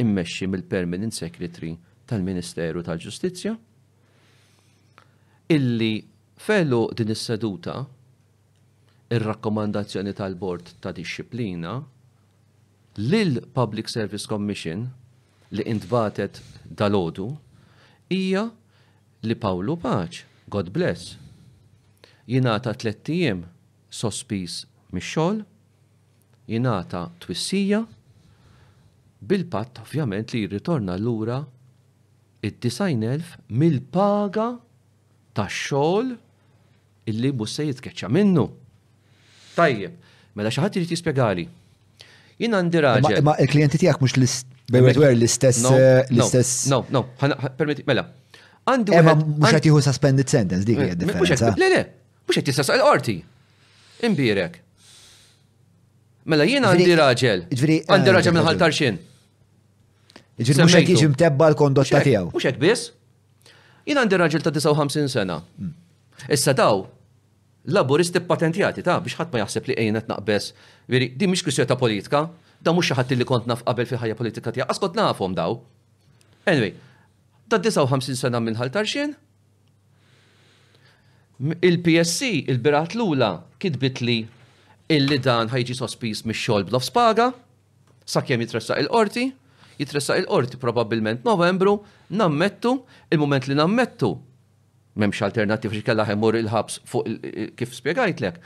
immexxi 0.00 0.46
mill-Permanent 0.48 1.12
Secretary 1.14 1.74
tal-Ministeru 2.08 2.82
tal-Ġustizzja, 2.86 3.54
illi 5.56 5.92
fellu 6.40 6.82
din 6.96 7.12
is-seduta 7.14 7.80
ir-rakkomandazzjoni 9.10 10.12
tal-Bord 10.16 10.70
ta' 10.80 10.92
Disciplina 10.96 11.80
lil 13.00 13.40
Public 13.54 13.90
Service 13.90 14.26
Commission 14.30 14.86
li 15.50 15.64
intbatet 15.66 16.38
dal-odu 16.78 17.26
hija 18.12 18.44
li 19.26 19.34
Pawlu 19.36 19.74
Paċ, 19.82 20.22
God 20.50 20.70
bless, 20.74 21.16
jinata 22.28 22.74
tlettijem 22.74 23.44
sospis 23.90 24.66
mix-xogħol, 24.92 25.42
jinata 26.50 27.04
twissija, 27.22 27.84
bil-patt 29.20 29.80
ovvjament 29.84 30.32
li 30.34 30.44
jirritorna 30.44 30.96
lura 30.98 31.38
id 32.44 32.68
elf 32.80 33.36
mill-paga 33.48 34.50
tax-xogħol 35.36 36.14
illi 37.10 37.32
musse 37.32 37.60
se 37.62 37.68
jitkeċċa 37.70 38.08
minnu. 38.12 38.46
Tajjeb, 39.56 39.94
mela 40.34 40.50
xi 40.50 40.62
ħadd 40.62 40.78
irid 40.80 40.92
jispjegali. 40.94 41.46
Jina 42.40 42.58
għandi 42.60 42.80
Ma 43.26 43.34
il-klijenti 43.42 43.78
tiegħek 43.82 44.00
mhux 44.00 44.16
l-istess 44.16 45.66
l-istess. 46.08 46.68
No, 46.72 46.84
no, 46.88 47.04
eh, 47.20 47.50
permetti, 47.56 47.84
mela. 47.86 48.06
Għandu. 48.70 48.94
Mhux 48.94 49.52
qed 49.56 49.66
jieħu 49.68 49.80
suspended 49.84 50.28
sentence 50.30 50.64
dik 50.68 50.78
eh, 50.78 51.40
Le, 51.60 51.68
le, 51.68 51.82
mux 52.30 52.38
għet 52.38 52.46
jistassa 52.52 52.76
l-orti. 52.78 53.18
Imbirek. 54.06 54.60
Mela 56.30 56.46
jiena 56.46 56.70
għandi 56.70 56.94
raġel. 57.00 57.44
Għandi 57.50 58.10
eh, 58.10 58.16
raġel 58.16 58.34
minn 58.36 58.46
ħaltarxin. 58.46 58.98
Ġifri 60.40 60.64
mux 60.64 60.76
għet 60.78 60.92
jiġi 60.94 61.08
mtebba 61.14 61.48
l-kondotta 61.50 62.02
tijaw. 62.06 62.30
Mux 62.34 62.46
għet 62.46 62.60
bis. 62.62 62.86
Jina 63.88 64.04
għandi 64.04 64.20
raġel 64.22 64.44
ta' 64.44 64.54
59 64.54 65.10
sena. 65.10 65.40
Hmm. 65.58 65.72
Issa 66.30 66.54
daw, 66.56 66.84
laburisti 67.76 68.20
patentjati 68.28 68.84
ta' 68.86 68.98
biex 69.02 69.18
ħadd 69.18 69.34
ma 69.34 69.42
jaħseb 69.42 69.72
li 69.72 69.78
għajnet 69.80 70.12
naqbes. 70.12 70.52
Veri, 70.92 71.10
di 71.16 71.30
mux 71.30 71.42
kwistjoni 71.46 71.70
ta' 71.72 71.78
politika, 71.80 72.26
da 72.62 72.74
mhux 72.76 72.94
ħadd 72.98 73.16
li 73.18 73.26
kont 73.28 73.48
naf 73.50 73.64
qabel 73.66 73.88
fil-ħajja 73.90 74.18
politika 74.20 74.54
tijaw. 74.54 74.68
Askot 74.70 74.94
nafhom 75.00 75.34
daw. 75.36 75.58
Anyway, 76.48 76.76
ta' 77.50 77.58
59 77.64 78.20
sena 78.20 78.40
minn 78.40 78.56
ħaltarxin, 78.60 79.16
Il-PSC, 81.40 82.44
il-birat 82.52 82.88
l-ula, 82.94 83.30
kidbit 83.58 84.00
li 84.04 84.16
illi 84.92 85.16
dan 85.24 85.48
ħajġi 85.48 85.76
sospis 85.78 86.20
mix-xogħol 86.28 86.66
b'lof 86.68 86.84
spaga, 86.84 87.30
sakjem 88.04 88.42
jitressa 88.44 88.76
il-qorti, 88.82 89.24
jitressa 89.80 90.18
il-qorti 90.20 90.58
probabbilment 90.60 91.24
Novembru, 91.24 91.78
nammettu, 92.20 92.74
il-moment 93.08 93.48
li 93.48 93.56
nammettu, 93.56 94.10
memx 95.00 95.22
alternativ 95.24 95.72
xie 95.78 95.84
kellha 95.86 96.04
ħemur 96.10 96.36
il-ħabs 96.42 96.82
fuq 96.90 97.08
kif 97.56 97.72
spjegajtlek. 97.78 98.36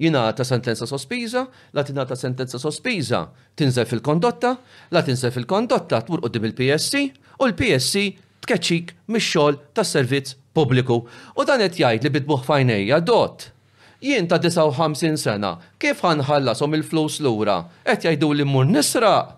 Jingħata 0.00 0.44
sentenza 0.48 0.86
sospiża, 0.88 1.46
la 1.76 1.84
tingħata 1.88 2.16
sentenza 2.20 2.60
sospiża 2.60 3.22
tinżel 3.60 3.88
fil-kondotta, 3.88 4.52
la 4.92 5.02
tinżel 5.08 5.32
fil-kondotta 5.40 6.02
tmur 6.08 6.22
qoddim 6.26 6.50
il-PSC 6.50 7.04
u 7.40 7.48
l-PSC 7.48 8.06
tkeċċik 8.44 8.94
mix-xogħol 9.12 9.60
tas-servizz 9.76 10.36
pubbliku. 10.56 10.96
U 11.40 11.46
dan 11.46 11.62
qed 11.62 11.78
jgħid 11.80 12.06
li 12.06 12.12
bitbuħ 12.18 12.44
fajnejja 12.46 12.98
dot. 13.06 13.48
Jien 14.04 14.30
ta' 14.30 14.38
59 14.40 15.18
sena, 15.20 15.54
kif 15.80 16.00
ħanħallasom 16.06 16.78
il-flus 16.78 17.18
lura? 17.24 17.58
Qed 17.86 18.06
jgħidu 18.06 18.30
li 18.38 18.46
mmur 18.48 18.70
nisraq. 18.70 19.34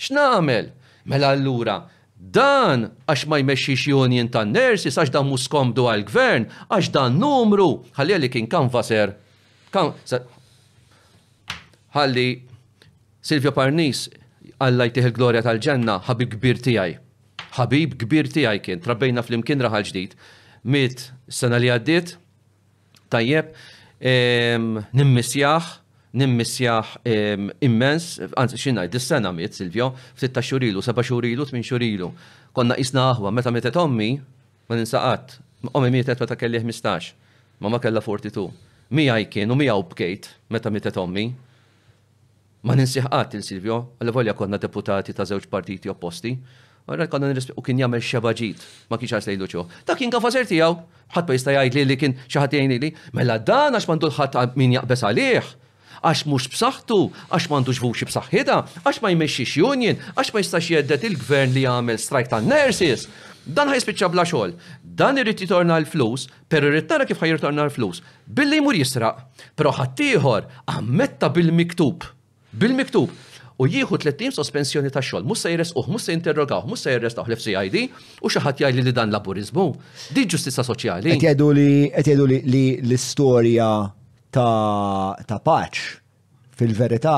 X'namel! 0.00 0.70
Mela 1.04 1.34
allura, 1.36 1.74
dan 2.16 2.86
għax 3.04 3.26
ma 3.28 3.36
jmexxix 3.42 3.84
union 3.92 4.30
tan 4.32 4.54
nersi 4.56 4.88
għax 4.88 5.12
dan 5.12 5.28
muskomdu 5.28 5.84
komdu 5.84 5.84
għall-gvern, 5.92 6.46
għax 6.72 6.88
dan 6.96 7.18
numru, 7.20 7.68
ħalli 7.98 8.22
li 8.22 8.32
kien 8.32 8.48
kanvaser. 8.48 9.12
Kan, 9.74 9.92
ħalli 11.96 12.26
Silvio 13.24 13.52
Parnis, 13.56 14.06
Alla 14.62 14.84
il-glorja 14.88 15.40
tal-ġenna, 15.44 15.96
ħabib 16.08 16.36
kbir 16.38 16.56
tiegħi 16.62 16.92
ħabib 17.54 17.96
kbir 18.00 18.30
tiegħi 18.34 18.60
kien, 18.64 18.80
trabbejna 18.82 19.22
fl-imkien 19.22 19.62
raħal 19.64 19.86
ġdid. 19.90 20.16
Mit 20.64 21.02
sena 21.28 21.58
li 21.60 21.68
għaddiet, 21.72 22.14
tajjeb, 23.12 23.50
nimmisjaħ, 24.98 25.66
nimmisjaħ 26.20 26.92
immens, 27.68 28.06
għanzi 28.32 28.60
xinnaj, 28.66 28.88
dis-sena 28.94 29.32
miet 29.36 29.56
Silvio, 29.58 29.90
f-sitta 30.16 30.40
xurilu, 30.44 30.80
seba 30.84 31.04
xurilu, 31.06 31.44
tmin 31.50 31.64
xurilu. 31.66 32.08
Konna 32.56 32.78
isna 32.80 33.10
aħwa, 33.12 33.32
meta 33.34 33.52
metet 33.54 33.76
ommi, 33.78 34.12
ma 34.70 34.78
ninsaqat, 34.78 35.36
ommi 35.76 35.90
mietet 35.94 36.22
meta 36.24 36.36
kelli 36.40 36.62
15, 36.64 37.12
ma 37.60 37.72
ma 37.74 37.80
kella 37.80 38.00
42. 38.04 38.48
Mija 38.94 39.18
jkien 39.22 39.50
u 39.52 39.56
mija 39.58 39.74
u 39.78 39.82
bkejt, 39.92 40.30
meta 40.50 40.70
metet 40.72 40.96
ommi, 41.00 41.28
ma 42.64 42.74
ninsiħqat 42.78 43.36
il-Silvio, 43.38 43.80
għalli 44.00 44.12
volja 44.16 44.34
konna 44.36 44.56
deputati 44.60 45.12
ta' 45.12 45.26
zewġ 45.28 45.48
partiti 45.52 45.90
opposti, 45.92 46.32
Għarra 46.84 47.06
kanna 47.08 47.30
nirrispetti, 47.30 47.56
u 47.56 47.62
kien 47.64 47.78
jagħmel 47.80 48.02
xebaġit, 48.04 48.64
ma 48.92 48.98
kienx 49.00 49.14
għas 49.16 49.28
lejdu 49.30 49.46
ċo. 49.54 49.62
Ta' 49.88 49.94
kien 49.96 50.10
kafazer 50.12 50.44
tiegħu, 50.44 50.74
ħadd 51.16 51.30
ma 51.32 51.36
jista' 51.38 51.54
jgħid 51.56 51.84
li 51.88 51.96
kien 51.96 52.14
xi 52.28 52.42
ħadd 52.42 52.56
li, 52.74 52.90
mela 53.16 53.38
dan 53.40 53.72
għax 53.78 53.88
m'għandu 53.88 54.10
ħadd 54.18 54.58
min 54.60 54.74
jaqbes 54.76 55.06
għalih, 55.08 55.48
għax 56.04 56.26
mhux 56.28 56.50
b'saħħtu, 56.52 56.98
għax 57.32 57.48
m'għandux 57.48 57.78
xvux 57.80 58.04
b'saħħita, 58.10 58.58
għax 58.84 59.00
ma 59.00 59.12
jmexxix 59.16 59.56
union, 59.64 59.96
għax 60.12 60.34
ma 60.36 60.42
jistax 60.44 60.70
jeddet 60.76 61.08
il-gvern 61.08 61.56
li 61.56 61.64
jagħmel 61.64 61.96
strajk 62.04 62.32
tan 62.34 62.52
nurses. 62.52 63.08
Dan 63.44 63.68
ħajspiċċa 63.68 64.08
bla 64.08 64.22
xogħol. 64.24 64.54
Dan 64.96 65.18
irid 65.20 65.42
jitorna 65.44 65.76
l-flus, 65.82 66.28
per 66.48 66.64
irrit 66.64 66.86
tara 66.88 67.04
kif 67.08 67.18
ħajritorna 67.20 67.64
l-flus. 67.68 68.00
Billi 68.28 68.56
jmur 68.60 68.76
jisraq, 68.78 69.20
pero 69.56 69.72
ħaddieħor 69.80 70.46
ammetta 70.78 71.28
bil-miktub. 71.36 72.08
Bil-miktub 72.56 73.12
u 73.58 73.66
jieħu 73.70 73.98
tlettim 74.02 74.32
sospensjoni 74.34 74.90
ta' 74.90 75.02
xogħol, 75.04 75.26
mhux 75.28 75.44
se 75.44 75.52
jresquh, 75.54 75.90
mhux 75.92 76.06
se 76.08 76.14
jinterrogaw, 76.16 76.64
mhux 76.66 76.84
se 76.86 76.96
taħ 77.14 77.30
l-FCID 77.30 77.82
u 78.20 78.32
xi 78.32 78.42
ħadd 78.42 78.64
jgħid 78.66 78.88
li 78.88 78.94
dan 78.96 79.14
laburizmu. 79.14 79.66
Di 80.16 80.24
ġustizza 80.26 80.64
soċjali. 80.66 81.14
Qed 81.22 81.42
jgħidu 81.44 82.26
li 82.26 82.40
li 82.50 82.64
l-istorja 82.82 83.68
ta' 84.34 85.38
paċ 85.46 85.82
fil-verità 86.58 87.14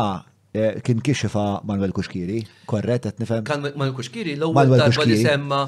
eh, 0.53 0.75
kien 0.85 1.01
kixifa 1.05 1.63
Manuel 1.69 1.97
Kuxkiri, 1.97 2.43
korret 2.69 3.09
qed 3.09 3.25
nifhem. 3.25 3.45
Kan 3.49 3.65
Manuel 3.73 3.97
Kuxkiri 3.97 4.37
l-ewwel 4.37 4.77
darba 4.81 5.09
li 5.09 5.21
semma 5.25 5.65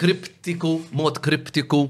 kriptiku, 0.00 0.80
mod 0.96 1.22
kriptiku 1.22 1.86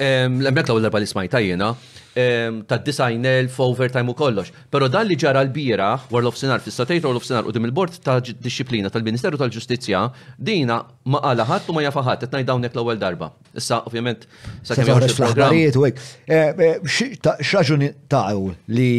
L-emmek 0.00 0.64
l-għu 0.70 0.80
l-arba 0.80 1.00
li 1.02 1.08
smajta 1.08 1.40
jena, 1.44 1.68
ta' 2.14 2.78
90.000 2.84 3.50
overtime 3.62 4.08
u 4.10 4.16
kollox. 4.16 4.48
Pero 4.72 4.88
dan 4.90 5.06
li 5.10 5.16
ġara 5.20 5.42
l-bira, 5.44 5.90
World 6.12 6.30
of 6.30 6.38
Sinar, 6.40 6.62
fil-statajt 6.64 7.04
World 7.06 7.20
of 7.20 7.26
Sinar, 7.28 7.44
u 7.48 7.52
dim 7.54 7.68
il-bord 7.68 7.98
ta' 8.04 8.16
disciplina 8.22 8.88
tal-Ministeru 8.92 9.38
tal-Ġustizja, 9.40 10.06
dina 10.40 10.80
ma' 11.04 11.20
ħadd 11.44 11.68
u 11.70 11.76
ma' 11.76 11.84
jafaħat, 11.86 12.24
etnaj 12.30 12.48
dawnek 12.48 12.74
l-ewel 12.78 13.00
darba. 13.02 13.30
Issa, 13.60 13.82
ovvjament, 13.88 14.24
sa' 14.64 14.78
kemm 14.80 14.90
jgħu 14.94 15.12
l-affarijiet 15.12 15.78
u 15.82 15.86
għek. 15.90 16.02
Eh, 16.24 16.50
eh, 16.80 17.44
Xaġuni 17.44 17.92
ta' 18.10 18.24
li 18.72 18.90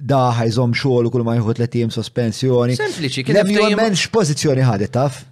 daħħa 0.00 0.46
jżom 0.48 0.76
xogħol 0.78 1.08
u 1.08 1.16
kull 1.16 1.24
ma 1.26 1.34
jħu 1.40 1.56
tlet 1.58 1.76
sospensjoni. 1.96 2.76
Sempliċi, 2.78 3.24
kien. 3.24 3.40
Hemm 3.42 3.80
menx 3.82 4.06
pożizzjoni 4.14 4.64
ħadet 4.68 4.94
taf 4.96 5.24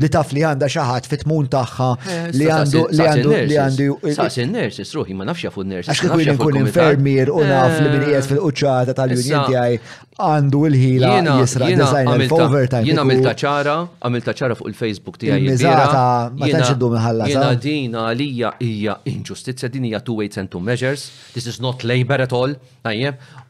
li 0.00 0.08
taf 0.10 0.30
li 0.34 0.42
għanda 0.46 0.68
xaħat 0.70 1.06
fit-tmun 1.10 1.48
taħħa 1.52 1.88
eh, 2.00 2.22
li 2.36 2.46
għandu 2.50 2.84
li 2.96 3.06
għandu 3.06 3.32
li 3.50 3.58
għandu. 3.64 3.96
Saqs 4.16 4.38
il-ners, 4.42 4.80
ma 5.18 5.26
nafx 5.28 5.44
jafu 5.48 5.64
il-ners. 5.64 5.90
Għax 5.90 6.04
kħu 6.06 6.36
nkun 6.38 6.58
infermier 6.62 7.30
u 7.32 7.42
naf 7.44 7.78
li 7.82 7.90
minn 7.92 8.04
jgħed 8.08 8.22
eh. 8.22 8.28
fil-qċata 8.32 8.94
tal-unjenti 8.98 9.58
għaj 9.60 9.78
għandu 10.24 10.62
il-ħila 10.68 11.12
jisra 11.40 11.68
designer 11.74 12.36
overtime. 12.38 12.84
Jina 12.86 13.04
għamilta 13.04 13.32
ċara, 13.44 13.76
għamilta 14.06 14.34
ċara 14.40 14.58
fuq 14.58 14.70
il-Facebook 14.72 15.20
tijaj. 15.22 15.44
Mizata, 15.44 16.04
ma 16.38 16.50
tanċ 16.54 16.74
iddu 16.78 16.92
minħalla. 16.94 17.28
Jina 17.32 17.54
din 17.68 17.98
għalija 18.00 18.54
hija 18.64 18.96
inġustizja, 19.12 19.70
din 19.74 19.88
hija 19.90 20.02
two 20.06 20.16
weights 20.22 20.40
and 20.40 20.50
two 20.52 20.62
measures. 20.64 21.10
This 21.36 21.46
is 21.50 21.60
not 21.62 21.84
labor 21.86 22.22
at 22.24 22.32
all. 22.34 22.56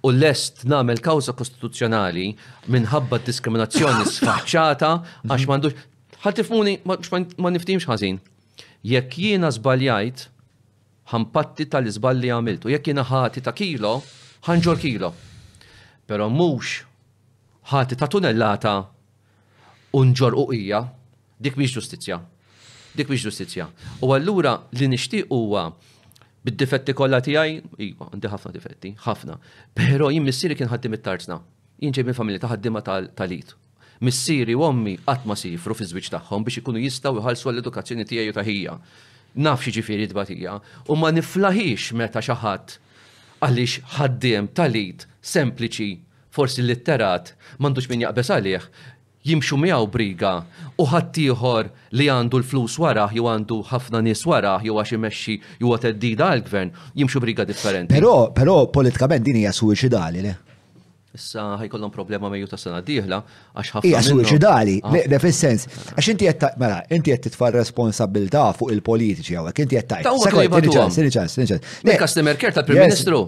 u 0.04 0.10
lest 0.12 0.64
namel 0.68 0.98
kawza 1.00 1.32
kostituzzjonali 1.32 2.26
minħabba 2.70 3.18
diskriminazzjoni 3.24 4.04
sfaċċata 4.14 4.90
għax 5.24 5.46
mandux 5.48 5.80
ħal 6.24 6.32
tifmuni 6.32 6.72
ma 6.88 7.50
niftimx 7.52 7.84
ħażin. 7.84 8.16
Jekk 8.88 9.18
jiena 9.24 9.50
żbaljajt 9.52 10.22
ħampatti 11.12 11.66
tal 11.68 11.88
izballi 11.90 12.30
għamiltu, 12.32 12.70
jekk 12.72 12.88
jiena 12.90 13.04
ħati 13.04 13.42
ta' 13.44 13.52
kilo, 13.56 13.90
ħanġor 14.46 14.78
kilo. 14.80 15.10
Però 16.08 16.30
mhux 16.32 16.78
ħati 17.68 17.98
ta' 18.00 18.08
tunellata 18.08 18.72
unġor 20.00 20.36
uqija, 20.46 20.80
dik 21.40 21.58
mhix 21.60 21.76
ġustizzja. 21.78 22.22
Dik 22.96 23.08
miex 23.10 23.24
ġustizzja. 23.26 23.64
U 24.06 24.12
allura 24.14 24.52
li 24.78 24.86
nixtieq 24.86 25.26
huwa 25.34 25.64
bid-difetti 26.46 26.94
kollha 26.94 27.18
tiegħi, 27.26 27.56
iva, 27.88 28.06
għandi 28.12 28.30
ħafna 28.30 28.52
difetti, 28.54 28.92
ħafna. 29.02 29.34
Però 29.74 30.12
jien 30.14 30.22
missieri 30.22 30.54
kien 30.54 30.70
ħaddim 30.70 30.94
it-tarzna. 30.94 31.40
Jien 31.82 31.96
ġej 31.96 32.06
minn 32.06 32.18
familja 32.20 32.44
ta' 32.44 32.52
ħaddima 32.52 32.84
tal-talit 32.86 33.56
missiri 34.04 34.54
u 34.54 34.62
ommi 34.62 34.98
qatt 35.06 35.24
ma 35.28 35.36
sifru 35.38 35.74
fi 35.78 35.88
żwieġ 35.88 36.12
tagħhom 36.14 36.44
biex 36.46 36.60
ikunu 36.60 36.80
jistgħu 36.84 37.20
jħallsu 37.24 37.50
għall-edukazzjoni 37.50 38.06
ta' 38.08 38.32
taħija. 38.38 38.76
Naf 39.46 39.64
xi 39.66 39.72
ġifieri 39.78 40.06
tbatija 40.12 40.58
u 40.92 40.96
ma 41.00 41.10
niflaħix 41.16 41.94
meta 42.00 42.22
xi 42.22 42.36
ħadd 42.44 42.76
għaliex 43.44 43.96
ħaddiem 43.96 44.50
talit 44.56 45.08
sempliċi 45.34 45.90
forsi 46.36 46.66
litterat 46.68 47.32
m'għandux 47.58 47.90
min 47.90 48.04
jaqbes 48.06 48.30
għalih 48.36 48.68
jimxu 49.24 49.56
miegħu 49.56 49.88
briga 49.94 50.34
u 50.76 50.86
ħaddieħor 50.92 51.70
li 51.98 52.08
għandu 52.14 52.42
l-flus 52.42 52.78
wara 52.84 53.08
jew 53.16 53.26
għandu 53.32 53.62
ħafna 53.72 54.04
nies 54.06 54.26
wara 54.28 54.58
jew 54.64 54.78
għax 54.78 54.98
imexxi 55.00 55.38
jew 55.64 55.70
għat 55.70 55.92
għal-gvern 55.94 56.74
jimxu 57.00 57.22
briga 57.24 57.48
differenti. 57.48 57.94
Però 57.96 58.30
però 58.36 58.60
politikament 58.70 59.24
din 59.26 59.40
hija 59.42 59.54
suwiċidali 59.62 60.28
le 60.28 60.36
issa 61.14 61.42
ħajkollhom 61.60 61.92
problema 61.94 62.28
mejju 62.32 62.48
ta' 62.50 62.58
sena 62.58 62.80
diħla 62.82 63.18
għax 63.22 63.72
ħafna. 63.76 63.88
Hija 63.88 64.00
suicidali, 64.08 64.74
ah. 64.82 64.92
neqda 64.96 65.20
fis-sens. 65.22 65.66
Għax 65.94 66.10
inti 66.14 66.28
qed 66.30 66.50
mela, 66.60 66.80
inti 66.96 67.14
qed 67.14 67.26
titfa' 67.28 67.52
responsabilità 67.54 68.44
fuq 68.58 68.74
il-politiċi 68.74 69.38
hawnhekk, 69.38 69.64
inti 69.66 69.78
qed 69.78 69.90
tajt. 69.92 70.12
Ċans, 70.74 71.00
ċans, 71.14 71.38
ċans. 71.38 71.72
Customer 72.02 72.36
care 72.40 72.56
tal-Prim 72.58 72.82
Ministru. 72.82 73.24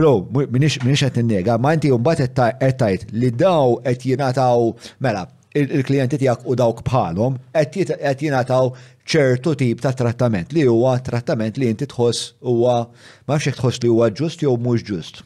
Bro, 0.00 0.14
minix 0.52 1.02
qed 1.06 1.20
innega, 1.24 1.56
ma 1.58 1.72
inti 1.76 1.90
mbagħad 1.96 2.40
qed 2.60 2.80
tajt 2.84 3.10
li 3.16 3.32
daw 3.32 3.78
qed 3.86 4.08
jingħataw 4.12 4.68
mela 5.06 5.26
il-klijenti 5.60 6.18
tiegħek 6.20 6.44
u 6.46 6.54
dawk 6.58 6.84
bħalhom 6.86 7.40
qed 7.58 7.88
jingħataw 8.26 8.68
ċertu 9.10 9.56
tip 9.58 9.80
ta' 9.82 9.90
trattament 9.98 10.52
li 10.54 10.62
huwa 10.70 10.92
trattament 11.02 11.58
li 11.58 11.66
inti 11.72 11.88
tħoss 11.90 12.28
huwa 12.46 12.84
ma 13.26 13.38
xek 13.40 13.58
tħoss 13.58 13.82
li 13.82 13.90
huwa 13.90 14.12
ġust 14.14 14.44
jew 14.46 14.54
mhux 14.62 14.84
ġust 14.92 15.24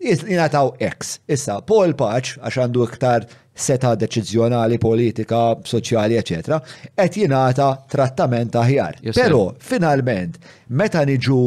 jinataw 0.00 0.74
X. 0.98 1.20
Issa, 1.28 1.60
Paul 1.66 1.94
Paċ, 1.98 2.38
għax 2.42 2.60
għandu 2.62 2.84
iktar 2.86 3.24
seta 3.58 3.94
deċizjonali, 3.98 4.78
politika, 4.78 5.56
soċjali, 5.66 6.18
ecc. 6.18 6.50
qed 6.98 7.16
jingħata 7.22 7.70
trattament 7.90 8.54
aħjar. 8.54 9.00
Però 9.14 9.48
finalment, 9.58 10.38
meta 10.68 11.02
niġu 11.04 11.40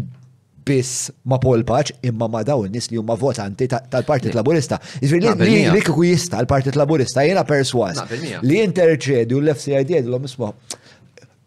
biss 0.65 1.09
ma 1.25 1.37
Paul 1.41 1.63
Paċ 1.65 1.89
imma 2.05 2.27
ma 2.27 2.43
daw 2.45 2.65
nis 2.69 2.91
li 2.91 2.97
huma 2.99 3.15
votanti 3.17 3.65
tal-Partit 3.67 4.35
Laburista. 4.37 4.77
Iżviri 5.01 5.31
li 5.73 5.81
kiku 5.81 6.03
jista 6.05 6.37
l-Partit 6.43 6.75
Laburista 6.77 7.21
jiena 7.25 7.41
perswas 7.43 7.97
li 8.45 8.61
interċedu 8.61 9.39
l-FCID 9.41 10.03
l-om 10.05 10.27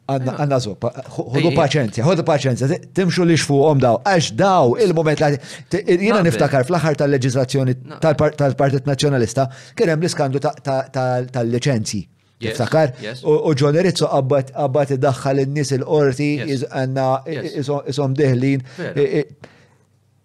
Għanna 0.05 0.59
zoppa, 0.61 0.91
ħodu 1.17 1.51
paċenzja, 1.57 2.05
ħodu 2.05 2.25
paċenzja, 2.29 2.77
timxu 2.97 3.25
li 3.25 3.39
xfuqom 3.41 3.79
daw, 3.81 4.03
għax 4.05 4.35
daw 4.37 4.75
il-moment 4.85 5.21
la. 5.23 5.31
Jina 5.73 6.19
niftakar 6.27 6.67
fl-axar 6.69 6.99
tal-leġizlazzjoni 7.01 7.75
tal-Partit 8.03 8.91
Nazjonalista, 8.91 9.47
kien 9.75 9.95
hemm 9.95 10.05
l-iskandu 10.05 10.43
tal-licenzi. 10.61 12.03
Tiftakar? 12.45 12.93
U 13.25 13.55
John 13.57 13.81
Rizzo 13.81 14.11
qabbat 14.13 14.93
iddaħħal 14.99 15.45
in-nies 15.47 15.73
il-qorti 15.79 16.29
għandna 16.69 17.09
isom 17.57 18.19
deħlin 18.19 18.69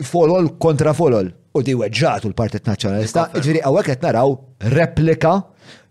folol 0.10 0.52
kontra 0.68 0.96
folol. 0.98 1.32
U 1.58 1.64
di 1.66 1.74
weġġatu 1.74 2.30
l-Partit 2.30 2.68
Nazjonalista, 2.70 3.30
ġviri 3.34 3.64
għawek 3.66 4.04
naraw 4.04 4.36
replika 4.76 5.38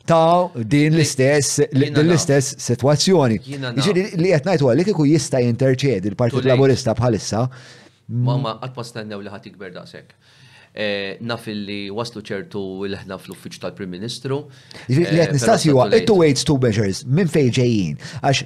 ta' 0.08 0.50
din 0.72 0.96
l-istess 0.96 1.60
l-istess 2.00 2.56
situazzjoni. 2.68 3.38
Ġiri 3.40 3.76
jiġifieri 3.76 4.22
li 4.22 4.32
qed 4.34 4.48
ngħid 4.50 4.66
għalli 4.68 4.86
kieku 4.88 5.06
jista' 5.12 5.42
jinterċedi 5.44 6.12
l-Partit 6.14 6.48
Laburista 6.48 6.94
bħalissa. 6.98 7.44
Mamma 8.08 8.56
qatt 8.62 8.74
ma 8.74 8.82
mm. 8.84 8.90
stennew 8.90 9.20
li 9.26 9.32
ħadd 9.34 9.50
ikber 9.52 9.74
daqshekk. 9.76 10.14
Eh, 10.74 11.16
naf 11.26 11.48
li 11.50 11.80
waslu 11.92 12.22
ċertu 12.24 12.60
l-ħna 12.88 13.18
fl-uffiċ 13.20 13.60
tal-Prim 13.64 13.90
Ministru. 13.96 14.42
Jiġifieri 14.86 15.16
li 15.16 15.22
eh, 15.22 15.26
qed 15.28 15.36
nistaqsi 15.40 15.74
it 16.00 16.08
two 16.08 16.18
weights 16.22 16.46
two 16.48 16.58
measures 16.62 17.04
minn 17.08 17.28
fejn 17.32 17.52
ġejjin 17.58 18.02
għax 18.22 18.44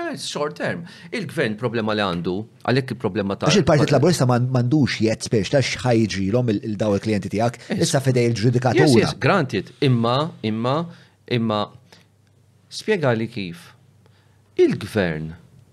Ah, 0.00 0.16
short 0.16 0.54
term. 0.60 0.84
Il-gvern 1.10 1.56
problema 1.58 1.90
li 1.98 2.04
għandu, 2.04 2.34
għalek 2.70 2.92
il-problema 2.94 3.34
ta' 3.36 3.48
il-Partit 3.50 3.90
Laburista 3.90 4.28
mandux 4.28 5.00
jett 5.02 5.26
spiex 5.26 5.50
ta' 5.50 5.58
xħajġi 5.64 6.28
l-om 6.30 6.52
il-daw 6.54 6.94
il-klienti 6.94 7.30
tijak, 7.32 7.56
issa 7.74 7.98
fedej 8.04 8.28
il-ġudikatura. 8.30 8.86
Yes, 9.08 9.16
granted, 9.18 9.72
imma, 9.82 10.14
imma, 10.46 10.76
imma, 11.34 11.60
spiega 12.70 13.10
li 13.18 13.26
kif. 13.32 13.72
Il-gvern, 14.62 15.32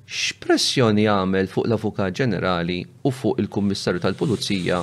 x'pressjoni 0.10 1.06
għamel 1.12 1.52
fuq 1.54 1.70
l-Avukat 1.70 2.18
Ġenerali 2.18 2.80
u 3.06 3.14
fuq 3.14 3.44
il-Kummissarju 3.44 4.02
tal-Pulizija 4.08 4.82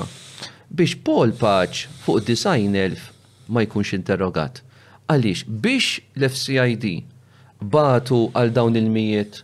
biex 0.72 1.00
Paul 1.04 1.34
Paċ 1.36 1.88
fuq 2.06 2.22
design 2.30 2.78
elf 2.78 3.10
ma 3.52 3.66
jkunx 3.66 3.96
interrogat. 3.98 4.62
Għaliex 5.10 5.48
biex 5.50 5.96
l-FCID 6.14 6.94
batu 7.70 8.28
għal 8.36 8.52
dawn 8.54 8.76
il-mijiet 8.78 9.42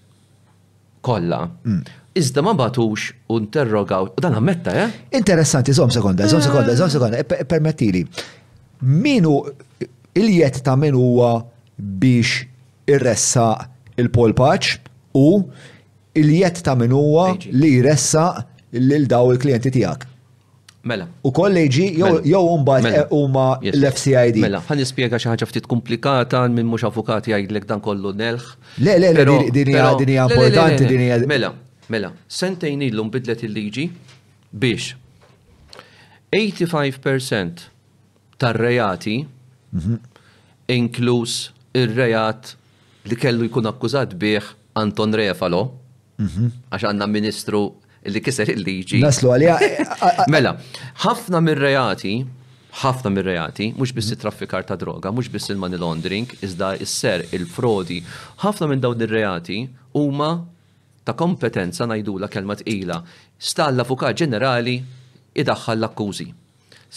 kollha. 1.07 1.43
Mm. 1.65 1.83
Iżda 2.19 2.43
ma 2.43 2.55
batux 2.59 3.09
u 3.31 3.39
interrogaw, 3.39 4.11
u 4.17 4.23
dan 4.25 4.35
għammetta 4.39 4.75
eh? 4.83 4.89
Interessanti, 5.19 5.73
zom 5.77 5.91
sekonda, 5.95 6.27
zom 6.31 6.43
sekonda, 6.43 6.75
zom 6.79 6.91
sekonda, 6.91 7.21
e, 7.23 7.27
e, 7.43 7.47
permettili. 7.47 8.03
Minu 8.83 9.39
il-jiet 10.19 10.63
ta' 10.67 10.77
min 10.77 10.97
huwa 10.99 11.37
biex 11.79 12.45
irressa 12.91 13.53
il 13.99 14.11
polpaċ 14.11 14.71
u 15.19 15.29
il-jiet 16.19 16.63
ta' 16.67 16.75
min 16.81 16.95
huwa 16.95 17.33
li 17.55 17.77
jressa 17.79 18.31
lil 18.75 19.07
daw 19.09 19.31
il-klijenti 19.35 19.73
tiegħek. 19.79 20.09
Mela. 20.87 21.09
U 21.27 21.33
kolleġi 21.35 21.87
jew 21.99 22.43
mbagħad 22.63 22.85
mela. 22.87 23.07
huma 23.11 23.47
l-FCID. 23.63 24.39
Mela. 24.39 24.39
E 24.39 24.43
mela, 24.45 24.61
ħan 24.69 24.79
nispjega 24.81 25.19
xi 25.19 25.31
ħaġa 25.33 25.49
ftit 25.51 25.67
komplikata 25.71 26.43
minn 26.49 26.69
mhux 26.71 26.87
avukati 26.87 27.33
jgħidlek 27.35 27.67
dan 27.67 27.83
kollu 27.83 28.13
nelħ. 28.17 28.47
Le, 28.87 28.95
le, 29.03 29.11
le, 29.17 29.35
din 29.55 29.73
hija 29.75 30.27
importanti 30.29 30.87
din 30.87 31.03
hija. 31.09 31.19
Mela, 31.31 31.51
mela, 31.91 32.13
sentejn 32.31 32.85
ilhom 32.87 33.11
bidlet 33.11 33.43
il-liġi 33.49 33.89
biex 34.55 34.95
85% 36.35 37.67
tar-rejati 38.39 39.17
mhm. 39.73 39.99
inkluż 40.79 41.37
ir-rejat 41.83 42.53
li 43.11 43.17
kellu 43.19 43.51
jkun 43.51 43.67
akkużat 43.73 44.15
bih 44.15 44.55
Anton 44.79 45.11
Refalo, 45.19 45.65
mhm. 46.23 46.53
għax 46.71 46.87
għanna 46.93 47.11
ministru 47.11 47.67
li 48.13 48.21
kiser 48.25 48.49
il-liġi. 48.53 49.01
Naslu 49.05 49.33
għalija. 49.35 49.57
Mela, 50.33 50.53
ħafna 51.05 51.41
mir-reati, 51.45 52.15
ħafna 52.83 53.13
mir-reati, 53.17 53.71
mux 53.79 53.93
biss 53.97 54.17
traffikar 54.23 54.67
ta' 54.69 54.77
droga, 54.81 55.13
mux 55.15 55.31
biss 55.33 55.53
il-money 55.55 55.81
laundering, 55.81 56.31
iżda 56.45 56.73
isser 56.85 57.27
il-frodi, 57.37 58.01
ħafna 58.45 58.71
minn 58.71 58.83
dawn 58.85 59.05
ir-reati 59.07 59.61
huma 60.01 60.31
ta' 61.09 61.15
kompetenza 61.19 61.87
najdula 61.89 62.29
kelma 62.33 62.59
tqila. 62.61 63.01
Sta' 63.39 63.71
l-avukat 63.73 64.19
ġenerali 64.23 64.79
idaħħal 65.43 65.81
l-akkużi. 65.83 66.29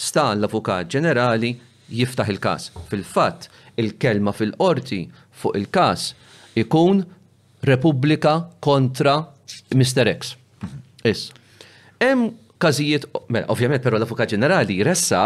Sta' 0.08 0.30
l-avukat 0.36 0.90
ġenerali 0.96 1.54
jiftaħ 1.92 2.32
il-kas. 2.36 2.70
Fil-fatt, 2.90 3.50
il-kelma 3.80 4.32
fil-qorti 4.36 5.04
fuq 5.40 5.58
il-kas 5.62 6.12
ikun 6.64 7.04
Repubblika 7.62 8.30
kontra 8.60 9.12
Mr. 9.78 10.08
X. 10.10 10.32
Is. 11.04 11.32
Hemm 11.98 12.28
każijiet, 12.62 13.06
mela, 13.28 13.46
ovvjament 13.50 13.82
però 13.82 13.98
l-Avukat 13.98 14.30
Ġenerali 14.36 14.78
ressa 14.86 15.22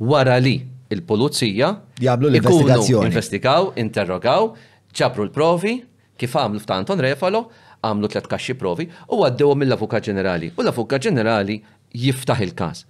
wara 0.00 0.38
li 0.40 0.54
il-Pulizija 0.90 1.68
jagħmlu 2.00 2.30
l-investigazzjoni. 2.30 3.10
Investigaw, 3.12 3.68
interrogaw, 3.82 4.52
ġabru 4.96 5.26
l-provi, 5.28 5.74
kif 6.16 6.32
għamlu 6.36 6.62
f'Tanton 6.64 7.04
Refalo, 7.04 7.44
għamlu 7.84 8.10
tlet 8.12 8.28
kaxxi 8.32 8.54
provi 8.60 8.88
u 9.12 9.20
għaddewu 9.26 9.54
mill-Avukat 9.60 10.08
Ġenerali. 10.08 10.54
U 10.56 10.64
l-Avukat 10.64 11.04
Ġenerali 11.10 11.58
jiftaħ 12.00 12.40
il-każ. 12.48 12.82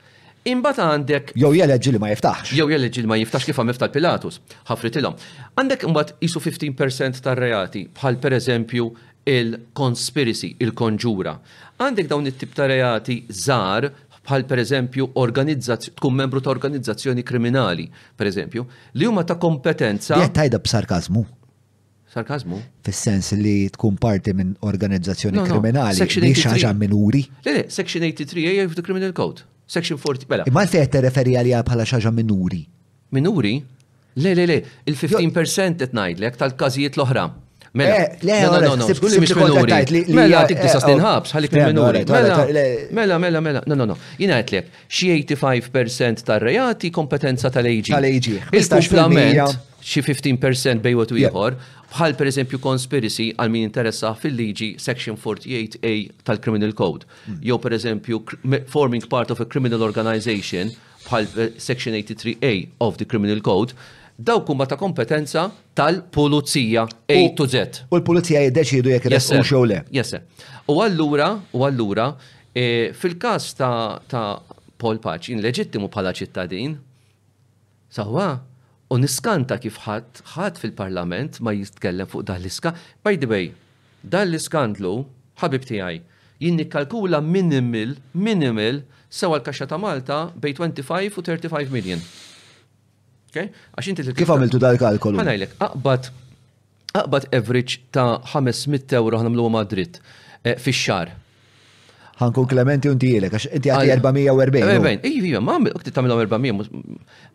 Imbat 0.51 0.79
għandek. 0.81 1.35
Jow 1.37 1.51
jeleġi 1.53 1.91
li 1.93 1.99
ma 2.01 2.09
jiftaħx. 2.15 2.55
Jow 2.57 2.71
jeleġi 2.73 3.03
li 3.05 3.11
ma 3.11 3.19
jiftaħx 3.21 3.51
kif 3.51 3.59
għamif 3.61 3.81
tal-Pilatus. 3.83 4.39
Ħafritilhom. 4.71 5.19
Għandek 5.61 5.83
imbat 5.91 6.15
jisu 6.25 6.41
15% 6.41 7.21
tar-reati 7.27 7.83
bħal 7.99 8.17
per 8.23 8.39
eżempju 8.39 8.87
il-conspiracy, 9.29 10.55
il-konġura. 10.63 11.35
Għandek 11.81 12.09
dawn 12.11 12.27
it-tip 12.31 12.55
ta' 12.57 12.67
reati 12.71 13.21
bħal 13.31 14.45
per 14.49 14.61
eżempju 14.63 15.09
tkun 15.15 16.17
membru 16.17 16.41
ta' 16.41 16.51
organizzazzjoni 16.51 17.23
kriminali, 17.23 17.87
per 18.17 18.27
eżempju, 18.31 18.65
li 18.95 19.07
huma 19.09 19.25
ta' 19.25 19.39
kompetenza. 19.41 20.17
Jgħet 20.21 20.35
tajda 20.37 20.59
b'sarkazmu. 20.61 21.25
Sarkazmu? 22.11 22.57
Fis-sens 22.85 23.33
li 23.39 23.69
tkun 23.77 23.97
parti 23.97 24.33
minn 24.35 24.55
organizzazzjoni 24.67 25.37
no, 25.39 25.45
no. 25.45 25.49
kriminali, 25.53 26.07
Li 26.21 26.33
xaġa 26.35 26.73
minuri. 26.75 27.21
Le, 27.47 27.53
le, 27.61 27.65
Section 27.71 28.03
83 28.03 28.49
jgħid 28.49 28.81
the 28.81 28.87
Criminal 28.87 29.13
Code. 29.15 29.45
Section 29.71 29.97
40, 30.01 30.27
bella. 30.27 30.45
Imma 30.51 30.65
fejn 30.67 31.01
referi 31.07 31.37
għalija 31.39 31.61
bħala 31.63 31.87
xaġa 31.87 32.11
minuri. 32.11 32.65
Minuri? 33.15 33.53
Le, 34.21 34.33
le, 34.35 34.47
le, 34.51 34.57
il-15% 34.91 35.85
qed 35.87 35.95
ngħidlek 35.95 36.41
tal-każijiet 36.41 36.99
l-oħra. 36.99 37.29
Mela. 37.73 37.97
Eh, 37.97 38.17
mela, 38.23 38.59
mela, 38.59 38.61
le, 38.61 38.69
no, 38.69 38.75
no, 38.75 38.87
no, 38.87 39.09
li 39.11 39.19
mish 39.21 39.33
minuri. 39.37 40.03
Mela, 40.19 40.43
tik 40.51 40.59
tisa 40.59 40.81
stinħabs, 40.83 41.35
għalik 41.39 41.53
minuri. 41.55 42.01
Mela, 42.99 43.19
mela, 43.23 43.41
mela, 43.45 43.63
no, 43.71 43.77
no, 43.79 43.87
no. 43.93 43.97
Jina 44.19 44.41
għetlek, 44.43 44.73
xie 44.91 45.13
85% 45.21 46.25
tar 46.27 46.43
rejati 46.43 46.91
kompetenza 46.95 47.51
tal-AG. 47.55 47.93
Tal-AG. 47.93 48.31
Il-kumplament, 48.41 49.61
xie 49.87 50.03
15% 50.03 50.83
bej 50.83 50.99
u 50.99 51.07
ieħor, 51.23 51.61
bħal 51.95 52.19
per 52.19 52.31
eżempju 52.33 52.59
conspiracy 52.65 53.29
għal 53.39 53.55
min 53.55 53.69
interessa 53.69 54.11
fil-liġi 54.19 54.73
section 54.83 55.15
48A 55.19 55.95
tal-Criminal 56.27 56.75
Code. 56.79 57.07
Hmm. 57.29 57.39
Jew 57.47 57.59
per 57.63 57.79
eżempju 57.79 58.23
forming 58.71 59.07
part 59.11 59.31
of 59.31 59.39
a 59.43 59.47
criminal 59.47 59.87
organization 59.87 60.75
bħal 61.07 61.31
eh, 61.39 61.53
section 61.59 61.95
83A 61.97 62.57
of 62.83 62.99
the 62.99 63.07
Criminal 63.09 63.41
Code 63.43 63.79
dawk 64.27 64.49
huma 64.49 64.67
ta' 64.67 64.77
kompetenza 64.77 65.51
tal-pulizija 65.75 66.83
A 67.09 67.19
to 67.37 67.47
Z. 67.49 67.85
U 67.91 67.97
l-pulizija 67.99 68.43
jiddeċidu 68.45 68.93
jekk 68.95 69.07
jessqu 69.15 69.41
xew 69.49 69.63
le. 69.71 69.79
Jesse. 69.97 70.21
U 70.69 70.77
allura, 70.85 71.31
u 71.57 71.65
allura, 71.67 72.11
eh, 72.55 72.93
fil-każ 72.93 73.49
ta' 73.57 74.25
Paul 74.81 75.01
Paċin 75.05 75.41
leġittimu 75.45 75.89
bħala 75.93 76.13
ċittadin, 76.17 76.77
sawa, 77.93 78.29
u 78.91 78.99
niskanta 79.01 79.57
kif 79.63 79.81
ħadd 79.87 80.23
ħadd 80.37 80.61
fil-parlament 80.61 81.41
ma 81.45 81.57
jitkellem 81.57 82.09
fuq 82.09 82.25
dan 82.29 82.43
l-iska. 82.43 82.75
By 83.05 83.17
the 83.17 83.29
way, 83.31 83.53
dan 84.03 84.29
l-iskandlu, 84.33 85.07
ħabib 85.41 85.69
tiegħi, 85.69 86.01
jien 86.45 86.59
nikkalkula 86.61 87.21
minimal, 87.21 87.97
minimal, 88.13 88.83
sewa 89.09 89.39
l-kaxxa 89.41 89.69
ta' 89.73 89.81
Malta 89.81 90.27
bej 90.37 90.59
25 90.61 91.17
u 91.17 91.23
35 91.27 91.73
million. 91.73 92.05
Għax 93.39 93.91
inti 93.91 94.05
Kif 94.17 94.31
għamiltu 94.33 94.59
dal-kalkolu? 94.63 95.21
Għanajlek, 95.23 95.55
aqbad 95.67 96.09
aqbad 97.01 97.27
average 97.39 97.79
ta' 97.95 98.19
500 98.33 98.97
euro 98.99 99.21
ħanamlu 99.21 99.45
Madrid 99.55 99.99
eh, 100.43 100.57
fi 100.59 100.73
xar. 100.75 101.13
Ħankun 102.21 102.49
Klementi 102.51 102.91
unti 102.91 103.13
jilek, 103.15 103.37
għax 103.37 103.49
inti 103.55 103.71
għati 103.71 103.95
440. 104.01 104.67
Ejja, 104.67 105.03
eh, 105.03 105.11
iva, 105.15 105.27
iva, 105.33 105.43
ma 105.47 105.55
għamil, 105.59 105.77
ukti 105.79 105.93
tamilom 105.95 106.19
400, 106.25 106.71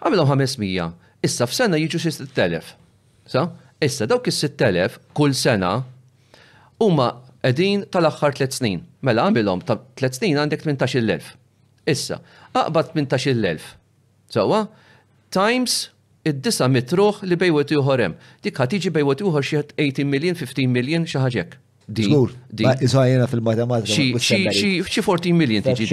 għamilom 0.04 0.34
500. 0.34 1.06
Issa 1.26 1.48
f'sena 1.50 1.80
jiġu 1.80 2.02
6000. 2.10 2.74
Sa? 3.32 3.46
Issa 3.82 4.08
dawk 4.12 4.28
is 4.30 4.42
6000 4.44 5.00
kull 5.16 5.34
sena 5.36 5.72
huma 6.84 7.08
qegħdin 7.46 7.88
tal-aħħar 7.94 8.36
3 8.42 8.58
snin. 8.60 8.84
Mela 9.06 9.30
għamilhom 9.32 9.64
ta' 9.66 9.80
3 9.96 10.20
snin 10.20 10.40
għandek 10.44 10.68
18,000. 10.68 11.32
Issa, 11.86 12.18
aqbad 12.52 12.92
18,000. 12.98 13.74
Sawa? 14.34 14.66
So, 14.68 14.82
times 15.36 15.76
id-disa 16.26 16.68
mitruħ 16.72 17.20
li 17.30 17.36
bejwet 17.40 17.74
juħorem. 17.76 18.16
Dik 18.44 18.62
ħatiġi 18.64 18.92
bejwet 18.96 19.22
juħor 19.26 19.46
xie 19.46 19.64
80 19.76 20.10
miljon, 20.12 20.38
15 20.40 20.72
miljon, 20.72 21.08
xaħġek. 21.12 21.60
Di. 21.86 22.08
Di. 22.50 22.66
fil-matematika. 23.32 24.20
Xi 24.20 25.02
14 25.10 25.34
miljon 25.38 25.66
tiġi. 25.66 25.92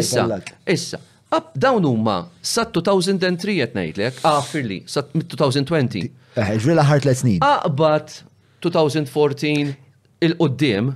Issa, 0.00 0.26
issa. 0.74 1.00
Ab 1.28 1.50
dawn 1.60 1.84
huma 1.84 2.16
sa 2.40 2.64
2003 2.76 3.58
qed 3.60 3.74
ngħidlek, 3.82 4.22
għafirli, 4.30 4.78
sa 4.88 5.04
2020. 5.12 6.08
Ġrila 6.38 6.86
ħart 6.88 7.06
let 7.06 7.20
snin. 7.20 7.38
Aqbad 7.44 8.16
2014 8.64 9.76
il-qoddim 10.26 10.88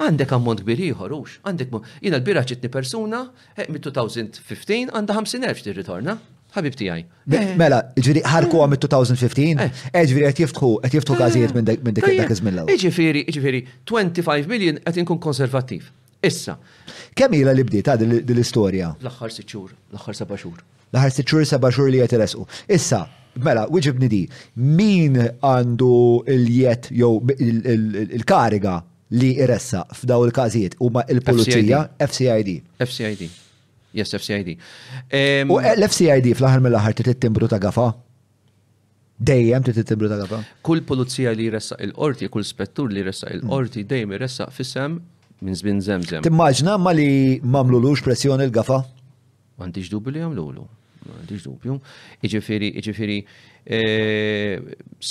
għandek 0.00 0.34
ammont 0.36 0.62
kbir 0.64 0.82
ieħor 0.90 1.14
hux, 1.16 1.38
għandek 1.46 1.78
jiena 2.02 2.18
l-bira 2.18 2.42
ġitni 2.50 2.70
persuna, 2.74 3.22
mit 3.68 3.86
2015 3.88 4.90
għandha 4.92 5.16
50,000 5.22 5.64
tirritorna 5.70 6.18
ħabib 6.56 6.76
tijaj. 6.78 7.02
Eh. 7.30 7.52
Mela, 7.58 7.78
ġviri, 7.98 8.22
ħarku 8.26 8.60
għam 8.64 8.74
2015, 8.86 9.92
ġviri, 9.94 10.26
għet 10.30 10.42
jiftħu, 10.44 10.70
għet 10.86 10.96
jiftħu 10.98 11.18
għazijiet 11.20 11.52
eh. 11.52 11.56
minn 11.56 11.94
dik 11.94 12.08
dak 12.20 12.34
iżmilla. 12.36 12.64
Ġviri, 12.82 13.24
ġviri, 13.30 13.62
25 13.90 14.50
miljon 14.50 14.80
għet 14.82 15.00
inkun 15.02 15.20
konservativ. 15.26 15.88
Issa. 16.20 16.58
Kemm 17.16 17.38
ila 17.40 17.54
li 17.56 17.64
bdiet 17.64 17.86
għad 17.88 18.02
l 18.06 18.40
istoria 18.42 18.90
L-axħar 19.00 19.32
siċur, 19.38 19.70
l-axħar 19.94 20.18
seba 20.20 20.36
xur. 20.40 20.58
L-axħar 20.92 21.14
siċur 21.22 21.46
seba 21.48 21.70
xur 21.72 21.88
li 21.88 22.02
għet 22.04 22.18
il 22.18 22.26
Issa, 22.76 22.98
mela, 23.40 23.64
wieġibni 23.72 24.08
di, 24.12 24.22
min 24.56 25.16
għandu 25.16 25.92
il-jiet 26.34 26.90
jew 26.92 27.14
il-kariga 27.32 28.76
li 29.16 29.32
iressa 29.42 29.86
f'daw 29.96 30.26
il-kazijiet 30.28 30.76
huma 30.82 31.06
il-pulizija 31.10 31.86
FCID. 32.10 32.58
FCID. 32.82 33.46
Yes, 33.98 34.14
FCID. 34.14 34.54
U 35.50 35.58
l-FCID 35.60 36.28
fl-ħar 36.38 36.62
mill-ħar 36.62 36.94
t 36.94 37.14
timbru 37.24 37.48
ta' 37.50 37.58
gafa? 37.62 37.88
Dejjem 39.18 39.64
t 39.66 39.74
timbru 39.84 40.08
ta' 40.12 40.20
gafa? 40.22 40.38
Kull 40.66 40.84
pulizija 40.86 41.32
li 41.34 41.48
jressa 41.50 41.76
il-qorti, 41.82 42.28
kull 42.32 42.46
spettur 42.46 42.92
li 42.94 43.02
jressa 43.02 43.32
il-qorti 43.34 43.82
dejjem 43.90 44.14
jressa 44.16 44.46
fissem 44.54 45.00
minn 45.40 45.58
żmien 45.58 45.80
żemżem. 45.88 46.22
Timmaġna 46.26 46.76
ma 46.80 46.94
li 46.94 47.40
mamlulux 47.42 48.02
pressjoni 48.06 48.46
l-gafa? 48.46 48.78
M'għandix 49.60 49.90
dubju 49.92 50.14
li 50.14 50.22
jagħmlulu. 50.22 50.68
M'għandix 51.08 51.48
dubju. 51.50 51.80
Iġifiri, 52.24 52.70
iġifiri, 52.80 53.18
e, 53.66 53.80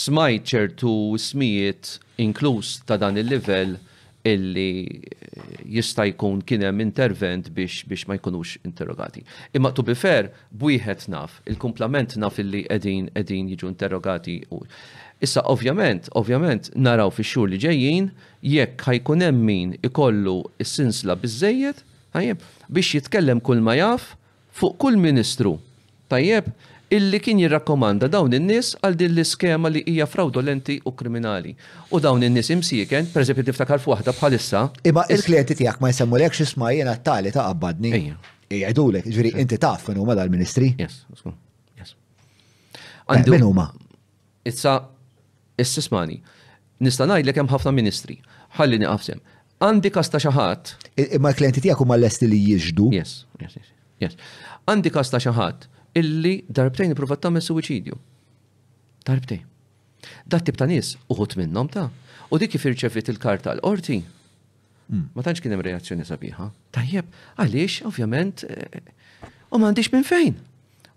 smajt 0.05 0.47
ċertu 0.55 0.95
smijiet 1.21 1.97
inkluż 2.29 2.77
ta' 2.89 2.97
dan 3.01 3.19
il-livell 3.19 3.75
illi 4.33 4.71
eh, 4.85 5.59
jista' 5.77 6.05
jkun 6.13 6.41
kien 6.47 6.63
hemm 6.65 6.81
intervent 6.85 7.49
biex 7.55 7.83
biex 7.89 8.05
ma 8.09 8.17
jkunux 8.19 8.57
interrogati. 8.67 9.23
Imma 9.57 9.71
tu 9.75 9.83
bifer 9.85 10.29
bwieħed 10.61 11.07
naf, 11.13 11.39
il-kumplament 11.51 12.17
naf 12.21 12.39
illi 12.43 12.63
qegħdin 12.67 13.09
qegħdin 13.15 13.51
jiġu 13.55 13.69
interrogati. 13.73 14.39
Issa 15.25 15.43
ovvjament, 15.51 16.11
ovvjament 16.21 16.69
naraw 16.79 17.11
fix-xhur 17.11 17.49
li 17.51 17.59
ġejjin 17.65 18.11
jekk 18.53 18.87
ħajkun 18.89 19.25
hemm 19.27 19.41
min 19.49 19.73
ikollu 19.89 20.37
s-sinsla 20.63 21.17
biżejjed, 21.19 21.83
tajjeb, 22.15 22.45
biex 22.71 22.95
jitkellem 22.97 23.41
kull 23.43 23.61
ma 23.65 23.75
jaf 23.79 24.13
fuq 24.55 24.77
kull 24.79 24.99
ministru. 24.99 25.57
Tajjeb, 26.09 26.47
illi 26.89 27.19
kien 27.21 27.37
jirrakkomanda 27.41 28.07
dawn 28.09 28.33
in-nies 28.33 28.71
għal 28.81 28.95
din 28.97 29.13
l-iskema 29.13 29.69
li 29.71 29.83
hija 29.91 30.07
fraudolenti 30.09 30.79
u 30.89 30.93
kriminali. 30.97 31.53
U 31.93 31.99
dawn 32.01 32.23
in-nies 32.25 32.49
imsieken, 32.53 33.09
pereżempju 33.13 33.45
tiftakar 33.51 33.81
f'waħda 33.83 34.15
bħalissa. 34.17 34.63
Iba 34.89 35.05
il-klienti 35.13 35.57
tiegħek 35.59 35.83
ma 35.83 35.91
jsemmulekx 35.93 36.43
isma' 36.47 36.71
jiena 36.75 36.95
t-tali 36.97 37.31
ta' 37.35 37.45
qabbadni. 37.51 37.93
Jgħidulek, 38.49 39.05
ġifieri 39.05 39.33
inti 39.43 39.59
taf 39.61 39.85
minn 39.91 40.01
huma 40.01 40.15
dal-Ministri? 40.17 40.71
Yes, 40.81 41.03
yes. 41.13 41.93
Eh, 41.93 42.85
Għandu 43.05 43.35
minn 43.35 43.45
huma. 43.45 43.67
Issa 44.49 44.79
is-sismani. 45.61 46.17
Nista' 46.81 47.05
ngħidlek 47.09 47.37
hemm 47.37 47.51
ħafna 47.53 47.73
ministri. 47.75 48.17
Ħalli 48.57 48.79
niqafsem. 48.81 49.21
Għandi 49.61 49.91
kasta 49.93 50.21
xaħat. 50.23 50.73
Imma 51.19 51.31
l-klienti 51.35 51.61
tiegħek 51.65 51.83
huma 51.83 51.97
lesti 51.99 52.29
li 52.31 52.39
jiġdu. 52.47 52.89
Yes, 52.95 53.25
yes, 53.43 53.59
yes. 54.01 54.15
Għandi 54.69 54.93
kasta 54.95 55.19
xaħat 55.21 55.67
illi 55.97 56.33
darbtejn 56.49 56.93
iprovat 56.93 57.21
tagħmel 57.23 57.43
suwiċidju. 57.45 57.97
Darbtejn. 59.07 59.45
Dat 60.29 60.45
tip 60.47 60.57
ta' 60.59 60.67
nies 60.69 60.93
uħut 61.11 61.35
minnhom 61.39 61.67
ta' 61.71 61.87
u 62.29 62.37
dik 62.39 62.53
kif 62.55 62.67
irċevit 62.69 63.09
il-karta 63.13 63.53
l-qorti. 63.57 63.99
Hmm. 64.89 65.07
Ma 65.13 65.21
tantx 65.25 65.43
kien 65.43 65.53
hemm 65.53 65.63
reazzjoni 65.65 66.05
sabiħa. 66.07 66.47
Tajjeb, 66.75 67.09
għaliex 67.41 67.83
ovvjament 67.89 68.45
eh, 68.47 68.79
u 69.51 69.59
m'għandix 69.59 69.91
minn 69.93 70.05
fejn. 70.07 70.37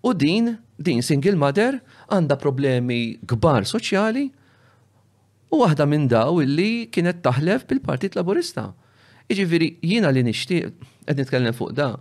U 0.03 0.13
din, 0.19 0.53
din 0.77 1.03
single 1.05 1.35
mother 1.39 1.77
għandha 2.11 2.37
problemi 2.41 3.01
kbar 3.27 3.67
soċjali 3.69 4.27
u 5.53 5.59
waħda 5.61 5.85
minn 5.89 6.07
daw 6.11 6.39
illi 6.43 6.87
kienet 6.93 7.21
taħlef 7.25 7.67
bil-Partit 7.69 8.17
Laburista. 8.17 8.69
Iġifieri 9.31 9.71
jiena 9.85 10.09
li 10.11 10.23
nixtieq 10.25 10.73
qed 11.07 11.19
nitkellem 11.21 11.55
fuq 11.55 11.75
da 11.77 11.91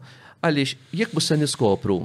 għaliex 0.43 0.95
jekk 0.97 1.15
mhux 1.15 1.29
se 1.31 1.39
niskopru 1.39 2.01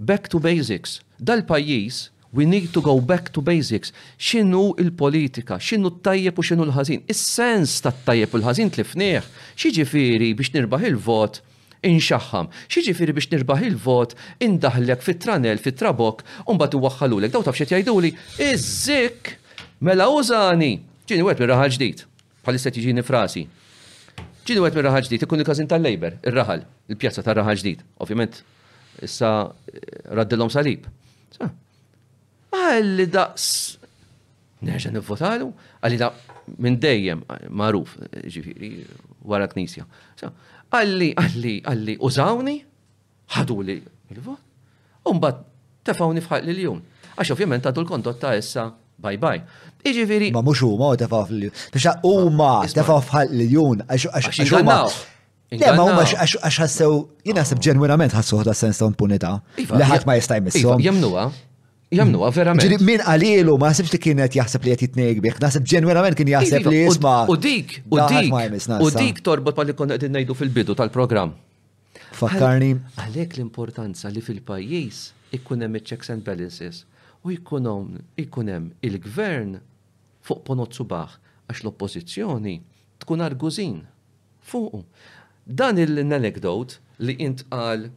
back 0.00 0.28
to 0.30 0.38
basics. 0.40 1.00
Dal-pajjiż, 1.20 2.08
we 2.32 2.44
need 2.46 2.72
to 2.72 2.80
go 2.80 2.94
back 3.00 3.30
to 3.34 3.40
basics. 3.42 3.92
X'inhu 4.18 4.74
il-politika, 4.80 5.58
x'inhu 5.60 5.90
t-tajjeb 5.98 6.36
u 6.38 6.42
x'inhu 6.46 6.64
l 6.68 6.72
ħazin 6.74 7.02
Is-sens 7.10 7.82
t 7.84 7.92
tajjeb 8.08 8.32
u 8.34 8.40
l-ħażin 8.40 8.72
tlifnieh. 8.72 9.22
Xieġifiri 9.60 10.30
biex 10.38 10.54
nirbaħ 10.56 10.86
il-vot 10.92 11.40
inxaħħam. 11.90 12.48
Xieġifiri 12.72 13.14
biex 13.18 13.32
nirbaħ 13.34 13.66
il-vot 13.68 14.14
indaħlek 14.48 15.04
fit-tranel, 15.06 15.60
fit-trabok, 15.60 16.24
u 16.48 16.56
mbagħad 16.56 17.28
Daw 17.30 17.42
taf 17.44 17.58
xed 17.60 17.74
jgħiduli, 17.74 18.14
iż 18.40 18.60
zik 18.84 19.36
mela 19.80 20.08
użani. 20.08 20.72
Ġini 21.10 21.26
għet 21.28 21.44
mir 21.44 21.52
raħal 21.54 21.74
ġdid. 21.76 22.06
Bħalissa 22.44 22.72
tiġini 22.72 23.04
frasi. 23.04 23.44
Ġini 24.48 24.64
għet 24.64 24.80
mir 24.80 24.88
raħal 24.88 25.18
ikkun 25.18 25.44
il-każin 25.44 25.68
tal-Lejber, 25.68 26.20
ir-raħal, 26.24 26.64
il-pjazza 26.90 27.22
tar-raħal 27.26 27.58
ġdid. 27.60 27.84
Ovvjament 28.00 28.40
issa 28.98 29.50
eh, 29.72 29.78
raddilhom 30.16 30.50
salib. 30.50 30.88
Għalli 32.50 33.04
daqs, 33.10 33.44
nerġa' 34.66 34.90
nivvotalu, 34.94 35.46
għalli 35.80 35.98
da 36.00 36.08
minn 36.62 36.80
dejjem 36.82 37.22
eh, 37.30 37.38
magħruf 37.48 37.94
eh, 38.08 38.24
ġifieri 38.30 38.72
wara 39.30 39.46
knisja. 39.50 39.86
Għalli, 40.20 41.12
għalli, 41.20 41.54
għalli, 41.66 41.96
użawni, 42.06 42.56
ħadu 43.36 43.58
li 43.66 43.78
il-vot, 44.14 44.40
umbat 45.06 45.44
tefawni 45.86 46.22
fħal 46.24 46.48
li 46.48 46.56
l-jum. 46.58 46.82
Għax 47.14 47.34
ovvjament 47.36 47.66
għadu 47.70 47.84
l-kondotta 47.84 48.34
issa 48.38 48.68
bye 49.00 49.18
bye. 49.20 49.44
Iġifiri. 49.86 50.28
Ma 50.34 50.42
mux 50.44 50.60
huma 50.66 50.90
tefaw 51.00 51.24
fil-jun. 51.30 51.54
Biex 51.72 52.02
huma 52.04 52.52
tefaw 52.74 52.98
fħal 53.06 53.32
l-jun. 53.38 53.86
Għax 53.86 55.14
Le, 55.50 55.66
ma 55.74 55.82
huma 55.82 56.02
għax 56.06 56.56
ħassew, 56.62 56.98
jien 57.26 57.34
naħseb 57.34 57.58
ġenwinament 57.66 58.12
ħassu 58.14 58.38
da 58.46 58.52
sens 58.54 58.78
ta' 58.78 58.86
impunita. 58.86 59.30
Iva, 59.58 59.80
Leħat 59.82 60.04
ma 60.06 60.14
jista' 60.14 60.36
jmissom. 60.38 60.78
Jamnuwa. 60.86 61.24
Iva, 61.90 62.04
Jamnuwa, 62.04 62.28
mm. 62.30 62.34
verament. 62.36 62.62
Ġiri, 62.66 62.76
min 62.86 63.02
qalilu 63.02 63.56
ma 63.58 63.72
ħsibx 63.72 63.96
li 63.96 64.00
kienet 64.04 64.36
jaħseb 64.38 64.68
li 64.68 64.76
qed 64.76 64.84
jitnejk 64.86 65.22
bih, 65.26 65.40
naħseb 65.42 65.66
ġenwinament 65.74 66.18
kien 66.20 66.30
jaħseb 66.36 66.62
iva, 66.62 66.70
li 66.76 66.84
jisma. 66.84 67.14
U 67.26 67.38
dik, 67.48 67.74
u 67.90 67.98
dik, 67.98 68.30
u 68.78 68.92
dik 69.00 69.20
torbot 69.26 69.58
ma 69.58 69.66
li 69.66 69.74
konna 69.82 69.98
qed 69.98 70.12
ngħidu 70.14 70.38
fil-bidu 70.38 70.76
tal-programm. 70.78 71.34
Fakkarni. 72.20 72.70
Għalhekk 73.08 73.40
l-importanza 73.40 74.12
li 74.14 74.22
fil-pajjiż 74.22 75.02
ikun 75.40 75.66
hemm 75.66 75.82
checks 75.82 76.14
and 76.14 76.22
balances 76.26 76.84
u 77.26 77.34
jkun 77.34 78.52
hemm 78.54 78.84
il-gvern 78.86 79.56
fuq 80.24 80.44
ponozzu 80.46 80.84
subaħ 80.84 81.18
għax 81.50 81.64
l-oppożizzjoni 81.66 82.54
tkun 83.02 83.26
argużin 83.34 83.80
fuq. 84.46 84.84
Dan 85.50 85.74
l-anekdot 85.82 86.78
li 87.02 87.16
intqal 87.18 87.88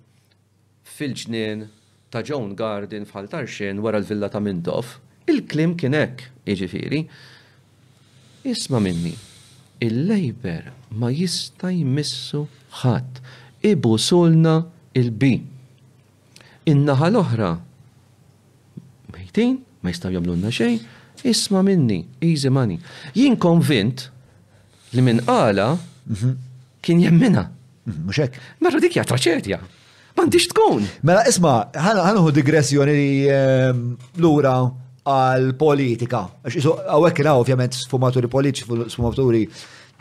fil-ġnien 0.95 1.67
ta' 2.11 2.23
John 2.25 2.55
Garden 2.57 3.05
tarxin 3.05 3.77
wara 3.85 4.01
l-villa 4.01 4.29
ta' 4.33 4.41
Mintoff, 4.41 4.97
il-klim 5.29 5.77
kienek, 5.77 6.25
iġifiri, 6.49 7.01
isma 8.43 8.79
minni, 8.81 9.13
il-lejber 9.85 10.71
ma 10.97 11.13
jista 11.13 11.69
jmissu 11.71 12.47
ħadd 12.81 13.21
ibu 13.69 13.93
solna 14.01 14.55
il-bi. 14.97 15.37
Innaħa 16.69 17.07
l-oħra, 17.13 17.51
mejtin, 19.13 19.59
ma 19.83 19.93
jista' 19.93 20.09
jamlunna 20.15 20.49
xejn, 20.49 20.81
isma 21.21 21.61
minni, 21.67 22.01
easy 22.19 22.49
money. 22.49 22.81
Jien 23.13 23.37
konvint 23.37 24.07
li 24.97 25.05
minn 25.05 25.21
qala 25.27 25.75
mhm 25.77 26.42
kien 26.83 26.99
jemmina. 26.99 27.43
Muxek. 28.05 28.29
Mm, 28.29 28.63
Marru 28.63 28.81
dik 28.83 28.97
hija 28.97 29.05
traċedja. 29.07 29.59
M'għandix 30.17 30.49
tkun. 30.51 30.83
Mela 31.07 31.23
isma, 31.29 31.53
ħanħu 31.77 32.31
digressjoni 32.35 32.93
li 32.97 33.09
ehm, 33.31 33.81
lura 34.23 34.57
għal 35.09 35.49
politika. 35.59 36.25
Għawek 36.47 37.17
kien 37.17 37.31
ovvjament 37.33 37.79
sfumaturi 37.79 38.29
politiċi, 38.31 38.85
sfumaturi 38.93 39.43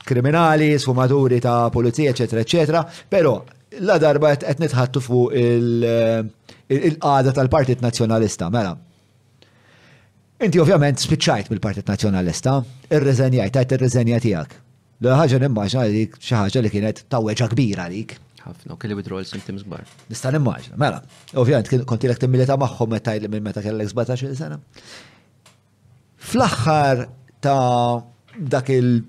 kriminali, 0.06 0.72
sfumaturi 0.82 1.40
ta' 1.42 1.70
polizija, 1.74 2.12
eccetera, 2.14 2.42
eccetera, 2.42 2.82
pero 3.10 3.36
la 3.86 3.96
darba 4.02 4.34
qed 4.36 4.60
nitħattu 4.66 5.00
fuq 5.02 5.36
eh, 5.38 6.18
il-qada 6.72 7.34
tal-Partit 7.36 7.82
Nazzjonalista, 7.86 8.50
mela. 8.52 8.74
Inti 10.42 10.58
ovvjament 10.58 10.98
spiċċajt 10.98 11.52
mill-Partit 11.54 11.88
Nazzjonalista, 11.90 12.58
ir-reżenjajt, 12.90 13.56
tajt 13.60 13.76
ir-reżenja 13.78 14.20
tiegħek 14.26 14.61
l 15.02 15.16
ħaġa 15.18 15.38
nimmaġna 15.42 15.84
li 15.90 16.02
ħaġa 16.14 16.60
li 16.62 16.70
kienet 16.70 17.00
tawweġa 17.10 17.48
kbira 17.50 17.86
għalik. 17.88 18.12
ħafna, 18.42 18.76
kelli 18.78 18.96
withdrawal 18.98 19.26
symptoms 19.26 19.62
bar. 19.66 19.82
Nista' 20.10 20.30
nimmaġna, 20.34 20.78
mela. 20.78 21.00
Ovvjament, 21.38 21.70
konti 21.90 22.08
l-ek 22.08 22.20
timmilita 22.22 22.56
magħhom 22.58 22.90
meta 22.94 23.10
tajli 23.10 23.30
minn 23.30 23.42
meta 23.46 23.62
kellek 23.62 23.90
17 23.90 24.34
sena. 24.38 24.58
fl 26.22 26.44
aħħar 26.46 27.04
ta' 27.42 28.02
dak 28.38 28.68
il- 28.74 29.02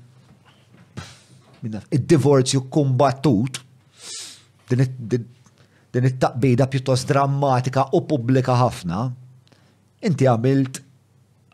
id-divorzju 1.93 2.63
kumbattut, 2.73 3.61
din 4.73 6.05
it-taqbida 6.09 6.67
pjuttost 6.73 7.07
drammatika 7.07 7.87
u 7.93 8.01
pubblika 8.09 8.57
ħafna, 8.63 9.03
inti 10.09 10.25
għamilt 10.27 10.81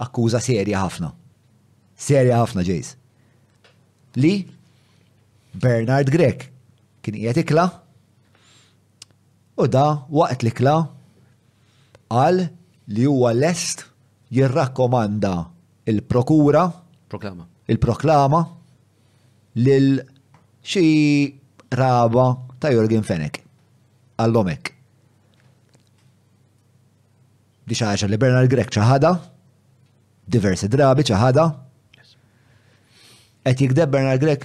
akkuża 0.04 0.40
serja 0.42 0.86
ħafna. 0.88 1.12
Serja 2.00 2.40
ħafna, 2.42 2.64
Jace 2.64 2.96
li 4.22 4.36
Bernard 5.64 6.12
Grek 6.14 6.48
kien 7.04 7.16
qiegħed 7.16 7.42
ikla 7.44 7.66
u 9.64 9.68
da 9.72 9.86
waqt 10.20 10.46
l-ikla 10.46 10.74
qal 12.14 12.42
li 12.96 13.08
huwa 13.10 13.32
lest 13.38 13.86
jirrakkomanda 14.36 15.34
il-prokura 15.90 16.66
proklama 17.12 17.46
il-proklama 17.74 18.42
lil 19.66 19.90
xi 20.70 20.86
raba 21.80 22.28
ta' 22.60 22.70
Jorgen 22.74 23.06
Fenek 23.08 23.40
għallomek. 24.20 24.70
Di 27.70 27.76
xaħġa 27.78 28.10
li 28.10 28.18
Bernard 28.20 28.50
Grek 28.52 28.74
ċaħada, 28.76 29.12
diversi 30.28 30.68
drabi 30.74 31.06
ċaħada, 31.08 31.46
Qed 33.44 33.62
jikdeb 33.64 33.92
Bernard 33.92 34.22
Grek? 34.22 34.44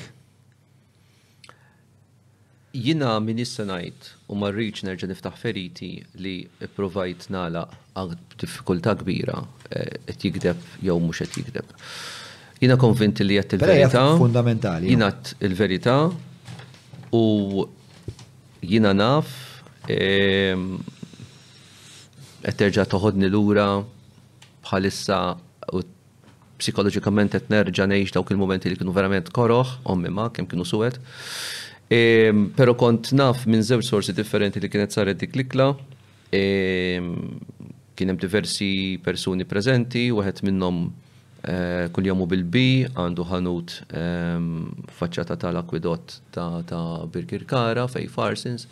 Jina 2.75 3.19
minn 3.23 3.39
is 3.39 3.53
u 4.29 4.35
marriċ 4.35 4.81
nerġa' 4.89 5.09
niftaħ 5.13 5.35
feriti 5.39 5.91
li 6.19 6.33
provajt 6.77 7.29
nala 7.31 7.61
diffikultà 8.41 8.95
kbira 8.99 9.37
eh, 9.71 9.99
qed 10.09 10.25
jikdeb 10.27 10.59
jew 10.83 10.97
mhux 10.99 11.23
qed 11.23 11.39
jikdeb. 11.39 11.77
Jina 12.61 12.75
konvinti 12.79 13.25
li 13.27 13.35
qed 13.39 13.55
il-verità. 13.59 14.03
Fundamentali. 14.19 14.89
Jina 14.91 15.11
il-verità 15.47 15.97
u 17.13 17.67
jina 18.63 18.91
naf 18.95 19.91
ehm, 19.91 20.67
qed 22.47 22.59
terġa' 22.65 22.87
toħodni 22.95 23.31
lura 23.31 23.69
bħalissa 24.67 25.21
u 25.79 25.83
psikoloġikament 26.61 27.35
qed 27.35 27.49
nerġa' 27.51 27.89
ngħix 27.91 28.15
dawk 28.17 28.33
il-momenti 28.35 28.71
li 28.71 28.79
kienu 28.79 28.95
verament 28.95 29.31
koroħ, 29.35 29.75
ommi 29.91 30.11
ma 30.13 30.29
kemm 30.33 30.49
kienu 30.51 30.67
suwed. 30.69 30.99
Ehm, 31.93 32.51
Pero 32.57 32.75
kont 32.81 33.13
naf 33.19 33.45
minn 33.51 33.65
żewġ 33.65 33.87
sorsi 33.89 34.15
differenti 34.17 34.61
li 34.63 34.71
kienet 34.73 34.95
saret 34.95 35.21
dik 35.21 35.35
likla, 35.37 35.73
ikla 35.73 36.35
ehm, 36.35 37.11
kien 37.95 38.11
hemm 38.11 38.19
diversi 38.23 38.73
persuni 39.03 39.45
preżenti, 39.47 40.07
minnom 40.11 40.41
minnhom 40.43 40.93
eh, 41.45 41.85
kull 41.93 42.07
jamu 42.09 42.25
bil-bi, 42.27 42.87
għandu 42.97 43.27
ħanut 43.29 43.75
ehm, 43.93 44.49
faċċata 44.99 45.37
tal-akwidot 45.45 46.17
ta' 46.31 47.07
Birgir 47.13 47.45
Kara, 47.47 47.85
fej 47.93 48.09
Farsins. 48.11 48.67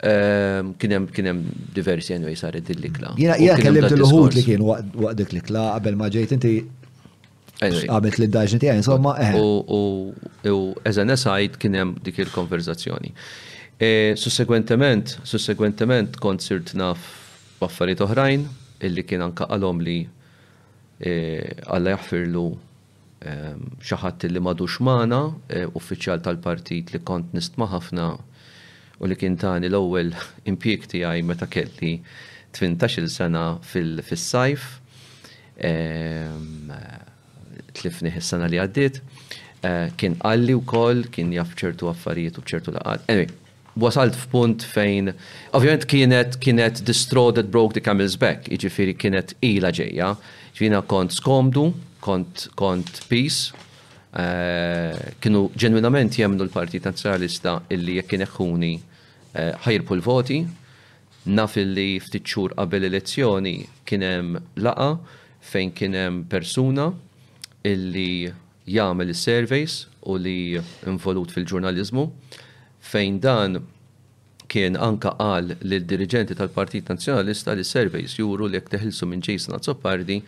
Kien 0.00 0.94
hemm 1.26 1.42
diversi 1.76 2.14
anyway 2.16 2.32
saret 2.40 2.64
dik 2.64 2.80
likla. 2.80 3.10
ikla 3.20 3.36
Jena 3.36 3.60
kellim 3.60 3.84
l-ħut 3.84 4.34
li 4.34 4.42
kien 4.42 4.62
waqt 4.64 5.24
dik 6.16 6.32
inti 6.32 6.54
għabet 7.68 8.18
li 8.18 8.26
d-daġni 8.28 8.60
tijaj, 8.62 8.78
insomma. 8.80 9.14
Eh. 9.20 9.36
U 9.36 10.60
eżan 10.88 11.12
aside 11.12 11.58
kienem 11.60 11.96
dik 12.04 12.20
il-konverzazzjoni. 12.24 13.12
E, 13.80 13.90
sussegwentement, 14.20 15.14
sussegwentement 15.28 16.16
kont 16.20 16.44
sirtna 16.44 16.92
f'affarijiet 16.98 18.02
oħrajn, 18.06 18.46
illi 18.86 19.04
kien 19.08 19.24
anka 19.24 19.48
għalom 19.52 19.80
li 19.84 19.98
għalla 21.00 21.92
e, 21.92 21.94
jaffirlu 21.94 22.46
xaħat 23.20 24.24
li 24.32 24.40
madux 24.40 24.78
maħna, 24.84 25.20
e, 25.52 25.64
uffiċjal 25.76 26.22
tal-partit 26.24 26.94
li 26.94 27.02
kont 27.04 27.34
nistma 27.36 27.68
ħafna 27.72 28.10
u 29.00 29.08
li 29.08 29.16
kien 29.16 29.36
tani 29.40 29.68
l-ewwel 29.68 30.14
impjek 30.48 30.88
tiegħi 30.94 31.24
meta 31.28 31.48
kelli 31.52 31.98
18 32.56 33.06
sena 33.08 33.44
fil-sajf. 33.62 34.06
fil 34.08 34.22
sajf 34.24 34.64
tlifni 37.80 38.12
s-sena 38.20 38.48
li 38.50 38.58
għaddit, 38.60 39.00
eh, 39.66 39.92
kien 40.00 40.16
għalli 40.20 40.54
u 40.58 40.62
koll, 40.68 41.06
kien 41.12 41.32
jafċertu 41.34 41.60
ċertu 41.64 41.90
affarijiet 41.92 42.38
u 42.40 42.44
ċertu 42.52 42.74
laqad. 42.76 43.06
Anyway, 43.08 43.30
wasalt 43.80 44.18
f'punt 44.18 44.64
fejn, 44.66 45.12
ovvjament 45.56 45.86
kienet, 45.88 46.36
kienet 46.42 46.82
the 46.84 46.94
that 47.34 47.50
broke 47.50 47.74
the 47.74 47.80
camel's 47.80 48.16
back, 48.16 48.48
iġifiri 48.48 48.94
kienet 48.96 49.34
ila 49.42 49.70
ġeja, 49.72 50.14
ġvina 50.58 50.82
kont 50.86 51.14
skomdu, 51.16 51.72
kont, 52.00 52.48
kont 52.56 53.04
peace, 53.08 53.52
eh, 54.16 55.14
kienu 55.20 55.50
ġenwinament 55.56 56.16
jemnu 56.18 56.42
l-Partit 56.44 56.84
Nazjonalista 56.84 57.60
illi 57.70 57.96
jekk 57.96 58.08
kien 58.08 58.26
eħuni 58.26 58.80
eh, 59.34 59.52
ħajrpu 59.64 59.94
l-voti, 59.94 60.40
naf 61.30 61.54
illi 61.60 62.00
ftit 62.00 62.24
xhur 62.24 62.54
qabel 62.56 62.86
elezzjoni 62.88 63.60
kien 63.86 64.02
hemm 64.02 64.38
laqa 64.64 64.94
fejn 65.52 65.70
kien 65.76 65.94
hemm 65.94 66.22
persuna 66.28 66.88
illi 67.68 68.30
jagħmel 68.70 69.12
is-surveys 69.12 69.80
u 70.12 70.16
li 70.22 70.36
involut 70.88 71.32
fil-ġurnalizmu 71.34 72.04
fejn 72.92 73.18
dan 73.24 73.58
kien 74.50 74.76
anka 74.82 75.12
qal 75.20 75.52
lil 75.62 75.84
dirigenti 75.88 76.34
tal-Partit 76.38 76.88
Nazzjonalista 76.90 77.54
li 77.54 77.64
s 77.66 77.74
surveys 77.76 78.16
juru 78.18 78.48
li 78.50 78.58
jekk 78.58 78.72
teħilsu 78.76 79.08
minn 79.10 79.22
Jason 79.26 79.54
Azzopardi 79.58 80.20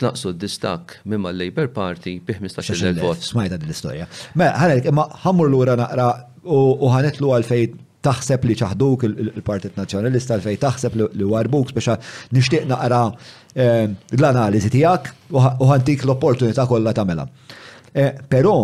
tnaqsu 0.00 0.32
d-distak 0.32 0.96
minn 1.12 1.22
mal-Labor 1.26 1.68
Party 1.76 2.16
bi 2.24 2.34
15 2.38 2.96
vot. 3.02 3.20
Smajta 3.28 3.58
din 3.60 3.68
l-istorja. 3.68 4.08
Mela, 4.40 4.56
ħanek, 4.62 4.88
imma 4.90 5.04
ħammur 5.26 5.52
l-ura 5.52 5.76
naqra 5.78 6.08
u 6.48 6.62
ħanetlu 6.94 7.36
fejn 7.44 7.76
taħseb 8.04 8.44
li 8.48 8.54
ċaħduk 8.56 9.04
il-Partit 9.08 9.76
Nazjonalista 9.76 10.38
fej 10.40 10.58
taħseb 10.62 10.96
li 11.18 11.26
warbuk 11.28 11.72
biex 11.76 11.96
nishtiq 12.36 12.66
naqra 12.70 13.00
eh, 13.54 13.90
l-analizi 14.16 14.70
tijak 14.72 15.10
u 15.36 15.66
ħantik 15.70 16.04
l-opportunità 16.06 16.66
kollha 16.70 16.94
tagħmilha. 16.96 17.26
Eh, 17.94 18.20
però 18.32 18.54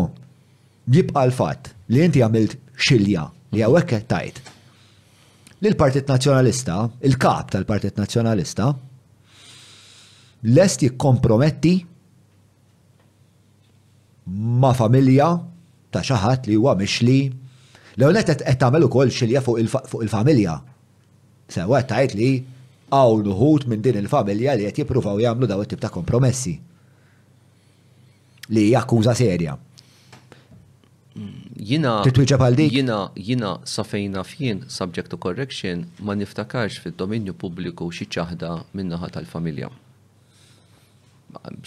jibqa 0.93 1.25
l-fatt 1.29 1.73
li 1.93 2.05
inti 2.07 2.23
għamilt 2.25 2.57
xilja 2.77 3.27
li 3.57 3.65
hawnhekk 3.65 4.03
qed 4.13 4.43
li 5.65 5.71
l 5.71 5.77
partit 5.81 6.05
Nazzjonalista, 6.13 6.83
il-kap 7.01 7.55
tal-Partit 7.55 7.97
Nazzjonalista, 7.97 8.67
lest 10.53 10.83
jikkomprometti 10.85 11.73
ma' 14.37 14.75
familja 14.77 15.31
ta' 15.95 16.03
xaħat 16.05 16.51
li 16.51 16.59
huwa 16.61 16.75
mixli 16.77 17.17
L-għonet 17.97 18.28
qed 18.28 18.60
tagħmel 18.60 18.84
ukoll 18.91 19.12
xilja 19.12 19.41
fuq 19.44 19.97
il-familja. 20.05 20.57
Sewa 21.52 21.78
qed 21.81 21.92
tgħid 21.97 22.18
li 22.18 22.31
għaw 22.92 23.15
uħud 23.33 23.68
minn 23.73 23.84
din 23.84 24.00
il-familja 24.02 24.57
li 24.58 24.66
qed 24.68 24.83
jippruvaw 24.83 25.20
jagħmlu 25.23 25.49
daw 25.49 25.62
it-tip 25.65 25.81
ta' 25.81 25.91
kompromessi. 25.94 26.52
Li 28.52 28.66
hija 28.68 28.83
akkuża 28.83 29.15
serja. 29.16 29.57
Mm, 31.16 31.47
jina. 31.57 31.94
Jina, 32.76 32.99
jina 33.28 33.55
safejna 33.66 34.25
fien 34.28 34.60
subject 34.70 35.08
to 35.10 35.16
correction 35.16 35.86
ma 36.05 36.15
niftakarx 36.20 36.76
fil-dominju 36.84 37.33
pubbliku 37.41 37.89
xi 37.97 38.05
ċaħda 38.12 38.52
minnaħa 38.76 39.12
tal-familja 39.16 39.73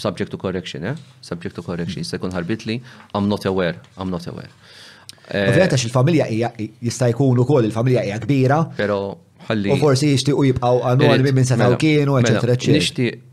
subject 0.02 0.32
to 0.34 0.38
correction, 0.40 0.82
eh? 0.90 0.96
Subject 1.22 1.54
to 1.54 1.62
correction. 1.62 2.04
Se 2.08 2.18
kun 2.18 2.32
ħarbitli, 2.34 2.80
I'm 3.14 3.28
not 3.30 3.44
aware, 3.46 3.76
I'm 4.02 4.10
not 4.10 4.26
aware. 4.32 4.50
Ovvijament 5.30 5.60
eh, 5.60 5.76
għax 5.76 5.86
il-familja 5.86 6.26
hija 6.26 6.48
jista' 6.82 7.08
jkun 7.12 7.38
ukoll 7.44 7.68
il-familja 7.70 8.02
hija 8.06 8.18
kbira. 8.24 8.64
Però 8.78 9.14
ħalli. 9.46 9.76
U 9.76 9.78
forsi 9.78 10.10
jixtiequ 10.16 10.42
jibqgħu 10.48 10.94
min 11.22 11.36
minn 11.38 11.46
setaw 11.46 11.76
kienu, 11.78 12.16
mela, 12.16 12.26
eċetera, 12.32 12.56
mela, 12.56 12.58
eċetera. 12.58 12.78
Nixtieq 12.78 13.28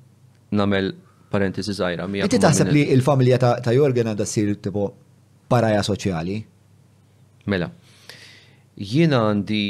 nagħmel 0.60 0.90
parentesi 1.32 1.72
żgħira 1.72 2.08
mija. 2.10 2.28
Inti 2.28 2.40
taħseb 2.42 2.72
li 2.74 2.82
l-familja 2.98 3.38
ta' 3.62 3.72
Jorgen 3.74 4.10
għandha 4.12 4.28
ssir 4.28 4.52
tipo 4.66 4.90
paraja 5.48 5.80
soċjali? 5.88 6.36
Mela. 7.48 7.70
Jiena 8.76 9.22
għandi 9.30 9.62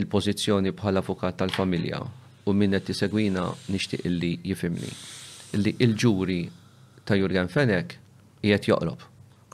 il-pożizzjoni 0.00 0.72
bħala 0.80 1.04
avukat 1.04 1.42
tal-familja 1.42 2.00
u 2.48 2.56
minn 2.56 2.72
qed 2.78 2.88
tisegwina 2.94 3.50
nixtieq 3.74 4.08
illi 4.08 4.38
jifimni. 4.48 4.88
Illi 5.56 5.76
il-ġuri 5.84 6.40
ta' 7.04 7.20
Jurgen 7.20 7.52
Fenek 7.52 7.98
qiegħed 8.40 8.72
joqrob. 8.72 9.04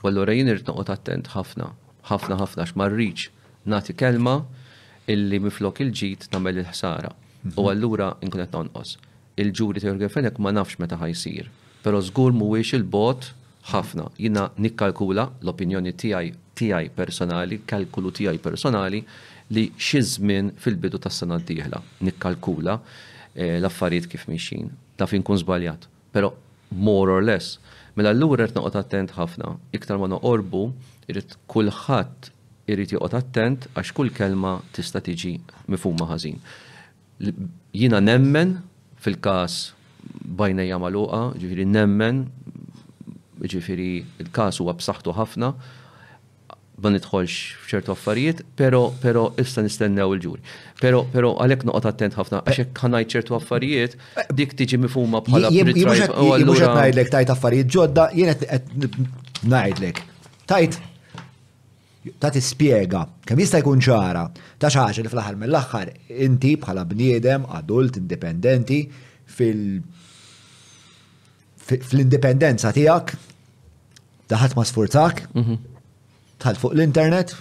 Wallura 0.03 0.33
jien 0.35 0.49
irtnoqgħod 0.51 0.89
attent 0.95 1.29
ħafna 1.35 1.73
ħafna 2.11 2.37
ħafna 2.41 2.65
x'marriċ 2.67 3.27
nagħti 3.71 3.95
kelma 3.99 4.33
illi 5.13 5.39
miflok 5.45 5.81
il-ġid 5.85 6.29
tagħmel 6.33 6.59
il-ħsara. 6.63 7.11
U 7.11 7.49
mhm. 7.49 7.69
allura 7.71 8.09
nkun 8.23 8.39
qed 8.43 8.51
tonqos. 8.53 8.95
Il-ġuri 9.41 9.83
teorgafelek 9.83 10.39
ma 10.43 10.53
nafx 10.55 10.79
meta 10.83 10.97
ħajsir. 11.01 11.47
Però 11.83 11.99
żgur 12.03 12.31
mhuwiex 12.37 12.75
il-bot 12.79 13.29
ħafna. 13.71 14.09
Jina 14.19 14.49
nikkalkula 14.61 15.27
l-opinjoni 15.41 15.95
tiegħi 15.99 16.33
tiegħi 16.59 16.91
personali, 16.95 17.61
kalkulu 17.67 18.11
tiegħi 18.13 18.39
personali 18.43 19.01
li 19.55 19.63
xi 19.75 20.01
żmien 20.11 20.51
fil-bidu 20.61 20.99
tas-sena 21.01 21.39
d-dieħla. 21.41 21.79
Nikkalkula 22.07 22.77
eh, 23.33 23.57
l-affarijiet 23.59 24.07
kif 24.11 24.27
mixin. 24.31 24.71
Taf 24.99 25.15
inkun 25.17 25.39
żbaljat. 25.41 25.87
Però 26.13 26.31
more 26.73 27.11
or 27.13 27.23
less 27.25 27.57
Mela 27.95 28.09
allura 28.13 28.41
rrit 28.41 28.55
noqot 28.57 28.75
attent 28.79 29.11
ħafna, 29.17 29.51
iktar 29.77 29.99
ma 30.01 30.07
noqorbu, 30.09 30.61
irrid 31.11 31.35
kulħadd 31.53 32.31
irrid 32.73 32.95
joqgħod 32.95 33.15
attent 33.19 33.67
għax 33.77 33.91
kull 33.99 34.09
kelma 34.17 34.53
tista' 34.73 35.01
tiġi 35.05 35.35
mifhuma 35.69 36.07
ħażin. 36.09 36.39
Jiena 37.77 38.01
nemmen 38.01 38.55
fil-każ 39.03 39.59
bajna 40.41 40.65
jamaluqa, 40.65 41.21
ġifieri 41.37 41.67
nemmen, 41.69 42.23
ġifiri 43.53 43.91
il-każ 44.25 44.61
huwa 44.63 44.73
b'saħħtu 44.79 45.13
ħafna, 45.19 45.53
ma 46.83 46.91
nidħolx 46.93 47.57
f'ċertu 47.63 47.93
affarijiet, 47.95 48.41
pero 48.59 48.83
pero 49.01 49.23
issa 49.41 49.63
nistennew 49.63 50.13
il-ġuri. 50.17 50.43
Pero 50.83 51.03
pero 51.13 51.33
għalhekk 51.43 51.67
noqgħod 51.69 51.89
attent 51.91 52.17
ħafna 52.19 52.41
għax 52.43 52.61
hekk 52.65 52.81
ħanajt 52.85 53.15
ċertu 53.15 53.37
affarijiet 53.37 53.95
dik 54.39 54.55
tiġi 54.59 54.79
mifhuma 54.83 55.21
bħala 55.25 55.51
Mhux 55.53 56.01
qed 56.03 56.17
oh, 56.19 56.33
ngħidlek 56.39 57.13
tajt 57.15 57.33
affarijiet 57.35 57.71
ġodda, 57.75 58.07
jien 58.19 58.33
qed 58.43 58.97
ngħidlek. 59.43 60.03
Tajt 60.51 60.79
ta' 62.19 62.31
tispjega, 62.35 63.05
kemm 63.23 63.39
jista' 63.45 63.61
jkun 63.63 63.79
ċara, 63.83 64.25
ta' 64.59 64.71
xaġa 64.73 65.03
li 65.07 65.11
fl-aħħar 65.13 65.39
mill-aħħar 65.39 65.93
inti 66.27 66.57
bħala 66.59 66.83
bniedem, 66.89 67.45
adult, 67.59 68.01
indipendenti 68.01 68.79
fil- 69.31 69.79
fl-indipendenza 71.63 72.73
tiegħek, 72.75 73.13
daħat 74.33 74.57
ma 74.59 74.65
sfurzak, 74.67 75.29
mhm 75.31 75.71
tħalt 76.43 76.59
fuq 76.61 76.75
l-internet 76.77 77.33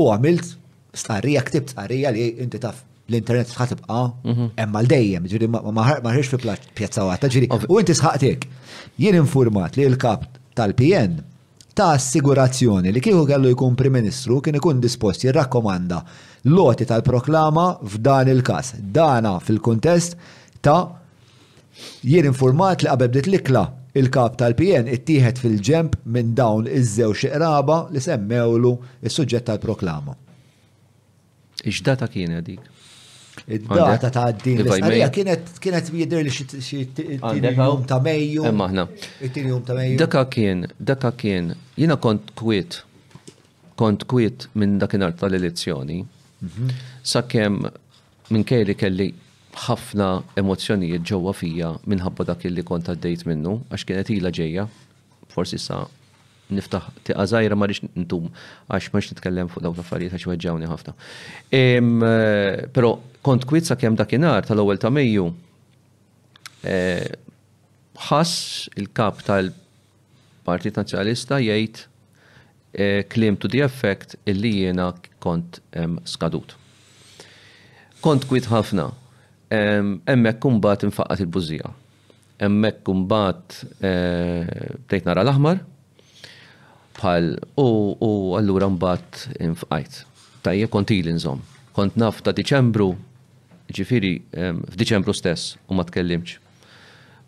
u 0.00 0.06
għamilt 0.12 0.52
starrija, 0.96 1.42
ktibt 1.46 1.74
starrija 1.74 2.12
li 2.14 2.28
inti 2.44 2.60
taf 2.62 2.82
l-internet 3.08 3.50
tħatib 3.52 3.82
tibqa 3.82 4.02
mhm. 4.30 4.48
emma 4.64 4.82
l 4.82 4.90
dajem 4.90 5.28
ġiri 5.30 5.48
maħarx 5.52 6.40
fi 6.46 6.56
pjazza 6.78 7.06
għata, 7.10 7.30
ġiri 7.34 7.50
u 7.70 7.80
inti 7.82 7.94
sħatik, 7.94 8.46
Jien 9.00 9.16
informat 9.22 9.74
li 9.76 9.84
l-kap 9.90 10.22
tal-PN 10.56 11.18
ta' 11.76 11.90
assigurazzjoni 11.98 12.92
li 12.94 13.00
kieku 13.04 13.26
kellu 13.28 13.50
jkun 13.52 13.74
Prim 13.76 13.92
Ministru 13.98 14.38
kien 14.40 14.56
ikun 14.56 14.78
dispost 14.80 15.26
jirrakkomanda 15.26 15.98
loti 16.48 16.86
tal-proklama 16.88 17.64
f'dan 17.84 18.30
il-kas. 18.32 18.70
Dana 18.80 19.34
fil-kontest 19.44 20.16
ta' 20.64 20.86
jien 22.08 22.30
informat 22.30 22.80
li 22.80 22.88
qabel 22.88 23.12
bdiet 23.12 23.28
l-ikla 23.28 23.64
Il-kap 23.96 24.36
tal-PN 24.42 24.90
ittieħed 24.92 25.40
fil-ġemp 25.40 25.94
minn 26.16 26.34
dawn 26.36 26.66
iż-żewġ 26.68 27.22
qraba 27.34 27.76
li 27.94 28.02
semmewlu 28.04 28.74
is-suġġett 29.08 29.46
tal-proklama. 29.50 30.14
Ix-data 31.70 32.08
kienet 32.12 32.44
dik? 32.50 32.66
Id-data 33.54 34.10
ta' 34.12 34.26
din 34.42 34.60
l-istarija 34.64 35.08
kienet 35.14 35.48
kienet 35.62 35.88
jidher 35.92 36.24
li 36.26 36.32
xi 36.34 36.82
jum 37.38 37.86
ta' 37.88 37.98
Mejju. 38.04 38.44
It-tini 39.26 39.52
jum 39.54 39.64
ta' 39.68 39.76
Mejju. 39.78 39.98
Daka 40.02 40.22
kien, 40.32 40.66
daka 40.92 41.10
kien, 41.22 41.54
jiena 41.78 41.96
kont 42.00 42.32
kwiet, 42.40 42.82
kont 43.80 44.04
kwiet 44.10 44.48
minn 44.60 44.76
dakinhar 44.82 45.16
tal-elezzjoni. 45.20 46.02
Mhm. 46.44 46.74
Sakemm 47.02 47.62
minn 48.32 48.44
kelli 48.48 48.74
kelli 48.76 49.10
ħafna 49.56 50.06
emozjonijiet 50.38 51.04
ġewwa 51.08 51.32
fija 51.34 51.70
minħabba 51.88 52.26
dak 52.28 52.44
li 52.52 52.62
kont 52.66 52.90
għaddejt 52.92 53.24
minnu, 53.30 53.54
għax 53.72 53.86
kienet 53.88 54.10
ilha 54.14 54.32
ġejja, 54.36 54.64
forsi 55.32 55.58
sa 55.58 55.80
niftaħ 56.52 56.84
tiqa 57.08 57.24
zaħira 57.32 57.56
marriċ 57.58 57.88
ntum, 58.04 58.28
għax 58.70 58.92
marriċ 58.94 59.14
nitkellem 59.14 59.48
fuq 59.50 59.64
dawk 59.64 59.78
l-affarijiet 59.80 60.14
għax 60.18 60.28
weġġawni 60.30 60.68
ħafna. 60.70 60.94
Eh, 61.50 61.80
Pero 62.76 62.92
kont 63.26 63.46
kwiet 63.48 63.66
sa' 63.66 63.78
kem 63.80 63.96
dakinar 63.98 64.44
tal-ewel 64.46 64.78
ta' 64.78 64.90
Mejju, 64.94 65.26
eh, 66.62 67.16
ħass 68.08 68.68
il-kap 68.76 69.24
tal-Partit 69.26 70.76
Nazjonalista 70.78 71.40
jgħid 71.42 71.86
klim 73.08 73.34
eh, 73.34 73.40
to 73.40 73.48
the 73.48 73.64
effect 73.64 74.16
illi 74.28 74.52
jiena 74.60 74.92
kont 75.24 75.60
skadut. 76.06 76.54
Kont 78.04 78.26
kwit 78.28 78.46
ħafna, 78.52 78.90
emmek 79.50 80.40
kumbat 80.40 80.82
infaqqat 80.82 81.20
il-bużija. 81.22 81.70
Emmek 82.42 82.82
kumbat 82.84 83.60
eh, 83.80 84.74
bdejt 84.86 85.06
nara 85.06 85.22
l-aħmar, 85.24 85.60
bħal 86.98 87.30
u 87.60 88.36
allura 88.38 88.68
mbagħad 88.72 90.02
Tajje 90.46 90.68
konti 90.70 91.00
l 91.02 91.10
nżomm. 91.14 91.40
Kont 91.76 91.96
naf 91.98 92.20
ta' 92.24 92.30
Diċembru, 92.32 92.92
ġifiri 93.74 94.12
f'Diċembru 94.32 95.10
stess 95.14 95.56
u 95.68 95.74
ma 95.76 95.82
tkellimx. 95.84 96.36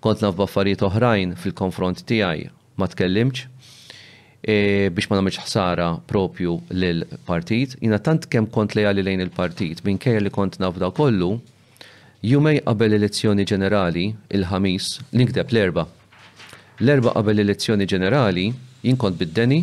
Kont 0.00 0.22
naf 0.22 0.36
baffariet 0.38 0.82
oħrajn 0.86 1.32
fil-konfront 1.36 2.05
tiegħi 2.06 2.47
ma 2.78 2.86
tkellimx 2.86 3.48
e, 4.47 4.86
biex 4.94 5.08
ma 5.10 5.18
nagħmilx 5.18 5.42
ħsara 5.48 5.88
propju 6.06 6.55
l 6.70 7.02
partit. 7.26 7.74
Jina 7.82 7.98
tant 7.98 8.28
kemm 8.30 8.47
kont 8.55 8.76
lejali 8.78 9.02
lejn 9.02 9.24
il-partit, 9.26 9.82
minkejja 9.84 10.22
li 10.22 10.30
kont 10.32 10.60
nafda 10.62 10.92
kollu, 10.94 11.34
Jumej 12.18 12.60
qabel 12.66 12.97
elezzjoni 12.98 13.44
ġenerali, 13.47 14.08
il-ħamis, 14.34 14.86
l-inkdeb 15.14 15.52
l-erba. 15.55 15.84
L-erba 16.82 17.12
qabel 17.14 17.44
elezzjoni 17.44 17.86
ġenerali, 17.86 18.48
jinkont 18.82 19.14
bid-deni, 19.20 19.60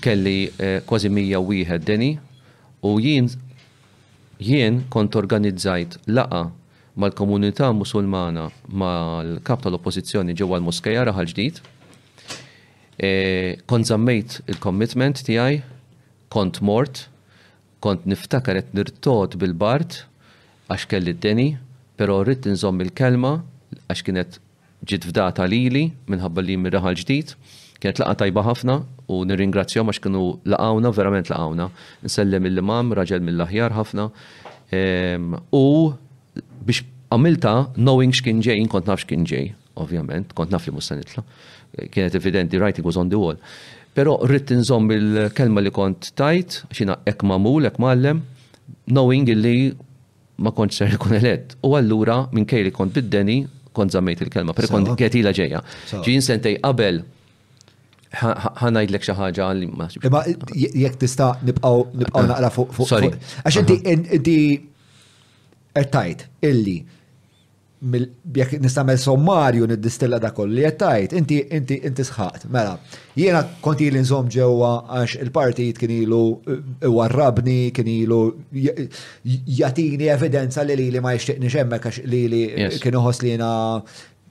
kelli 0.00 0.46
eh, 0.56 0.78
kważi 0.88 1.10
mija 1.12 1.42
wieħed 1.44 1.84
deni, 1.84 2.12
u 2.88 2.94
jien 3.04 3.28
jien 4.40 4.78
kont 4.88 5.18
organizzajt 5.20 5.98
laqa 6.08 6.46
mal-komunità 7.00 7.68
musulmana 7.76 8.46
mal-kap 8.72 9.60
tal-oppozizjoni 9.66 10.32
ġewwa 10.40 10.56
l-Moskeja 10.56 11.04
raħal 11.04 11.28
ġdid. 11.34 11.60
Eh, 12.96 13.58
kont 13.68 13.92
zammejt 13.92 14.40
il-commitment 14.54 15.20
tiegħi, 15.28 15.60
kont 16.32 16.64
mort, 16.64 17.10
kont 17.84 18.08
niftakaret 18.08 18.72
nirtot 18.76 19.36
bil-bart, 19.40 20.06
għax 20.70 20.86
kelli 20.90 21.12
d-deni, 21.18 21.48
pero 21.98 22.20
rrit 22.24 22.46
nżomm 22.46 22.82
il-kelma 22.84 23.32
għax 23.90 24.04
kienet 24.06 24.36
ġit 24.88 25.06
fdata 25.10 25.44
lili 25.50 25.88
minħabba 26.08 26.44
li 26.46 26.54
mirraħal 26.62 26.96
ġdid, 27.02 27.34
kienet 27.82 28.00
laqa 28.00 28.20
tajba 28.22 28.44
ħafna 28.46 28.76
u 29.10 29.18
nirringrazzjom 29.26 29.90
għax 29.90 30.02
kienu 30.04 30.22
laqawna, 30.54 30.92
verament 30.94 31.32
laqawna. 31.32 31.66
Nsellem 32.06 32.46
il-imam, 32.46 32.92
raġel 32.96 33.24
mill-aħjar 33.26 33.74
ħafna. 33.74 34.04
Ehm, 34.70 35.34
u 35.50 35.90
biex 36.68 36.86
għamilta, 37.10 37.54
knowing 37.80 38.14
xkien 38.14 38.38
ġej, 38.46 38.62
kont 38.70 38.86
naf 38.86 39.02
xkien 39.02 39.26
ġej, 39.26 39.48
ovvjament, 39.82 40.30
kont 40.38 40.54
naf 40.54 40.66
li 40.70 40.74
musta 40.76 40.98
Kienet 41.70 42.16
evidenti, 42.18 42.58
writing 42.58 42.82
was 42.84 42.96
on 42.98 43.06
the 43.08 43.14
wall. 43.16 43.36
Pero 43.94 44.16
rrit 44.26 44.50
nżomm 44.50 44.88
il-kelma 44.90 45.60
li 45.62 45.70
kont 45.70 46.08
tajt, 46.18 46.64
xina 46.74 46.96
ekmamul, 47.06 47.66
ekmallem, 47.70 48.22
mallem, 48.22 48.24
knowing 48.90 49.28
illi 49.30 49.70
ma 50.46 50.52
kontx 50.58 50.76
ser 50.82 50.94
ikun 50.98 51.14
elett. 51.20 51.56
U 51.68 51.74
allura 51.78 52.18
minkej 52.36 52.64
li 52.66 52.72
kont 52.76 52.94
bid-deni 52.96 53.38
kont 53.76 53.94
zammejt 53.94 54.22
il-kelma, 54.26 54.54
per 54.56 54.66
kont 54.72 54.90
getila 55.00 55.32
ġeja. 55.36 55.60
Ġin 56.06 56.24
sentej 56.26 56.56
qabel 56.64 57.00
ħanajdlek 58.20 59.04
xi 59.06 59.14
ħaġa 59.14 59.50
li 59.60 59.68
ma 59.78 59.86
Imma 60.02 60.22
jekk 60.28 60.98
tista' 61.02 61.28
nibqgħu 61.46 61.84
nibqgħu 62.02 62.24
naqra 62.32 62.48
fuq 62.56 62.80
Sorry. 62.88 63.12
Għax 63.44 63.58
inti 63.62 63.76
inti 63.94 64.38
qed 65.76 66.26
illi 66.50 66.78
jekk 68.34 68.58
nistamel 68.60 68.98
sommarju 69.00 69.64
niddistilla 69.70 70.18
da 70.20 70.30
kolli 70.36 70.60
jettajt, 70.66 71.12
inti 71.16 71.38
inti 71.50 71.78
inti 71.88 72.04
sħat, 72.04 72.44
Mela, 72.52 72.74
jiena 73.16 73.40
konti 73.64 73.88
li 73.92 74.02
nżom 74.04 74.28
ġewwa 74.32 74.70
għax 74.98 75.16
il-partijt 75.24 75.78
kien 75.80 75.94
ilu 75.96 76.18
eh, 76.44 76.84
warrabni, 76.92 77.70
kien 77.72 77.88
ilu 77.92 78.18
jatini 79.60 80.10
evidenza 80.12 80.62
li 80.68 80.76
li 80.82 81.00
ma 81.00 81.14
jishtiqni 81.16 81.48
xemmek 81.54 81.88
għax 81.88 82.02
li 82.12 82.22
li 82.32 82.42
kien 82.82 83.00
uħos 83.00 83.22
li 83.24 83.32
jena 83.34 83.50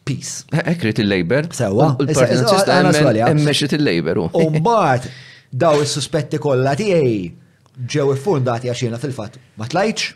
peace. 0.05 0.43
Ekrit 0.53 0.93
eh, 0.93 1.01
eh, 1.01 1.03
il-Labor. 1.07 1.49
Sewa. 1.57 1.89
Il-Partit 2.05 3.73
il-Labor. 3.79 4.21
Umbat, 4.43 5.09
daw 5.51 5.81
is-suspetti 5.83 6.37
kollha 6.41 6.75
tiegħi 6.79 7.17
ġew 7.97 8.07
il-fundati 8.13 8.69
għax 8.69 8.85
jiena 8.85 9.01
fil-fatt 9.01 9.41
ma 9.57 9.65
tlajċ, 9.73 10.07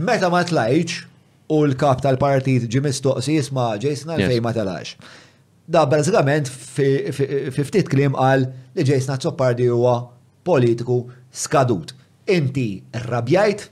meta 0.00 0.28
ma 0.32 0.40
tlajtx, 0.48 1.09
u 1.50 1.58
l-kap 1.66 2.02
tal-partit 2.04 2.66
ġimis 2.70 3.00
toqsi 3.04 3.34
jisma 3.38 3.72
Jason 3.82 4.14
għalfej 4.14 4.40
ma 4.44 4.52
talax. 4.54 4.94
Da 5.70 5.84
bazzikament 5.90 6.48
fi 6.50 6.88
ftit 7.70 7.88
klim 7.90 8.14
għal 8.18 8.46
li 8.78 8.86
Jason 8.86 9.18
t-soppardi 9.18 9.66
huwa 9.70 9.96
politiku 10.46 11.00
skadut. 11.30 11.94
Inti 12.30 12.68
rrabjajt 13.02 13.64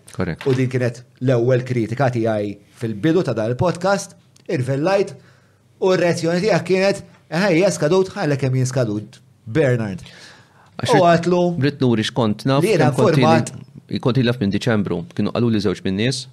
u 0.48 0.54
din 0.58 0.70
kienet 0.72 1.04
l-ewwel 1.22 1.62
kritika 1.66 2.10
tiegħi 2.14 2.56
fil-bidu 2.80 3.22
ta' 3.26 3.34
dan 3.38 3.52
il-podcast, 3.54 4.16
irvellajt 4.50 5.12
u 5.78 5.92
r-reazzjoni 5.94 6.42
tiegħek 6.42 6.66
kienet 6.66 7.04
ħajja 7.30 7.72
skadut 7.78 8.10
ħalla 8.16 8.38
kemm 8.40 8.58
jien 8.60 8.70
skadut. 8.70 9.20
Bernard. 9.48 10.02
U 10.90 11.00
għatlu. 11.08 11.42
Brit 11.60 11.80
nuri 11.82 12.02
xkont 12.04 12.44
naf. 12.48 12.64
Jena 12.66 12.90
format. 12.94 13.54
Konti 14.04 14.20
minn 14.26 14.50
Deċembru, 14.52 14.98
kienu 15.16 15.30
għalu 15.32 15.48
li 15.54 15.60
żewġ 15.64 15.78
minn 15.86 15.96
nies 15.96 16.26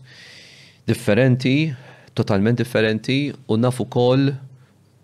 differenti, 0.85 1.75
totalment 2.13 2.57
differenti, 2.57 3.31
u 3.47 3.57
nafu 3.57 3.85
kol 3.91 4.29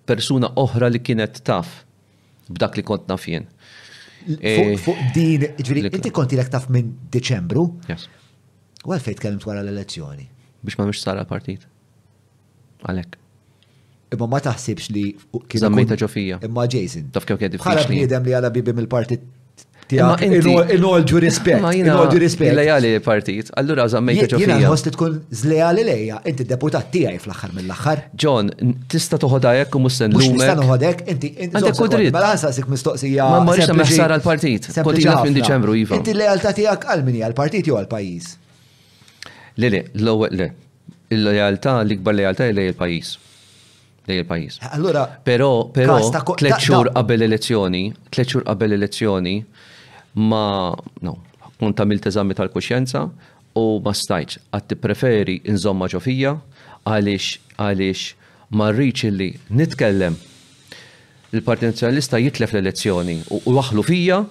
persuna 0.06 0.54
oħra 0.62 0.90
li 0.94 1.02
kienet 1.02 1.42
taf 1.48 1.82
b'dak 2.52 2.78
li 2.80 2.84
kont 2.84 3.08
naf 3.10 3.26
jien. 3.30 3.46
Fuq 4.26 4.38
eh, 5.00 5.06
din, 5.16 5.48
ġviri, 5.58 5.88
inti 5.90 6.12
konti 6.14 6.38
l 6.38 6.46
taf 6.54 6.68
minn 6.70 6.94
Deċembru? 7.12 7.64
Yes. 7.90 8.08
U 8.86 8.94
għalfejt 8.94 9.22
kellimt 9.24 9.46
wara 9.50 9.64
l-elezzjoni? 9.64 10.28
Biex 10.62 10.78
ma 10.78 10.86
mux 10.90 11.02
sara 11.02 11.24
partit. 11.30 11.64
Għalek. 12.86 13.18
Imma 14.14 14.28
ma 14.36 14.40
taħsibx 14.44 14.90
li. 14.94 15.04
Zammejta 15.58 15.98
ġofija. 16.02 16.38
Imma 16.46 16.68
Jason. 16.70 17.08
Taf 17.14 17.26
kew 17.30 17.38
kedi. 17.42 17.58
Bħala 17.62 17.86
bniedem 17.90 18.26
li 18.28 18.36
għala 18.38 18.52
bibi 18.54 18.74
mill-partit 18.78 19.24
tijak. 19.92 20.72
In 20.76 20.84
all 20.84 21.04
due 21.04 21.20
respect. 21.20 21.60
In 21.80 21.90
all 21.90 22.08
due 22.14 22.20
respect. 22.26 22.54
Lejali 22.62 22.92
partit. 23.10 23.52
Allura 23.60 23.88
zammejt 23.92 24.26
ġofija. 24.32 24.56
Jena 24.56 24.70
għost 24.72 24.90
tkun 24.96 25.20
zlejali 25.42 25.84
leja. 25.88 26.20
Inti 26.30 26.46
deputat 26.52 26.92
tijaj 26.96 27.16
fl 27.24 27.34
aħħar 27.36 27.56
mill 27.58 27.74
aħħar 27.76 28.04
John, 28.24 28.52
tista 28.92 29.20
toħodha 29.22 29.54
toħodajek 29.68 29.78
u 29.80 29.84
musten 29.86 30.16
l-lumek. 30.16 30.38
Tista 30.38 30.58
toħodajk, 30.62 31.04
inti. 31.16 31.32
Għandek 31.48 31.80
kudrit. 31.82 32.14
Mela 32.18 32.34
għasasik 32.36 32.70
mistoqsija. 32.74 33.30
Ma 33.36 33.44
marriċ 33.50 33.72
ta' 33.72 33.78
meħsar 33.82 34.16
għal-partit. 34.18 34.70
Kontina 34.86 35.18
f'in 35.22 35.40
Diċembru 35.42 35.78
Iva. 35.82 36.00
Inti 36.00 36.16
lejalta 36.18 36.54
tiegħek 36.60 36.88
għal-mini 36.96 37.26
għal-partit 37.28 37.70
jew 37.72 37.80
għall-pajjiż? 37.82 38.30
Lili, 39.64 39.84
l-ewwel 40.00 40.40
le. 40.40 40.52
Il-lejaltà, 41.12 41.80
l-ikbar 41.84 42.16
lejaltà 42.16 42.48
lej 42.56 42.72
il 42.72 42.78
pajjiż 42.80 43.18
lej 44.10 44.18
il-pajis. 44.24 44.56
Allora, 44.74 45.04
pero, 45.24 45.68
pero, 45.76 45.98
tleċur 46.40 46.88
qabel 46.96 47.22
elezzjoni, 47.28 47.82
tleċur 48.12 48.42
qabel 48.48 48.74
elezzjoni, 48.80 49.34
ma 50.18 50.76
no, 51.02 51.14
kont 51.60 51.78
tagħmil 51.80 52.02
teżami 52.04 52.36
tal-kuxjenza 52.36 53.06
u 53.60 53.66
ma 53.84 53.94
stajċ 53.96 54.42
għad 54.56 54.76
preferi 54.82 55.38
nżomma 55.54 55.88
ġofija 55.92 56.36
għaliex 56.90 57.58
għaliex 57.58 58.52
ma 58.60 58.70
rriċ 58.76 59.12
li 59.16 59.30
nitkellem 59.56 60.16
il 61.32 61.46
parti 61.48 61.70
Nazjonalista 61.70 62.20
jitlef 62.20 62.54
l-elezzjoni 62.56 63.20
u 63.38 63.42
waħlu 63.58 63.86
fija 63.88 64.22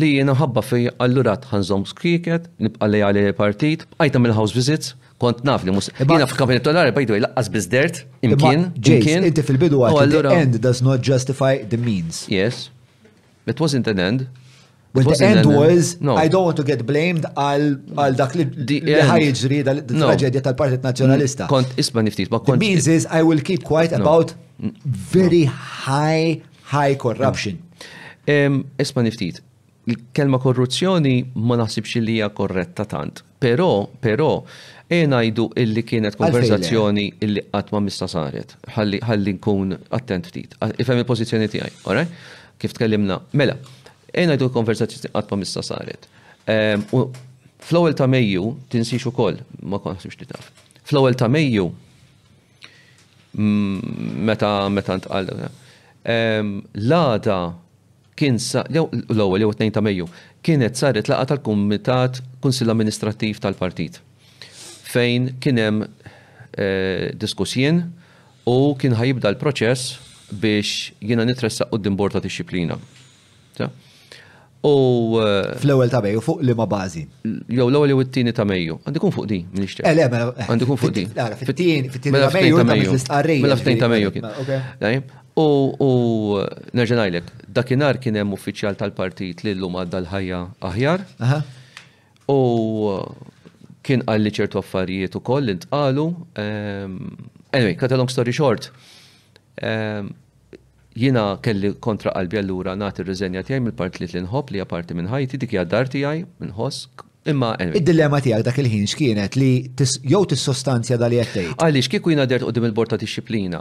li 0.00 0.14
jena 0.16 0.34
ħabba 0.34 0.62
fej 0.66 0.88
allurat 1.04 1.44
ħanżom 1.52 1.84
skriket, 1.86 2.48
nibqa 2.58 2.88
li 2.90 2.98
għalli 3.06 3.28
partit, 3.38 3.84
bqajta 3.94 4.18
mill-house 4.18 4.56
visits, 4.56 4.88
kont 5.22 5.44
naf 5.46 5.62
li 5.62 5.70
mus. 5.70 5.86
Jena 6.00 6.26
f'kampanju 6.26 6.64
tolari 6.66 6.90
bajdu 6.96 7.20
laqqas 7.22 7.50
bizdert, 7.54 8.00
imkien, 8.26 8.72
imkien. 8.82 9.28
Inti 9.30 9.44
fil-bidu 9.46 9.84
għat, 9.86 10.10
the 10.26 10.32
end 10.34 10.58
does 10.64 10.82
not 10.82 10.98
justify 10.98 11.62
the 11.62 11.78
means. 11.78 12.24
Yes, 12.26 12.72
it 13.46 13.62
wasn't 13.62 13.86
an 13.86 14.02
end. 14.02 14.26
Well, 14.94 15.04
the 15.06 15.24
end 15.24 15.46
was, 15.46 16.00
no. 16.00 16.14
I 16.14 16.28
don't 16.28 16.44
want 16.44 16.56
to 16.56 16.62
get 16.62 16.86
blamed 16.86 17.24
għal 17.34 18.14
dak 18.14 18.36
li 18.38 18.44
ħajġri 19.10 19.58
dal-traġedja 19.66 20.42
tal-Partit 20.46 20.86
Nazjonalista. 20.86 21.48
Mm, 21.48 21.50
kont 21.50 21.80
isma 21.82 22.04
niftit, 22.06 22.30
ma 22.30 22.38
kont. 22.38 22.62
means 22.62 22.86
is 22.86 23.08
I 23.10 23.24
will 23.26 23.42
keep 23.42 23.64
quiet 23.66 23.90
about 23.98 24.36
mm, 24.62 24.70
very 24.86 25.48
high, 25.50 26.38
high 26.70 26.94
corruption. 27.06 27.58
Isma 28.24 29.02
niftit, 29.02 29.42
kelma 30.14 30.38
korruzzjoni 30.38 31.16
ma 31.42 31.58
naħsibx 31.58 31.98
li 32.06 32.20
hija 32.20 32.30
korretta 32.38 32.86
tant. 32.86 33.24
Però, 33.42 33.70
però, 33.98 34.30
ngħidu 34.94 35.48
illi 35.58 35.82
kienet 35.90 36.14
konverzazzjoni 36.22 37.08
illi 37.26 37.42
qatt 37.50 37.74
ma 37.74 37.82
mista 37.82 38.06
saret. 38.06 38.54
Ħalli 38.78 39.34
nkun 39.40 39.74
attent 39.98 40.30
ftit. 40.30 40.54
Ifhem 40.78 41.02
il-pożizzjoni 41.02 41.50
tiegħi, 41.58 41.80
all 41.90 42.06
Kif 42.62 42.70
tkellimna. 42.78 43.16
Mela, 43.34 43.56
Ejna 44.14 44.36
jdu 44.38 44.48
konverzazzjoni 44.54 45.10
għatma 45.16 45.40
mista 45.40 45.62
saret. 45.66 46.04
Ehm, 46.46 46.84
u 46.94 47.08
fl-ewwel 47.64 47.96
ta' 47.98 48.06
Mejju 48.10 48.44
tinsix 48.70 49.06
ukoll, 49.10 49.40
ma 49.66 49.80
konxibx 49.82 50.20
li 50.20 50.28
taf. 50.30 50.50
fl 50.84 51.00
ta' 51.18 51.28
Mejju 51.28 51.64
mm, 53.32 54.22
meta 54.28 54.50
meta 54.70 54.98
ntqal 55.00 55.30
ehm, 55.34 56.52
l-għada 56.76 57.38
kien 58.14 58.38
sa 58.38 58.62
l-ewwel 58.70 59.46
jew 59.46 59.54
tnejn 59.56 59.72
ta' 59.74 59.82
Mejju 59.82 60.06
kienet 60.46 60.76
saret 60.78 61.08
laqa 61.10 61.30
tal-Kumitat 61.32 62.20
Kunsill 62.44 62.68
amministrativ 62.70 63.40
tal-Partit 63.42 63.96
fejn 64.92 65.32
kien 65.42 65.58
hemm 65.62 65.86
eh, 66.60 67.08
diskussjen 67.18 67.86
u 68.46 68.74
kien 68.78 68.94
ħajibda 69.00 69.32
l-proċess 69.32 69.96
biex 70.38 70.92
jiena 71.00 71.24
nitressaq 71.26 71.72
qudiem 71.72 71.96
bord 71.96 72.14
ta' 72.18 72.22
disciplina. 72.24 72.76
U. 74.64 75.20
Eh, 75.20 75.56
Fl-ewel 75.60 75.90
ta' 75.92 76.00
Mejju, 76.00 76.22
fuq 76.24 76.38
li 76.42 76.54
ma' 76.56 76.66
bazi. 76.66 77.02
Jow, 77.52 77.66
l-ewel 77.68 77.90
jew 77.92 78.00
it-tieni 78.06 78.32
ta' 78.32 78.46
Mejju. 78.48 78.78
kun 79.02 79.12
fuq 79.12 79.26
di, 79.28 79.42
minix 79.52 79.74
ċer. 79.76 79.84
Ele, 79.90 80.06
mela. 80.08 80.32
fuq 80.32 80.90
di. 80.90 81.04
ta' 81.12 81.26
Mejju, 82.32 82.64
mela 82.64 82.96
ta' 83.02 83.22
Mela 83.24 83.56
f'Tin 83.60 83.78
ta' 83.78 83.90
Mejju 83.92 84.14
kien. 84.14 85.04
U 85.36 86.40
ngħidlek, 86.78 87.28
dakinar 87.48 87.98
kien 88.00 88.16
hemm 88.16 88.32
uffiċjal 88.38 88.76
tal-partit 88.80 89.42
li 89.44 89.52
l-lum 89.52 89.76
għadda 89.82 90.00
l-ħajja 90.04 90.40
aħjar. 90.72 91.04
U 92.30 92.38
eh, 92.94 92.98
kien 93.84 94.00
għalli 94.08 94.32
ċertu 94.32 94.62
affarijiet 94.64 95.12
u 95.12 95.20
koll 95.20 95.52
intqalu. 95.52 96.06
Ehm, 96.40 97.00
anyway, 97.52 97.76
cut 97.76 97.92
a 97.92 97.96
long 97.98 98.08
story 98.08 98.32
short 98.32 98.70
ehm, 99.60 100.14
jina 100.96 101.38
kelli 101.42 101.72
kontra 101.82 102.12
qalbi 102.14 102.38
allura 102.38 102.74
nagħti 102.78 103.02
r 103.02 103.08
reżenja 103.10 103.42
tiegħi 103.46 103.64
mill-part 103.64 103.98
li 104.00 104.08
tlinħob 104.10 104.52
li 104.54 104.60
hija 104.60 104.66
parti 104.70 104.94
minn 104.96 105.08
ħajti 105.10 105.40
dik 105.42 105.56
jaddar 105.56 105.88
dar 105.88 105.92
tiegħi 105.94 106.22
minħoss 106.44 106.84
imma 107.32 107.52
Id-dilemma 107.66 108.20
tiegħek 108.22 108.46
dak 108.46 108.60
il-ħin 108.62 108.86
x'kienet 108.88 109.38
li 109.40 109.50
jew 109.80 110.22
t 110.30 110.38
sostanzja 110.38 110.98
dal 111.00 111.16
qed 111.18 111.34
tgħid. 111.34 111.58
Għaliex 111.58 111.90
kieku 111.96 112.12
jiena 112.14 112.28
dert 112.30 112.46
qudiem 112.46 112.68
il 112.70 112.76
borta 112.78 112.94
ta' 112.98 113.02
disciplina, 113.02 113.60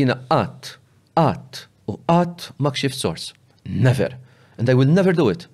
jiena 0.00 0.18
qatt, 0.30 0.76
qatt 1.18 1.64
u 1.90 1.96
qatt 2.06 2.50
ma 2.62 2.70
kxif 2.74 2.94
source. 2.94 3.32
Never. 3.68 4.14
And 4.56 4.68
I 4.70 4.74
will 4.74 4.90
never 4.90 5.12
do 5.16 5.28
it. 5.34 5.48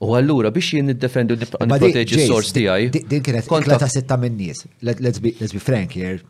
U 0.00 0.14
għallura 0.16 0.48
biex 0.54 0.76
jien 0.78 0.86
niddefendu 0.88 1.34
proteġi 1.66 2.22
s-sors 2.22 2.54
tiegħi. 2.56 2.92
Din 3.10 3.26
kienet 3.26 3.50
ikla 3.50 3.80
ta' 3.82 3.90
sitta 3.90 4.16
minn 4.22 4.38
nies. 4.38 4.62
Let's 4.84 5.18
be 5.26 5.58
frank 5.60 5.98
here. 5.98 6.22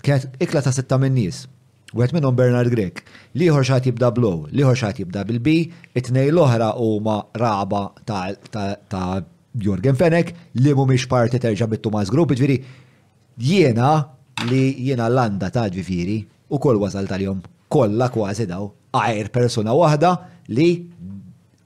Kienet 0.00 0.40
ikla 0.44 0.60
ta' 0.64 0.72
sitta 0.74 0.98
minn 1.00 1.14
nies 1.20 1.44
għet 2.02 2.14
minnhom 2.16 2.36
Bernard 2.36 2.70
Grek. 2.72 3.02
Liħor 3.38 3.64
xaħt 3.66 3.90
jibda 3.90 4.10
blu, 4.14 4.32
liħor 4.52 4.76
xaħt 4.80 5.02
jibda 5.02 5.22
bil-B, 5.28 5.54
it-nej 5.98 6.30
l-oħra 6.32 6.72
huma 6.80 7.18
raba 7.40 7.84
ta' 8.04 9.06
Jorgen 9.56 9.96
Fenek 9.96 10.34
li 10.60 10.74
mhumiex 10.76 11.06
parti 11.08 11.40
terġa' 11.40 11.68
bittu 11.72 11.88
tumas 11.88 12.10
Group, 12.12 12.34
ġviri, 12.36 12.56
jiena 13.40 13.94
li 14.50 14.66
jiena 14.86 15.06
l 15.08 15.24
ta' 15.48 15.64
ġviri 15.72 16.18
u 16.52 16.58
kol 16.62 16.80
wasal 16.82 17.08
tal-jom 17.08 17.40
kollha 17.72 18.10
kważi 18.14 18.44
daw 18.46 18.68
għajr 18.96 19.30
persuna 19.34 19.72
waħda 19.74 20.12
li 20.54 20.68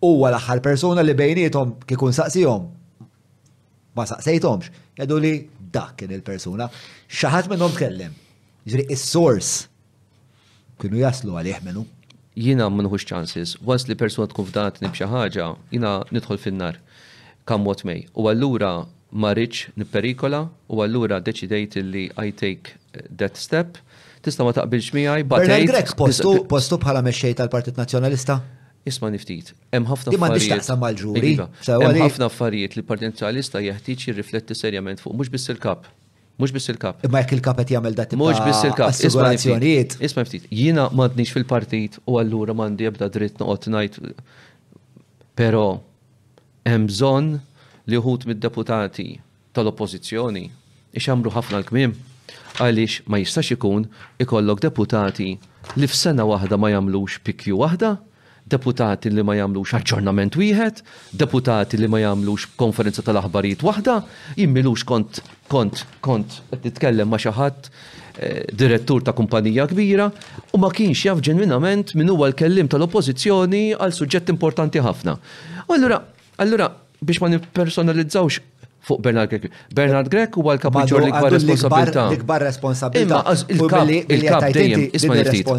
huwa 0.00 0.30
l-aħħar 0.30 0.62
persuna 0.64 1.02
li 1.04 1.14
bejnietom 1.14 1.74
kikun 1.86 2.12
saqsijom. 2.16 2.68
ma 3.96 4.06
saqsejtomx, 4.06 4.70
jgħidu 4.96 5.16
li 5.18 5.32
dak 5.72 5.96
kien 5.98 6.12
il-persuna. 6.14 6.68
Xaħat 7.10 7.50
minnhom 7.50 7.74
tkellem. 7.74 8.12
ġviri, 8.64 8.86
is-source 8.94 9.66
kienu 10.80 11.00
jaslu 11.04 11.36
għalih 11.38 11.60
menu. 11.66 11.82
Jina 12.40 12.68
mnħux 12.72 13.04
xċansis, 13.04 13.56
was 13.66 13.86
li 13.88 13.96
persona 14.00 14.30
tkun 14.30 14.46
f'danat 14.48 14.80
nibxa 14.84 15.08
ħaġa, 15.10 15.48
jina 15.74 15.94
nidħol 16.14 16.40
fin-nar, 16.40 16.78
kam 17.48 17.66
what 17.68 17.82
may. 17.88 18.06
U 18.14 18.28
għallura 18.30 18.72
ma 19.22 19.32
rridx 19.34 19.74
nipperikola 19.82 20.44
u 20.70 20.82
allura 20.84 21.18
deċidejt 21.26 21.80
li 21.82 22.06
I 22.24 22.30
take 22.32 22.76
that 23.20 23.36
step. 23.36 23.76
Tista' 24.24 24.44
ma 24.46 24.52
taqbilx 24.54 24.92
miegħi 24.96 25.24
batej. 25.26 25.66
Grek 25.72 25.94
postu 25.98 26.38
postu 26.48 26.78
bħala 26.82 27.02
mexxej 27.08 27.34
tal-Partit 27.40 27.78
Nazzjonalista? 27.80 28.38
Isma 28.88 29.10
niftit. 29.12 29.50
Hemm 29.74 29.90
ħafna 29.90 30.14
affarijiet. 30.16 30.60
taqsam 30.62 30.80
mal-ġuri. 30.80 31.34
Iva, 31.34 31.48
hemm 31.68 32.04
ħafna 32.06 32.28
affarijiet 32.30 32.78
li 32.78 32.84
l 32.84 32.86
Partit 32.90 33.08
Nazzjonalista 33.10 33.62
jeħtieġ 33.64 34.06
jirrifletti 34.12 34.56
serjament 34.56 35.02
fuq 35.04 35.18
mhux 35.18 35.34
biss 35.34 35.50
il-kap. 35.52 35.88
Mux 36.40 36.50
biss 36.56 36.70
il-kap. 36.72 37.04
Ma 37.12 37.20
jek 37.20 37.34
il-kap 37.36 37.58
għet 37.60 37.72
jagħmel 37.76 37.96
dat 37.98 38.14
Mux 38.16 38.38
biss 38.40 38.64
il-kap. 38.64 38.88
Assigurazzjonijiet. 38.94 39.98
Isma' 40.06 40.24
ftit. 40.24 40.46
Jiena 40.48 40.86
m'għandniex 40.96 41.34
fil-partit 41.36 41.98
u 42.08 42.16
allura 42.22 42.54
m'għandi 42.56 42.88
ebda 42.88 43.10
dritt 43.12 43.42
noqgħod 43.42 43.66
ngħid. 43.74 44.22
Però 45.36 45.64
hemm 46.70 46.86
bżonn 46.88 47.34
li 47.92 48.00
wħud 48.00 48.28
mid-deputati 48.30 49.08
tal-oppożizzjoni 49.56 50.46
ixamru 51.00 51.32
ħafna 51.34 51.60
l-kmim 51.60 51.92
għaliex 52.60 53.04
ma 53.10 53.20
jistax 53.20 53.54
ikun 53.56 53.84
ikollok 54.22 54.62
deputati 54.68 55.30
li 55.76 55.88
f'sena 55.90 56.24
waħda 56.28 56.58
ma 56.60 56.68
jagħmlux 56.72 57.20
pikju 57.26 57.56
waħda 57.62 57.92
deputati 58.50 59.10
li 59.14 59.22
ma 59.22 59.36
jamlux 59.38 59.72
aġġornament 59.78 60.34
wieħed, 60.34 60.80
deputati 61.20 61.78
li 61.78 61.86
ma 61.86 62.00
jamlux 62.02 62.48
konferenza 62.58 63.04
tal-aħbarijiet 63.06 63.60
waħda, 63.62 63.94
jimmilux 64.40 64.82
kont 64.88 65.20
kont, 65.50 65.82
kont, 66.04 66.34
titkellem 66.62 67.10
ma 67.10 67.18
xaħat 67.20 67.68
eh, 67.70 68.42
direttur 68.56 69.02
ta' 69.06 69.14
kumpanija 69.18 69.66
kbira 69.70 70.06
u 70.54 70.60
ma 70.62 70.70
kienx 70.74 71.02
jaf 71.08 71.22
ġenwinament 71.26 71.94
minn 71.98 72.12
huwa 72.12 72.30
l-kellim 72.30 72.70
tal-oppożizzjoni 72.70 73.64
għal 73.78 73.94
suġġett 73.96 74.32
importanti 74.34 74.82
ħafna. 74.84 75.16
U 75.66 75.74
allura, 75.76 76.02
allura 76.42 76.70
biex 77.00 77.22
ma 77.24 77.30
nippersonalizzawx 77.34 78.40
fuq 78.82 79.00
Bernard 79.00 79.28
Grek. 79.30 79.50
Bernard 79.74 80.08
Grek 80.12 80.34
huwa 80.38 80.54
l-kapiċor 80.56 81.04
li 81.04 81.12
kbar 81.12 81.34
responsabilità. 81.34 82.04
L-ikbar 82.10 82.42
responsabilità. 82.42 83.22
il-kap 84.00 84.48
dejjem 84.56 84.84
isma' 84.96 85.20
ftit. 85.26 85.50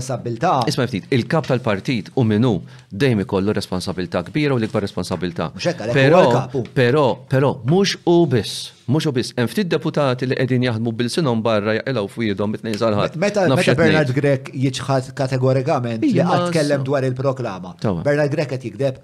Isma' 0.74 0.88
ftit, 0.90 1.06
il-kap 1.14 1.50
tal-partit 1.50 2.11
u 2.17 2.24
minnu 2.25 2.53
dejjem 2.90 3.24
ikollu 3.25 3.53
responsabilità 3.56 4.24
kbira 4.25 4.56
u 4.56 4.59
l-ikbar 4.61 4.82
responsabilità. 4.88 5.51
Però, 5.93 6.25
però, 6.74 7.06
però 7.33 7.56
mhux 7.64 7.95
u 8.09 8.25
biss. 8.25 8.69
Mhux 8.91 9.08
u 9.08 9.11
biss, 9.16 9.33
hemm 9.38 9.48
ftit 9.51 9.69
deputati 9.72 10.27
li 10.27 10.35
qegħdin 10.40 10.66
jaħdmu 10.72 10.91
bil-sinhom 10.98 11.43
barra 11.45 11.77
jaqilgħu 11.77 12.09
f'wiedhom 12.16 12.58
it-tnejn 12.58 12.80
żalħat. 12.82 13.19
Meta 13.22 13.45
Bernard 13.77 14.11
Grek 14.17 14.50
jiġħad 14.56 15.14
kategorikament 15.16 16.03
li 16.09 16.17
qatt 16.17 16.50
tkellem 16.50 16.83
dwar 16.90 17.06
il-proklama. 17.08 17.75
Bernard 17.85 18.33
Grek 18.33 18.56
qed 18.56 18.67
jikdeb. 18.72 19.00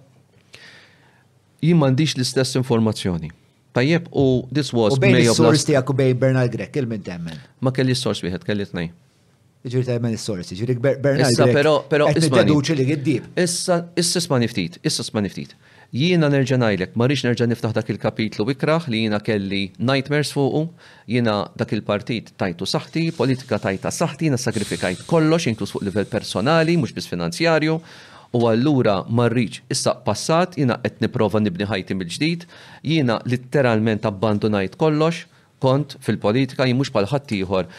Jien 1.62 1.78
m'għandix 1.80 2.18
l-istess 2.18 2.58
informazzjoni. 2.60 3.32
Tajjeb 3.78 4.08
u 4.12 4.48
this 4.54 4.74
was. 4.74 4.98
U 4.98 5.02
bej 5.02 5.22
il-sors 5.26 5.66
tijak 5.70 5.90
u 5.94 5.96
bejn 5.98 6.18
Bernard 6.18 6.50
Grek, 6.54 6.76
il-min 6.82 7.04
temmen. 7.06 7.38
Ma 7.62 7.70
kelli 7.76 7.94
s-sors 7.98 8.24
wieħed, 8.26 8.46
kelli 8.48 8.66
t-nej. 8.66 8.88
Ġiri 9.68 9.86
temmen 9.86 10.16
il-sors, 10.18 10.50
ġiri 10.58 10.76
Bernard 10.82 11.28
Grek. 11.28 11.36
Issa, 11.38 11.46
pero, 11.54 11.74
pero, 11.92 12.08
isma. 12.10 12.42
li 12.80 12.86
għiddib. 12.88 13.28
Issa, 13.42 13.78
issa 14.02 14.24
sma 14.24 14.40
niftit, 14.42 14.80
issa 14.82 15.06
sma 15.06 15.22
niftit. 15.22 15.54
Jiena 15.94 16.28
nerġa' 16.34 16.58
ngħidlek, 16.60 16.98
ma 17.00 17.06
rridx 17.08 17.28
nerġa' 17.30 17.52
niftaħ 17.54 17.76
dak 17.78 17.94
il-kapitlu 17.94 18.48
ikraħ 18.56 18.90
li 18.92 19.04
jiena 19.06 19.22
kelli 19.24 19.62
nightmares 19.88 20.34
fuqu, 20.36 20.66
jiena 21.08 21.38
dak 21.60 21.78
il-partit 21.78 22.34
tajtu 22.40 22.66
saħti, 22.68 23.06
politika 23.20 23.62
tajta 23.64 23.94
saħti, 23.96 24.28
jiena 24.32 24.42
sagrifikajt 24.42 25.06
kollox, 25.08 25.48
inklus 25.54 25.72
fuq 25.76 25.86
livell 25.88 26.10
personali, 26.12 26.76
mhux 26.82 26.98
biss 26.98 27.08
finanzjarju, 27.08 27.78
U 28.36 28.44
allura 28.50 29.02
marriċ 29.08 29.62
issa 29.72 29.94
passat 30.06 30.58
jina 30.60 30.76
qed 30.84 31.00
niprofa 31.04 31.40
nibni 31.42 31.68
ħajti 31.70 31.96
mill-ġdid, 31.98 32.46
jina 32.84 33.20
litteralment 33.26 34.08
abbandonajt 34.10 34.76
kollox, 34.82 35.24
kont 35.64 35.96
fil-politika 36.04 36.68
jimux 36.68 36.92
bħal 36.94 37.08
ħaddieħor 37.14 37.70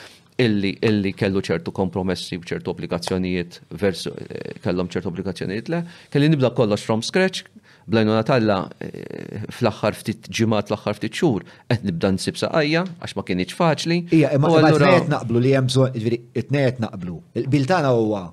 illi 0.42 0.72
illi 0.86 1.12
kellu 1.18 1.42
ċertu 1.42 1.72
kompromessi 1.74 2.38
b'ċertu 2.38 2.70
obbligazzjonijiet 2.72 3.58
versu 3.80 4.12
eh, 4.22 4.54
kellhom 4.64 4.88
ċertu 4.90 5.10
obbligazzjonijiet 5.10 5.68
le, 5.74 5.82
kelli 6.14 6.28
nibda 6.32 6.52
kollox 6.56 6.84
from 6.86 7.02
scratch, 7.02 7.42
blajnu 7.90 8.14
natalla 8.14 8.60
eh, 8.78 9.44
fl-axħar 9.52 9.98
ftit 9.98 10.30
ġimat 10.30 10.70
l-axħar 10.72 10.96
ftit 11.00 11.18
xhur 11.20 11.44
qed 11.70 11.86
nibda 11.90 12.12
nsib 12.16 12.38
saqajja 12.40 12.84
għax 13.02 13.16
ma 13.18 13.26
kienieċ 13.30 13.56
faċli. 13.58 14.00
Ija, 14.20 14.30
imma 14.38 14.52
t 14.54 15.14
naqblu 15.14 15.42
li 15.44 15.54
hemm 15.58 15.68
bżonn, 15.70 15.98
it-tnejt 15.98 16.78
naqblu. 16.86 17.18
Il-biltana 17.42 17.90
huwa 17.98 18.24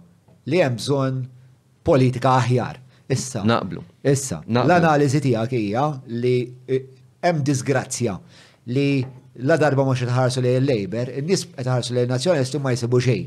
li 0.54 0.62
hemm 0.62 0.78
bżonn 0.82 1.26
politika 1.86 2.36
aħjar. 2.42 2.80
Issa. 3.10 3.44
Naqblu. 3.46 3.84
Issa. 4.10 4.40
L-analizi 4.50 5.20
tijak 5.22 5.52
hija 5.54 5.84
li 6.10 6.38
eh, 6.66 6.88
hemm 7.22 7.44
disgrazzja 7.46 8.16
li 8.74 8.88
la 9.46 9.60
darba 9.62 9.84
mhux 9.86 10.08
tħarsu 10.10 10.42
lejn 10.42 10.58
il-Labor, 10.64 11.12
in-nies 11.20 11.44
qed 11.54 11.70
ħarsu 11.70 11.94
lejn 11.94 12.10
nazzjonalisti 12.10 12.62
ma 12.64 12.72
jsibu 12.74 13.02
xejn. 13.06 13.26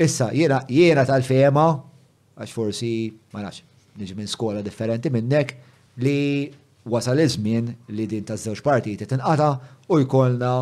Issa 0.00 0.30
jiena 0.32 0.62
jiena 0.72 1.04
tal-fema 1.08 1.66
għax 2.40 2.54
forsi 2.56 2.92
ma 3.34 3.44
nafx 3.44 3.66
niġi 4.00 4.16
minn 4.16 4.30
skola 4.32 4.62
differenti 4.64 5.12
minnek 5.12 5.52
li 6.00 6.16
wasal 6.88 7.20
iż-żmien 7.20 7.66
li 7.92 8.06
din 8.08 8.24
taż-żewġ 8.24 8.62
partiti 8.64 9.04
tinqata 9.10 9.50
u 9.92 10.00
jkollna 10.06 10.54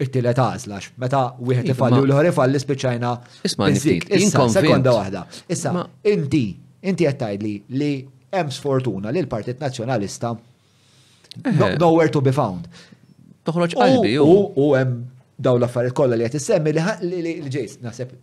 it-tielet 0.00 0.40
għażlax. 0.40 0.94
meta 1.02 1.26
wieħed 1.36 1.68
iva, 1.68 1.74
ifalli 1.76 2.00
u 2.00 2.08
l-ħor 2.08 2.30
ifalli 2.32 2.64
spiċċajna. 2.64 3.12
Isma' 3.44 4.48
sekonda 4.56 4.96
waħda. 5.02 5.26
Issa 5.52 5.76
inti 6.16 6.46
Inti 6.88 7.04
qed 7.04 7.18
tgħidli 7.20 7.54
li 7.78 7.88
hemm 8.32 8.52
sfortuna 8.54 9.10
li 9.12 9.20
l-Partit 9.24 9.60
Nazzjonalista 9.60 10.30
eh. 10.32 11.60
nowhere 11.82 12.08
to 12.12 12.22
be 12.24 12.32
found. 12.32 12.68
Toħroġ 13.44 13.74
qalbi 13.76 14.14
u 14.20 14.70
hemm 14.76 15.00
daw 15.40 15.58
l-affarijiet 15.60 15.96
kollha 15.96 16.16
li 16.20 16.28
qed 16.28 16.38
issemmi 16.40 16.72
li 16.76 17.34
ġejs 17.52 17.78
naħseb 17.84 18.16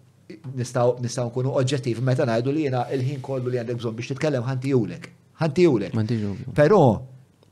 nistaw 0.57 0.95
nistaw 1.03 1.29
nkunu 1.29 1.53
oġġettiv 1.61 2.01
meta 2.05 2.25
ngħidu 2.27 2.53
li 2.55 2.65
jiena 2.65 2.81
il-ħin 2.93 3.21
kollu 3.25 3.51
li 3.53 3.61
għandek 3.61 3.79
bżonn 3.83 3.97
biex 3.99 4.11
titkellem 4.15 4.47
ħantijulek. 4.49 5.09
Ħantijulek. 5.41 5.93
Però 6.57 6.81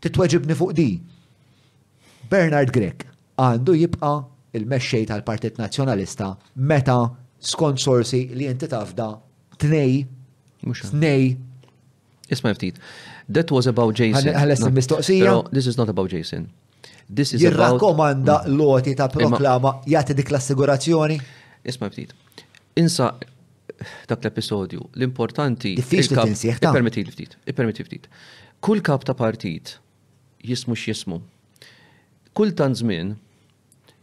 titweġibni 0.01 0.58
fuq 0.58 0.74
di. 0.80 0.90
Bernard 2.30 2.72
Grek 2.74 3.06
għandu 3.42 3.77
jibqa' 3.77 4.16
il-mexxej 4.58 5.08
tal-Partit 5.11 5.61
Nazzjonalista 5.61 6.32
meta 6.72 6.98
skont 7.45 7.84
sorsi 7.84 8.25
li 8.34 8.50
inti 8.50 8.69
tafda 8.72 9.11
tnej 9.61 10.01
Snej. 10.73 11.37
Isma 12.29 12.53
ftit. 12.53 12.79
That 13.31 13.51
was 13.51 13.67
about 13.67 13.93
Jason. 13.99 14.31
Għalessin 14.33 14.73
mistoqsija. 14.73 15.29
No, 15.31 15.43
this 15.51 15.67
is 15.67 15.77
not 15.77 15.89
about 15.89 16.11
Jason. 16.13 16.47
This 17.13 17.33
is 17.33 17.41
Jirrakkomanda 17.43 18.43
hmm. 18.47 18.57
loti 18.57 18.95
ta' 18.97 19.07
proklama 19.13 19.81
jagħti 19.85 20.15
dik 20.17 20.31
l-assigurazzjoni. 20.33 21.17
Isma 21.69 21.89
ftit. 21.93 22.15
Insa 22.81 23.11
dak 24.09 24.23
l-episodju, 24.25 24.81
l-importanti. 24.97 25.75
Diffiċli 25.77 26.17
tinsieħ 26.31 26.61
ta' 26.65 26.73
permetti 26.73 27.05
ftit. 27.11 27.37
Permetti 27.53 27.85
ftit. 27.85 28.09
Kull 28.65 28.81
kap 28.81 29.05
ta' 29.05 29.13
partit 29.13 29.75
jismu 30.45 30.73
x'jismu. 30.77 31.19
Kull 32.35 32.55
tant 32.57 32.81
żmien 32.81 33.13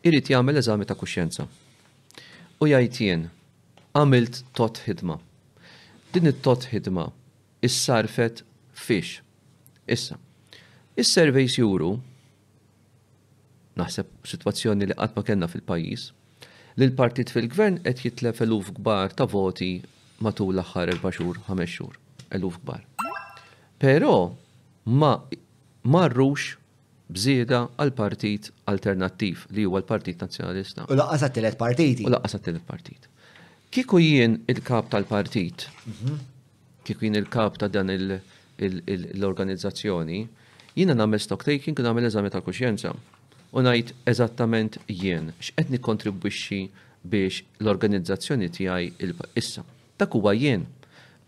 irid 0.07 0.31
jagħmel 0.31 0.63
eżami 0.63 0.87
ta' 0.87 0.95
kuxjenza. 0.99 1.49
U 2.63 2.71
jgħid 2.71 3.03
jien 3.03 3.27
għamilt 3.99 4.45
tot 4.57 4.79
ħidma 4.87 5.19
Din 6.13 6.29
it-tot 6.29 6.67
ħidma 6.73 7.07
is-sarfet 7.65 8.43
fiex. 8.85 9.23
Issa, 9.95 10.17
is 11.01 11.09
servejs 11.17 11.57
juru 11.57 11.93
naħseb 13.81 14.11
situazzjoni 14.29 14.87
li 14.91 14.97
qatt 14.99 15.17
ma 15.17 15.25
kellna 15.27 15.49
fil-pajjiż 15.51 16.05
li 16.79 16.87
l-partit 16.89 17.33
fil-gvern 17.35 17.81
qed 17.87 18.05
jitlef 18.05 18.43
eluf 18.45 18.71
kbar 18.77 19.17
ta' 19.17 19.27
voti 19.35 19.71
matul 20.25 20.53
l-aħħar 20.59 20.93
4 21.01 21.19
xhur, 21.19 21.41
ħames 21.49 21.71
xhur, 21.71 21.97
eluf 22.37 22.59
kbar. 22.61 22.85
Però 23.83 24.15
ma 25.03 25.15
marrux 25.97 26.53
bżieda 27.13 27.65
għal 27.83 27.97
partit 27.99 28.53
alternattiv 28.73 29.49
li 29.57 29.65
huwa 29.65 29.81
l-Partit 29.81 30.21
Nazzjonalista. 30.23 30.87
U 30.93 30.97
laqqas 31.01 31.25
għat-tielet 31.29 31.59
partiti. 31.65 32.07
U 32.09 32.13
laqqas 32.13 32.37
għat-tielet 32.37 32.69
partit. 32.69 33.12
Kiku 33.73 33.97
jien 33.99 34.35
il-kap 34.53 34.91
tal-partit, 34.93 35.65
kiku 36.85 37.07
jien 37.07 37.15
il-kap 37.17 37.55
ta' 37.57 37.69
dan 37.73 37.89
l-organizzazzjoni, 38.59 40.19
jiena 40.77 40.93
namel 40.93 41.19
stock 41.25 41.41
taking 41.43 41.79
u 41.79 41.83
namel 41.87 42.05
eżami 42.05 42.29
ta' 42.35 42.43
kuxjenza. 42.45 42.93
U 43.57 43.65
najt 43.65 43.95
eżattament 44.13 44.77
jien, 44.93 45.31
x'qed 45.41 45.73
nikkontribwixxi 45.73 46.59
biex 47.09 47.41
l-organizzazzjoni 47.65 48.51
tiegħi 48.59 49.09
issa. 49.41 49.65
Dak 49.97 50.19
huwa 50.21 50.37
jien, 50.37 50.69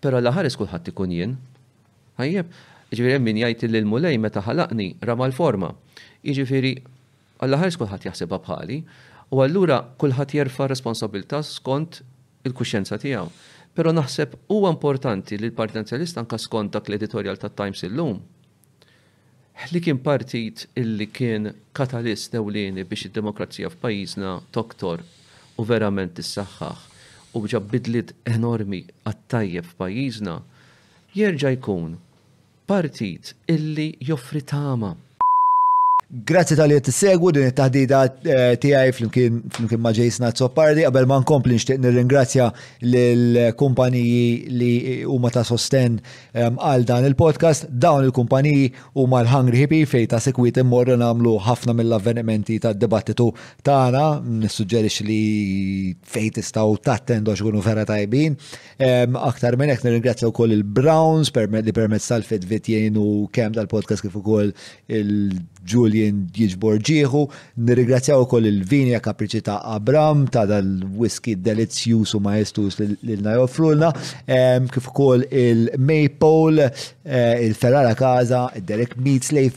però 0.05 0.21
l-ħares 0.21 0.61
kulħadd 0.61 0.93
ikun 0.93 1.17
jien. 1.17 1.33
Ħajjeb, 2.21 2.53
ġifieri 2.93 3.19
min 3.25 3.41
jgħid 3.41 3.71
lil 3.73 3.89
mulej 3.89 4.21
meta 4.21 4.45
ħalaqni 4.45 4.91
rama 5.09 5.31
l-forma. 5.33 5.73
Jiġifieri 6.21 6.77
għall-ħares 7.41 7.81
kulħadd 7.81 8.11
jaħsebha 8.13 8.43
bħali, 8.45 8.83
u 9.33 9.45
allura 9.49 9.81
kulħadd 9.97 10.43
jerfa' 10.45 10.69
responsabilità 10.77 11.41
skont 11.41 12.05
il 12.45 12.53
kuxenza 12.53 12.99
tiegħu. 13.01 13.27
Pero 13.75 13.91
naħseb 13.95 14.37
huwa 14.55 14.71
importanti 14.71 15.37
li 15.39 15.49
l-partenzjalist 15.49 16.21
anka 16.21 16.39
skont 16.39 16.77
dak 16.77 16.89
l-editorial 16.91 17.39
ta' 17.41 17.51
Times 17.51 17.85
illum 17.89 18.21
li 19.71 19.81
kien 19.83 20.01
partit 20.03 20.65
illi 20.79 21.07
kien 21.15 21.45
katalist 21.79 22.33
ewlieni 22.37 22.83
biex 22.91 23.05
id-demokrazija 23.09 23.69
f'pajjiżna 23.73 24.33
toktor 24.57 25.03
u 25.57 25.65
verament 25.69 26.15
tissaħħaħ 26.19 26.83
u 27.39 27.43
bġa 27.47 27.61
bidlit 27.73 28.11
enormi 28.35 28.81
għattajjeb 29.09 29.71
f'pajjiżna 29.73 30.35
jerġa' 31.15 31.53
jkun 31.57 31.95
partit 32.71 33.33
illi 33.55 33.89
joffri 34.11 34.43
tama 34.55 34.91
Grazzi 36.23 36.55
tal-li 36.55 36.79
t-segwu 36.79 37.31
din 37.35 37.49
it-tahdida 37.51 38.01
eh, 38.23 38.53
tiegħi 38.63 38.93
fl-imkien 38.95 39.81
ma' 39.83 39.91
Jason 39.97 40.29
Azzopardi, 40.29 40.85
għabel 40.87 41.09
ma' 41.11 41.17
nkompli 41.25 41.57
nxtieq 41.59 41.81
nir-ringrazzja 41.83 42.45
l-kumpaniji 42.85 44.53
li 44.55 44.69
huma 45.11 45.33
ta' 45.35 45.43
sosten 45.49 45.97
ehm, 45.99 46.61
għal 46.63 46.85
dan 46.87 47.07
il-podcast, 47.09 47.67
dawn 47.67 48.07
il-kumpaniji 48.07 48.69
huma 49.03 49.25
l-Hungry 49.25 49.65
Hippie 49.65 49.89
fej 49.91 50.07
ta' 50.13 50.21
sekwit 50.23 50.61
immorru 50.63 50.95
namlu 51.03 51.33
ħafna 51.49 51.75
mill-avvenimenti 51.81 52.61
ta' 52.63 52.73
dibattitu 52.79 53.33
tagħna, 53.67 54.05
nissuġġerix 54.45 55.03
li 55.09 55.21
fej 56.15 56.31
tistgħu 56.39 56.79
tattendu 56.87 57.35
għax 57.35 57.43
ikunu 57.43 57.65
vera 57.67 57.83
tajbin. 57.91 58.39
Ehm, 58.79 59.19
aktar 59.19 59.59
minn 59.59 59.75
hekk 59.75 59.83
nirringrazzja 59.89 60.31
wkoll 60.31 60.55
il-Browns 60.61 61.35
li 61.35 61.75
permezz 61.75 62.13
tal-fedvit 62.15 62.71
jgħinu 62.71 63.09
kemm 63.35 63.59
tal-podcast 63.59 64.07
kif 64.07 64.15
ukoll 64.23 64.55
il- 64.87 65.35
Julian 65.65 66.29
Gijborgiehu, 66.33 67.25
nirigrazzjaw 67.67 68.23
ukoll 68.25 68.49
il-vinja 68.51 69.01
kapriċi 69.03 69.43
ta' 69.49 69.59
Abram 69.75 70.27
ta' 70.33 70.45
dal-whisky 70.51 71.37
delizzjus 71.41 72.13
u 72.19 72.21
maestus 72.25 72.79
l-na 72.83 73.37
joffrulna, 73.39 73.91
kif 74.75 74.91
ukoll 74.93 75.25
il-Maypole, 75.31 76.69
eh, 77.05 77.47
il-Ferrara 77.49 77.95
Kaza, 77.97 78.47
Derek 78.61 78.97
Meets, 78.97 79.33
l 79.33 79.49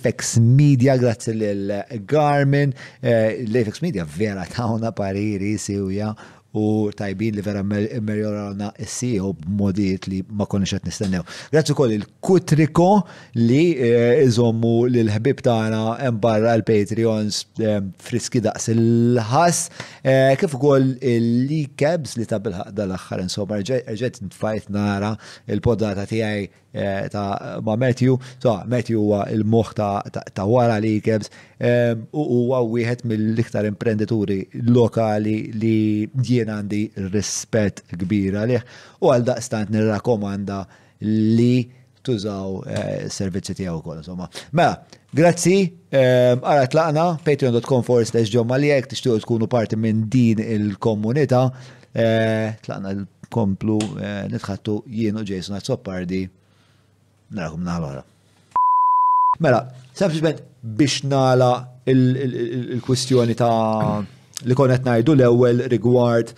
Media, 0.58 0.95
grazzi 0.98 1.32
l-Garmin, 1.36 2.72
eh, 3.00 3.44
l-Apex 3.45 3.82
Media 3.82 4.06
vera 4.08 4.45
tawna 4.45 4.92
pariri 4.92 5.58
siwja 5.58 6.16
u 6.53 6.92
tajbin 6.98 7.35
li 7.35 7.42
vera 7.42 7.64
immerjorana 7.95 8.72
essi 8.80 9.19
u 9.19 9.34
b'modijiet 9.34 10.08
li 10.08 10.24
ma 10.30 10.45
konniex 10.45 10.77
qed 10.77 10.88
nistennew. 10.88 11.24
Grazzi 11.51 11.74
ukoll 11.76 11.92
il-kutriko 11.98 13.01
li 13.35 13.74
eh, 13.80 14.24
iżommu 14.26 14.88
l 14.88 15.11
ħbib 15.14 15.43
tagħna 15.45 15.82
embarra 16.08 16.53
l-Patreons 16.59 17.42
eh, 17.59 17.82
friski 18.00 18.42
daqs 18.45 18.69
il-ħass, 18.74 19.82
eh, 20.03 20.35
kif 20.40 20.56
ukoll 20.58 20.95
il-li 21.01 21.66
kebs 21.80 22.16
li 22.19 22.27
ta' 22.30 22.40
dal-aħħar 22.40 23.26
insomma 23.26 23.59
rġed 23.61 24.22
nfajt 24.32 24.69
nara 24.74 25.16
il-podata 25.51 26.08
tiegħi 26.09 26.50
Eh, 26.77 27.07
ta' 27.09 27.59
ma' 27.65 27.75
Matthew, 27.75 28.15
so 28.43 28.51
Matthew 28.72 28.99
huwa 29.01 29.23
il-moħ 29.33 29.69
ta' 29.80 30.43
wara 30.45 30.75
li 30.83 30.99
kebs 31.01 31.31
u 32.14 32.22
huwa 32.22 32.59
wieħed 32.73 33.01
mill-iktar 33.09 33.65
imprenditori 33.65 34.39
lokali 34.75 35.38
li 35.57 35.80
jien 36.27 36.51
għandi 36.53 36.81
rispett 37.15 37.81
kbir 38.03 38.38
għalih 38.43 38.67
u 39.01 39.09
għal 39.14 39.25
daqstant 39.31 39.73
nirrakomanda 39.73 40.59
li 41.31 41.65
tużaw 42.06 42.61
eh, 42.69 43.03
servizzi 43.11 43.57
tiegħu 43.57 43.80
wkoll 43.81 44.03
insomma. 44.03 44.30
Mela, 44.53 44.77
grazzi, 45.17 45.57
ara 45.97 46.69
tlaqna 46.69 47.07
patreon.com 47.25 47.83
forward 47.89 48.06
slash 48.11 48.30
ġomma 48.38 48.61
li 48.61 48.69
jekk 48.69 48.93
tixtiequ 48.93 49.25
tkunu 49.25 49.49
parti 49.49 49.81
minn 49.81 50.06
din 50.14 50.45
il-komunità 50.45 51.47
eh, 51.57 52.51
tlaqna 52.61 52.99
komplu 53.33 53.81
nitħattu 54.30 54.83
jien 55.01 55.17
u 55.19 55.25
Jason 55.27 55.57
għat-soppardi 55.57 56.27
narakum 57.33 57.64
naħlora. 57.64 58.03
Mela, 59.43 59.64
sempliciment 59.93 60.39
biex 60.64 61.03
nala 61.07 61.49
il-kwistjoni 61.88 63.35
ta' 63.38 63.99
li 64.47 64.56
konet 64.57 64.85
najdu 64.85 65.14
l-ewel 65.15 65.61
rigward 65.72 66.31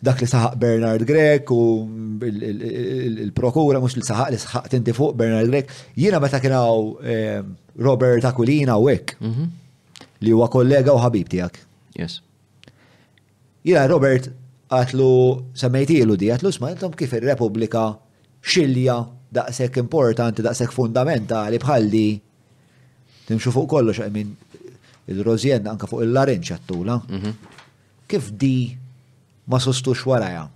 dak 0.00 0.20
li 0.22 0.26
saħaq 0.30 0.56
Bernard 0.60 1.04
Grek 1.04 1.50
u 1.52 1.60
il-prokura 2.24 3.80
mux 3.80 3.94
li 3.98 4.04
saħaq 4.06 4.32
li 4.34 4.38
saħaq 4.40 4.68
tinti 4.72 4.94
fuq 4.96 5.16
Bernard 5.18 5.50
Grek, 5.52 5.70
jiena 5.96 6.20
meta 6.24 6.40
kienaw 6.42 6.90
eh, 7.02 7.40
Robert 7.80 8.24
Akulina 8.24 8.78
u 8.80 8.90
ek 8.92 9.14
mhm. 9.20 9.48
li 10.26 10.34
huwa 10.34 10.50
kollega 10.52 10.94
u 10.96 11.00
ħabib 11.04 11.30
tijak. 11.32 11.60
Yes. 11.98 12.20
jina 13.66 13.86
Robert 13.90 14.28
għatlu 14.72 15.10
semmejtilu 15.58 16.14
di 16.16 16.30
għatlu 16.30 16.52
sma 16.54 16.70
kif 16.96 17.14
il-Repubblika 17.18 17.88
xilja 18.46 18.98
daqshekk 19.34 19.78
importanti, 19.84 20.42
daqshekk 20.42 20.74
fundamentali 20.74 21.58
bħalli 21.62 22.06
timxu 23.28 23.52
fuq 23.54 23.68
kollox, 23.70 24.06
min 24.10 24.32
il-rozjen 25.10 25.68
anka 25.70 25.88
fuq 25.90 26.04
il-larin 26.06 26.42
ċattula. 26.42 26.98
Mhm. 27.08 27.30
Kif 28.10 28.32
di 28.34 28.74
ma 29.50 29.58
sostux 29.58 30.02
waraja? 30.06 30.48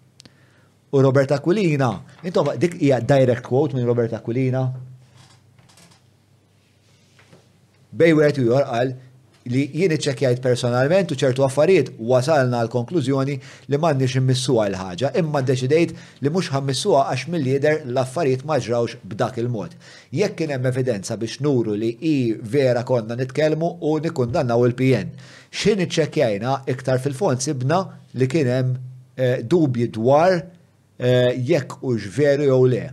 U 0.95 1.01
Robert 1.03 1.31
Aquilina, 1.35 1.89
intom 2.25 2.51
dik 2.59 2.75
hija 2.81 3.01
direct 3.01 3.43
quote 3.47 3.75
minn 3.75 3.87
Robert 3.87 4.13
Aquilina. 4.15 4.65
Bej 7.97 8.13
wieħed 8.19 8.39
u 8.43 8.49
jorqal 8.51 8.93
li 9.53 9.65
jien 9.77 9.93
iċċekkjajt 9.93 10.39
personalment 10.45 11.11
u 11.13 11.17
ċertu 11.21 11.45
affarijiet 11.45 11.91
wasalna 12.11 12.63
għal 12.63 12.71
konklużjoni 12.73 13.35
li 13.69 13.77
m'għandniex 13.81 14.21
immissuha 14.21 14.69
l 14.73 14.79
ħaġa 14.81 15.11
imma 15.21 15.43
ddeċidejt 15.45 15.91
li 16.25 16.33
mhux 16.33 16.49
ħammissuha 16.55 17.03
għax 17.13 17.27
mill-lider 17.35 17.83
l-affarijiet 17.91 18.47
ma 18.49 18.57
ġrawx 18.65 18.99
b'dak 19.05 19.41
il-mod. 19.43 19.77
Jekk 20.17 20.39
kien 20.41 20.55
hemm 20.55 20.71
evidenza 20.71 21.19
biex 21.21 21.37
nuru 21.45 21.77
li 21.77 21.91
i 22.09 22.17
vera 22.55 22.87
konna 22.89 23.19
nitkellmu 23.21 23.71
u 23.85 23.95
nikkundannaw 24.07 24.65
il-PN. 24.71 25.13
X'in 25.53 25.85
iċċekkjajna 25.85 26.57
iktar 26.73 27.03
fil-fond 27.05 27.45
sibna 27.45 27.83
li 28.17 28.31
kien 28.33 28.49
hemm 28.49 28.73
eh, 28.73 29.45
dubji 29.45 29.91
dwar 29.93 30.39
eh, 30.41 31.35
jekk 31.37 31.83
u 31.83 31.99
veru 32.17 32.49
jew 32.53 32.61
le. 32.77 32.85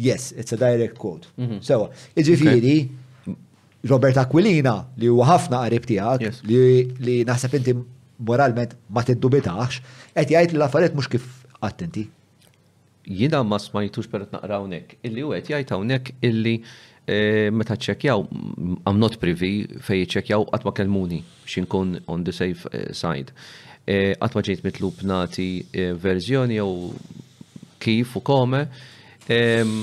Yes, 0.00 0.32
it's 0.32 0.50
a 0.56 0.58
direct 0.58 0.98
quote. 0.98 1.30
Mhm. 1.38 1.60
Sewa, 1.62 1.86
iġifieri, 2.16 2.78
Robert 3.88 4.16
Aquilina 4.20 4.74
li 5.00 5.08
huwa 5.08 5.26
ħafna 5.30 5.62
qarib 5.64 5.86
tiegħek 5.88 6.42
li 7.00 7.14
naħseb 7.24 7.54
inti 7.58 7.74
moralment 8.20 8.74
ma 8.92 9.02
tiddubitax, 9.06 9.80
qed 10.16 10.34
jgħid 10.34 10.52
li 10.54 10.58
l-affarijiet 10.60 10.96
mhux 10.98 11.08
kif 11.14 11.28
attenti. 11.64 12.02
Jiena 13.08 13.40
ma 13.42 13.56
smajtux 13.58 14.10
per 14.12 14.26
naqra 14.34 14.58
hawnhekk, 14.60 14.98
illi 15.08 15.24
u 15.24 15.32
qed 15.32 15.48
jgħid 15.54 15.72
hawnhekk 15.72 16.12
illi 16.28 16.54
eh, 17.08 17.48
meta 17.50 17.78
ċekjaw, 17.80 18.26
I'm 18.84 19.00
not 19.00 19.16
privy 19.22 19.62
fej 19.86 20.04
ċekjaw 20.16 20.44
kellmuni 20.68 21.22
xi 21.46 21.54
xinkun 21.60 21.96
on 22.12 22.24
the 22.28 22.36
safe 22.36 22.68
eh, 22.76 22.92
side. 22.92 23.32
Eh, 23.88 24.12
qatt 24.20 24.36
ma 24.36 24.44
ġejt 24.44 24.64
mitlub 24.68 25.00
nagħti 25.08 25.48
verżjoni 25.98 26.60
jew 26.60 26.92
kif 27.80 28.12
u 28.18 28.20
kome. 28.20 28.66
Ehm, 29.32 29.80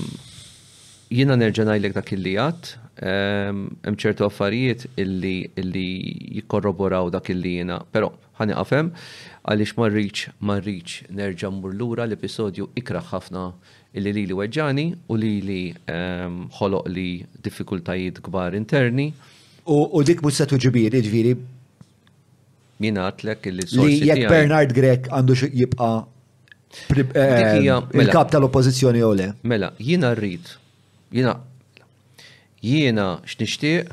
jiena 1.10 1.34
nerġa' 1.40 1.66
ngħidlek 1.66 1.96
dak 1.98 2.14
il-li 2.14 2.36
għat, 2.44 2.76
hemm 3.02 3.96
ċertu 3.98 4.26
affarijiet 4.26 4.88
illi 5.00 5.50
illi 5.62 5.90
jikkorroboraw 6.40 7.10
dak 7.14 7.30
illi 7.30 7.58
jiena. 7.58 7.80
Però 7.92 8.12
ħani 8.40 8.56
għafem, 8.58 8.92
għaliex 9.50 9.78
ma 9.78 9.90
marriċ, 10.52 11.10
nerġa' 11.18 11.52
mmur 11.54 11.74
lura 11.76 12.06
l-episodju 12.08 12.70
ikra 12.80 13.02
ħafna 13.12 13.46
illi 13.98 14.14
lili 14.16 14.36
weġġani 14.38 14.88
u 15.10 15.16
lili 15.16 15.62
ħoloq 15.88 16.90
li 16.94 17.10
diffikultajiet 17.48 18.22
kbar 18.26 18.58
interni. 18.60 19.12
U 19.68 20.02
dik 20.06 20.22
mhux 20.24 20.42
se 20.42 20.46
tuġibir, 20.50 20.94
jiġifieri 20.96 21.34
Mina 22.78 23.08
għatlek 23.10 23.48
illi 23.50 23.66
Li 23.80 23.96
jekk 24.08 24.30
Bernard 24.30 24.72
Grek 24.78 25.08
għandu 25.10 25.34
jibqa' 25.50 25.90
eh, 26.94 27.30
mela. 27.58 27.86
il-kap 27.94 28.30
tal-oppozizjoni 28.32 29.02
u 29.02 29.10
le. 29.18 29.32
Mela, 29.50 29.72
jina 29.82 30.12
rrid, 30.14 30.46
jina 31.10 31.34
jiena 32.62 33.18
x'nixtieq 33.28 33.92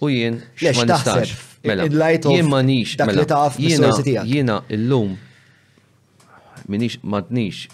u 0.00 0.10
jien 0.10 0.40
x'ma 0.56 0.84
nistax. 0.86 1.32
Mela, 1.62 1.84
jien 1.86 2.48
manix, 2.50 2.96
mela, 2.98 3.44
jiena 4.26 4.56
illum 4.74 5.14
minix 6.68 6.96
madnix 7.02 7.68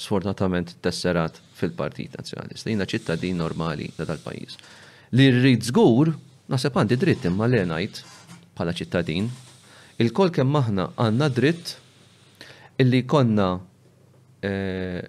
sfortunatament 0.00 0.74
tesserat 0.84 1.38
fil-Partit 1.58 2.14
Nazjonalista. 2.16 2.68
Jiena 2.68 2.86
ċittadin 2.88 3.40
normali 3.40 3.88
da 3.96 4.06
tal-pajjiż. 4.08 4.56
Li 5.18 5.26
rrid 5.34 5.64
żgur, 5.68 6.12
naħseb 6.52 6.76
għandi 6.80 6.98
dritt 7.00 7.26
imma 7.28 7.48
li 7.52 7.60
ngħid 7.68 8.00
bħala 8.56 8.74
ċittadin, 8.76 9.26
il-kol 10.00 10.32
kemm 10.36 10.56
aħna 10.60 10.86
għandna 11.00 11.28
dritt 11.36 11.74
illi 12.80 13.02
konna 13.08 13.50
eh, 14.44 15.02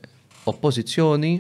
oppożizzjoni 0.47 1.33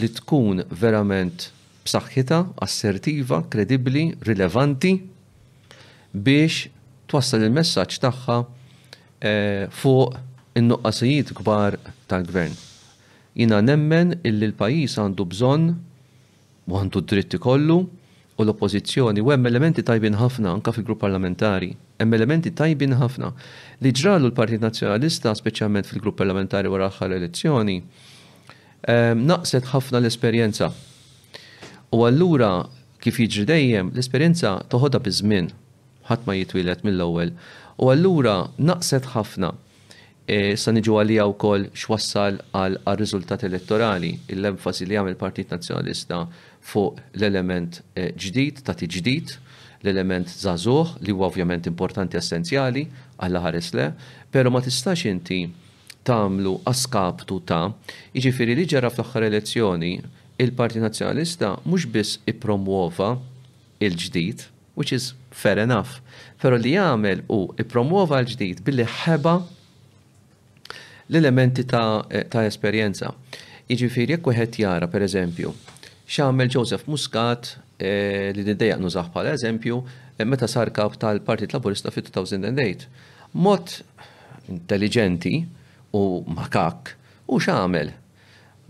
li 0.00 0.10
tkun 0.20 0.64
verament 0.80 1.48
b'saħħitha, 1.88 2.38
assertiva, 2.64 3.38
kredibbli, 3.52 4.02
rilevanti 4.28 4.90
biex 6.12 6.68
twassal 7.08 7.44
il-messaġġ 7.48 8.00
tagħha 8.04 8.36
eh, 9.24 9.68
fuq 9.72 10.16
in-nuqqasijiet 10.60 11.32
kbar 11.38 11.78
tal-gvern. 12.10 12.56
Jina 13.38 13.60
nemmen 13.64 14.16
illi 14.26 14.50
l-pajis 14.50 14.98
għandu 15.00 15.28
bżonn 15.32 15.70
u 16.68 16.76
għandu 16.80 17.02
dritti 17.08 17.40
kollu 17.40 17.78
u 17.78 18.44
l-oppozizjoni 18.44 19.24
u 19.24 19.32
hemm 19.32 19.48
elementi 19.50 19.82
tajbin 19.86 20.18
ħafna 20.20 20.52
anka 20.52 20.74
fil-grupp 20.76 21.00
parlamentari. 21.06 21.70
Hemm 21.98 22.18
elementi 22.18 22.52
tajbin 22.56 22.92
ħafna 23.00 23.32
li 23.84 23.94
ġralu 23.94 24.28
l-Partit 24.28 24.62
Nazzjonalista 24.64 25.32
speċjalment 25.40 25.88
fil-grupp 25.90 26.20
parlamentari 26.20 26.70
wara 26.72 26.90
aħħar 26.90 27.16
elezzjoni. 27.18 27.78
Ehm, 28.88 29.24
naqset 29.26 29.70
ħafna 29.72 30.02
l-esperjenza 30.02 30.68
U 31.96 32.02
allura 32.04 32.66
kif 33.00 33.16
jiġri 33.16 33.44
dejjem 33.48 33.90
l-esperjenza 33.94 34.50
toħodha 34.72 34.98
biż-żmien 35.06 35.46
ħadd 36.10 36.26
ma 36.26 36.34
jitwilet 36.36 36.82
mill-ewwel. 36.84 37.30
U 37.80 37.88
allura 37.92 38.34
naqset 38.68 39.06
ħafna 39.14 39.52
e, 40.28 40.52
sa 40.60 40.74
niġu 40.74 40.98
għalija 41.00 41.24
u 41.30 41.32
koll 41.40 41.68
xwassal 41.72 42.42
għal 42.52 42.76
rizultat 43.00 43.46
elettorali 43.48 44.12
l-enfasi 44.36 44.84
li 44.88 44.98
għamil 45.00 45.16
Partit 45.20 45.48
Nazjonalista 45.54 46.26
fuq 46.60 47.00
l-element 47.16 47.80
e, 47.96 48.10
ġdid, 48.12 48.60
tati 48.68 48.84
ġdid, 48.98 49.32
l-element 49.80 50.28
zazuħ 50.44 50.98
li 51.06 51.16
huwa 51.16 51.30
ovvjament 51.32 51.70
importanti 51.72 52.20
essenzjali 52.20 52.84
għall 53.16 53.40
ħares 53.46 53.72
le, 53.78 53.88
pero 54.28 54.52
ma 54.52 54.60
tistax 54.60 55.08
inti 55.08 55.44
tamlu 56.04 56.58
askaptu 56.68 57.40
ta' 57.48 57.64
iġifiri 58.12 58.58
li 58.60 58.68
ġara 58.74 58.92
fl-axħar 58.92 59.30
elezzjoni 59.32 59.94
il-Parti 60.40 60.78
Nazjonalista 60.78 61.56
mhux 61.66 61.84
biss 61.90 62.18
ippromuova 62.26 63.18
il-ġdid, 63.82 64.44
which 64.78 64.92
is 64.94 65.14
fair 65.34 65.58
enough, 65.58 65.98
però 66.38 66.56
li 66.56 66.76
jagħmel 66.76 67.24
u 67.26 67.40
ippromuova 67.62 68.20
l-ġdid 68.22 68.62
billi 68.66 68.86
ħeba 69.02 69.32
l-elementi 71.10 71.64
ta', 71.66 72.04
eh, 72.10 72.24
ta 72.30 72.44
esperjenza. 72.46 73.10
Jiġifieri 73.68 74.14
jekk 74.14 74.30
wieħed 74.30 74.60
jara, 74.62 74.86
pereżempju, 74.92 75.50
x'għamel 76.08 76.52
Joseph 76.54 76.86
Muscat 76.88 77.56
eh, 77.78 78.30
li 78.36 78.46
niddejjaq 78.46 78.78
nużaħ 78.84 79.10
bħala 79.16 79.34
eżempju 79.36 79.80
eh, 80.16 80.24
meta 80.26 80.46
sar 80.48 80.70
kap 80.70 80.94
tal-Partit 81.02 81.50
Laburista 81.54 81.90
fit-2008. 81.94 82.86
Mod 83.42 83.80
intelligenti 84.48 85.34
u 85.98 86.04
makak 86.26 86.94
u 87.28 87.42
x'għamel 87.42 87.90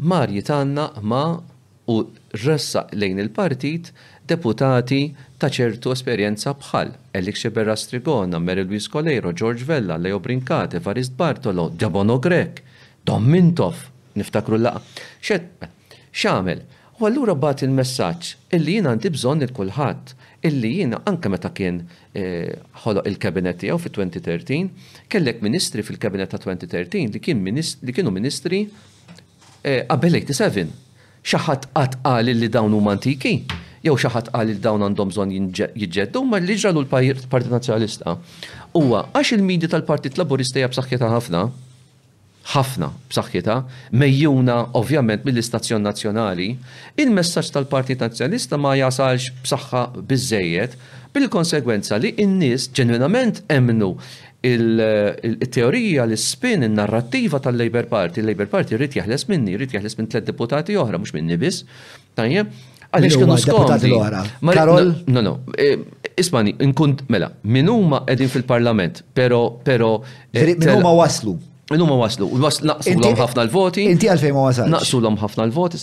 mar 0.09 0.33
tanna 0.49 0.89
ma' 1.05 1.57
u 1.89 2.05
ressa 2.33 2.85
lejn 2.93 3.19
il-partit 3.25 3.89
deputati 4.29 5.15
ta' 5.41 5.49
ċertu 5.49 5.91
esperjenza 5.95 6.53
bħal 6.53 6.91
Elik 7.17 7.39
Xeberra 7.39 7.75
Strigona, 7.81 8.37
Mary 8.39 8.65
Luis 8.69 8.91
Colero, 8.93 9.33
George 9.33 9.65
Vella, 9.65 9.97
Leo 9.97 10.21
Brincate, 10.21 10.81
Varist 10.85 11.15
Bartolo, 11.17 11.71
Diabono 11.71 12.19
Grek, 12.19 12.61
Dom 13.09 13.25
Mintov, 13.33 13.87
niftakru 14.21 14.59
laqa. 14.61 14.83
Xed, 15.25 15.71
xamel, 16.13 16.61
u 17.01 17.09
għallura 17.09 17.35
bat 17.41 17.65
il-messagġ 17.65 18.35
illi 18.59 18.75
jina 18.83 18.93
għandi 18.93 19.13
bżon 19.17 19.47
il-kulħadd 19.49 20.13
illi 20.51 20.73
jina 20.83 20.99
anka 21.09 21.33
meta 21.33 21.53
kien 21.57 21.81
eh, 22.13 22.53
ħoloq 22.85 23.09
il-kabinet 23.09 23.63
tiegħu 23.65 23.81
fi 23.87 23.95
2013, 23.95 24.85
kellek 25.09 25.41
ministri 25.47 25.87
fil-kabinet 25.89 26.35
ta' 26.37 26.43
2013 26.45 27.17
li 27.17 27.93
kienu 27.97 28.13
ministri 28.13 28.61
qabel 29.63 30.21
eh, 30.21 30.29
87 30.37 30.85
xaħat 31.29 31.69
qatt 31.77 32.03
għal 32.09 32.35
li 32.41 32.49
dawn 32.55 32.75
huma 32.79 32.95
antiki, 32.97 33.35
jew 33.85 33.97
xaħat 34.01 34.33
għal 34.35 34.53
li 34.53 34.57
dawn 34.65 34.85
għandhom 34.89 35.13
bżonn 35.13 35.35
jiġġeddu, 35.37 36.25
ma 36.25 36.41
li 36.41 36.57
ġralu 36.61 36.87
l-Partit 36.87 37.53
Nazzjonalista 37.55 38.17
huwa 38.77 39.05
għax 39.13 39.35
il-medja 39.37 39.71
tal-Partit 39.75 40.19
Laburista 40.21 40.61
hija 40.61 40.69
b'saħħitha 40.73 41.11
ħafna, 41.13 41.43
ħafna 42.55 42.89
b'saħħitha, 43.13 43.57
mejjuna 44.01 44.57
ovvjament 44.81 45.27
mill-Istazzjon 45.29 45.85
Nazzjonali, 45.85 46.51
il-messaġġ 47.05 47.53
tal-Partit 47.59 48.05
Nazzjonista 48.07 48.59
ma 48.61 48.75
jasalx 48.81 49.33
b'saħħa 49.45 49.85
biżejjed 50.11 50.79
bil-konsegwenza 51.13 51.97
li 52.03 52.15
n-nies 52.25 52.71
ġenwinament 52.77 53.43
emnu 53.53 53.95
il-teorija, 54.47 56.05
l-spin, 56.07 56.63
il-narrativa 56.63 57.41
tal-Labor 57.43 57.89
Party, 57.91 58.21
il-Labor 58.23 58.47
Party 58.53 58.77
rrit 58.79 58.95
jaħles 59.01 59.27
minni, 59.31 59.57
rrit 59.59 59.73
jaħles 59.75 59.99
minn 59.99 60.11
tlet 60.13 60.27
deputati 60.29 60.77
oħra, 60.79 61.01
mux 61.03 61.15
minni 61.17 61.35
bis, 61.41 61.65
Tajje, 62.19 62.45
għalix 62.95 63.19
kienu 63.19 63.39
skomdi. 63.43 63.91
Karol? 64.55 64.93
No, 65.11 65.25
no, 65.27 65.33
e, 65.59 65.73
ismani, 66.23 66.55
nkun, 66.71 66.99
mela, 67.11 67.33
minnuma 67.43 68.05
edin 68.15 68.31
fil-parlament, 68.31 69.03
pero, 69.15 69.43
pero. 69.67 69.91
E, 70.33 70.45
huma 70.77 70.95
waslu. 71.03 71.35
huma 71.75 71.97
waslu, 72.07 72.31
naqsu 72.41 72.95
l-om 72.95 73.19
ħafna 73.21 73.43
l-voti. 73.49 73.89
Inti 73.91 74.09
għalfej 74.09 74.31
ma 74.37 74.47
wasal. 74.47 74.71
Naqsu 74.73 75.03
l-om 75.03 75.19
ħafna 75.21 75.49
l-voti, 75.51 75.83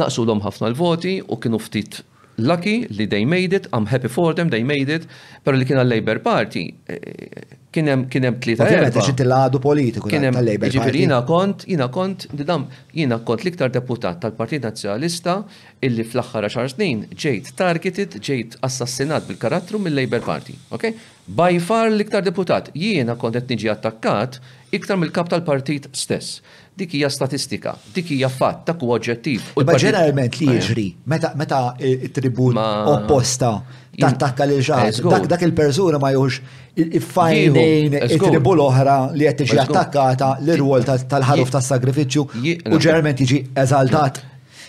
naqsu 0.00 0.22
l-om 0.24 0.44
ħafna 0.46 0.70
l-voti 0.70 1.18
u 1.26 1.36
kienu 1.42 1.60
ftit 1.66 1.98
lucky 2.38 2.86
li 2.90 3.06
they 3.06 3.24
made 3.24 3.52
it, 3.52 3.66
I'm 3.72 3.86
happy 3.86 4.08
for 4.08 4.32
them, 4.34 4.48
they 4.48 4.62
made 4.62 4.88
it, 4.92 5.06
pero 5.44 5.56
li 5.56 5.66
kien 5.66 5.78
għal-Labor 5.80 6.20
Party, 6.24 6.62
eh, 6.86 7.56
kienem 7.74 8.06
kienem 8.08 8.38
tlita 8.40 8.64
erba. 8.66 8.88
Kienem 8.94 9.16
tlita 9.18 9.60
politiku 9.62 10.10
tal-Labor 10.10 10.70
jiġifieri 10.70 10.84
Party. 10.84 11.02
jina 11.02 11.20
kont, 11.28 11.64
jina 11.66 11.88
kont, 11.90 12.28
didam, 12.32 12.68
jina 12.94 13.18
kont 13.18 13.44
liktar 13.46 13.72
deputat 13.74 14.20
tal-Partit 14.22 14.62
Nazjonalista 14.64 15.40
illi 15.84 16.04
fl-axħar 16.04 16.46
10 16.52 16.72
snin 16.74 17.04
ġejt 17.12 17.52
targeted, 17.58 18.18
ġejt 18.20 18.56
assassinat 18.62 19.26
bil-karattru 19.28 19.78
mill-Labor 19.82 20.22
Party, 20.26 20.54
ok? 20.70 20.92
By 21.28 21.58
far 21.60 21.90
liktar 21.90 22.22
deputat, 22.24 22.70
jiena 22.74 23.18
kont 23.20 23.36
etniġi 23.36 23.66
niġi 23.66 23.74
attakkat 23.74 24.38
iktar 24.72 24.96
mill-kap 24.96 25.28
tal-partit 25.32 25.90
stess 25.96 26.40
dik 26.78 26.94
hija 26.94 27.08
statistika, 27.10 27.72
dik 27.94 28.08
hija 28.14 28.28
fatt, 28.30 28.62
dak 28.68 28.80
huwa 28.82 28.98
oġġettiv. 28.98 29.42
Ma 29.66 29.74
ġeneralment 29.78 30.38
li 30.38 30.46
jiġri, 30.52 30.84
meta 31.10 31.58
eh, 31.78 31.96
il 32.06 32.12
tribun 32.14 32.58
opposta 32.58 33.50
tattakka 33.98 34.46
lil 34.46 34.62
ġar, 34.66 34.92
eh, 34.92 35.26
dak 35.32 35.42
il-persuna 35.46 35.98
ma 35.98 36.12
jux 36.14 36.38
il-fajnejn 36.84 37.96
il 37.98 37.98
eh, 37.98 38.14
tribu 38.22 38.54
l-oħra 38.54 38.98
li 39.18 39.26
qed 39.26 39.42
tiġi 39.42 39.58
attakkata 39.64 40.28
l-irwol 40.44 40.86
tal-ħaruf 40.86 41.50
tas-sagrifiċċju 41.56 42.26
u 42.28 42.78
ġeneralment 42.78 43.24
jiġi 43.24 43.40
eżaltat. 43.64 44.22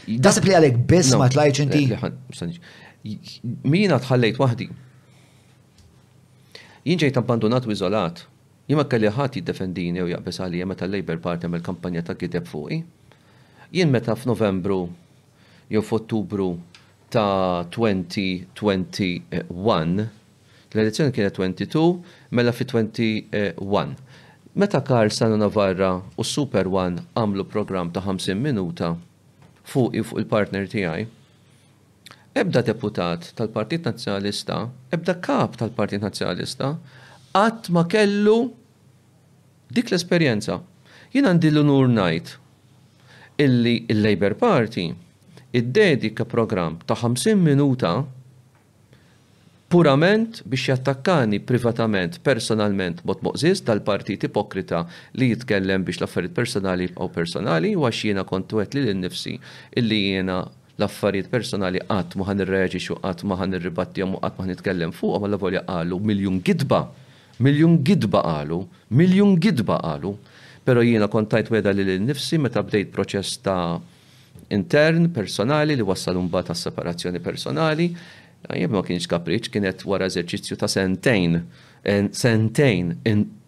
sepp 0.09 0.49
li 0.49 0.57
għalek 0.57 0.81
biss 0.89 1.13
ma 1.15 1.29
tlajċ 1.29 1.67
inti. 1.67 3.13
Mina 3.69 4.01
tħallejt 4.01 4.41
wahdi. 4.41 4.69
Jinġej 6.89 7.13
tabbandonat 7.13 7.67
abbandonat 7.67 7.69
u 7.69 7.75
iżolat 7.75 8.25
jimma 8.69 8.85
kelli 8.85 9.09
ħadd 9.09 9.33
jiddefendini 9.39 10.01
u 10.03 10.07
jaqbis 10.11 10.39
għalli 10.43 10.59
meta 10.69 10.85
l-Labor 10.85 11.17
Party 11.23 11.47
għamil 11.47 11.63
kampanja 11.65 12.03
ta' 12.05 12.13
kiteb 12.17 12.45
fuqi. 12.45 12.77
Jien 13.73 13.89
meta 13.89 14.13
f'Novembru 14.17 14.83
jew 15.73 15.81
f'Ottubru 15.81 16.51
ta' 17.09 17.65
2021, 17.73 20.01
l-elezzjoni 20.75 21.11
kienet 21.17 21.35
22, 21.39 22.01
mela 22.37 22.51
fi 22.53 22.65
21. 22.69 23.95
Meta 24.59 24.81
Karl 24.85 25.09
Sano 25.13 25.35
Navarra 25.37 25.95
u 26.19 26.23
Super 26.25 26.65
One 26.69 27.01
għamlu 27.17 27.43
program 27.49 27.89
ta' 27.93 28.01
50 28.05 28.35
minuta 28.41 28.93
fuq 29.69 29.93
il-partner 29.97 30.67
tiegħi, 30.69 31.07
ebda 32.37 32.61
deputat 32.65 33.31
tal-Partit 33.37 33.85
Nazzjonalista, 33.89 34.61
ebda 34.93 35.13
kap 35.25 35.57
tal-Partit 35.61 36.01
Nazzjonalista, 36.05 36.75
qatt 37.33 37.69
ma 37.75 37.83
kellu 37.85 38.39
dik 39.69 39.91
l-esperjenza. 39.93 40.55
Jien 41.13 41.25
għandi 41.29 41.51
l-unur 41.53 41.89
najt 41.93 42.35
illi 43.41 43.77
il-Labor 43.93 44.35
Party 44.41 44.87
id-dedika 45.57 46.25
program 46.29 46.77
ta' 46.85 46.97
50 46.97 47.37
minuta 47.41 47.91
purament 49.69 50.41
biex 50.49 50.71
jattakkani 50.71 51.37
privatament, 51.45 52.17
personalment, 52.25 53.03
bot 53.05 53.21
moqżis 53.25 53.61
tal-partit 53.65 54.25
ipokrita 54.29 54.83
li 55.21 55.31
jitkellem 55.31 55.85
biex 55.85 56.01
l-affarijiet 56.01 56.35
personali 56.37 56.89
u 56.97 57.09
personali, 57.19 57.75
u 57.77 57.85
għax 57.85 58.03
jiena 58.09 58.25
kontu 58.29 58.61
li 58.61 58.83
l-nifsi 58.91 59.35
illi 59.81 60.01
jiena 60.15 60.39
l-affarijiet 60.79 61.29
personali 61.33 61.81
għat 61.85 62.17
muħan 62.21 62.41
ir-reġi 62.45 62.81
xu 62.87 62.97
għat 63.03 63.21
muħan 63.33 63.57
ir 63.57 63.69
ribatti 63.69 64.05
għat 64.05 64.37
muħan 64.41 64.53
nitkellem 64.55 64.93
fuq, 64.97 65.21
ma 65.21 65.29
l-volja 65.33 65.65
għallu 65.69 66.01
miljon 66.13 66.41
gidba 66.41 66.85
Miljun 67.39 67.77
gidba 67.85 68.19
qalu, 68.25 68.63
miljun 68.91 69.37
gidba 69.39 69.77
qalu. 69.83 70.15
Pero 70.67 70.81
jiena 70.83 71.07
kontajt 71.07 71.47
weda 71.51 71.71
li 71.73 71.85
l-nifsi 71.87 72.37
meta 72.39 72.61
bdejt 72.67 72.91
proċess 72.93 73.39
ta' 73.45 73.77
intern, 74.53 75.07
personali, 75.15 75.77
li 75.77 75.85
wassal 75.87 76.19
mbagħad 76.19 76.49
ta' 76.51 76.57
separazzjoni 76.63 77.21
personali. 77.23 77.87
Jem 78.55 78.71
ma 78.71 78.83
kienx 78.87 79.07
kapriċ, 79.11 79.49
kienet 79.55 79.85
wara 79.87 80.07
eżerċizzju 80.11 80.57
ta' 80.61 80.67
sentejn, 80.71 81.39
sentejn 82.11 82.93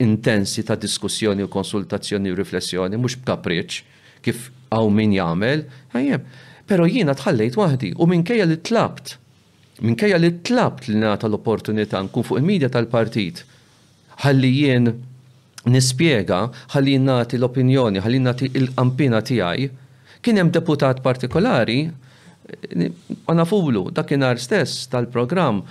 intensi 0.06 0.64
ta' 0.68 0.80
diskussjoni 0.80 1.44
u 1.46 1.52
konsultazzjoni 1.52 2.32
u 2.32 2.40
riflessjoni, 2.40 2.96
mhux 3.00 3.20
b'kapriċ, 3.26 3.80
kif 4.26 4.48
għaw 4.72 4.92
min 4.96 5.16
jagħmel, 5.20 5.66
jem. 6.00 6.26
Pero 6.70 6.88
jiena 6.88 7.12
tħallejt 7.18 7.60
waħdi 7.60 7.94
u 8.00 8.08
minkejja 8.08 8.48
li 8.48 8.56
tlabt, 8.60 9.18
minkejja 9.84 10.20
li 10.22 10.34
tlabt 10.48 10.88
li 10.88 11.00
nata 11.04 11.28
l-opportunità 11.28 12.00
nkun 12.06 12.24
fuq 12.28 12.40
il-medja 12.40 12.70
tal-partit 12.72 13.44
ħalli 14.24 14.50
jien 14.56 14.90
nispjega, 15.70 16.40
ħalli 16.74 16.96
jien 16.96 17.06
nagħti 17.10 17.38
l-opinjoni, 17.40 18.02
ħalli 18.06 18.20
nagħti 18.26 18.50
l 18.60 18.70
ampina 18.82 19.20
tiegħi. 19.26 19.70
Kien 20.22 20.42
hemm 20.42 20.54
deputat 20.56 21.02
partikolari 21.06 21.80
eh, 21.86 22.90
ma 23.28 23.36
nafulu 23.38 23.88
dakinhar 23.96 24.40
stess 24.42 24.88
tal-programm 24.94 25.64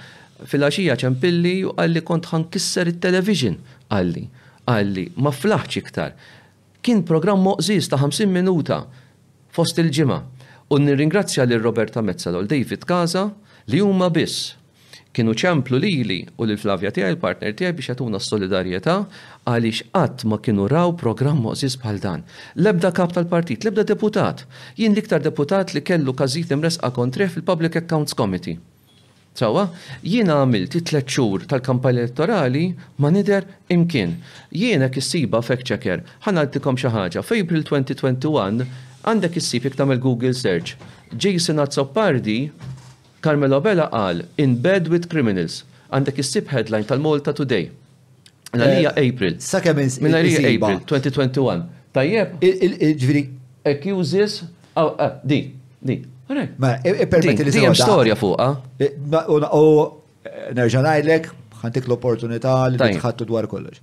fil-għaxija 0.50 0.96
ċempilli 1.02 1.56
u 1.68 1.74
għalli 1.76 2.02
kont 2.06 2.30
kisser 2.54 2.88
il-television 2.90 3.58
għalli, 3.90 4.24
għalli, 4.70 5.06
ma 5.20 5.30
flaħċ 5.34 5.82
iktar. 5.84 6.14
Kien 6.82 7.02
program 7.04 7.42
moqżis 7.44 7.90
ta' 7.92 7.98
50 8.00 8.30
minuta 8.32 8.82
fost 9.52 9.78
il 9.82 9.90
ġima 9.92 10.22
U 10.70 10.76
nirringrazzja 10.78 11.42
lil 11.50 11.58
Roberta 11.64 11.98
Mezzalol, 12.00 12.44
David 12.46 12.84
Kaza, 12.86 13.24
li 13.72 13.80
huma 13.82 14.06
biss 14.14 14.52
kienu 15.16 15.32
ċemplu 15.34 15.78
lili 15.82 16.16
u 16.38 16.46
li 16.46 16.54
flavja 16.60 16.90
tiegħi 16.94 17.12
il-partner 17.16 17.54
tijaj 17.58 17.72
biex 17.78 17.90
jatuna 17.90 18.18
s-solidarjetà 18.22 18.94
għaliex 19.50 19.88
qatt 19.96 20.24
ma 20.30 20.38
kienu 20.38 20.68
raw 20.70 20.92
programm 21.00 21.40
moqsis 21.46 21.74
bħal 21.82 21.98
dan. 22.04 22.22
Lebda 22.54 22.92
kap 22.94 23.14
tal-partit, 23.16 23.64
lebda 23.66 23.84
deputat. 23.90 24.44
Jien 24.78 24.94
liktar 24.94 25.24
deputat 25.26 25.74
li 25.74 25.82
kellu 25.82 26.14
kazit 26.14 26.52
imresqa 26.54 26.92
kontre 26.94 27.26
fil-Public 27.32 27.80
Accounts 27.82 28.14
Committee. 28.14 28.58
Sawa, 29.40 29.66
jien 30.02 30.30
għamilt 30.30 30.76
tliet 30.90 31.10
xhur 31.10 31.44
tal-kampanja 31.50 32.04
elettorali 32.04 32.64
ma 33.00 33.10
nider 33.14 33.46
imkien. 33.70 34.14
Jiena 34.54 34.90
kissiba 34.94 35.42
fact 35.42 35.66
checker, 35.70 36.04
ħanaltikom 36.26 36.78
xi 36.78 36.90
ħaġa 36.94 37.24
f'April 37.26 37.66
2021 37.66 38.66
għandek 39.08 39.38
issib 39.42 39.66
jekk 39.66 39.78
tagħmel 39.80 40.02
Google 40.02 40.34
search. 40.36 40.76
Jason 41.18 41.58
Azzopardi 41.62 42.38
Carmelo 43.24 43.60
Bella 43.66 43.88
qal 43.92 44.22
in 44.44 44.54
bed 44.66 44.88
with 44.94 45.08
criminals 45.14 45.60
għandek 45.90 46.22
sib 46.24 46.48
headline 46.54 46.86
tal-Malta 46.86 47.34
Today. 47.36 47.68
Minnarija 48.54 48.92
eh, 48.98 49.08
April. 49.12 49.38
Sakemm 49.44 49.80
Minnarija 50.04 50.42
April 50.52 50.80
2021. 50.90 51.64
Tajjeb. 51.96 52.36
Ġviri. 53.02 53.22
Accuses. 53.70 54.36
Ah, 54.78 55.16
di, 55.22 55.40
di. 55.80 55.96
Ma, 56.62 56.76
permetti 57.10 57.42
li 57.44 57.52
s 57.52 57.82
storja 57.82 58.14
fuqa. 58.18 58.46
Eh, 58.80 58.94
u 59.34 59.40
eh, 59.42 60.44
nerġanajlek, 60.54 61.26
ħantik 61.62 61.88
l-opportunità 61.90 62.54
li 62.70 62.78
tħattu 62.80 63.26
dwar 63.28 63.48
kollox. 63.50 63.82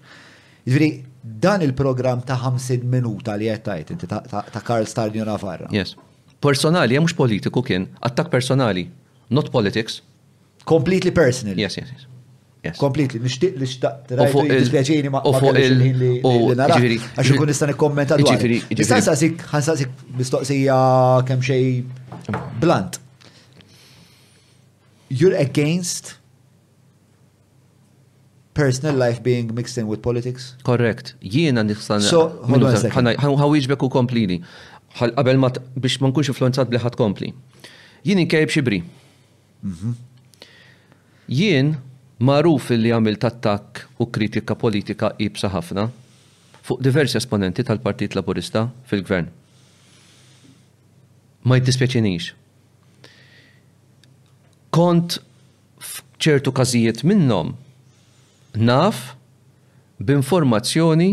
Ġviri, 0.67 0.87
dan 1.21 1.63
il-program 1.67 2.23
ta' 2.27 2.37
50 2.41 2.87
minuta 2.91 3.35
li 3.39 3.49
jettajt, 3.51 3.91
inti 3.93 4.07
ta' 4.07 4.63
Karl 4.63 4.87
Stardjon 4.87 5.27
Afarra. 5.31 5.67
Yes. 5.75 5.93
Personali, 6.43 6.95
mhux 7.03 7.15
politiku 7.17 7.63
kien, 7.67 7.89
attak 8.03 8.31
personali. 8.31 8.85
Not 9.29 9.51
politics. 9.51 10.01
Completely 10.65 11.11
personal. 11.11 11.57
Yes, 11.57 11.77
yes, 11.77 11.89
yes. 11.91 12.05
Yes. 12.65 12.77
Completely, 12.83 13.19
nishtiq 13.21 13.53
li 13.61 13.67
xtaqt 13.69 14.09
rajtu 14.17 14.41
dispjaċini 14.49 15.11
ma' 15.13 15.21
fuq 15.23 15.59
il-ħin 15.61 15.99
li 16.01 16.17
nara. 16.57 16.75
nistan 17.47 17.71
ikkommenta 17.71 18.17
dwar. 18.19 18.41
Nistan 18.41 19.05
saqsik, 19.05 19.45
ħansaqsik 19.53 19.93
mistoqsija 20.17 20.77
kemm 21.29 21.45
xej 21.47 22.33
blunt. 22.59 22.97
You're 25.07 25.37
against 25.45 26.15
personal 28.57 28.97
life 28.97 29.23
being 29.23 29.53
mixed 29.55 29.77
in 29.77 29.87
with 29.87 30.01
politics? 30.01 30.53
Correct. 30.65 31.13
Jiena 31.21 31.63
nistan. 31.63 32.01
So, 32.03 32.29
hold 32.51 32.63
on 32.67 32.73
a 32.73 32.83
second. 32.83 33.15
Ħawiġbek 33.21 33.79
u 33.87 33.93
komplini. 33.99 34.41
Qabel 34.97 35.39
ma 35.39 35.53
biex 35.55 36.01
ma 36.03 36.11
nkunx 36.11 36.33
influenzat 36.33 36.73
bli 36.73 36.81
kompli. 36.97 37.31
Jien 38.03 38.19
inkejb 38.25 38.49
xibri. 38.49 38.81
Jien 41.27 41.71
maruf 42.21 42.69
li 42.73 42.91
għamil 42.93 43.17
tattak 43.21 43.85
u 44.01 44.07
kritika 44.09 44.55
politika 44.55 45.11
ibsa 45.21 45.49
ħafna 45.53 45.87
fuq 46.67 46.81
diversi 46.83 47.17
esponenti 47.17 47.63
tal-Partit 47.63 48.15
Laburista 48.17 48.65
fil-Gvern. 48.89 49.29
Ma 51.47 51.57
jittispieċinix. 51.57 52.31
Kont 54.75 55.21
f'ċertu 55.81 56.51
każijiet 56.51 57.05
minnhom 57.07 57.53
naf 58.57 59.15
b'informazzjoni 60.01 61.11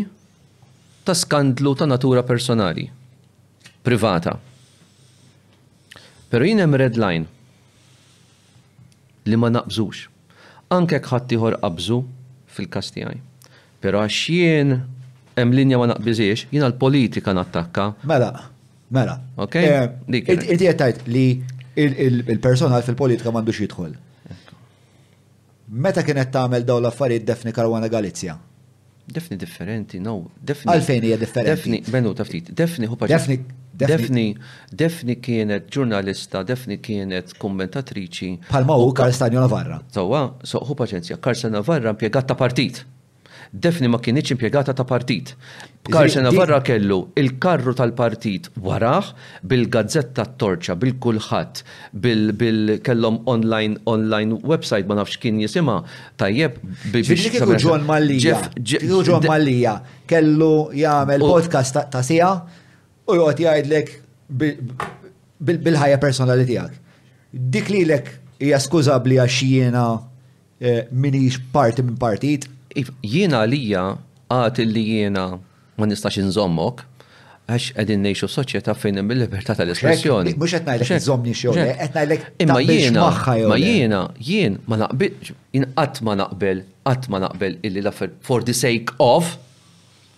ta' 1.06 1.16
skandlu 1.16 1.74
ta' 1.76 1.86
natura 1.88 2.22
personali, 2.24 2.88
privata. 3.84 4.38
Pero 6.32 6.48
jien 6.48 6.60
hemm 6.64 6.78
red 6.80 6.96
line 6.98 7.28
li 9.26 9.36
ma 9.40 9.48
naqbżux. 9.50 10.08
Anke 10.74 11.00
ħaddieħor 11.00 11.58
qabżu 11.62 11.98
fil-kastijaj. 12.56 13.20
Pero 13.82 14.00
għax 14.04 14.20
jien 14.32 14.74
hemm 15.36 15.56
linja 15.56 15.78
ma 15.80 15.90
naqbiżiex, 15.92 16.46
jiena 16.54 16.68
l-politika 16.72 17.34
nattakka. 17.36 17.88
Mela, 18.10 18.30
mela. 18.94 19.18
Ok? 19.40 19.56
Eh, 19.56 19.84
id 20.56 20.66
qed 20.66 21.04
li 21.12 21.26
il-personal 21.76 22.84
fil-politika 22.86 23.32
m'għandux 23.34 23.64
jidħol. 23.64 23.94
Meta 25.84 26.02
kienet 26.06 26.30
tagħmel 26.30 26.64
dawn 26.68 26.84
l-affarijiet 26.84 27.24
Defni 27.26 27.52
Karwana 27.56 27.88
Galizja? 27.88 28.34
Defni 29.14 29.36
differenti, 29.40 29.98
no. 30.00 30.20
Defni. 30.40 30.70
Għalfejn 30.72 31.04
hija 31.08 31.16
differenti. 31.20 31.56
Defni, 31.56 31.80
benu 31.92 32.12
taftit. 32.16 32.52
Defni 32.56 32.88
hu 32.88 32.96
Defni 33.02 33.36
Defni, 33.74 34.26
Defni 34.70 35.16
kienet 35.18 35.66
ġurnalista, 35.74 36.44
Defni 36.46 36.76
kienet 36.78 37.34
kommentatriċi. 37.42 38.30
Palma 38.52 38.76
u 38.78 38.92
Karstanio 38.94 39.42
Navarra. 39.42 39.80
Tawa, 39.94 40.28
soħu 40.46 40.76
paċenzja, 40.78 41.18
Karstanio 41.22 41.58
Navarra 41.60 41.94
impiegat 41.96 42.28
ta' 42.30 42.38
partit. 42.38 42.84
Defni 43.66 43.86
ma 43.90 43.98
kienieċ 44.02 44.32
impiegata 44.34 44.72
ta' 44.74 44.84
partit. 44.86 45.34
Karsen 45.90 46.24
Navarra 46.26 46.60
kellu 46.66 47.00
il-karru 47.20 47.74
tal-partit 47.78 48.48
waraħ 48.64 49.10
bil-gazzetta 49.50 50.24
torċa, 50.42 50.74
bil-kulħat, 50.80 51.60
bil-kellom 51.92 53.20
online 53.30 53.78
online 53.90 54.38
website 54.54 54.88
ma 54.90 54.96
nafx 54.98 55.20
kien 55.26 55.38
jisima 55.42 55.80
tajjeb. 56.18 56.56
Ġon 57.62 57.86
Mallija, 57.90 58.40
Ġon 58.80 59.22
Mallija 59.28 59.76
kellu 60.10 60.52
jagħmel 60.82 61.26
podcast 61.34 61.78
ta' 61.94 62.02
sija 62.06 62.32
u 63.08 63.16
jgħat 63.18 63.40
jgħidlek 63.44 63.90
bil-ħajja 65.38 65.98
personali 66.02 66.46
tijak. 66.48 66.72
Dik 67.34 67.70
li 67.74 67.82
lek 67.88 68.10
hija 68.40 68.96
bli 69.04 69.18
għax 69.20 69.42
jiena 69.44 69.84
eh, 70.60 70.84
minix 70.90 71.38
parti 71.52 71.82
minn 71.84 71.98
partit. 72.00 72.48
Jiena 73.02 73.44
li 73.46 73.64
għat 73.76 74.64
li 74.66 74.84
jiena 74.88 75.26
ma 75.76 75.86
nistax 75.86 76.16
nżommok, 76.24 76.84
għax 77.50 77.72
għedin 77.82 78.02
neħxu 78.06 78.28
soċieta 78.30 78.74
fejn 78.78 79.02
bil-libertà 79.10 79.54
tal-espressjoni. 79.58 80.36
Mux 80.40 80.56
għetna 80.58 80.78
għalek 80.78 80.94
nżomni 81.00 81.34
xogħol, 81.36 81.74
għetna 81.76 82.04
għalek 82.06 82.28
imma 82.46 82.60
jiena, 82.64 83.08
ma 83.50 83.58
jiena, 83.60 84.00
jien 84.18 84.58
ma 84.70 84.80
naqbil, 84.80 85.32
jien 85.52 85.68
qatt 85.76 86.00
ma 86.06 86.16
naqbel, 86.22 86.64
qatt 86.88 87.10
ma 87.14 87.20
naqbel 87.26 87.60
illi 87.60 87.82
la 87.84 87.92
for 87.98 88.40
the 88.48 88.54
sake 88.56 88.94
of, 88.98 89.34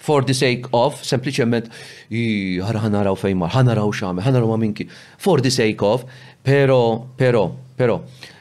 for 0.07 0.23
the 0.23 0.35
sake 0.39 0.69
of, 0.75 1.01
sempliciment, 1.07 1.67
ħanaraw 2.11 3.17
fejmar, 3.19 3.49
ħanaraw 3.57 3.89
xame, 3.99 4.23
ħanaraw 4.27 4.59
minki, 4.63 4.87
for 5.23 5.43
the 5.43 5.51
sake 5.51 5.83
of, 5.83 6.05
pero, 6.47 6.79
pero, 7.19 7.43
pero, 7.79 7.97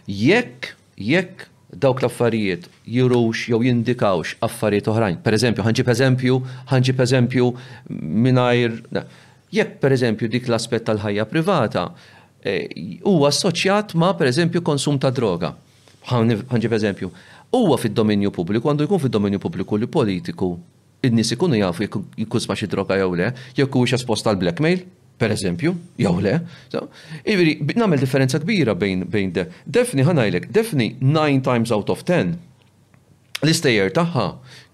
jekk, 0.06 0.74
jekk 1.10 1.48
dawk 1.82 2.04
l-affarijiet 2.04 2.68
jirux 2.98 3.48
jew 3.50 3.64
jindikawx 3.66 4.36
affarijiet 4.46 4.90
oħrajn. 4.94 5.18
Per 5.26 5.38
eżempju, 5.38 5.66
per 5.88 5.96
eżempju, 5.96 6.38
per 7.02 7.06
eżempju 7.08 7.50
minajr, 8.28 8.78
jekk 9.58 9.80
per 9.82 9.98
eżempju 9.98 10.30
dik 10.38 10.46
l-aspet 10.52 10.86
tal-ħajja 10.92 11.26
privata, 11.34 11.88
e, 12.46 12.56
huwa 13.02 13.34
assoċjat 13.34 13.98
ma 13.98 14.14
per 14.22 14.30
eżempju 14.32 14.62
konsum 14.62 15.02
ta' 15.02 15.10
droga. 15.12 15.56
per 16.06 16.72
eżempju, 16.80 17.10
huwa 17.52 17.80
fid-dominju 17.82 18.30
pubbliku, 18.32 18.70
għandu 18.70 18.86
jkun 18.86 19.04
fid-dominju 19.08 19.40
pubbliku 19.42 19.80
li 19.82 19.88
politiku 19.90 20.54
in-nies 21.04 21.32
ikunu 21.36 21.58
jafu 21.60 21.86
jkun 21.88 22.46
ma 22.50 22.58
xi 22.58 22.68
droga 22.72 22.98
jew 23.02 23.16
le, 23.20 23.28
jew 23.58 23.68
kux 23.72 23.96
espost 23.98 24.28
għal 24.28 24.40
blackmail, 24.42 24.86
per 25.18 25.32
eżempju, 25.32 25.72
jew 26.02 26.16
le. 26.24 26.36
Ivri, 27.32 27.56
nagħmel 27.72 28.02
differenza 28.02 28.40
kbira 28.44 28.76
bejn 28.76 29.06
bejn 29.12 29.32
de. 29.38 29.48
Defni 29.66 30.04
ħanajlek, 30.08 30.50
defni 30.56 30.90
9 31.00 31.40
times 31.46 31.72
out 31.76 31.90
of 31.92 32.04
10 32.08 32.36
l 33.46 33.52
istejer 33.52 33.92
tagħha 33.96 34.28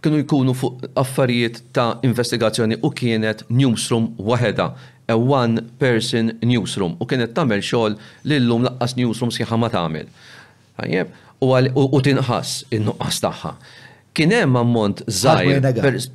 kienu 0.06 0.22
jkunu 0.24 0.54
fuq 0.58 0.86
affarijiet 0.98 1.60
ta' 1.76 2.00
investigazzjoni 2.06 2.80
u 2.86 2.90
kienet 2.94 3.44
newsroom 3.50 4.12
waheda, 4.18 4.72
a 5.12 5.18
one 5.18 5.62
person 5.82 6.32
newsroom 6.46 6.96
u 7.02 7.06
kienet 7.10 7.36
tagħmel 7.38 7.62
xogħol 7.66 7.98
l-lum 8.26 8.66
laqqas 8.66 8.96
newsroom 8.98 9.34
siħħa 9.36 9.60
ma 9.60 9.70
tagħmel. 9.74 10.10
U 11.42 12.00
tinħas 12.06 12.58
in-nuqqas 12.74 13.22
tagħha. 13.28 13.54
Kien 14.18 14.32
hemm 14.36 14.58
ammont 14.60 15.06
żgħir, 15.08 15.62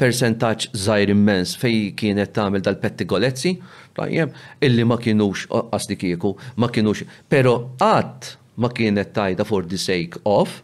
percentaġġ 0.00 0.72
żgħir 0.76 1.12
immens 1.14 1.54
fej 1.56 1.94
kienet 1.96 2.34
tagħmel 2.36 2.60
dal 2.64 2.76
golezzi, 3.08 3.54
tajjeb, 3.96 4.32
illi 4.60 4.84
ma 4.84 4.98
kienux 5.00 5.46
qasdi 5.48 5.96
kieku, 5.96 6.34
ma 6.60 6.68
kienux, 6.68 7.06
però 7.32 7.54
qatt 7.80 8.34
ma 8.60 8.68
kienet 8.68 9.14
tajda 9.16 9.46
for 9.48 9.64
the 9.64 9.78
sake 9.80 10.20
of, 10.28 10.58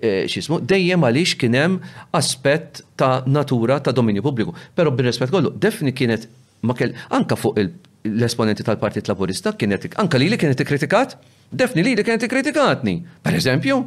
eh, 0.00 0.24
xismu, 0.26 0.60
dejjem 0.60 1.04
għaliex 1.04 1.36
kien 1.38 1.52
hemm 1.54 1.76
aspett 2.16 2.80
ta' 2.96 3.22
natura 3.26 3.78
ta' 3.80 3.92
dominju 3.92 4.22
pubbliku. 4.24 4.54
Però 4.74 4.88
bir-rispett 4.96 5.30
kollu, 5.32 5.50
defni 5.58 5.92
kienet 5.92 6.26
ma 6.64 6.72
kell 6.72 6.94
anka 7.10 7.36
fuq 7.36 7.58
l-esponenti 8.04 8.64
tal-Partit 8.64 9.06
Laburista 9.08 9.52
kienet 9.52 9.90
anka 10.00 10.18
lili 10.18 10.38
kienet 10.40 10.60
ikkritikat, 10.64 11.16
defni 11.52 11.84
lili 11.84 12.02
kienet 12.04 12.22
ikkritikatni. 12.24 13.02
Per 13.22 13.32
eżempju, 13.36 13.82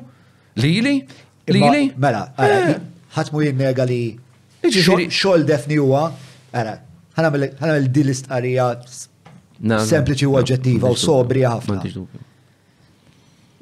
lili 0.57 0.99
Really? 1.55 1.91
Mela, 1.95 2.23
eh. 2.43 2.75
ħatmu 3.15 3.43
jinnega 3.45 3.85
li 3.87 4.01
xol 4.67 5.45
defni 5.47 5.77
huwa, 5.79 6.09
għara, 6.51 6.73
ħanamil 7.19 7.87
di 7.87 8.03
l-istqarija 8.03 8.65
sempliċi 9.87 10.27
u 10.27 10.35
oġġettiva 10.41 10.91
u 10.91 10.97
sobri 10.99 11.45
ħafna. 11.47 11.79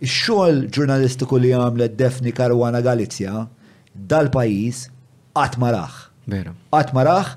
Ix-xogħol 0.02 0.64
ġurnalistiku 0.76 1.38
li 1.40 1.54
għamlet 1.56 1.94
Defni 1.96 2.34
Karwana 2.36 2.82
Galizja 2.84 3.46
dal-pajis 3.96 4.82
għatmaraħ. 5.40 6.02
Għatmaraħ 6.74 7.34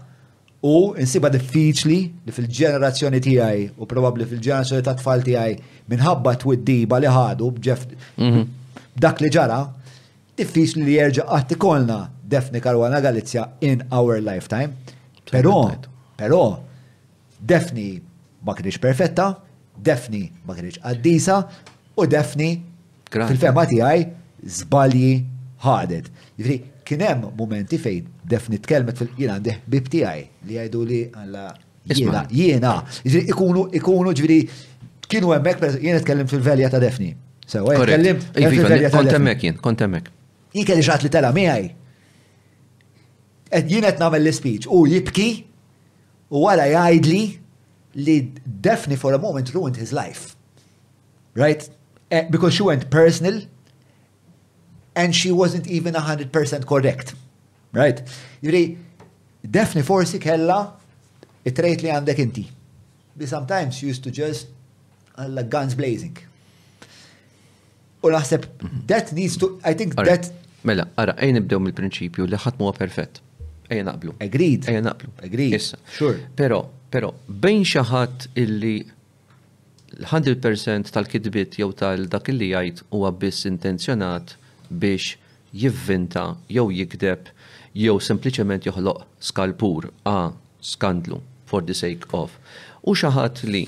u 0.67 0.75
insiba 0.99 1.31
diffiċli 1.31 1.99
li 2.27 2.35
fil-ġenerazzjoni 2.35 3.21
tiegħi 3.29 3.69
u 3.77 3.87
probabbli 3.93 4.27
fil-ġenerazzjoni 4.33 4.87
ta' 4.89 4.97
tfal 4.99 5.23
tiegħi 5.29 5.61
minħabba 5.93 6.35
twiddiba 6.43 6.99
li 7.05 7.13
ħadu 7.15 7.53
b'ġef 7.61 7.85
mhm. 8.17 8.43
dak 9.07 9.23
li 9.23 9.31
ġara 9.37 9.61
diffiċ 10.39 10.79
li 10.87 10.95
jerġa' 10.99 11.27
qatt 11.27 11.55
ikolna 11.57 11.97
Defni 12.35 12.61
Karwana 12.61 13.01
Galizja 13.01 13.47
in 13.65 13.81
our 13.91 14.21
lifetime. 14.21 14.75
Però, 15.33 15.69
pero, 16.19 16.41
Defni 17.41 17.91
ma 18.45 18.55
kienx 18.57 18.79
perfetta, 18.83 19.31
Defni 19.85 20.27
ma 20.47 20.57
kienx 20.57 20.79
għaddisa, 20.83 21.39
u 21.99 22.07
Defni 22.09 22.51
fil-fema 23.11 23.65
tiegħi 23.71 24.05
żbalji 24.59 25.13
ħadet. 25.65 26.11
Jifri, 26.39 26.59
kien 26.87 27.03
hemm 27.05 27.33
mumenti 27.39 27.81
fejn 27.83 28.09
Defni 28.29 28.61
tkellmet 28.63 29.01
fil-jien 29.01 29.35
għandih 29.39 29.63
bib 29.73 29.89
li 29.95 30.05
għajdu 30.57 30.85
li 30.91 31.01
għalla 31.11 31.47
jiena, 31.99 32.25
jiena, 32.31 32.75
ikunu, 33.33 33.67
ikunu 33.81 34.13
ġviri, 34.21 34.43
kienu 35.09 35.33
hemmhekk, 35.33 35.81
jiena 35.81 36.05
tkellim 36.05 36.29
fil-velja 36.29 36.71
ta' 36.73 36.81
Defni. 36.85 37.15
Sewa, 37.49 37.73
eh? 37.73 37.81
tkellim. 37.87 38.21
Iva, 38.37 38.77
iva, 38.77 38.93
kont 38.93 39.15
hemmhekk 39.17 39.49
jien, 39.49 39.61
kont 39.65 39.81
hemmhekk 39.85 40.15
jien 40.59 40.67
kelli 40.69 40.85
xaħat 40.87 41.05
li 41.07 41.11
tela 41.15 41.33
miħaj. 41.35 41.67
Et 43.57 43.71
jien 43.71 43.85
qed 43.87 44.01
nagħmel 44.03 44.25
l-speech 44.29 44.67
u 44.75 44.83
jibki 44.91 45.29
u 46.35 46.43
wara 46.45 46.67
jgħidli 46.69 47.21
li 48.05 48.17
Daphne 48.63 48.99
for 49.01 49.15
a 49.15 49.19
moment 49.23 49.53
ruined 49.55 49.79
his 49.81 49.93
life. 49.97 50.35
Right? 51.35 51.69
Eh, 52.11 52.27
because 52.31 52.55
she 52.55 52.63
went 52.63 52.91
personal 52.91 53.43
and 54.95 55.15
she 55.15 55.31
wasn't 55.31 55.67
even 55.69 55.95
100% 55.95 56.67
correct. 56.67 57.15
Right? 57.73 58.03
Jivri, 58.43 58.79
Daphne 59.45 59.83
forsi 59.83 60.19
kella 60.21 60.59
it-trait 61.45 61.83
li 61.83 61.91
għandek 61.95 62.23
inti. 62.25 62.47
They 63.17 63.27
sometimes 63.27 63.83
used 63.83 64.05
to 64.05 64.11
just 64.11 64.49
alla 65.19 65.43
guns 65.43 65.75
blazing. 65.75 66.17
U 68.05 68.11
naħseb, 68.15 68.45
mhm. 68.47 68.85
that 68.87 69.09
needs 69.17 69.37
to, 69.43 69.59
I 69.65 69.75
think 69.75 69.97
that 69.97 70.29
Mela, 70.67 70.89
ara, 70.99 71.15
ejn 71.23 71.37
nibdew 71.39 71.61
mill-prinċipju 71.63 72.27
li 72.33 72.39
ħadd 72.41 72.59
huwa 72.59 72.73
perfett. 72.75 73.21
Ejja 73.71 73.85
naqblu. 73.87 74.15
Agreed. 74.25 74.67
Ejja 74.71 74.83
naqblu. 74.83 75.11
Agreed. 75.29 75.55
Issa. 75.59 75.79
Sure. 75.95 76.19
Però, 76.39 76.63
però, 76.93 77.13
bejn 77.29 77.65
xi 77.69 77.85
ħadd 77.93 78.27
illi 78.43 78.73
l-100% 79.99 80.91
tal-kidbit 80.95 81.61
jew 81.63 81.71
tal-dak 81.79 82.31
illi 82.33 82.49
jgħid 82.55 82.85
huwa 82.95 83.13
biss 83.23 83.47
intenzjonat 83.49 84.35
biex 84.83 85.15
jivvinta 85.57 86.27
jew 86.53 86.67
jikdeb 86.81 87.31
jew 87.79 87.95
sempliċement 88.11 88.67
joħloq 88.69 89.05
skalpur 89.31 89.91
a 90.11 90.17
skandlu 90.75 91.23
for 91.49 91.65
the 91.65 91.77
sake 91.77 92.09
of. 92.13 92.35
U 92.83 92.97
xi 92.99 93.15
ħadd 93.15 93.47
li 93.53 93.67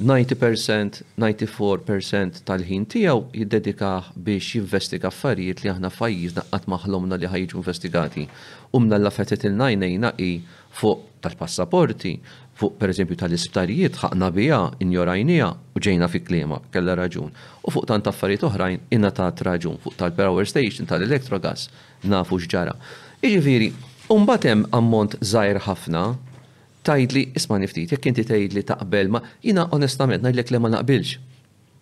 90%, 0.00 1.02
94% 1.20 2.38
tal-ħin 2.48 2.84
tiegħu 2.88 3.18
jiddedika 3.36 3.90
biex 4.16 4.54
jinvestiga 4.62 5.10
affarijiet 5.10 5.60
li 5.62 5.68
aħna 5.72 5.90
fajjiżna 5.92 6.46
qatt 6.48 6.68
maħlomna 6.72 7.18
li 7.20 7.28
ħajġu 7.28 7.58
investigati. 7.60 8.24
Umna 8.72 8.96
l-affetet 8.96 9.44
il-najnejna 9.50 10.14
i 10.24 10.30
fuq 10.80 11.04
tal-passaporti, 11.22 12.14
fuq 12.56 12.78
pereżempju 12.80 13.18
tal-isptarijiet 13.20 14.00
ħaqna 14.00 14.30
bija, 14.32 14.62
injorajnija 14.80 15.50
u 15.76 15.84
ġejna 15.84 16.08
fi 16.08 16.22
klima, 16.24 16.62
kella 16.72 16.96
raġun. 17.02 17.28
U 17.60 17.74
fuq 17.76 17.84
tant 17.90 18.08
affarijiet 18.08 18.48
oħrajn 18.48 18.88
inna 18.96 19.12
ta' 19.12 19.28
raġun, 19.44 19.76
fuq 19.84 20.00
tal-power 20.00 20.48
station, 20.48 20.88
tal-elettrogas, 20.88 21.68
nafu 22.08 22.40
xġara. 22.40 22.78
Iġifieri, 23.20 23.72
umbatem 24.16 24.64
ammont 24.72 25.20
zaħir 25.20 25.60
ħafna 25.68 26.14
li, 26.90 27.28
isma 27.36 27.58
niftit, 27.60 27.92
jekk 27.94 28.06
inti 28.10 28.24
li 28.48 28.62
taqbel 28.66 29.08
ma, 29.08 29.20
jina 29.42 29.68
onestament 29.72 30.22
najdlek 30.24 30.50
li 30.50 30.58
ma 30.58 30.68
naqbilx. 30.72 31.16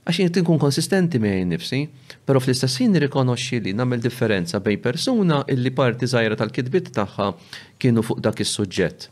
Għax 0.04 0.18
jint 0.22 0.38
konsistenti 0.48 1.18
me 1.20 1.44
nifsi, 1.44 1.84
pero 2.24 2.40
fl 2.40 2.50
istessin 2.54 2.94
rikonoxi 2.98 3.60
li 3.62 3.72
nagħmel 3.76 4.00
differenza 4.00 4.58
bej 4.64 4.78
persuna 4.82 5.42
illi 5.52 5.70
parti 5.76 6.06
żgħira 6.08 6.36
tal 6.40 6.50
kidbit 6.50 6.88
tagħha 6.96 7.26
kienu 7.78 8.02
fuq 8.02 8.20
dak 8.24 8.40
is-suġġett. 8.42 9.08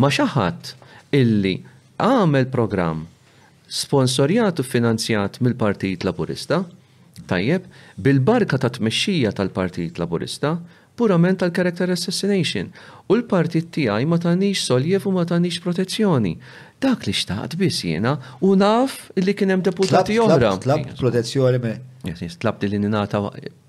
Ma 0.00 0.08
xi 0.08 0.24
ħadd 0.32 0.72
illi 1.20 1.52
għamel 2.00 2.48
programm 2.50 3.04
sponsorjat 3.68 4.58
u 4.58 4.64
finanzjat 4.64 5.40
mill-Partit 5.44 6.04
Laburista, 6.08 6.62
tajjeb, 7.28 7.66
bil-barka 8.00 8.56
ta' 8.64 8.72
tmexxija 8.78 9.34
tal-Partit 9.36 10.00
Laburista, 10.00 10.56
purament 10.98 11.36
tal-character 11.42 11.90
assassination. 11.94 12.66
U 13.10 13.16
l-partit 13.18 13.70
tiegħi 13.76 14.06
ma 14.10 14.18
tanix 14.22 14.64
soljev 14.66 15.06
u 15.08 15.14
ma 15.14 15.22
tanix 15.30 15.60
protezzjoni. 15.64 16.32
Dak 16.82 17.06
li 17.06 17.14
xtaqt 17.20 17.56
biss 17.60 17.84
jiena 17.86 18.16
u 18.44 18.52
naf 18.58 18.98
li 19.20 19.34
kien 19.38 19.54
hemm 19.54 19.62
deputati 19.68 20.18
oħra. 20.24 20.56
Tlab 20.64 20.90
protezzjoni 20.98 21.62
me. 21.62 21.74
Tlab 22.42 22.66
li 22.66 22.80
nata 22.84 23.22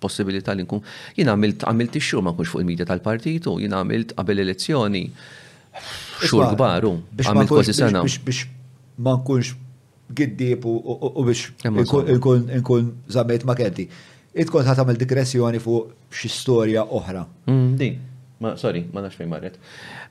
possibilità 0.06 0.58
li 0.58 0.66
nkun. 0.66 0.82
Jiena 1.20 1.36
għamilt 1.38 1.68
għamilt 1.70 2.00
ix-xhur 2.02 2.26
ma 2.26 2.34
kunx 2.38 2.52
fuq 2.54 2.64
il-medja 2.66 2.90
tal-partitu, 2.90 3.58
jiena 3.64 3.84
għamilt 3.84 4.16
qabel 4.18 4.44
elezzjoni 4.46 5.06
xhur 6.26 6.50
kbaru. 6.56 6.96
Għamilt 7.26 7.54
kważi 7.56 7.78
sena. 7.84 8.04
Biex 8.06 8.44
ma 9.06 9.18
nkunx 9.22 9.54
giddib 10.16 10.64
u 10.66 11.24
biex 11.26 11.52
nkun 12.60 12.94
zamet 13.18 13.46
ma 13.46 13.58
kenti 13.62 13.90
it-kont 14.40 14.70
għamil 14.72 15.00
digressjoni 15.02 15.60
fuq 15.64 16.14
xi 16.16 16.30
storja 16.32 16.86
oħra. 16.96 17.26
Mm, 17.52 17.74
di, 17.80 17.90
ma, 18.44 18.54
sorry, 18.60 18.86
ma 18.96 19.04
nafx 19.04 19.20
fejn 19.20 19.32
marret. 19.34 19.58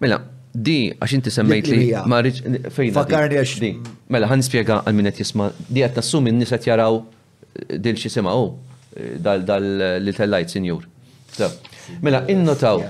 Mela, 0.02 0.18
di, 0.52 0.76
għax 0.97 1.15
inti 1.16 1.32
semmejt 1.32 1.70
li 1.70 1.81
marriċ 2.12 2.42
fejn. 2.74 2.92
Fakkarni 2.97 3.39
għax 3.40 3.55
di. 3.65 3.70
Mela, 4.12 4.28
ħan 4.31 4.44
spiega 4.44 4.82
għal 4.82 4.98
minnet 4.98 5.20
jisma, 5.23 5.48
di 5.68 5.84
għat 5.86 6.00
nassum 6.02 6.28
in 6.28 6.40
niset 6.42 6.68
jaraw 6.68 7.00
eh, 7.02 7.78
dil 7.84 7.97
xi 8.00 8.12
sema 8.12 8.34
u 8.36 8.44
oh, 8.44 8.78
eh, 8.98 9.16
dal 9.23 9.44
eh, 9.48 9.98
little 10.02 10.28
light 10.34 10.52
senjur. 10.52 10.84
Mela, 12.05 12.24
innotaw, 12.28 12.82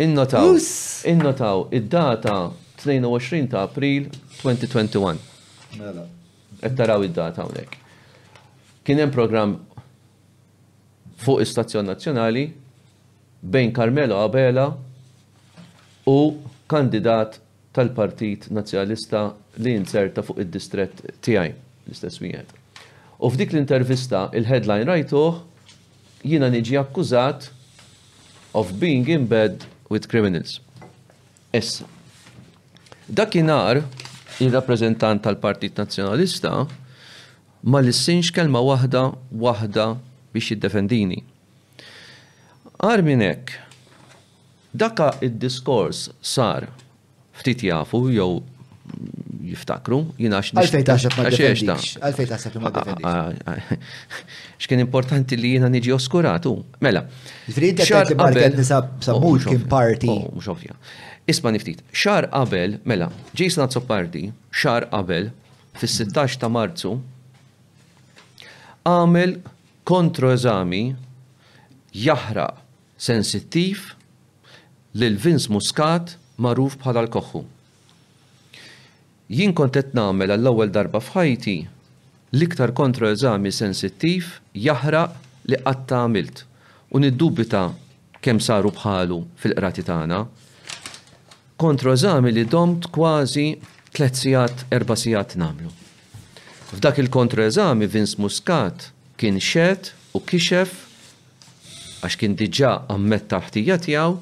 innotaw, 0.00 0.54
innotaw 1.10 1.66
id-data 1.74 2.38
22 2.82 3.46
ta' 3.52 3.62
april 3.62 4.10
2021. 4.40 5.20
Mela. 5.78 6.08
Qed 6.64 6.80
id-data 6.80 7.44
hawnhekk. 7.44 7.80
Kien 8.84 8.98
hemm 9.00 9.12
programm 9.14 9.54
fuq 11.18 11.40
istazzjon 11.42 11.84
nazzjonali 11.86 12.50
bejn 13.42 13.74
Carmelo 13.74 14.16
Abela 14.16 14.78
u 16.06 16.34
kandidat 16.66 17.38
tal-Partit 17.72 18.50
Nazzjonalista 18.50 19.34
li 19.58 19.74
inserta 19.76 20.22
fuq 20.22 20.38
id-distrett 20.44 21.02
tiegħi 21.22 21.50
l-istess 21.86 22.20
wieħed. 22.22 22.48
U 23.20 23.30
f'dik 23.30 23.52
l-intervista 23.54 24.28
il-headline 24.34 24.86
rajtuh 24.88 25.34
jiena 26.24 26.48
niġi 26.52 26.78
akkużat 26.80 27.48
of 28.54 28.72
being 28.80 29.08
in 29.10 29.26
bed 29.26 29.64
with 29.90 30.08
criminals. 30.08 30.60
Issa. 31.52 31.84
Dakinar 33.08 33.82
il-rappreżentant 34.42 35.22
tal-Partit 35.26 35.76
Nazzjonalista 35.78 36.58
ma 37.64 37.80
lissinx 37.80 38.30
kelma 38.32 38.62
waħda 38.64 39.06
waħda 39.44 39.88
biex 40.34 40.48
jiddefendini. 40.50 41.22
Arminek, 42.80 43.52
daka 44.80 45.14
id-diskors 45.22 46.08
sar 46.22 46.66
ftit 47.38 47.62
jafu 47.62 48.02
jew 48.10 48.40
jiftakru, 49.44 49.98
jina 50.18 50.38
għax 50.40 50.58
Għalfej 50.60 50.84
taħseb 50.88 51.16
ma 51.20 51.28
defendix. 51.30 51.94
Għalfej 52.02 52.28
defendix. 52.32 53.80
X'kien 54.58 54.82
importanti 54.82 55.38
li 55.38 55.54
jina 55.54 55.70
niġi 55.72 55.92
oskuratu. 55.94 56.54
Mela. 56.84 57.04
Frid 57.46 57.82
xar 57.86 58.10
qabel 58.16 58.58
sammur 58.64 59.38
oh, 59.38 59.48
kien 59.48 59.64
parti. 59.70 60.10
Oh, 60.10 60.28
Mux 60.34 60.48
ovvja. 60.52 60.76
Isma 61.30 61.52
niftit. 61.54 61.80
Xar 61.94 62.26
qabel, 62.32 62.78
mela, 62.88 63.10
ġis 63.38 63.56
nazzu 63.60 63.84
parti, 63.88 64.26
xar 64.52 64.88
qabel, 64.92 65.30
fis-16 65.80 66.40
ta' 66.42 66.50
marzu, 66.52 66.98
għamel 68.84 69.38
kontro 69.84 70.30
eżami 70.32 70.94
jaħraq 71.94 72.60
sensittiv 72.96 73.82
lil 74.96 75.18
vins 75.20 75.46
Muscat 75.52 76.14
maruf 76.40 76.78
bħala 76.80 77.02
l-koħu. 77.04 77.42
Jien 79.36 79.52
kont 79.56 79.76
qed 79.80 79.92
nagħmel 79.96 80.32
għall-ewwel 80.34 80.72
darba 80.72 81.00
f'ħajti 81.04 81.56
l-iktar 82.32 82.72
kontro 82.76 83.10
eżami 83.12 83.52
sensittiv 83.52 84.32
jahra 84.56 85.04
li 85.50 85.60
qatt 85.60 85.92
għamilt 85.98 86.42
u 86.96 87.02
niddubita 87.04 87.66
kemm 88.24 88.40
saru 88.40 88.72
bħalu 88.74 89.20
fil-qrati 89.42 89.84
tagħna. 89.86 90.24
Kontro 91.60 91.92
eżami 91.94 92.32
li 92.32 92.46
domt 92.50 92.88
kważi 92.92 93.46
tliet 93.94 94.16
sigħat 94.18 94.64
erba' 94.74 94.96
sigħat 94.98 95.36
nagħmlu. 95.38 95.70
F'dak 96.74 97.04
il-kontro 97.04 97.44
eżami 97.46 97.86
Vince 97.92 98.18
Muscat 98.22 98.88
kien 99.16 99.38
xed 99.40 99.90
u 100.16 100.20
kixef 100.26 100.72
għax 102.04 102.16
kien 102.20 102.34
diġa 102.38 102.70
għammet 102.90 103.28
taħtija 103.30 103.76
tiegħu 103.86 104.16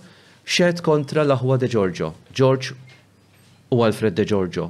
xed 0.53 0.83
kontra 0.85 1.25
l-aħwa 1.25 1.57
de 1.63 1.71
Giorgio, 1.73 2.13
George 2.33 2.75
u 3.73 3.83
Alfred 3.87 4.17
de 4.19 4.27
Giorgio. 4.29 4.69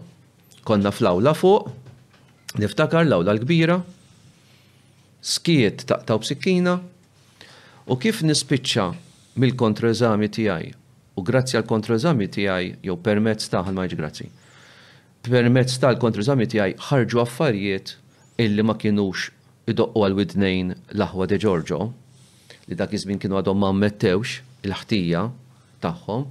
Konna 0.62 0.92
fl-awla 0.94 1.32
fuq, 1.34 1.70
niftakar 2.62 3.02
l-awla 3.08 3.34
l-kbira, 3.34 3.80
skiet 5.22 5.86
taqtaw 5.90 6.20
b'sikkina 6.22 6.76
u 7.90 7.98
kif 7.98 8.22
nispiċċa 8.22 8.86
mill-kontrożami 9.42 10.30
tiegħi 10.36 10.72
u 11.18 11.24
grazzi 11.26 11.58
għal 11.58 11.68
kontrożami 11.68 12.28
tiegħi 12.32 12.72
jew 12.86 12.96
permezz 13.08 13.50
taħal 13.52 13.74
ma 13.76 13.88
grazzi. 13.90 14.28
Permezz 15.22 15.78
tal-kontrożami 15.82 16.46
tiegħi 16.50 16.78
ħarġu 16.88 17.20
affarijiet 17.26 17.96
illi 18.42 18.62
ma 18.64 18.78
kienux 18.80 19.28
idoqqu 19.70 20.00
għal-widnejn 20.04 20.72
l-aħwa 20.96 21.26
de 21.30 21.38
Giorgio 21.44 21.78
li 22.66 22.76
dak 22.78 22.94
iż-żmien 22.96 23.20
kienu 23.22 23.38
għadhom 23.38 23.60
ma 23.62 23.70
mettewx 23.76 24.38
il-ħtija 24.66 25.22
tagħhom. 25.82 26.24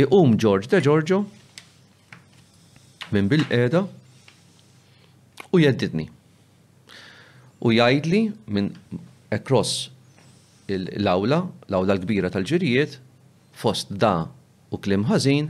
Iqum 0.00 0.36
George 0.40 0.68
de 0.72 0.80
Giorgio 0.84 1.22
minn 3.14 3.28
bil-qeda 3.30 3.84
u 5.54 5.60
jeddidni. 5.62 6.08
U 7.64 7.72
jgħidli 7.74 8.20
minn 8.56 8.72
across 9.34 9.88
l-awla, 10.68 11.40
l-awla 11.68 11.96
l-kbira 11.96 12.30
tal-ġirijiet, 12.32 12.98
fost 13.58 13.90
da 13.98 14.28
u 14.72 14.78
klim 14.84 15.06
ħażin, 15.08 15.48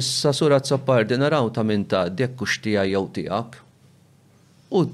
issa 0.00 0.32
surat 0.34 0.66
zappar 0.68 1.04
naraw 1.20 1.50
ta' 1.52 1.64
minn 1.66 1.84
ta' 1.88 2.08
dekku 2.08 2.48
xtija 2.48 2.86
jew 2.88 3.04
tijak, 3.18 3.60
U 4.70 4.84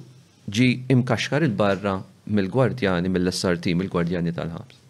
ġi 0.48 0.66
imkaxkar 0.92 1.42
il-barra 1.46 1.96
mill-gwardjani, 2.30 3.08
mill-SRT, 3.10 3.72
mill-gwardjani 3.78 4.32
tal-ħabs. 4.34 4.82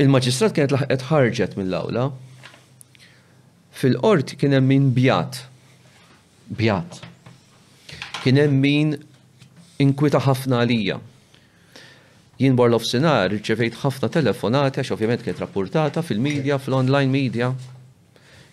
Il-maġistrat 0.00 0.54
kienet 0.56 0.72
laħqet 0.74 1.04
ħarġet 1.10 1.56
mill-awla. 1.60 2.06
Fil-qort 3.74 4.34
kien 4.40 4.56
hemm 4.56 4.70
min 4.72 4.88
bjat. 4.96 5.42
Bjat. 6.56 7.00
Kien 8.22 8.40
hemm 8.40 8.58
min 8.64 8.94
inkwita 9.84 10.20
ħafna 10.24 10.62
għalija. 10.64 10.98
Jien 12.40 12.56
borl 12.58 12.74
of 12.74 12.86
sinar 12.88 13.28
rċevejt 13.36 13.76
ħafna 13.84 14.08
telefonati 14.16 14.80
għax 14.80 14.94
ovvjament 14.96 15.22
kienet 15.22 15.44
rapportata 15.44 16.02
fil-medja, 16.02 16.58
fil-online 16.62 17.12
media. 17.12 17.52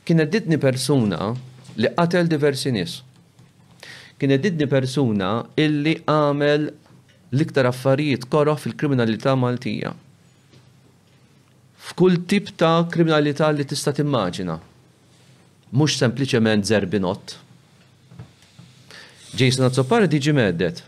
Kienet 0.05 0.31
ditni 0.35 0.59
persuna 0.61 1.31
li 1.79 1.89
qatel 1.97 2.27
diversi 2.29 2.73
nies 2.75 2.99
kienet 4.21 4.43
didni 4.45 4.67
persuna 4.69 5.27
illi 5.57 5.95
għamel 6.05 6.65
l-iktar 7.33 7.65
affarijiet 7.65 8.27
korro 8.29 8.53
fil-kriminalità 8.59 9.31
Maltija. 9.39 9.89
F'kull 11.87 12.19
tip 12.29 12.51
ta' 12.59 12.83
kriminalità 12.93 13.47
li 13.49 13.65
tista' 13.65 13.95
timmaġina. 13.97 14.59
Mhux 15.73 15.95
sempliċement 16.03 16.67
zerbinot. 16.69 17.33
Jason 19.39 19.65
Azzopar 19.65 20.05
diġi 20.11 20.35
meddet. 20.37 20.83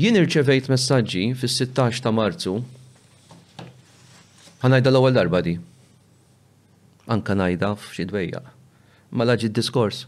Jien 0.00 0.16
irċevejt 0.22 0.70
messaġġi 0.72 1.26
fis-16 1.36 2.00
ta' 2.06 2.14
Marzu. 2.16 2.54
Ħanajda 4.64 4.94
l-ewwel 4.94 5.20
darba 5.20 5.44
di. 5.44 5.58
Anka 7.12 7.36
ngħidha 7.36 7.70
f'xi 7.76 8.08
dwejja. 8.14 8.40
ma 9.12 9.18
mela 9.26 9.34
ġid 9.36 9.52
diskors 9.52 10.06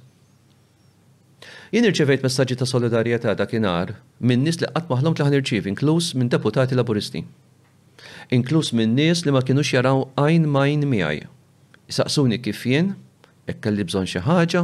Jien 1.75 1.89
irċevejt 1.89 2.23
messaġġi 2.23 2.55
ta' 2.59 2.67
solidarjetà 2.71 3.33
dakinhar 3.39 3.91
minn 4.31 4.45
nies 4.47 4.61
li 4.61 4.69
qatt 4.75 4.87
maħlom 4.91 5.15
li 5.19 5.25
ħanirċiv, 5.27 5.65
inkluż 5.71 6.13
minn 6.21 6.29
deputati 6.31 6.77
laburisti. 6.79 7.23
Inkluż 8.37 8.69
minn 8.79 8.93
nies 8.95 9.25
li 9.27 9.33
ma 9.35 9.41
kinux 9.43 9.73
jaraw 9.75 10.05
għajn 10.15 10.45
majn 10.55 10.85
miegħi. 10.93 11.25
Isaqsuni 11.91 12.39
kif 12.47 12.61
jien, 12.71 12.93
hekk 13.51 13.59
kelli 13.65 13.87
bżonn 13.89 14.07
xi 14.13 14.23
ħaġa, 14.23 14.63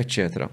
eċċetera 0.00 0.48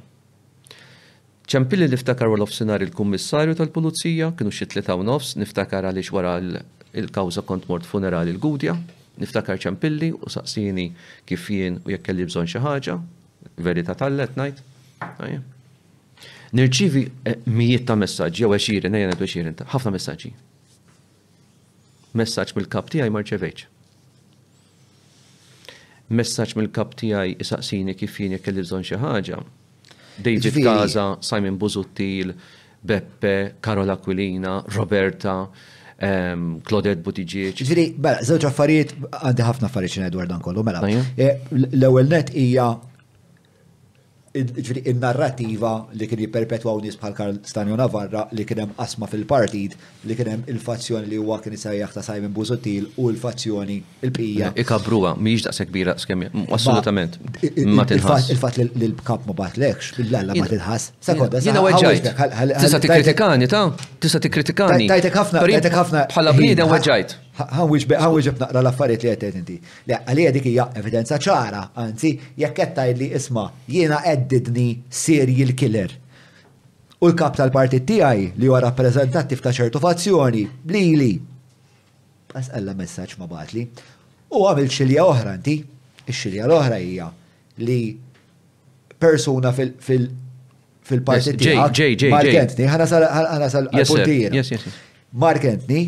ċempilli 1.54 1.88
niftakar 1.94 2.28
wara 2.28 2.42
l 2.42 2.44
offsinar 2.48 2.84
il-kummissarju 2.84 3.56
tal-pulizija, 3.62 4.30
kienu 4.36 4.52
xi 4.52 4.68
tlita 4.76 5.00
nofs, 5.08 5.38
niftakar 5.40 5.88
għaliex 5.88 6.12
wara 6.18 6.36
il 6.42 7.10
kawża 7.16 7.46
kont 7.48 7.70
mort 7.72 7.88
funerali 7.88 8.36
l-Gudja, 8.36 8.76
niftakar 9.24 9.64
ċempilli 9.68 10.12
u 10.20 10.36
saqsini 10.36 10.90
kif 11.30 11.48
jien 11.56 11.80
u 11.86 11.96
jekk 11.96 12.10
kelli 12.12 12.28
bżonn 12.28 12.52
xi 12.56 12.64
ħaġa, 12.68 13.00
verità 13.70 13.96
tal-let 14.04 14.36
ngħid. 14.36 14.64
Nirċivi 16.54 17.02
eh, 17.26 17.38
mijiet 17.50 17.88
ta' 17.90 17.96
messagġi, 18.00 18.44
jew 18.44 18.52
għexirin, 18.54 18.94
ejja 18.98 19.10
għed 19.12 19.24
għexirin, 19.26 19.56
ħafna 19.74 19.92
messaġġi. 19.98 20.30
Messaġġ 22.22 22.52
mill-kap 22.60 22.92
tiegħi 22.94 23.14
marċeveċ. 23.18 23.64
Messaġġ 26.14 26.58
mill-kap 26.60 26.94
tiegħi 27.02 27.34
isaqsini 27.42 27.96
kif 27.98 28.20
jien 28.22 28.38
kelli 28.40 28.66
bżon 28.68 28.86
xi 28.86 29.00
ħaġa. 29.02 29.40
David 30.22 30.60
Gaza, 30.62 31.08
Simon 31.26 31.58
Buzuttil, 31.58 32.36
Beppe, 32.86 33.34
Karola 33.60 33.96
Aquilina, 33.98 34.60
Roberta, 34.78 35.38
Claudette 36.04 37.02
Buttigieg. 37.02 37.58
Ġviri, 37.64 37.88
bella, 37.98 38.22
zewċ 38.30 38.46
affarijiet, 38.52 38.92
għandi 39.10 39.50
ħafna 39.50 39.70
affarijiet 39.72 39.94
xin 39.96 40.10
dwar 40.14 40.28
dan 40.30 40.42
kollu, 40.46 40.62
mela. 40.70 40.82
Eh, 40.92 41.32
L-ewel 41.56 42.12
net 42.14 42.30
hija 42.38 42.74
ġviri 44.34 44.82
il-narrativa 44.90 45.72
li 45.94 46.08
kien 46.10 46.22
jiperpetwaw 46.24 46.80
nis 46.82 46.96
bħal 46.98 47.14
Karl 47.18 47.36
Stanjo 47.48 47.76
Navarra 47.78 48.24
li 48.34 48.46
kien 48.50 48.64
hemm 48.64 48.72
asma 48.82 49.06
fil-partit 49.10 49.76
li 50.10 50.16
kien 50.18 50.30
hemm 50.32 50.48
il-fazzjoni 50.50 51.10
li 51.12 51.20
huwa 51.22 51.38
kien 51.44 51.54
isejjaħ 51.54 51.94
ta' 51.94 52.04
Simon 52.08 52.34
Busuttil 52.34 52.88
u 52.98 53.12
l-fazzjoni 53.12 53.78
il-pija. 54.08 54.50
Ikabruha 54.64 55.14
mhijiex 55.20 55.46
daqshekk 55.52 55.70
kbira 55.72 55.96
skemmi, 56.02 56.32
assolutament. 56.58 57.20
Il-fatt 57.46 58.58
li 58.64 58.70
l-kap 58.90 59.28
ma 59.30 59.38
batlekx, 59.44 59.94
billalla 60.02 60.38
ma 60.42 60.48
tinħass. 60.50 60.90
Sekonda, 61.12 61.44
jiena 61.46 61.62
weġġajt. 61.68 62.10
Tista' 62.58 62.82
tikkritikani 62.88 63.48
ta' 63.54 63.66
tista' 64.02 64.24
tikkritikani. 64.26 64.90
Tajtek 64.90 65.20
ħafna, 65.22 65.46
tajtek 65.46 65.78
ħafna. 65.82 66.08
Bħala 66.16 66.36
bniedem 66.40 66.72
weġġajt. 66.74 67.20
Għawix 67.34 67.88
għawix 67.98 68.28
naqra 68.38 68.62
l-affarijiet 68.62 69.04
li 69.04 69.10
għetet 69.10 69.38
inti. 69.40 69.56
Le, 69.90 69.98
għalija 70.06 70.32
dik 70.36 70.48
hija 70.52 70.66
evidenza 70.78 71.18
ċara, 71.18 71.64
anzi, 71.82 72.12
jekk 72.38 72.60
qed 72.60 73.00
li 73.00 73.08
isma' 73.18 73.48
jiena 73.74 74.02
għeddidni 74.12 74.68
serial 74.94 75.56
killer. 75.58 75.96
U 77.04 77.10
l-kap 77.10 77.36
tal-partit 77.40 77.88
tiegħi 77.90 78.28
li 78.38 78.48
huwa 78.50 78.60
rappreżentattiv 78.68 79.42
ta' 79.44 79.52
ċertu 79.56 79.82
fazzjoni, 79.84 80.44
lili. 80.72 81.16
Bas 82.34 82.52
għalla 82.54 82.78
messaġġ 82.78 83.18
ma 83.20 83.28
batli. 83.32 83.66
U 84.34 84.46
għamil 84.50 84.70
xilja 84.78 85.04
oħra 85.10 85.34
inti, 85.40 85.58
ix-xilja 86.06 86.46
l-oħra 86.46 86.78
hija 86.86 87.10
li 87.66 87.80
persuna 89.02 89.52
fil-partit 89.58 91.42
tiegħek. 91.42 91.82
Ġej, 91.82 91.98
ġej, 91.98 92.14
ġej. 92.14 92.14
Mark 92.14 92.40
Anthony, 92.46 92.72
ħana 92.78 93.52
sal-puntijin. 93.58 94.72
Mark 95.26 95.44
Anthony, 95.50 95.84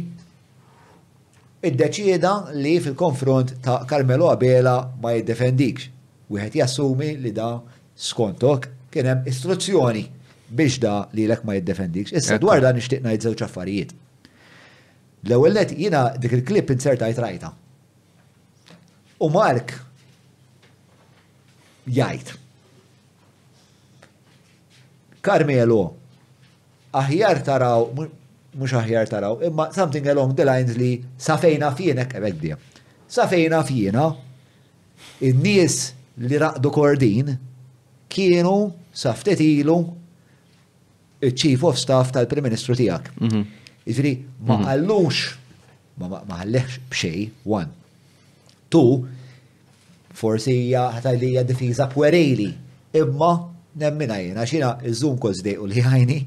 deċieda 1.73 2.51
li 2.59 2.77
fil-konfront 2.81 3.55
ta' 3.63 3.85
Carmelo 3.87 4.29
Abela 4.29 4.91
ma 5.01 5.13
jiddefendikx. 5.15 5.89
Wieħed 6.29 6.57
jassumi 6.61 7.13
li 7.21 7.31
da 7.31 7.55
skontok 7.95 8.69
kien 8.91 9.07
hemm 9.09 9.27
istruzzjoni 9.29 10.05
biex 10.49 10.77
da 10.81 10.97
li 11.15 11.25
lek 11.29 11.43
ma 11.45 11.55
jiddefendikx. 11.57 12.13
Issa 12.17 12.37
dwar 12.41 12.61
dan 12.63 12.77
nixtieq 12.77 13.01
ngħid 13.05 13.27
żewġ 13.29 13.43
affarijiet. 13.47 13.93
L-ewwel 15.25 15.55
let 15.57 15.71
jiena 15.73 16.03
dik 16.21 16.35
il-klip 16.39 16.69
insertajt 16.75 17.17
rajta. 17.21 17.53
U 19.25 19.29
Mark 19.33 19.73
jgħid. 21.85 22.35
Carmelo, 25.25 25.83
aħjar 26.93 27.39
taraw, 27.47 27.87
mux 28.55 28.73
aħjar 28.79 29.09
taraw, 29.11 29.37
imma 29.43 29.69
something 29.75 30.07
along 30.11 30.35
the 30.37 30.45
lines 30.47 30.77
li 30.79 30.91
safejna 31.27 31.71
fienek, 31.75 32.15
ebek 32.19 32.37
dija, 32.39 32.57
safejna 33.17 33.59
fjena, 33.67 34.05
in-nies 35.27 35.75
li 36.23 36.39
raqdu 36.39 36.71
kordin 36.71 37.33
kienu 38.11 38.53
saftet 38.95 39.41
ilu 39.43 39.77
il-Chief 41.25 41.63
of 41.67 41.79
Staff 41.79 42.13
tal-Prim 42.15 42.47
Ministru 42.47 42.75
tijak. 42.79 43.11
Mhm. 43.19 43.43
Iġri, 43.91 44.13
ma 44.47 44.57
mhm. 44.61 44.69
għallux, 44.71 45.19
ma 46.03 46.39
għallux 46.39 46.79
bxej, 46.91 47.27
one. 47.57 47.73
Tu, 48.71 48.83
forsi 50.17 50.55
ħatajli 50.71 51.31
hija 51.33 51.43
difiża 51.47 51.89
pwerejli, 51.91 52.47
imma 53.03 53.31
nemmina 53.75 54.19
jena, 54.23 54.45
xina 54.47 54.77
iż-żum 54.87 55.19
kos 55.19 55.41
u 55.57 55.65
li 55.67 55.83
ħajni, 55.83 56.19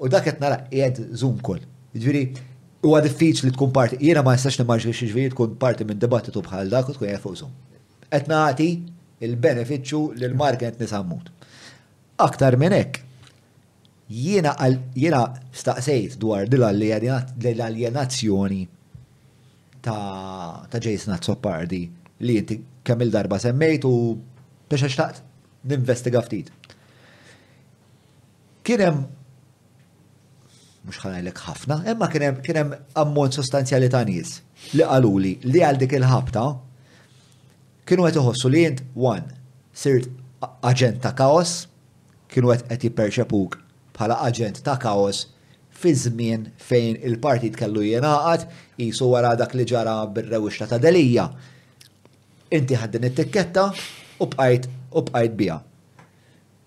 U 0.00 0.08
dak 0.08 0.24
qed 0.24 0.38
nara 0.40 0.62
qiegħed 0.70 1.10
żum 1.20 1.38
kull. 1.44 1.60
Jiġifieri 1.92 2.32
huwa 2.86 3.00
diffiċ 3.04 3.42
li 3.44 3.50
tkun 3.52 3.70
parti, 3.76 3.98
jiena 4.00 4.22
ma 4.24 4.32
nistax 4.34 4.56
nimmarġi 4.60 4.92
xi 4.96 5.06
ġifieri 5.10 5.32
tkun 5.34 5.50
parti 5.60 5.82
minn 5.84 6.00
dibattitu 6.00 6.40
bħal 6.46 6.66
dak 6.72 6.86
u 6.88 6.90
tkun 6.96 7.06
qiegħed 7.10 7.20
fuq 7.24 7.36
żum. 7.42 7.50
Qed 8.08 8.24
nagħti 8.32 8.68
l 9.28 9.32
benefiċċju 9.46 10.00
lil 10.22 10.34
market 10.42 10.74
nisammut. 10.80 11.26
Aktar 12.24 12.54
minn 12.60 12.72
hekk, 12.78 12.94
jiena 14.24 14.50
jiena 14.96 15.20
staqsejt 15.60 16.12
dwar 16.22 16.42
dil-aljenazzjoni 16.48 18.62
ta' 19.84 20.66
ta' 20.70 20.80
Jason 20.82 21.12
Azzopardi 21.16 21.82
li 22.24 22.34
inti 22.40 22.54
kemm 22.84 23.00
il-darba 23.04 23.36
semmejt 23.40 23.82
u 23.88 23.90
biex 24.68 24.82
xtaqt 24.94 25.16
ninvestiga 25.68 26.20
ftit. 26.24 26.48
Kien 28.64 28.80
hemm 28.88 29.00
mux 30.86 30.98
ħanajlek 31.00 31.40
ħafna, 31.44 31.76
emma 31.92 32.06
kienem 32.10 32.70
ammont 32.98 33.36
sostanzjali 33.36 33.88
ta' 33.92 34.04
nies 34.08 34.38
li 34.78 34.84
għaluli 34.84 35.32
li 35.44 35.62
għal 35.64 35.78
dik 35.82 35.96
il-ħabta 35.98 36.44
kienu 37.88 38.06
għet 38.08 38.20
uħossu 38.22 38.48
li 38.52 38.62
jint, 38.64 38.82
one, 38.96 39.26
sirt 39.74 40.08
aġent 40.64 41.00
ta' 41.04 41.12
kaos, 41.16 41.66
kienu 42.32 42.52
għet 42.54 42.70
għet 42.72 42.88
jiperċepuk 42.88 43.58
bħala 43.98 44.20
aġent 44.30 44.62
ta' 44.64 44.78
kaos 44.80 45.26
fi 45.80 45.92
żmien 45.96 46.48
fejn 46.60 46.98
il-partit 47.08 47.56
kellu 47.60 47.84
jenaqat 47.84 48.46
jisu 48.80 49.10
wara 49.12 49.34
dak 49.36 49.52
li 49.56 49.68
ġara 49.68 49.98
bir 50.08 50.28
rewishta 50.28 50.66
ta' 50.68 50.78
delija. 50.80 51.24
Inti 52.52 52.76
ħaddin 52.76 53.06
it-tikketta 53.08 53.64
u 54.20 54.26
bqajt 54.28 54.66
u 54.92 55.02
bqajt 55.06 55.36
bija. 55.40 55.56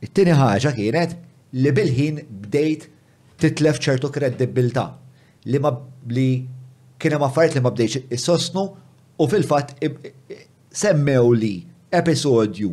It-tieni 0.02 0.34
ħaġa 0.40 0.72
kienet 0.78 1.14
li 1.62 1.74
bil-ħin 1.78 2.24
bdejt 2.46 2.90
titlef 3.44 3.80
ċertu 3.84 4.10
kredibilta 4.16 4.84
li 5.52 5.60
ma 5.60 5.74
li 6.16 6.28
kienem 7.04 7.26
affarijiet 7.28 7.58
li 7.58 7.64
ma 7.66 7.74
bdejx 7.76 8.22
sosnu 8.24 8.64
u 9.20 9.28
fil-fatt 9.28 9.82
semmew 10.84 11.32
li 11.38 11.54
episodju 11.94 12.72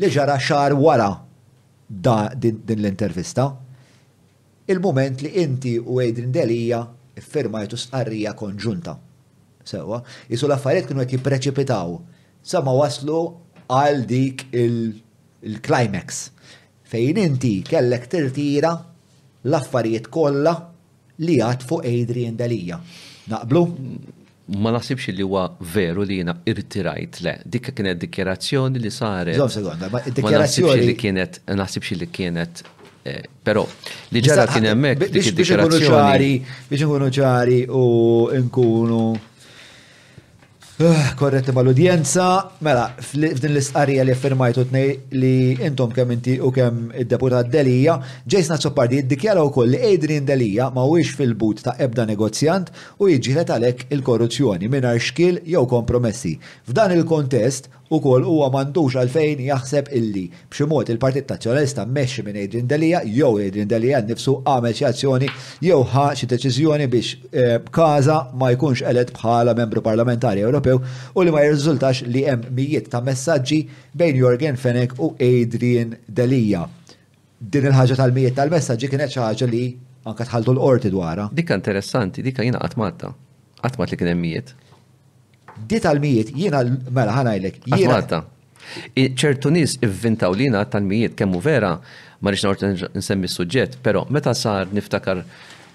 li 0.00 0.10
ġara 0.14 0.38
xar 0.40 0.76
wara 0.78 1.10
da 1.88 2.16
din, 2.34 2.60
din 2.66 2.78
l-intervista 2.84 3.48
il-moment 4.70 5.24
li 5.24 5.32
inti 5.42 5.74
u 5.82 5.98
Adrian 6.02 6.32
Delija 6.34 6.80
firmajtu 7.16 7.78
sqarrija 7.80 8.34
konġunta. 8.36 8.92
Sewa, 9.64 10.02
jisul 10.28 10.50
l-affarijiet 10.50 10.90
kienu 10.90 11.00
qed 11.06 11.14
jippreċipitaw 11.16 11.94
sa 12.46 12.60
ma 12.66 12.74
waslu 12.76 13.20
għal 13.72 14.02
dik 14.10 14.42
il-climax. 14.52 16.18
Il 16.26 16.90
Fejn 16.90 17.18
inti 17.22 17.54
kellek 17.70 18.04
tirtira 18.12 18.74
l-affarijiet 19.48 20.08
kollha 20.12 20.54
li 21.22 21.38
għad 21.40 21.64
fuq 21.70 21.86
Adrian 21.88 22.36
Dalija. 22.36 22.78
Naqblu? 23.30 23.62
Ma 24.62 24.70
nasibx 24.74 25.08
li 25.10 25.24
huwa 25.26 25.46
veru 25.74 26.04
li 26.06 26.20
jiena 26.20 26.34
irtirajt 26.46 27.16
le, 27.26 27.32
Dikka 27.50 27.72
kienet 27.74 27.98
dikjerazzjoni 28.04 28.78
li 28.82 28.90
sare. 28.94 29.34
Zom 29.34 29.50
sekonda, 29.50 29.88
ma 29.90 30.02
dikjerazzjoni. 30.06 30.84
li 30.86 30.94
kienet, 31.00 31.40
naħsibx 31.58 31.98
li 32.04 32.08
kienet 32.14 32.62
eh, 33.06 33.24
Pero, 33.46 33.64
li 34.14 34.22
ġara 34.26 34.44
kien 34.50 34.66
hemmhekk 34.70 35.08
dik 35.14 35.32
id 35.32 35.42
ċari, 35.46 36.30
Biex 36.68 36.86
nkunu 36.86 37.10
ċari 37.18 37.60
u 37.78 37.82
nkunu 38.46 39.02
Eh, 40.78 41.14
Korretti 41.16 41.52
mal-udjenza, 41.56 42.50
mela, 42.60 42.90
f'din 43.00 43.48
l 43.54 43.60
istqarija 43.62 44.04
li 44.04 44.12
firmajtu 44.20 44.64
tnej 44.68 44.90
li 45.16 45.30
intom 45.64 45.88
kemm 45.96 46.12
inti 46.12 46.34
u 46.44 46.50
kemm 46.52 46.90
id-deputat 47.00 47.48
Delija, 47.48 47.94
Jason 48.28 48.58
Azzopardi 48.58 48.98
u 49.00 49.46
wkoll 49.48 49.70
li 49.72 49.80
Adrian 49.94 50.26
Delija 50.28 50.68
mhuwiex 50.74 51.16
fil-but 51.16 51.62
ta' 51.64 51.78
ebda 51.80 52.04
negozjant 52.04 52.68
u 53.00 53.08
jiġilet 53.08 53.54
għalhekk 53.56 53.86
il-korruzzjoni 53.96 54.68
mingħajr 54.68 55.00
xkil 55.08 55.40
jew 55.48 55.64
kompromessi. 55.66 56.36
F'dan 56.68 56.92
il-kontest 56.92 57.70
u 57.90 58.00
kol 58.02 58.22
huwa 58.26 58.48
mandux 58.50 58.96
għalfejn 58.98 59.40
jaħseb 59.46 59.90
illi 59.94 60.24
b'ximot 60.50 60.88
il-Partit 60.90 61.28
Nazzjonalista 61.30 61.84
meċi 61.86 62.24
minn 62.26 62.38
Adrian 62.42 62.66
Delija 62.70 63.00
jew 63.06 63.28
Adrian 63.46 63.68
Delija 63.70 64.00
nifsu 64.08 64.34
għamel 64.42 64.74
xi 64.74 64.86
azzjoni 64.88 65.28
jew 65.62 65.84
ħa 65.92 66.06
xi 66.18 66.28
deċiżjoni 66.32 66.88
biex 66.92 67.12
eh, 67.14 67.54
kaza 67.70 68.18
ma 68.34 68.50
jkunx 68.56 68.82
elet 68.90 69.12
bħala 69.14 69.54
membru 69.58 69.82
parlamentari 69.86 70.42
Ewropew 70.42 70.80
u 71.14 71.22
li 71.26 71.34
ma 71.34 71.44
jirriżultax 71.46 72.02
li 72.10 72.24
hemm 72.26 72.50
mijiet 72.58 72.90
ta' 72.92 73.02
messaġġi 73.06 73.60
bejn 73.94 74.18
Jorgen 74.20 74.58
Fenek 74.58 74.96
u 74.98 75.12
Adrian 75.22 75.94
Delija. 76.08 76.66
Din 77.38 77.66
il-ħaġa 77.70 77.98
tal-mijiet 78.00 78.36
tal-messaġġi 78.40 78.90
kienet 78.94 79.12
xi 79.14 79.20
ħaġa 79.22 79.50
li 79.52 79.64
anka 80.06 80.24
tħallu 80.26 80.54
l-qorti 80.56 80.90
dwarha. 80.92 81.28
Dikka 81.36 81.54
interessanti, 81.60 82.22
dikka 82.24 82.42
jiena 82.46 82.62
qatt 82.64 82.78
matta. 82.80 83.12
Qatt 83.62 83.78
li 83.82 83.98
kien 84.00 84.10
hemm 84.14 84.24
mijiet. 84.26 84.54
Di 85.64 85.78
tal-mijiet, 85.80 86.30
jiena 86.36 86.62
mela 86.92 87.14
ħanajlek. 87.16 87.56
Malta. 87.86 88.20
ċertu 88.96 89.50
nis 89.54 89.76
ivvintaw 89.86 90.34
lina 90.36 90.64
tal-mijiet 90.70 91.14
kemmu 91.18 91.40
vera, 91.42 91.72
ma 92.20 92.30
rix 92.32 92.44
nort 92.46 92.64
nsemmi 92.96 93.30
s-sujġet, 93.30 93.78
pero 93.82 94.04
meta 94.10 94.34
sar 94.34 94.66
niftakar 94.74 95.22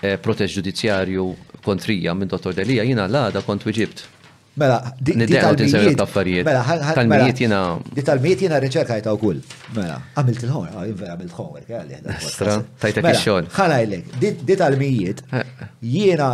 eh, 0.01 0.18
protest 0.22 0.58
ġudizzjarju 0.60 1.26
kontrija 1.66 2.14
minn 2.18 2.30
dottor 2.32 2.56
Delija, 2.58 2.84
jiena 2.85 3.06
l-għada 3.08 3.43
kont 3.48 3.64
Wiġibt. 3.68 4.03
Mela, 4.61 4.77
di 5.00 5.14
tal-mijiet. 5.16 5.98
Mela, 5.98 6.43
mela, 6.68 6.93
tal-mijiet 6.98 7.40
jina. 7.45 7.61
Di 7.95 8.03
tal-mijiet 8.10 8.42
jina 8.45 8.58
reċerka 8.61 8.98
jtaw 9.00 9.16
kull. 9.22 9.40
Mela, 9.77 9.95
għamilt 10.19 10.43
il-ħor, 10.45 10.68
ah, 10.82 10.88
vera 10.92 11.14
għamilt 11.16 11.38
ħor, 11.40 11.61
għalli. 11.80 12.03
Stra, 12.27 12.58
tajtek 12.84 13.08
mela, 13.08 13.24
il 13.42 13.50
ħanajlek, 13.56 14.22
di 14.50 14.58
tal-mijiet, 14.61 15.24
eh. 15.40 15.66
jiena 15.93 16.34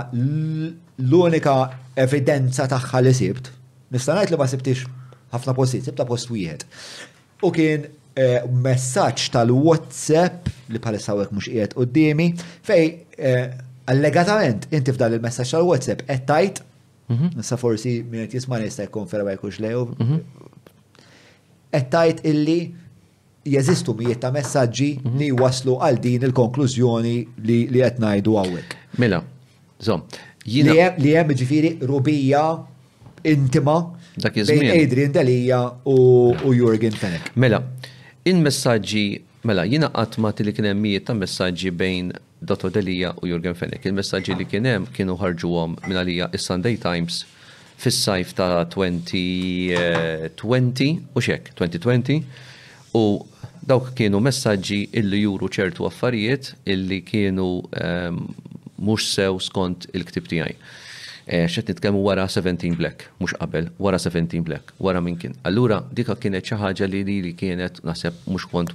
l-unika 1.05 1.55
evidenza 1.95 2.65
tagħha 2.69 3.01
li 3.05 3.13
sibt, 3.13 3.51
nista' 3.93 4.15
ngħid 4.17 4.33
li 4.33 4.39
ma 4.39 4.47
sibtix 4.49 4.85
ħafna 5.33 5.53
postijiet, 5.57 5.85
sibta 5.91 6.05
post 6.07 6.31
wieħed. 6.33 6.65
U 7.45 7.51
kien 7.53 7.85
eh, 8.17 8.41
messaġġ 8.47 9.27
tal-WhatsApp 9.35 10.49
li 10.73 10.81
bħalissa 10.81 11.15
hekk 11.19 11.35
mhux 11.37 11.51
qiegħed 11.51 11.75
qudiemi 11.77 12.29
fej 12.65 12.87
eh, 13.17 13.45
allegatament 13.91 14.69
inti 14.73 14.95
f'dan 14.95 15.17
il-messaġġ 15.19 15.57
tal-WhatsApp 15.59 16.07
qed 16.09 16.25
tajt 16.31 16.63
Nissa 17.07 17.55
mhm. 17.55 17.59
forsi 17.61 17.91
minn 18.03 18.25
qed 18.25 18.35
jisma' 18.41 18.57
nista' 18.59 18.83
jkonferma 18.89 19.31
jkunx 19.37 19.61
lew. 19.63 19.85
Mhm. 19.95 20.17
Qed 21.71 21.85
tajt 21.93 22.19
illi 22.27 22.55
jeżistu 23.47 23.93
mijiet 23.95 24.19
ta' 24.25 24.33
messaġġi 24.35 24.89
mhm. 25.05 25.15
li 25.21 25.29
waslu 25.39 25.77
għal 25.87 26.01
din 26.03 26.25
il-konklużjoni 26.27 27.13
li 27.47 27.61
qed 27.77 28.01
ngħidu 28.03 28.35
hawnhekk. 28.41 28.75
Mela, 28.99 29.21
zom, 29.83 30.03
Li 30.47 31.13
hemm 31.15 31.33
ġifiri 31.35 31.71
rubija 31.89 32.43
intima 33.27 33.75
dak 34.21 34.37
Adrian 34.37 35.11
Dalija 35.11 35.59
u 35.85 36.53
Jurgen 36.55 36.95
Fenek. 36.95 37.27
Mela, 37.35 37.59
in 38.25 38.39
messaġġi 38.45 39.03
mela 39.47 39.67
jiena 39.67 39.91
qatt 39.93 40.41
li 40.45 40.53
kien 40.55 40.69
hemm 40.71 40.87
ta' 41.05 41.13
messaġġi 41.17 41.71
bejn 41.83 42.13
Dottor 42.39 42.71
Delija 42.75 43.13
u 43.21 43.27
Jurgen 43.27 43.55
Fenek. 43.57 43.83
Il-messaġġi 43.89 44.35
li 44.39 44.45
kien 44.47 44.67
hemm 44.69 44.85
kienu 44.95 45.15
ħarġuhom 45.19 45.75
minn 45.87 45.97
għalija 45.99 46.27
is-Sunday 46.37 46.77
Times 46.79 47.23
fis-sajf 47.81 48.33
ta' 48.37 48.65
2020 48.71 49.73
eh, 49.75 50.99
u 51.15 51.21
xek 51.23 51.51
2020 51.59 52.23
u 52.93 53.03
dawk 53.67 53.91
kienu 53.97 54.21
messaġġi 54.23 54.83
illi 55.01 55.23
juru 55.25 55.49
ċertu 55.57 55.85
affarijiet 55.89 56.51
illi 56.71 57.01
kienu 57.05 57.49
ehm, 57.81 58.21
mhux 58.81 59.05
sew 59.13 59.37
skont 59.41 59.87
il-ktib 59.93 60.27
tiegħi. 60.31 60.53
Eh, 61.27 61.43
X'et 61.51 61.67
nitkemmu 61.71 61.99
wara 62.05 62.25
17 62.31 62.77
Black, 62.79 63.09
mhux 63.19 63.35
qabel, 63.39 63.71
wara 63.83 63.99
17 63.99 64.43
Black, 64.47 64.71
wara 64.79 65.01
minn 65.03 65.17
kien. 65.19 65.33
Allura 65.49 65.81
dika 65.91 66.15
kienet 66.15 66.45
xi 66.47 66.55
ħaġa 66.61 66.87
li 66.91 67.01
li 67.07 67.33
kienet 67.39 67.81
naħseb 67.87 68.21
mhux 68.31 68.47
kont 68.53 68.71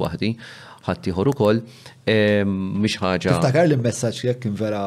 ħatti 0.85 1.13
horu 1.15 1.31
ukoll 1.31 1.61
eh, 2.11 2.43
mux 2.45 2.97
ħaġa. 2.99 3.37
Tiftakar 3.39 3.69
li 3.71 3.77
messaġġ 3.79 4.25
jekk 4.33 4.43
kien 4.47 4.57
vera 4.59 4.83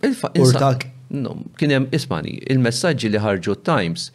Urtak. 0.00 0.86
No, 1.12 1.34
kien 1.60 1.72
hemm 1.76 1.90
ismani, 1.92 2.38
il-messaġġi 2.48 3.08
li 3.10 3.20
ħarġu 3.20 3.56
Times 3.66 4.06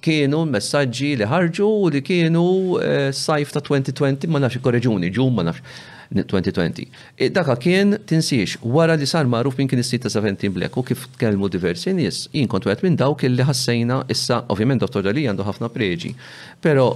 kienu 0.00 0.44
messaġġi 0.48 1.08
li 1.18 1.26
ħarġu 1.28 1.66
li 1.92 2.00
kienu 2.06 2.44
eh, 2.80 3.08
sajf 3.14 3.50
ta' 3.56 3.62
2020 3.68 4.30
ma 4.32 4.40
nafx 4.44 4.62
korreġuni, 4.64 5.10
ġum 5.12 5.34
ma 5.36 5.44
nafx. 5.50 5.64
2020. 6.12 6.88
Daka 7.32 7.56
kien 7.58 7.96
tinsiex 8.06 8.56
wara 8.62 8.94
li 8.98 9.06
sar 9.08 9.26
magħruf 9.28 9.58
minn 9.58 9.68
kien 9.70 9.82
is 9.82 9.90
sita 9.92 10.06
ta' 10.08 10.14
17 10.18 10.52
Black 10.54 10.76
u 10.78 10.84
kif 10.86 11.06
tkellmu 11.16 11.48
diversi 11.52 11.92
nies, 11.96 12.26
jien 12.32 12.48
kont 12.50 12.66
wet 12.68 12.82
minn 12.84 12.96
dawk 12.98 13.24
illi 13.26 13.46
ħassejna 13.46 14.04
issa 14.12 14.42
ovvjament 14.52 14.82
dottor 14.84 15.04
Dali 15.06 15.26
għandu 15.30 15.46
ħafna 15.48 15.70
preġi. 15.74 16.14
Però 16.62 16.90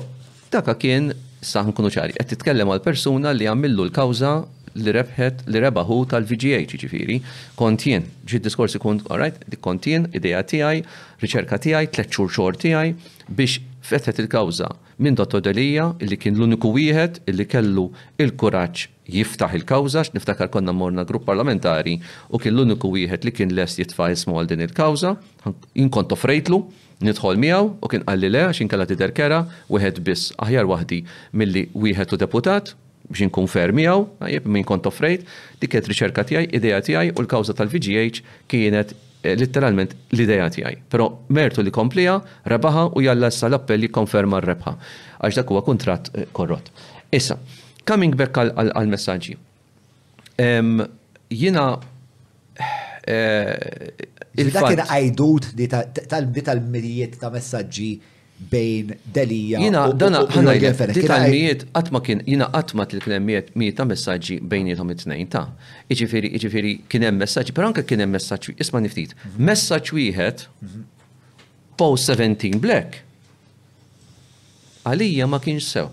daka 0.53 0.75
kien 0.79 1.13
sa' 1.41 1.65
nkunu 1.67 1.91
ċari, 1.95 2.15
qed 2.19 2.33
titkellem 2.35 2.71
għal 2.75 2.85
persuna 2.85 3.33
li 3.35 3.49
għamillu 3.51 3.89
l-kawża 3.89 4.35
li 4.81 4.93
rebħet 4.95 5.49
li 5.51 5.59
rebaħu 5.65 5.97
tal-VGH 6.13 6.77
ġifiri, 6.85 7.17
kontien, 7.59 8.05
ġid 8.31 8.45
diskorsi 8.47 8.79
kun, 8.79 9.01
alright, 9.11 9.41
kontien, 9.67 10.05
ideja 10.15 10.45
tiegħi, 10.47 10.85
riċerka 11.25 11.59
tliet 11.65 11.91
tleċċur 11.97 12.31
xogħol 12.37 12.61
tiegħi 12.63 12.93
biex 13.35 13.59
fetħet 13.91 14.21
il 14.23 14.29
kawża 14.31 14.69
minn 15.01 15.17
dottor 15.17 15.41
Delija, 15.43 15.89
illi 16.05 16.17
kien 16.21 16.37
l-uniku 16.39 16.71
wieħed 16.77 17.23
illi 17.33 17.47
kellu 17.51 17.87
il-kuraċ 18.21 18.89
jiftaħ 19.11 19.55
il-kawza, 19.59 20.03
niftakar 20.15 20.51
konna 20.53 20.73
morna 20.77 21.05
grupp 21.09 21.27
parlamentari 21.29 21.97
u 22.31 22.39
kien 22.41 22.55
l-uniku 22.55 22.91
wieħed 22.95 23.27
li 23.29 23.33
kien 23.35 23.55
lest 23.57 23.81
jitfa' 23.83 24.11
jismu 24.13 24.37
għal 24.39 24.49
din 24.53 24.65
il-kawza, 24.67 25.15
inkont 25.83 26.15
offrejtlu, 26.15 26.61
nidħol 27.05 27.41
miegħu 27.41 27.69
u 27.81 27.91
kien 27.91 28.05
qalli 28.07 28.31
le 28.31 28.43
għax 28.47 28.63
inkella 28.65 28.87
tidher 28.91 29.15
kera 29.17 29.43
wieħed 29.73 30.03
biss 30.07 30.33
aħjar 30.45 30.69
waħdi 30.71 31.03
milli 31.41 31.67
wieħed 31.75 32.15
u 32.17 32.21
deputat 32.25 32.75
biex 33.11 33.25
inkun 33.27 33.49
fer 33.51 33.73
miegħu, 33.75 34.05
jib 34.31 34.45
minn 34.55 34.67
kont 34.69 34.87
offrejt, 34.87 35.25
dik 35.65 35.73
riċerka 35.89 36.23
tiegħi, 36.29 36.51
idea 36.55 36.79
tiegħi 36.87 37.15
u 37.17 37.25
l-kawża 37.25 37.57
tal-VGH 37.59 38.21
kienet 38.53 38.93
eh, 38.95 39.35
literalment 39.35 39.97
l-ideja 40.15 40.47
tiegħi. 40.55 40.77
Però 40.95 41.09
mertu 41.35 41.65
li 41.67 41.75
komplija, 41.75 42.21
rebaħa 42.47 42.87
u 42.95 43.03
jalla 43.09 43.33
issa 43.35 43.51
l 43.51 43.59
appelli 43.59 43.91
konferma 43.91 44.39
r-rebħa. 44.45 44.77
Għax 45.25 45.41
dak 45.43 45.51
huwa 45.51 45.65
kuntratt 45.67 46.13
eh, 46.15 46.29
korrott. 46.31 46.71
Issa, 47.11 47.35
Coming 47.89 48.15
back 48.17 48.37
għal-messagġi. 48.37 49.37
Jina 51.31 51.65
eh, 53.09 54.39
Il-dak 54.41 54.69
kien 54.71 54.83
għajdut 54.85 55.51
tal-mirijiet 56.47 57.17
ta' 57.21 57.31
messagġi 57.35 57.91
bejn 58.51 58.95
delija. 59.17 59.61
Jina, 59.61 59.83
dana, 60.01 60.23
ħana 60.33 60.55
tal 60.79 61.27
mirijiet 61.27 61.65
għatma 61.77 62.01
kien, 62.07 62.23
jina 62.25 62.49
għatma 62.57 62.87
til-klemmiet 62.89 63.51
mijiet 63.59 63.77
ta' 63.81 63.87
messagġi 63.91 64.39
bejnietom 64.49 64.93
it-tnejn 64.95 65.29
ta' 65.35 65.45
iġifiri, 65.93 66.31
iġifiri, 66.39 66.75
kienem 66.93 67.19
messagġi, 67.21 67.53
per 67.57 67.69
anka 67.69 67.85
kienem 67.85 68.15
messagġi, 68.17 68.55
isma 68.65 68.81
niftit, 68.85 69.13
mhm. 69.19 69.45
messagġ 69.51 69.93
wieħed 69.99 70.47
mhm. 70.47 70.87
post 71.81 72.13
17 72.15 72.61
black. 72.65 73.03
Għalija 74.89 75.27
ma 75.29 75.41
kienx 75.45 75.73
sew. 75.75 75.91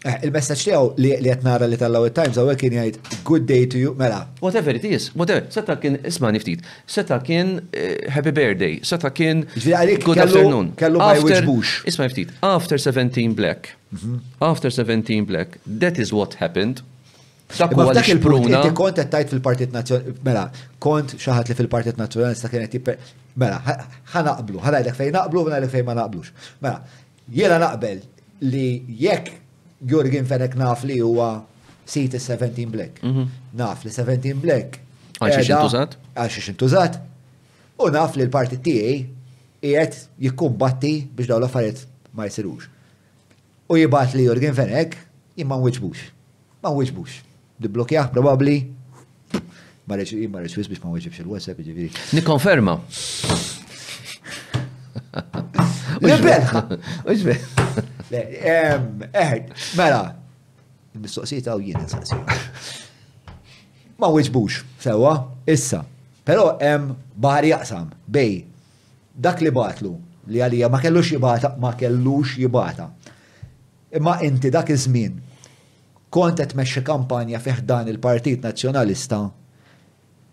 Eh, 0.00 0.14
il 0.24 0.30
messaċ 0.32 0.62
tiegħu 0.64 0.84
li 1.04 1.10
qed 1.20 1.42
nara 1.44 1.66
li 1.68 1.76
tal 1.80 1.96
it 2.08 2.14
Times 2.16 2.38
hawnhekk 2.40 2.60
kien 2.62 2.72
jgħid 2.78 3.10
good 3.28 3.42
day 3.44 3.66
to 3.68 3.76
you, 3.80 3.90
mela. 3.98 4.20
Whatever 4.40 4.72
it 4.78 4.84
is, 4.88 5.10
whatever. 5.12 5.42
Seta 5.52 5.74
kien 5.82 5.98
isma' 6.08 6.30
niftit. 6.32 6.62
Seta 6.88 7.18
kien 7.24 7.50
eh, 7.76 8.06
happy 8.14 8.32
birthday, 8.38 8.78
seta 8.90 9.10
kien 9.12 9.42
good 9.60 10.22
afternoon. 10.24 10.70
Kellu 10.80 11.02
by 11.02 11.42
Bush. 11.44 11.82
Isma' 11.84 12.06
niftit. 12.08 12.32
After 12.42 12.78
17 12.80 13.34
Black. 13.36 13.74
Mhm. 13.98 14.16
After 14.40 14.70
17 14.70 15.26
Black. 15.26 15.58
That 15.84 15.98
is 16.00 16.14
what 16.16 16.32
happened. 16.40 16.80
Dak 17.58 17.76
huwa 17.76 17.90
l-xpruna. 17.92 18.62
Kont 18.78 19.02
qed 19.02 19.12
tajt 19.12 19.34
fil-Partit 19.34 19.74
Nazzjonali, 19.74 20.16
mela, 20.24 20.46
kont 20.80 21.12
xaħat 21.18 21.50
li 21.52 21.58
fil-Partit 21.58 21.98
Nazzjonalista 22.00 22.48
kienet 22.48 22.94
mela, 23.36 23.58
ħanaqblu, 24.14 24.62
ħanajdek 24.64 24.96
fejn 24.96 25.12
naqblu, 25.20 25.44
ħanajdek 25.50 25.74
fejn 25.76 25.86
ma 25.90 25.98
naqblux. 26.00 26.32
Mela, 26.62 26.80
jiena 27.34 27.58
naqbel 27.66 28.00
li 28.54 28.64
jekk 29.02 29.34
Jurgen 29.86 30.24
Fenek 30.26 30.54
naf 30.56 30.82
li 30.84 30.98
huwa 31.00 31.46
City 31.88 32.18
17 32.18 32.70
Black. 32.70 33.00
Mhm. 33.02 33.26
Naf 33.56 33.84
li 33.84 33.90
17 33.90 34.40
Black. 34.40 34.78
Għaxi 35.20 35.44
xintużat? 35.46 35.96
xintużat. 36.34 36.98
U 37.80 37.88
naf 37.92 38.16
li 38.16 38.24
l-parti 38.26 38.56
tiegħi 38.58 38.98
qiegħed 39.60 39.98
jikkumbatti 40.24 40.92
biex 41.16 41.28
daw 41.28 41.40
l-affarijiet 41.42 41.84
ma 42.16 42.24
jsirux. 42.28 42.68
U 43.68 43.76
jibat 43.76 44.14
li 44.16 44.24
Jurgen 44.26 44.54
Fenek 44.56 44.96
imma 45.36 45.56
nwiġbux. 45.60 45.98
Ma 46.62 46.72
nwiġbux. 46.74 47.20
Diblokjaħ 47.60 48.10
probabbli 48.12 48.58
ma 49.88 49.96
reċ 49.96 50.16
ma 50.32 50.40
reċ 50.44 50.56
biex 50.60 50.80
ma 50.84 50.92
weġibx 50.96 51.20
il-WhatsApp 51.20 51.60
ġifieri. 51.60 51.92
Nikkonferma. 52.16 52.78
Rebelħa. 56.00 56.60
Uġbel. 57.04 57.88
Eh, 58.10 59.46
mela, 59.78 60.00
mistoqsijiet 60.98 61.46
għaw 61.46 61.60
jien 61.62 61.84
nsaqsijiet. 61.86 63.30
Ma 64.02 64.08
wieġbux, 64.10 64.60
sewa, 64.82 65.12
issa. 65.46 65.84
Pero 66.26 66.56
hemm 66.60 66.94
baħar 67.20 67.46
jaqsam 67.52 67.90
bej 68.10 68.40
dak 69.14 69.40
li 69.44 69.50
batlu 69.54 69.92
li 70.30 70.42
għalija 70.42 70.68
ma 70.70 70.80
kellux 70.82 71.12
jibata, 71.14 71.54
ma 71.58 71.72
kellux 71.76 72.36
jibata. 72.38 72.88
Imma 73.96 74.18
inti 74.26 74.50
dak 74.50 74.70
iż-żmien 74.70 75.16
kont 76.10 76.42
qed 76.42 76.82
kampanja 76.82 77.38
fiħdan 77.38 77.84
dan 77.84 77.88
il-Partit 77.94 78.42
Nazzjonalista 78.42 79.20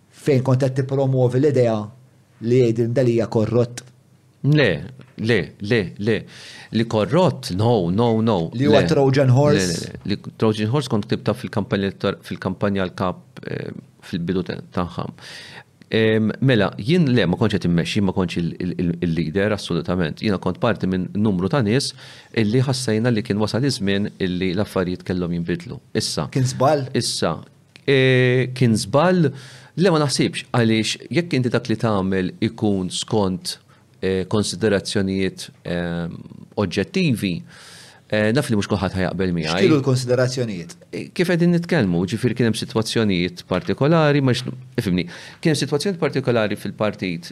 fejn 0.09 0.43
kont 0.43 0.65
qed 0.65 0.75
tippromovi 0.79 1.39
l-idea 1.41 1.77
li 2.41 2.61
jgħidin 2.63 2.93
dalija 2.93 3.27
korrott 3.27 3.85
Le, 4.43 4.79
le, 5.17 5.47
le, 5.61 5.87
le. 5.97 6.21
Li 6.73 6.83
korrott, 6.87 7.51
no, 7.55 7.89
no, 7.89 8.21
no. 8.21 8.51
Li 8.53 8.65
huwa 8.67 8.83
Trojan 8.83 9.29
Horse? 9.29 9.91
Le, 10.05 10.11
le, 10.11 10.17
Trojan 10.37 10.67
Horse 10.71 10.87
kont 10.89 11.07
tibta 11.09 11.33
fil-kampanja 11.33 12.85
l-kap 12.85 13.41
eh, 13.47 13.71
fil-bidu 14.05 14.43
tanħam. 14.75 15.15
Mela, 16.43 16.69
jien 16.83 17.07
le, 17.15 17.25
ma 17.31 17.39
konċet 17.39 17.65
immexxi, 17.65 18.01
ma 18.03 18.13
kontx 18.13 18.37
il-lider 18.43 19.51
assolutament. 19.55 20.21
Jiena 20.21 20.37
kont 20.43 20.59
parti 20.61 20.85
minn 20.91 21.07
numru 21.15 21.49
ta' 21.49 21.63
nies 21.65 21.93
illi 22.37 22.61
ħassajna 22.67 23.09
li 23.15 23.23
kien 23.25 23.41
wasal 23.41 23.65
iż-żmien 23.69 24.11
illi 24.19 24.51
l-affarijiet 24.53 25.05
kellhom 25.07 25.33
jinbidlu. 25.33 25.79
Issa. 25.97 26.27
Kien 26.35 26.45
żball? 26.45 26.91
Issa. 26.99 27.39
E, 27.87 28.51
kien 28.53 28.77
żball, 28.77 29.31
le 29.81 29.93
ma 29.95 30.03
naħsibx 30.03 30.49
għaliex 30.51 31.07
jekk 31.21 31.39
inti 31.39 31.53
dak 31.55 31.71
li 31.71 31.79
tagħmel 31.79 32.35
ikun 32.51 32.91
skont 32.93 33.63
Eh, 33.97 34.27
konsiderazzjonijiet 34.29 35.47
eh, 35.65 36.05
oġġettivi, 36.61 37.31
eh, 38.13 38.27
naf 38.37 38.51
li 38.53 38.59
mux 38.59 38.69
kuħat 38.69 38.93
ħajaqbel 38.93 39.31
mi 39.33 39.47
għaj. 39.49 39.65
l-konsiderazzjonijiet? 39.71 40.75
Kif 41.17 41.31
għedin 41.33 41.55
nitkelmu, 41.57 42.03
ġifir 42.13 42.35
kienem 42.37 42.53
situazzjonijiet 42.55 43.41
partikolari, 43.49 44.21
maġ, 44.21 44.43
ifimni, 44.77 45.07
kienem 45.41 45.57
situazzjonijiet 45.63 45.99
partikolari 46.03 46.59
fil-Partit 46.61 47.31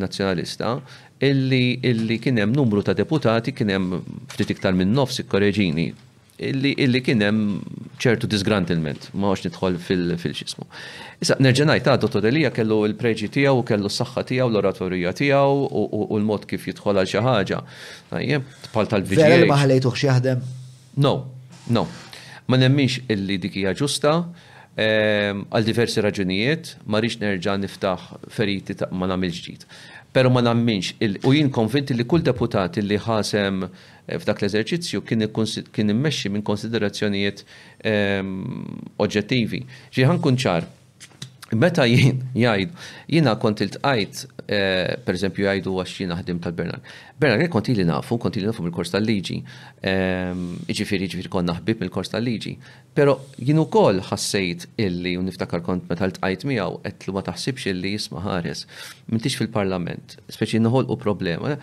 Nazjonalista, 0.00 0.78
illi, 1.20 1.78
illi 1.84 2.16
kienem 2.24 2.56
numru 2.56 2.80
ta' 2.82 2.96
deputati, 2.96 3.52
kienem 3.52 3.92
ftit 4.32 4.56
iktar 4.56 4.72
minn 4.80 4.96
nofs 4.96 5.20
korreġini, 5.28 5.90
illi 6.38 7.00
kien 7.02 7.22
hemm 7.22 7.58
ċertu 7.98 8.28
disgruntlement, 8.30 9.08
ma 9.18 9.32
għax 9.32 9.46
nidħol 9.48 9.78
fil-xismu. 9.82 10.66
Issa, 11.24 11.34
nerġenajt 11.42 11.84
ta' 11.88 11.96
dottor 11.98 12.28
Elija 12.30 12.52
kellu 12.54 12.78
il-preġi 12.88 13.26
tiegħu, 13.34 13.64
kellu 13.66 13.90
s-saxħa 13.90 14.22
tiegħu, 14.28 14.48
l-oratorija 14.52 15.12
tiegħu 15.18 15.86
u 15.98 16.20
l-mod 16.20 16.46
kif 16.52 16.68
jidħol 16.70 17.02
għal 17.02 17.10
xi 17.10 17.22
ħaġa. 17.26 17.60
Tajjeb, 18.12 18.54
tal 18.78 19.08
vġi 19.10 19.20
Vera 19.22 19.48
ma 19.50 19.58
ħalejtuh 19.64 19.98
xieħdem? 20.04 20.46
No, 21.02 21.14
no. 21.74 21.88
Ma 22.48 22.60
nemmix 22.62 23.00
illi 23.10 23.40
dikija 23.42 23.74
ġusta 23.76 24.14
ehm, 24.78 25.44
għal 25.50 25.66
diversi 25.66 26.04
raġunijiet, 26.06 26.76
ma 26.86 27.02
rix 27.02 27.18
nerġa' 27.20 27.58
niftaħ 27.66 28.06
feriti 28.32 28.78
ma 28.94 29.10
namil 29.10 29.34
ġdid. 29.34 29.66
Pero 30.14 30.30
ma 30.32 30.40
nammix, 30.40 30.94
u 31.28 31.30
jien 31.34 31.50
konvinti 31.52 31.94
li 31.98 32.06
kull 32.08 32.22
deputat 32.24 32.78
li 32.80 32.96
ħasem 32.98 33.66
Eh, 34.08 34.16
f'dak 34.22 34.40
l-eżerċizzju 34.40 35.02
kien 35.04 35.92
immexxi 35.92 36.30
minn 36.32 36.44
konsiderazzjonijiet 36.48 37.42
ehm, 37.84 38.32
oġġettivi. 39.04 39.64
Ġi 39.92 40.08
ħankun 40.14 40.40
ċar, 40.44 40.68
Meta 41.56 41.86
jien 41.88 42.18
jgħid, 42.36 42.72
jiena 43.08 43.32
kont 43.40 43.60
il-tqajt, 43.64 44.18
eh, 44.52 44.96
per 45.00 45.16
eżempju 45.16 45.46
jgħidu 45.46 45.72
għax 45.80 46.00
jiena 46.02 46.16
ħdim 46.18 46.40
tal-Bernard. 46.44 46.90
Bernard 47.20 47.48
konti 47.54 47.72
li 47.76 47.86
nafu, 47.88 48.18
konti 48.20 48.40
li 48.42 48.48
nafu 48.50 48.64
mill-kors 48.66 48.92
tal-liġi. 48.94 49.38
Ehm, 49.92 50.42
iġifiri, 50.72 51.08
iġifiri 51.08 51.32
konna 51.32 51.54
ħbib 51.58 51.84
mill-kors 51.86 52.12
tal-liġi. 52.12 52.52
Pero 52.96 53.14
jien 53.40 53.60
ukoll 53.64 54.00
ħassejt 54.10 54.68
illi, 54.84 55.16
u 55.16 55.24
niftakar 55.24 55.64
kont 55.64 55.88
meta 55.88 56.08
l-tqajt 56.10 56.44
miegħu, 56.52 56.80
qed 56.84 57.12
ma 57.16 57.24
taħsibx 57.30 57.72
illi 57.72 57.94
jisma' 57.96 58.24
ħares, 58.28 58.64
m'intix 59.12 59.40
fil-parlament, 59.40 60.16
speċi 60.32 60.60
u 60.84 60.96
problema. 61.00 61.56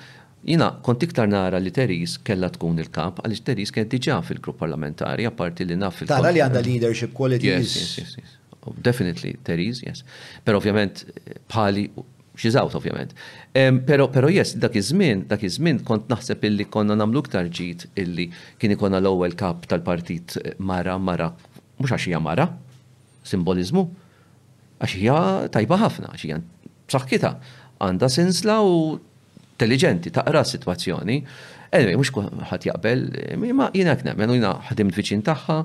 Jina, 0.45 0.67
kont 0.85 1.01
iktar 1.01 1.25
nara 1.27 1.57
li 1.57 1.71
Teris 1.73 2.19
kella 2.25 2.51
tkun 2.53 2.77
il-kap, 2.83 3.23
għalix 3.25 3.41
Teris 3.47 3.71
kien 3.73 3.87
diġa 3.89 4.19
fil-grupp 4.27 4.59
parlamentari, 4.61 5.25
apparti 5.25 5.65
li 5.65 5.77
naf 5.81 5.95
fil 5.97 6.09
Tara 6.11 6.29
li 6.35 6.43
għanda 6.43 6.61
leadership 6.67 7.15
qualities. 7.17 7.71
Yes, 7.79 7.79
yes, 7.79 7.95
yes, 7.97 8.11
yes. 8.21 8.35
Oh, 8.65 8.75
definitely, 8.85 9.31
Teris, 9.45 9.81
yes. 9.81 10.03
Pero 10.45 10.59
ovvjament, 10.61 11.01
pali, 11.49 11.87
xizawt 12.37 12.75
ovvjament. 12.77 13.15
Um, 13.57 13.79
pero, 13.89 14.05
pero 14.13 14.29
yes, 14.33 14.51
dak 14.61 14.77
iż-żmien, 14.77 15.23
dak 15.31 15.47
iż-żmien 15.49 15.81
kont 15.87 16.05
naħseb 16.13 16.45
illi 16.51 16.67
konna 16.73 16.97
namlu 16.99 17.25
ktar 17.25 17.49
ġit 17.49 17.87
illi 18.05 18.27
kien 18.61 18.73
ikonna 18.77 19.01
l-ewwel 19.01 19.33
kap 19.39 19.65
tal-partit 19.71 20.37
eh, 20.43 20.53
mara 20.61 20.97
mara, 21.01 21.31
mhux 21.79 21.95
għax 21.95 22.07
hija 22.11 22.21
mara, 22.21 22.51
simbolizmu, 23.25 23.87
għax 24.81 24.95
hija 25.01 25.19
tajba 25.57 25.81
ħafna, 25.87 26.13
għax 26.13 26.27
hija 26.29 26.39
b'saħħitha, 26.85 27.33
għandha 27.87 28.13
sinsla 28.19 28.59
u 28.65 28.75
intelligenti, 29.55 30.09
taqra 30.11 30.43
s-situazzjoni. 30.43 31.17
Anyway, 31.73 31.95
mux 31.99 32.09
kuħat 32.15 32.67
jaqbel, 32.69 33.03
eh, 33.15 33.51
ma 33.61 33.69
jina 33.73 33.95
knem, 33.99 34.23
jina 34.37 34.51
ħadimt 34.69 34.95
viċin 34.99 35.23
taħħa. 35.29 35.57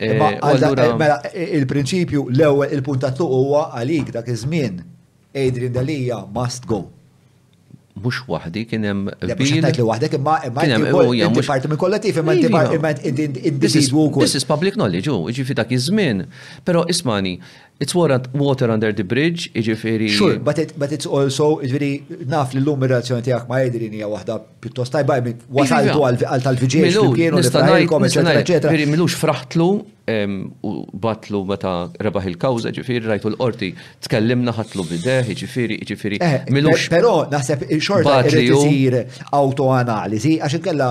Eh, 0.00 0.14
eh, 0.14 0.92
mela, 0.98 1.20
il-prinċipju, 1.60 2.28
l-ewel 2.34 2.74
il-puntatlu 2.78 3.28
huwa 3.40 3.66
għalik 3.78 4.12
dak 4.18 4.30
iż-żmien, 4.34 4.80
Adrian 5.44 5.74
Dalija 5.74 6.24
must 6.34 6.66
go 6.66 6.82
mux 8.02 8.18
wahdi, 8.28 8.64
kienem. 8.70 9.04
Bixħetajt 9.22 9.78
li 9.78 9.86
wahdek, 9.86 10.16
imma 10.18 10.38
imma 10.48 11.34
parti 11.46 11.70
minn 11.70 11.80
kollettiv, 11.80 12.18
imma 12.22 12.34
iva. 12.34 12.94
individu 13.10 14.00
u 14.00 14.08
This 14.24 14.34
is 14.40 14.44
public 14.48 14.74
knowledge, 14.74 15.08
u 15.10 15.28
iġifi 15.30 15.54
dak 15.54 15.70
iż-żmien. 15.72 16.26
però 16.66 16.84
ismani, 16.88 17.38
it's 17.80 17.94
water 17.94 18.70
under 18.70 18.92
the 18.92 19.04
bridge, 19.04 19.50
iġifiri. 19.54 20.08
Sure, 20.08 20.38
but, 20.38 20.58
it, 20.58 20.72
but 20.76 20.90
it's 20.92 21.06
also, 21.06 21.60
iġifiri, 21.62 22.26
naf 22.26 22.54
li 22.54 22.60
l-lum 22.60 22.82
il-relazzjoni 22.82 23.22
tijak 23.22 23.48
ma 23.48 23.60
jedrini 23.62 23.96
hija 24.00 24.08
wahda 24.10 24.40
piuttost 24.60 24.90
tajba, 24.92 25.20
iva, 25.22 25.30
iva. 25.34 25.50
wasaltu 25.60 26.04
għal 26.26 26.46
tal-vġiex, 26.48 26.98
kienu 27.18 27.42
l-fraħilkom, 27.44 28.08
eccetera, 28.10 28.42
eccetera. 28.42 28.72
Jiġifieri 28.72 28.90
milux 28.90 29.14
fraħtlu, 29.22 29.70
u 30.04 30.70
batlu 30.92 31.40
meta 31.48 31.88
rebaħ 32.02 32.26
il-kawza, 32.30 32.70
ġifiri, 32.76 33.06
rajtu 33.08 33.30
l-qorti, 33.30 33.70
tkellimna 34.04 34.52
ħatlu 34.52 34.84
bideħ, 34.90 35.24
ġifiri, 35.40 35.78
ġifiri. 35.80 36.18
Eh, 36.20 36.50
Pero, 36.92 37.24
naħseb, 37.32 37.64
xorta 37.80 38.18
jisir 38.28 38.98
autoanalizi, 39.32 40.34
għaxin 40.44 40.64
kella, 40.66 40.88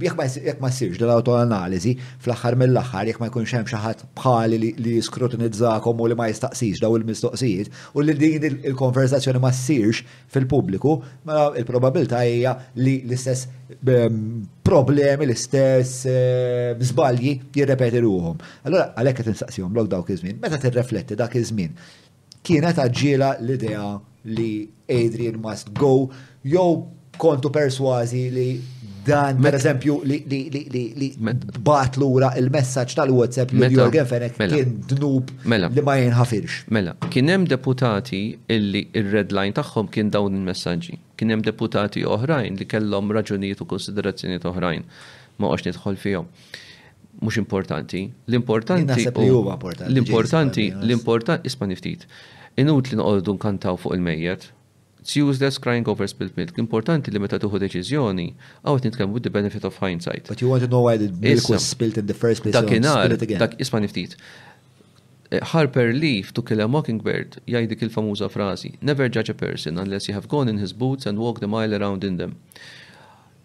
jek 0.00 0.60
ma 0.62 0.70
s-sirġ 0.70 1.02
dal-autoanalizi, 1.02 1.92
fl-axar 2.24 2.56
mill-axar, 2.56 3.08
jek 3.12 3.20
ma 3.20 3.28
jkunx 3.28 3.52
hemm 3.58 3.68
xaħat 3.68 4.06
bħali 4.16 4.56
li 4.62 4.96
skrutinizzakom 5.04 6.00
u 6.00 6.08
li 6.12 6.16
ma 6.20 6.30
jistaqsix 6.32 6.80
daw 6.82 6.96
il-mistoqsijiet, 6.96 7.68
u 7.92 8.00
li 8.04 8.16
din 8.16 8.60
il-konversazzjoni 8.70 9.42
ma 9.44 9.52
s-sirġ 9.52 10.00
fil-pubbliku, 10.32 10.96
ma 11.28 11.50
il-probabilta 11.60 12.24
hija 12.24 12.56
li 12.80 13.02
l-istess 13.04 13.50
problemi 14.64 15.26
l-istess 15.28 15.98
zbalji 16.90 17.34
eh, 17.34 17.42
jirrepeti 17.58 18.00
ruhom. 18.04 18.38
Allora, 18.66 18.88
għalhekk 18.96 19.20
qed 19.20 19.30
insaqsihom 19.34 19.74
blok 19.76 19.90
dawk 19.92 20.10
iż-żmien, 20.14 20.40
meta 20.42 20.58
tirrefletti 20.62 21.18
dak 21.20 21.36
iż-żmien, 21.38 21.74
kienet 22.46 22.80
aġġiela 22.86 23.34
l-idea 23.44 23.90
li 24.32 24.50
Adrian 24.90 25.38
must 25.44 25.70
go, 25.76 25.94
jew 26.42 26.70
kontu 27.20 27.52
perswazi 27.54 28.24
li 28.34 28.46
dan, 29.04 29.36
per 29.44 29.58
eżempju, 29.58 29.98
li, 30.08 30.22
li, 30.30 30.38
li, 30.48 30.84
li, 30.96 31.08
lura 32.00 32.30
il-messagġ 32.40 32.94
tal-WhatsApp 32.96 33.50
li 33.52 33.68
Jorgen 33.76 34.06
Fenek 34.08 34.38
mela. 34.40 34.54
kien 34.54 34.78
dnub 34.88 35.28
mela. 35.44 35.68
li 35.68 35.84
ma 35.84 35.98
jenħafirx. 36.00 36.64
Mela, 36.72 36.96
kien 37.12 37.28
hemm 37.28 37.44
deputati 37.52 38.22
illi 38.48 38.86
il-red 38.96 39.36
line 39.36 39.52
tagħhom 39.60 39.92
kien 39.92 40.08
dawn 40.14 40.40
il-messagġi 40.40 40.96
kien 41.24 41.32
hemm 41.32 41.44
deputati 41.48 42.02
oħrajn 42.04 42.58
li 42.60 42.66
kellhom 42.68 43.12
raġunijiet 43.16 43.62
u 43.64 43.68
konsiderazzjonijiet 43.70 44.44
oħrajn 44.50 44.84
ma 45.40 45.50
għax 45.52 45.68
nidħol 45.70 45.98
fihom. 46.04 46.28
Mhux 47.22 47.38
importanti. 47.40 48.02
L-importanti 48.28 49.06
L-importanti, 49.92 50.66
l-importanti 50.84 51.50
isma' 51.52 51.68
niftit. 51.70 52.08
Inut 52.60 52.90
li 52.90 52.98
noqogħdu 53.00 53.34
nkantaw 53.38 53.80
fuq 53.84 53.96
il 53.96 54.04
mejjet 54.08 54.50
It's 55.04 55.18
useless 55.20 55.58
crying 55.60 55.84
over 55.86 56.06
spilled 56.08 56.32
milk. 56.34 56.56
Importanti 56.56 57.12
li 57.12 57.20
meta 57.20 57.36
tuħu 57.36 57.58
deċiżjoni, 57.60 58.24
għaw 58.62 58.78
qed 58.78 58.86
nitkellmu 58.88 59.20
the 59.20 59.28
benefit 59.34 59.66
of 59.68 59.76
hindsight. 59.82 60.30
But 60.30 60.40
you 60.40 60.48
want 60.48 60.64
to 60.64 60.68
know 60.72 60.80
why 60.86 60.96
the 60.96 61.10
milk 61.12 61.50
was 61.52 61.60
spilled 61.66 61.98
in 62.00 62.06
the 62.08 62.16
first 62.16 62.40
place. 62.40 62.56
Dakinhar, 62.56 63.12
dak 63.36 63.58
isma' 63.60 63.82
niftit. 63.84 64.16
Harper 65.42 65.92
Lee 65.92 66.22
to 66.32 66.42
kill 66.42 66.60
a 66.60 66.66
mockingbird 66.68 67.38
jajdik 67.46 67.80
il-famuża 67.82 68.28
frażi 68.28 68.72
Never 68.82 69.10
judge 69.16 69.30
a 69.30 69.34
person 69.34 69.78
unless 69.78 70.08
you 70.08 70.14
have 70.14 70.26
gone 70.28 70.50
in 70.50 70.58
his 70.58 70.72
boots 70.72 71.06
and 71.06 71.18
walked 71.18 71.42
a 71.42 71.46
mile 71.46 71.74
around 71.76 72.04
in 72.04 72.16
them. 72.18 72.34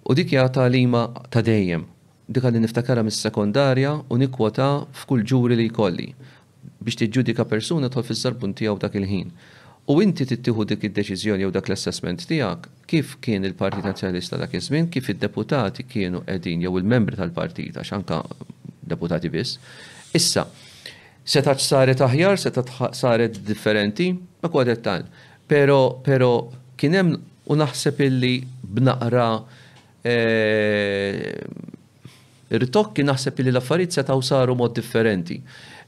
U 0.05 0.13
dik 0.15 0.31
hija 0.31 0.67
lima 0.69 1.07
ta' 1.29 1.41
dejjem. 1.41 1.83
Dik 2.29 2.43
għalli 2.45 2.59
niftakara 2.61 3.01
mis-sekondarja 3.03 3.95
u 4.13 4.17
nikwota 4.21 4.67
f'kull 4.99 5.23
ġuri 5.25 5.55
li 5.57 5.69
jkolli 5.71 6.11
biex 6.79 6.95
tiġġudika 6.95 7.43
persuna 7.49 7.89
tħol 7.91 8.03
fi 8.07 8.13
żarbun 8.15 8.53
tiegħu 8.55 8.77
dak 8.79 8.93
il-ħin. 8.95 9.31
U 9.89 9.97
inti 10.03 10.23
tittieħu 10.29 10.65
dik 10.69 10.85
id-deċiżjoni 10.89 11.43
jew 11.43 11.51
dak 11.51 11.67
l-assessment 11.71 12.23
tiegħek 12.29 12.69
kif 12.89 13.15
kien 13.25 13.47
il-Partit 13.47 13.87
Nazzjonalista 13.89 14.39
dak 14.39 14.53
iż-żmien, 14.59 14.87
kif 14.93 15.09
id-deputati 15.11 15.83
kienu 15.89 16.21
qegħdin 16.27 16.63
jew 16.65 16.73
il-membri 16.79 17.19
tal-partit 17.19 17.79
għax 17.81 17.93
anke 17.97 18.21
deputati 18.87 19.31
biss. 19.33 19.59
Issa, 20.15 20.45
Setax 21.29 21.61
saret 21.69 21.99
aħjar, 22.01 22.39
setax 22.41 22.97
saret 23.03 23.35
differenti, 23.45 24.07
ma 24.41 24.49
kwadet 24.49 24.81
tan. 24.85 25.03
Pero, 25.49 26.01
pero 26.05 26.29
kienem 26.77 27.11
u 27.49 27.55
illi 27.59 28.39
b'naqra 28.63 29.27
eh, 30.05 31.33
kien 32.49 33.09
naħseb 33.11 33.41
illi 33.41 33.51
l-affarijiet 33.53 33.93
setaw 33.99 34.21
saru 34.25 34.55
mod 34.57 34.73
differenti. 34.73 35.37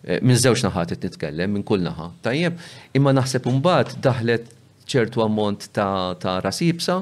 Eh, 0.03 0.19
minn 0.21 0.37
żewġ 0.37 0.61
naħat 0.67 0.93
et 0.99 1.09
nitkellem, 1.09 1.53
minn 1.55 1.65
kull 1.65 1.81
naħa. 1.89 2.11
Tajjeb, 2.21 2.59
imma 3.01 3.13
naħseb 3.17 3.49
imbagħad 3.49 3.97
daħlet 3.97 4.53
ċertu 4.85 5.25
ammont 5.25 5.69
ta', 5.73 6.13
ta 6.21 6.37
rasibsa 6.45 7.01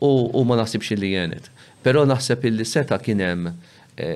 u, 0.00 0.30
u 0.30 0.44
ma 0.46 0.60
naħsibx 0.62 0.94
li 1.02 1.10
jenet. 1.16 1.50
Pero 1.82 2.06
naħseb 2.06 2.46
illi 2.52 2.64
seta 2.70 3.00
kienem 3.02 3.48
e, 3.96 4.10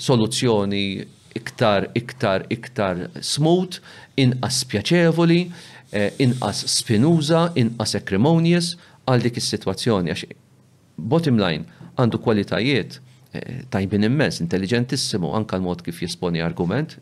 soluzzjoni 0.00 1.17
iktar, 1.38 1.88
iktar, 1.98 2.40
iktar 2.54 3.04
smooth, 3.34 3.78
inqas 4.18 4.62
pjaċevoli, 4.70 5.40
eh, 5.94 6.10
inqas 6.24 6.64
spinuża, 6.78 7.48
inqas 7.62 7.94
acrimonious 7.98 8.74
għal 9.08 9.22
dik 9.26 9.36
is-sitwazzjoni. 9.42 10.10
Għax 10.10 10.24
bottom 10.98 11.36
line 11.42 11.64
għandu 11.98 12.18
kwalitajiet 12.24 12.98
eh, 13.36 13.60
tajbin 13.72 14.04
immens, 14.08 14.40
intelligentissimu, 14.44 15.28
anka 15.36 15.56
l-mod 15.58 15.82
kif 15.84 15.98
jisponi 16.04 16.40
argument, 16.44 16.96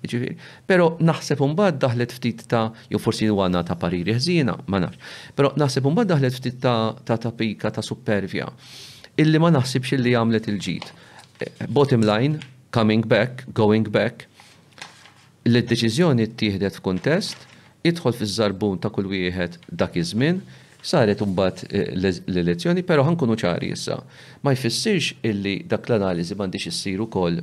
Pero 0.66 0.90
naħseb 0.98 1.40
unbad 1.46 1.78
daħlet 1.84 2.12
ftit 2.18 2.42
ta' 2.50 2.72
jew 2.90 2.98
forsi 3.00 3.28
għana 3.30 3.62
ta' 3.68 3.76
pariri 3.82 4.16
ħżina, 4.18 4.56
ma 4.66 4.78
nafx. 4.82 4.98
Pero 5.36 5.52
naħseb 5.60 5.86
unbad 5.86 6.08
daħlet 6.12 6.34
ftit 6.40 6.58
ta' 6.60 6.94
ta' 7.04 7.18
tapika 7.24 7.70
ta' 7.70 7.82
supervja, 7.90 8.50
illi 9.16 9.38
ma 9.38 9.50
naħsibx 9.56 9.94
illi 9.96 10.16
għamlet 10.18 10.48
il-ġid. 10.50 10.90
Eh, 11.46 11.66
bottom 11.68 12.02
line, 12.02 12.42
coming 12.78 13.04
back, 13.14 13.32
going 13.62 13.86
back, 13.96 14.16
li 15.52 15.60
d-deċiżjoni 15.64 16.26
ttieħdet 16.34 16.74
f'kuntest, 16.78 17.46
idħol 17.88 18.16
fiż-żarbun 18.18 18.82
ta' 18.82 18.90
kull 18.92 19.08
wieħed 19.12 19.54
dak 19.80 19.96
iż-żmien, 20.02 20.42
saret 20.90 21.22
mbagħad 21.30 21.62
eh, 21.70 22.10
l-elezzjoni, 22.32 22.82
però 22.90 23.06
ħankunu 23.08 23.38
ċari 23.40 23.70
issa. 23.72 23.96
Ma 24.44 24.52
jfissirx 24.52 25.24
illi 25.30 25.54
dak 25.70 25.88
l-analiżi 25.88 26.36
m'għandix 26.36 26.68
issir 26.72 27.00
ukoll 27.06 27.40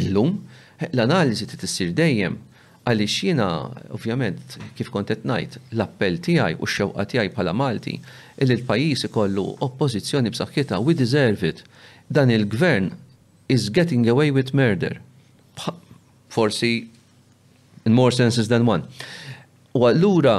illum, 0.00 0.38
l-analiżi 0.88 1.50
t 1.52 1.60
tissir 1.66 1.92
dejjem 2.00 2.38
għaliex 2.88 3.18
jiena 3.28 3.50
ovvjament 3.98 4.56
kif 4.78 4.88
kont 4.94 5.12
qed 5.12 5.28
ngħid 5.28 5.60
l-appell 5.76 6.16
tiegħi 6.24 6.56
u 6.56 6.64
x-xewqa 6.70 7.04
tiegħi 7.14 7.34
bħala 7.36 7.52
Malti 7.54 7.98
illi 8.00 8.56
l-pajjiż 8.56 9.10
ikollu 9.10 9.44
oppożizzjoni 9.68 10.32
b'saħħitha 10.32 10.80
we 10.88 10.96
deserve 11.04 11.44
it. 11.52 11.62
Dan 12.12 12.28
il-gvern 12.34 12.90
is 13.54 13.70
getting 13.70 14.08
away 14.08 14.30
with 14.30 14.48
murder. 14.54 14.92
Forsi 16.28 16.88
in 17.86 17.92
more 17.92 18.10
senses 18.10 18.46
than 18.48 18.62
one. 18.74 18.82
U 19.74 19.80
allura 19.90 20.36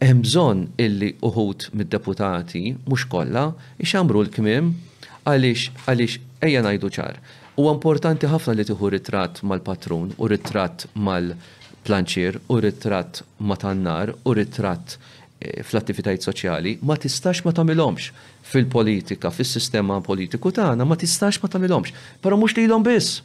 hemm 0.00 0.22
bżonn 0.24 0.60
illi 0.80 1.10
uħut 1.24 1.68
mid-deputati 1.76 2.70
mhux 2.86 3.04
kollha 3.12 3.44
għamru 3.80 4.24
l-kmim 4.26 4.70
għaliex 5.28 5.84
għaliex 5.88 6.18
ejja 6.46 6.64
ngħidu 6.64 6.90
ċar. 6.98 7.20
U 7.60 7.68
importanti 7.70 8.28
ħafna 8.32 8.56
li 8.58 8.66
tieħu 8.68 8.90
ritratt 8.94 9.42
mal-patrun 9.46 10.14
u 10.16 10.28
ritratt 10.32 10.86
mal-planċir 11.06 12.40
u 12.50 12.60
ritratt 12.64 13.20
ma' 13.46 13.60
tannar 13.62 14.12
u 14.24 14.36
ritratt 14.36 14.96
eh, 14.98 15.60
fl-attivitajiet 15.64 16.24
soċjali 16.28 16.78
ma 16.82 16.96
tistax 17.00 17.44
ma 17.46 17.52
tagħmilhomx 17.56 18.12
fil-politika, 18.52 19.30
fil-sistema 19.32 19.98
politiku 20.04 20.52
tagħna 20.54 20.84
ma 20.86 20.98
tistax 21.00 21.40
ma 21.42 21.50
tagħmilhomx. 21.54 21.94
Però 22.22 22.38
mhux 22.40 22.56
lilhom 22.58 22.84
biss. 22.86 23.16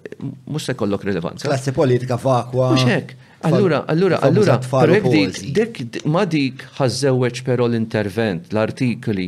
mhux 0.49 0.67
se 0.67 0.75
jkollok 0.77 1.07
rilevanza. 1.11 1.47
Klassi 1.49 1.75
politika 1.77 2.19
vakwa! 2.23 2.73
Mhux 2.77 2.89
hekk. 2.91 3.15
Allura, 3.43 3.81
allura, 3.91 4.21
allura, 4.23 4.55
dik 5.03 5.97
ma 6.07 6.21
dik 6.31 6.61
ħażewweġ 6.77 7.41
però 7.49 7.65
l-intervent, 7.67 8.45
l-artikoli, 8.55 9.25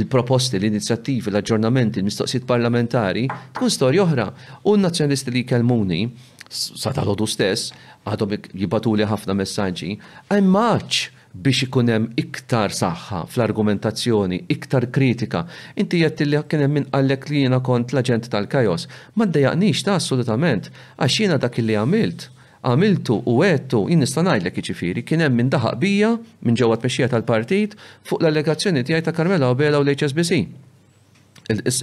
il-proposti, 0.00 0.56
l-inizjattivi, 0.56 1.28
l-aġġornamenti, 1.28 2.00
l-mistoqsijiet 2.00 2.46
parlamentari, 2.48 3.26
tkun 3.58 3.74
storja 3.74 4.06
oħra. 4.06 4.26
U 4.64 4.74
n-nazzjonisti 4.78 5.34
li 5.36 5.42
kelmuni, 5.50 6.00
sa 6.48 6.94
tal 6.96 7.12
stess, 7.28 7.68
għadhom 8.08 8.32
jibatuli 8.64 9.04
ħafna 9.04 9.36
messaġġi, 9.36 9.92
I'm 10.32 10.48
much 10.48 11.10
biex 11.44 11.62
ikun 11.66 11.90
hemm 11.92 12.08
iktar 12.18 12.72
saħħa 12.74 13.20
fl-argumentazzjoni, 13.30 14.38
iktar 14.50 14.88
kritika. 14.94 15.44
Inti 15.78 16.00
jett 16.02 16.20
li 16.26 16.40
kien 16.50 16.64
hemm 16.64 16.78
min 16.80 16.88
li 17.08 17.18
jiena 17.26 17.60
kont 17.64 17.92
l-aġent 17.94 18.28
tal-kajos. 18.32 18.88
Ma 19.14 19.26
ddejjaqnix 19.26 19.84
ta' 19.86 19.96
assolutament, 20.00 20.70
għax 20.98 21.20
jiena 21.22 21.38
dak 21.38 21.58
li 21.62 21.76
għamilt 21.78 22.28
għamiltu 22.68 23.20
u 23.30 23.36
għettu 23.46 23.84
jinnistanaj 23.92 24.40
l 24.42 24.50
iġifiri 24.50 25.04
kien 25.06 25.22
hemm 25.22 25.36
minn 25.38 25.50
daħak 25.52 25.78
bija 25.78 26.08
minn 26.42 26.56
ġewwa 26.58 26.74
tmexxija 26.82 27.06
tal-partit 27.12 27.76
fuq 28.02 28.18
l-allegazzjoni 28.24 28.82
tiegħi 28.84 29.06
ta' 29.06 29.14
Karmela 29.14 29.52
u 29.54 29.58
Bela 29.60 29.78
u 29.78 29.86
l-HSBC. 29.86 30.42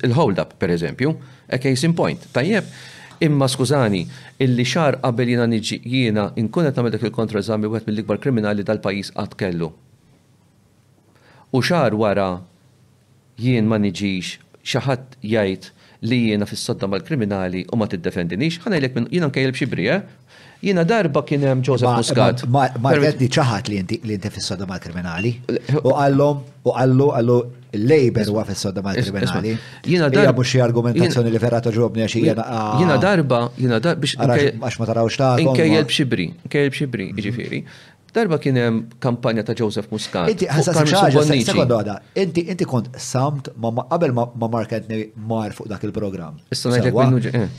Il-hold 0.05 0.37
up, 0.43 0.51
per 0.61 0.69
eżempju, 0.75 1.15
a 1.49 1.57
case 1.57 1.87
in 1.87 1.95
point. 1.97 2.27
Tajjeb, 2.35 2.67
Imma 3.23 3.47
skużani, 3.47 4.05
illi 4.39 4.65
xar 4.67 4.97
qabel 5.01 5.29
jina 5.35 5.45
niġi 5.47 5.77
jina 5.87 6.25
inkun 6.39 6.67
għamil 6.67 6.91
dak 6.95 7.05
il-kontra 7.07 7.39
wieħed 7.39 7.75
għet 7.75 7.87
mill-ikbar 7.87 8.19
kriminali 8.23 8.65
tal-pajis 8.67 9.13
qatt 9.15 9.37
kellu. 9.39 9.69
U 11.55 11.61
xar 11.63 11.95
wara 11.95 12.27
jien 13.39 13.67
ma 13.71 13.77
niġix 13.79 14.35
xaħat 14.67 15.15
jajt 15.23 15.69
li 16.05 16.19
jiena 16.27 16.47
fis-sodda 16.49 16.89
mal-kriminali 16.91 17.63
u 17.71 17.79
ma 17.79 17.87
tiddefendinix, 17.87 18.59
ħanajlek 18.65 18.97
minn 18.97 19.07
jiena 19.13 19.29
nkejjel 19.31 19.55
b'xi 19.55 19.95
Jina 20.63 20.85
darba 20.87 21.21
kien 21.27 21.41
hemm 21.43 21.61
Joseph 21.65 21.97
Muscat. 21.97 22.45
Ma 22.47 22.67
di 23.19 23.27
ċaħat 23.27 23.69
li 23.71 23.79
inti 23.81 23.99
li 24.07 24.17
fis-sodoma 24.23 24.77
kriminali. 24.83 25.33
U 25.81 25.91
għallhom 25.95 26.41
u 26.65 26.73
għallu 26.75 27.09
għallu 27.19 27.37
l 27.75 27.81
lejber 27.91 28.29
huwa 28.31 28.45
fis-sodoma 28.47 28.93
kriminali. 28.97 29.55
Jina 29.95 30.07
darba 30.13 30.37
mhux 30.37 30.53
xi 30.53 30.61
argumentazzjoni 30.67 31.33
li 31.33 31.41
verata 31.45 31.73
ġobni 31.75 32.05
għax 32.07 32.19
jiena 32.21 32.45
Jina 32.83 32.97
darba, 33.03 33.41
jina 33.57 33.81
darba 33.83 34.05
biex 34.05 34.17
għax 34.21 34.79
ma 34.81 34.87
tarawx 34.91 35.19
ta' 35.19 35.33
inkejjel 35.43 35.89
b'xibri, 35.91 36.29
inkejjel 36.47 36.71
b'xibri, 36.75 37.09
jiġifieri. 37.19 37.61
Darba 38.15 38.37
kien 38.39 38.55
hemm 38.55 38.77
kampanja 39.03 39.43
ta' 39.43 39.57
Joseph 39.59 39.89
Muscat. 39.91 40.31
Inti 40.31 40.47
ħassas 40.47 41.35
inti 42.15 42.47
inti 42.47 42.63
kont 42.71 42.91
samt 42.95 43.51
ma 43.59 43.75
qabel 43.91 44.15
ma 44.15 44.29
Mark 44.49 44.71
Antony 44.79 45.09
mar 45.15 45.51
fuq 45.51 45.67
dak 45.71 45.83
il-programm. 45.83 46.39
Issa 46.55 46.71
ngħidlek 46.71 47.01
minnu 47.03 47.33
eh. 47.35 47.49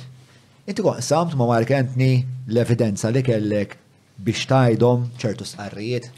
Inti 0.67 0.83
konsamt 0.83 1.35
ma 1.39 1.47
Mark 1.47 1.71
Anthony 1.71 2.25
l-evidenza 2.51 3.11
li 3.15 3.23
kellek 3.27 3.77
biex 4.27 4.47
tajdom 4.51 5.05
ċertu 5.23 5.47
sqarrijiet? 5.47 6.09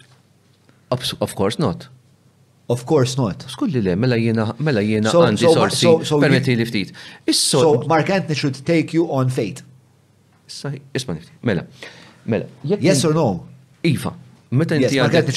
Of 0.95 1.35
course 1.37 1.61
not. 1.61 1.89
Of 2.73 2.85
course 2.89 3.19
not. 3.21 3.45
Skulli 3.49 3.83
le, 3.85 3.93
mela 3.97 4.17
jena, 4.17 4.47
mela 4.65 4.81
jena 4.85 5.13
għandi 5.13 5.51
sorsi, 5.53 5.91
permetti 6.21 6.55
li 6.57 6.65
ftit. 6.69 6.95
So, 7.33 7.75
Mark 7.89 8.09
Anthony 8.13 8.37
should 8.41 8.59
take 8.69 8.97
you 8.97 9.07
on 9.13 9.29
fate. 9.33 9.61
Issa, 10.49 10.73
isma 10.97 11.19
nifti. 11.19 11.33
Mela, 11.49 11.67
mela. 12.25 12.49
Yes 12.65 13.05
or 13.05 13.13
no? 13.17 13.29
Iva, 13.85 14.15
meta 14.53 14.81
inti 14.81 14.97
għandek. 14.97 15.29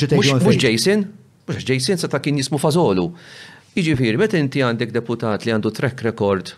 Mux 0.45 0.55
Jason, 0.59 1.03
mux 1.51 1.67
Jason 1.67 1.99
sa 1.99 2.07
ta' 2.11 2.23
kien 2.23 2.39
jismu 2.39 2.59
Fazolu. 2.63 3.09
Iġifiri, 3.79 4.15
meta 4.19 4.39
inti 4.39 4.63
għandek 4.63 4.95
deputat 4.95 5.43
li 5.47 5.51
għandu 5.55 5.71
track 5.75 6.03
record 6.07 6.55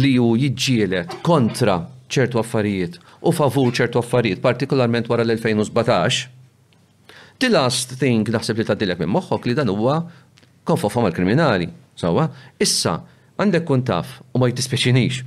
li 0.00 0.10
ju 0.14 0.24
jidġielet 0.40 1.12
kontra 1.22 1.74
ċertu 2.10 2.40
affarijiet 2.40 2.96
u 3.24 3.30
favur 3.34 3.70
ċertu 3.74 4.00
affarijiet, 4.00 4.40
partikolarment 4.42 5.06
wara 5.10 5.22
l-2017, 5.22 6.24
the 7.38 7.48
last 7.50 7.94
thing 8.00 8.26
naħseb 8.30 8.58
li 8.58 8.66
tadilek 8.66 8.98
minn 9.00 9.12
moħħok 9.14 9.46
li 9.46 9.54
dan 9.58 9.70
huwa 9.70 10.00
konfofa 10.64 11.02
mal 11.04 11.14
kriminali 11.14 11.68
Sawa, 11.94 12.24
issa, 12.58 12.96
għandek 13.38 13.62
kun 13.68 13.84
taf 13.86 14.16
u 14.34 14.40
ma 14.42 14.48
jtispeċinix. 14.50 15.20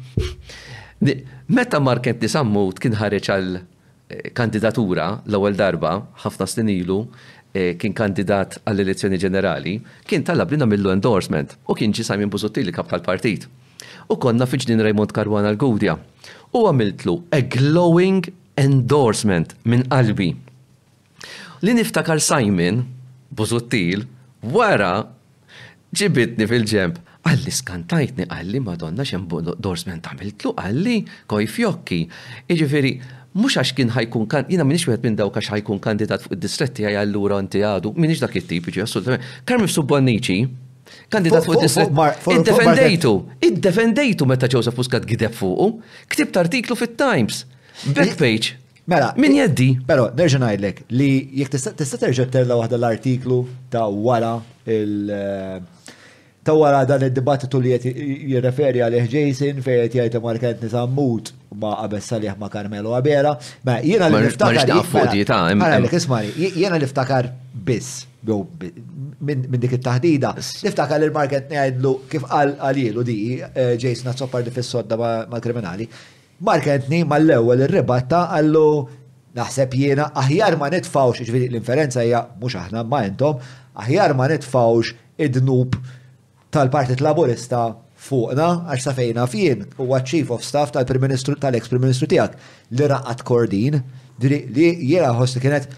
Meta 1.55 1.79
Market 1.79 2.17
Disammut 2.19 2.81
kien 2.83 2.91
ħareċ 2.99 3.29
għal 3.31 3.55
eh, 3.55 4.25
kandidatura 4.35 5.13
l-ewwel 5.29 5.55
darba, 5.55 5.93
ħafna 6.25 6.43
snin 6.51 6.73
ilu, 6.73 6.97
eh, 7.55 7.77
kien 7.79 7.95
kandidat 7.95 8.59
għall 8.67 8.83
elezzjoni 8.83 9.21
ġenerali, 9.23 9.77
kien 10.03 10.27
talab 10.27 10.51
li 10.51 10.59
namillu 10.59 10.91
endorsement 10.91 11.55
u 11.71 11.77
kien 11.79 11.95
ġi 11.95 12.03
Simon 12.03 12.35
Busuttil 12.35 12.67
kap 12.75 12.91
tal-partit 12.91 13.47
u 14.11 14.15
konna 14.21 14.45
fiġdin 14.49 14.79
Raymond 14.83 15.11
Karwana 15.15 15.51
l-Gudja. 15.53 15.97
U 16.55 16.61
għamiltlu 16.67 17.17
a 17.35 17.41
glowing 17.53 18.29
endorsement 18.59 19.55
minn 19.67 19.85
qalbi. 19.91 20.31
Li 21.65 21.73
niftakar 21.75 22.21
Simon, 22.23 22.83
buzuttil, 23.33 24.05
wara 24.41 24.93
ġibitni 25.95 26.47
fil-ġemp. 26.49 27.03
Għalli 27.27 27.51
skantajtni, 27.51 28.25
għalli 28.31 28.61
madonna 28.63 29.03
xem 29.07 29.25
endorsement 29.41 30.05
għamiltlu, 30.07 30.53
għalli 30.61 30.93
koj 31.29 31.47
fjokki. 31.51 31.97
Iġifiri, 32.53 32.91
mux 33.37 33.57
għax 33.59 33.73
kien 33.77 33.91
ħajkun 33.97 34.29
kan, 34.31 34.47
jina 34.51 34.63
minix 34.67 34.85
wieħed 34.87 35.03
minn 35.03 35.17
dawk 35.19 35.41
għax 35.41 35.51
ħajkun 35.57 35.81
kandidat 35.83 36.23
fuq 36.23 36.37
id-distretti 36.37 36.85
għaj 36.87 36.95
għallura 37.01 37.41
għanti 37.41 37.65
għadu, 37.67 37.91
minix 37.99 38.23
dak 38.23 38.39
it-tip, 38.39 38.71
ġi 38.71 38.85
assolutament. 38.85 39.27
Karmif 39.49 39.73
Subbonici, 39.75 40.39
Kandidat 41.09 41.43
fuq 41.45 41.63
id-defendejtu, 42.27 43.11
id-defendejtu 43.49 44.27
meta 44.29 44.47
Joseph 44.51 44.77
Muscat 44.77 45.05
gideb 45.09 45.33
fuqu, 45.35 45.71
ktibt 46.11 46.37
artiklu 46.39 46.75
fit-Times, 46.75 47.45
backpage. 47.93 48.55
Mela, 48.87 49.11
min 49.19 49.33
jeddi? 49.35 49.73
Pero, 49.87 50.05
nerġa 50.15 50.39
ngħidlek 50.41 50.77
li 50.95 51.07
jekk 51.41 51.55
tista' 51.79 51.99
terġa' 52.03 52.27
terla 52.31 52.55
waħda 52.59 52.77
l-artiklu 52.79 53.39
ta' 53.73 53.87
wara 53.91 54.37
il- 54.65 55.11
eh, 55.11 55.59
ta' 56.43 56.55
wara 56.55 56.85
dan 56.87 57.03
id-dibattitu 57.03 57.59
li 57.59 57.73
jirreferi 58.31 58.79
għalih 58.79 59.09
Jason 59.11 59.59
fejn 59.61 59.89
qed 59.89 60.07
jgħid 60.13 60.21
ma 60.23 60.37
kent 60.39 60.61
nisammut 60.63 61.33
ma' 61.59 61.75
qabess 61.83 62.07
salih 62.15 62.31
ma' 62.39 62.47
Carmelo 62.47 62.95
Abera, 62.95 63.35
mela, 63.35 63.39
ma' 63.65 63.81
jiena 63.81 64.07
li 64.09 64.23
niftakar. 64.27 64.55
Ma' 64.55 64.61
niftakar 64.61 64.85
fuq 64.85 65.11
di 65.11 65.25
ta' 65.25 66.55
jiena 66.55 66.77
niftakar 66.79 67.29
biss 67.63 68.07
jow 68.27 68.41
minn 69.27 69.45
dik 69.63 69.73
it-taħdida. 69.77 70.31
Niftakar 70.65 71.03
il-market 71.07 71.49
ngħidlu 71.53 71.93
kif 72.11 72.27
għal 72.27 72.53
għalielu 72.69 73.03
di 73.07 73.17
eh, 73.43 73.75
Jason 73.79 74.11
Azzopardi 74.11 74.53
fis-sodda 74.55 74.97
mal-kriminali. 75.31 75.87
Marketni 76.47 77.01
mal-ewwel 77.09 77.65
ir-ribatta 77.67 78.25
għallu 78.35 78.65
naħseb 79.37 79.75
jiena 79.77 80.09
aħjar 80.21 80.55
ma 80.59 80.67
nitfawx, 80.73 81.25
ġviri 81.29 81.49
l-inferenza 81.51 82.03
hija 82.05 82.21
mhux 82.41 82.57
aħna 82.63 82.83
ma 82.89 83.03
intom, 83.07 83.39
aħjar 83.83 84.13
ma 84.17 84.27
nitfawx 84.31 84.93
id-dnub 85.25 85.77
tal-Partit 86.53 87.01
Laburista 87.05 87.63
fuqna 88.07 88.49
għax 88.69 88.87
safejna 88.91 89.25
fien 89.29 89.65
huwa 89.81 90.01
Chief 90.05 90.29
of 90.33 90.43
Staff 90.45 90.73
tal-Prim 90.75 91.07
Ministru 91.07 91.37
tal-ex-Prim 91.41 91.81
Ministru 91.87 92.09
tiegħek 92.11 92.75
li 92.77 92.89
raqqat 92.93 93.25
Kordin 93.27 93.79
li 94.25 94.43
jiena 94.91 95.13
ħoss 95.17 95.37
li 95.37 95.43
kienet 95.43 95.71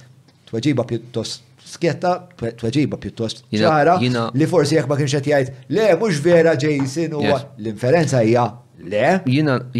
tweġiba 0.49 0.85
pjuttost 0.89 1.47
skjetta 1.69 2.13
tweġiba 2.37 2.97
pjuttost 3.01 3.43
ċara 3.53 3.97
li 4.33 4.47
forsi 4.49 4.77
jekk 4.77 4.89
ma 4.89 4.97
kienx 4.99 5.15
qed 5.15 5.29
jgħid 5.29 5.73
le 5.75 5.87
mhux 5.99 6.21
vera 6.25 6.55
Jason 6.59 7.15
huwa 7.19 7.37
l-inferenza 7.59 8.21
hija 8.25 8.47
le. 8.79 9.19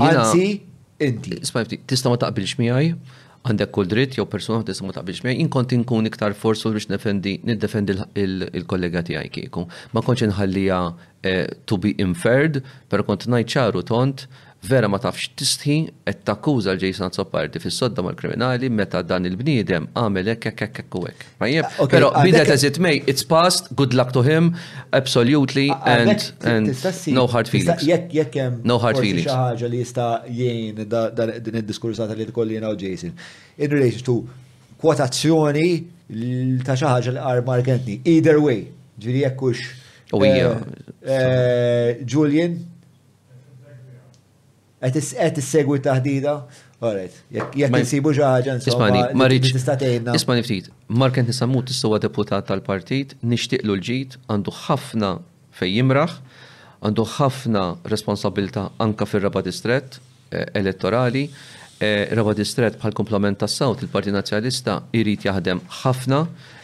anzi 0.09 0.51
inti. 1.00 1.40
Smajti, 1.48 1.80
tista' 1.88 2.11
ma 2.11 2.19
taqbilx 2.19 2.58
miegħi 2.59 2.93
għandek 3.48 3.72
kull 3.74 3.88
dritt 3.90 4.18
jew 4.19 4.26
persuna 4.30 4.66
tista' 4.68 4.84
ma 4.85 4.95
taqbilx 4.98 5.24
miegħi 5.26 5.42
inkont 5.45 5.77
inkun 5.77 6.09
iktar 6.11 6.35
forsu 6.38 6.74
biex 6.76 6.90
nifendi 6.92 7.38
niddefendi 7.48 7.95
il-kollega 8.19 9.06
tiegħi 9.08 9.32
kieku. 9.38 9.64
Ma 9.95 10.03
kontx 10.03 10.27
inħallija 10.27 10.80
eh, 11.24 11.48
to 11.66 11.80
be 11.80 11.95
inferred, 12.03 12.59
per 12.92 13.06
kont 13.08 13.30
ngħid 13.32 13.56
ċaru 13.56 13.85
tont 13.88 14.27
vera 14.67 14.88
ma 14.91 14.99
tafx 14.99 15.29
tistħi 15.39 15.75
qed 16.03 16.23
takkuża 16.27 16.73
l-Jason 16.75 17.13
Zoppardi 17.15 17.61
fis-sodda 17.63 18.03
mal-kriminali 18.03 18.67
meta 18.69 18.99
dan 19.07 19.23
il-bniedem 19.25 19.85
għamel 19.95 20.31
hekk 20.33 20.49
hekk 20.49 20.63
hekk 20.67 20.79
hekk 20.81 20.95
hekk. 21.07 21.27
Tajjeb, 21.43 21.69
ah, 21.79 21.88
però 21.91 22.09
ah, 22.11 22.25
bidet 22.25 22.51
as 22.53 22.65
it 22.67 22.79
may, 22.83 22.99
it's 23.07 23.23
past, 23.23 23.71
good 23.79 23.95
luck 23.95 24.11
to 24.13 24.21
him, 24.25 24.51
absolutely, 24.91 25.69
ah, 25.71 25.79
and, 25.95 26.75
no 27.15 27.25
hard 27.27 27.47
feelings. 27.47 27.85
Jekk 27.88 28.35
hemm 28.41 28.59
no 28.67 28.77
hard 28.81 28.99
feelings. 28.99 29.29
Xi 29.29 29.35
ħaġa 29.39 29.69
li 29.71 29.79
jista' 29.83 30.09
jgħin 30.27 30.81
din 31.47 31.61
id-diskursata 31.61 32.17
li 32.19 32.27
tkolli 32.33 32.59
u 32.59 32.75
Jason. 32.79 33.13
In 33.57 33.71
relation 33.71 34.03
to 34.11 34.17
kwotazzjoni 34.79 35.67
ta' 36.65 36.75
xi 36.75 36.89
ħaġa 36.89 37.15
li 37.15 37.21
qar 37.29 37.43
Markentni. 37.47 38.01
Either 38.03 38.41
way, 38.43 38.65
ġiri 38.99 39.23
jekkux. 39.23 39.63
U 40.09 40.17
oh, 40.17 40.25
eh, 40.25 40.53
eh, 41.05 41.97
Julian, 42.09 42.55
Għet 44.80 45.41
segwi 45.43 45.82
taħdida? 45.83 46.33
Alright, 46.80 47.11
jek 47.59 47.74
nsibu 47.75 48.14
ġaħġa 48.16 48.53
Ismani, 48.64 49.01
marriċ. 49.14 49.56
Ismani 50.16 50.43
ftit, 50.45 50.69
Mark 50.95 51.17
Anthony 51.19 51.35
Samut 51.35 51.69
istuwa 51.74 51.99
deputat 51.99 52.48
tal-partit, 52.48 53.17
nishtiqlu 53.27 53.75
l-ġit, 53.75 54.16
għandu 54.32 54.53
ħafna 54.64 55.09
fej 55.59 55.74
jimraħ, 55.75 56.14
għandu 56.80 57.06
ħafna 57.19 57.64
responsabilta 57.91 58.69
anka 58.80 59.06
fil-raba 59.11 59.43
distret 59.43 59.98
eh, 59.99 60.45
elettorali, 60.56 61.25
eh, 61.83 62.08
raba 62.16 62.32
distret 62.40 62.80
bħal 62.80 62.95
komplement 62.95 63.40
tas 63.43 63.58
sawt 63.59 63.83
il-Parti 63.83 64.16
Nazjonalista 64.16 64.77
irrit 64.95 65.27
jaħdem 65.27 65.59
ħafna, 65.82 66.22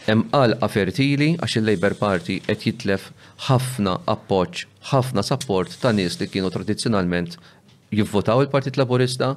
hemm 0.08 0.30
qalqa 0.32 0.70
fertili 0.72 1.34
għax 1.36 1.58
il-Labor 1.60 1.98
Party 2.00 2.38
qed 2.48 2.64
jitlef 2.70 3.10
ħafna 3.50 3.98
appoġġ, 4.08 4.64
ħafna 4.94 5.24
support 5.28 5.76
ta' 5.82 5.92
nies 5.92 6.16
li 6.22 6.30
kienu 6.32 6.48
tradizzjonalment 6.54 7.36
jivvotaw 7.92 8.40
il-Partit 8.42 8.76
Laburista 8.76 9.34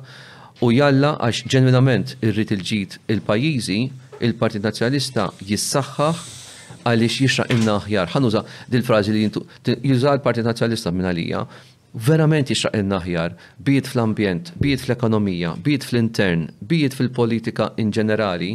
u 0.62 0.72
jalla 0.74 1.14
għax 1.24 1.46
ġenwinament 1.54 2.16
irrit 2.26 2.52
il-ġid 2.56 2.98
il-pajjiżi 3.14 3.80
il-Partit 4.26 4.66
Nazzjonalista 4.66 5.30
jissaħħaħ 5.44 6.22
għaliex 6.88 7.24
jixra 7.26 7.46
imna 7.54 7.76
ħjar. 7.86 8.08
Ħanuża 8.16 8.42
dil-frażi 8.72 9.14
li 9.14 9.24
jintu 9.28 9.46
juża 9.86 10.14
l-Partit 10.18 10.48
Nazzjonalista 10.48 10.94
minn 10.94 11.10
għalija 11.12 11.46
verament 11.90 12.52
jixraq 12.52 12.76
inna 12.84 13.00
ħjar, 13.02 13.34
bijiet 13.66 13.88
fl-ambjent, 13.90 14.52
bijiet 14.62 14.84
fl-ekonomija, 14.86 15.56
bijiet 15.66 15.88
fl-intern, 15.88 16.44
bijiet 16.70 16.94
fil-politika 16.94 17.72
in 17.82 17.90
ġenerali, 17.92 18.52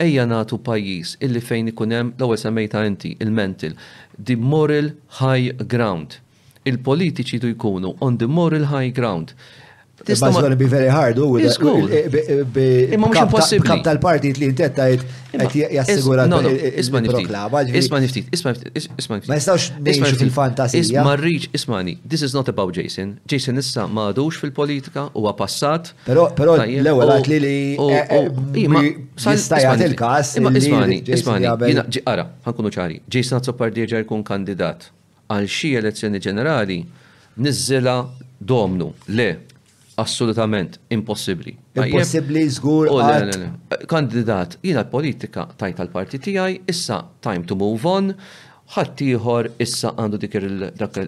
ejja 0.00 0.24
natu 0.24 0.56
pajjiż 0.64 1.18
illi 1.26 1.42
fejn 1.44 1.68
ikun 1.74 1.92
hemm 1.92 2.12
l-ewwel 2.16 2.40
semmejta 2.40 2.86
inti, 2.88 3.10
il-mentil, 3.20 3.76
the 4.16 4.36
moral 4.40 4.88
high 5.20 5.50
ground 5.68 6.16
il-politiċi 6.72 7.40
tu 7.42 7.50
jkunu 7.56 7.94
on 8.04 8.20
the 8.22 8.28
moral 8.40 8.68
high 8.74 8.92
ground. 8.94 9.34
It's 10.08 10.20
going 10.20 10.48
to 10.48 10.54
be 10.56 10.66
very 10.68 10.86
hard. 10.86 11.18
Oh, 11.18 11.34
it's 11.36 11.58
eh, 11.58 12.00
eh, 12.00 12.92
Imma 12.94 13.08
mhux 13.08 13.18
impossibbli. 13.18 13.66
Kap 13.66 13.80
tal-partit 13.82 14.36
li 14.38 14.46
jintet 14.46 14.76
tajt 14.76 15.02
jassigura 15.74 16.22
isma 16.70 17.00
niftit. 17.02 17.48
Isma 17.82 17.98
niftit. 17.98 18.68
Isma 19.00 19.18
Ma 19.26 19.38
jistawx 19.40 19.64
nejxu 19.82 20.20
fil-fantasija. 20.20 20.84
Isma 20.86 21.16
rriċ, 21.18 21.48
ismani, 21.58 21.96
this 22.14 22.22
is 22.22 22.32
not 22.38 22.48
about 22.54 22.70
Jason. 22.78 23.16
Jason 23.26 23.58
issa 23.58 23.88
m'għadux 23.90 24.38
fil-politika 24.44 25.08
u 25.18 25.24
passat, 25.40 25.90
però 26.06 26.28
pero, 26.36 26.54
l 26.62 26.92
ewwel 26.94 27.16
għat 27.16 27.32
li 27.34 27.40
li 27.48 27.56
jistajat 29.24 29.82
il-kas. 29.88 30.36
Ismani, 30.38 31.02
ismani, 31.18 31.50
jina 31.66 32.28
ħankunu 32.46 32.72
ċari. 32.78 33.02
Jason 33.10 33.40
għat 33.42 33.50
soppar 33.50 33.74
diġer 33.82 34.06
kun 34.06 34.22
kandidat 34.22 34.92
għal 35.32 35.48
xi 35.52 35.70
elezzjoni 35.78 36.20
ġenerali 36.24 36.78
nizzela 37.44 37.96
domnu. 38.40 38.90
Le, 39.12 39.28
assolutament 40.00 40.78
impossibbli. 40.94 41.54
Impossibbli 41.78 42.44
żgur. 42.56 42.88
Oh, 42.92 43.46
kandidat, 43.90 44.58
jiena 44.64 44.84
l-politika 44.86 45.46
tajt 45.58 45.78
tal-parti 45.80 46.20
tiegħi, 46.24 46.60
issa 46.70 47.02
time 47.24 47.44
to 47.46 47.56
move 47.58 47.86
on, 47.88 48.12
ħattijħor 48.68 49.52
issa 49.64 49.94
għandu 49.98 50.20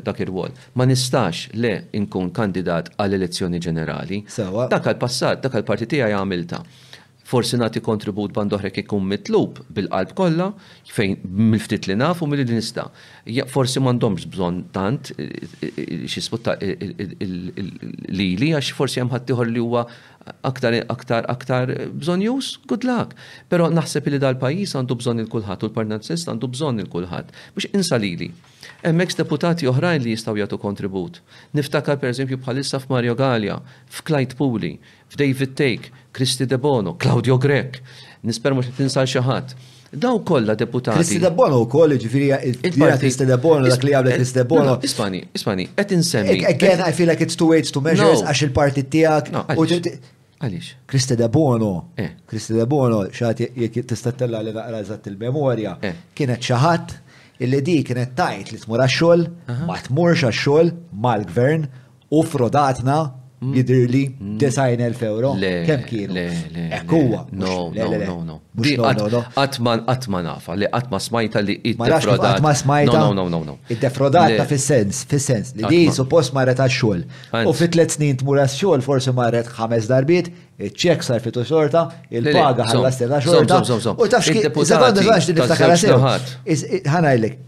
dak 0.03 0.21
ir-wol. 0.25 0.55
Ma 0.81 0.87
nistax 0.89 1.49
le 1.61 1.75
inkun 1.99 2.31
kandidat 2.35 2.89
għall 2.97 3.19
elezzjoni 3.19 3.61
ġenerali. 3.63 4.23
Dak 4.73 4.89
għal-passat, 4.91 5.43
dak 5.47 5.59
għal-parti 5.61 5.91
tiegħi 5.95 6.17
għamilta 6.17 6.63
forsi 7.31 7.59
nagħti 7.61 7.81
kontribut 7.87 8.33
band 8.37 8.55
oħrek 8.57 8.81
ikun 8.83 9.05
mitlub 9.07 9.61
bil-qalb 9.77 10.15
kollha 10.21 10.49
fejn 10.97 11.19
mill-ftit 11.53 11.87
li 11.91 11.97
nafu 12.03 12.27
milli 12.31 12.47
dinista 12.49 12.89
nista. 12.91 13.47
Forsi 13.55 13.79
m'għandhomx 13.83 14.27
bżonn 14.35 14.63
tant 14.75 15.13
eh, 15.15 15.35
eh, 15.71 16.07
xisbutta 16.11 16.57
eh, 16.59 17.11
li 18.21 18.33
li 18.43 18.51
għax 18.59 18.73
forsi 18.79 19.03
hemm 19.03 19.19
li 19.53 19.63
huwa 19.63 19.85
aktar 20.49 20.75
aktar 20.95 21.27
aktar 21.33 21.71
bżonn 22.03 22.23
jus, 22.27 22.51
good 22.71 22.85
luck. 22.89 23.15
Però 23.51 23.71
naħseb 23.77 24.11
li 24.13 24.19
dal-pajjiż 24.27 24.77
għandu 24.81 24.99
bżonn 25.03 25.23
il 25.25 25.31
kulħat 25.35 25.65
u 25.65 25.71
l-parnazzist 25.71 26.29
għandu 26.31 26.51
bżonn 26.57 26.83
il-kulħadd. 26.85 27.31
Biex 27.57 27.71
insa 27.79 27.99
lili. 27.99 28.33
Hemm 28.83 29.05
deputati 29.23 29.69
oħrajn 29.71 30.03
li 30.03 30.17
jistgħu 30.17 30.41
jagħtu 30.43 30.59
kontribut. 30.61 31.21
Niftakar 31.57 32.03
eżempju, 32.11 32.41
bħalissa 32.41 32.81
f'Mario 32.81 33.15
Galia, 33.17 33.57
f'Klajt 33.93 34.35
Puli, 34.39 34.75
F'David 35.11 35.53
Take, 35.55 35.91
Kristi 36.13 36.47
De 36.47 36.57
Bono, 36.59 36.95
Claudio 36.97 37.37
Grek, 37.37 37.81
nisper 38.23 38.55
mux 38.55 38.71
tinsal 38.77 39.09
xaħat. 39.11 39.55
Daw 39.91 40.21
kolla 40.23 40.55
deputati. 40.55 40.95
Kristi 41.01 41.19
De 41.19 41.33
Bono 41.35 41.59
u 41.65 41.67
koll, 41.67 41.97
ġifiri, 41.99 42.29
il-partija 42.53 42.99
Kristi 43.03 43.27
De 43.27 43.39
Bono, 43.43 43.67
dak 43.67 43.83
li 43.83 43.97
għabla 43.99 44.15
Kristi 44.21 44.39
De 44.39 44.45
Bono. 44.53 44.77
Ispani, 44.87 45.25
ispani, 45.35 45.67
et 45.75 45.91
insemmi. 45.97 46.39
Again, 46.53 46.85
I 46.87 46.93
feel 46.95 47.11
like 47.11 47.25
it's 47.27 47.35
two 47.39 47.49
ways 47.51 47.73
to 47.75 47.83
measures, 47.83 48.23
għax 48.23 48.45
il-partit 48.47 48.91
tijak. 48.95 49.33
Għalix? 50.41 50.71
Kristi 50.89 51.19
De 51.19 51.27
Bono, 51.29 51.73
Kristi 52.31 52.55
eh. 52.55 52.63
De 52.63 52.69
Bono, 52.71 53.03
xaħat 53.11 53.47
jek 53.65 53.81
tistattella 53.91 54.45
li 54.47 54.55
għarazat 54.55 55.11
il-memoria, 55.11 55.75
eh. 55.83 55.97
kienet 56.17 56.47
xaħat 56.47 56.95
illi 57.43 57.63
di 57.65 57.81
kienet 57.87 58.15
tajt 58.15 58.55
li 58.55 58.63
tmur 58.63 58.85
għax-xogħol, 58.87 59.27
ma 59.67 59.81
tmurx 59.89 60.29
għax-xogħol 60.31 60.71
mal-gvern 61.07 61.67
u 62.15 62.23
frodatna 62.31 63.03
Mm. 63.43 63.55
jidirli 63.55 64.15
90.000 64.39 64.77
mm. 64.77 65.05
euro. 65.05 65.33
Kem 65.67 65.83
kienu? 65.87 66.17
Ekkuwa. 66.71 67.27
No, 67.33 67.73
no, 67.75 67.91
no, 68.07 68.25
no. 68.25 68.37
Di 68.53 68.75
għatman 68.77 69.85
għatman 69.89 70.27
nafa 70.29 70.57
li 70.61 70.69
għatma 70.69 71.01
smajta 71.01 71.41
li 71.47 71.57
id-defrodat. 71.73 72.35
Għatma 72.35 72.53
smajta. 72.61 72.99
No, 73.01 73.15
no, 73.17 73.25
no, 73.33 73.41
no. 73.47 73.57
Id-defrodat 73.73 74.37
ta' 74.37 74.45
fissens, 74.51 75.05
sens 75.09 75.29
sens 75.33 75.55
Li 75.57 75.71
di 75.73 75.81
suppost 75.93 76.35
marret 76.37 76.61
għax 76.61 76.77
xol. 76.83 77.07
U 77.49 77.57
fit 77.57 77.79
let 77.81 77.97
snin 77.97 78.19
tmur 78.21 78.43
għax 78.45 78.59
xol 78.61 78.85
forse 78.85 79.15
marret 79.17 79.49
ħames 79.57 79.89
darbiet, 79.89 80.29
ċek 80.69 81.05
sar 81.05 81.23
fitu 81.25 81.43
xorta, 81.47 81.85
il-paga 82.11 82.67
ħalla 82.69 82.91
stella 82.93 83.21
xorta. 83.25 83.61
U 84.01 84.09
taf 84.11 84.27
xkizabandu 84.29 85.05
għax 85.09 85.31
niftakar 85.33 85.77
għasew. 85.77 86.01
Ħanajlek, 86.91 87.41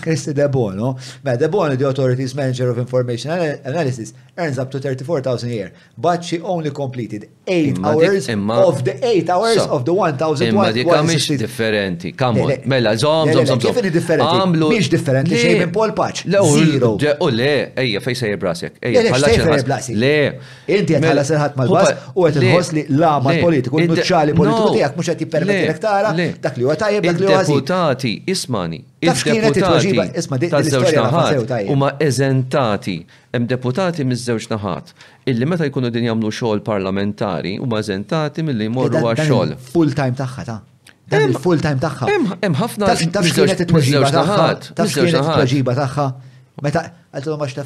Kristi 0.00 0.34
Debono, 0.38 0.94
ma 1.24 1.34
Debono, 1.40 1.76
the 1.76 1.84
Authorities 1.88 2.34
Manager 2.36 2.70
of 2.72 2.78
Information 2.80 3.32
Analysis, 3.64 4.12
earns 4.38 4.58
up 4.58 4.70
to 4.70 4.80
34,000 4.80 5.24
a 5.26 5.52
year, 5.54 5.72
but 5.98 6.24
she 6.24 6.40
only 6.40 6.70
completed 6.70 7.28
8 7.46 7.78
hours 7.84 8.28
of 8.28 8.84
the 8.84 8.94
8 9.04 9.28
hours 9.30 9.58
of 9.66 9.84
the 9.84 9.94
1,000 9.94 10.48
Imma 10.50 10.70
dik 10.74 10.88
għamix 10.88 11.30
differenti, 11.40 12.12
kamon, 12.16 12.48
mela, 12.70 12.94
zom, 12.98 13.28
zom, 13.32 13.44
zom. 13.46 13.58
Kifini 13.62 13.90
differenti? 13.90 14.40
Għamlu. 14.40 14.70
differenti, 14.90 15.36
xej 15.36 15.58
minn 15.60 15.72
Paul 15.74 15.92
Patch. 15.96 16.24
Zero. 16.30 16.94
U 17.20 17.28
le, 17.34 17.50
ejja, 17.80 18.00
fej 18.04 18.16
sejjer 18.22 18.40
brasek. 18.40 18.78
Ejja, 18.82 19.02
fej 19.14 19.24
sejjer 19.26 19.64
brasek. 19.66 19.96
Le. 20.00 20.12
Inti 20.70 20.96
għetħalla 20.96 21.00
mela, 21.04 21.24
serħat 21.28 21.56
mal-bas 21.58 21.92
u 22.16 22.26
għetħalla 22.26 22.49
Inħoss 22.50 22.72
li 22.76 22.82
lama 23.00 23.34
politiku, 23.40 23.80
nuċċali 23.90 24.32
politiku 24.36 24.70
tiegħek 24.74 24.94
mhux 24.98 25.08
qed 25.10 25.22
l 25.40 25.76
tara 25.84 26.10
dak 26.14 26.54
li 26.60 26.64
huwa 26.66 26.74
dak 26.76 26.88
li 26.92 26.98
huwa 27.02 27.12
Deputati, 27.44 28.12
ismani, 28.32 28.80
il-deputati 29.00 31.68
huma 31.70 31.90
eżentati, 32.06 32.96
hemm 33.34 33.46
deputati 33.50 34.04
miż-żewġ 34.10 34.46
naħat, 34.54 34.84
illi 35.30 35.44
meta 35.50 35.64
jkunu 35.68 35.88
din 35.94 36.04
jagħmlu 36.08 36.30
xogħol 36.34 36.60
parlamentari 36.66 37.54
huma 37.62 37.78
eżentati 37.84 38.40
milli 38.46 38.64
jmorru 38.70 38.96
eh, 38.96 39.02
għax 39.12 39.20
xogħol. 39.28 39.50
Full 39.74 39.92
time 40.00 40.16
taħħa 40.18 40.44
ta' 41.10 41.26
il-full 41.26 41.58
time 41.64 41.80
tagħha. 41.82 42.04
Hemm 42.06 42.54
ħafna 42.60 42.84
taf 42.86 43.24
xkienet 43.26 43.62
it-tweġiba 43.64 44.08
tagħha. 44.14 44.46
Taf 44.78 44.84
xkienet 44.92 45.18
it-tweġiba 45.18 45.72
tagħha. 45.80 46.06
Meta 46.62 46.80
għaltilhom 47.10 47.40
għax 47.48 47.56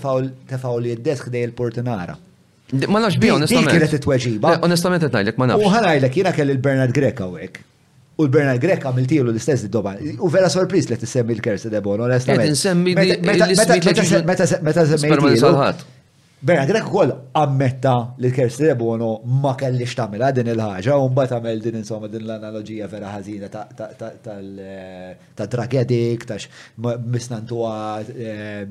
tefgħu 0.49 0.77
li 0.81 0.97
d-desk 0.97 1.29
dej 1.35 1.43
il-portinara. 1.51 2.15
Ma 2.89 2.99
nafx 3.03 3.17
bi, 3.23 3.29
onestament. 3.35 3.69
Dik 3.69 3.77
kienet 3.77 3.95
it-tweġiba. 3.99 4.55
Onestament 4.67 5.05
qed 5.05 5.15
ngħidlek 5.17 5.41
ma 5.43 5.49
nafx. 5.51 5.63
U 5.69 5.73
ħanajlek 5.75 6.19
jiena 6.19 6.33
kell 6.39 6.55
il 6.55 6.61
bernard 6.67 6.99
u 7.31 7.39
ek. 7.47 7.63
U 8.15 8.25
l-Bernard 8.29 8.61
Grek 8.63 8.85
għamiltilu 8.87 9.33
l-istess 9.33 9.65
doba. 9.75 9.97
U 10.23 10.29
vera 10.31 10.47
sorpris 10.49 10.87
li 10.87 10.95
tissemmi 11.01 11.35
l-Kersi 11.35 11.69
Debon, 11.73 12.05
onestament. 12.05 12.87
Meta 14.63 14.87
semmejtilu. 14.87 15.51
Bera, 16.45 16.65
Grek 16.69 16.87
ukoll 16.93 17.13
ammetta 17.41 18.15
li 18.19 18.29
Kersti 18.31 18.67
eh, 18.67 18.73
Rebono 18.75 19.09
ma 19.41 19.55
kellix 19.57 19.95
tagħmilha 19.97 20.29
din 20.37 20.51
eh, 20.51 20.53
il-ħaġa 20.53 20.99
u 21.01 21.07
mbagħad 21.09 21.31
tagħmel 21.33 21.63
din 21.65 21.79
insomma 21.79 22.11
din 22.13 22.27
l 22.27 22.35
analogija 22.35 22.89
vera 22.93 23.13
ħażina 23.15 23.49
ta' 25.41 25.47
tragedik 25.57 26.27
ta' 26.29 26.37
misnantu 27.17 27.63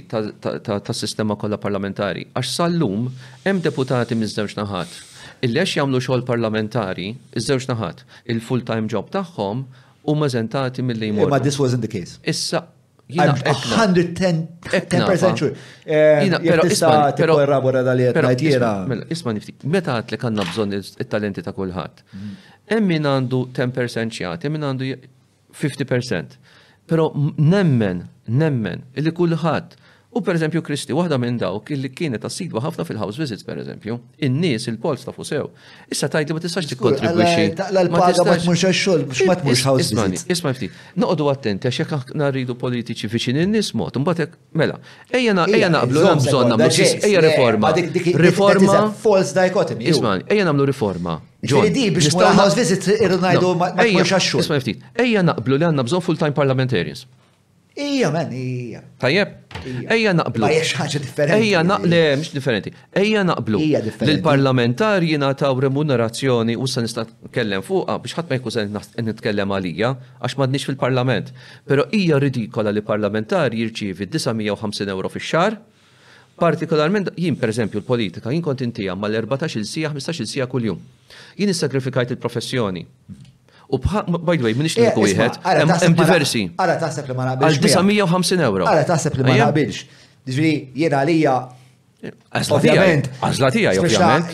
ta 0.86 0.92
sistema 1.02 1.36
kollha 1.42 1.58
parlamentari 1.66 2.24
għax 2.39 2.52
sal-lum 2.60 3.08
hemm 3.47 3.60
deputati 3.65 4.15
miż-żewġ 4.20 4.55
naħat 4.60 4.94
illi 5.48 5.60
għax 5.62 5.74
jagħmlu 5.81 6.00
xogħol 6.06 6.23
parlamentari 6.31 7.08
iż-żewġ 7.40 7.66
naħat 7.73 8.05
il-full-time 8.34 8.90
job 8.94 9.10
tagħhom 9.18 9.65
u 10.10 10.15
mażentati 10.23 10.84
mill-li 10.86 11.08
jmorru. 11.12 11.32
But 11.34 11.42
this 11.48 11.58
wasn't 11.62 11.82
the 11.86 11.90
case. 11.97 12.18
Issa 12.23 12.66
Jina 13.08 13.34
110% 13.34 15.08
ah. 15.08 15.36
sure. 15.39 15.52
Eh, 15.84 16.23
jina 16.24 16.40
pero 16.42 16.65
issa 16.66 16.89
tipo 17.18 17.36
irrabora 17.42 17.82
dal-jiet 17.86 18.16
najtjera. 18.24 18.70
Isma 19.15 19.31
niftik, 19.36 19.60
mela, 19.62 19.73
meta 19.76 19.94
għat 20.00 20.10
li 20.15 20.18
kanna 20.23 20.42
bżon 20.47 20.74
il-talenti 20.78 21.44
ta' 21.47 21.52
kullħat. 21.55 22.00
Mm. 22.16 22.32
Emmin 22.78 23.06
għandu 23.06 23.40
10% 23.58 24.10
xjat, 24.18 24.47
emmin 24.50 24.66
għandu 24.66 24.89
50%. 25.55 26.34
Pero 26.90 27.06
nemmen 27.39 28.05
nemmen 28.28 28.82
illi 28.96 29.10
kulħadd 29.14 29.82
U 30.16 30.20
per 30.24 30.32
eżempju 30.38 30.62
Kristi, 30.64 30.94
waħda 30.96 31.18
minn 31.20 31.34
dawk 31.36 31.68
illi 31.74 31.90
kienet 31.92 32.22
assidwa 32.24 32.60
ħafna 32.64 32.86
fil-house 32.88 33.18
visits 33.20 33.44
per 33.44 33.58
eżempju, 33.60 33.98
in-nies 34.24 34.64
il-pols 34.70 35.02
ta' 35.05 35.12
fusew. 35.12 35.50
Issa 35.92 36.08
tajt 36.08 36.30
li 36.32 36.36
ma 36.36 36.40
tistax 36.40 36.70
tikkontribwixxi. 36.70 37.66
L-paga 37.82 38.24
ma 38.24 38.36
tmurx 38.40 38.62
għax-xogħol 38.70 39.02
ma 39.28 39.36
tmurx 39.42 39.64
house 39.68 39.92
visits. 39.98 40.24
Isma' 40.32 40.55
ftit. 40.56 40.78
Noqogħdu 41.02 41.26
attenti 41.34 41.68
għax 41.68 41.80
jekk 41.82 42.14
naridu 42.22 42.56
politiċi 42.56 43.10
viċin 43.12 43.42
in-nies 43.44 43.74
mod, 43.76 43.98
mbatek, 44.00 44.32
hekk 44.38 44.60
mela. 44.62 44.80
Ejja 45.12 45.36
ejja 45.52 45.68
naqblu 45.74 46.06
hemm 46.08 46.24
bżonn 46.24 46.55
nagħmlu 46.55 46.88
ejja 47.10 47.24
riforma. 47.26 47.74
Riforma. 48.28 48.78
False 49.05 49.36
dichotomy. 49.36 49.90
Isma' 49.92 50.14
ejja 50.32 50.48
nagħmlu 50.48 50.70
riforma. 50.72 51.18
Ġidi 51.44 51.90
biex 51.98 52.16
house 52.40 52.56
visits 52.56 52.94
irnajdu 52.96 53.52
ma 53.60 53.68
tmurx 53.76 54.16
għax-xogħol. 54.16 54.46
Isma' 54.48 54.64
ftit. 54.64 54.88
Ejja 55.05 55.26
naqblu 55.28 55.60
li 55.60 55.68
għandna 55.68 55.84
bżonn 55.90 56.08
full-time 56.08 56.32
parliamentarians. 56.40 57.05
Ija, 57.76 58.08
man, 58.10 58.30
ija. 58.32 58.78
Tajjeb, 59.02 59.28
ija 59.98 60.14
naqblu. 60.16 60.46
Ma 60.46 60.48
jiex 60.48 60.70
ħagġa 60.78 61.00
differenti. 61.05 61.48
Ija 61.50 61.60
le, 61.84 61.98
mx 62.16 62.30
differenti. 62.32 62.70
Ija 63.02 63.20
naqblu. 63.28 63.58
Ija 63.60 63.82
differenti. 63.84 64.16
L-parlamentar 64.16 65.05
jina 65.05 65.28
ta' 65.36 65.50
remunerazzjoni 65.60 66.56
u 66.56 66.64
sa' 66.70 66.80
nista' 66.86 67.05
tkellem 67.26 67.60
fuqa 67.66 67.98
biex 68.00 68.16
ħatma 68.16 68.32
ma 68.32 68.40
jkun 68.40 69.05
nitkellem 69.10 69.52
għalija 69.58 69.90
għax 70.24 70.38
madnix 70.40 70.64
fil-parlament. 70.70 71.34
Pero 71.68 71.84
ija 71.92 72.16
ridikola 72.24 72.72
li 72.72 72.80
parlamentar 72.80 73.52
jirċivi 73.52 74.08
950 74.08 74.88
euro 74.96 75.12
fix-xar 75.12 75.58
partikolarment 76.40 77.12
jien 77.20 77.36
per 77.36 77.52
eżempju 77.52 77.82
l-politika, 77.84 78.32
jien 78.32 78.44
kont 78.44 78.64
intija 78.64 78.96
mal-14 78.96 79.60
il 79.60 79.68
sija 79.68 79.92
15 79.92 80.24
il 80.24 80.32
sija 80.32 80.48
kuljum. 80.52 80.80
Jien 81.36 81.52
sakrifikajt 81.55 82.16
il-professjoni 82.16 82.86
U 83.75 83.78
by 84.25 84.36
the 84.36 84.45
way, 84.47 84.53
minix 84.55 84.77
nilku 84.78 85.03
eh, 85.03 85.11
wieħed, 85.11 85.39
hemm 85.43 85.95
diversi. 85.99 86.43
Ara 86.62 86.77
taħseb 86.78 87.09
li 87.11 87.17
ma 87.19 87.25
naqbilx. 87.33 87.59
Għal 87.75 87.89
950 87.91 88.47
euro. 88.47 88.69
Ara 88.70 88.85
taħseb 88.86 89.17
li 89.19 89.25
ma 89.27 89.35
naqbilx. 89.41 89.86
Ġifieri 90.27 90.83
jena 90.85 91.03
għalija 91.05 91.36
Għazla 92.07 92.59
tijaj, 92.62 92.91
għazla 93.25 93.49
tijaj, 93.55 93.78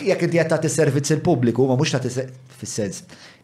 Jek 0.05 0.23
inti 0.27 0.39
għatta 0.41 0.57
t-servizz 0.65 1.13
il-publiku, 1.15 1.63
ma 1.65 1.77
mux 1.79 1.93
ta' 1.95 2.01
t 2.03 2.65
sens 2.67 2.99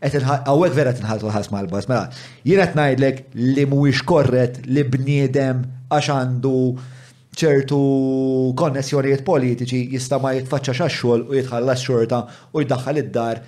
Għawek 0.06 0.76
vera 0.76 0.92
t-nħaltu 0.94 1.32
ħas 1.34 1.48
mal-bas, 1.54 1.88
mela, 1.90 2.12
Jena 2.46 2.68
t-najdlek 2.70 3.22
li 3.56 3.66
mux 3.72 4.04
korret 4.06 4.60
li 4.70 4.84
bniedem 4.86 5.64
għax 5.90 6.10
għandu 6.14 6.56
ċertu 7.40 7.80
konnessjonijiet 8.60 9.24
politiċi 9.26 9.86
jista 9.96 10.20
ma 10.22 10.36
jitfaċċa 10.36 10.76
xaxxol 10.84 11.24
u 11.32 11.40
jitħallas 11.40 11.86
xorta 11.88 12.26
u 12.54 12.62
jiddaħħal 12.62 13.02
id-dar 13.06 13.42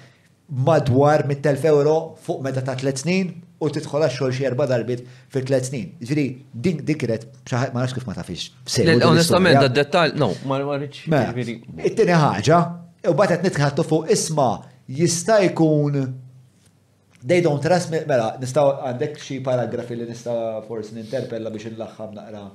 madwar 0.52 1.24
mit 1.28 1.40
telf 1.42 1.64
euro 1.64 2.18
fuq 2.24 2.42
meta 2.44 2.62
ta' 2.62 2.76
tlet 2.76 2.98
snin 3.04 3.28
u 3.64 3.70
tidħol 3.74 4.04
għax 4.08 4.18
xi 4.38 4.48
erba' 4.50 4.68
darbit 4.68 5.04
fi 5.32 5.44
tlet 5.48 5.68
snin. 5.68 5.92
Ġifieri 6.02 6.26
din 6.52 6.80
dikret 6.88 7.28
ma 7.74 7.80
nafx 7.80 7.94
kif 7.96 8.08
ma 8.08 8.16
tafix. 8.18 8.50
Onestament 9.08 9.62
d-dettall, 9.66 10.16
no, 10.20 10.32
ma 10.50 10.58
rridx. 10.64 11.04
Mela, 11.14 11.30
it-tieni 11.88 12.18
ħaġa, 12.24 12.60
u 13.08 13.14
bagħad 13.22 13.40
qed 13.40 13.46
nitħattu 13.48 13.86
fuq 13.88 14.10
isma' 14.18 14.54
jista' 15.00 15.40
jkun 15.46 16.02
they 17.24 17.40
don't 17.46 17.62
trust 17.64 17.92
me, 17.94 18.00
mela, 18.10 18.32
nistaw 18.42 18.76
għandek 18.90 19.18
xi 19.22 19.40
paragrafi 19.46 19.96
li 20.00 20.08
nista' 20.10 20.64
forsi 20.68 20.98
ninterpella 20.98 21.54
biex 21.54 21.72
nlaħħam 21.78 22.16
naqra 22.18 22.46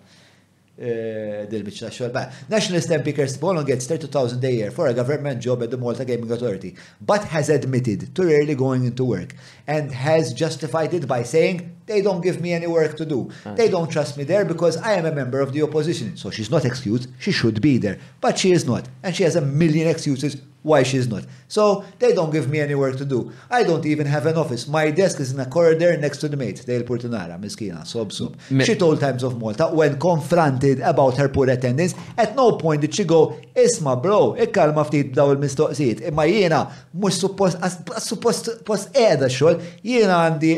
Eh, 0.77 1.47
dil-bicċa 1.49 1.89
xorba. 1.89 2.27
National 2.53 2.83
Stamp 2.85 3.03
Pickers 3.07 3.39
Ball 3.41 3.63
gets 3.65 3.87
30,000 3.89 4.45
a 4.45 4.49
year 4.53 4.71
for 4.71 4.87
a 4.87 4.93
government 4.93 5.41
job 5.43 5.63
at 5.65 5.71
the 5.71 5.77
Malta 5.79 6.05
Gaming 6.05 6.31
Authority, 6.31 6.75
but 7.07 7.25
has 7.25 7.49
admitted 7.49 8.13
to 8.13 8.23
rarely 8.23 8.55
going 8.55 8.85
into 8.85 9.03
work 9.03 9.35
and 9.67 9.91
has 9.91 10.35
justified 10.35 10.93
it 10.93 11.07
by 11.09 11.23
saying, 11.25 11.63
they 11.87 12.03
don't 12.03 12.21
give 12.21 12.43
me 12.43 12.53
any 12.53 12.67
work 12.67 12.95
to 12.99 13.07
do. 13.07 13.27
Ah. 13.47 13.55
They 13.55 13.71
don't 13.71 13.89
trust 13.89 14.19
me 14.19 14.25
there 14.25 14.45
because 14.45 14.77
I 14.77 14.99
am 15.01 15.07
a 15.07 15.13
member 15.15 15.41
of 15.41 15.55
the 15.55 15.63
opposition. 15.63 16.15
So 16.15 16.31
she's 16.31 16.51
not 16.51 16.67
excused, 16.67 17.09
she 17.19 17.33
should 17.33 17.63
be 17.63 17.79
there. 17.79 17.97
But 18.21 18.37
she 18.37 18.53
is 18.53 18.67
not. 18.67 18.85
And 19.03 19.15
she 19.17 19.23
has 19.23 19.35
a 19.35 19.41
million 19.41 19.89
excuses 19.89 20.37
why 20.67 20.83
she's 20.83 21.07
not. 21.07 21.25
So 21.47 21.63
they 22.01 22.13
don't 22.13 22.33
give 22.37 22.49
me 22.55 22.59
any 22.67 22.75
work 22.75 22.97
to 23.03 23.05
do. 23.05 23.31
I 23.49 23.63
don't 23.69 23.87
even 23.87 24.07
have 24.15 24.27
an 24.27 24.37
office. 24.37 24.63
My 24.67 24.91
desk 24.91 25.21
is 25.21 25.31
in 25.33 25.39
a 25.39 25.47
corridor 25.47 25.97
next 25.97 26.19
to 26.23 26.27
the 26.29 26.37
mate, 26.37 26.65
Dale 26.67 26.83
Portinara, 26.83 27.35
miskina, 27.41 27.87
sob 27.87 28.11
sob. 28.13 28.37
She 28.69 28.75
told 28.75 28.99
Times 29.01 29.23
of 29.23 29.39
Malta 29.39 29.69
when 29.69 29.97
confronted 29.99 30.81
about 30.81 31.17
her 31.19 31.29
poor 31.29 31.49
attendance, 31.49 31.95
at 32.19 32.35
no 32.35 32.47
point 32.57 32.81
did 32.81 32.97
she 32.97 33.05
go, 33.05 33.39
isma 33.65 33.93
bro, 34.03 34.35
ikkalma 34.45 34.83
ftit 34.89 35.15
daw 35.15 35.29
il-mistoqsijiet, 35.37 36.03
imma 36.11 36.25
jiena, 36.33 36.61
mux 36.95 37.21
suppost 37.21 38.51
post 38.67 38.91
edha 39.07 39.31
xol, 39.39 39.63
jiena 39.93 40.19
għandi, 40.25 40.53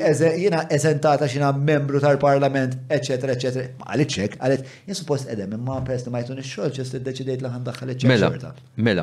jiena 0.44 0.64
eżentata 0.78 1.28
xina 1.28 1.52
membru 1.70 2.00
tal-parlament, 2.04 2.78
eccetera, 2.98 3.36
eccetera. 3.36 3.74
Għalit 3.92 4.16
ċek, 4.16 4.38
għalit, 4.40 4.72
jien 4.88 5.02
suppost 5.04 5.28
edha, 5.36 5.44
imma 5.52 5.82
pers 5.90 6.08
li 6.08 6.16
ma 6.16 6.24
jtun 6.24 6.40
xol, 6.48 6.72
ċest 6.80 6.96
id-deċidejt 7.02 7.44
laħan 7.44 7.68
daħħal 7.68 7.96
Mela, 8.08 8.28
mela. 8.76 9.02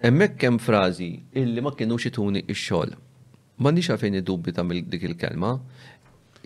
Emmek 0.00 0.34
kem 0.36 0.58
frazi 0.58 1.22
illi 1.34 1.60
ma 1.64 1.72
kienu 1.72 1.96
xituni 1.98 2.42
ix-xol. 2.52 2.90
Ma 3.64 3.72
nix 3.72 3.88
għafin 3.88 4.18
id-dubbi 4.20 4.52
ta' 4.52 4.64
dik 4.68 5.06
il-kelma. 5.08 5.54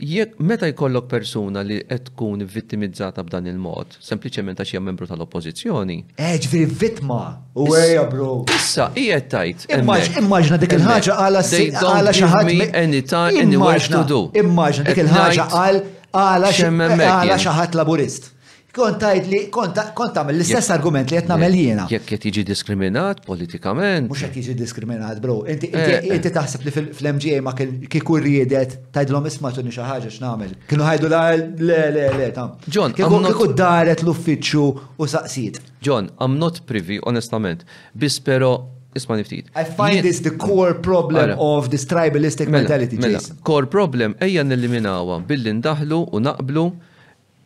Jek 0.01 0.37
meta 0.39 0.69
jkollok 0.71 1.09
persuna 1.11 1.61
li 1.67 1.81
qed 1.85 2.05
tkun 2.07 2.47
vittimizzata 2.55 3.25
b'dan 3.27 3.51
il-mod, 3.51 3.99
sempliċement 4.01 4.63
għax 4.63 4.73
hija 4.77 4.81
membru 4.87 5.09
tal-oppożizzjoni. 5.11 5.97
Eġveri 6.31 6.69
vittma. 6.85 7.19
Uweja 7.59 8.07
bro. 8.11 8.31
Issa 8.55 8.87
qiegħed 8.95 9.29
tajt. 9.35 9.67
Immaġna 9.77 10.61
dik 10.63 10.79
il-ħaġa 10.79 11.19
għala 11.27 11.45
għala 11.83 12.15
xi 12.21 12.31
ħadd. 12.37 12.69
Anytime 12.85 13.45
anywhere 13.49 13.83
to 13.99 14.05
do. 14.15 14.23
Immaġna 14.45 14.87
dik 14.93 15.05
il-ħaġa 15.09 15.51
għal 15.53 15.83
għala 16.15 17.47
xi 17.51 17.61
ħadd 17.61 17.81
laburist 17.83 18.37
kontajt 18.75 19.27
li 19.27 19.41
kont 19.51 19.75
tagħmel 19.75 20.35
l-istess 20.37 20.71
argument 20.75 21.11
li 21.11 21.19
qed 21.19 21.29
nagħmel 21.31 21.57
jiena. 21.59 21.85
Jekk 21.91 22.07
qed 22.19 22.27
jiġi 22.37 22.45
diskriminat 22.49 23.23
politikament. 23.27 24.07
Mhux 24.09 24.25
qed 24.29 24.39
jiġi 24.45 24.57
diskriminat, 24.59 25.21
bro. 25.23 25.41
Inti 25.51 25.71
eh, 25.75 25.97
eh. 25.99 26.11
inti 26.15 26.33
taħseb 26.35 26.67
li 26.69 26.75
fl-MGA 26.77 27.41
ma 27.47 27.55
kieku 27.55 28.21
rriedet 28.23 28.77
tgħidlhom 28.95 29.29
isma' 29.31 29.55
tuni 29.57 29.75
xi 29.75 29.87
ħaġa 29.89 30.11
x'nagħmel. 30.15 30.53
Kienu 30.71 30.87
ħajdu 30.87 31.11
la 31.13 31.23
le 31.39 31.81
le 31.97 32.05
le 32.21 32.29
tam. 32.37 32.55
John, 32.71 32.95
kieku 32.97 33.49
daret 33.59 34.05
l-uffiċċju 34.07 34.67
u 34.99 35.09
saqsit. 35.15 35.63
John, 35.83 36.11
I'm 36.21 36.39
not 36.39 36.63
privy, 36.69 37.01
onestament. 37.11 37.65
Biss 37.99 38.21
però 38.23 38.53
isma' 38.99 39.17
niftit. 39.21 39.51
I 39.59 39.65
find 39.65 40.03
this 40.07 40.21
the 40.23 40.33
core 40.37 40.75
problem 40.79 41.31
mela. 41.35 41.39
of 41.41 41.71
this 41.75 41.85
tribalistic 41.91 42.47
mela, 42.49 42.63
mentality. 42.65 42.97
Mela. 43.03 43.19
Jason. 43.19 43.39
Core 43.47 43.67
problem 43.73 44.15
ejja 44.23 44.43
nilliminawha 44.47 45.19
billi 45.31 45.57
ndaħlu 45.61 46.05
u 46.15 46.21
naqblu 46.23 46.67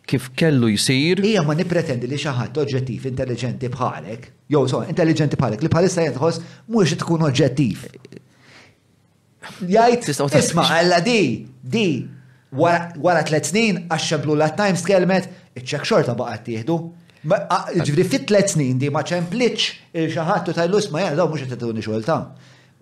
kif 0.07 0.31
kellu 0.37 0.69
jisir. 0.73 1.23
Ija 1.25 1.43
ma 1.47 1.55
nipretendi 1.57 2.09
li 2.11 2.19
xaħat 2.21 2.59
oġġettiv 2.63 3.07
intelligenti 3.11 3.71
bħalek, 3.73 4.27
jo, 4.53 4.65
so, 4.69 4.83
intelligenti 4.93 5.39
bħalek, 5.41 5.65
li 5.65 5.73
bħalissa 5.73 6.05
jadħos 6.09 6.41
mux 6.75 6.97
tkun 7.01 7.25
oġġettiv. 7.31 7.87
Jajt, 9.69 10.09
isma, 10.09 10.65
għalla 10.79 11.01
di, 11.05 11.19
di, 11.61 11.87
wara 12.57 13.25
tlet 13.29 13.49
snin, 13.51 13.83
għaxxablu 13.93 14.37
la 14.41 14.51
Times 14.57 14.85
kelmet, 14.89 15.29
iċċek 15.61 15.87
xorta 15.89 16.17
baqat 16.17 16.47
tiħdu. 16.51 16.79
Ġifri 17.25 18.05
fit 18.05 18.27
tlet 18.29 18.51
snin 18.53 18.81
di 18.81 18.91
ma 18.93 19.01
pliċ 19.01 19.71
il-xaħat 20.01 20.53
u 20.53 20.55
tajlus 20.59 20.91
ma 20.93 21.05
jgħal, 21.07 21.17
daw 21.23 21.31
mux 21.33 21.45
għet 21.47 21.57
t-tuni 21.57 21.85
xolta. 21.85 22.19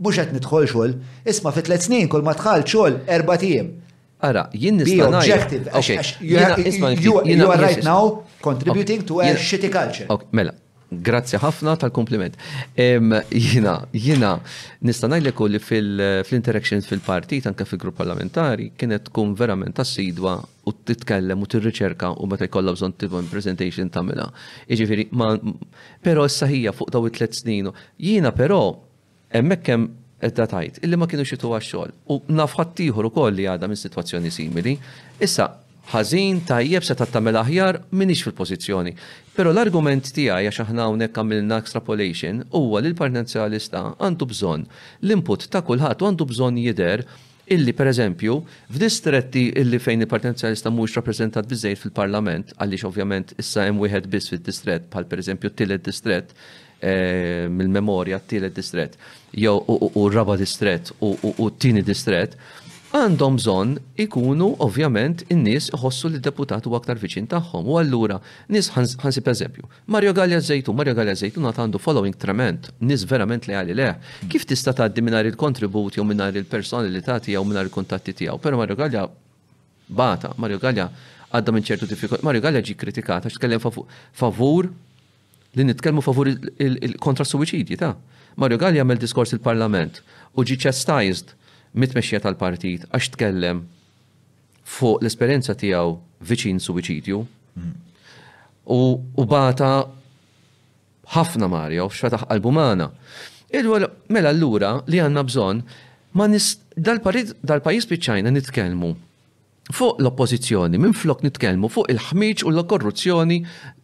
Mux 0.03 0.19
għet 0.19 0.33
nitħol 0.35 0.65
xol, 0.71 0.97
isma 1.31 1.53
fit 1.55 1.69
tlet 1.71 1.85
snin 1.87 2.09
kol 2.11 2.25
ma 2.27 2.35
tħal 2.35 2.67
xol 2.67 3.03
erba 3.07 3.37
tijem. 3.39 3.71
Ara, 4.23 4.49
jien 4.53 4.77
nista' 4.79 5.05
objective. 5.05 5.69
You 6.21 7.51
are 7.51 7.63
right 7.67 7.83
now 7.83 8.23
contributing 8.41 9.03
to 9.05 9.21
a 9.21 9.35
shitty 9.37 9.71
culture. 9.71 10.07
Mela, 10.31 10.55
Grazzi 10.93 11.39
ħafna 11.43 11.73
tal-kompliment. 11.83 12.35
Jina, 12.77 13.73
jina, 14.07 14.33
nista' 14.87 15.09
ngħidlek 15.11 15.43
li 15.55 15.61
fil-interaction 15.67 16.85
fil-partit 16.87 17.49
anke 17.51 17.65
fil-grupp 17.67 17.97
parlamentari 17.99 18.67
kienet 18.79 19.07
tkun 19.09 19.33
verament 19.39 19.81
assidwa 19.83 20.37
u 20.69 20.75
titkellem 20.87 21.43
u 21.43 21.49
tirriċerka 21.55 22.13
u 22.23 22.29
meta 22.31 22.45
jkollha 22.47 22.77
bżonn 22.77 22.95
tibhom 23.01 23.27
presentation 23.33 23.89
tagħmilha. 23.91 24.29
Jiġifieri, 24.71 25.09
ma 25.19 25.33
però 26.07 26.29
issa 26.31 26.47
ħija 26.53 26.77
fuq 26.79 26.95
daw 26.95 27.09
it-tliet 27.11 27.41
snin. 27.41 27.73
Jiena 27.99 28.31
però 28.37 28.61
hemmhekk 29.35 29.73
hemm 29.75 29.91
edda 30.23 30.47
tajt, 30.49 30.79
illi 30.87 30.99
ma 31.01 31.09
kienu 31.11 31.25
xitu 31.27 31.51
għaxxol. 31.53 31.91
U 32.15 32.21
nafħattijħor 32.39 33.09
u 33.09 33.11
koll 33.15 33.35
li 33.37 33.49
għada 33.51 33.69
minn 33.69 33.81
situazzjoni 33.81 34.31
simili. 34.31 34.77
Issa, 35.23 35.49
ħażin 35.93 36.45
tajjeb 36.47 36.87
se 36.87 36.95
tattamel 36.99 37.37
aħjar 37.41 37.81
minix 37.99 38.23
fil-pozizjoni. 38.29 38.95
Pero 39.37 39.51
l-argument 39.53 40.07
tiegħi 40.15 40.47
għax 40.47 40.63
aħna 40.67 40.87
hawnhekk 40.87 41.19
għamilna 41.21 41.59
extrapolation 41.65 42.45
huwa 42.55 42.81
li 42.85 42.93
l-parnenzjalista 42.93 43.85
għandu 43.99 44.31
bżonn 44.33 44.65
l-input 45.09 45.49
ta' 45.53 45.65
kulħadd 45.67 46.05
u 46.07 46.11
għandu 46.11 46.29
bżonn 46.31 46.61
jidher 46.63 47.03
illi 47.53 47.73
per 47.77 47.91
eżempju 47.91 48.37
f'distretti 48.73 49.49
illi 49.61 49.81
fejn 49.83 50.07
il-partenzjalista 50.07 50.71
mhux 50.73 50.95
rappreżentat 51.01 51.49
biżejjed 51.51 51.81
fil-parlament 51.83 52.55
għaliex 52.63 52.87
ovvjament 52.87 53.35
issa 53.43 53.67
hemm 53.67 53.83
wieħed 53.83 54.07
biss 54.15 54.31
fid 54.33 54.47
distret 54.47 54.87
bħal 54.95 55.09
per 55.11 55.21
eżempju 55.25 55.51
t-tielet 55.51 55.83
distret, 55.91 56.31
eh, 56.79 57.49
mill-memorja 57.53 58.23
t-tielet 58.23 58.55
distret 58.57 58.95
jew 59.33 59.59
u 59.95 60.09
raba 60.11 60.37
distret 60.39 60.93
u 61.01 61.17
t-tini 61.51 61.83
distret, 61.83 62.37
għandhom 62.93 63.39
bżonn 63.41 63.71
ikunu 64.05 64.51
ovvjament 64.61 65.23
in-nies 65.33 65.71
iħossu 65.73 66.11
li 66.13 66.21
deputat 66.21 66.67
huwa 66.69 66.77
aktar 66.83 66.99
viċin 67.01 67.25
tagħhom. 67.31 67.65
U 67.65 67.79
allura 67.81 68.19
nies 68.53 68.69
ħansib 68.75 69.31
eżempju. 69.33 69.65
Mario 69.89 70.13
Gallia 70.13 70.41
Zejtu, 70.45 70.75
Mario 70.77 70.93
Gallia 70.99 71.15
Zejtu 71.17 71.41
nat 71.41 71.57
għandu 71.57 71.81
following 71.81 72.13
trement, 72.21 72.69
nies 72.85 73.07
verament 73.09 73.49
li 73.49 73.57
għali 73.57 73.77
leħ. 73.79 74.13
Kif 74.29 74.45
tista' 74.45 74.75
tgħaddi 74.77 75.07
mingħajr 75.09 75.31
il-kontribut 75.33 75.97
jew 75.97 76.05
mingħajr 76.11 76.43
il-personalità 76.43 77.17
tiegħu 77.25 77.47
mingħajr 77.49 77.71
il-kuntatti 77.73 78.15
tiegħu. 78.21 78.37
Però 78.45 78.61
Mario 78.61 78.77
Gallia 78.77 79.09
bata, 79.89 80.35
Mario 80.37 80.61
Gallia 80.61 80.91
għadda 81.33 81.57
minn 81.57 81.65
ċertu 81.65 81.89
diffikultà. 81.95 82.29
Mario 82.29 82.45
Gallia 82.45 82.61
ġi 82.61 82.77
kritikata 82.77 83.33
x'tkellem 83.33 83.63
favur 84.21 84.69
li 85.57 85.65
nitkellmu 85.71 86.05
favur 86.05 86.29
il-kontra 86.29 87.25
suwiċidji 87.25 87.81
ta' 87.81 87.97
Mario 88.39 88.57
Galli 88.61 88.81
għamil 88.81 89.01
diskors 89.03 89.33
il-Parlament 89.37 90.01
u 90.37 90.45
ġi 90.47 90.57
chastised 90.65 91.35
mitmexxija 91.77 92.23
tal-partit 92.25 92.87
għax 92.91 93.13
tkellem 93.17 93.63
fuq 94.63 95.03
l-esperjenza 95.03 95.57
tiegħu 95.59 95.93
viċin 96.29 96.61
suwiċidju. 96.63 97.21
U 98.73 99.25
bata 99.29 99.71
ħafna 101.13 101.49
Mario 101.53 101.89
x'fetaħ 101.93 102.29
qalbu 102.31 102.53
magħna. 102.57 102.91
Idwar 103.53 103.89
mela 104.09 104.31
allura 104.33 104.77
li 104.89 105.01
għandna 105.03 105.25
bżonn 105.29 105.65
ma 106.17 106.29
nist 106.29 106.63
dal-pajis 106.81 107.89
biċċajna 107.91 108.33
nitkellmu 108.33 108.93
fuq 109.73 110.01
l-oppozizjoni, 110.03 110.77
minn 110.83 110.95
flok 110.97 111.23
nitkelmu 111.23 111.69
fuq 111.71 111.91
il-ħmiċ 111.93 112.47
u 112.49 112.53
l-korruzzjoni 112.53 113.39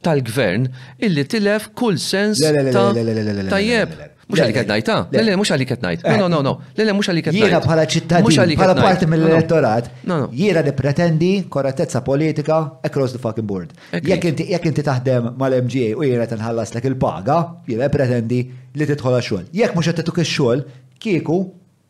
tal-gvern 0.04 0.66
illi 1.06 1.22
tilef 1.30 1.70
kull 1.76 2.00
sens 2.02 2.40
ta' 2.40 2.90
tajjeb. 3.52 3.98
Mux 4.28 4.40
għalik 4.44 4.58
għednajt, 4.60 4.84
ta? 4.84 4.94
Lele, 5.16 5.34
mux 5.40 5.48
għalik 5.54 5.70
għednajt. 5.72 6.02
Eh. 6.04 6.18
No, 6.20 6.26
no, 6.28 6.42
no, 6.44 6.52
lele, 6.76 6.92
mux 6.96 7.08
għalik 7.08 7.30
għednajt. 7.30 7.48
Jena 7.48 7.60
bħala 7.64 7.84
ċittadin, 7.94 8.50
bħala 8.60 8.74
parti 8.76 9.06
mill-elettorat, 9.08 9.86
jena 10.36 10.62
li 10.66 10.74
pretendi 10.76 11.30
korrettezza 11.48 12.02
politika 12.04 12.58
across 12.84 13.14
the 13.16 13.20
fucking 13.22 13.48
board. 13.48 13.72
Jek 13.96 14.68
inti 14.68 14.84
taħdem 14.84 15.30
mal-MGA 15.40 15.94
u 15.96 16.04
jena 16.04 16.28
tenħallas 16.28 16.74
l 16.76 16.92
il-paga, 16.92 17.38
jena 17.72 17.88
pretendi 17.92 18.42
li 18.76 18.90
titħol 18.92 19.16
xol. 19.22 19.48
Jek 19.62 19.72
mux 19.80 19.88
għattetuk 19.94 20.20
il-xol, 20.20 20.66
kieku, 21.00 21.38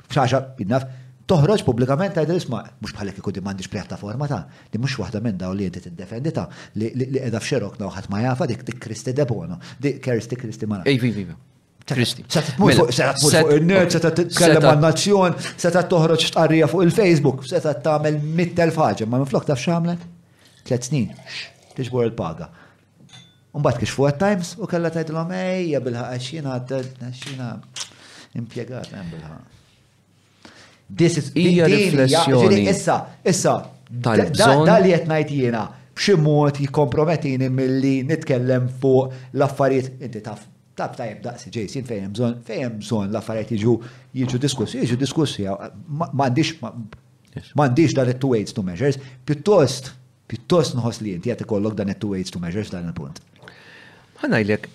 xaxa, 0.06 0.42
jinnaf, 0.62 0.86
toħroġ 1.28 1.66
publikament 1.66 2.22
għajda 2.22 2.38
isma, 2.38 2.62
mux 2.78 2.94
bħalek 2.94 3.18
ikun 3.18 3.34
di 3.34 3.42
mandiġ 3.50 3.70
pjattaforma 3.74 4.30
ta' 4.30 4.44
li 4.70 4.78
mux 4.78 4.94
wahda 5.02 5.18
minn 5.26 5.36
daw 5.42 5.50
li 5.58 5.66
jinti 5.66 5.82
t-defendi 5.90 6.30
ta' 6.32 6.46
li 6.80 6.92
edha 7.20 7.42
fxerok 7.42 7.76
nawħat 7.82 8.08
ma 8.14 8.22
jafa 8.24 8.46
dik 8.48 8.62
dik 8.70 8.78
Kristi 8.86 9.12
Debono, 9.12 9.58
dik 9.82 9.98
kristi 10.06 10.38
Kristi 10.40 10.64
Mana. 10.70 10.86
Ej, 10.88 10.96
vivi, 11.02 11.26
terroristi. 11.88 12.24
Sa 12.32 12.42
tmur 12.42 12.74
mela, 12.74 13.14
fuq 13.22 13.52
il-nerd, 13.56 13.94
sa 13.96 14.12
titkellem 14.20 14.64
għal 14.68 14.82
nazzjon, 14.84 15.36
sa 15.62 15.72
toħroġ 15.92 16.26
tqarrija 16.34 16.68
fuq 16.72 16.84
il-Facebook, 16.88 17.44
sa 17.48 17.60
tagħmel 17.66 18.18
mittel 18.38 18.72
faġa, 18.74 19.08
ma 19.08 19.20
minflok 19.22 19.46
taf 19.50 19.60
x'għamlet? 19.64 20.04
Tlet 20.68 20.88
snin, 20.90 21.10
tiġbor 21.78 22.10
il-paga. 22.10 22.50
Umbat 23.56 23.80
kix 23.80 23.94
fuq 23.96 24.18
times 24.20 24.52
u 24.60 24.68
kella 24.70 24.92
tgħidilhom 24.94 25.32
ejja 25.38 25.80
bilħaq 25.86 26.26
xina 26.26 26.58
xina 27.08 27.52
impjegat 28.38 28.92
hemm 28.94 29.14
bilħaq. 29.14 29.56
This 30.98 31.18
is 31.20 31.32
hija 31.36 31.66
riflessjoni. 31.68 32.62
Issa, 32.72 33.00
issa, 33.28 33.56
da 33.88 34.14
li 34.20 34.28
qed 34.92 35.08
ngħid 35.10 35.34
jiena 35.40 35.64
b'xi 35.98 36.14
mod 36.22 36.60
jikkomprometini 36.62 37.48
milli 37.50 37.96
nitkellem 38.08 38.68
fuq 38.82 39.18
l-affarijiet 39.34 40.04
inti 40.06 40.22
taf 40.28 40.44
tab 40.78 40.94
tajb 41.00 41.20
daqsi 41.24 41.50
ġejsin 41.56 41.86
fejn 41.88 42.12
zon, 42.18 42.36
fejn 42.46 42.78
zon 42.88 43.10
l-affarijiet 43.10 43.50
jiġu 43.56 43.74
jiġu 44.20 44.40
diskussi, 44.44 44.80
jiġu 44.84 44.98
diskussi, 45.00 45.46
m'għandix 45.50 46.54
mandiġ 47.58 47.94
dan 47.98 48.12
it-two 48.14 48.30
weights 48.34 48.54
to 48.56 48.64
measures, 48.66 48.98
pjuttost 49.26 49.92
pjuttost 50.30 50.76
nħos 50.78 51.02
li 51.04 51.14
jinti 51.16 51.32
qed 51.32 51.44
ikollok 51.46 51.76
dan 51.78 51.90
it-two 51.94 52.10
weights 52.14 52.34
to 52.34 52.40
measures 52.42 52.68
dan 52.74 52.84
il-punt. 52.90 53.20
Ħanajlek, 54.22 54.66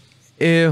eh, 0.47 0.71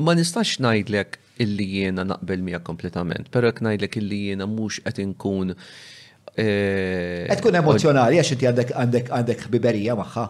ma 0.00 0.14
nistax 0.16 0.54
ngħidlek 0.62 1.18
illi 1.44 1.66
jiena 1.74 2.04
naqbel 2.08 2.40
mija 2.46 2.60
kompletament, 2.66 3.28
però 3.34 3.50
jekk 3.50 3.64
ngħidlek 3.66 3.98
illi 4.02 4.20
jiena 4.30 4.46
mhux 4.50 4.80
qed 4.86 5.00
inkun 5.04 5.52
eh, 5.54 7.24
Qed 7.30 7.40
tkun 7.42 7.60
emozjonali 7.62 8.20
għax 8.20 8.34
inti 8.38 8.48
għandek 8.50 9.12
għandek 9.16 9.48
biberija 9.54 9.98
magħha 10.00 10.26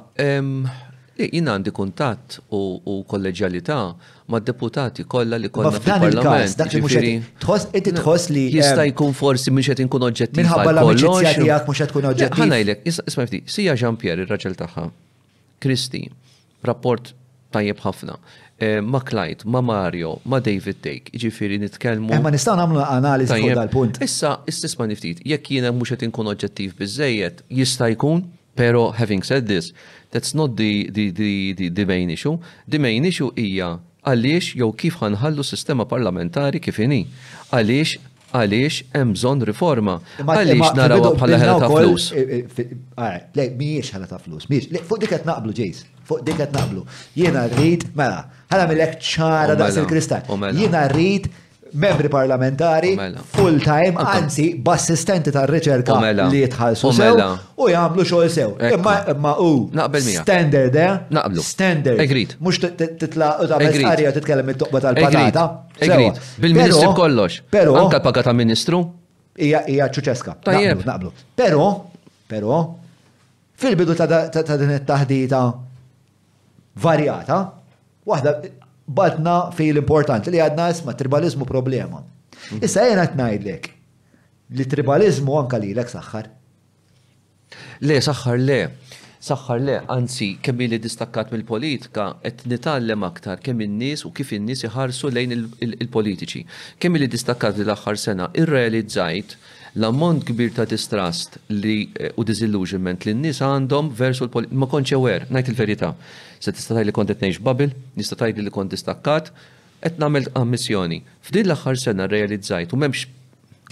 jina 1.28 1.54
għandi 1.56 1.72
kuntatt 1.74 2.38
u 2.54 3.00
kolleġjalità 3.08 3.76
ma' 4.30 4.40
deputati 4.40 5.04
kollha 5.04 5.36
li 5.40 5.48
kolla 5.52 5.72
fil-parlament. 5.74 6.24
Ma 6.24 6.40
f'dan 6.44 6.66
il-kas, 6.66 6.74
jiġifieri 6.74 7.94
tħoss 7.98 8.30
li 8.32 8.44
jista' 8.54 8.84
eh, 8.86 8.92
jkun 8.94 9.14
forsi 9.16 9.50
mhux 9.52 9.72
qed 9.72 9.84
inkun 9.84 10.06
oġġettiv. 10.06 10.38
Minħabba 10.40 10.74
l-ambiċizja 10.76 11.32
tiegħek 11.40 11.70
mhux 11.70 11.82
qed 11.82 11.90
tkun 11.92 12.08
oġġettiv. 12.12 12.44
Ħanajlek, 12.44 12.84
isma' 12.92 13.26
ftit, 13.28 13.50
sija 13.50 13.76
Jean 13.80 13.98
Pierre 14.00 14.24
ir-raġel 14.24 14.54
tagħha. 14.60 14.86
Kristi, 15.60 16.04
rapport 16.68 17.12
tajjeb 17.54 17.82
ħafna. 17.82 18.16
Eh, 18.60 18.78
ma 18.84 19.00
Clyde, 19.00 19.48
ma 19.48 19.62
Mario, 19.64 20.18
ma 20.28 20.38
David 20.44 20.82
Dake, 20.84 21.14
ġifiri 21.16 21.56
nitkellmu. 21.62 22.12
Eh, 22.14 22.20
ma 22.22 22.30
nistaw 22.30 22.54
namlu 22.60 22.78
analizi 22.84 23.32
fuq 23.32 23.54
dal-punt. 23.56 24.02
Issa, 24.04 24.36
istisma 24.48 24.86
niftit, 24.88 25.24
jekk 25.26 25.56
jena 25.58 25.72
mhux 25.72 25.94
qed 25.96 26.04
inkun 26.06 26.28
oġġettiv 26.34 26.76
biżejjed, 26.78 27.40
jista' 27.56 27.88
jkun, 27.96 28.28
pero 28.60 28.90
having 28.92 29.24
said 29.24 29.48
this, 29.48 29.72
That's 30.12 30.34
not 30.34 30.56
the, 30.56 30.90
the, 30.90 31.10
the, 31.10 31.52
the, 31.56 31.68
the 31.68 31.86
main 31.86 32.10
issue. 32.10 32.38
The 32.74 32.78
main 32.88 33.02
issue 33.10 33.30
hija 33.38 33.70
għaliex 34.08 34.46
jew 34.58 34.70
kif 34.80 34.94
ħanħallu 35.02 35.44
sistema 35.46 35.84
parlamentari 35.88 36.58
kif 36.64 36.78
inhi. 36.86 37.02
Għaliex 37.54 37.98
għaliex 38.40 38.78
hemm 38.96 39.14
bżonn 39.16 39.44
riforma. 39.50 39.98
Għaliex 40.24 40.72
naraw 40.78 41.04
bħala 41.18 41.38
ħela 41.44 41.54
ta' 41.62 41.70
flus. 41.74 42.08
Eh, 42.14 42.42
eh, 42.42 43.20
Le, 43.38 43.46
mhijiex 43.60 43.92
ħela 43.96 44.08
ta' 44.12 44.18
flus, 44.24 44.48
mhijiex. 44.50 44.82
Fuq 44.88 45.02
dik 45.04 45.12
qed 45.16 45.28
naqblu 45.30 45.54
ġejs, 45.60 45.84
fuq 46.10 46.24
dik 46.30 46.40
qed 46.42 46.56
naqblu. 46.58 46.82
Jiena 47.20 47.44
rrid, 47.54 47.86
mela, 47.98 48.22
ħala 48.50 48.66
millek 48.72 48.98
ċara 49.12 49.58
daqs 49.62 49.78
il-kristall. 49.84 50.48
Jiena 50.58 50.86
rrid 50.90 51.28
membri 51.74 52.06
ah. 52.10 52.12
parlamentari 52.12 52.92
oh, 52.94 53.00
mela. 53.00 53.18
full 53.32 53.58
time, 53.62 53.94
anzi, 53.98 54.54
b'assistenti 54.62 55.32
tar 55.34 55.50
riċerka 55.50 55.94
oh, 55.94 56.00
mela. 56.02 56.26
li 56.32 56.42
jitħallsu 56.44 56.88
oh, 56.90 56.94
sew 56.96 57.12
mela. 57.14 57.28
u 57.56 57.68
jagħmlu 57.70 58.06
xogħol 58.10 58.30
sew. 58.32 58.54
Imma 58.78 58.94
imma 59.14 59.34
u 59.42 59.50
standard 60.08 60.78
eh? 60.78 60.94
Naqblu. 61.16 61.44
Standard. 61.46 62.02
Egrid. 62.04 62.36
Mhux 62.42 62.62
titla 63.00 63.32
u 63.44 63.48
tagħmel 63.52 63.88
arja 63.92 64.14
titkellem 64.16 64.52
it-toqba 64.54 64.82
tal-palata. 64.86 65.46
Egrid. 65.80 66.20
Bil-Ministru 66.42 66.92
kollox. 66.98 67.42
Però 67.54 67.76
anke 67.84 68.00
l-paga 68.00 68.26
ta' 68.26 68.36
Ministru. 68.36 68.82
Hija 69.40 69.64
hija 69.70 69.86
ċuċeska. 69.92 70.38
Naqblu. 70.46 71.14
Però, 71.38 71.66
però 72.30 72.60
fil-bidu 73.60 73.96
ta' 73.98 74.08
din 74.56 74.74
it-taħdita 74.78 75.44
varjata, 76.80 77.36
waħda 78.08 78.32
batna 78.98 79.34
l 79.54 79.78
importanti 79.78 80.30
li 80.30 80.40
għadna 80.42 80.68
isma 80.74 80.94
tribalizmu 80.98 81.46
problema. 81.46 82.02
Mhm. 82.50 82.64
Issa 82.66 82.82
jena 82.88 83.06
t-najdlek 83.06 83.70
li 84.58 84.64
tribalizmu 84.66 85.36
anka 85.38 85.58
li 85.62 85.72
l-ek 85.76 85.88
saħħar. 85.92 86.24
Le, 87.86 87.96
saħħar 88.08 88.38
le. 88.44 88.60
Saħħar 89.22 89.58
le, 89.60 89.74
anzi, 89.92 90.30
kemm 90.42 90.58
li 90.72 90.78
distakkat 90.80 91.30
mill-politika, 91.34 92.06
qed 92.24 92.38
nitgħallem 92.50 93.02
aktar 93.04 93.36
kemm 93.44 93.60
in-nies 93.66 94.04
u 94.08 94.10
kif 94.16 94.32
in-nies 94.38 94.64
iħarsu 94.64 95.10
lejn 95.12 95.32
il-politiċi. 95.82 96.42
Kemm 96.80 96.96
li 97.02 97.06
distakkat 97.12 97.58
l-aħħar 97.60 97.96
sena, 98.00 98.30
irrealizzajt 98.42 99.36
il 99.36 99.58
l-ammont 99.74 100.24
kbir 100.26 100.50
ta' 100.54 100.64
distrust 100.68 101.36
li 101.48 101.88
eh, 101.98 102.10
u 102.18 102.24
disillusionment 102.26 103.04
li 103.06 103.14
n-nis 103.14 103.38
għandhom 103.44 103.90
versu 103.96 104.26
l-politika. 104.26 104.58
Ma 104.58 104.66
konċe 104.70 104.98
aware, 104.98 105.28
najt 105.30 105.50
il-verita. 105.52 105.92
Se 106.40 106.50
tista' 106.52 106.82
li 106.82 106.94
kont 106.94 107.12
etnejx 107.14 107.38
babil, 107.44 107.72
nista' 107.98 108.30
li 108.30 108.50
kont 108.54 108.74
distakkat, 108.74 109.30
et 109.82 109.98
namel 110.02 110.26
ammissjoni. 110.36 111.00
F'din 111.24 111.48
l-axħar 111.50 111.78
sena 111.80 112.08
realizzajt 112.10 112.74
u 112.74 112.80
memx 112.82 113.06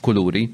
kuluri 0.02 0.48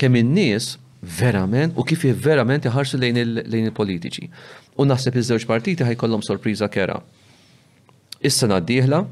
kemm 0.00 0.16
in-nies 0.16 0.76
verament 1.02 1.76
u 1.78 1.84
kif 1.86 2.06
verament 2.24 2.64
iħarsu 2.66 2.98
lejn 2.98 3.20
il-politiċi. 3.22 4.30
U 4.78 4.86
naħseb 4.88 5.18
iż-żewġ 5.20 5.46
partiti 5.46 5.86
ħajkollhom 5.86 6.22
sorpriża 6.24 6.68
kera. 6.72 6.96
Is-sena 8.24 8.58
d-dieħla, 8.62 9.02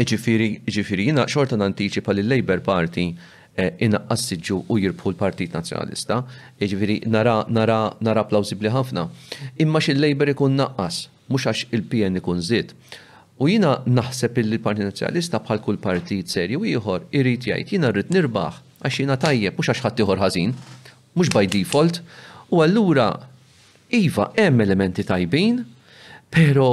ġifiri, 0.00 1.02
jina 1.10 1.24
xorta 1.30 1.56
nantiċipa 1.60 2.10
pal-Labor 2.10 2.60
Party 2.66 3.10
Eh, 3.58 3.70
inaqqas 3.88 4.24
siġu 4.28 4.58
u 4.68 4.76
jirbħu 4.82 5.12
l-Partit 5.14 5.54
Nazjonalista, 5.56 6.18
Iġviri, 6.60 6.98
nara, 7.08 7.38
nara, 7.48 7.78
nara 8.04 8.24
plausibli 8.28 8.68
ħafna. 8.68 9.06
Imma 9.64 9.80
xil 9.80 9.96
labor 10.02 10.28
ikun 10.34 10.58
naqqas, 10.60 10.98
mux 11.32 11.46
għax 11.48 11.62
il-PN 11.72 12.20
ikun 12.20 12.42
zid. 12.44 12.74
U 13.40 13.48
jina 13.48 13.78
naħseb 13.88 14.36
il-Partit 14.42 14.84
Nazjonalista 14.90 15.40
bħal 15.46 15.62
kull 15.64 15.80
partit 15.80 16.28
serju 16.34 16.66
ieħor 16.68 17.06
irrit 17.16 17.48
jgħid 17.48 17.72
jina 17.78 17.94
rrid 17.94 18.12
nirbaħ 18.12 18.60
għax 18.84 19.00
jina 19.02 19.16
tajjeb 19.24 19.56
mhux 19.56 19.72
għax 19.72 19.86
ħadd 19.86 20.04
ieħor 20.04 20.22
ħażin, 20.26 20.52
mhux 21.16 21.32
by 21.38 21.48
default, 21.56 22.02
u 22.52 22.60
allura 22.60 23.08
iva 23.96 24.28
hemm 24.36 24.66
elementi 24.68 25.06
tajbin, 25.08 25.62
pero 26.28 26.68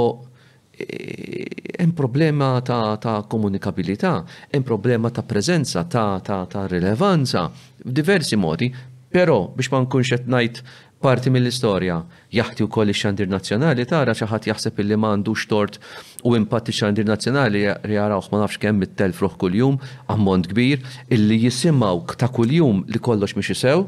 Eh, 0.78 1.46
hemm 1.78 1.92
problema 1.94 2.60
ta', 2.60 2.96
ta 2.96 3.22
komunikabilità, 3.28 4.24
hemm 4.50 4.62
problema 4.64 5.08
ta' 5.10 5.22
preżenza, 5.22 5.84
ta', 5.84 6.18
ta, 6.20 6.46
ta 6.46 6.66
rilevanza, 6.66 7.48
diversi 7.76 8.34
modi, 8.36 8.74
però 9.14 9.52
biex 9.54 9.70
ma 9.70 9.78
nkunx 9.84 10.08
qed 10.10 10.24
ngħid 10.26 10.58
parti 11.04 11.30
mill-istorja 11.30 11.98
jaħti 12.34 12.66
wkoll 12.66 12.90
ix-xandir 12.90 13.30
nazzjonali 13.30 13.84
tara 13.86 14.14
xi 14.18 14.26
ħadd 14.26 14.48
jaħseb 14.50 14.78
illi 14.82 14.98
m'għandux 14.98 15.46
tort 15.52 15.78
u 16.26 16.34
impatti 16.34 16.74
xandir 16.74 17.06
nazzjonali 17.06 17.62
jarawh 17.94 18.30
ma 18.32 18.42
nafx 18.42 18.58
kemm 18.64 18.82
mit 18.82 18.94
telfruħ 18.98 19.36
kuljum 19.44 19.76
ammont 20.16 20.48
kbir 20.54 20.80
illi 21.14 21.38
jisimgħu 21.44 22.16
ta' 22.18 22.32
kuljum 22.34 22.82
li 22.90 22.98
kollox 23.10 23.38
mhix 23.38 23.54
isew 23.58 23.84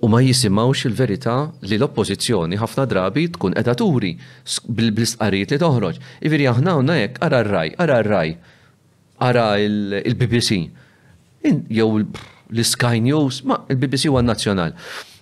u 0.00 0.06
ma 0.06 0.20
jisimawx 0.22 0.86
il-verità 0.88 1.36
li 1.68 1.76
l-oppozizjoni 1.78 2.58
ħafna 2.60 2.84
drabi 2.86 3.24
tkun 3.34 3.56
edaturi 3.58 4.12
bil-istqarijiet 4.76 5.54
li 5.54 5.58
toħroġ. 5.62 5.98
Iviri 6.26 6.46
aħna 6.52 6.74
għuna 6.78 6.96
jek 7.00 7.20
għara 7.24 7.40
r-raj, 7.46 7.70
ara 7.82 7.96
r-raj, 8.04 8.30
ara 9.28 9.46
il-BBC, 9.58 10.60
jew 11.42 11.88
l-Sky 12.50 13.02
News, 13.04 13.42
ma 13.42 13.58
il-BBC 13.68 14.10
huwa 14.12 14.22
nazzjonal, 14.22 14.72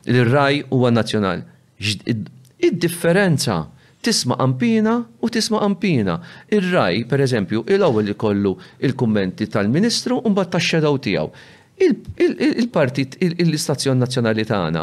il-raj 0.05 0.63
huwa 0.69 0.93
nazzjonal. 0.93 1.41
Id-differenza 1.81 3.57
tisma 4.05 4.37
ampina 4.41 5.01
u 5.19 5.29
tisma 5.33 5.59
ampina. 5.67 6.21
Il-raj, 6.53 7.03
per 7.11 7.25
eżempju, 7.25 7.65
il-għawel 7.73 8.07
li 8.13 8.17
kollu 8.21 8.53
il-kommenti 8.87 9.49
tal-ministru 9.51 10.21
un 10.23 10.37
bat 10.37 10.53
tax-xedaw 10.53 11.01
tijaw 11.05 11.33
il-partit, 11.77 13.19
l-istazzjon 13.21 14.01
nazjonali 14.01 14.45
tagħna 14.49 14.83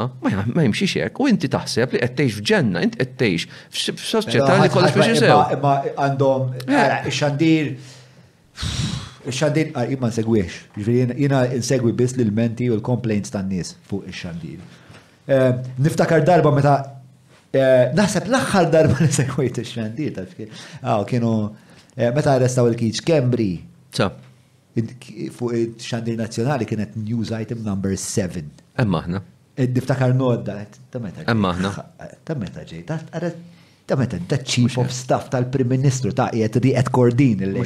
ma 0.54 0.66
jimxie 0.68 1.02
hekk 1.08 1.22
u 1.24 1.26
inti 1.32 1.50
taħseb 1.50 1.96
li 1.96 2.02
qed 2.04 2.14
tgħix 2.20 2.38
f'ġenna, 2.38 2.84
inti 2.86 3.00
għettejx 3.02 3.46
f 3.50 3.94
f'soċjetà 3.98 4.58
li 4.62 4.70
kollox 4.74 4.94
biex 4.98 5.16
isew. 5.16 5.40
Imma 5.58 5.74
għandhom 5.96 6.52
xandir 7.10 7.72
eh. 7.72 7.96
eh, 8.14 9.32
ix-xandir 9.32 9.72
imma 9.96 10.06
ah, 10.06 10.14
nsegwiex. 10.14 10.60
Ġifieri 10.78 11.18
jiena 11.24 11.40
insegwi 11.58 11.96
biss 11.98 12.14
lil 12.20 12.30
menti 12.38 12.70
u 12.70 12.78
l-complaints 12.78 13.34
tan-nies 13.34 13.74
fuq 13.90 14.06
ix-xandir. 14.12 14.60
Eh, 14.62 15.50
niftakar 15.82 16.22
darba 16.28 16.52
meta 16.54 16.76
naħseb 17.98 18.30
l-aħħar 18.30 18.70
darba 18.74 19.02
li 19.02 19.10
segwejt 19.18 19.64
ix-xandir 19.66 20.14
taf 20.20 20.38
ah, 20.84 21.02
kienu 21.10 21.34
meta 21.98 22.38
arrestaw 22.38 22.70
il-kiċ 22.70 23.02
Kembri 23.10 23.52
fuq 24.74 25.52
il-xandir 25.54 26.16
nazjonali 26.18 26.66
kienet 26.66 26.96
news 26.98 27.32
item 27.32 27.62
number 27.64 27.96
7. 27.96 28.44
Emma 28.78 29.04
ħna. 29.06 29.22
Id-diftakar 29.64 30.10
eh, 30.10 30.18
nodda, 30.18 30.56
eh, 30.64 30.78
ta' 30.92 31.00
meta. 31.00 31.26
Emma 31.30 31.52
ħna. 31.54 31.72
Eh, 32.02 32.16
ta' 32.26 32.34
meta 32.40 32.64
ġej, 32.66 32.80
ta' 32.86 33.00
ta' 33.86 34.40
chief 34.42 34.78
of 34.82 34.90
staff 34.96 35.28
tal-Prim 35.30 35.68
Ministru 35.70 36.12
ta' 36.16 36.30
qiegħed 36.34 36.62
di 36.64 36.72
qed 36.74 36.90
kordin 36.96 37.42
il 37.46 37.60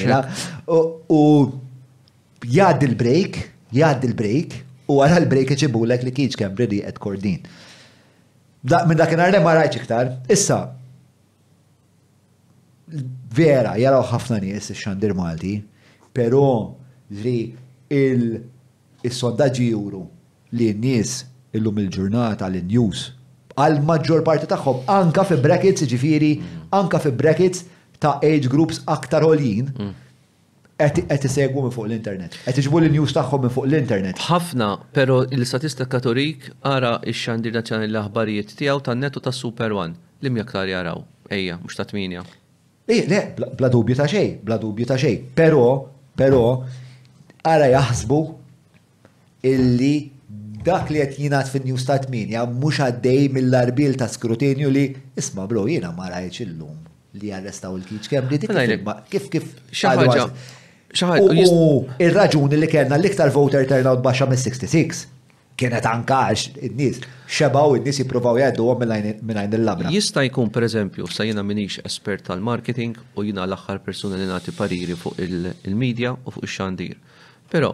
U 0.68 1.22
jgħad 2.46 2.84
il-break, 2.86 3.38
jgħad 3.74 4.04
il-break, 4.10 4.52
u 4.92 4.98
għara 5.04 5.22
l-break 5.24 5.54
l-ek 5.56 6.04
li 6.06 6.12
kħiċ 6.18 6.38
kem 6.42 6.52
bridi 6.58 6.82
qed 6.86 7.00
kordin. 7.04 7.46
Da' 8.68 8.84
minn 8.90 9.00
dakinhar 9.00 9.32
li 9.34 9.40
ma 9.46 9.54
rajtx 9.58 9.80
iktar, 9.82 10.12
issa 10.30 10.60
vera, 13.40 13.74
jaraw 13.82 14.04
ħafna 14.12 14.38
nies 14.44 14.68
ix-xandir 14.76 15.16
Malti, 15.18 15.56
però 16.18 16.44
Ġri, 17.12 17.40
il-sondaġi 17.90 19.70
juru 19.72 20.02
li 20.60 20.72
n-nies 20.74 21.22
illum 21.56 21.78
il-ġurnata 21.80 22.50
l-news 22.52 23.04
għal-maġġor 23.56 24.24
parti 24.28 24.48
tagħhom 24.52 24.82
anka 24.92 25.24
fi 25.30 25.38
brackets, 25.42 25.86
ġifiri, 25.90 26.34
anka 26.78 27.00
fi 27.02 27.12
brackets 27.16 27.62
ta' 28.04 28.18
age 28.28 28.52
groups 28.52 28.82
aktar 28.92 29.24
għolin 29.26 29.70
mm. 29.72 29.94
qed 30.82 31.26
isegwu 31.30 31.64
minn 31.66 31.74
fuq 31.76 31.88
l-internet. 31.90 32.36
Qed 32.46 32.60
iġbu 32.62 32.82
l-news 32.84 33.16
tagħhom 33.18 33.46
minn 33.48 33.56
fuq 33.56 33.66
l-internet. 33.70 34.20
Ħafna, 34.28 34.68
però 34.98 35.22
l 35.26 35.48
statistika 35.48 35.98
torik 36.06 36.50
ara 36.70 36.98
x-xandir 37.14 37.56
nazzjonali 37.58 37.88
l-aħbarijiet 37.90 38.52
tiegħu 38.60 38.84
tan 38.92 39.00
netto 39.06 39.22
ta' 39.26 39.32
Super 39.34 39.74
One. 39.78 39.96
Lim 40.22 40.38
jaktar 40.44 40.68
jaraw. 40.70 41.02
Ejja, 41.32 41.56
mhux 41.62 41.80
ta' 41.80 41.88
tminja. 41.90 42.22
Ej, 42.92 43.06
le, 43.10 43.24
bla 43.58 43.72
dubju 43.74 43.96
ta' 43.98 44.06
xejn, 44.12 44.38
bla 44.46 44.60
dubju 44.62 44.86
ta' 44.94 45.00
xejn. 45.02 45.32
Però, 45.38 45.66
però, 46.18 46.44
ara 47.54 47.68
jaħsbu 47.72 48.18
illi 49.52 49.94
dak 50.68 50.92
li 50.92 51.00
qed 51.04 51.20
jingħad 51.24 51.50
fin-New 51.54 51.80
Start 51.80 52.10
Media 52.12 52.42
mhux 52.50 52.82
għaddej 52.88 53.30
mill-arbil 53.36 53.94
ta' 54.02 54.10
skrutinju 54.12 54.72
li 54.74 54.88
isma' 55.22 55.46
bro 55.50 55.64
jiena 55.72 55.94
ma 55.96 56.10
rajtx 56.12 56.44
illum 56.48 56.82
li 57.22 57.32
jarrestaw 57.32 57.76
il-kiċ 57.80 58.14
kemm 58.14 58.32
li 58.32 58.80
kif 59.14 59.30
kif 59.32 59.52
xaħġa. 59.82 60.28
Il-raġuni 60.98 62.60
li 62.60 62.68
kellna 62.72 62.98
l-iktar 63.00 63.32
voter 63.36 63.66
turnout 63.70 64.04
baxa 64.04 64.28
minn 64.32 64.40
66 64.44 65.06
kienet 65.58 65.86
anka 65.90 66.20
għax 66.28 66.58
id-nis 66.68 67.00
xebaw 67.32 67.78
id-nis 67.80 68.02
jiprofaw 68.04 68.38
jgħaddu 68.42 68.66
għom 68.66 68.84
minn 69.32 69.44
il-labra. 69.60 69.94
Jista' 69.94 70.26
jkun 70.28 70.52
per 70.54 70.68
eżempju, 70.68 71.08
sa 71.10 71.26
jina 71.26 71.44
minix 71.46 71.80
espert 71.88 72.28
tal-marketing 72.28 72.98
u 73.16 73.26
jina 73.26 73.46
l-axħar 73.48 73.82
persuna 73.88 74.20
li 74.20 74.28
nati 74.30 74.54
pariri 74.58 74.98
fuq 75.00 75.22
il-medja 75.26 76.14
u 76.20 76.36
fuq 76.36 76.46
il-xandir. 76.50 76.98
Però, 77.52 77.70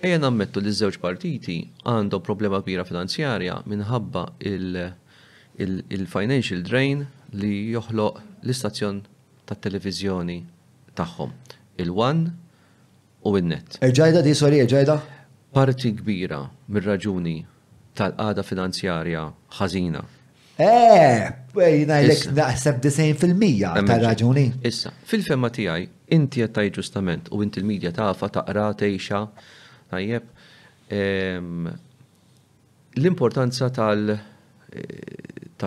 ejja 0.00 0.18
nammettu 0.22 0.62
li 0.62 0.70
żewġ 0.78 1.00
partiti 1.02 1.56
għandhom 1.90 2.22
problema 2.26 2.60
kbira 2.62 2.84
finanzjarja 2.86 3.60
minħabba 3.66 4.22
il-financial 5.98 6.62
drain 6.68 7.02
li 7.36 7.52
joħloq 7.74 8.20
l-istazzjon 8.46 9.00
tat 9.48 9.62
televizjoni 9.66 10.38
tagħhom. 10.98 11.32
Il-one 11.82 12.32
u 13.26 13.34
il-net. 13.40 13.80
Irġajda 13.82 14.22
e 14.22 14.28
di, 14.28 14.36
sorry, 14.38 14.62
irġajda? 14.64 14.96
E 14.96 15.56
Parti 15.56 15.90
kbira 15.96 16.42
mir-raġuni 16.70 17.36
tal-qada 17.98 18.42
finanzjarja 18.46 19.24
ħażina. 19.58 20.02
Eh, 20.62 21.26
jina 21.72 22.00
jlek 22.06 22.24
naħseb 22.38 22.78
90% 22.86 23.86
tal-raġuni. 23.90 24.44
Issa, 24.70 24.92
fil-femma 25.08 25.50
tijaj, 25.52 25.84
inti 26.14 26.40
jattaj 26.42 26.68
ġustament 26.76 27.28
u 27.34 27.36
inti 27.42 27.60
l-medja 27.60 27.90
tafa 27.94 28.28
taqra 28.34 28.66
teixa, 28.78 29.24
tajjeb 29.90 30.24
ehm, 30.92 31.66
l-importanza 33.00 33.66
tal 33.74 34.02
eh, 34.12 34.16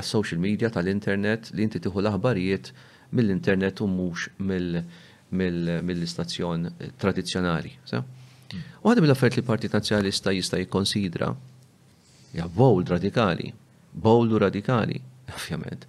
social 0.03 0.40
media 0.40 0.69
tal-internet 0.72 1.51
li 1.53 1.64
inti 1.66 1.80
tieħu 1.84 2.00
l-aħbarijiet 2.00 2.66
mill-internet 3.18 3.76
u 3.84 3.85
mhux 3.92 4.19
mill-istazzjon 4.40 6.59
tradizzjonali. 7.01 7.74
Mm. 7.90 8.64
Waħda 8.85 9.00
mill-affarijiet 9.03 9.40
li 9.42 9.48
Partit 9.50 9.72
Nazzjonalista 9.76 10.30
jista' 10.32 10.61
jikkonsidra 10.61 11.30
ja 12.38 12.45
bold 12.53 12.88
radikali, 12.95 13.48
boldu 13.92 14.35
radikali, 14.40 14.98
ovvjament, 15.38 15.82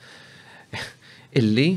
illi 1.38 1.68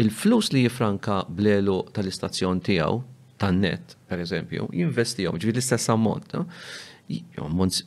il-flus 0.00 0.48
li 0.56 0.62
jifranka 0.66 1.18
blelu 1.28 1.78
tal-istazzjon 1.94 2.60
tiegħu 2.66 2.98
tan-net, 3.40 3.94
per 4.08 4.20
eżempju, 4.24 4.66
jinvestijom, 4.76 5.38
ġvi 5.40 5.54
l-istess 5.54 5.88
ammont, 5.94 6.34
ammont 7.46 7.78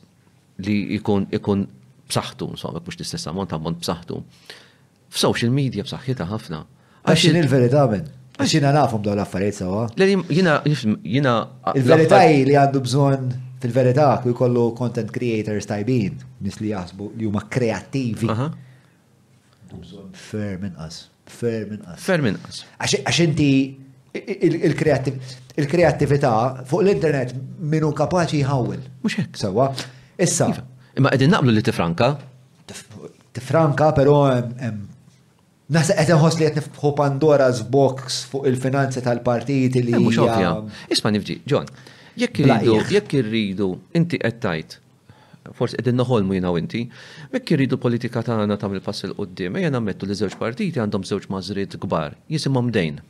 li 0.66 0.74
ikun 0.98 1.28
ikun 1.38 1.62
b'saħħtu, 2.10 2.48
insomma, 2.56 2.80
l-istess 2.82 3.30
ammont 3.30 3.54
ammont 3.56 3.78
b'saħħtu. 3.84 4.18
F'social 5.14 5.54
media 5.54 5.86
b'saħħitha 5.86 6.26
ħafna. 6.32 6.58
Għaxin 7.04 7.38
il 7.38 7.48
verita 7.52 7.84
għamen? 7.84 8.08
Għaxin 8.34 8.58
jiena 8.58 8.72
nafhom 8.80 9.02
dawn 9.06 9.20
l-affarijiet 9.20 9.60
sawa? 9.60 9.86
Jiena 9.94 11.36
Il-verità 11.78 12.24
li 12.26 12.56
għandu 12.58 12.82
bżonn 12.82 13.30
fil-verità 13.62 14.08
ku 14.24 14.34
jkollu 14.34 14.66
content 14.76 15.12
creators 15.14 15.70
tajbin, 15.70 16.18
nis 16.44 16.58
li 16.60 16.74
jaħsbu 16.74 17.12
li 17.20 17.30
huma 17.30 17.46
kreattivi. 17.50 18.28
Ferm 20.26 20.66
inqas. 20.70 21.04
Ferm 21.26 21.72
inqas. 21.76 22.00
Ferm 22.04 22.24
inqas. 22.28 22.64
Għax 22.80 23.20
inti 23.24 23.48
il-kreattività 24.14 26.32
fuq 26.70 26.80
l-internet 26.84 27.30
minu 27.72 27.90
kapaċi 27.96 28.38
jħawil. 28.44 28.82
Mux 29.02 29.14
hekk. 29.20 29.32
Sawa. 29.40 29.64
Issa. 30.22 30.46
Iva, 30.52 30.62
imma 31.00 31.08
qegħdin 31.14 31.30
naqblu 31.34 31.50
li 31.56 31.64
tifranka. 31.68 32.08
Tifranka, 33.34 33.88
però 33.96 34.16
Nasa 35.74 35.92
qed 35.96 36.10
inħoss 36.12 36.36
li 36.38 36.44
qed 36.44 36.56
nifħu 36.60 36.90
Pandora's 36.98 37.60
box 37.72 37.96
fuq 38.28 38.42
il-finanzi 38.50 38.98
tal-partiti 39.06 39.80
li. 39.82 39.92
Eh, 39.96 40.00
hija. 40.10 40.60
Isma' 40.92 41.12
nifġi, 41.16 41.36
John, 41.48 41.64
jekk 42.20 42.34
irridu, 42.44 42.74
jekk 42.92 43.10
irridu, 43.22 43.68
inti 43.96 44.16
qed 44.20 44.38
tajt 44.44 44.70
forse 45.52 45.76
edin 45.80 45.98
noħolmu 45.98 46.36
jina 46.38 46.50
u 46.54 46.58
inti, 46.60 46.84
mekk 47.34 47.52
jiridu 47.54 47.78
politika 47.80 48.22
tagħna 48.22 48.56
tagħmel 48.58 48.82
fass 48.86 49.04
il 49.08 49.14
qoddim 49.18 49.58
jena 49.60 49.80
mettu 49.80 50.06
li 50.08 50.16
żewġ 50.16 50.38
partiti 50.40 50.80
għandhom 50.80 51.04
żewġ 51.10 51.26
mażrit 51.34 51.76
kbar, 51.84 52.16
jisimhom 52.32 52.70
dejn. 52.74 53.02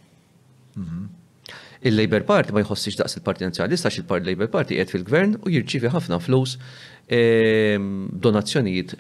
Il-Labor 1.84 2.24
Party 2.24 2.54
ma 2.56 2.62
jħossix 2.64 2.96
daqs 2.96 3.18
il-Parti 3.18 3.44
Nazjonalista 3.44 3.90
xil 3.92 4.06
parti 4.08 4.30
Labor 4.30 4.48
Party 4.52 4.78
jgħed 4.80 4.92
fil-gvern 4.94 5.34
u 5.44 5.52
jirċivi 5.52 5.90
ħafna 5.92 6.16
flus 6.24 6.56
Ehm, 7.06 8.06
donazzjonijiet 8.16 8.94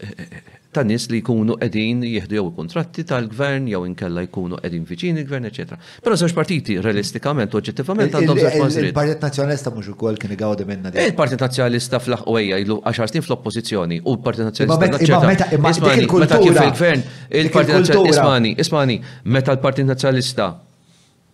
ta' 0.76 0.82
nis 0.84 1.06
li 1.08 1.22
jkunu 1.22 1.54
edin 1.64 2.02
jihdu 2.04 2.36
jew 2.36 2.50
kontratti 2.52 3.00
tal-gvern, 3.08 3.68
jew 3.72 3.80
inkella 3.88 4.24
jkunu 4.26 4.58
edin 4.66 4.82
viċini 4.88 5.22
gvern, 5.28 5.46
ecc. 5.48 5.72
Però 6.04 6.16
żewġ 6.20 6.34
partiti 6.36 6.76
realistikament, 6.84 7.54
oġġettivament 7.56 8.16
għandhom 8.18 8.40
żewġ 8.42 8.58
mażrid. 8.60 8.90
Il-Partit 8.90 9.22
Nazzjonalista 9.24 9.70
mhux 9.72 9.92
ukoll 9.94 10.18
kien 10.20 10.34
igawdi 10.36 10.66
minna 10.68 10.90
din. 10.92 11.06
Il-Partit 11.08 11.44
Nazzjonalista 11.46 12.00
fl-aqwejja 12.02 12.58
ilu 12.66 12.78
10 12.84 13.10
snin 13.14 13.22
fl-oppożizzjoni 13.24 14.00
u 14.04 14.16
l-Partit 14.18 14.48
Nazzjonalista. 14.50 15.24
meta 15.24 15.48
kif 15.48 16.62
il-gvern, 16.68 17.10
il-Partit 17.44 17.78
Nazzjonalista 17.78 18.16
Ismani, 18.20 18.54
Ismani, 18.58 18.98
meta 19.24 19.54
l-Partit 19.56 19.86
Nazzjonalista 19.88 20.50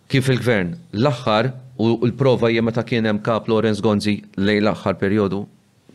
kif 0.07 0.29
il-gvern 0.31 0.77
l-aħħar 1.01 1.51
u 1.81 1.91
l-prova 1.97 2.53
jemma 2.53 2.69
meta 2.71 2.85
kien 2.85 3.09
hemm 3.09 3.25
kap 3.25 3.49
Lorenz 3.51 3.81
Gonzi 3.83 4.21
lejn 4.37 4.69
l-aħħar 4.69 5.01
perjodu 5.01 5.47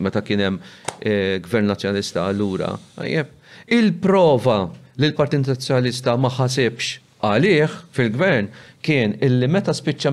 meta 0.03 0.21
kien 0.25 0.41
hemm 0.41 0.59
eh, 1.01 1.37
gvern 1.43 1.69
nazzjonalista 1.69 2.23
allura. 2.27 2.73
Jep, 3.05 3.31
il-prova 3.67 4.59
li 4.97 5.09
l-Partit 5.11 5.45
Nazzjonalista 5.47 6.15
ma 6.17 6.29
ħasibx 6.33 7.21
għalih 7.25 7.73
fil-gvern 7.97 8.49
kien 8.85 9.15
illi 9.25 9.49
meta 9.49 9.73
spiċċa 9.75 10.11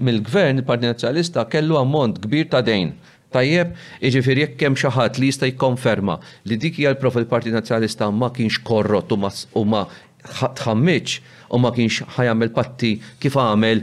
mill-gvern 0.00 0.62
il-Partit 0.62 0.88
Nazzjonalista 0.92 1.46
kellu 1.50 1.78
ammont 1.80 2.20
kbir 2.24 2.48
ta' 2.52 2.62
dejn. 2.66 2.94
Tajjeb, 3.34 3.72
iġifiri 4.06 4.44
jekk 4.44 4.62
hemm 4.68 4.76
xi 4.78 4.90
ħadd 4.94 5.18
li 5.18 5.30
jista' 5.32 5.48
jikkonferma 5.50 6.18
li 6.50 6.58
dik 6.62 6.78
hija 6.78 6.92
l 6.94 6.98
prova 7.02 7.18
l 7.22 7.26
partit 7.30 7.54
Nazzjonalista 7.54 8.06
ma 8.14 8.28
kienx 8.34 8.60
korrott 8.66 9.10
u 9.14 9.18
ma 9.66 9.80
tħammitx 10.24 11.18
u 11.54 11.58
ma 11.62 11.72
kienx 11.74 12.06
ħajamel 12.14 12.52
patti 12.54 12.92
kif 13.22 13.34
għamel 13.34 13.82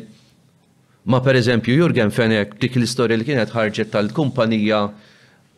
ma 1.12 1.20
per 1.26 1.36
eżempju 1.40 1.76
Jurgen 1.82 2.14
Fenek 2.16 2.56
dik 2.64 2.80
l-istorja 2.80 3.20
li 3.20 3.28
kienet 3.28 3.52
ħarġet 3.56 3.92
tal-kumpanija 3.92 4.86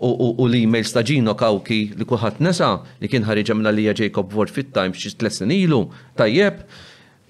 u 0.02 0.48
l-emails 0.48 0.72
mail 0.74 0.88
staġino 0.90 1.34
Kawki 1.38 1.80
li 1.94 2.06
kulħadd 2.10 2.42
nesa 2.42 2.70
li 3.02 3.08
kien 3.12 3.26
ħariġa 3.28 3.56
minn 3.56 3.70
Alija 3.70 3.94
Jacob 3.96 4.34
Ward 4.36 4.52
fit 4.52 4.72
time 4.74 4.94
xi 4.98 5.14
tlessin 5.18 5.52
ilu, 5.54 5.84
tajjeb. 6.18 6.64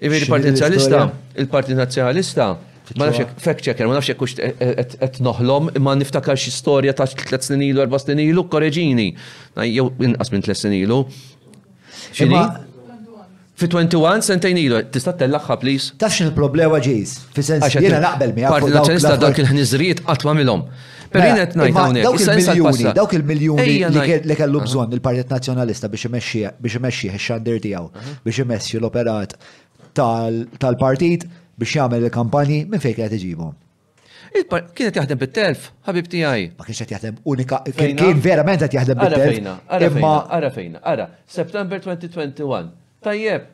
il-partinazzjalista, 0.00 1.10
il 1.38 1.46
partinazzjalista 1.48 2.48
Nazzjonalista, 2.84 3.00
ma 3.00 3.06
nafxek, 3.06 3.28
fact 3.40 3.62
checker, 3.64 3.86
ma 3.88 3.94
nafx 3.96 4.16
kuxt 4.20 4.40
hux 4.42 5.22
noħlom, 5.24 5.70
imma 5.80 5.94
niftakar 6.00 6.36
xi 6.36 6.50
storja 6.52 6.92
ta' 6.96 7.06
tlessin 7.08 7.54
snin 7.56 7.62
ilu, 7.70 7.80
erba' 7.84 7.96
snin 8.02 8.20
ilu, 8.20 8.42
korreġini. 8.52 9.06
Jew 9.70 9.86
inqas 10.04 10.32
minn 10.34 10.44
tlessin 10.44 10.72
snin 10.74 10.82
ilu. 10.84 10.98
Fi 13.54 13.66
21 13.70 14.20
sentajn 14.26 14.56
ilu, 14.58 14.80
tista' 14.90 15.12
tellaħħa 15.18 15.56
please. 15.62 15.92
Taf 16.02 16.10
xin 16.16 16.26
il-problema 16.32 16.80
ġiż, 16.82 17.12
fi 17.36 17.44
sens 17.48 17.68
jiena 17.76 18.00
naqbel 18.02 18.32
miegħek. 18.34 18.50
Parti 18.50 18.72
nazzjonista 18.74 19.12
dawk 19.22 19.38
il-ħniżrijiet 19.44 20.00
qatt 20.08 20.26
magħmilhom. 20.26 20.64
Per 21.14 21.22
mela, 21.22 21.36
jiena 21.38 21.68
ngħid 21.68 22.50
hawnhekk. 22.58 22.90
Dawk 22.98 23.14
il-miljuni 23.20 23.76
li 23.94 24.38
kellu 24.42 24.64
bżonn 24.64 24.96
il-Partit 24.98 25.30
Nazzjonalista 25.36 25.88
biex 25.94 26.08
imexxi 26.10 26.42
biex 26.66 26.80
imexxi 26.80 27.12
xandir 27.28 27.60
tiegħu, 27.68 27.86
biex 28.26 28.42
imexxi 28.42 28.80
l-operat 28.82 29.38
tal-partit 29.94 31.28
biex 31.54 31.76
jagħmel 31.78 32.08
il-kampanji 32.10 32.64
minn 32.74 32.82
fejn 32.82 32.98
qed 32.98 33.18
iġibhom. 33.22 33.54
Kienet 34.74 34.98
jaħdem 35.02 35.20
bit-telf, 35.26 35.68
ħabib 35.86 36.10
tiegħi. 36.10 36.48
Ma 36.58 36.66
kienx 36.66 36.82
qed 36.88 36.96
jaħdem 36.98 37.22
unika, 37.30 37.62
kien 37.70 38.18
verament 38.30 38.66
qed 38.66 38.80
jaħdem 38.80 38.98
bit-telf. 39.06 39.58
Ara 39.68 39.92
fejna, 39.92 40.22
ara 40.42 40.50
fejna, 40.56 40.82
ara, 40.96 41.12
September 41.36 41.78
2021. 41.92 42.80
Tajjeb, 43.04 43.46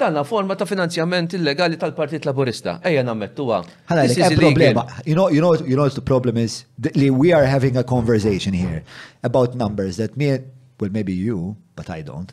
Tanna 0.00 0.24
forma 0.24 0.54
ta' 0.56 0.64
finanzjament 0.66 1.32
illegali 1.38 1.76
tal-Partit 1.80 2.24
Laburista. 2.26 2.78
Ejja 2.90 3.02
nammettuha. 3.04 3.58
Hala, 3.90 4.06
this 4.06 4.16
is 4.18 4.38
problema. 4.38 4.86
You 5.04 5.14
know, 5.14 5.28
you 5.36 5.42
know, 5.44 5.52
you 5.70 5.76
know 5.76 5.88
the 5.88 6.00
problem 6.12 6.36
is 6.36 6.64
that 6.80 6.96
we 6.96 7.32
are 7.34 7.44
having 7.44 7.76
a 7.76 7.84
conversation 7.84 8.54
here 8.54 8.82
about 9.22 9.54
numbers 9.56 9.96
that 9.98 10.16
me, 10.16 10.38
well 10.80 10.90
maybe 10.98 11.12
you, 11.12 11.56
but 11.76 11.90
I 11.90 12.00
don't, 12.00 12.32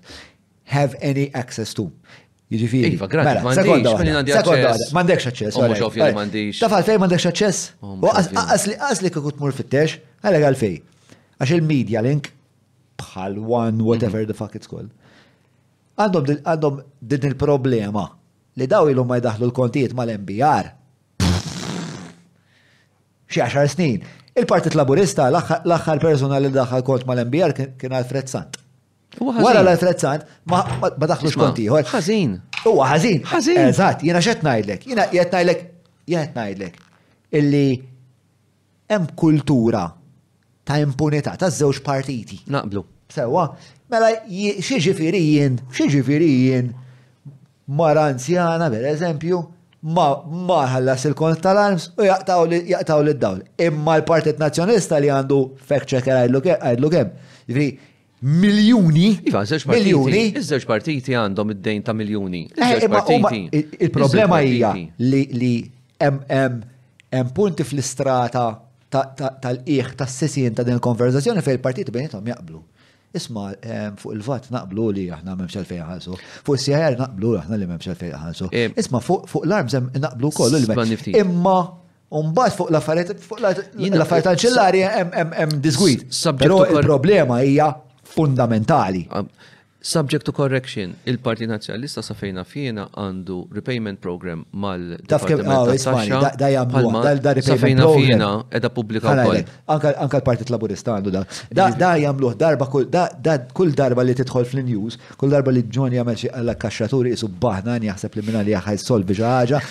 have 0.78 0.96
any 1.02 1.28
access 1.34 1.74
to. 1.74 1.92
Jiġifieri. 2.52 2.94
Iva, 2.96 3.08
grazie. 3.12 3.42
Mela, 3.44 3.56
sekonda, 3.60 3.92
sekonda, 4.38 4.70
m'għandekx 4.96 5.26
aċċess. 5.34 5.58
Mhux 5.64 5.82
ovvju 5.90 6.06
li 6.08 6.14
m'għandix. 6.16 6.62
Ta' 6.64 6.70
fejn 6.88 7.02
m'għandekx 7.04 7.26
aċċess? 7.28 8.78
Qas 8.80 9.04
li 9.04 9.12
kieku 9.12 9.34
tmur 9.36 9.56
fit-tex, 9.58 9.98
għalek 10.24 10.46
għalfej. 10.54 10.78
Għax 11.42 11.54
il-media 11.58 12.06
link 12.08 12.32
bħal 13.04 13.36
one, 13.44 13.84
whatever 13.84 14.24
the 14.30 14.34
fuck 14.38 14.56
it's 14.56 14.68
called 14.72 14.96
għandhom 16.02 16.78
din 17.02 17.28
il-problema 17.32 18.04
li 18.58 18.66
daw 18.70 18.90
ilhom 18.90 19.06
ma 19.10 19.18
jdaħlu 19.22 19.46
l-kontijiet 19.50 19.94
mal-MBR. 19.98 20.70
Xi 23.30 23.42
għaxar 23.44 23.68
snin. 23.70 24.02
Il-Partit 24.38 24.74
Laburista 24.78 25.28
l-aħħar 25.30 26.02
persuna 26.02 26.40
li 26.42 26.50
daħħal 26.54 26.84
kont 26.86 27.06
mal-MBR 27.10 27.68
kien 27.78 27.94
Alfred 27.98 28.30
Sant. 28.32 28.58
Wara 29.22 29.62
l-Alfred 29.64 30.02
Sant 30.02 30.26
ma 30.50 30.62
daħlux 30.98 31.38
kont 31.38 31.62
ieħor. 31.68 31.86
Ħażin. 31.92 32.34
Huwa 32.66 32.90
ħażin. 32.94 33.22
Ħażin. 33.30 33.62
Eżatt, 33.70 34.06
jiena 34.06 34.22
x'qed 34.26 34.46
ngħidlek, 34.46 34.88
jiena 34.90 35.06
qed 35.14 35.34
ngħidlek, 35.34 35.64
qed 36.14 36.38
ngħidlek 36.38 36.84
illi 37.38 37.64
hemm 38.90 39.14
kultura 39.20 39.86
ta' 40.68 40.80
impunità 40.82 41.34
ta' 41.42 41.50
żewġ 41.54 41.82
partiti. 41.86 42.42
Naqblu. 42.54 42.82
Sewa, 43.08 43.46
Mela, 43.88 44.10
xieġifiri 44.28 45.20
jien, 45.24 45.62
xieġifiri 45.72 46.26
jien, 46.28 46.74
mara 47.80 48.10
anzjana, 48.12 48.68
per 48.74 48.84
eżempju, 48.90 49.38
ma 49.96 50.08
ħallas 50.74 51.06
il-kont 51.08 51.40
tal-arms 51.46 51.86
u 52.02 52.08
jaqtaw 52.10 52.44
li 53.06 53.14
d-dawl. 53.14 53.40
Imma 53.64 53.96
l-Partit 54.02 54.42
Nazjonista 54.44 55.00
li 55.00 55.08
għandu 55.14 55.38
fact 55.70 55.88
checker 55.94 56.18
għajdlu 56.20 56.90
kem. 56.98 57.14
Ġifri, 57.48 57.68
miljoni. 58.44 59.08
Iva, 59.32 59.46
miljoni. 59.72 60.26
Iż-żewġ 60.36 60.68
partiti 60.68 61.16
għandhom 61.16 61.56
id-dejn 61.56 61.86
ta' 61.88 61.96
miljoni. 61.96 62.44
Eh, 62.60 62.88
Il-problema 63.86 64.42
hija 64.44 64.74
li 65.00 65.54
hemm 66.04 67.32
punti 67.38 67.64
fl-istrata 67.64 68.48
tal-qiegħ 68.92 69.96
tas-sisien 70.02 70.58
ta' 70.60 70.68
din 70.68 70.76
il-konverzazzjoni 70.76 71.44
fejn 71.46 71.62
il-partiti 71.62 71.96
bejnietom 71.96 72.28
jaqblu. 72.36 72.66
Isma, 73.16 73.54
fuq 73.98 74.12
il-vat 74.18 74.50
naqblu 74.52 74.86
li 74.92 75.06
aħna 75.16 75.36
memx 75.40 75.56
għalfej 75.62 75.80
ħalsu. 75.88 76.18
Fuq 76.44 76.58
il-CIR 76.58 76.98
naqblu 77.00 77.32
li 77.34 77.40
aħna 77.40 77.60
li 77.62 77.68
memx 77.70 77.92
għalfej 77.94 78.12
ħalsu. 78.20 78.50
Isma, 78.84 79.02
fuq 79.04 79.46
l-arms 79.46 79.76
naqblu 80.04 80.32
kollu 80.36 80.62
li 80.62 81.16
Imma, 81.20 81.60
Umbat 82.18 82.54
fuq 82.56 82.70
l-affarijiet, 82.72 83.20
fuq 83.20 83.42
l-affarijiet 83.42 84.28
tal-ċellari 84.30 84.82
hemm 84.88 85.58
disgwit. 85.64 86.06
Però 86.40 86.62
il-problema 86.72 87.42
hija 87.44 87.66
fundamentali. 88.08 89.02
Subject 89.80 90.26
to 90.26 90.32
correction, 90.32 90.96
il-Parti 91.06 91.46
Nazjonalista 91.46 92.02
sa 92.02 92.16
fejna 92.18 92.42
fjena 92.44 92.88
għandu 92.98 93.44
repayment 93.54 94.00
program 94.02 94.42
mal 94.52 94.96
Taf 95.06 95.28
kem 95.30 95.44
għaw, 95.46 95.68
ah, 95.70 95.76
ismani, 95.76 96.16
da 96.36 96.48
jabbu, 96.50 96.82
da 97.22 97.34
repayment 97.38 97.82
program. 97.82 98.02
fjena 98.02 98.32
edha 98.58 98.70
publika 98.74 99.14
għal. 99.14 99.44
Anka 99.68 100.18
l-Parti 100.18 100.50
Laburista 100.50 100.98
għandu 100.98 101.12
da. 101.14 101.24
Da 101.78 101.92
jamluħ 102.02 102.34
darba, 102.42 102.66
da 103.22 103.38
kull 103.54 103.72
darba 103.78 104.02
li 104.02 104.18
titħol 104.18 104.50
fl-news, 104.50 104.98
kull 105.16 105.30
darba 105.38 105.54
li 105.54 105.62
ġon 105.70 105.94
jamel 105.94 106.16
xie 106.18 106.34
għalla 106.34 106.56
kaxxaturi 106.58 107.14
jisu 107.14 107.30
baħna 107.40 107.78
jaħseb 107.86 108.18
li 108.18 108.26
minna 108.26 108.42
li 108.42 108.58
jaħħaj 108.58 108.82
sol 108.82 109.06
biex 109.06 109.30
ħagġa. 109.30 109.62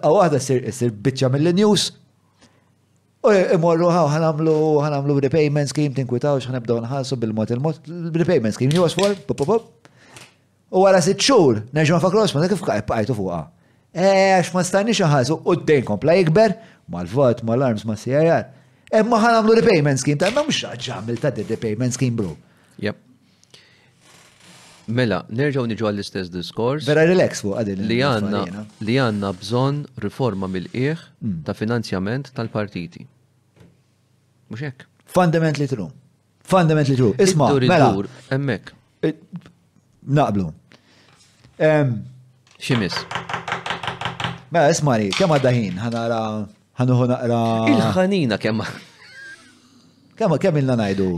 Għawada 0.00 0.40
sir 0.40 0.88
bieċa 0.88 1.28
mill-news, 1.36 1.90
Imorru 3.26 3.88
ħaw 3.90 4.06
ħanamlu 4.12 4.52
ħanamlu 4.78 5.16
repayment 5.24 5.68
scheme 5.72 5.90
tinkwitaw 5.96 6.36
x'ħanibdew 6.38 6.76
nħallsu 6.84 7.16
bil-mod 7.18 7.50
il 7.50 7.58
mot 7.64 7.88
repayment 8.14 8.54
scheme 8.54 8.70
jew 8.72 8.84
asfol 8.86 9.16
pop 9.26 9.42
pop. 9.44 9.64
U 10.70 10.84
wara 10.86 11.00
sitt 11.02 11.18
xhur 11.20 11.64
ma 11.74 11.82
fakros 11.98 12.34
ma 12.36 12.46
kif 12.46 12.62
qajtu 12.62 13.14
fuqha. 13.16 13.48
Eħx 13.92 14.46
eh, 14.46 14.54
ma 14.54 14.62
stani 14.62 14.94
xaħasu 14.94 15.40
u 15.50 15.54
d-dejn 15.58 15.82
kompla 15.88 16.14
jikber 16.20 16.54
mal-vot, 16.88 17.42
mal-arms, 17.44 17.82
ma' 17.84 17.96
mal-CIR. 17.96 18.46
Imma 19.00 19.18
ħanamlu 19.20 19.58
repayment 19.58 19.98
scheme 20.00 20.20
ta' 20.20 20.30
ma 20.32 20.44
mhux 20.46 20.62
ġamil 20.86 21.18
ta' 21.20 21.34
repayment 21.34 21.98
scheme 21.98 22.14
bro. 22.16 22.36
Yep. 22.80 23.07
Mela, 24.88 25.20
nerġaw 25.28 25.66
niġu 25.68 25.84
għall-istess 25.84 26.30
diskors. 26.32 26.86
Vera 26.88 27.02
relax 27.04 27.42
fuq 27.44 27.58
għadin. 27.60 27.82
Li 27.90 27.98
għanna, 28.06 28.42
li 28.88 28.94
għanna 28.96 29.32
bżon 29.36 29.82
riforma 30.00 30.48
mill-qieħ 30.48 31.02
mm. 31.20 31.42
ta' 31.44 31.52
finanzjament 31.56 32.30
tal-partiti. 32.36 33.04
Mux 34.48 34.62
hekk. 34.64 34.86
Fundamentally 35.12 35.68
true. 35.68 35.90
Fundamentally 36.48 36.96
true. 36.96 37.12
Isma, 37.20 37.50
mela. 37.68 37.90
Emmek. 38.32 38.72
Naqblu. 40.08 40.48
Ximis. 42.56 42.96
Mela, 44.48 44.70
ismari, 44.72 45.10
kemm 45.18 45.36
għaddaħin? 45.36 45.82
Ħanara, 45.84 46.22
ħanuħu 46.80 47.10
naqra. 47.12 47.42
Il-ħanina 47.74 48.40
kemm. 48.40 48.64
Kemm 50.18 50.34
kemm 50.42 50.62
il-na 50.64 50.78
najdu 50.80 51.12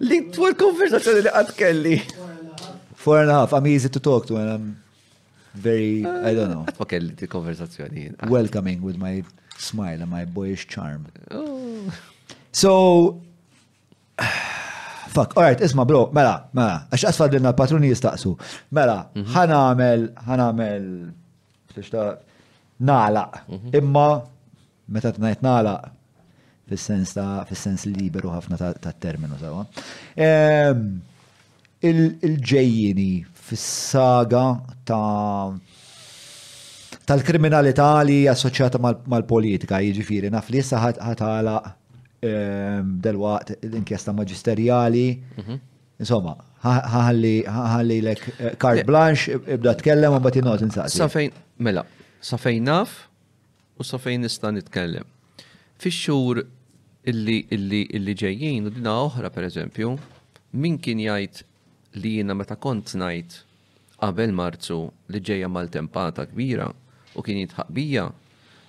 li 0.00 0.18
twal 0.34 0.54
konversazzjoni 0.58 1.22
li 1.26 1.30
għad 1.32 1.52
kelli. 1.58 1.98
Four 2.96 3.20
and 3.20 3.30
a 3.30 3.34
half, 3.42 3.52
I'm 3.52 3.66
easy 3.66 3.88
to 3.92 4.00
talk 4.00 4.26
to 4.26 4.36
and 4.36 4.48
I'm 4.50 4.66
very, 5.54 6.04
I 6.04 6.34
don't 6.34 6.50
know. 6.50 6.64
kelli 6.88 7.14
ti 7.18 7.26
konversazzjoni. 7.28 8.10
Welcoming 8.30 8.82
with 8.82 8.98
my 8.98 9.22
smile 9.58 10.02
and 10.02 10.10
my 10.10 10.24
boyish 10.24 10.66
charm. 10.66 11.06
Oh. 11.30 11.90
So, 12.52 13.20
fuck, 15.08 15.36
alright, 15.36 15.60
isma 15.60 15.84
bro, 15.86 16.08
mela, 16.14 16.48
mela, 16.54 16.86
għax 16.92 17.08
asfad 17.12 17.34
l 17.38 17.52
patruni 17.56 17.90
jistaqsu. 17.92 18.36
Mela, 18.74 19.02
mhm. 19.14 19.32
ħana 19.34 20.14
għamel, 20.38 20.88
t-ixta, 21.74 22.06
Nala. 22.84 23.20
Mhm. 23.48 23.70
imma, 23.78 24.06
meta 24.90 25.12
t-najt 25.14 25.42
nala, 25.46 25.76
fis-sens 26.68 27.12
ta' 27.16 27.44
fil 27.48 27.58
sens 27.58 27.84
liberu 27.88 28.30
ħafna 28.32 28.58
ta' 28.60 28.94
terminu 29.04 29.36
sewa. 29.40 29.64
Il-ġejjini 31.84 33.08
fis-saga 33.44 34.44
ta' 34.88 35.52
tal-kriminalità 37.04 37.90
li 38.08 38.22
assoċjata 38.30 38.80
mal-politika, 38.82 39.82
jiġifieri 39.84 40.30
naf 40.32 40.48
li 40.48 40.62
issa 40.62 40.80
ħatala 40.86 41.58
delwaqt 43.04 43.58
l-inkjesta 43.68 44.14
maġisterjali. 44.16 45.06
Mhm. 45.42 45.60
Insomma, 46.00 46.32
ħalli 46.64 47.98
lek 48.02 48.22
eh, 48.38 48.54
carte 48.58 48.82
blanche, 48.88 49.34
ibda 49.56 49.74
tkellem 49.78 50.14
u 50.16 50.20
bati 50.24 50.40
jinot 50.40 50.62
insaqsi. 50.66 50.96
Safejn, 50.98 51.30
mela, 51.62 51.84
safejn 52.24 52.62
naf 52.66 52.96
u 53.80 53.84
safejn 53.86 54.24
nista' 54.24 54.50
nitkellem 54.56 55.04
fix-xhur 55.78 56.44
illi 57.06 57.38
illi 57.52 57.80
illi 57.96 58.14
ġejjin 58.16 58.66
u 58.68 58.72
dina 58.72 58.92
oħra 59.06 59.30
pereżempju, 59.34 59.94
min 60.60 60.78
kien 60.78 61.00
jgħid 61.02 61.42
li 62.00 62.14
jiena 62.18 62.34
meta 62.34 62.56
kont 62.56 62.94
ngħid 63.00 63.36
qabel 64.00 64.32
Marzu 64.34 64.78
li 65.10 65.20
ġejja 65.20 65.48
mal-tempata 65.48 66.24
kbira 66.30 66.68
u 67.16 67.22
kien 67.22 67.50
bija, 67.70 68.08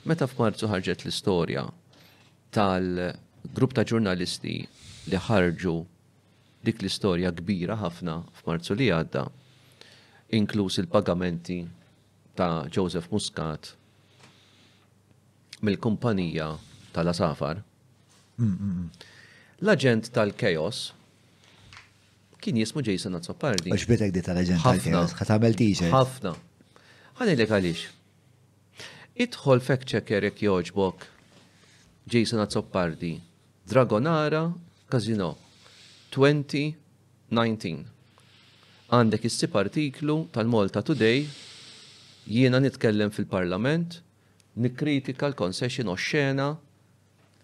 meta 0.06 0.28
f'Marzu 0.30 0.68
ħarġet 0.72 1.06
l-istorja 1.06 1.64
tal-grupp 2.56 3.76
ta' 3.76 3.86
ġurnalisti 3.90 4.58
li 5.10 5.22
ħarġu 5.30 5.76
dik 6.66 6.80
l-istorja 6.82 7.32
kbira 7.38 7.78
ħafna 7.82 8.20
f'Marzu 8.42 8.78
li 8.80 8.90
għadda, 8.96 9.26
inkluż 10.38 10.80
il-pagamenti 10.84 11.62
ta' 12.36 12.66
Joseph 12.74 13.10
Muscat 13.14 13.74
mill-kumpanija 15.64 16.50
tal-asafar. 16.96 17.56
Mm, 18.36 18.46
mm, 18.46 18.84
mm. 18.84 18.90
L-aġent 19.66 20.06
tal-kajos 20.16 20.92
kien 22.44 22.60
jismu 22.62 22.84
Jason 22.88 23.18
Azzopardi. 23.18 23.72
Għax 23.74 23.88
bitek 23.90 24.12
di 24.16 24.22
tal-aġent 24.28 24.62
tal-kajos, 24.70 25.16
ħatamel 25.20 25.56
tiġe. 25.62 25.88
Ħafna. 25.98 26.34
li 27.28 27.36
għalix. 27.50 27.82
Idħol 29.24 29.60
fact 29.68 29.86
checker 29.92 30.28
jek 30.28 30.42
joġbok 30.48 31.08
Jason 32.12 32.44
Azzopardi, 32.46 33.14
Dragonara, 33.72 34.44
Casino, 34.92 35.32
2019. 36.12 37.84
Għandek 38.94 39.24
is-sip 39.28 39.56
artiklu 39.64 40.18
tal-Malta 40.36 40.84
Today 40.86 41.26
jiena 42.30 42.60
nitkellem 42.62 43.10
fil-parlament, 43.16 44.00
nikkritika 44.62 45.32
l-concession 45.34 45.90
ox-xena 45.96 46.52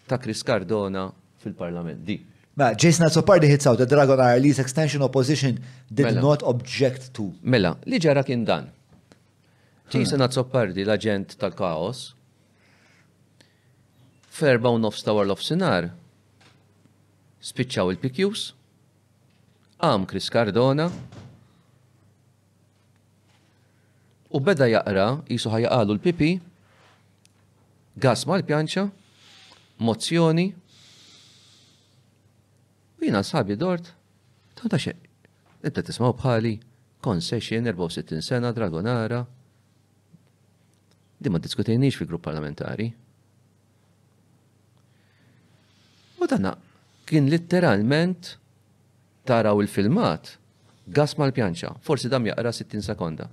ta' 0.08 0.16
Chris 0.18 0.42
Cardona 0.42 1.12
fil-Parlament. 1.38 2.04
Di. 2.06 2.26
Ma, 2.54 2.74
Jason 2.74 3.06
Azzopardi 3.06 3.46
hits 3.48 3.66
out, 3.66 3.78
the 3.78 3.86
Dragon 3.86 4.18
Arlees 4.18 4.58
extension 4.58 5.02
opposition 5.02 5.58
did 5.92 6.06
mela. 6.06 6.20
not 6.20 6.42
object 6.42 7.10
to. 7.14 7.32
Mela, 7.42 7.78
li 7.88 7.98
ġara 7.98 8.24
kien 8.26 8.44
dan? 8.44 8.66
Jason 9.88 10.20
hmm. 10.20 10.26
Azzopardi, 10.28 10.84
l-agent 10.84 11.36
tal-kaos, 11.40 12.12
ferba 14.32 14.70
un 14.72 14.84
of 14.84 15.00
tawar 15.04 15.24
l-ofsinar, 15.30 15.90
spiċċaw 17.44 17.94
il-PQs, 17.96 18.46
għam 19.82 20.04
Chris 20.12 20.28
Cardona, 20.30 20.90
u 24.32 24.40
beda 24.40 24.68
jaqra, 24.74 25.08
jisu 25.32 25.54
ħajaqalu 25.56 25.96
l-pipi, 25.96 26.32
gas 28.00 28.28
mal-pjanċa, 28.28 28.86
mozzjoni. 29.76 30.54
jina 33.00 33.22
sabi 33.22 33.56
dort, 33.56 33.92
ta' 34.54 34.68
ta' 34.70 34.78
xe, 34.78 34.92
ibda 35.66 35.82
tismaw 35.82 36.12
bħali, 36.14 36.52
concession 37.02 37.64
64 37.66 38.20
sena, 38.22 38.52
dragonara. 38.54 39.24
Di 41.18 41.28
ma 41.28 41.38
diskutejnix 41.38 41.96
fil-grupp 41.98 42.22
parlamentari. 42.22 42.86
U 46.18 46.26
dana 46.26 46.54
kien 47.04 47.26
litteralment 47.26 48.36
taraw 49.26 49.58
il-filmat 49.62 50.36
gas 50.86 51.16
mal-pjanċa, 51.18 51.76
forsi 51.80 52.08
dam 52.08 52.26
jaqra 52.26 52.52
60 52.54 52.82
sekonda. 52.86 53.26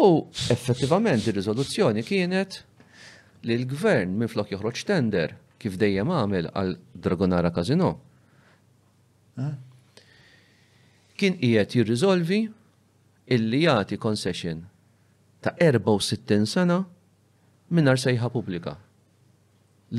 U 0.00 0.28
effettivament 0.52 1.24
ir-riżoluzzjoni 1.28 2.04
kienet 2.04 2.64
li 3.48 3.56
l-gvern 3.60 4.14
minflok 4.20 4.52
joħroġ 4.54 4.82
tender 4.88 5.34
kif 5.60 5.76
dejjem 5.80 6.10
għamel 6.12 6.48
għal 6.50 6.74
Dragonara 7.06 7.50
Casino. 7.56 7.92
Kien 11.14 11.36
qiegħed 11.40 11.76
jirriżolvi 11.78 12.38
illi 13.36 13.60
jagħti 13.64 13.98
concession 14.02 14.62
ta' 15.44 15.54
64 15.60 16.48
sena 16.48 16.78
minnar 17.74 18.00
sejħa 18.00 18.32
pubblika 18.34 18.76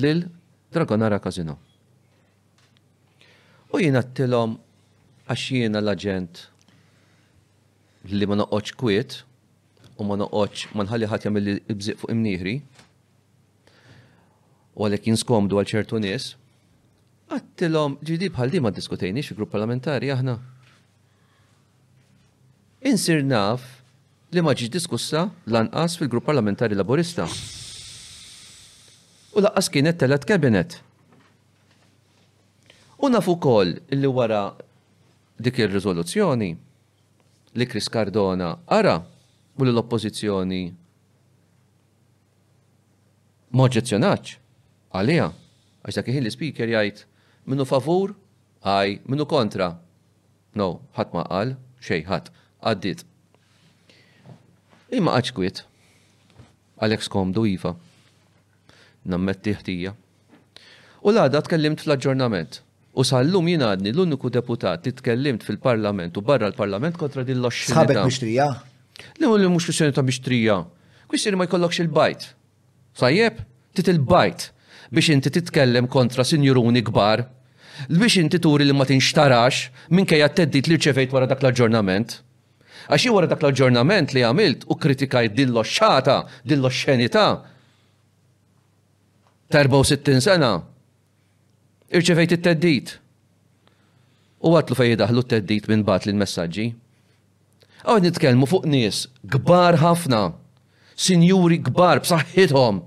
lil 0.02 0.26
Dragonara 0.74 1.22
Casino. 1.22 1.58
U 3.74 3.82
jien 3.82 3.98
għattilhom 4.00 4.58
għax 5.28 5.46
jiena 5.54 5.82
l-aġent 5.84 6.48
li 8.14 8.26
ma 8.30 8.38
noqgħodx 8.42 8.78
kwiet 8.82 9.20
u 10.00 10.04
ma 10.10 10.18
noqgħodx 10.22 10.72
ma 10.76 10.86
nħalli 10.86 11.12
ħadd 11.12 11.28
jagħmel 11.28 11.48
li 11.52 11.58
bżiq 11.70 12.02
fuq 12.02 12.14
imnieħri 12.16 12.56
u 14.76 14.84
għalek 14.86 15.08
jinskomdu 15.10 15.56
għal 15.58 15.70
ċertu 15.72 16.00
nies, 16.04 16.34
għattilom 17.32 17.96
ġidib 18.06 18.36
bħal 18.36 18.52
di 18.52 18.62
ma 18.62 18.72
diskutejni 18.76 19.24
xie 19.24 19.36
grupp 19.38 19.54
parlamentari 19.56 20.12
aħna. 20.14 20.36
Insir 22.86 23.24
naf 23.26 23.64
li 24.36 24.44
ma 24.44 24.52
ġiġ 24.54 24.70
diskussa 24.76 25.30
lanqas 25.48 25.96
fil-grupp 26.00 26.28
parlamentari 26.28 26.76
laborista. 26.78 27.26
U 29.36 29.42
laqqas 29.42 29.72
kienet 29.74 29.98
telet 30.04 30.28
kabinet. 30.28 30.82
U 33.00 33.10
nafu 33.12 33.38
kol 33.44 33.72
li 33.96 34.12
wara 34.12 34.44
dik 35.40 35.60
il-rizoluzzjoni 35.64 36.52
li 37.56 37.66
Chris 37.72 37.88
Cardona 37.90 38.52
ara 38.68 39.00
u 39.56 39.64
l-oppozizjoni 39.66 40.64
ma 43.56 43.68
għalija. 44.96 45.30
Għax 45.86 45.98
dak 46.00 46.10
l-speaker 46.18 46.72
jgħid 46.72 47.02
minnu 47.52 47.66
favur, 47.70 48.14
għaj, 48.66 48.96
minnu 49.12 49.28
kontra. 49.30 49.68
No, 50.56 50.70
ħadd 50.98 51.14
ma 51.18 51.26
qal, 51.30 51.56
xej 51.84 52.06
ħat, 52.08 52.32
għaddit. 52.64 53.04
Imma 54.96 55.18
għax 55.20 55.34
kwiet. 55.36 55.64
Alex 56.86 57.08
komdu 57.12 57.46
iva. 57.48 57.76
Nammetti 59.06 59.54
U 61.06 61.12
l-għada 61.14 61.44
tkellimt 61.46 61.84
fl-aġġornament. 61.84 62.64
U 62.98 63.04
sal-lum 63.06 63.46
l-uniku 63.52 64.30
deputat 64.32 64.86
li 64.88 64.92
tkellimt 64.98 65.44
fil-parlament 65.46 66.16
u 66.18 66.22
barra 66.24 66.50
l-parlament 66.50 66.98
kontra 66.98 67.24
din 67.28 67.42
l-oxxin. 67.44 67.76
Sabek 67.76 68.02
mixtrija? 68.08 68.48
l 69.20 69.26
u 69.28 69.36
li 69.38 69.46
mux 69.52 69.68
kwistjoni 69.68 69.92
ta' 69.94 70.02
mixtrija. 70.08 70.56
Kwistjoni 71.12 71.38
ma 71.38 71.46
jkollokx 71.46 71.80
il-bajt. 71.84 72.30
Sajjeb, 72.96 73.42
tit 73.76 73.88
il-bajt 73.92 74.55
biex 74.96 75.10
inti 75.14 75.30
titkellem 75.36 75.88
kontra 75.92 76.24
sinjuruni 76.24 76.82
kbar, 76.90 77.26
biex 77.92 78.18
inti 78.22 78.40
turi 78.44 78.66
li 78.68 78.76
ma 78.76 78.88
tinxtarax 78.90 79.68
minkejja 79.98 80.30
t-teddit 80.32 80.70
li 80.72 80.80
rċevejt 80.80 81.14
wara 81.16 81.28
dak 81.30 81.44
l-aġġornament. 81.44 82.20
Għaxi 82.86 83.12
wara 83.14 83.30
dak 83.30 83.42
l-aġġornament 83.44 84.14
li 84.14 84.24
għamilt 84.26 84.66
u 84.72 84.78
kritikajt 84.80 85.36
dillo 85.38 85.64
xata, 85.66 86.24
dillo 86.48 86.70
xenita, 86.70 87.28
64 89.56 90.20
sena, 90.26 90.54
irċevejt 91.96 92.34
it-teddit. 92.40 92.96
U 94.46 94.54
għatlu 94.58 94.76
fej 94.78 94.96
daħlu 95.00 95.22
t-teddit 95.26 95.70
minn 95.72 95.84
bat 95.86 96.08
l-messagġi. 96.10 96.66
Għod 97.86 98.06
nitkelmu 98.08 98.48
fuq 98.50 98.64
nies 98.70 99.04
gbar 99.36 99.78
ħafna, 99.82 100.24
sinjuri 100.98 101.60
gbar 101.70 102.02
b'saħħithom 102.06 102.82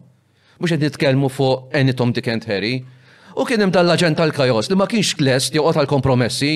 mux 0.59 0.73
għed 0.75 0.83
nitkelmu 0.87 1.29
fuq 1.31 1.71
Anytom 1.77 2.13
Dick 2.13 2.29
and 2.31 2.43
Harry. 2.51 2.83
U 3.39 3.45
kien 3.47 3.63
hemm 3.63 3.71
tal-aġent 3.75 4.19
tal-kajos 4.19 4.69
li 4.73 4.79
ma 4.79 4.89
kienx 4.91 5.15
klest 5.19 5.55
jew 5.55 5.63
tal 5.75 5.87
kompromessi, 5.91 6.55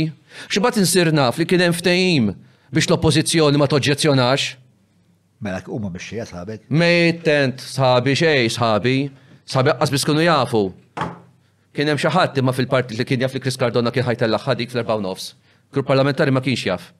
xibat 0.50 0.78
insir 0.82 1.12
naf 1.14 1.38
li 1.38 1.46
kien 1.46 1.62
hemm 1.62 1.76
ftehim 1.76 2.32
biex 2.74 2.88
l-oppożizzjoni 2.90 3.60
ma 3.60 3.68
toġġezzjonax. 3.70 4.48
Mela 5.42 5.62
huma 5.66 5.90
biex 5.94 6.08
xejja 6.10 6.26
sħabek. 6.30 6.66
Mejtent 6.70 7.62
sħabi 7.62 8.16
xej 8.18 8.50
sħabi, 8.56 8.96
sħabi 9.52 9.76
qas 9.78 9.94
biss 9.94 10.08
kienu 10.08 10.24
jafu. 10.26 10.64
Kien 11.72 11.88
hemm 11.92 12.02
xi 12.02 12.10
ħadd 12.12 12.42
imma 12.42 12.52
fil-partit 12.56 12.98
li 12.98 13.06
kien 13.08 13.22
jaf 13.22 13.36
li 13.38 13.44
Chris 13.44 13.58
Cardona 13.60 13.94
kien 13.94 14.06
ħajtella 14.08 14.42
ħadik 14.42 14.74
fl 14.74 14.82
erbaw 14.82 14.98
nofs. 15.06 15.36
Grupp 15.72 15.88
parlamentari 15.92 16.34
ma 16.34 16.42
kienx 16.44 16.66
jaf. 16.68 16.90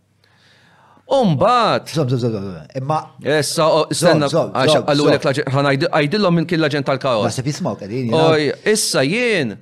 Umbat! 1.20 1.89
Zob, 1.92 2.08
zob, 2.08 2.18
zob, 2.20 2.32
imma. 2.78 2.99
Essa, 3.36 3.66
stenna, 3.92 4.28
għallu 4.31 5.89
għajdillom 5.89 6.36
minn 6.39 6.47
kill 6.49 6.65
ġen 6.73 6.86
tal-kaos. 6.89 7.26
Għasab 7.28 7.49
jismaw 7.50 7.76
għadini. 7.76 8.12
Oj, 8.16 8.47
issa 8.73 9.02
jien, 9.05 9.52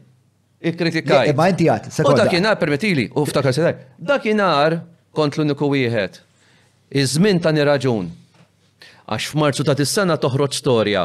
ikkritikaj. 0.71 1.33
Imma 1.33 1.49
inti 1.51 1.67
għat, 1.73 1.89
U 2.07 2.13
dakinar, 2.15 2.55
permetili, 2.61 3.09
u 3.19 3.25
ftakar 3.27 3.57
dakinar 4.11 4.79
kont 5.17 5.39
l-uniku 5.41 5.67
wieħed. 5.73 6.21
Iż-żmien 7.01 7.39
ta' 7.43 7.51
raġun 7.67 8.09
Għax 9.11 9.27
f'Marzu 9.33 9.65
ta' 9.67 9.75
tis-sena 9.79 10.15
toħroġ 10.23 10.55
storja 10.59 11.05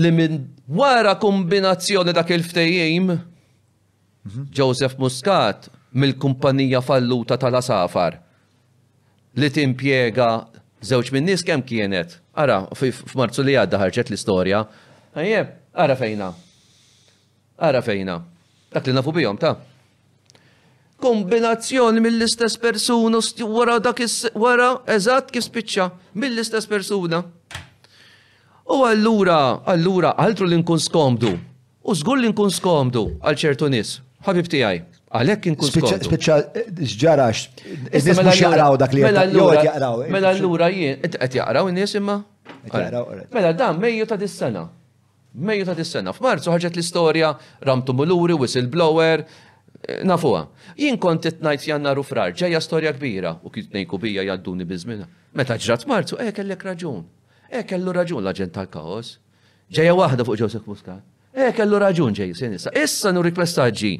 li 0.00 0.10
minn 0.12 0.38
wara 0.78 1.14
kombinazzjoni 1.20 2.12
dak 2.16 2.28
il 2.36 2.44
ftejim 2.44 3.08
mhm. 3.14 4.44
Joseph 4.52 4.96
Muscat 5.00 5.68
mill-kumpanija 5.96 6.80
falluta 6.84 7.40
tal-Asafar 7.40 8.20
li 9.38 9.50
timpiega 9.54 10.28
żewġ 10.84 11.12
minn 11.14 11.26
nies 11.28 11.42
kemm 11.46 11.62
kienet. 11.66 12.16
Ara, 12.38 12.60
f'Marzu 12.78 13.42
li 13.46 13.56
għadda 13.58 13.80
ħarġet 13.80 14.10
l-istorja. 14.12 14.64
Ejjeb, 15.18 15.54
ara 15.74 15.96
fejna. 15.98 16.32
Ara 17.68 17.80
fejna. 17.84 18.18
Dak 18.74 18.86
li 18.86 18.94
nafu 18.96 19.14
bihom 19.16 19.38
ta' 19.40 19.56
kombinazzjoni 20.98 22.00
mill-istess 22.02 22.56
persuna 22.58 23.20
wara 23.46 23.76
dak 23.78 24.00
is 24.02 24.24
wara 24.34 24.80
eżatt 24.94 25.30
kif 25.30 25.44
spiċċa 25.46 25.86
mill-istess 26.18 26.66
persuna. 26.66 27.20
U 28.66 28.80
allura, 28.84 29.36
allura, 29.72 30.16
altru 30.18 30.48
li 30.50 30.58
nkun 30.58 30.82
skomdu. 30.82 31.36
U 31.86 31.94
żgur 31.94 32.18
li 32.18 32.32
nkun 32.34 32.50
skomdu 32.50 33.04
għal 33.22 33.38
ċertu 33.44 33.70
nies. 33.70 34.00
Ħabib 34.26 34.50
tiegħi. 34.50 34.82
Għalek 35.08 35.46
inkun 35.48 35.70
skontu. 35.70 36.04
Spiċċa 36.04 36.98
ġarax, 37.00 37.44
nis 37.94 38.08
mux 38.20 38.40
jaqraw 38.42 38.76
dak 38.80 38.92
li 38.92 39.04
mela 39.06 39.24
jaqraw. 39.56 40.02
Eh, 40.06 40.10
mela 40.12 40.32
l-lura 40.36 40.68
jien, 40.72 40.98
għet 41.06 41.38
jaqraw 41.40 41.70
n-nis 41.72 41.94
imma? 41.96 42.18
Eh. 42.68 42.96
Mela 43.32 43.54
dan 43.56 43.80
meju 43.80 44.06
ta' 44.10 44.18
dis-sena. 44.20 44.66
Meju 45.32 45.66
ta' 45.68 45.76
dis-sena. 45.78 46.12
F'Marzu 46.12 46.52
ħarġet 46.52 46.76
l-istoria, 46.76 47.30
ramtu 47.64 47.94
muluri, 47.96 48.36
whistleblower, 48.36 49.24
eh, 49.80 50.02
nafuha. 50.04 50.44
Jien 50.76 50.98
kont 51.00 51.24
it-najt 51.32 51.64
janna 51.70 51.94
rufrar, 51.96 52.32
ġeja 52.36 52.60
storja 52.60 52.92
kbira 52.92 53.38
u 53.42 53.50
kif 53.54 53.70
nejku 53.72 53.96
bija 53.98 54.22
jadduni 54.28 54.64
bizmina. 54.68 55.08
Meta 55.34 55.56
ġrat 55.56 55.86
Marzu, 55.88 56.16
e 56.20 56.32
kellek 56.36 56.62
raġun. 56.68 57.02
E 57.50 57.62
kellu 57.64 57.92
raġun 57.96 58.20
l-aġent 58.24 58.52
tal-kaos. 58.52 59.16
Ġeja 59.72 59.96
wahda 59.96 60.22
fuq 60.24 60.36
ġosek 60.44 60.66
muskat. 60.68 61.00
E 61.32 61.50
kellu 61.56 61.78
raġun 61.80 62.12
ġej, 62.12 62.36
sen 62.36 62.52
issa. 62.52 62.70
Issa 62.76 63.08
nu 63.12 63.22
rikwestaġġi 63.22 63.92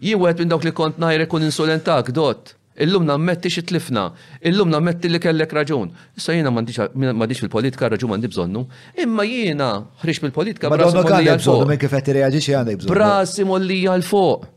Jiewet 0.00 0.38
minn 0.40 0.48
dawk 0.52 0.64
li 0.64 0.72
kont 0.72 0.98
najre 1.02 1.26
kun 1.28 1.44
insolentak, 1.44 2.08
dot. 2.16 2.54
Illum 2.84 3.04
nammetti 3.04 3.50
xi 3.52 3.60
tlifna, 3.68 4.06
illum 4.48 4.70
nammetti 4.72 5.10
li 5.10 5.18
kellek 5.20 5.50
raġun. 5.58 5.90
Issa 6.16 6.32
jiena 6.32 6.48
m'għandix 6.54 7.42
fil-politika 7.44 7.90
raġun 7.92 8.12
m'għandi 8.14 8.30
bżonnu, 8.32 8.62
imma 9.04 9.26
jiena 9.28 9.66
ħriġ 10.04 10.20
mill-politika 10.24 10.70
brasi 10.72 10.96
mollija 11.04 11.34
l 11.36 11.44
fuq. 11.44 11.66
Minn 11.68 11.82
kif 11.82 11.96
qed 11.98 12.12
irreaġixxi 12.14 12.88
Brasi 12.94 13.44
mollija 13.50 13.98
l 14.00 14.06
fuq. 14.12 14.48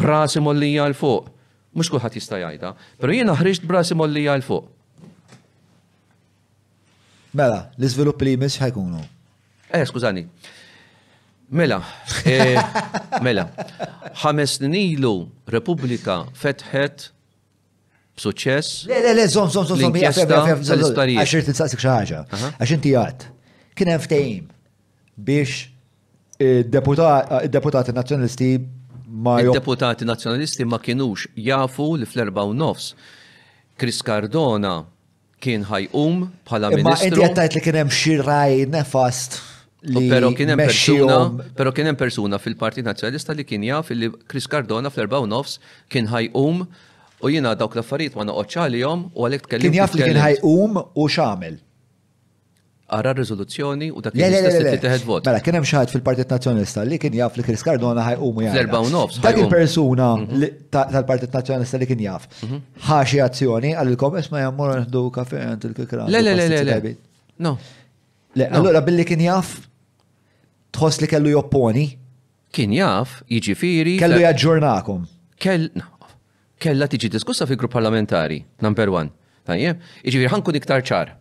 Brasi 0.00 0.42
mollija 0.42 0.88
għal 0.88 0.96
fuq. 1.00 1.30
Mhux 1.78 1.88
kulħadd 1.94 2.18
jista' 2.18 2.40
jgħidha, 2.42 2.72
però 3.00 3.14
jiena 3.14 3.36
ħriġt 3.38 3.62
brasi 3.70 3.94
mollija 3.96 4.34
l 4.40 4.44
fuq. 4.44 4.66
Mela, 7.38 7.62
l 7.78 7.86
iżvilupp 7.86 8.26
li 8.26 8.34
jmiss 8.34 8.58
ħajkunu. 8.64 9.04
Eh, 9.70 9.84
skużani. 9.86 10.26
Mela, 11.50 11.78
eh, 12.28 12.60
mela, 13.24 13.46
ħames 14.20 14.58
snin 14.58 14.74
ilu 14.76 15.12
Repubblika 15.48 16.26
fetħet 16.36 17.06
b'suċċess. 18.18 18.82
Le, 18.90 18.98
le, 19.06 19.14
le, 19.16 19.24
zom, 19.32 19.48
zom, 19.48 19.64
zom, 19.64 19.78
zom, 19.78 19.84
zom, 19.86 19.96
għax 19.96 20.26
inti 22.76 22.92
kien 23.78 23.92
hemm 23.94 24.02
ftehim 24.02 24.46
biex 25.16 25.54
eh, 25.54 26.60
eh, 26.66 27.50
deputati 27.56 27.94
nazjonalisti 27.96 28.50
ma 29.08 29.38
Deputati 29.40 30.04
nazjonalisti 30.04 30.66
ma 30.68 30.80
kienux 30.82 31.30
jafu 31.38 31.92
li 32.00 32.04
fl-erba 32.10 32.44
u 32.44 32.52
nofs. 32.52 32.90
Chris 33.80 34.02
Cardona 34.04 34.82
kien 35.40 35.64
ħajqum 35.64 36.24
bħala 36.50 36.74
ministru. 36.74 36.90
Ma 36.90 37.06
inti 37.06 37.22
għattajt 37.24 37.56
li 37.56 37.62
kien 37.64 37.78
hemm 37.80 37.94
xi 37.94 38.18
raj 38.20 38.66
nefast. 38.68 39.38
Pero 39.84 40.34
kien 40.34 40.50
hemm 40.50 40.58
persuna, 40.58 41.30
pero 41.54 41.72
kien 41.72 41.86
hemm 41.86 41.96
persuna 41.96 42.38
fil-Partit 42.42 42.82
Nazzjonalista 42.82 43.34
li 43.36 43.44
kien 43.46 43.62
jaf 43.62 43.92
li 43.94 44.08
Chris 44.26 44.48
Cardona 44.50 44.90
fl 44.90 45.06
4 45.06 45.28
nofs 45.30 45.60
kien 45.88 46.08
ħajqum 46.10 46.64
u 47.26 47.30
jiena 47.30 47.52
dawk 47.58 47.76
l-affarijiet 47.78 48.18
ma 48.18 48.26
noqgħodx 48.26 48.58
għalihom 48.64 49.04
u 49.14 49.28
għalhekk 49.28 49.46
tkellem. 49.46 49.68
Kien 49.76 49.78
jaf 49.78 49.94
li 49.94 50.02
kien 50.08 50.18
ħajqum 50.18 50.80
u 50.82 51.06
x'għamel. 51.06 51.60
Ara 52.98 53.12
r 53.12 53.18
riżoluzzjoni 53.20 53.90
u 53.92 54.00
dak 54.02 54.16
li 54.16 54.24
istess 54.24 54.58
li 54.64 54.72
titeħed 54.80 55.04
vot. 55.06 55.26
Mela 55.28 55.42
kien 55.46 55.58
hemm 55.60 55.70
ħadd 55.70 55.94
fil-Partit 55.94 56.34
Nazzjonalista 56.34 56.82
li 56.88 56.98
kien 56.98 57.18
jaf 57.20 57.38
li 57.38 57.46
Chris 57.46 57.62
Cardona 57.70 58.06
ħajqum 58.08 58.42
u 58.42 58.46
jaf. 58.48 58.58
fl 58.58 58.74
4 58.74 58.92
nofs. 58.96 59.22
Dak 59.28 59.38
il-persuna 59.44 60.10
mhm. 60.24 60.50
tal-Partit 60.74 61.38
Nazzjonalista 61.38 61.78
li 61.84 61.90
kien 61.92 62.02
jaf. 62.08 62.26
Mhm. 62.42 62.60
Ħaxi 62.88 63.22
azzjoni 63.28 63.76
għalilkom 63.78 64.18
isma' 64.24 64.42
jammur 64.42 64.74
nħdu 64.82 65.06
kafe 65.14 65.44
għand 65.52 65.70
il-kikra. 65.70 66.10
Le, 66.10 66.26
le, 66.26 66.34
le, 66.40 66.60
le. 66.80 66.96
No. 67.46 67.54
Le, 68.38 68.44
allora 68.52 68.80
billi 68.84 69.06
kien 69.08 69.18
jaf 69.22 69.54
tħoss 70.72 71.02
li 71.02 71.08
kellu 71.10 71.32
jopponi? 71.36 71.86
Kien 72.52 72.72
jaf, 72.76 73.18
jiġifieri. 73.28 73.96
Kellu 74.00 74.20
jaġġornakom. 74.24 75.04
Kell, 75.40 75.68
kella 76.60 76.88
tiġi 76.90 77.10
diskussa 77.12 77.46
fi 77.46 77.58
grupp 77.60 77.74
parlamentari, 77.76 78.40
number 78.64 78.88
one. 78.92 79.12
Tajjeb, 79.48 79.80
jiġifieri 80.04 80.32
ħankun 80.32 80.58
iktar 80.60 80.84
ċar. 80.84 81.14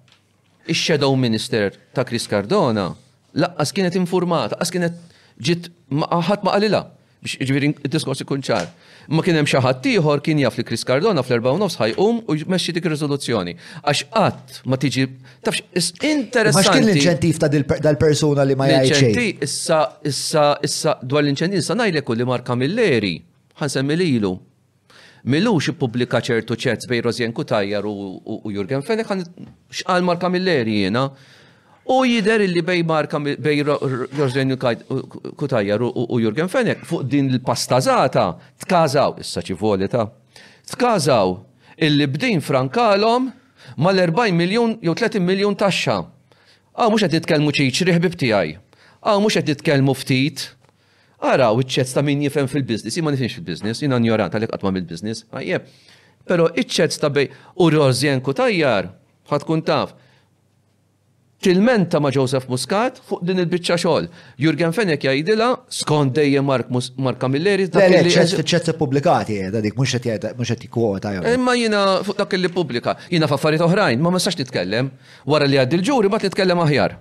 Ix-Shadow 0.67 1.16
Minister 1.19 1.76
ta' 1.95 2.03
Chris 2.08 2.27
Cardona 2.27 2.90
laqqas 3.38 3.72
kienet 3.76 3.95
informata, 4.00 4.58
laqqas 4.58 4.74
kienet 4.74 4.98
ġit 5.45 5.69
ħadd 5.93 6.43
ma 6.43 6.56
qalilha 6.58 6.82
biex 7.24 7.38
iġi 7.43 7.69
id-diskors 7.69 8.24
ikun 8.24 8.43
ċar 8.43 8.66
ma 9.11 9.24
kien 9.24 9.38
hemm 9.40 9.48
xi 9.48 9.60
ħadd 9.64 9.88
ieħor 9.92 10.22
kien 10.26 10.42
jaf 10.42 10.58
li 10.60 10.66
Chris 10.68 10.84
Cardona 10.88 11.24
fl-4 11.24 11.60
nofs 11.61 11.77
ħajqum 11.80 12.19
u 12.27 12.36
jmexxi 12.42 12.74
dik 12.77 12.90
ir-riżoluzzjoni. 12.90 13.53
Għax 13.84 14.06
qatt 14.14 14.58
ma 14.68 14.80
tiġi 14.82 15.06
tafx 15.48 15.90
interessanti. 16.03 16.66
Għax 16.66 16.74
kien 16.74 16.90
l-inċentiv 16.90 17.40
ta' 17.44 17.50
dal-persuna 17.88 18.48
li 18.50 18.58
ma 18.60 18.68
jgħidx. 18.72 18.98
inċentiv 18.98 19.48
issa 19.48 19.80
issa 20.11 20.45
issa 20.68 20.98
dwar 21.03 21.24
l-inċentiv 21.26 21.64
issa 21.64 21.77
ngħidlek 21.80 22.14
li 22.18 22.27
Marka 22.34 22.52
Camilleri 22.52 23.16
ħansemmi 23.61 23.98
lilu. 24.03 24.34
Milux 25.27 25.68
ippubblika 25.74 26.22
ċertu 26.24 26.56
ċerz 26.56 26.86
bej 26.88 27.02
Rozjen 27.03 27.34
Kutajjar 27.36 27.84
u 27.88 28.53
Jurgen 28.53 28.84
Fenek 28.86 29.10
xqal 29.10 30.08
Marka 30.08 30.27
Camilleri 30.27 30.82
jiena. 30.84 31.08
You 31.08 31.16
know? 31.16 31.36
U 31.90 32.03
jider 32.06 32.41
li 32.49 32.61
bej 32.61 32.83
marka 32.83 33.19
bej 33.19 33.56
Jorgen 34.17 34.57
Kutajjar 35.38 35.80
u 36.09 36.19
Jorgen 36.22 36.48
Fenek 36.49 36.83
fuq 36.85 37.03
din 37.07 37.30
il-pastazata 37.32 38.33
tkazaw, 38.64 39.16
issa 39.22 39.40
ċivoli 39.41 39.88
ta' 39.91 40.09
tkazaw 40.74 41.38
illi 41.77 42.07
bdin 42.11 42.41
frankalom 42.43 43.30
mal-40 43.80 44.35
miljon 44.35 44.75
jew 44.83 44.95
30 44.99 45.24
miljon 45.24 45.56
taxxa. 45.56 46.01
Għaw 46.75 46.91
mux 46.91 47.06
għed 47.07 47.16
titkelmu 47.16 47.53
ċiċ 47.56 47.88
riħbib 47.91 48.17
tijaj. 48.19 48.57
Għaw 49.07 49.24
mux 49.24 49.38
għed 49.40 49.48
titkelmu 49.53 49.95
ftit. 49.95 50.43
Għaraw 51.24 51.61
iċċetz 51.64 51.93
ta' 51.95 52.03
min 52.03 52.25
jifem 52.27 52.49
fil-biznis, 52.51 52.98
jimma 52.99 53.14
nifimx 53.16 53.40
fil-biznis, 53.40 53.80
jina 53.82 53.98
njorant 54.01 54.35
għalek 54.35 54.51
għatma 54.57 54.75
mill-biznis. 54.75 55.24
għajje. 55.32 55.61
pero 56.27 56.49
iċċetz 56.59 56.98
ta' 56.99 57.07
bej 57.09 57.30
u 57.64 57.69
rozjen 57.72 58.19
kutajjar, 58.22 58.90
ħatkun 59.32 59.61
taf, 59.64 59.93
tilmenta 61.48 62.00
ma' 62.00 62.11
Joseph 62.11 62.50
Muscat 62.51 62.98
fuq 63.08 63.22
din 63.27 63.40
il-bicċa 63.40 63.76
xogħol. 63.80 64.08
Jurgen 64.43 64.74
Fenek 64.76 65.06
jgħidilha 65.08 65.45
skont 65.72 66.11
dejjem 66.17 66.43
Mark 66.43 66.67
Mark 67.00 67.22
Camilleri 67.22 67.69
ta' 67.72 67.85
publikati, 67.88 68.42
ċezz 68.51 68.74
pubblikati 68.76 69.38
eh, 69.45 69.51
da 69.53 69.61
dik 69.64 69.77
mhux 69.77 70.01
qed 70.03 70.66
kwota. 70.76 71.14
Imma 71.32 71.56
jiena 71.56 71.84
fuq 72.03 72.19
dak 72.19 72.35
li 72.35 72.51
pubblika, 72.51 72.98
jiena 73.08 73.30
f'affarijiet 73.32 73.64
oħrajn 73.64 74.03
ma 74.03 74.11
ma 74.11 74.19
sax 74.19 74.35
titkellem, 74.42 74.92
wara 75.32 75.48
li 75.48 75.56
għaddi 75.61 75.80
l-ġuri 75.80 76.11
ma 76.11 76.19
titkellem 76.26 76.66
aħjar. 76.66 76.98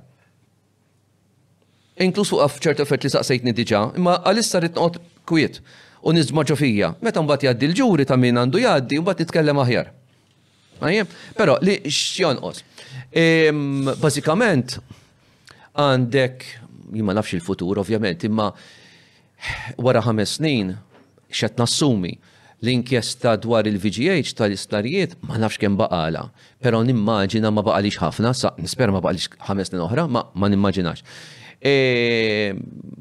Inklus 2.07 2.31
fuq 2.31 2.63
ċertu 2.69 2.87
fett 2.87 3.03
li 3.03 3.11
saqsejtni 3.19 3.57
diġa, 3.59 3.83
imma 3.99 4.21
għalissa 4.23 4.63
rrid 4.63 4.79
kwiet 5.27 5.59
u 6.07 6.15
nizmaġu 6.15 6.55
fija. 6.63 6.95
Meta 7.03 7.27
mbagħad 7.27 7.49
jgħaddi 7.51 7.73
l-ġuri 7.73 8.07
ta' 8.07 8.21
min 8.21 8.39
għandu 8.45 8.63
jgħaddi, 8.63 9.03
mbagħad 9.03 9.25
titkellem 9.25 9.65
aħjar. 9.67 9.91
Però 11.35 11.59
li 11.67 11.81
x'jonqos. 11.91 12.63
Basikament, 13.97 14.77
għandek, 15.73 16.43
jimma 16.93 17.15
nafx 17.17 17.37
il-futur, 17.39 17.79
ovvjament, 17.81 18.25
imma 18.29 18.51
wara 19.81 20.03
ħames 20.05 20.35
snin, 20.37 20.75
xet 21.33 21.57
nassumi, 21.61 22.13
l-inkjesta 22.61 23.35
dwar 23.41 23.67
il-VGH 23.69 24.33
tal-istarijiet 24.37 25.17
ma 25.29 25.37
nafx 25.41 25.57
kem 25.61 25.77
baqala, 25.77 26.27
pero 26.61 26.83
nimmaġina 26.85 27.49
ma 27.53 27.65
baqalix 27.65 27.97
ħafna, 28.01 28.35
sa' 28.37 28.53
nisper 28.61 28.93
ma 28.93 29.01
baqalix 29.01 29.31
ħames 29.49 29.71
snin 29.73 29.81
oħra, 29.85 30.07
ma, 30.09 30.23
ma 30.37 30.53
nimmaġinax. 30.53 31.01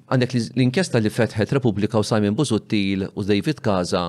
Għandek 0.08 0.38
l-inkjesta 0.56 1.02
li 1.04 1.12
fetħet 1.12 1.54
Repubblika 1.60 2.00
u 2.00 2.08
Simon 2.08 2.36
Busuttil 2.40 3.04
u 3.12 3.26
David 3.28 3.60
Kaza 3.62 4.08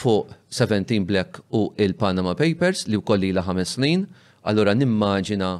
fuq 0.00 0.34
17 0.54 1.06
Black 1.08 1.38
u 1.54 1.68
il-Panama 1.78 2.34
Papers 2.36 2.88
li 2.90 2.98
u 2.98 3.04
kolli 3.06 3.30
la 3.32 3.46
ħames 3.46 3.78
snin, 3.78 4.04
Allora 4.48 4.72
nimmaġina 4.76 5.50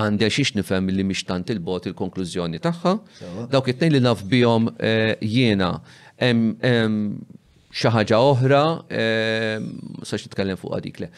għandja 0.00 0.28
xiex 0.32 0.54
nifem 0.56 0.86
li 0.94 1.04
mhix 1.04 1.24
tant 1.28 1.50
il-bot 1.52 1.88
il-konklużjoni 1.90 2.60
tagħha. 2.64 2.92
Dawk 3.52 3.72
it-tnejn 3.72 3.94
li 3.96 4.00
naf 4.04 4.22
bihom 4.30 4.68
eh, 4.78 5.12
jiena 5.20 5.72
xi 7.70 7.90
ħaġa 7.94 8.18
oħra 8.28 8.60
sa 8.88 10.18
nitkellem 10.20 10.58
fuq 10.60 10.80
dik 10.86 11.02
le. 11.04 11.08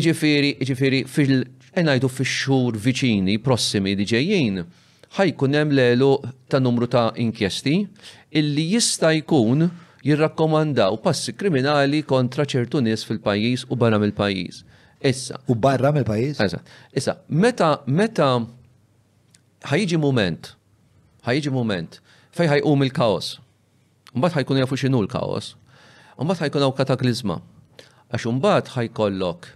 Iġifieri, 0.00 0.52
iġifieri 0.64 1.02
fil 1.08 1.34
ngħidu 1.78 2.10
fix-xhur 2.10 2.78
viċini 2.86 3.38
prossimi 3.42 3.96
li 3.98 4.06
ġejjin 4.12 4.62
ħajkun 5.18 5.58
hemm 5.58 5.74
lelu 5.78 6.12
ta' 6.52 6.60
numru 6.62 6.86
ta' 6.90 7.10
inkjesti 7.24 7.74
illi 8.38 8.64
jista' 8.76 9.14
jkun 9.20 9.66
jirrakkomandaw 10.06 10.98
passi 11.02 11.34
kriminali 11.34 12.02
kontra 12.06 12.46
ċertu 12.48 12.82
nies 12.86 13.02
fil-pajjiż 13.08 13.66
u 13.72 13.76
barra 13.76 13.98
mill-pajjiż. 13.98 14.64
Issa. 15.00 15.38
U 15.48 15.54
barra 15.54 15.92
mill 15.92 16.04
pajis 16.04 16.40
Issa, 16.94 17.14
meta, 17.28 17.80
meta 17.86 18.28
ħajġi 19.70 19.98
moment, 20.02 20.50
ħajġi 21.26 21.52
moment 21.54 22.00
fej 22.34 22.48
ħajqum 22.54 22.84
il-kaos. 22.88 23.38
Mbagħad 24.14 24.40
ħajkun 24.40 24.60
jafu 24.62 24.78
x'inhu 24.78 25.02
l-kaos. 25.04 25.54
Mbagħad 26.18 26.44
ħajkun 26.48 26.66
għaw 26.66 26.74
kataklizma. 26.80 27.36
Għax 28.10 28.28
mbagħad 28.38 28.70
ħajkollok 28.76 29.48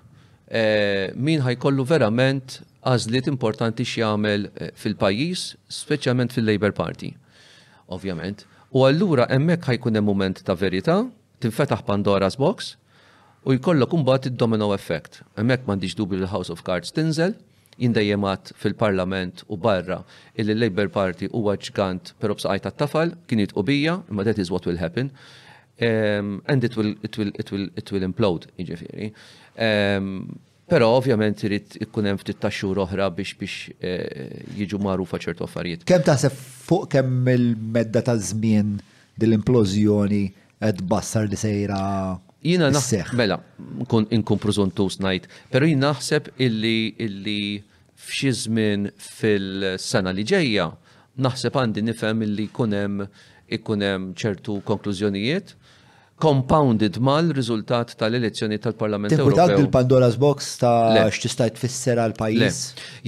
eh, 0.51 1.13
min 1.19 1.43
ħajkollu 1.47 1.87
verament 1.91 2.61
għażliet 2.87 3.31
importanti 3.33 3.87
x'jamel 3.87 4.47
eh, 4.51 4.71
fil-pajjiż, 4.75 5.45
speċjalment 5.71 6.35
fil-Labor 6.37 6.75
Party. 6.79 7.13
Ovvjament. 7.95 8.43
U 8.75 8.83
allura 8.89 9.27
hemmhekk 9.31 9.71
ħajkun 9.75 9.99
hemm 10.01 10.11
moment 10.13 10.43
ta' 10.47 10.55
verità, 10.59 10.99
tinfetaħ 11.43 11.83
Pandora's 11.87 12.35
Box, 12.41 12.75
u 13.45 13.53
jkollok 13.57 13.93
imbagħad 13.97 14.29
id-domino 14.33 14.69
effect. 14.77 15.23
Hemmhekk 15.39 15.67
m'għandix 15.67 15.97
dubi 15.99 16.19
l 16.21 16.29
House 16.31 16.53
of 16.53 16.63
Cards 16.67 16.93
tinżel, 16.95 17.35
jindajemat 17.83 18.53
fil-parlament 18.61 19.43
u 19.51 19.57
barra 19.59 20.01
illi 20.39 20.55
labor 20.55 20.91
Party 20.93 21.29
huwa 21.33 21.57
ġgant 21.57 22.13
però 22.23 22.37
t 22.37 22.71
tafal 22.77 23.15
u 23.57 23.63
bija, 23.63 24.03
imma 24.11 24.25
that 24.25 24.39
is 24.39 24.51
what 24.51 24.67
will 24.67 24.77
happen. 24.79 25.11
Um, 25.81 26.43
and 26.47 26.63
it 26.63 26.77
will, 26.77 26.95
it 27.03 27.19
will, 27.19 27.33
it 27.35 27.51
will, 27.51 27.69
it 27.75 27.91
will 27.91 28.03
implode, 28.03 28.47
iġifiri. 28.59 29.13
Um, 29.59 30.39
Pero 30.73 30.87
ovvjament 30.97 31.41
irid 31.45 31.75
ikun 31.85 32.07
hemm 32.09 32.17
ftit 32.21 32.39
taxxur 32.41 32.79
oħra 32.81 33.11
biex 33.13 33.35
biex 33.37 33.75
eh, 33.83 34.45
jiġu 34.57 34.79
magħrufa 34.81 35.19
ċertu 35.21 35.45
affarijiet. 35.45 35.83
Kemm 35.85 36.07
taħseb 36.07 36.33
fuq 36.33 36.87
kemm 36.95 37.29
il-medda 37.29 38.01
ta' 38.07 38.15
żmien 38.17 38.79
dil-implożjoni 39.21 40.23
qed 40.63 40.85
bassar 40.89 41.27
li 41.29 41.37
sejra 41.37 41.83
Jina 42.43 42.69
naħseb, 42.75 43.13
mela, 43.17 43.37
inkun 44.13 44.41
prużontus 44.43 44.99
najt, 45.01 45.29
pero 45.53 45.69
jina 45.69 45.93
naħseb 45.93 46.33
illi 46.43 46.93
illi 47.01 47.39
f'xi 48.03 48.33
żmien 48.41 48.89
fil-sena 48.99 50.11
li 50.15 50.25
ġejja, 50.27 50.67
naħseb 51.23 51.59
għandi 51.63 51.85
nifhem 51.87 52.27
illi 52.27 52.49
kunem 52.53 53.05
ikunem 53.53 54.11
ċertu 54.19 54.59
konklużjonijiet 54.67 55.59
compounded 56.23 57.01
mal-riżultat 57.03 57.97
tal-elezzjoni 57.99 58.61
tal-Parlament 58.63 59.11
Ewropew. 59.17 59.39
Dak 59.41 59.57
il-Pandora's 59.59 60.15
box 60.23 60.53
ta' 60.61 61.07
x'tista' 61.11 61.49
tfisser 61.57 61.99
għal 61.99 62.13
pajjiż. 62.15 62.59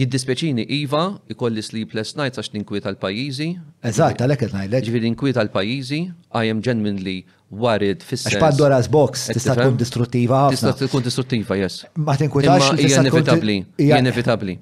Jiddispeċini 0.01 0.65
iva, 0.81 1.05
ikolli 1.31 1.63
sleepless 1.63 2.17
nights 2.19 2.43
għax 2.43 2.51
ninkwiet 2.57 2.89
għal 2.91 2.99
pajjiżi. 3.05 3.47
Eżatt, 3.87 4.25
għalhekk 4.25 4.49
qed 4.49 4.57
ngħidlek. 4.57 4.89
Ġifieri 4.89 5.11
ninkwiet 5.13 5.39
għal 5.45 5.53
pajjiżi, 5.55 6.01
I 6.43 6.51
am 6.51 6.59
genuinely 6.67 7.21
warid 7.61 8.03
fis 8.05 8.27
Għax 8.27 8.41
Pandora 8.43 8.81
box 8.93 9.29
tista' 9.35 9.55
tkun 9.59 9.77
distruttiva 9.81 10.45
Tista' 10.53 10.75
tkun 10.79 11.05
distruttiva, 11.07 11.57
yes. 11.59 11.83
Ma 11.97 12.17
tinkwitax 12.19 12.73
hija 12.81 13.03
inevitabbli. 13.05 13.57
Hija 13.81 14.01
inevitabbli. 14.03 14.57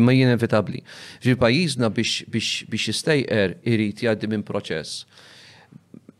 Imma 0.00 0.14
hija 0.16 0.28
inevitabbli. 0.32 0.82
Ġi 1.24 1.36
pajjiżna 1.40 1.90
biex 1.92 2.88
jistejqer 2.88 3.58
irid 3.72 4.02
jgħaddi 4.04 4.30
minn 4.32 4.44
proċess. 4.48 5.04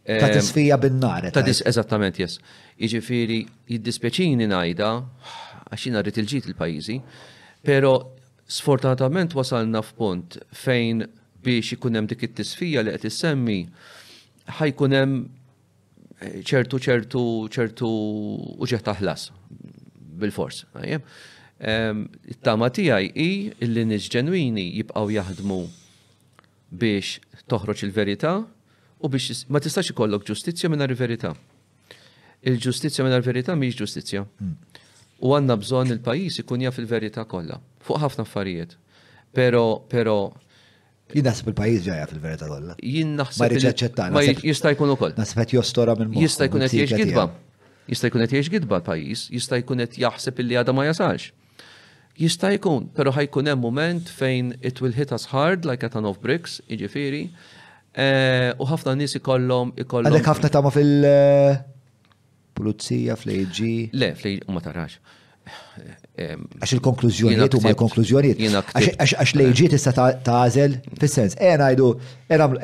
Ta' 0.06 0.30
tisfija 0.36 0.78
bin-nar. 0.78 1.26
Ta' 1.34 1.42
tis, 1.46 1.64
eżattament, 1.66 2.20
yes. 2.22 2.38
Jiġifieri 2.78 3.40
jiddispjaċini 3.74 4.46
ngħidha 4.52 4.92
għax 5.66 5.86
jiena 5.88 6.02
rrid 6.04 6.20
il-ġid 6.22 6.50
il-pajjiżi, 6.52 7.00
però 7.66 7.96
sfortunatament 8.46 9.34
wasalna 9.34 9.80
f'punt 9.82 10.38
fejn 10.54 11.02
biex 11.42 11.74
ikun 11.76 11.98
hemm 11.98 12.06
dik 12.12 12.22
it-tisfija 12.28 12.84
li 12.86 12.94
qed 12.94 13.08
issemmi 13.10 13.58
ħajkun 14.60 14.94
hemm 14.94 15.16
ċertu 16.20 16.78
ċertu 16.80 17.22
ċertu 17.52 17.88
uġeħ 18.64 18.82
taħlas 18.86 19.30
bil-fors. 20.16 20.62
Tama 22.42 22.70
tijaj 22.72 23.10
i 23.14 23.28
il 23.64 23.84
nis 23.88 24.06
ġenwini 24.12 24.64
jibqaw 24.78 25.10
jaħdmu 25.12 25.58
biex 26.76 27.20
toħroċ 27.52 27.84
il-verita 27.88 28.32
u 28.40 29.08
biex 29.12 29.44
ma 29.52 29.60
tistax 29.60 29.92
ikollok 29.92 30.24
ġustizja 30.30 30.70
minna 30.72 30.88
il-verita. 30.88 31.34
Il-ġustizja 32.46 33.04
minna 33.04 33.20
il-verita 33.20 33.54
miex 33.56 33.76
ġustizja. 33.82 34.24
Hmm. 34.40 34.56
U 35.20 35.32
għanna 35.36 35.56
bżon 35.60 35.92
il-pajis 35.96 36.40
ikun 36.42 36.64
jaf 36.64 36.80
il-verita 36.80 37.24
kolla. 37.28 37.60
Fuq 37.86 38.00
ħafna 38.02 38.24
affarijiet. 38.24 38.76
Pero, 39.36 39.82
pero, 39.90 40.18
Jien 41.14 41.24
naħseb 41.28 41.48
il-pajjiż 41.52 41.84
ġajja 41.86 42.06
fil-verità 42.10 42.46
kollha. 42.50 42.74
Jien 42.82 43.12
naħseb. 43.20 43.40
Ma 43.44 43.48
rridx 43.50 43.68
aċċettana. 43.70 44.14
Ma 44.18 44.22
jista' 44.26 44.72
jkun 44.74 44.92
ukoll. 44.96 45.12
Naħseb 45.14 45.40
qed 45.44 45.52
jostora 45.56 45.94
minn 46.00 46.16
Jista' 46.26 46.48
jkun 46.48 46.64
qed 46.66 46.80
jgħix 46.80 47.06
gidba. 47.06 47.26
Jista' 47.86 48.10
jkun 48.10 48.24
qed 48.24 48.32
jgħix 48.34 48.54
gidba 48.56 48.80
l 48.80 48.86
pajjiż, 48.88 49.22
jista' 49.38 49.60
jkun 49.60 49.84
qed 49.84 50.00
jaħseb 50.02 50.40
illi 50.42 50.58
għadha 50.58 50.74
ma 50.74 50.88
jasalx. 50.88 51.28
Jista' 52.18 52.50
jkun, 52.56 52.88
però 52.96 53.12
ħajkun 53.14 53.52
hemm 53.52 53.62
moment 53.62 54.10
fejn 54.18 54.54
it 54.64 54.82
will 54.82 54.96
hit 54.96 55.14
us 55.14 55.28
hard 55.30 55.68
like 55.68 55.86
a 55.86 55.92
ton 55.94 56.08
of 56.10 56.18
bricks, 56.24 56.58
jiġifieri, 56.66 57.22
eh, 57.94 58.50
u 58.58 58.66
ħafna 58.66 58.96
nies 58.98 59.14
ikollhom 59.20 59.70
ikollhom. 59.84 60.10
Għalhekk 60.10 60.32
ħafna 60.32 60.50
tagħma 60.58 60.74
fil- 60.74 61.10
eh, 61.12 61.62
pulizija, 62.56 63.14
fl-AG. 63.20 63.70
Le, 63.94 64.10
fl-AG, 64.16 64.48
ma 64.50 64.64
tarax. 64.64 64.98
Għax 66.16 66.72
il-konklużjonijiet 66.78 67.54
u 67.58 67.58
mal 67.60 67.74
l-konklużjonijiet. 67.74 68.38
Għax 68.80 69.34
lejġiet 69.36 69.74
issa 69.76 69.92
tażel, 70.24 70.78
fil-sens, 71.02 71.36
għen 71.36 71.64
għajdu, 71.66 71.88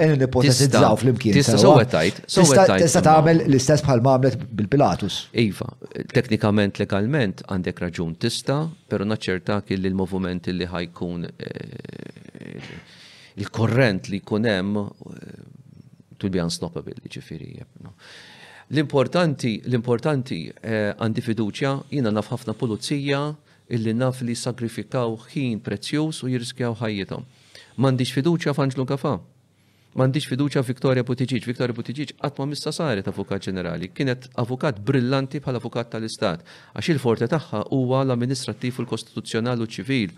e 0.00 0.06
nipotetizzaw 0.22 0.96
fl-imkien. 1.02 1.36
Tista 1.36 1.58
sowetajt, 1.60 2.22
sowetajt. 2.32 2.84
Tista 2.86 3.02
tagħmel 3.04 3.44
l-istess 3.50 3.84
bħal 3.84 4.02
mamlet 4.08 4.40
bil-Pilatus. 4.62 5.20
Iva, 5.44 5.68
teknikament, 6.16 6.80
legalment 6.80 7.44
għandek 7.44 7.84
raġun 7.84 8.16
tista, 8.24 8.62
pero 8.88 9.04
naċċerta 9.12 9.60
kelli 9.68 9.92
l 9.92 10.00
movument 10.00 10.48
li 10.48 10.70
ħajkun 10.72 11.28
eh, 11.28 12.50
il-korrent 13.42 14.08
li 14.12 14.22
jkun 14.24 14.48
hemm 14.48 14.80
eh, 14.80 15.32
to 16.16 16.32
be 16.32 16.40
unstoppable, 16.40 16.96
ġifiri. 17.10 17.58
L-importanti, 18.72 19.60
l-importanti 19.68 20.46
eh, 20.48 20.94
għandi 20.96 21.22
fiduċja, 21.26 21.72
jina 21.92 22.08
naf 22.10 22.30
ħafna 22.32 22.54
pulizija 22.56 23.18
illi 23.76 23.92
naf 23.92 24.22
li 24.24 24.32
sagrifikaw 24.36 25.12
ħin 25.26 25.60
prezzjuż 25.60 26.22
u 26.24 26.30
jirriskjaw 26.32 26.78
ħajjithom. 26.80 27.26
M'għandix 27.76 28.14
fiduċja 28.16 28.54
f'Anġlu 28.56 28.86
Kafa. 28.88 29.12
M'għandix 29.92 30.24
fiduċja 30.30 30.62
Viktoria 30.64 31.04
Putiġiċ. 31.04 31.50
Viktoria 31.50 31.76
Putiġiċ 31.76 32.16
qatt 32.22 32.40
ma 32.40 32.48
mista 32.48 32.72
saret 32.72 33.12
avukat 33.12 33.44
ġenerali. 33.50 33.90
Kienet 33.92 34.30
avukat 34.40 34.80
brillanti 34.80 35.42
bħal 35.44 35.60
avukat 35.60 35.92
tal-Istat 35.98 36.40
għax 36.72 36.90
il-forte 36.94 37.28
tagħha 37.28 37.66
huwa 37.76 38.00
l-amministrattiv 38.06 38.80
u 38.80 38.86
l 38.86 38.92
kostituzjonal 38.94 39.60
u 39.60 39.68
ċivil. 39.68 40.16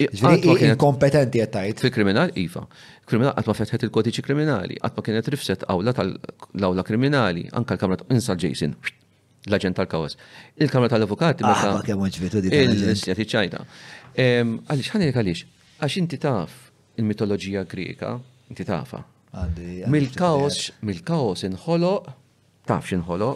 Inkompetenti 0.00 1.42
għattajt. 1.44 1.82
Fi 1.84 1.90
kriminal, 1.92 2.32
Iva. 2.40 2.62
Kriminal 3.08 3.34
għatma 3.36 3.54
fetħet 3.58 3.82
il-kodiċi 3.88 4.22
kriminali, 4.24 4.78
għatma 4.80 5.02
kienet 5.04 5.28
rifset 5.34 5.64
għawla 5.68 5.92
tal-għawla 5.98 6.84
kriminali, 6.88 7.44
anka 7.52 7.76
l-kamra 7.76 8.06
Insal 8.14 8.38
Jason, 8.40 8.72
l-agent 9.50 9.76
tal-kawas. 9.76 10.16
Il-kamra 10.56 10.88
tal-avukati, 10.94 11.44
ah, 11.44 11.64
ma' 11.76 11.82
kemm 11.84 12.06
ġvitu 12.16 12.40
di. 12.46 12.52
Il-istjati 12.56 13.26
ċajta. 13.28 13.60
Għalix, 14.16 14.92
ħani 14.94 15.10
għalix, 15.12 15.44
għax 15.84 15.96
inti 16.00 16.20
taf 16.22 16.54
il-mitologija 16.96 17.64
greka, 17.68 18.14
inti 18.50 18.64
tafa. 18.64 19.02
Mil-kaos, 19.92 20.62
mil-kaos 20.88 21.44
inħolo, 21.50 21.92
taf 22.70 22.88
xinħolo, 22.88 23.34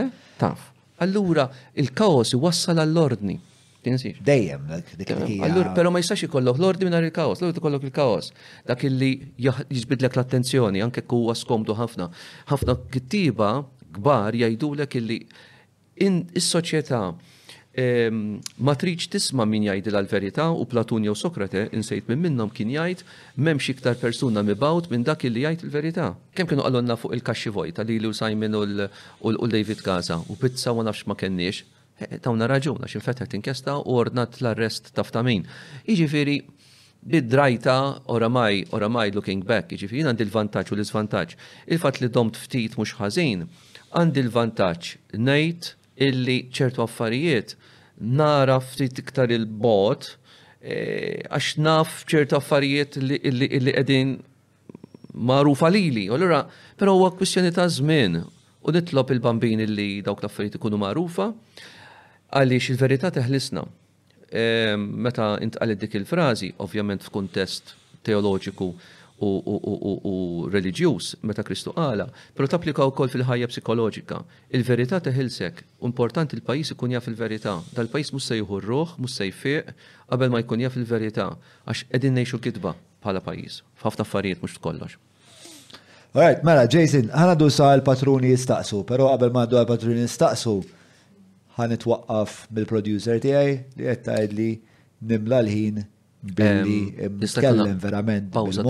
eh? 0.00 0.08
Taf. 0.40 0.64
Allura, 1.04 1.44
il-kaos 1.76 2.32
wassal 2.40 2.80
għall-ordni 2.82 3.36
tinsiex. 3.86 4.18
Dejjem, 4.30 4.66
dik 5.00 5.10
Allur, 5.46 5.68
pero 5.76 5.90
ma 5.94 6.00
jistax 6.02 6.24
ikollok 6.26 6.58
l 6.62 6.66
ordi 6.70 6.88
minn 6.88 6.96
il-kaos, 7.02 7.42
l 7.42 7.50
ordi 7.50 7.62
ikollok 7.62 7.86
il-kaos. 7.88 8.32
Dak 8.70 8.82
illi 8.88 9.12
jizbidlek 9.42 10.18
l-attenzjoni, 10.18 10.82
anke 10.88 11.04
kuwa 11.14 11.34
skomdu 11.44 11.76
ħafna. 11.78 12.10
ħafna 12.52 12.76
kittiba 12.94 13.50
kbar 13.98 14.36
jajdulek 14.42 14.98
illi 15.02 15.18
in 16.06 16.18
is-soċjetà 16.36 17.00
ehm, 17.78 18.18
ma 18.66 18.74
tisma 18.80 19.46
min 19.48 19.64
jajdi 19.70 19.92
l-verità 19.94 20.50
u 20.52 20.66
Platun 20.68 21.06
jew 21.06 21.14
Sokrate 21.16 21.68
insejt 21.76 22.08
minn 22.10 22.20
minnhom 22.24 22.50
kien 22.50 22.68
jgħid 22.72 23.04
m'hemmx 23.36 23.70
iktar 23.72 23.96
persuna 24.02 24.42
mibawt 24.44 24.90
minn 24.92 25.06
dak 25.08 25.24
li 25.28 25.44
jgħid 25.46 25.64
il-verità. 25.68 26.10
Kemm 26.34 26.50
kienu 26.50 26.66
għallonna 26.66 26.98
fuq 27.00 27.16
il-kaxxi 27.16 27.52
vojta 27.54 27.86
li 27.88 28.00
Simon 28.12 28.60
u 29.22 29.48
David 29.48 29.80
Gaza 29.86 30.20
u 30.28 30.36
pizza 30.36 30.72
u 30.76 30.84
nafx 30.84 31.06
ma 31.08 31.14
kenniex 31.16 31.64
Eh, 31.96 32.18
tawna 32.20 32.44
raġuna 32.44 32.84
għax 32.84 32.98
infetħet 32.98 33.34
inkjesta 33.38 33.78
u 33.80 33.94
ordnat 34.00 34.34
l-arrest 34.42 34.90
taftamin. 34.96 35.46
Iġifiri, 35.88 36.34
bid 37.06 37.28
drajta 37.32 37.76
oramaj, 38.12 38.66
oramaj 38.76 39.14
looking 39.16 39.44
back, 39.48 39.72
iġifiri, 39.72 40.02
għandi 40.10 40.26
l-vantaċ 40.26 40.74
u 40.74 40.76
l-izvantaċ. 40.76 41.34
Il-fat 41.72 42.02
li 42.02 42.10
domt 42.12 42.36
ftit 42.36 42.76
mux 42.76 42.92
ħazin, 42.98 43.46
għandi 43.96 44.24
l-vantaċ 44.26 44.90
nejt 45.30 45.70
illi 46.04 46.38
ċertu 46.52 46.84
affarijiet 46.84 47.54
nara 47.96 48.58
ftit 48.60 49.00
iktar 49.00 49.32
il-bot, 49.32 50.10
eh, 50.60 51.22
għax 51.32 51.56
naf 51.64 52.02
ċertu 52.04 52.36
affarijiet 52.36 52.98
illi 53.00 53.72
edin 53.72 54.18
marufa 55.16 55.72
lili. 55.72 56.10
Allora, 56.12 56.44
pero 56.76 56.92
huwa 56.98 57.08
kwistjoni 57.16 57.50
ta' 57.54 57.70
żmien 57.72 58.20
u 58.68 58.70
nitlob 58.70 59.10
il-bambini 59.16 59.64
li 59.66 60.02
dawk 60.04 60.20
l-affarijiet 60.26 60.60
ikunu 60.60 60.76
marufa 60.76 61.32
għaliex 62.34 62.72
il-verità 62.74 63.10
teħlisna. 63.14 63.64
Ehm, 64.34 64.86
meta 65.06 65.36
intqalet 65.42 65.78
dik 65.82 65.94
il-frażi, 66.00 66.54
ovvjament 66.62 67.04
f'kuntest 67.06 67.76
teoloġiku 68.06 68.70
u, 69.22 69.28
u, 69.28 70.16
reliġjuż 70.52 71.22
meta 71.26 71.40
Kristu 71.46 71.72
qala, 71.76 72.08
però 72.36 72.48
tapplika 72.50 72.84
wkoll 72.90 73.08
fil-ħajja 73.14 73.48
psikoloġika. 73.54 74.18
Il-verità 74.58 74.98
teħilsek, 75.04 75.62
importanti 75.88 76.36
il-pajjiż 76.36 76.74
ikun 76.74 76.92
jaf 76.96 77.08
il-verità. 77.12 77.54
Dal-pajjiż 77.78 78.12
mhux 78.12 78.28
se 78.28 78.38
jieħu 78.40 78.60
ruħ, 78.66 78.96
mhux 79.00 79.16
se 79.18 79.30
jfiq 79.30 79.72
qabel 80.10 80.34
ma 80.34 80.42
jkun 80.42 80.66
jaf 80.66 80.76
il-verità 80.80 81.30
għax 81.64 81.88
qegħdin 81.94 82.18
ngħixu 82.20 82.42
kitba 82.44 82.74
bħala 83.06 83.22
pajjiż. 83.24 83.60
F'ħafna 83.80 84.04
affarijiet 84.08 84.42
mhux 84.44 84.58
kollox. 84.62 84.98
Alright, 86.16 86.42
mela, 86.44 86.64
Jason, 86.66 87.08
ħana 87.12 87.34
du 87.36 87.48
sa' 87.52 87.72
l-patruni 87.78 88.30
jistaqsu, 88.34 88.82
pero 88.88 89.08
qabel 89.14 89.32
ma' 89.34 89.44
du 89.48 89.56
għal-patruni 89.60 90.04
jistaqsu, 90.06 90.60
ħan 91.56 91.74
itwaqqaf 91.76 92.32
mill-producer 92.56 93.20
tiegħi 93.22 93.52
li 93.78 93.88
qed 93.88 94.04
tgħidli 94.04 94.48
nimla 95.12 95.38
l-ħin 95.44 95.80
billi 96.38 96.78
nitkellem 97.22 97.80
verament. 97.80 98.28
Pawza 98.34 98.62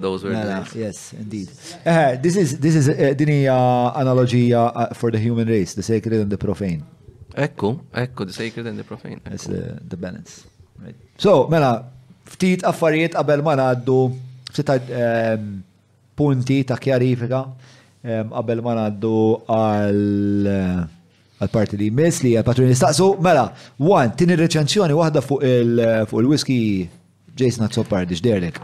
Those 0.00 0.24
were 0.24 0.32
mela, 0.32 0.60
nice. 0.60 0.74
Yes, 0.78 1.12
indeed. 1.12 1.48
Uh, 1.84 2.14
this 2.22 2.36
is 2.36 2.58
this 2.58 2.74
is 2.78 2.88
uh, 2.88 2.92
eh, 2.96 3.12
dini 3.14 3.44
uh, 3.44 3.90
analogy 4.00 4.52
uh, 4.54 4.70
eh, 4.72 4.92
for 4.96 5.10
the 5.10 5.18
human 5.18 5.48
race, 5.48 5.74
the 5.76 5.82
sacred 5.84 6.20
and 6.20 6.30
the 6.32 6.38
profane. 6.40 6.84
Ekku, 7.36 7.74
ekku, 7.92 8.24
the 8.24 8.32
sacred 8.32 8.66
and 8.70 8.78
the 8.80 8.84
profane. 8.84 9.20
That's 9.24 9.44
the, 9.44 9.76
the 9.88 9.96
balance. 9.96 10.44
Right. 10.80 10.96
So, 11.20 11.34
mela, 11.52 11.72
ftit 12.30 12.64
affarijiet 12.64 13.16
qabel 13.18 13.42
ma 13.44 13.56
ngħaddu 13.58 13.98
ftit 14.52 14.72
um, 14.72 14.88
ehm, 15.04 15.50
punti 16.16 16.62
ta' 16.64 16.80
kjarifika 16.80 17.42
ehm, 18.04 18.32
qabel 18.38 18.62
um, 18.62 18.70
ma 18.70 18.78
ngħaddu 18.78 19.14
għal 19.60 20.00
uh, 20.56 20.88
għal-parti 21.40 21.78
li 21.80 21.86
jmiss 21.88 22.20
li 22.24 22.34
għal 22.36 22.44
Patroni 22.46 22.72
nistaqsu. 22.74 23.06
Mela, 23.24 23.46
one, 23.80 24.12
tini 24.16 24.36
reċenzjoni 24.38 24.96
wahda 24.96 25.22
fuq 25.24 25.44
il-whisky 26.20 26.58
Jason 27.36 27.64
Azzopardi, 27.66 28.18
xderlek? 28.20 28.60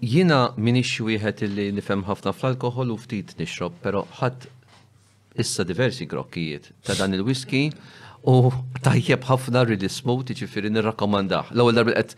Jina 0.00 0.52
minix 0.56 0.94
wieħed 1.04 1.42
li 1.50 1.66
nifem 1.76 2.04
ħafna 2.06 2.32
fl-alkohol 2.32 2.92
u 2.94 2.98
ftit 3.02 3.34
nixrob, 3.40 3.74
pero 3.84 4.06
ħadd 4.20 4.46
issa 5.42 5.66
diversi 5.68 6.06
grokkijiet 6.10 6.70
ta' 6.86 6.94
dan 7.00 7.18
il-whisky 7.18 7.66
u 8.30 8.38
tajjeb 8.84 9.26
ħafna 9.28 9.66
rilismu 9.68 10.18
nir 10.22 10.70
nirrakkomandah. 10.72 11.50
L-ewwel 11.56 11.74
darba 11.82 11.96
qed 11.98 12.14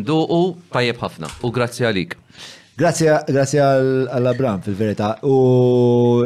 nduqu 0.00 0.40
tajjeb 0.74 1.04
ħafna 1.04 1.30
u 1.46 1.52
grazzi 1.54 1.84
għalik. 1.86 2.16
Grazzi 2.78 3.10
għal 3.10 4.08
għall-Abram 4.10 4.64
fil-verità. 4.66 5.12
U 5.22 6.24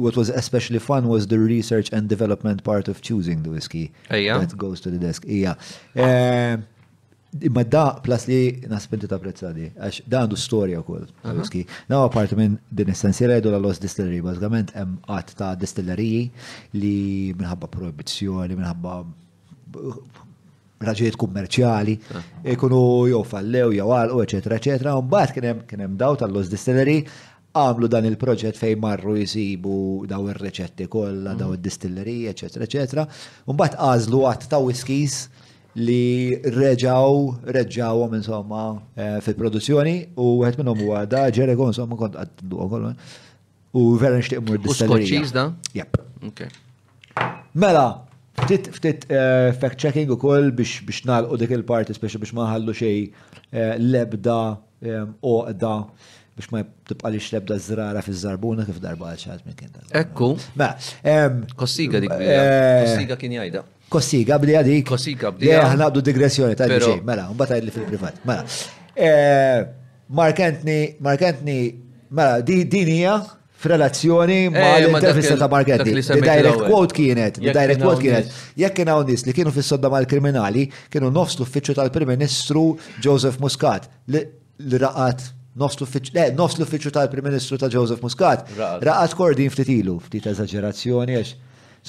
what 0.00 0.16
was 0.16 0.30
especially 0.30 0.78
fun 0.78 1.06
was 1.08 1.26
the 1.26 1.38
research 1.38 1.90
and 1.92 2.08
development 2.08 2.64
part 2.64 2.88
of 2.88 3.00
choosing 3.02 3.42
the 3.42 3.50
whiskey 3.50 3.92
Eja. 4.10 4.38
that 4.40 4.56
goes 4.56 4.80
to 4.80 4.90
the 4.90 4.98
desk. 4.98 5.24
Ija. 5.26 5.56
Ehm, 5.94 6.62
imma 7.48 7.62
da, 7.74 7.84
plus 8.06 8.26
li 8.30 8.38
naspinti 8.72 9.10
ta' 9.12 9.18
prezzadi, 9.26 9.68
għax 9.76 10.00
da 10.10 10.22
għandu 10.24 10.38
storja 10.46 10.80
u 10.82 10.86
koll, 10.88 11.04
whiskey. 11.38 11.66
Now, 11.92 12.06
apart 12.08 12.34
minn 12.40 12.56
din 12.74 12.90
essenzjela 12.94 13.38
jdu 13.40 13.52
la 13.54 13.60
Los 13.66 13.80
Distillery, 13.82 14.22
bazzgament 14.24 14.72
hemm 14.74 14.96
qatt 15.06 15.36
ta' 15.38 15.52
distilleriji 15.60 16.24
li 16.80 16.96
minħabba 17.40 17.70
proibizjoni, 17.70 18.58
minħabba 18.58 18.98
uh, 19.76 20.02
raġiet 20.80 21.16
kummerċjali, 21.20 21.94
ikunu 22.54 22.78
jow 23.12 23.18
fallew, 23.28 23.74
għal, 23.84 24.14
u 24.16 24.22
eċetera, 24.24 24.56
eccetera. 24.56 24.94
Mbagħad 25.04 25.64
kien 25.74 25.84
hemm 25.84 25.98
daw 26.00 26.16
tal-Los 26.22 26.48
Distillery 26.48 27.02
għamlu 27.56 27.88
dan 27.90 28.06
il-proġett 28.06 28.58
fej 28.58 28.76
marru 28.78 29.16
jisibu 29.18 29.76
daw 30.08 30.26
il-reċetti 30.30 30.86
kolla, 30.92 31.32
daw 31.34 31.50
mm. 31.50 31.56
il-distillerija, 31.58 32.34
etc. 32.34 32.66
etc. 32.66 33.06
Unbat 33.50 33.74
għazlu 33.78 34.24
għat 34.30 34.46
ta' 34.52 34.60
whiskies 34.62 35.16
li 35.80 36.30
reġaw, 36.54 37.24
reġawom 37.56 38.14
insomma 38.18 38.62
eh, 38.98 39.16
fil-produzzjoni 39.26 39.96
u 40.18 40.30
għet 40.46 40.58
minnom 40.60 40.82
u 40.84 40.92
għada, 40.98 41.24
ġerego 41.34 41.66
insomma 41.70 41.98
kont 42.00 42.18
għaddu 42.20 42.60
għakollu. 42.66 42.92
U 43.78 43.82
vera 43.98 44.18
nishtiq 44.18 44.42
mur 44.46 44.58
distillerija. 44.62 45.22
U 45.24 45.26
skoċiż 45.26 45.34
da? 45.36 45.44
Jep. 45.78 46.00
Mela, 47.58 47.84
ftit 48.44 48.68
ftit 48.78 49.08
eh, 49.10 49.50
fact-checking 49.62 50.10
u 50.14 50.18
koll 50.22 50.52
biex 50.54 51.02
nalqu 51.10 51.38
dik 51.42 51.54
il-parti, 51.58 51.94
biex 51.98 52.32
maħallu 52.38 52.74
xej 52.78 52.98
eh, 53.04 53.76
lebda 53.78 54.38
u 55.30 55.36
da 55.60 55.74
biex 56.40 56.48
ma 56.52 56.64
tibqalix 56.88 57.30
lebda 57.32 57.58
zrara 57.58 58.00
fi 58.04 58.12
zarbuna 58.12 58.64
kif 58.68 58.78
darba 58.82 59.12
għalxat 59.12 59.44
minn 59.46 59.56
kien. 59.56 59.70
Ekku. 59.92 60.36
kossiga 61.56 62.00
dik 62.00 62.10
eh, 62.18 62.84
kossiga 62.84 63.16
kien 63.20 63.32
jajda. 63.32 63.64
Kossiga 63.90 64.38
bdiha 64.42 64.62
dik. 64.62 64.86
Kossiga 64.88 65.30
bli 65.34 65.50
Ja, 65.50 65.64
ħnaqdu 65.74 66.02
digressjoni 66.06 66.54
ta' 66.56 66.68
xej, 66.70 67.00
mela, 67.04 67.24
un 67.32 67.36
bata 67.36 67.58
li 67.58 67.72
fil-privat. 67.74 68.20
Mela, 68.22 68.44
markentni, 70.08 70.76
eh, 70.92 70.96
markentni, 71.00 71.56
mela, 72.10 72.40
di 72.40 72.60
dinija 72.70 73.16
f'relazzjoni 73.60 74.40
eh, 74.44 74.50
ma' 74.54 74.78
l-intervista 74.78 75.36
ta' 75.36 75.48
Marketti. 75.50 75.90
di 75.92 76.20
direct 76.20 76.62
quote 76.70 76.94
kienet, 76.94 77.40
direct 77.40 77.80
quote 77.82 78.00
kienet. 78.02 78.30
Jekk 78.56 78.76
kien 78.78 78.88
hawn 78.94 79.06
nies 79.10 79.26
li 79.26 79.34
kienu 79.36 79.50
fis-sodda 79.56 79.90
mal-kriminali, 79.92 80.68
kienu 80.92 81.10
nofs 81.10 81.34
l-uffiċċju 81.40 81.76
tal-Prim 81.80 82.14
Ministru 82.16 82.76
Joseph 83.02 83.42
Muscat 83.42 83.90
li 84.08 84.78
raqat 84.84 85.32
nofs 85.58 85.78
l-uffiċu 85.80 86.14
eh, 86.90 86.94
tal-Prim 86.94 87.26
Ministru 87.26 87.58
ta' 87.58 87.70
Joseph 87.72 88.02
Muscat. 88.04 88.46
Raqat 88.56 89.14
kordin 89.18 89.50
ftit 89.50 89.70
ilu, 89.74 89.96
ftit 90.04 90.26
eżagġerazzjoni 90.30 91.18
għax. 91.18 91.32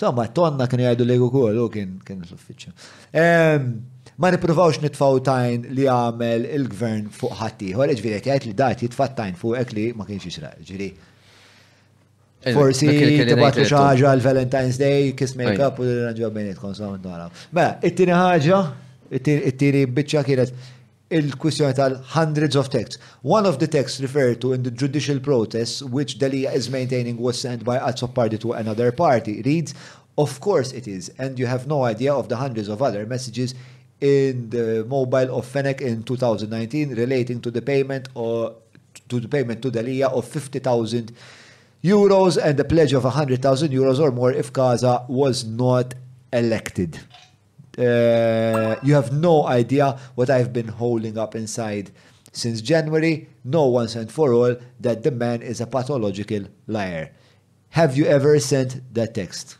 Somma, 0.01 0.25
tonna 0.33 0.67
kien 0.71 0.85
jgħidu 0.85 1.03
li 1.07 1.17
kol, 1.21 1.57
u 1.61 1.67
kien 1.73 1.97
l-uffiċu. 2.09 2.71
Ehm, 3.13 3.65
ma 4.17 4.29
nipruvawx 4.33 4.79
nitfaw 4.85 5.17
tajn 5.27 5.65
li 5.77 5.85
għamel 5.91 6.47
il-gvern 6.57 7.07
fuq 7.13 7.35
ħatti, 7.43 7.73
u 7.75 7.83
għalġ 7.85 8.03
viriet 8.07 8.29
jgħid 8.31 8.49
li 8.49 8.57
dajt 8.63 8.83
jitfat 8.87 9.15
tajn 9.19 9.35
fuq 9.39 9.59
ek 9.61 9.75
li 9.77 9.85
ma 9.97 10.07
kienx 10.09 10.29
jisra, 10.31 10.53
ġiri. 10.65 10.89
Eh, 12.41 12.55
Forsi 12.57 12.87
tibat 12.89 13.57
li 13.61 13.67
xaħġa 13.69 14.15
l-Valentine's 14.17 14.79
Day, 14.81 15.11
kiss 15.13 15.35
make-up 15.37 15.77
u 15.77 15.85
l-ranġu 15.85 16.25
għabbiniet 16.25 16.57
konsom 16.57 16.95
Mela, 16.97 17.75
it-tini 17.85 18.15
ħagġa, 18.17 18.61
it-tini 19.21 19.83
bicċa 19.85 20.23
kienet 20.25 20.55
il-kwistjoni 21.11 21.73
tal 21.75 21.95
hundreds 22.19 22.55
of 22.55 22.69
texts. 22.69 22.97
One 23.21 23.45
of 23.45 23.59
the 23.59 23.67
texts 23.67 23.99
referred 23.99 24.39
to 24.41 24.53
in 24.53 24.63
the 24.63 24.71
judicial 24.71 25.19
process 25.19 25.81
which 25.83 26.17
Delia 26.17 26.51
is 26.51 26.69
maintaining 26.69 27.17
was 27.17 27.39
sent 27.39 27.63
by 27.65 27.75
acts 27.77 28.01
party 28.19 28.37
to 28.39 28.53
another 28.53 28.91
party 28.93 29.41
reads, 29.43 29.73
of 30.17 30.39
course 30.39 30.71
it 30.71 30.87
is, 30.87 31.09
and 31.19 31.37
you 31.37 31.45
have 31.47 31.67
no 31.67 31.83
idea 31.83 32.13
of 32.13 32.29
the 32.29 32.37
hundreds 32.37 32.69
of 32.69 32.81
other 32.81 33.05
messages 33.05 33.53
in 33.99 34.49
the 34.51 34.85
mobile 34.87 35.35
of 35.37 35.45
Fennec 35.45 35.81
in 35.81 36.03
2019 36.03 36.95
relating 36.95 37.39
to 37.41 37.51
the 37.51 37.61
payment 37.61 38.07
or 38.15 38.55
to 39.09 39.19
the 39.19 39.27
payment 39.27 39.61
to 39.61 39.69
Dalia 39.69 40.07
of 40.11 40.25
50,000 40.25 41.11
euros 41.83 42.37
and 42.43 42.57
the 42.57 42.63
pledge 42.65 42.93
of 42.93 43.03
100,000 43.03 43.71
euros 43.71 43.99
or 43.99 44.11
more 44.11 44.31
if 44.31 44.51
Gaza 44.53 45.05
was 45.09 45.43
not 45.45 45.93
elected 46.33 46.99
uh, 47.77 48.75
you 48.83 48.93
have 48.93 49.11
no 49.11 49.45
idea 49.47 49.97
what 50.15 50.29
I've 50.29 50.51
been 50.53 50.67
holding 50.67 51.17
up 51.17 51.35
inside. 51.35 51.91
Since 52.33 52.61
January, 52.61 53.27
no 53.43 53.67
once 53.67 53.95
and 53.95 54.09
for 54.11 54.33
all 54.33 54.55
that 54.79 55.03
the 55.03 55.11
man 55.11 55.41
is 55.41 55.59
a 55.61 55.67
pathological 55.67 56.43
liar. 56.67 57.11
Have 57.69 57.97
you 57.97 58.05
ever 58.05 58.39
sent 58.39 58.81
that 58.93 59.13
text? 59.15 59.57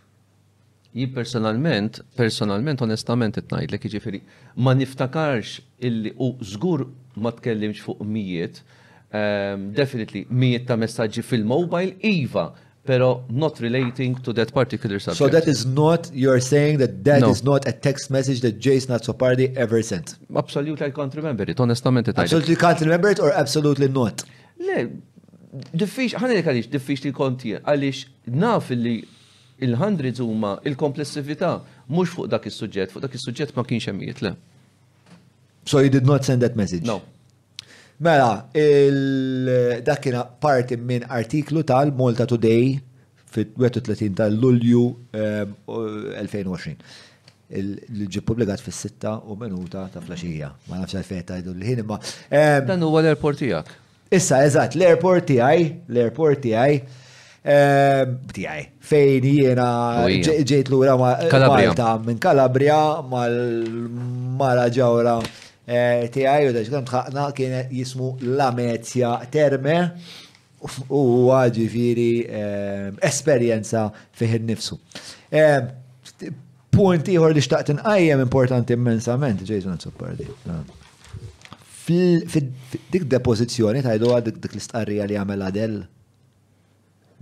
Ji 0.94 1.08
personalment, 1.08 2.00
personalment, 2.16 2.80
onestament, 2.84 3.38
it-najdlek, 3.40 3.88
ġifiri, 3.96 4.22
ma 4.60 4.74
niftakarx 4.76 5.60
illi 5.88 6.12
u 6.20 6.30
zgur 6.44 6.84
ma 7.16 7.32
tkellimx 7.32 7.84
fuq 7.86 8.02
mijiet, 8.08 8.60
um, 9.16 9.72
definitely 9.76 10.26
mijiet 10.28 10.68
ta' 10.68 10.76
messagġi 10.80 11.24
fil-mobile, 11.24 11.96
iva, 12.08 12.50
pero 12.86 13.24
not 13.30 13.60
relating 13.60 14.16
to 14.22 14.32
that 14.34 14.52
particular 14.54 15.00
subject. 15.00 15.18
So 15.18 15.28
that 15.28 15.48
is 15.48 15.66
not, 15.66 16.10
you're 16.14 16.40
saying 16.40 16.78
that 16.80 17.04
that 17.04 17.22
no. 17.22 17.30
is 17.30 17.44
not 17.44 17.68
a 17.68 17.72
text 17.72 18.10
message 18.10 18.42
that 18.42 18.60
Jace 18.60 18.88
Natsopardi 18.90 19.56
ever 19.56 19.82
sent? 19.84 20.18
Absolutely, 20.36 20.88
I 20.88 20.92
can't 20.92 21.14
remember 21.14 21.44
it, 21.44 21.58
honestament. 21.60 22.08
Absolutely 22.16 22.56
can't 22.56 22.80
remember 22.82 23.10
it 23.10 23.20
or 23.20 23.32
absolutely 23.32 23.88
not? 23.88 24.24
Le, 24.58 24.90
diffiċ, 25.82 26.16
ħanek 26.22 26.50
għalix, 26.52 26.72
diffiċ 26.74 27.06
li 27.06 27.12
konti, 27.14 27.54
għalix 27.62 28.06
naf 28.42 28.72
li 28.74 28.96
il-hundreds 29.62 30.18
zuma 30.18 30.56
il-komplessivita 30.66 31.54
mux 31.94 32.10
fuq 32.16 32.30
dak 32.34 32.48
il-sujġet, 32.50 32.94
fuq 32.96 33.04
dak 33.06 33.18
il-sujġet 33.20 33.54
ma 33.60 33.66
kienx 33.70 34.24
le. 34.26 34.36
So 35.66 35.78
you 35.80 35.90
did 35.94 36.06
not 36.08 36.26
send 36.26 36.42
that 36.42 36.56
message? 36.56 36.86
No. 36.88 37.02
Mela, 38.02 38.48
dak 39.86 40.06
parti 40.40 40.76
minn 40.76 41.04
artiklu 41.08 41.62
tal-Malta 41.64 42.26
Today 42.26 42.80
fit-31 43.32 44.16
tal-Lulju 44.18 44.88
2020. 45.14 46.16
Ehm, 46.18 47.68
Il-ġib 47.92 48.26
publikat 48.26 48.64
fis-6 48.66 49.06
u 49.30 49.36
minuta 49.38 49.84
ta' 49.94 50.02
flaxija. 50.02 50.50
Ma 50.72 50.80
nafx 50.80 50.96
għal-fetta 50.98 51.38
id 51.44 51.52
l-ħin 51.54 51.84
imma. 51.84 52.00
Ehm, 52.32 52.66
Dan 52.72 52.82
huwa 52.88 53.04
l-airport 53.04 53.38
tiegħek. 53.44 53.78
Issa, 54.10 54.42
eżatt, 54.48 54.80
l-airport 54.82 55.30
tiegħi, 55.30 55.70
l-airport 55.94 56.42
tiegħi. 56.48 56.82
Ehm, 57.54 58.18
tijaj, 58.34 58.66
fejn 58.82 59.30
jiena 59.30 59.70
ġejt 60.10 60.74
l-ura 60.74 60.98
Malta 60.98 61.94
minn 62.02 62.18
Kalabria 62.24 62.82
mal-mara 63.14 64.66
ġawra 64.74 65.20
Eh, 65.72 66.08
tiegħi 66.12 66.48
u 66.50 66.54
daġkem 66.56 66.88
tħakna 66.88 67.26
kien 67.38 67.54
jismu 67.72 68.10
Lamezia 68.38 69.12
Terme 69.32 69.76
u 70.92 71.04
ġifiri 71.56 72.10
eh, 72.40 72.90
esperjenza 73.08 73.86
fih 74.18 74.36
nifsu. 74.48 74.76
Eh, 75.32 75.62
punt 76.74 77.08
ieħor 77.14 77.38
li 77.38 77.44
xtaqt 77.46 77.72
inqajjem 77.78 78.26
importanti 78.26 78.76
immensament, 78.76 79.46
Jason 79.48 79.80
Suppardi. 79.80 80.28
Fil 81.82 82.26
dik 82.92 83.08
depożizzjoni 83.14 83.82
tajdu 83.86 84.12
dik 84.28 84.52
l-istqarrija 84.54 85.08
li 85.10 85.18
għamela 85.24 85.50
Adel 85.52 85.80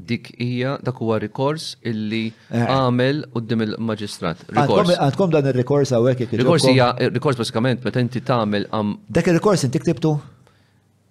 dik 0.06 0.28
hija 0.40 0.78
dak 0.84 0.96
huwa 1.04 1.20
rikors 1.22 1.68
illi 1.92 2.26
eh. 2.52 2.64
għamel 2.64 3.24
qudiem 3.36 3.64
il-maġistrat. 3.66 4.46
Għandkom 4.54 5.32
dan 5.34 5.50
ir-rikors 5.52 5.92
hawnhekk 5.96 6.36
Rikors 6.40 6.66
hija 6.72 6.92
rikors 7.12 7.40
basikament 7.40 7.84
meta 7.86 8.00
inti 8.04 8.22
tagħmel 8.26 8.70
għam. 8.72 8.94
Dak 9.10 9.32
ir-rikors 9.32 9.66
inti 9.68 9.82
ktibtu? 9.84 10.14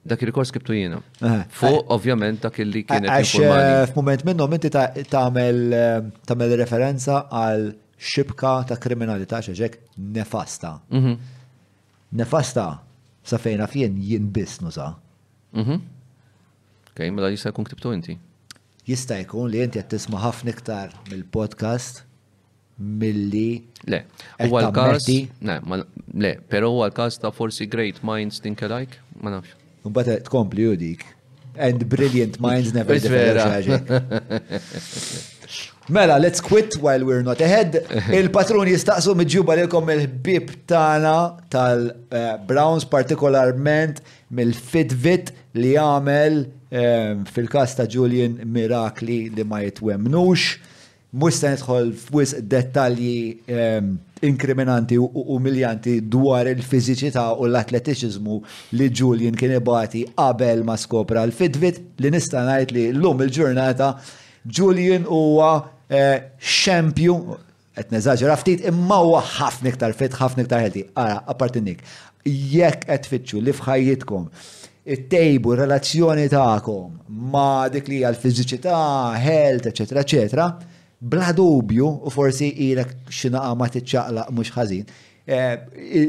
Dak 0.08 0.23
ir-rikors 0.25 0.52
kibtu 0.55 0.73
jiena. 0.76 1.02
Eh. 1.20 1.42
Fuq 1.52 1.91
ovvjament 1.94 2.41
dak 2.47 2.58
illi 2.65 2.84
kienet. 2.89 3.10
Eh, 3.10 3.20
għax 3.20 3.92
f'mument 3.92 4.25
minnhom 4.28 4.55
inti 4.57 4.70
tagħmel 4.73 6.57
referenza 6.62 7.25
għal 7.28 7.67
xibka 7.99 8.57
ta' 8.70 8.78
kriminalità 8.81 9.42
xeġek 9.44 9.83
nefasta. 10.17 10.78
Mhm. 10.94 11.17
Nefasta 12.23 12.67
sa 13.28 13.36
fejna 13.36 13.67
fien 13.68 13.99
jien 14.00 14.31
biss 14.33 14.62
nuża. 14.65 14.94
Mhm. 15.52 15.81
Okej, 16.91 17.10
mela 17.12 17.28
jista' 17.31 17.52
jkun 17.52 17.67
ktibtu 17.68 17.92
inti 17.92 18.17
jista' 18.89 19.18
jkun 19.23 19.50
li 19.52 19.58
inti 19.60 19.76
qed 19.78 19.89
tisma' 19.92 20.20
ħafna 20.23 20.52
iktar 20.55 20.92
mill-podcast 21.10 22.00
milli 22.78 23.60
le 23.92 23.99
huwa 24.47 24.62
l-każ 24.68 25.08
le 26.25 26.31
pero 26.52 26.70
u 26.73 26.81
għal 26.86 26.94
każ 26.97 27.18
ta' 27.20 27.33
forsi 27.36 27.67
great 27.75 28.00
minds 28.07 28.41
think 28.41 28.62
alike 28.68 28.97
ma 29.20 29.34
nafx. 29.34 29.52
Imbagħad 29.89 30.25
tkompli 30.31 30.67
u 30.70 30.76
dik. 30.84 31.02
And 31.58 31.83
brilliant 31.91 32.39
minds 32.41 32.73
never 32.76 32.97
differ. 33.02 33.42
Mela, 35.91 36.18
let's 36.18 36.39
quit 36.39 36.75
while 36.83 37.02
we're 37.02 37.23
not 37.23 37.41
ahead. 37.41 37.81
il 38.18 38.28
patruni 38.28 38.75
jistaqsu 38.75 39.15
mġuba 39.17 39.55
kom 39.73 39.89
il-bib 39.89 40.50
tana 40.68 41.36
tal-Browns, 41.52 42.84
eh, 42.84 42.89
partikolarment 42.92 44.02
mill-Fitvit 44.36 45.31
li 45.57 45.73
għamel 45.81 46.36
eh, 46.70 47.15
fil-kas 47.33 47.73
ta' 47.78 47.86
Julian 47.89 48.36
Mirakli 48.52 49.31
li 49.33 49.44
ma 49.49 49.62
jitwemnux. 49.65 50.44
Musta 51.17 51.55
nidħol 51.55 51.94
f'wis 52.02 52.34
dettalji 52.36 53.39
eh, 53.49 53.81
inkriminanti 54.28 55.00
u 55.00 55.08
umiljanti 55.39 56.02
dwar 56.05 56.52
il-fiziċità 56.52 57.25
u 57.39 57.49
l-atletiċizmu 57.49 58.39
li 58.76 58.91
Julian 58.92 59.41
kien 59.41 59.57
ibati 59.57 60.05
qabel 60.12 60.67
ma 60.68 60.76
skopra 60.76 61.25
l-Fitvit 61.25 61.81
li 62.05 62.12
nista' 62.12 62.44
ngħid 62.50 62.76
li 62.76 62.86
l-lum 62.92 63.25
il-ġurnata 63.25 63.94
Julian 64.52 65.08
huwa 65.08 65.57
Eh, 65.89 66.18
xempju, 66.39 67.15
qed 67.75 67.92
neżaġera 67.94 68.34
ftit, 68.36 68.60
imma 68.68 68.99
huwa 69.00 69.23
ħafna 69.25 69.70
iktar 69.73 69.94
fit, 69.97 70.12
ħafna 70.20 70.44
iktar 70.44 70.67
ħelti. 70.67 70.83
Ara, 71.00 71.23
appartinnik, 71.33 71.81
jekk 72.28 72.84
qed 72.92 73.07
tfittxu 73.07 73.41
li 73.44 73.55
fħajjitkom 73.57 74.26
it-tejbu 74.89 75.55
relazzjoni 75.58 76.28
ta'kom 76.33 76.99
ma 77.33 77.68
dik 77.73 77.89
li 77.92 78.02
għal-fiziċità, 78.08 78.76
health, 79.25 79.67
eccetera, 79.70 80.00
eccetera, 80.05 80.47
bla 80.99 81.33
dubju, 81.36 81.89
u 82.08 82.12
forsi 82.12 82.50
ilek 82.68 82.94
xinaqa 83.12 83.55
ma 83.60 83.68
t-ċaqlaq 83.73 84.33
mux 84.36 84.52
ħazin, 84.55 84.86
eh, 85.25 85.55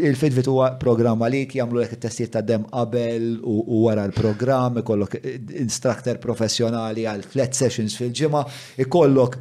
il-fitbit 0.05 0.47
huwa 0.51 0.73
programma 0.81 1.27
li 1.31 1.45
jagħmlu 1.51 1.79
lek 1.81 1.93
it-testijiet 1.97 2.33
ta' 2.37 2.41
dem 2.43 2.63
qabel 2.71 3.33
u 3.47 3.83
wara 3.85 4.03
l-programm, 4.11 4.79
ikollok 4.83 5.19
instructor 5.59 6.17
professjonali 6.19 7.03
għal 7.07 7.27
flat 7.29 7.55
sessions 7.59 7.95
fil-ġimgħa, 8.01 8.43
ikollok 8.85 9.39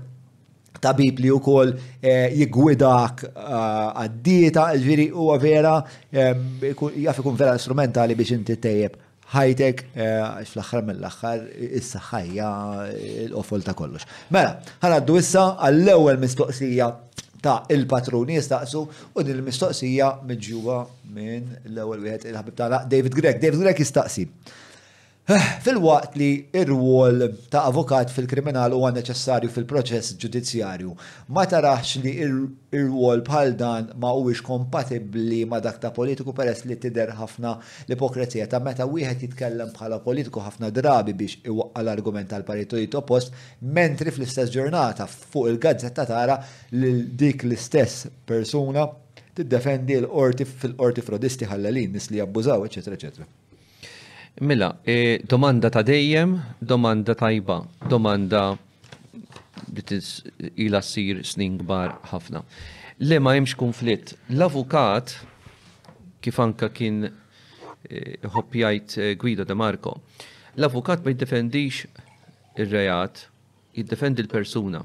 tabib 0.85 1.19
li 1.23 1.31
u 1.33 1.41
kol 1.43 1.73
eh, 2.03 2.29
jigwidak 2.39 3.25
eh, 3.27 3.43
għaddita, 4.05 4.69
ġviri 4.83 5.09
u 5.17 5.29
vera, 5.43 5.77
jgħaf 6.15 7.23
ikun 7.23 7.39
vera 7.41 7.57
instrumentali 7.59 8.17
biex 8.19 8.37
inti 8.39 8.59
tejjeb 8.63 8.99
ħajtek, 9.29 9.83
eh, 9.93 10.19
għax 10.25 10.53
fl-axħar 10.55 10.85
mill-axħar, 10.89 11.43
issa 11.77 12.01
ħajja 12.11 12.51
l-offol 13.29 13.67
ta' 13.67 13.75
kollox. 13.79 14.07
Mela, 14.35 14.55
ħanaddu 14.83 15.19
issa 15.21 15.49
għall-ewel 15.69 16.23
mistoqsija 16.23 16.87
ta' 17.45 17.59
il-patruni 17.75 18.39
jistaqsu 18.39 18.81
u 18.87 19.21
din 19.27 19.37
il-mistoqsija 19.37 20.15
mġjuwa 20.31 20.79
minn 21.15 21.53
l-ewel 21.75 22.01
wieħed 22.09 22.31
il-ħabib 22.33 22.57
ta' 22.63 22.85
David 22.89 23.21
Grek. 23.21 23.43
David 23.45 23.67
Grek 23.67 23.85
jistaqsi. 23.85 24.27
Eh, 25.31 25.49
fil-waqt 25.61 26.15
li 26.17 26.27
ir-rwol 26.57 27.19
ta' 27.53 27.67
avukat 27.69 28.09
fil-kriminal 28.15 28.73
huwa 28.73 28.89
neċessarju 28.97 29.51
fil-proċess 29.53 30.15
ġudizzjarju, 30.23 30.95
ma 31.37 31.43
tarax 31.53 31.99
li 32.01 32.15
ir-rwol 32.25 33.21
bħal 33.27 33.51
dan 33.61 33.91
ma 34.01 34.09
huwiex 34.17 34.41
kompatibbli 34.47 35.43
ma 35.51 35.59
dak 35.61 35.83
ta' 35.83 35.91
politiku 35.99 36.33
peress 36.39 36.65
li 36.65 36.79
tider 36.81 37.13
ħafna 37.19 37.53
l 37.85 37.93
ipokrezija 37.99 38.47
ta' 38.49 38.63
meta 38.65 38.87
wieħed 38.89 39.27
jitkellem 39.27 39.75
bħala 39.77 39.99
politiku 40.09 40.41
ħafna 40.47 40.71
drabi 40.79 41.13
biex 41.21 41.43
iwaqqa 41.53 41.83
l-argument 41.85 42.33
tal-partit 42.33 42.97
oppost, 43.03 43.35
mentri 43.61 44.09
fl-istess 44.17 44.55
ġurnata 44.57 45.05
fuq 45.13 45.51
il-gazzetta 45.53 46.07
tara 46.09 46.39
li 46.73 46.95
dik 47.21 47.45
l-istess 47.45 48.09
persuna 48.25 48.87
tiddefendi 49.37 49.99
l-orti 50.07 50.49
fil-orti 50.49 51.05
frodisti 51.11 51.51
ħallalin 51.53 51.93
nis 51.99 52.09
li 52.15 52.23
jabbużaw, 52.25 52.65
eċetera, 52.71 52.97
eċetera. 52.97 53.29
Mela, 54.41 54.81
e, 54.87 55.21
domanda 55.29 55.69
ta' 55.71 55.83
dejjem, 55.83 56.41
domanda 56.61 57.15
tajba, 57.15 57.67
domanda 57.89 58.57
li 59.73 59.83
ila 60.57 60.81
sir 60.83 61.23
snin 61.25 61.57
gbar 61.59 61.97
ħafna. 62.13 62.45
Le 62.99 63.19
ma 63.21 63.35
jemx 63.35 63.57
konflitt. 63.59 64.15
L-avukat, 64.31 65.17
kif 66.21 66.39
anka 66.41 66.69
kien 66.71 67.09
hoppjajt 68.23 68.99
e, 68.99 69.11
e, 69.13 69.17
Guido 69.19 69.45
De 69.45 69.55
Marco, 69.55 69.97
l-avukat 70.57 71.03
ma 71.05 71.11
jiddefendix 71.13 71.85
il-rejat, 72.59 73.27
jiddefendi 73.75 74.23
l-persuna. 74.23 74.85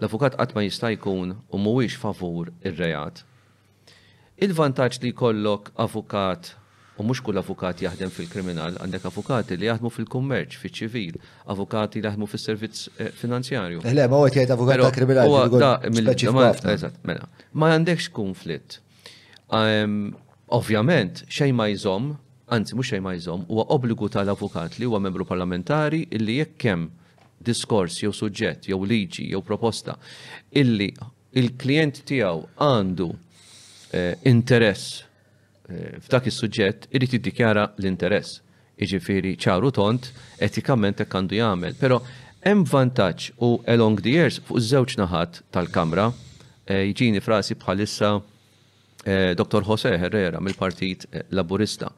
L-avukat 0.00 0.34
qatt 0.38 0.54
ma 0.56 0.66
jista' 0.66 0.90
jkun 0.96 1.36
u 1.52 1.58
mhuwiex 1.62 1.94
favur 1.98 2.50
ir-rejat. 2.64 3.22
Il-vantaġġ 4.42 5.02
li 5.04 5.14
jkollok 5.14 5.70
avukat 5.82 6.52
U 6.98 7.04
mhux 7.06 7.20
kull 7.22 7.38
avukat 7.38 7.78
jaħdem 7.78 8.10
fil-kriminal, 8.10 8.74
għandek 8.82 9.04
avukati 9.06 9.54
li 9.56 9.68
jaħdmu 9.68 9.90
fil-kummerċ, 9.94 10.56
fiċ-ċivil, 10.58 11.18
avukati 11.54 12.00
li 12.02 12.08
jaħdmu 12.08 12.26
fis-servizz 12.26 12.88
eh, 12.96 13.12
finanzjarju. 13.14 13.84
Eh, 13.86 13.92
le, 13.94 14.06
ma 14.10 14.18
għet 14.26 14.38
jgħid 14.40 14.54
avukat 14.56 14.80
ta' 14.82 14.94
kriminal. 14.96 16.90
Mela. 17.06 17.28
Ma 17.62 17.70
għandekx 17.76 18.10
konflitt. 18.18 18.80
Ehm, 19.54 20.08
ovvjament, 20.58 21.22
xejn 21.30 21.54
ma 21.54 21.68
jżomm, 21.70 22.16
anzi 22.50 22.74
mhux 22.74 22.90
xej 22.96 23.04
ma 23.06 23.14
jżomm, 23.14 23.46
huwa 23.48 23.68
obbligu 23.78 24.10
tal-avukat 24.16 24.80
li 24.80 24.90
huwa 24.90 24.98
membru 25.06 25.22
parlamentari 25.28 26.02
illi 26.18 26.40
jekk 26.40 26.66
hemm 26.66 26.88
diskors 27.46 28.00
jew 28.02 28.10
suġġett 28.14 28.66
jew 28.72 28.78
liġi 28.88 29.28
jew 29.30 29.42
proposta 29.46 29.94
illi 30.58 30.88
il-klient 31.38 32.00
tiegħu 32.08 32.42
għandu 32.64 33.10
eh, 33.12 34.14
interess 34.32 35.04
f'dak 35.70 36.26
is-suġġett 36.30 36.86
irid 36.96 37.12
jiddikjara 37.18 37.66
l-interess. 37.76 38.38
Iġifieri 38.80 39.34
ċaru 39.42 39.70
tont 39.74 40.06
etikament 40.40 41.00
hekk 41.02 41.16
għandu 41.18 41.36
jagħmel, 41.36 41.74
però 41.82 41.98
hemm 42.46 42.62
vantaġġ 42.70 43.26
u 43.44 43.48
along 43.74 44.00
the 44.06 44.12
years 44.14 44.38
fuq 44.48 44.62
żewġ 44.64 44.94
naħat 45.00 45.42
tal-Kamra 45.52 46.04
e, 46.64 46.78
jġini 46.92 47.20
frasi 47.20 47.56
bħalissa 47.58 48.12
e, 49.04 49.34
Dr. 49.34 49.64
Jose 49.66 49.92
Herrera 49.98 50.40
mill-Partit 50.40 51.04
Laburista. 51.34 51.90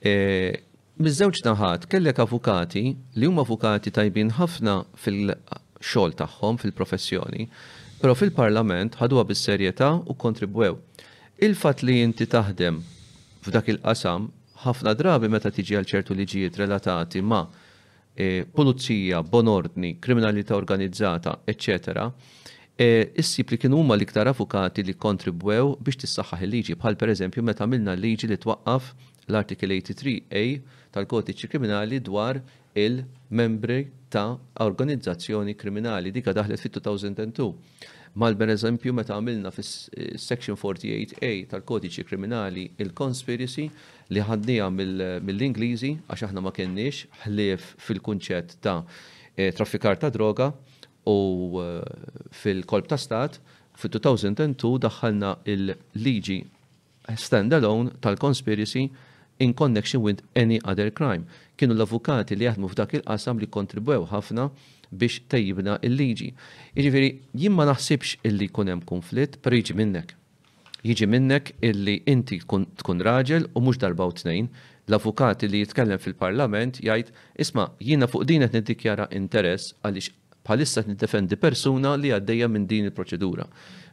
E, 0.00 0.62
miż-żewġ 1.02 1.42
naħat 1.50 1.88
kellek 1.92 2.22
avukati 2.22 2.86
li 2.94 3.28
huma 3.28 3.44
avukati 3.44 3.92
tajbin 3.92 4.32
ħafna 4.38 4.78
fil-xogħol 5.02 6.16
tagħhom 6.22 6.62
fil-professjoni, 6.64 7.50
però 8.00 8.16
fil-Parlament 8.16 8.96
ħaduha 9.02 9.26
bis-serjetà 9.28 9.92
u 10.06 10.14
kontribwew. 10.16 10.78
Il-fatt 11.42 11.82
li 11.84 12.00
inti 12.06 12.28
taħdem 12.30 12.80
f'dak 13.42 13.66
il-qasam 13.74 14.28
ħafna 14.62 14.92
drabi 14.94 15.26
meta 15.32 15.50
tiġi 15.50 15.74
għal 15.80 15.88
ċertu 15.92 16.14
liġijiet 16.14 16.58
relatati 16.62 17.22
ma' 17.26 17.40
e, 18.14 18.44
pulizija, 18.54 19.22
bonordni, 19.22 19.94
kriminalità 20.00 20.56
organizzata, 20.58 21.40
eccetera, 21.44 22.10
E, 22.82 23.12
issib 23.20 23.50
li 23.52 23.58
kienu 23.60 23.76
huma 23.76 23.92
l-iktar 23.98 24.26
avukati 24.30 24.80
li 24.82 24.94
kontribwew 24.98 25.74
biex 25.84 26.00
tissaħħaħ 26.06 26.46
il-liġi 26.46 26.76
bħal 26.80 26.96
pereżempju 27.02 27.42
meta 27.44 27.66
għamilna 27.66 27.92
l-liġi 27.98 28.30
li 28.30 28.38
twaqqaf 28.40 28.86
l-artikel 29.28 29.74
83A 29.76 30.88
tal-kodiċi 30.96 31.50
kriminali 31.52 32.00
dwar 32.02 32.40
il-membri 32.84 33.78
ta' 34.08 34.32
organizzazzjoni 34.64 35.52
kriminali 35.62 36.14
dika 36.16 36.32
daħlet 36.32 36.64
fit-2002. 36.64 37.52
Mal 38.12 38.34
per 38.36 38.50
eżempju 38.52 38.92
meta 38.92 39.14
għamilna 39.16 39.48
fis-section 39.56 40.52
eh, 40.52 40.60
48A 40.60 41.28
tal-kodiċi 41.48 42.02
kriminali 42.04 42.66
il-conspiracy 42.84 43.62
li 44.12 44.24
ħaddija 44.28 44.66
mill-Ingliżi 45.24 45.94
għax 46.12 46.26
aħna 46.26 46.42
ma 46.44 46.52
kenniex 46.52 47.06
ħlief 47.22 47.70
fil-kunċett 47.86 48.58
ta' 48.60 48.74
eh, 49.32 49.48
traffikar 49.56 49.96
ta' 50.02 50.10
droga 50.12 50.50
u 51.08 51.16
eh, 51.62 52.26
fil-kolb 52.42 52.90
ta' 52.92 53.00
stat 53.00 53.40
fil-2002 53.80 54.60
daħħalna 54.84 55.32
il-liġi 55.54 56.38
stand-alone 57.16 57.96
tal-conspiracy 58.04 58.84
in 59.40 59.56
connection 59.56 60.04
with 60.04 60.20
any 60.36 60.60
other 60.68 60.92
crime. 60.92 61.24
Kienu 61.56 61.72
l-avukati 61.80 62.36
li 62.36 62.44
jaħdmu 62.44 62.68
f'dak 62.74 62.92
il-qasam 63.00 63.40
li 63.40 63.48
kontribwew 63.48 64.04
ħafna 64.12 64.50
biex 64.98 65.20
tajibna 65.32 65.76
il-liġi. 65.86 66.30
Jiġifieri 66.76 67.08
jien 67.40 67.54
ma 67.56 67.66
naħsibx 67.68 68.18
illi 68.28 68.46
jkun 68.50 68.70
hemm 68.72 68.84
konflitt, 68.88 69.38
per 69.42 69.56
jiġi 69.56 69.76
minnek. 69.78 70.14
Jiġi 70.82 71.08
minnek 71.08 71.52
illi 71.64 71.98
inti 72.10 72.40
tkun 72.42 73.04
raġel 73.06 73.48
u 73.54 73.62
mhux 73.62 73.80
darba 73.82 74.06
u 74.10 74.14
tnejn, 74.18 74.48
l-avukat 74.90 75.44
li 75.46 75.62
jitkellem 75.62 76.00
fil-parlament 76.02 76.80
jgħid 76.82 77.12
isma' 77.44 77.68
jiena 77.80 78.08
fuq 78.10 78.26
din 78.28 78.42
qed 78.44 78.56
niddikjara 78.58 79.08
interess 79.20 79.76
għaliex 79.86 80.10
bħalissa 80.42 80.82
nindefendi 80.88 81.38
persuna 81.38 81.94
li 82.02 82.10
għaddejja 82.16 82.48
minn 82.50 82.66
din 82.66 82.88
il-proċedura. 82.90 83.46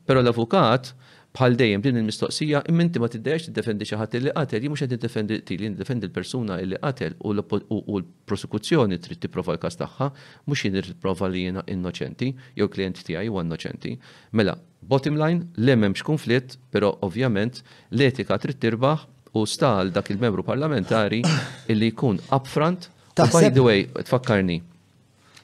Però 0.10 0.24
l-avukat 0.24 0.94
bħal 1.38 1.56
dejjem 1.59 1.82
din 1.85 1.98
il-mistoqsija, 2.01 2.61
inti 2.74 3.01
ma 3.03 3.08
tiddejx 3.14 3.48
tiddefendi 3.49 3.85
xi 3.85 3.98
ħadd 3.99 4.22
li 4.24 4.32
qatel, 4.33 4.64
jien 4.66 4.72
mhux 4.74 4.82
qed 4.83 4.93
tiddefendi 4.95 5.38
tili, 5.45 5.69
niddefendi 5.69 6.08
l-persuna 6.09 6.58
li 6.66 6.80
qatel 6.82 7.16
u 7.22 7.33
l-prosekuzzjoni 7.38 8.98
trid 9.03 9.22
tipprova 9.27 9.53
l-każ 9.53 9.77
tagħha, 9.80 10.08
mhux 10.49 10.64
jien 10.66 10.80
tipprova 10.88 11.30
li 11.30 11.43
jiena 11.45 11.61
innoċenti, 11.69 12.32
jew 12.58 12.69
klient 12.74 13.03
tiegħi 13.06 13.30
huwa 13.30 13.45
innoċenti. 13.45 13.93
Mela, 14.40 14.58
bottom 14.90 15.19
line, 15.22 15.45
le 15.61 15.77
m'hemmx 15.77 16.06
konflitt, 16.08 16.58
però 16.74 16.95
ovvjament 17.06 17.61
l-etika 17.93 18.40
trid 18.41 18.58
tirbaħ 18.64 19.06
u 19.38 19.45
stal 19.45 19.93
dak 19.93 20.09
il-membru 20.16 20.41
parlamentari 20.43 21.22
illi 21.72 21.91
jkun 21.93 22.17
upfront. 22.33 22.90
Ta' 23.14 23.30
by 23.30 23.49
the 23.53 23.61
way, 23.61 23.85
tfakkarni, 24.01 24.58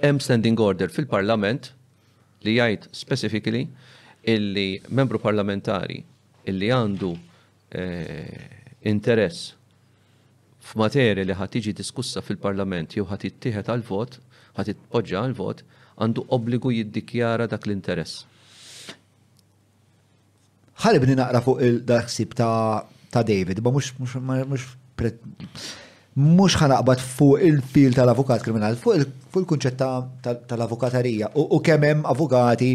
hemm 0.01 0.22
standing 0.23 0.57
order 0.61 0.89
fil-parlament 0.89 1.69
li 2.45 2.57
jgħid 2.57 2.89
specifically 2.93 3.67
illi 4.30 4.82
membru 5.00 5.20
parlamentari 5.22 6.02
illi 6.50 6.70
għandu 6.74 7.12
eh, 7.78 8.45
interess 8.90 9.54
f'materja 10.66 11.26
li 11.26 11.36
ħad 11.38 11.54
tiġi 11.58 11.74
diskussa 11.78 12.24
fil-parlament 12.26 12.98
jew 12.98 13.06
ħad 13.06 13.28
ittieħed 13.30 13.70
għal 13.74 13.84
vot, 13.86 14.18
ħad 14.58 14.72
itpoġġa 14.74 15.22
għal 15.28 15.36
vot, 15.38 15.62
għandu 16.02 16.24
obbligu 16.38 16.72
jiddikjara 16.74 17.45
dak 17.52 17.68
l-interess. 17.70 18.24
Ħalibni 20.82 21.18
naqra 21.20 21.44
fuq 21.45 21.62
il-daħsib 21.70 22.34
ta' 22.34 23.22
David, 23.22 23.62
ba 23.64 23.70
mux 23.72 23.92
mux 24.02 24.66
mux 26.16 26.58
ħanaqbad 26.60 27.00
fuq 27.04 27.38
il-fil 27.48 27.94
tal-avukat 27.95 28.42
Kriminal 28.44 28.76
fuq 28.82 28.98
il-kunċett 29.00 29.78
tal-avukatarija 30.50 31.30
u 31.40 31.62
kemm 31.64 31.86
hemm 31.92 32.10
avukati 32.10 32.72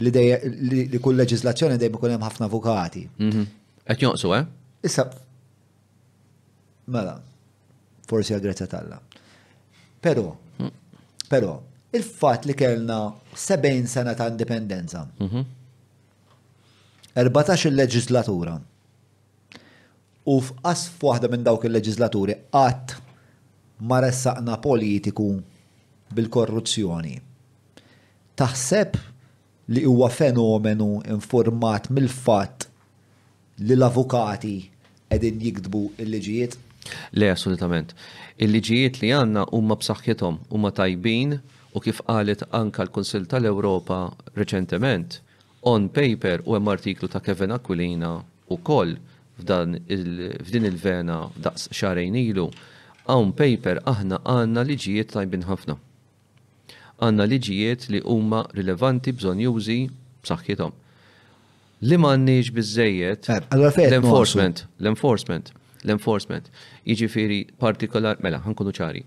li 0.00 0.98
kull 1.02 1.18
leġizlazzjoni 1.18 1.78
dejjem 1.78 1.98
ikun 1.98 2.12
hemm 2.14 2.22
ħafna 2.24 2.46
avukati. 2.46 3.06
Mhm. 3.18 3.46
Qed 3.84 3.98
jonqsu, 4.04 4.30
eh? 4.36 4.44
Issa 4.86 5.04
mela, 6.86 7.16
forsi 8.08 8.34
għagrazja 8.36 8.66
talla. 8.68 9.00
Però, 10.00 10.28
mm. 10.60 10.70
però, 11.28 11.58
il-fat 11.90 12.46
li 12.46 12.54
kellna 12.54 13.00
70 13.34 13.86
sena 13.90 14.14
ta' 14.14 14.28
indipendenza, 14.30 15.02
14 17.14 17.66
mhm. 17.66 17.72
il-leġislatura, 17.72 18.60
u 20.30 20.38
f'qas 20.40 20.86
waħda 21.02 21.28
minn 21.32 21.42
dawk 21.42 21.64
il-leġislaturi 21.66 22.36
qatt 22.54 22.94
ma 23.88 23.98
ressaqna 24.00 24.58
politiku 24.60 25.30
bil-korruzzjoni. 26.14 27.16
Taħseb 28.38 28.92
li 29.68 29.84
huwa 29.84 30.08
fenomenu 30.10 31.00
informat 31.16 31.88
mill-fatt 31.94 32.64
li 33.66 33.74
l-avukati 33.76 34.56
edin 35.14 35.38
jikdbu 35.44 35.82
il-liġijiet? 36.02 36.56
Le, 37.20 37.28
assolutament. 37.34 37.92
Il-liġijiet 38.44 39.00
li 39.02 39.10
għanna 39.12 39.44
huma 39.56 39.76
b'saħħithom, 39.80 40.38
huma 40.54 40.72
tajbin 40.78 41.36
u 41.76 41.82
kif 41.84 42.00
qalet 42.08 42.46
anka 42.60 42.86
l-Konsil 42.86 43.28
tal-Ewropa 43.32 44.00
reċentement, 44.40 45.18
on 45.72 45.90
paper 45.92 46.42
u 46.48 46.56
hemm 46.56 46.72
artiklu 46.72 47.10
ta' 47.12 47.20
Kevin 47.24 47.52
Aquilina 47.56 48.14
u 48.48 48.56
koll 48.70 48.94
f'din 49.38 50.64
il-vena 50.70 51.18
daqs 51.44 51.68
xarejn 51.80 52.16
ilu, 52.22 52.48
on 53.18 53.34
paper 53.42 53.82
aħna 53.92 54.22
għanna 54.32 54.64
liġijiet 54.70 55.12
tajbin 55.14 55.44
ħafna 55.50 55.76
għanna 56.98 57.24
liġijiet 57.30 57.84
li 57.94 58.00
huma 58.06 58.40
rilevanti 58.58 59.12
bżon 59.14 59.38
jużi 59.44 59.76
b'saħħithom. 60.24 60.72
Li 61.86 61.96
m'għandniex 62.00 62.52
biżejjed 62.56 63.20
eh, 63.30 63.40
l-enforcement, 63.54 64.64
l-enforcement, 64.82 65.46
l-enforcement. 65.86 66.46
Jiġifieri 66.90 67.40
partikolar 67.62 68.16
mela 68.26 68.38
ħankunu 68.42 68.72
ċari. 68.78 69.02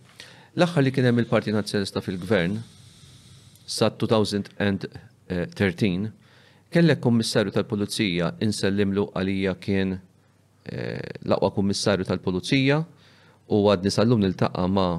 L-aħħar 0.56 0.82
li 0.86 0.92
kien 0.95 1.06
hemm 1.10 1.22
il-Parti 1.26 1.50
Nazzjonalista 1.56 2.00
fil-Gvern 2.03 2.53
sa 3.72 3.86
2013 4.03 6.10
kellek 6.72 7.00
kummissarju 7.03 7.52
tal-Pulizija 7.58 8.26
insellimlu 8.48 9.03
għalija 9.18 9.53
kien 9.64 9.90
eh, 9.92 10.00
l-aqwa 11.28 11.50
kummissarju 11.58 12.03
tal-Pulizija 12.08 12.78
u 13.52 13.53
għadni 13.68 13.92
sallum 13.92 14.20
nil-taqqa 14.24 14.66
ma' 14.72 14.94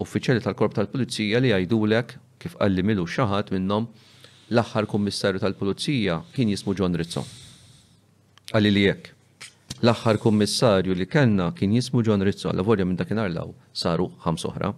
uffiċjali 0.00 0.42
tal-korp 0.44 0.74
tal-pulizija 0.76 1.40
li 1.42 1.50
jgħidulek 1.52 2.16
kif 2.42 2.56
qalli 2.58 2.82
milu 2.86 3.04
xaħat 3.06 3.52
minnom 3.54 3.86
l-aħħar 4.52 4.88
kummissarju 4.88 5.42
tal-pulizija 5.42 6.16
kien 6.34 6.50
jismu 6.52 6.74
John 6.78 6.94
Rizzo. 6.98 7.22
Għalli 8.52 8.70
li 8.72 8.84
jek. 8.88 9.12
L-aħħar 9.82 10.18
kummissarju 10.22 10.94
li 10.96 11.06
kellna 11.10 11.50
kien 11.56 11.72
jismu 11.76 12.02
John 12.06 12.22
Rizzo, 12.26 12.50
għalla 12.50 12.64
vorja 12.66 12.86
minn 12.86 12.96
dakin 12.98 13.20
law 13.34 13.52
saru 13.72 14.10
soħra. 14.24 14.72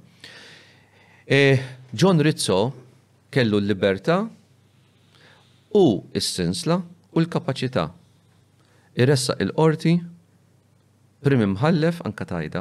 E, 1.26 1.60
John 1.92 2.20
Rizzo 2.22 2.60
kellu 3.30 3.58
l-libertà 3.60 4.20
u 5.74 5.86
s-sinsla 6.18 6.80
u 7.14 7.20
l 7.20 7.28
kapacita 7.28 7.90
Irressa 8.94 9.34
il-qorti, 9.42 9.96
prim 11.18 11.40
imħallef 11.48 12.04
anka 12.06 12.26
tajda 12.30 12.60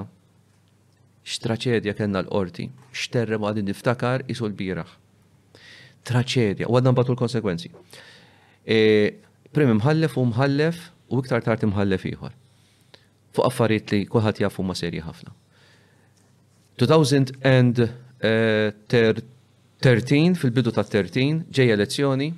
x'traċedja 1.23 1.93
kellna 1.95 2.19
l-qorti, 2.23 2.65
x'terre 2.91 3.37
ma 3.39 3.47
għadin 3.51 3.67
niftakar 3.71 4.23
isu 4.31 4.45
l-biraħ. 4.49 4.89
Traċedja, 6.03 6.67
u 6.67 6.73
għadna 6.75 6.91
mbagħad 6.93 7.11
l-konsekwenzi. 7.15 7.69
E, 8.67 8.77
primi 9.55 9.73
mħallef 9.79 10.11
u 10.19 10.23
mħallef 10.33 10.75
u 11.07 11.13
iktar 11.23 11.41
tard 11.45 11.61
imħallef 11.67 12.03
ieħor. 12.11 12.33
Fuq 13.33 13.45
affarijiet 13.47 13.85
li 13.95 13.99
kulħadd 14.11 14.37
jafu 14.43 14.61
ma 14.67 14.75
serji 14.77 15.01
ħafna. 15.03 15.31
2013 16.81 17.79
eh, 18.21 18.95
fil-bidu 20.41 20.71
ta' 20.73 20.83
13 20.89 21.37
ġej 21.53 21.67
elezzjoni 21.77 22.29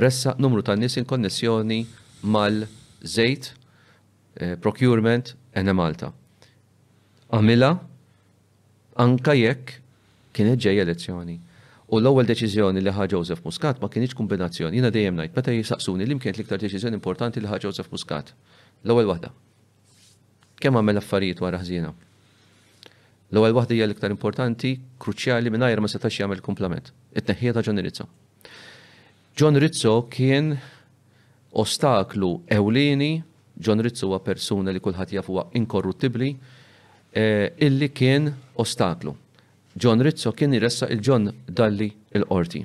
ressa 0.00 0.34
numru 0.42 0.60
ta' 0.66 0.74
nies 0.80 0.94
in 0.98 1.06
konnessjoni 1.06 1.80
mal-żejt, 2.24 3.52
eh, 4.42 4.56
procurement, 4.64 5.34
ena 5.54 5.74
Malta 5.76 6.10
għamila 7.32 7.70
anka 9.00 9.32
jekk 9.38 9.74
kienet 10.36 10.60
ġej 10.60 10.82
elezzjoni. 10.84 11.38
U 11.94 12.00
l-ewwel 12.00 12.26
deċiżjoni 12.26 12.80
li 12.82 12.90
ħa 12.94 13.06
Joseph 13.12 13.44
Muscat 13.44 13.80
ma 13.82 13.88
kienx 13.92 14.16
kombinazzjoni. 14.18 14.80
Jiena 14.80 14.90
dejjem 14.90 15.18
ngħid 15.20 15.36
meta 15.36 15.54
jisaqsuni 15.54 16.06
li 16.08 16.16
kienet 16.18 16.40
l-iktar 16.40 16.60
deċiżjoni 16.62 16.98
importanti 16.98 17.40
li 17.44 17.50
ħa 17.50 17.60
Joseph 17.62 17.92
Muscat. 17.92 18.32
L-ewwel 18.84 19.10
waħda. 19.12 19.30
Kemm 20.64 20.80
għamel 20.80 21.00
affarijiet 21.00 21.40
wara 21.44 21.60
ħżiena. 21.62 21.92
L-ewwel 23.34 23.54
waħda 23.56 23.76
hija 23.76 23.86
l-iktar 23.88 24.14
importanti, 24.14 24.72
kruċjali 25.02 25.52
mingħajr 25.54 25.82
ma 25.82 25.90
setax 25.90 26.20
jagħmel 26.22 26.42
kumplament. 26.44 26.92
it 27.14 27.26
teħħija 27.28 27.52
ta' 27.54 27.62
John 27.62 27.78
Rizzo. 27.82 28.06
John 29.38 29.56
Rizzo 29.56 30.06
kien 30.10 30.56
ostaklu 31.52 32.42
ewlieni, 32.50 33.22
John 33.58 33.80
Rizzo 33.80 34.08
huwa 34.10 34.18
persuna 34.18 34.72
li 34.74 34.80
kulħadd 34.82 35.12
jafuha 35.18 35.46
inkorruttibbli, 35.60 36.32
Eh, 37.14 37.48
illi 37.62 37.88
kien 37.94 38.26
ostaklu. 38.58 39.14
John 39.78 40.00
Rizzo 40.02 40.32
kien 40.34 40.54
jressa 40.58 40.88
il 40.90 40.98
ġon 41.02 41.28
Dalli 41.46 41.92
il-Qorti. 42.14 42.64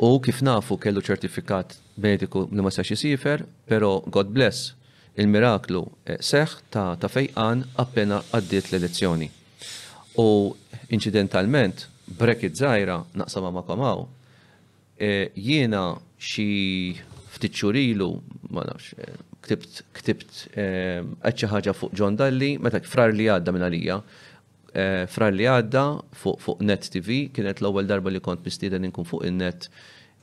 U 0.00 0.08
kif 0.24 0.40
nafu 0.42 0.78
kellu 0.80 1.04
ċertifikat 1.04 1.76
mediku 2.00 2.46
li 2.50 2.64
ma 2.64 2.70
sax 2.72 2.94
jisifer, 2.94 3.44
pero 3.68 3.98
God 4.08 4.32
bless 4.32 4.72
il-miraklu 5.20 5.84
eh, 6.08 6.16
seħ 6.16 6.56
ta', 6.72 6.96
ta 6.96 7.10
fejqan 7.12 7.66
appena 7.80 8.22
għaddiet 8.32 8.72
l-elezzjoni. 8.72 9.28
U 10.24 10.54
incidentalment, 10.88 11.84
brekit 12.08 12.56
zaħira 12.56 13.02
naqsama 13.20 13.52
ma 13.52 13.66
kamaw, 13.68 14.06
eh, 14.96 15.28
jiena 15.36 15.90
xi 16.16 16.48
ftitxurilu, 17.36 18.10
ma 18.48 18.64
nafx, 18.68 18.94
ktibt 19.44 19.82
ktibt 19.94 20.36
eċċa 20.56 21.46
ehm, 21.46 21.56
ħaġa 21.56 21.74
fuq 21.76 21.94
John 21.96 22.16
Dalli, 22.20 22.54
meta 22.62 22.80
frar 22.86 23.12
li 23.14 23.26
għadda 23.30 23.52
minn 23.54 23.66
għalija. 23.66 23.98
Ehm, 24.74 25.08
frar 25.10 25.34
li 25.36 25.46
għadda 25.48 25.84
fuq 26.18 26.56
Net 26.66 26.88
TV, 26.94 27.24
kienet 27.34 27.60
l-ewwel 27.62 27.86
darba 27.90 28.10
li 28.12 28.22
kont 28.24 28.44
mistieden 28.46 28.86
inkun 28.88 29.06
fuq 29.08 29.26
in-net 29.28 29.68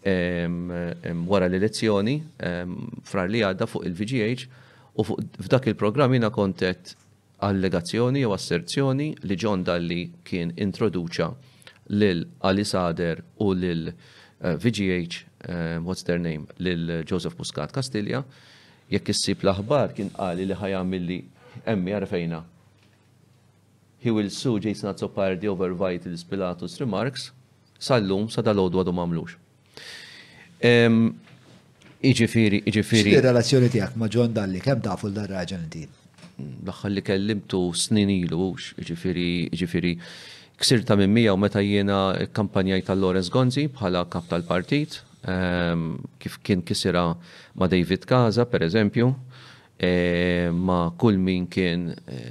ehm, 0.08 1.22
wara 1.30 1.48
l-elezzjoni, 1.51 2.17
frar 3.08 3.30
li 3.32 3.43
għadda 3.45 3.69
fuq 3.72 3.85
il-VGH, 3.90 4.48
u 5.00 5.06
f'dak 5.45 5.69
il-programm 5.72 6.17
jina 6.17 6.32
kontet 6.35 6.95
allegazzjoni 7.41 8.24
u 8.27 8.33
asserzjoni 8.35 9.11
li 9.25 9.35
John 9.40 9.64
Dalli 9.66 10.01
kien 10.27 10.51
introduċa 10.51 11.30
lil 11.95 12.19
Ali 12.48 12.66
Sader 12.67 13.22
u 13.41 13.53
lil 13.56 13.88
VGH, 14.41 15.16
eh, 15.45 15.77
what's 15.85 16.01
their 16.08 16.17
name, 16.22 16.48
lil 16.66 17.01
Joseph 17.06 17.38
Muscat 17.40 17.72
Castilla, 17.74 18.22
jekk 18.92 19.11
issib 19.14 19.44
l-aħbar 19.45 19.94
kien 19.95 20.11
qali 20.16 20.45
li 20.48 20.58
ħajamil 20.60 21.06
li 21.10 21.18
emmi 21.72 21.94
għarfejna. 21.95 22.42
He 24.03 24.11
will 24.11 24.32
sue 24.34 24.60
Jason 24.60 24.90
Azzopardi 24.92 25.48
over 25.50 25.74
Vitalis 25.78 26.26
Pilatus 26.28 26.80
remarks 26.82 27.30
sal-lum 27.82 28.28
sa 28.34 28.44
dal-ħodu 28.45 28.82
għadu 28.82 28.95
mamlux. 28.98 29.38
Iġifiri, 32.11 32.64
iġifiri. 32.70 33.16
Xie 33.16 33.24
relazzjoni 33.24 33.70
tijak 33.74 33.95
ma 34.02 34.10
John 34.11 34.34
Dalli, 34.34 34.61
kem 34.61 34.84
dafu 34.86 35.10
l-darraġan 35.10 35.66
din? 35.74 35.98
l 36.42 36.74
li 36.90 37.02
kellimtu 37.06 37.60
snin 37.78 38.10
ilu, 38.10 38.48
iġifiri, 38.82 39.28
iġifiri, 39.53 39.92
ksirta 40.58 40.95
minn 40.98 41.11
mija 41.14 41.36
u 41.38 41.38
meta 41.38 41.61
jiena 41.61 41.98
kampanjaj 42.38 42.82
tal-Lorenz 42.88 43.30
Gonzi 43.34 43.68
bħala 43.76 44.02
kap 44.10 44.26
tal-partit, 44.32 44.98
Ehm, 45.27 45.98
kif 46.17 46.40
kien 46.41 46.61
kisira 46.66 47.16
ma' 47.53 47.67
David 47.69 48.06
Kaza, 48.09 48.45
per 48.50 48.59
eżempju, 48.66 49.11
e, 49.77 50.50
ma' 50.51 50.93
kull 50.98 51.17
min 51.22 51.45
kien 51.48 51.91
e, 51.93 52.22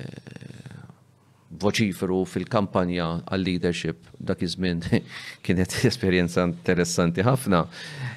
voċifru 1.61 2.23
fil-kampanja 2.31 3.07
għal-leadership 3.31 4.11
dak 4.19 4.43
iż-żmien 4.43 4.83
kienet 5.47 5.77
esperjenza 5.91 6.43
interessanti 6.51 7.23
ħafna. 7.27 7.63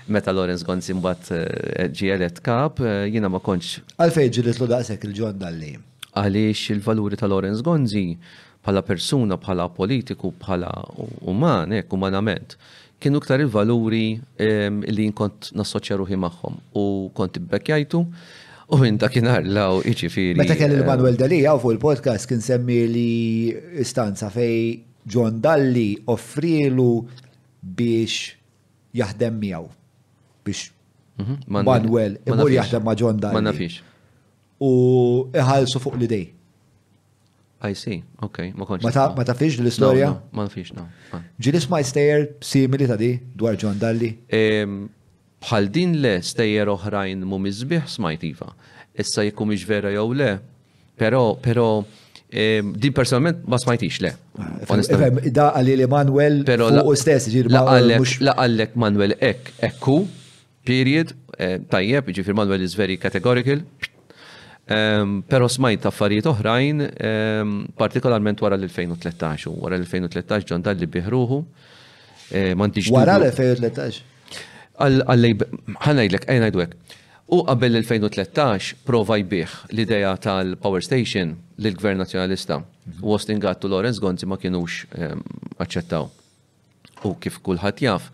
Meta 0.10 0.34
Lorenz 0.34 0.66
Gonzi 0.66 0.98
mbagħad 0.98 1.53
e, 1.84 1.90
ġielet 1.93 2.42
kap, 2.45 2.82
jiena 3.14 3.30
ma 3.30 3.42
kontx. 3.45 3.84
Għalfejn 4.02 4.35
ġielitlu 4.40 4.69
daqshekk 4.74 5.10
il-ġon 5.11 5.42
dalli? 5.43 5.76
Għaliex 6.14 6.72
il-valuri 6.80 7.18
ta' 7.22 7.30
Lorenz 7.30 7.61
Gonzi 7.66 8.08
bħala 8.64 8.82
persuna, 8.88 9.35
bħala 9.38 9.69
politiku, 9.76 10.34
bħala 10.40 10.69
uman, 11.30 11.77
ek, 11.84 11.93
umanament 11.93 12.58
kienu 13.03 13.19
ktar 13.23 13.43
il-valuri 13.43 14.07
li 14.98 15.06
nkont 15.11 15.49
nassoċja 15.59 15.98
ruħi 15.99 16.17
magħhom 16.23 16.59
u 16.80 16.83
kont 17.17 17.40
ibbekjajtu 17.41 17.99
u 18.73 18.77
minn 18.80 18.99
dakinhar 19.01 19.43
law 19.48 19.82
iġifieri. 19.90 20.40
Meta 20.40 20.56
kell 20.59 20.75
il 20.77 20.85
manuel 20.88 21.17
Dalija 21.19 21.56
fuq 21.59 21.75
il-podcast 21.75 22.30
kien 22.32 22.41
semmi 22.43 22.80
li 22.91 23.15
istanza 23.83 24.32
fej 24.32 24.80
John 25.15 25.41
Dalli 25.43 25.90
offrilu 26.14 26.88
biex 27.64 28.32
jaħdem 28.95 29.38
miegħu 29.43 29.65
biex 30.45 30.69
mhm, 31.19 31.41
Manuel 31.59 32.17
imur 32.27 32.49
jaħdem 32.56 32.88
ma' 32.88 32.95
John 33.03 33.19
Dalli. 33.19 33.35
Ma 33.35 33.43
nafix. 33.49 33.82
U 34.64 34.72
iħalsu 35.35 35.83
fuq 35.83 35.99
l-idej. 35.99 36.33
I 37.72 37.72
see, 37.80 37.95
ok, 38.27 38.38
ma 38.59 38.66
konċi. 38.67 38.90
Ma 39.16 39.24
ta' 39.27 39.33
fiex 39.40 39.56
l-istoria? 39.64 40.09
Ma 40.35 40.45
fiex, 40.51 40.74
no. 40.75 40.83
Ġili 41.40 41.61
smaj 41.64 41.85
stejer 41.88 42.24
simili 42.43 42.90
ta' 42.90 42.98
di 43.00 43.14
dwar 43.40 43.56
John 43.59 43.77
Dalli? 43.80 44.09
Bħal 44.27 45.69
din 45.72 45.95
le 46.03 46.17
stejer 46.24 46.67
oħrajn 46.74 47.24
mu 47.27 47.40
mizbih 47.43 47.85
smaj 47.90 48.19
tifa. 48.22 48.50
Issa 49.00 49.24
jekkum 49.30 49.53
vera 49.67 49.93
jew 49.95 50.03
le, 50.14 50.30
pero, 51.00 51.24
pero, 51.40 51.69
din 52.32 52.93
personalment 52.93 53.42
ma 53.51 53.58
smajtix 53.61 54.01
le. 54.03 54.11
Ah, 54.38 54.77
da 55.32 55.48
għalli 55.56 55.77
li 55.80 55.88
Manuel 55.90 56.40
u 56.83 56.93
stess 57.00 57.30
ġir 57.33 57.48
La 57.53 57.64
għallek 57.74 58.75
Manuel 58.75 59.16
ek, 59.19 59.53
ekku, 59.66 60.01
period, 60.67 61.16
eh, 61.40 61.59
tajjeb, 61.74 62.11
ġifir 62.17 62.35
Manuel 62.38 62.64
is 62.67 62.75
very 62.77 62.98
categorical, 63.01 63.61
Ehm, 64.66 65.22
Pero 65.27 65.48
smajt 65.48 65.85
affarijiet 65.92 66.25
oħrajn, 66.25 66.80
ehm, 67.03 67.51
partikolarment 67.75 68.40
wara 68.42 68.56
l-2013, 68.56 69.51
wara 69.59 69.75
l-2013 69.77 70.45
ġon 70.48 70.61
dalli 70.64 70.88
biħruħu. 70.88 71.42
Ehm, 72.32 72.61
wara 72.95 73.17
l-2013? 73.19 74.01
Għallej, 74.80 75.40
ħanajdlek, 75.80 76.56
wek 76.56 76.75
U 77.33 77.38
qabel 77.48 77.77
l-2013 77.80 78.74
prova 78.83 79.16
jbieħ 79.17 79.51
l-ideja 79.72 80.09
tal-Power 80.22 80.82
Station 80.83 81.35
l-Gvern 81.58 81.98
Nazjonalista. 82.01 82.58
Mhm. 82.59 83.00
U 83.03 83.14
Ostingat 83.16 83.64
u 83.64 83.67
Lorenz 83.72 84.00
Gonzi 84.03 84.25
ma 84.27 84.35
kienux 84.38 84.82
aċċettaw. 85.58 86.09
U 87.08 87.16
kif 87.24 87.40
kulħadd 87.42 87.77
jaf, 87.88 88.09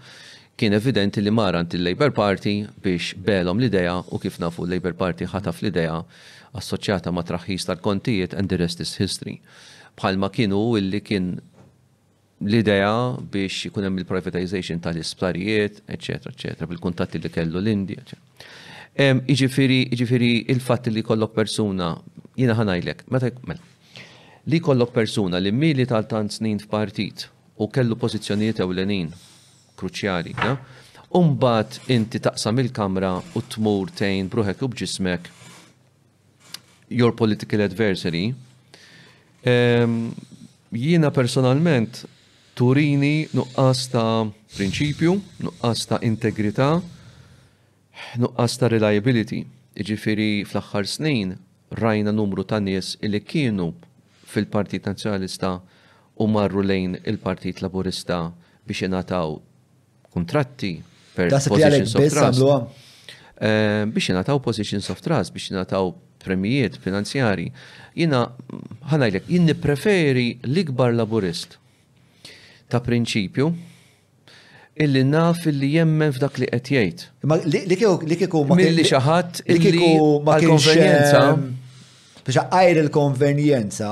kien 0.56 0.74
evidenti 0.78 1.22
li 1.26 1.32
marant 1.34 1.74
il-Labor 1.74 2.12
Party 2.14 2.62
biex 2.84 3.14
belom 3.18 3.60
l-ideja 3.60 3.98
u 4.12 4.18
kif 4.22 4.38
nafu 4.40 4.66
l-Labor 4.70 4.94
Party 4.94 5.26
ħataf 5.34 5.62
l-ideja 5.64 6.04
assoċjata 6.58 7.12
ma' 7.12 7.24
traħis 7.26 7.68
tal-kontijiet 7.70 8.34
and 8.34 8.50
the 8.50 8.58
rest 8.58 8.82
is 8.82 8.96
history. 8.98 9.40
Bħalma 10.00 10.30
kienu 10.34 10.60
illi 10.80 11.02
kien 11.02 11.30
l-idea 12.46 12.90
biex 13.20 13.68
ikun 13.70 13.86
hemm 13.88 14.02
il-privatization 14.02 14.80
tal-isptarijiet, 14.84 15.84
eċetera, 15.92 16.34
eċetera, 16.36 16.70
bil-kuntatti 16.72 17.20
li 17.20 17.30
kellu 17.34 17.60
l-Indja. 17.62 18.18
Iġifiri, 19.00 20.32
il-fatt 20.50 20.88
li 20.92 21.04
kollok 21.06 21.34
persuna, 21.36 21.92
jina 22.40 22.56
ħanajlek, 22.58 23.06
meta 23.14 23.30
mela. 23.48 23.64
li 24.50 24.60
kollok 24.64 24.92
persuna 24.96 25.38
li 25.38 25.52
mili 25.52 25.86
tal-tant 25.86 26.32
snin 26.32 26.58
f'partit 26.60 27.26
u 27.62 27.68
kellu 27.68 27.96
pozizjonijiet 28.00 28.60
ewlenin 28.64 29.12
kruċjali, 29.78 30.34
Umbat 31.10 31.80
inti 31.90 32.20
taqsam 32.22 32.60
il-kamra 32.62 33.16
u 33.34 33.42
tmur 33.42 33.90
tejn 33.98 34.28
bruħek 34.30 34.60
u 34.62 34.68
bġismek 34.70 35.26
your 36.90 37.12
political 37.12 37.62
adversary. 37.62 38.36
Um, 39.46 40.14
jiena 40.74 41.12
personalment 41.14 42.04
turini 42.56 43.30
nuqqas 43.34 43.86
ta' 43.94 44.26
prinċipju, 44.58 45.14
nuqqas 45.46 45.86
ta' 45.92 46.00
integrità, 46.04 46.82
nuqqas 48.20 48.58
ta' 48.60 48.68
reliability. 48.74 49.46
Iġifiri 49.80 50.44
fl-axħar 50.48 50.90
snin 50.92 51.38
rajna 51.80 52.12
numru 52.12 52.44
ta' 52.44 52.60
nies 52.60 52.98
illi 53.00 53.22
kienu 53.22 53.70
fil-Partit 54.30 54.90
Nazjonalista 54.90 55.54
u 56.20 56.28
marru 56.28 56.66
lejn 56.68 56.98
il-Partit 57.06 57.62
Laburista 57.64 58.26
biex 58.68 58.84
jenataw 58.84 59.38
kontratti 60.12 60.74
per 61.16 61.30
ehm, 61.30 61.50
positions 61.54 61.96
of 61.96 62.12
trust. 62.18 62.68
Biex 63.96 64.08
jenataw 64.12 64.38
positions 64.44 64.90
of 64.92 65.00
trust, 65.06 65.34
biex 65.34 65.54
jenataw 65.54 65.94
premijiet 66.24 66.78
finanzjari, 66.84 67.50
jina 67.98 68.26
ħanajlek, 68.92 69.28
jinn 69.30 69.54
preferi 69.62 70.28
l-ikbar 70.48 70.94
laburist 70.98 71.58
ta' 72.70 72.82
prinċipju 72.86 73.50
illi 74.84 75.04
naf 75.04 75.46
illi 75.50 75.74
jemmen 75.76 76.12
f'dak 76.16 76.38
li 76.40 76.50
qed 76.54 76.72
jgħid. 76.72 77.00
Li 77.50 77.78
kieku 78.20 78.44
ma 78.48 78.56
Milli 78.60 78.86
xi 78.88 79.02
ħadd 79.04 79.42
illi 79.56 79.92
ma 80.24 80.38
konvenjenza. 80.44 81.24
Ehm, 81.34 81.50
biex 82.24 82.46
għajr 82.46 82.82
il-konvenjenza, 82.86 83.90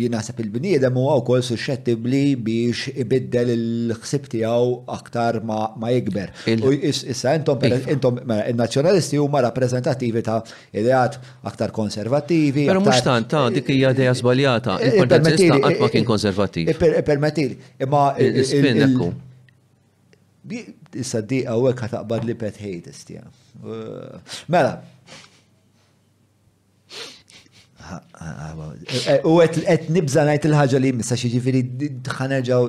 jinaħseb 0.00 0.40
il-bniedem 0.44 0.96
huwa 0.98 1.16
wkoll 1.20 1.42
suscettibbli 1.46 2.22
biex 2.46 2.92
ibiddel 3.02 3.52
il-ħsib 3.54 4.28
tiegħu 4.32 4.68
aktar 4.96 5.38
ma 5.46 5.62
jikber. 5.94 6.32
U 6.62 6.72
issa 6.76 7.34
intom 7.38 7.64
il 7.66 7.76
iva. 7.78 8.42
in-nazzjonalisti 8.52 9.16
mela, 9.18 9.26
huma 9.26 9.42
rappresentativi 9.46 10.22
ta' 10.26 10.38
ideat 10.74 11.18
aktar 11.50 11.70
konservativi. 11.76 12.66
Pero 12.70 12.80
mhux 12.84 13.02
ta' 13.06 13.20
ta' 13.28 13.44
ah, 13.46 13.50
dik 13.52 13.70
hija 13.74 13.92
idea 13.96 14.14
żbaljata, 14.14 14.78
eh, 14.80 14.88
il-kontrazzista 14.88 15.44
eh, 15.44 15.60
qatt 15.64 15.78
ma 15.80 15.86
eh, 15.86 15.90
kien 15.96 16.04
konservattiv. 16.04 16.76
Permettili, 17.04 17.60
imma 17.80 19.14
Issa 20.96 21.20
di 21.26 21.40
għawek 21.44 21.80
ħataqbad 21.82 22.22
li 22.24 22.32
pet 22.38 22.56
hejt 22.62 22.86
istija. 22.92 23.24
Mela, 24.48 24.78
U 29.26 29.38
għet 29.42 29.88
nibza 29.94 30.24
najt 30.28 30.46
il-ħagġa 30.48 30.80
li 30.82 30.92
missa 31.00 31.18
xieġifiri 31.18 31.62
tħanerġaw. 32.08 32.68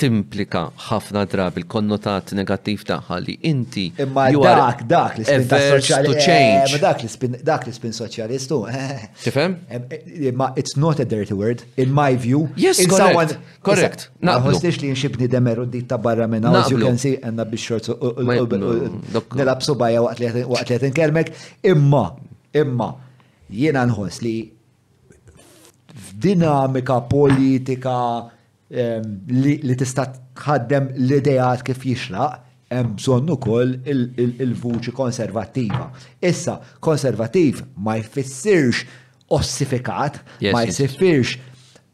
timplika 0.02 0.62
ħafna 0.88 1.26
drabi 1.30 1.62
l 1.62 1.68
konnotat 1.74 2.32
negattiv 2.38 2.84
tagħha 2.90 3.18
li 3.26 3.36
inti. 3.50 3.84
Imma 4.02 4.24
dak, 4.42 4.80
dak 4.90 5.18
l-ispin 5.20 5.68
soċjalist. 5.68 6.30
Eh, 6.36 6.78
dak 6.82 7.04
l 7.06 7.12
spin 7.14 7.36
dak 7.50 7.68
l-ispin 7.68 7.94
soċjalistu. 7.98 8.58
Tifhem? 9.26 9.60
Eh, 9.70 10.00
imma 10.32 10.50
it's 10.62 10.74
not 10.86 11.04
a 11.04 11.06
dirty 11.06 11.38
word 11.38 11.62
in 11.86 11.94
my 12.00 12.16
view. 12.26 12.48
Yes, 12.60 12.82
correct. 12.96 13.38
Correct. 13.62 14.08
Naħostix 14.26 14.82
li 14.84 14.90
nxibni 14.96 15.30
demer 15.32 15.62
u 15.62 15.68
ditta 15.76 16.00
barra 16.02 16.26
minn 16.32 16.50
as 16.50 16.74
you 16.74 16.82
can 16.82 16.98
see 17.02 17.18
għandna 17.22 17.46
bix-shorts 17.52 17.94
nilabsu 19.38 19.76
bajja 19.82 20.06
waqt 20.08 20.74
li 20.82 20.92
kelmek. 20.98 21.34
Imma, 21.76 22.06
imma, 22.58 22.90
jiena 23.54 23.86
nħoss 23.92 24.26
li 24.26 24.36
f'dinamika 26.08 27.02
politika 27.12 28.00
li 28.72 29.76
tista' 29.76 30.06
tħaddem 30.40 30.88
l-idejat 30.96 31.64
kif 31.68 31.84
jixraq 31.86 32.40
hemm 32.72 32.94
bżonn 32.98 33.32
ukoll 33.36 33.74
il-vuċi 33.84 34.94
konservattiva. 34.96 35.90
Issa, 36.24 36.56
konservativ 36.80 37.64
ma 37.76 37.98
jfissirx 38.00 38.86
ossifikat, 39.36 40.22
ma 40.54 40.64
jfissirx 40.64 41.36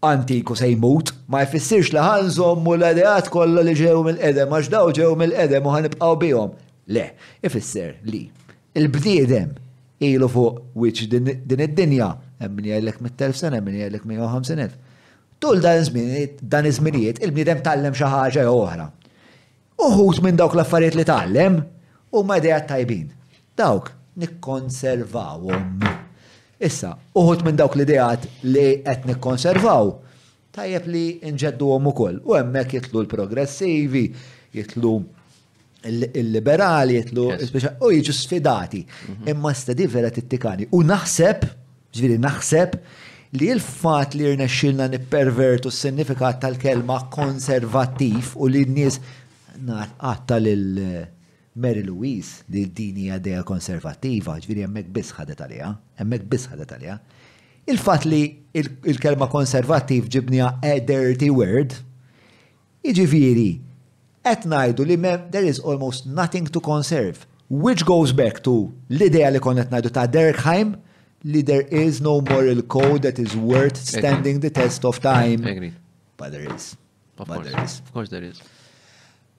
antiku 0.05 0.53
se 0.55 0.69
jmut, 0.69 1.15
ma 1.33 1.41
jfissirx 1.45 1.95
li 1.95 2.03
ħanżom 2.03 2.69
u 2.69 2.75
l-ideat 2.77 3.31
kollha 3.33 3.65
li 3.65 3.73
ġew 3.77 4.03
mill-qedem, 4.05 4.53
għax 4.53 4.69
daw 4.69 4.93
ġew 4.93 5.15
mill-qedem 5.17 5.65
u 5.65 5.73
ħanibqgħu 5.73 6.19
bihom. 6.21 6.51
Le, 6.93 7.07
ifisser 7.43 7.95
li 8.07 8.27
il-bdiedem 8.79 9.55
ilu 10.07 10.29
fuq 10.29 10.61
wiċ 10.77 11.07
din 11.11 11.61
id-dinja, 11.65 12.11
hemm 12.39 12.53
min 12.55 12.69
jgħidlek 12.69 13.01
mit-telf 13.03 13.41
sena, 13.41 13.59
min 13.65 13.75
jgħidlek 13.81 14.05
150 14.07 14.61
elf 14.61 14.77
Tul 15.39 15.59
dan 15.61 15.81
iż 15.81 15.89
dan 16.41 16.65
iż-żminijiet, 16.65 17.19
il-bniedem 17.21 17.61
tallem 17.65 17.93
xi 17.93 18.07
ħaġa 18.09 18.43
jew 18.45 18.53
oħra. 18.57 18.85
Uħut 19.85 20.21
minn 20.25 20.37
dawk 20.39 20.55
l-affarijiet 20.57 20.97
li 20.97 21.03
tallem 21.05 21.59
huma 22.17 22.39
idejat 22.41 22.65
tajbin. 22.71 23.11
Dawk 23.57 23.91
nikkonservawhom. 24.17 25.85
Issa, 26.57 26.95
uħut 27.21 27.43
minn 27.45 27.59
dawk 27.59 27.75
l-idejat 27.77 28.25
li 28.49 28.65
qed 28.81 29.05
nikkonservaw 29.11 29.91
tajjeb 30.57 30.89
li 30.89 31.05
nġedduhom 31.35 31.91
ukoll. 31.93 32.17
U 32.25 32.33
hemmhekk 32.33 32.79
jitlu 32.79 33.03
l-progressivi, 33.03 34.07
jitlu 34.57 34.95
il-liberali, 35.87 36.97
jitlu 37.03 37.27
u 37.85 37.91
jiġu 37.93 38.17
sfidati. 38.25 38.81
Mhm. 39.11 39.29
Imma 39.35 39.53
stedi 39.55 39.85
vera 39.87 40.09
tittikani. 40.17 40.65
U 40.73 40.81
naħseb, 40.81 41.45
ġviri 41.93 42.17
naħseb, 42.25 42.79
li 43.39 43.49
il-fat 43.53 44.15
li 44.17 44.25
rnexxilna 44.31 44.85
nippervertu 44.93 45.69
s-sinifikat 45.71 46.39
tal-kelma 46.41 46.97
konservativ 47.13 48.33
u 48.41 48.49
li 48.51 48.63
n-nies 48.65 48.97
għatta 49.59 50.39
l 50.41 50.55
eh, 50.55 51.05
Mary 51.57 51.81
Louise 51.83 52.43
li 52.53 52.65
dini 52.69 53.07
għadeja 53.15 53.41
konservativa, 53.47 54.35
ġviri 54.43 54.63
jemmek 54.65 54.89
bisħadet 54.93 55.39
għalija, 55.41 55.69
jemmek 56.03 56.25
bisħadet 56.29 56.73
għalija. 56.75 56.97
Il-fat 57.73 58.05
li 58.05 58.19
il-kelma 58.93 59.27
konservativ 59.33 60.05
ġibnija 60.15 60.51
a 60.61 60.75
dirty 60.91 61.31
word, 61.33 61.73
iġviri, 62.85 63.49
qed 64.27 64.45
ngħidu 64.53 64.85
li 64.91 64.97
there 65.33 65.45
is 65.49 65.59
almost 65.65 66.05
nothing 66.05 66.45
to 66.53 66.61
conserve, 66.61 67.25
which 67.49 67.83
goes 67.89 68.13
back 68.13 68.43
to 68.45 68.69
l-idea 68.93 69.33
li 69.33 69.41
konna 69.41 69.65
qed 69.65 69.73
ngħidu 69.73 69.93
ta' 69.97 70.05
Derkheim 70.13 70.75
there 71.33 71.61
is 71.69 71.99
no 72.01 72.21
moral 72.21 72.61
code 72.63 73.01
that 73.01 73.19
is 73.19 73.35
worth 73.35 73.77
standing 73.77 74.39
the 74.39 74.49
test 74.49 74.85
of 74.85 74.99
time. 74.99 75.45
I 75.45 75.49
agree. 75.51 75.73
But 76.15 76.31
there 76.31 76.47
is. 76.55 76.75
Of 77.19 77.27
but 77.27 77.33
course. 77.35 77.51
there 77.51 77.63
is. 77.63 77.79
Of 77.79 77.93
course 77.93 78.09
there 78.09 78.23
is. 78.23 78.41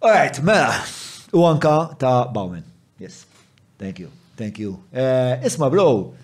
All 0.02 0.10
right, 0.10 0.36
mela. 0.42 0.84
U 1.32 1.40
anka 1.46 1.96
ta' 1.98 2.24
Bowman. 2.32 2.64
Yes. 2.98 3.26
Thank 3.78 3.98
you. 3.98 4.08
Thank 4.36 4.58
you. 4.58 4.78
Uh, 4.94 5.44
isma, 5.48 5.70
bro. 5.70 6.14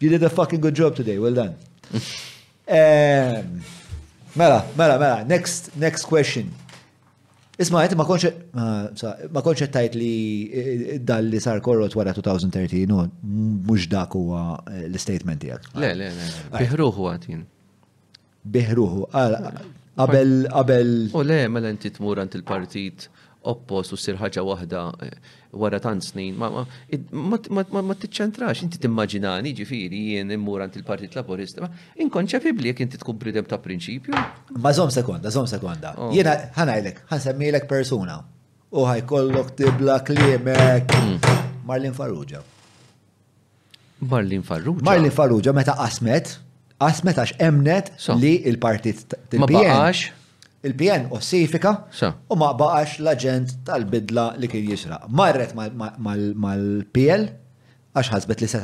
You 0.00 0.08
did 0.10 0.22
a 0.22 0.30
fucking 0.30 0.60
good 0.60 0.74
job 0.74 0.96
today. 0.96 1.18
Well 1.18 1.34
done. 1.34 1.54
um, 2.68 3.60
mela, 4.40 4.60
mela, 4.76 4.98
mela. 4.98 5.24
Next, 5.24 5.76
next 5.76 6.04
question. 6.06 6.52
Isma, 7.60 7.82
ma 7.96 8.06
konċe, 8.08 8.30
ma 9.36 9.42
konċe 9.44 9.66
tajt 9.74 9.96
li 10.00 10.12
eh, 10.48 10.78
dal 11.04 11.26
li 11.28 11.36
sar 11.44 11.60
korrot 11.60 11.92
wara 11.98 12.14
2013, 12.16 12.86
no, 12.88 13.02
mux 13.68 13.84
dak 13.90 14.14
huwa 14.16 14.42
eh, 14.72 14.86
l-statement 14.88 15.42
tijak. 15.44 15.66
Le, 15.76 15.90
le, 15.98 16.08
le, 16.16 16.28
biħruħu 16.54 17.10
għatin. 17.10 17.42
Biħruħu, 18.54 19.02
għabel, 19.12 20.32
għabel. 20.54 20.94
U 21.12 21.24
le, 21.28 21.40
mela 21.52 21.74
inti 21.74 21.92
tmur 21.98 22.22
għant 22.24 22.38
il-partit 22.40 23.10
oppost 23.42 23.92
u 23.92 23.96
sir 23.96 24.18
ħaġa 24.20 24.42
waħda 24.44 24.80
eh, 25.06 25.32
wara 25.52 25.78
tant 25.80 26.04
snin, 26.04 26.36
ma 26.36 26.66
tiċċentrax, 26.92 28.64
inti 28.66 28.80
timmaġinani 28.82 29.52
ġifiri 29.56 30.02
jien 30.12 30.30
immur 30.36 30.60
għand 30.64 30.76
il-Partit 30.80 31.16
Laburista, 31.16 31.64
ma 31.64 31.70
inkonċepibbli 32.04 32.72
jekk 32.72 32.84
inti 32.84 33.00
tkun 33.00 33.18
bridem 33.22 33.48
ta' 33.48 33.58
prinċipju. 33.62 34.16
Ma 34.60 34.74
żomm 34.76 34.92
sekonda, 34.94 35.30
zom 35.32 35.48
sekonda. 35.50 35.94
Oh. 35.96 36.12
Jiena 36.14 36.36
ħanajlek, 36.56 37.02
ħansemmilek 37.10 37.66
persuna 37.70 38.20
u 38.70 38.84
ħajkollok 38.90 39.56
tibla 39.58 40.00
kliemek 40.06 40.94
mm. 41.00 41.42
Marlin 41.66 41.96
Farrugia. 41.96 42.42
Marlin 44.04 44.42
Farrugia. 44.44 44.84
Marlin 44.86 45.12
Farrugia 45.16 45.52
meta 45.56 45.74
qasmet, 45.80 46.36
qasmet 46.80 47.18
għax 47.24 47.36
emnet 47.48 47.92
li 48.20 48.36
il-partit 48.52 49.16
Ma 49.36 49.48
baqax? 49.50 50.19
il-PN 50.62 51.06
u 51.14 51.20
sifika 51.20 51.72
u 52.28 52.36
ma 52.36 52.52
baqax 52.52 52.98
l-aġent 53.00 53.54
tal-bidla 53.66 54.34
li 54.40 54.48
kien 54.48 54.66
jisra. 54.70 54.98
Marret 55.08 55.54
mal-PL 55.56 57.24
għax 57.96 58.10
ħasbet 58.14 58.42
li 58.44 58.48
se 58.50 58.60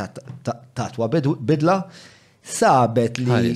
tatwa 0.76 1.08
bidla 1.08 1.78
sabet 2.46 3.18
li. 3.20 3.54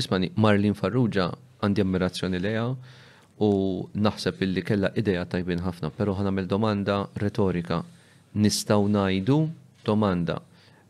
Ismani, 0.00 0.30
Marlin 0.36 0.74
Farrugia 0.78 1.28
għandi 1.64 1.84
ammirazzjoni 1.84 2.40
leja 2.40 2.68
u 3.42 3.50
naħseb 4.06 4.42
illi 4.46 4.62
kella 4.62 4.92
ideja 4.96 5.24
tajbin 5.26 5.64
ħafna, 5.66 5.90
pero 5.96 6.14
ħanamil 6.18 6.46
domanda 6.46 7.02
retorika. 7.20 7.82
Nistaw 8.34 8.86
najdu 8.90 9.40
domanda 9.86 10.38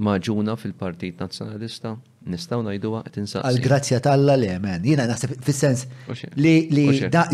maġuna 0.00 0.56
fil-Partit 0.58 1.20
Nazzjonalista 1.20 1.96
nistaw 2.30 2.60
najduwa 2.60 2.98
qed 3.06 3.14
insaqsi. 3.22 3.48
Għal-grazzja 3.48 3.98
tal-Alla 4.04 4.34
le, 4.36 4.48
men. 4.60 4.82
Jiena 4.84 5.06
naħseb 5.08 5.30
fis-sens 5.44 5.86
li 6.44 6.50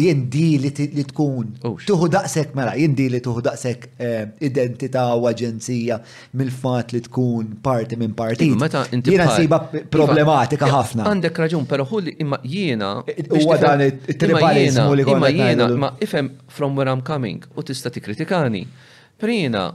jindi 0.05 0.45
li 0.63 1.03
tkun 1.09 1.49
tuħu 1.89 2.07
daqshekk 2.15 2.55
mela, 2.59 2.77
jindi 2.79 3.09
li 3.11 3.19
tuħu 3.23 3.43
daqshekk 3.49 3.89
eh, 3.99 4.21
identità 4.47 5.09
u 5.17 5.27
aġenzija 5.31 5.99
mill-fatt 6.39 6.95
li 6.95 7.03
tkun 7.09 7.57
parti 7.67 7.99
minn 7.99 8.15
partit. 8.19 8.47
Iva, 8.55 8.71
jiena 8.95 9.27
nsiba 9.33 9.59
iva, 9.73 9.83
problematika 9.99 10.71
ħafna. 10.71 11.09
Għandek 11.11 11.41
raġun, 11.43 11.67
però 11.75 11.87
hu 11.91 12.05
imma 12.15 12.39
jiena. 12.47 12.93
Huwa 13.33 13.59
dan 13.67 13.83
it-tribalizmu 13.89 14.87
li 15.01 15.09
Imma 15.17 15.33
jiena, 15.35 15.67
eh, 15.67 15.81
ma 15.83 15.91
ifhem 16.03 16.31
from 16.47 16.79
where 16.79 16.93
I'm 16.95 17.03
coming 17.07 17.43
u 17.59 17.67
tista' 17.67 17.91
tikkritikani. 17.91 18.63
Però 19.19 19.35
jiena 19.35 19.67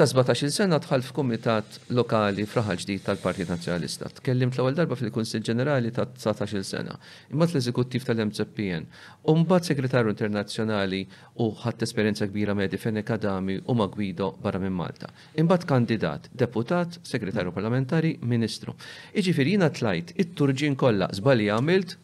ta' 0.00 0.06
17 0.34 0.48
sena 0.50 0.78
tħalf 0.80 1.10
f'kumitat 1.10 1.74
lokali 1.96 2.46
fraħal 2.48 2.78
ġdid 2.80 3.02
tal-Partit 3.04 3.50
Nazzjonalista. 3.52 4.08
Tkellimt 4.20 4.54
l-ewwel 4.56 4.76
darba 4.78 4.96
fil-Kunsill 4.96 5.42
Ġenerali 5.44 5.90
ta' 5.92 6.06
19 6.14 6.62
sena, 6.64 6.94
imbagħad 7.36 7.58
l-eżekuttiv 7.58 8.06
tal-MZPN, 8.08 8.86
u 9.28 9.34
mbagħad 9.42 9.68
Segretarju 9.70 10.14
Internazzjonali 10.16 11.02
u 11.44 11.50
ħadd 11.64 11.84
esperjenza 11.84 12.30
kbira 12.30 12.56
me' 12.56 12.70
Defene 12.72 13.04
Kadami 13.04 13.58
u 13.60 13.76
ma' 13.76 13.90
Gwido 13.92 14.30
barra 14.40 14.62
minn 14.64 14.72
Malta. 14.80 15.12
Imbagħad 15.36 15.68
kandidat, 15.68 16.30
deputat, 16.44 16.96
segretarju 17.04 17.52
parlamentari, 17.52 18.14
ministru. 18.34 18.72
Jiġifieri 19.12 19.52
jiena 19.58 19.68
tlajt 19.68 20.14
it-turġin 20.16 20.78
kollha 20.80 21.10
żbali 21.18 21.50
għamilt 21.52 21.98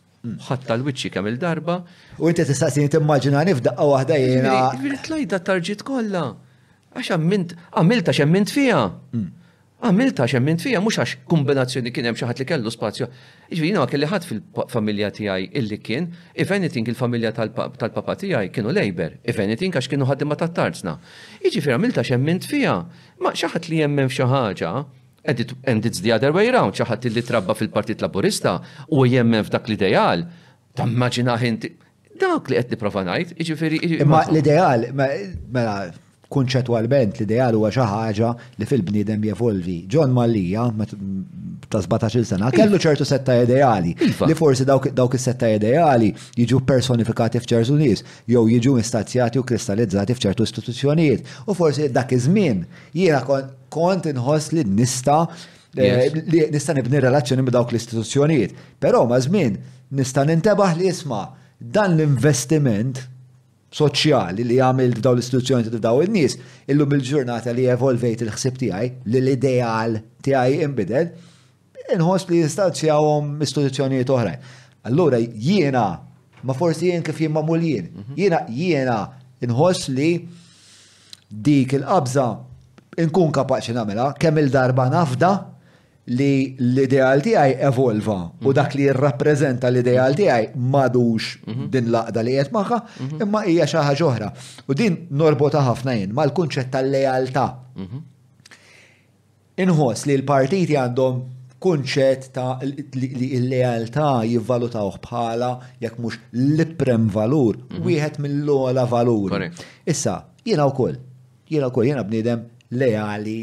ħatta 0.51 0.77
l-wicċi 0.77 1.15
kemm 1.17 1.33
il-darba. 1.33 1.81
U 2.21 2.29
inti 2.29 2.45
tistaqsini 2.45 2.93
timmaġinani 2.93 3.57
f'daqqa 3.57 3.89
waħda 3.95 4.21
jiena. 4.27 4.61
Tlajda 5.07 5.41
tarġit 5.49 5.87
kollha 5.95 6.29
għax 6.97 7.11
għamint, 7.17 7.55
għamilta 7.77 8.13
xemmint 8.17 8.53
fija. 8.53 8.79
Mm. 9.15 9.33
Għamilta 9.87 10.25
xemmint 10.31 10.63
fija, 10.65 10.81
mux 10.81 10.97
għax 10.99 11.19
kombinazzjoni 11.29 11.91
kien 11.93 12.07
hemm 12.09 12.17
xaħat 12.19 12.41
li 12.41 12.47
kellu 12.49 12.71
spazju. 12.73 13.09
Iġvi 13.53 13.69
jina 13.71 13.85
kelli 13.91 14.09
ħadd 14.09 14.29
fil-familja 14.31 15.11
tiegħi 15.19 15.51
illi 15.61 15.79
kien, 15.85 16.07
if 16.35 16.53
anything 16.55 16.89
il-familja 16.89 17.35
tal-papa 17.37 18.17
tiegħi 18.23 18.49
kienu 18.57 18.73
lejber, 18.75 19.19
if 19.29 19.37
anything 19.45 19.77
għax 19.77 19.91
kienu 19.93 20.09
ħaddima 20.09 20.39
tat-tarzna. 20.41 20.97
Iġifier 21.45 21.77
għamilta 21.77 22.07
xemmint 22.09 22.49
fija, 22.49 22.79
ma 23.21 23.35
xaħat 23.37 23.69
li 23.71 23.83
jemmen 23.83 24.09
f'xi 24.09 24.29
ħaġa, 24.33 24.73
and, 25.69 25.85
it's 25.87 26.01
the 26.01 26.13
other 26.17 26.33
way 26.33 26.49
around, 26.49 26.73
xaħat 26.81 27.11
li 27.13 27.23
trabba 27.27 27.55
fil-Partit 27.59 28.01
Laburista 28.03 28.57
u 28.89 29.05
jemmen 29.05 29.45
f'dak 29.45 29.69
l-ideal, 29.69 30.25
tammaġina 30.77 31.37
ħinti. 31.37 31.75
Dak 32.17 32.49
li 32.49 32.57
qed 32.57 32.73
niprofa 32.79 33.05
ngħid, 33.05 33.37
Imma 34.01 34.25
l-ideal, 34.31 34.89
mela 34.97 35.77
konċetwalment 36.33 37.21
l-ideal 37.21 37.55
huwa 37.55 37.71
xi 37.71 37.85
ħaġa 37.87 38.31
li 38.61 38.67
fil-bniedem 38.67 39.27
jevolvi. 39.29 39.77
John 39.93 40.13
Mallija 40.17 40.67
ta' 41.71 41.81
17-il 41.85 42.27
sena 42.27 42.49
iva. 42.51 42.57
kellu 42.57 42.81
ċertu 42.83 43.07
setta 43.07 43.37
ideali 43.43 43.95
iva. 44.09 44.27
li 44.27 44.35
forsi 44.35 44.67
dawk 44.67 45.15
is-setta 45.19 45.51
ideali 45.57 46.13
jiġu 46.39 46.61
personifikati 46.67 47.41
f'ċertu 47.43 47.79
nies 47.79 48.03
jew 48.33 48.45
jiġu 48.51 48.77
istazzjati 48.83 49.39
u 49.41 49.45
kristallizzati 49.47 50.17
f'ċertu 50.17 50.47
istituzzjonijiet 50.51 51.27
u 51.47 51.55
forsi 51.55 51.89
dak 51.89 52.13
iż-żmien 52.13 52.65
jiena 52.97 53.23
kont 53.69 54.09
inħoss 54.11 54.53
li 54.57 54.65
nista' 54.67 55.23
eh, 55.79 56.11
li 56.27 56.47
nista' 56.53 56.75
nibni 56.75 57.01
relazzjoni 57.03 57.43
ma' 57.43 57.55
dawk 57.55 57.71
l-istituzzjonijiet. 57.73 58.55
Però 58.83 59.07
ma' 59.07 59.21
żmien 59.23 59.57
nista' 59.95 60.25
nintebaħ 60.27 60.79
li 60.79 60.91
jisma' 60.91 61.27
dan 61.59 61.95
l-investiment 61.97 63.05
soċjali 63.79 64.45
li 64.47 64.57
jagħmel 64.61 64.97
daw 65.05 65.17
l-istituzzjoni 65.19 65.71
ta' 65.73 65.81
daw 65.89 66.01
in-nies, 66.05 66.39
illum 66.73 66.95
il-ġurnata 66.97 67.53
li 67.57 67.67
evolvejt 67.73 68.25
il-ħsib 68.27 68.61
tiegħi 68.63 68.89
li 69.13 69.21
l-ideal 69.21 69.99
tiegħi 70.27 70.61
inbidel, 70.67 71.11
inħoss 71.97 72.31
li 72.33 72.41
għom 72.95 73.47
istituzzjonijiet 73.47 74.13
oħrajn. 74.17 74.49
Allura 74.89 75.21
jiena 75.21 75.85
ma 76.47 76.55
forsi 76.57 76.91
jien 76.91 77.03
kif 77.07 77.21
jien 77.25 77.35
mamul 77.35 77.61
jien. 77.67 77.91
Mhm. 77.93 78.17
Jiena 78.19 78.41
jiena 78.49 78.99
inħoss 79.47 79.89
li 79.93 80.11
dik 81.29 81.73
il-qabża 81.81 82.27
inkun 83.03 83.33
kapaċi 83.35 83.75
namela, 83.77 84.13
kemm 84.19 84.39
il-darba 84.45 84.89
nafda 84.93 85.33
li 86.15 86.55
l-ideal 86.63 87.23
tiegħi 87.23 87.55
evolva 87.67 88.15
u 88.15 88.47
mhm. 88.47 88.53
dak 88.55 88.75
li 88.79 88.85
jirrappreżenta 88.87 89.69
l-ideal 89.73 90.13
mhm. 90.13 90.19
tiegħi 90.21 90.67
madux 90.75 91.33
mhm. 91.43 91.69
din 91.73 91.89
laqda 91.91 92.23
li 92.23 92.37
qed 92.37 92.53
magħha, 92.55 92.79
imma 93.25 93.41
hija 93.47 93.67
xi 93.67 93.83
ħaġa 93.89 94.07
oħra. 94.07 94.29
U 94.69 94.77
din 94.79 95.01
norbota 95.11 95.65
ħafna 95.67 95.97
jien 95.99 96.15
mal-kunċett 96.17 96.71
tal 96.75 96.91
lealtà 96.93 97.47
Inħoss 99.57 100.05
li 100.07 100.13
l-partiti 100.19 100.75
għandhom 100.77 101.21
kunċett 101.65 102.27
ta' 102.35 102.59
li 102.61 103.29
l 103.41 103.49
lealtà 103.49 104.19
jivvalutawh 104.29 104.99
bħala 105.01 105.49
jekk 105.81 105.97
mhux 106.03 106.19
l-prem 106.45 107.07
valur, 107.09 107.57
wieħed 107.81 108.21
mill-ola 108.21 108.85
valur. 108.91 109.33
Issa, 109.89 110.19
jiena 110.45 110.67
wkoll, 110.69 110.99
jiena 111.49 111.71
wkoll 111.73 111.89
jiena 111.89 112.05
bniedem 112.05 112.45
lejali 112.71 113.39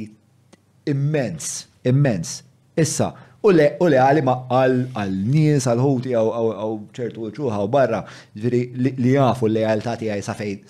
immens, 0.94 1.50
immens 1.82 2.44
Issa, 2.78 3.12
u 3.46 3.52
le, 3.54 3.68
u 3.82 3.88
le 3.92 4.00
għali 4.02 4.22
ma 4.26 4.34
għal-nies, 4.50 5.68
għal-ħuti, 5.70 6.14
għaw 6.18 6.72
ċertu 6.96 7.30
ċuħa 7.36 7.60
u 7.66 7.70
barra, 7.72 8.00
ġviri 8.36 8.94
li 9.02 9.12
jafu 9.18 9.48
li 9.52 9.64
għal-tati 9.68 10.10
għaj 10.10 10.24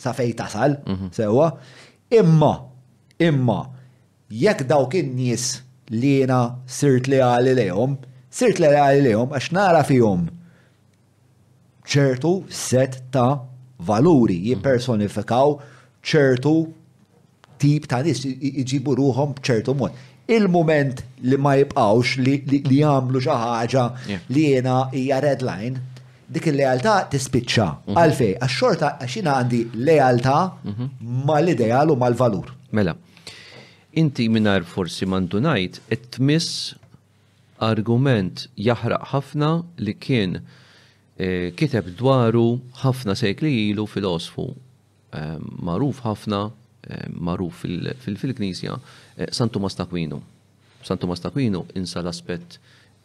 safej 0.03 0.33
tasal, 0.39 0.77
mhm. 0.83 1.11
sewa. 1.15 1.51
Imma, 2.13 2.53
imma, 3.23 3.59
jekk 4.29 4.65
dawk 4.69 4.97
in-nies 4.99 5.61
li 5.93 6.15
jena 6.21 6.41
sirt 6.67 7.07
li 7.11 7.21
għali 7.23 7.55
lejom, 7.61 7.97
sirt 8.33 8.59
li 8.59 8.69
għali 8.73 9.05
lejom 9.07 9.33
għax 9.37 9.51
nara 9.55 9.81
fihom 9.87 10.27
ċertu 11.87 12.35
set 12.51 12.99
ta' 13.15 13.35
valuri 13.87 14.39
mhm. 14.41 14.49
jimpersonifikaw 14.51 15.55
ċertu 16.03 16.55
tip 17.63 17.85
ta' 17.87 18.01
nis 18.03 18.25
iġibu 18.27 18.97
ruħom 18.97 19.37
bċertu 19.39 19.75
mod 19.77 19.93
il-moment 20.27 21.01
li 21.21 21.35
ma 21.37 21.55
jibqawx 21.59 22.17
li 22.17 22.79
jagħmlu 22.79 23.21
xi 23.25 23.37
ħaġa 23.43 23.85
li 24.31 24.43
jiena 24.51 24.75
hija 24.93 25.19
red 25.23 25.41
line, 25.43 25.81
dik 26.27 26.47
il-lealtà 26.51 26.93
tispiċċa. 27.11 27.67
Mhm. 27.87 27.97
Għalfej, 28.03 28.35
għax-xorta 28.41 28.93
għax 29.03 29.17
għandi 29.27 29.61
lealtà 29.89 30.37
mhm. 30.63 30.87
mal-ideal 31.27 31.91
u 31.93 31.97
mal-valur. 31.99 32.53
Mela, 32.71 32.95
inti 33.91 34.29
minar 34.31 34.63
forsi 34.65 35.05
mandunajt 35.05 35.81
qed 35.91 36.09
tmiss 36.15 36.73
argument 37.63 38.47
jaħraq 38.59 39.11
ħafna 39.11 39.51
li 39.79 39.93
kien 39.93 40.39
eh, 41.19 41.51
kiteb 41.55 41.93
dwaru 41.99 42.47
ħafna 42.81 43.13
sekli 43.15 43.51
ilu 43.69 43.85
filosfu 43.87 44.47
eh, 45.13 45.37
magħruf 45.61 46.01
ħafna 46.07 46.43
maruf 47.15 47.63
fil-Knisja, 47.63 48.79
Santu 49.31 49.59
Mastakwinu. 49.59 50.21
Santu 50.83 51.07
Mastakwinu 51.07 51.65
insa 51.77 52.01
l-aspet 52.03 52.57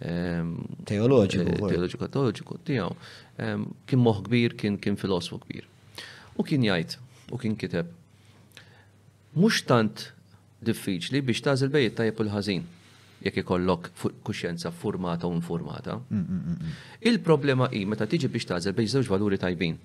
ehm, 0.02 0.54
teoloġiku. 0.88 1.66
Eh, 1.68 1.90
teoloġiku, 2.14 2.58
tijaw. 2.66 2.96
Ehm, 3.42 3.68
kien 3.86 4.02
moħ 4.02 4.24
kbir, 4.26 4.56
kien 4.58 4.78
kien 4.82 4.98
filosofu 4.98 5.38
kbir. 5.44 5.68
U 6.38 6.44
kien 6.46 6.64
jajt, 6.66 6.98
u 7.30 7.38
kien 7.38 7.54
kiteb. 7.58 7.92
Mux 9.38 9.60
tant 9.68 10.08
diffiċli 10.64 11.20
biex 11.22 11.44
tażel 11.46 11.70
bejt 11.70 11.94
tajab 12.00 12.18
il-ħazin 12.24 12.64
jekk 13.22 13.40
ikollok 13.44 13.92
kuxjenza 14.26 14.70
formata 14.70 15.26
u 15.26 15.34
informata. 15.36 15.96
Mm, 16.10 16.18
mm, 16.18 16.54
mm, 16.54 16.76
Il-problema 17.10 17.66
hi 17.70 17.84
meta 17.86 18.06
tiġi 18.10 18.30
biex 18.34 18.46
tażel 18.50 18.74
bejt 18.78 18.92
zewġ 18.96 19.10
valuri 19.14 19.38
tajbin. 19.38 19.78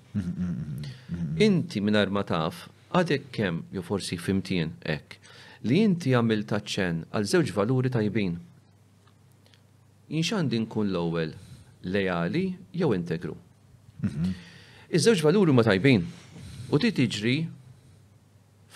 Inti 1.42 1.80
mingħajr 1.82 2.12
ma 2.14 2.22
taf 2.26 2.66
għadek 2.94 3.24
kem, 3.34 3.56
jo 3.74 3.82
forsi 3.82 4.16
fimtien, 4.20 4.70
ek, 4.86 5.16
li 5.66 5.80
inti 5.82 6.12
għamil 6.14 6.44
taċċen 6.48 7.00
għal 7.16 7.26
żewġ 7.32 7.50
valuri 7.56 7.90
tajbin. 7.90 8.34
Inxan 10.14 10.46
din 10.52 10.66
kun 10.70 10.92
l-ewel, 10.92 11.32
lejali 11.88 12.44
jew 12.72 12.90
integru. 12.94 13.34
Mhm. 14.04 14.34
Iż-żewġ 14.94 15.22
valuri 15.24 15.52
ma 15.56 15.62
tajbin. 15.66 16.04
U 16.70 16.78
ti 16.78 16.92
tiġri 16.96 17.36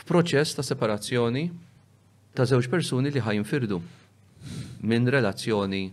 f'proċess 0.01 0.57
ta' 0.57 0.65
separazzjoni 0.67 1.47
ta' 2.37 2.43
żewġ 2.49 2.69
persuni 2.73 3.11
li 3.13 3.23
firdu 3.47 3.79
minn 4.87 5.07
relazzjoni 5.11 5.85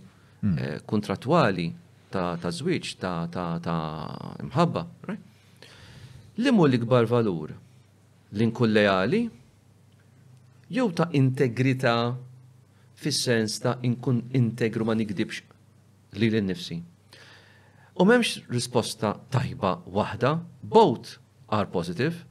mhm. 0.41 0.57
eh, 0.57 0.79
kontratwali 0.85 1.67
ta' 2.09 2.37
żwieġ, 2.41 2.95
ta' 2.99 4.39
mħabba. 4.49 4.83
Right? 5.07 5.21
Limu 6.37 6.65
l-ikbar 6.67 7.05
valur 7.07 7.53
li 8.37 8.45
nkun 8.45 8.71
leali 8.75 9.21
jew 10.75 10.89
ta' 10.97 11.07
integrità 11.15 11.95
fis-sens 12.99 13.57
ta' 13.63 13.77
inkun 13.87 14.21
integru 14.35 14.83
ma 14.85 14.93
nikdibx 14.95 15.41
li 16.19 16.29
l-nifsi. 16.29 16.77
U 17.95 18.03
memx 18.07 18.41
risposta 18.51 19.13
tajba 19.31 19.79
wahda, 19.87 20.33
both 20.63 21.17
are 21.47 21.67
positive, 21.71 22.25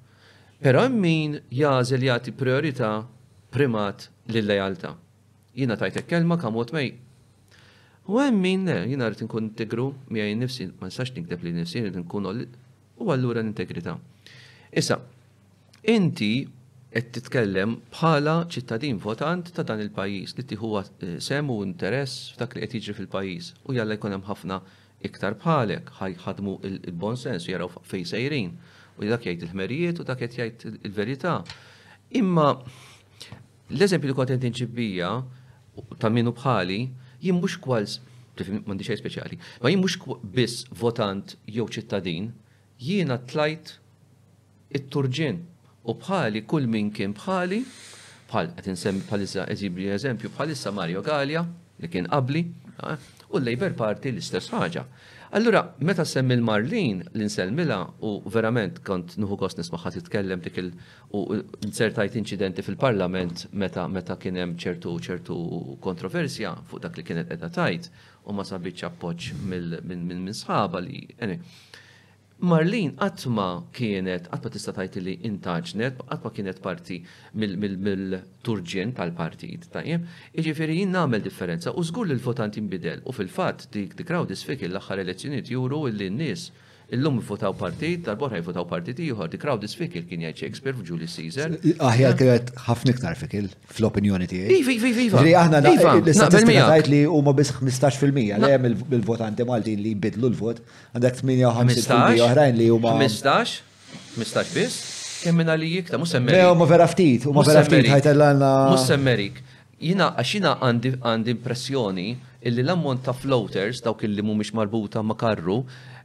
pero 0.60 0.84
min 0.88 1.38
jażel 1.52 2.04
jagħti 2.08 2.34
priorità 2.40 2.90
primat 3.54 4.08
lill-lejalta. 4.28 4.92
Jina 5.56 5.76
tajta 5.78 6.02
kelma 6.04 6.36
kamot 6.40 6.72
mej. 6.74 6.94
U 8.08 8.18
hemm 8.20 8.40
min 8.44 8.66
jina 8.68 9.08
rrid 9.08 9.22
inkun 9.24 9.48
integru 9.52 9.92
mija 10.12 10.26
nifsi, 10.36 10.66
ma 10.80 10.90
nistax 10.90 11.14
nikdib 11.16 11.44
li 11.46 11.52
nifsi, 11.56 11.80
rrid 11.86 11.96
nkun 12.02 12.28
u 13.04 13.10
allura 13.12 13.40
l-integrità. 13.40 13.94
Issa, 14.74 14.98
Inti 15.84 16.46
qed 16.94 17.10
titkellem 17.12 17.74
bħala 17.92 18.34
ċittadin 18.48 18.96
votant 19.04 19.50
ta' 19.52 19.64
dan 19.68 19.82
il-pajjiż 19.84 20.32
li 20.38 20.44
tieħu 20.48 20.70
eh, 20.78 20.86
sem 21.20 21.50
u 21.52 21.58
interess 21.66 22.30
f'dak 22.32 22.54
li 22.56 22.62
qed 22.62 22.76
jiġri 22.78 22.96
fil-pajjiż 23.02 23.50
u 23.68 23.76
jalla 23.76 23.98
jkun 23.98 24.14
hemm 24.14 24.24
ħafna 24.24 24.56
iktar 25.04 25.36
bħalek 25.42 25.92
ħajħadmu 25.98 26.54
il-bon 26.88 27.20
sens 27.20 27.44
jaraw 27.50 27.68
fejn 27.84 28.08
sejrin 28.14 28.50
u 28.96 29.10
dak 29.10 29.26
jgħid 29.28 29.44
il-ħmerijiet 29.44 30.00
u 30.00 30.08
dak 30.08 30.22
qed 30.24 30.38
jgħid 30.40 30.72
il-verità. 30.86 31.34
Imma 32.16 32.46
l-eżempju 33.68 34.08
li 34.08 34.16
kontent 34.22 34.44
inġibbija 34.48 35.10
ta' 36.00 36.08
minnu 36.14 36.32
bħali 36.38 36.80
jien 37.26 37.36
mhux 37.42 37.60
kwals 37.66 37.98
m'għandix 38.40 38.88
xejn 38.88 39.02
speċjali, 39.02 39.36
ma 39.60 39.68
jien 39.68 39.82
mhux 39.84 40.18
biss 40.32 40.64
votant 40.80 41.36
jew 41.44 41.66
ċittadin, 41.76 42.30
jiena 42.80 43.20
tlajt 43.34 43.76
it 44.72 44.88
turġien 44.94 45.50
U 45.84 45.92
bħali 46.00 46.40
kull 46.48 46.66
min 46.72 46.86
kien 46.96 47.12
bħali, 47.12 47.56
bħal 48.30 48.46
qed 48.56 48.70
nsemmi 48.72 49.02
bħalissa 49.08 49.44
eżibri 49.52 49.90
eżempju 49.92 50.30
bħalissa 50.36 50.70
Mario 50.72 51.02
Galia 51.04 51.42
li 51.80 51.90
kien 51.92 52.08
qabli, 52.08 52.40
u 53.34 53.36
l-Labor 53.40 53.74
Party 53.76 54.12
l-istess 54.14 54.48
ħaġa. 54.54 54.84
Allura, 55.36 55.60
meta 55.84 56.04
semmi 56.06 56.36
l-Marlin 56.38 57.02
l-inselmila 57.12 57.80
u 58.06 58.10
verament 58.30 58.78
kont 58.86 59.16
nuhu 59.20 59.36
kost 59.42 59.58
nismaħħa 59.60 59.92
titkellem 59.98 60.40
dik 60.46 60.58
il- 60.62 60.72
u 61.18 61.20
insertajt 61.68 62.16
incidenti 62.22 62.62
fil-parlament 62.64 63.44
meta 63.52 63.84
meta 63.98 64.16
kien 64.16 64.36
hemm 64.40 64.56
ċertu 64.56 64.94
ċertu 65.08 65.38
kontroversja 65.84 66.54
fuq 66.70 66.80
dak 66.86 66.96
li 66.96 67.02
kienet 67.10 67.28
qeda 67.34 67.50
tajt 67.58 67.90
u 68.26 68.32
ma 68.32 68.42
sabiċ 68.46 68.88
appoġġ 68.90 69.32
minn 69.84 70.28
sħaba 70.32 70.80
li. 70.86 71.04
Marlin 72.44 72.92
għatma 73.02 73.44
kienet, 73.76 74.26
għatma 74.34 74.50
tista 74.56 74.74
tajti 74.78 75.00
li 75.04 75.14
intaġnet, 75.28 76.02
għatma 76.04 76.32
kienet 76.36 76.60
parti 76.66 76.98
mill-turġien 77.42 78.92
tal-partit, 78.98 79.64
tajjem, 79.72 80.04
iġifiri 80.42 80.76
jinn 80.82 80.94
namel 80.98 81.24
differenza 81.24 81.72
u 81.80 81.84
zgur 81.88 82.10
li 82.10 82.16
l-votant 82.18 82.58
jimbidel 82.60 83.00
u 83.08 83.16
fil-fat 83.16 83.66
dik 83.78 83.96
dikraw 84.02 84.28
disfiki 84.34 84.68
l-axħar 84.68 85.00
elezzjoniet 85.06 85.50
juru 85.56 85.86
illi 85.92 86.10
n-nis 86.12 86.48
Illum 86.94 87.18
votaw 87.28 87.50
partit, 87.58 88.02
tal-borħa 88.06 88.38
jvotaw 88.42 88.64
partit 88.70 89.00
ieħor, 89.02 89.28
di 89.32 89.38
crowd 89.40 89.64
is 89.66 89.74
fikil 89.78 90.04
kien 90.08 90.22
jgħid 90.22 90.38
Shakespeare 90.44 90.76
f'Julius 90.78 91.16
Caesar. 91.18 91.54
Aħja 91.88 92.10
eh? 92.12 92.16
kienet 92.20 92.50
ħafna 92.68 92.94
iktar 92.94 93.16
fikil 93.18 93.48
fl-opinjoni 93.74 94.28
tiegħi. 94.30 94.58
Iva, 94.60 94.74
iva, 94.76 94.90
iva. 95.08 95.22
Ġri 95.24 95.32
aħna 95.40 95.60
iva, 95.72 95.94
l-istatistika 95.98 96.66
għajt 96.76 96.90
li 96.92 97.00
ma 97.28 97.34
bis 97.40 97.52
15% 97.56 98.44
li 98.44 98.52
hemm 98.52 98.68
il-votanti 99.00 99.46
Maltin 99.48 99.82
li 99.82 99.94
jbidlu 99.96 100.30
l-vot, 100.30 100.60
għandek 100.92 101.18
58% 101.22 102.26
oħrajn 102.28 102.60
li 102.62 102.68
huma 102.76 102.92
15? 103.00 103.56
15 104.18 104.52
biss? 104.54 104.84
Kemm 105.24 105.40
minna 105.40 105.56
li 105.58 105.72
jikta, 105.78 105.98
mus 105.98 106.12
semmerik. 106.14 106.38
Le 106.44 106.58
ma 106.62 106.68
vera 106.68 106.86
ftit, 106.90 107.26
huma 107.30 107.42
vera 107.48 107.64
ftit 107.66 107.88
ħajtellana. 107.90 108.52
mus 108.70 108.84
semmerik. 108.92 109.40
Jina 109.84 110.12
għaxina 110.20 110.58
għandi 110.64 111.34
impressjoni 111.34 112.06
illi 112.44 112.62
l-ammont 112.62 113.02
ta' 113.04 113.14
floaters 113.16 113.80
dawk 113.84 114.04
illi 114.06 114.22
mhumiex 114.24 114.52
marbuta 114.56 115.02
ma' 115.04 115.16
karru 115.18 115.62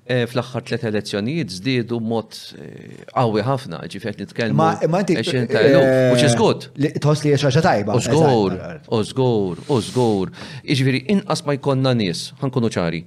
Eh, 0.10 0.24
fl-axħar 0.26 0.64
tliet 0.66 0.84
elezzjonijiet 0.90 1.52
zdidu 1.54 2.00
mod 2.02 2.34
għawi 2.34 3.42
eh, 3.44 3.44
ħafna, 3.46 3.80
ġifet 3.94 4.24
nitkellmu. 4.24 4.58
Ma 4.58 4.88
ma 4.90 5.04
inti 5.04 5.14
eh, 5.14 5.84
which 6.10 6.24
is 6.26 6.34
good. 6.40 6.66
Tħos 6.98 7.22
li 7.28 7.36
xaġa 7.38 7.62
tajba. 7.62 7.98
Użgur, 8.00 8.56
użgur, 8.90 9.62
użgur. 9.68 9.84
żgur, 9.92 10.32
Jiġifieri 10.66 11.04
inqas 11.14 11.44
ma 11.46 11.54
jkollna 11.60 11.94
nies, 12.00 12.24
ħankunu 12.42 12.72
ċari, 12.74 13.04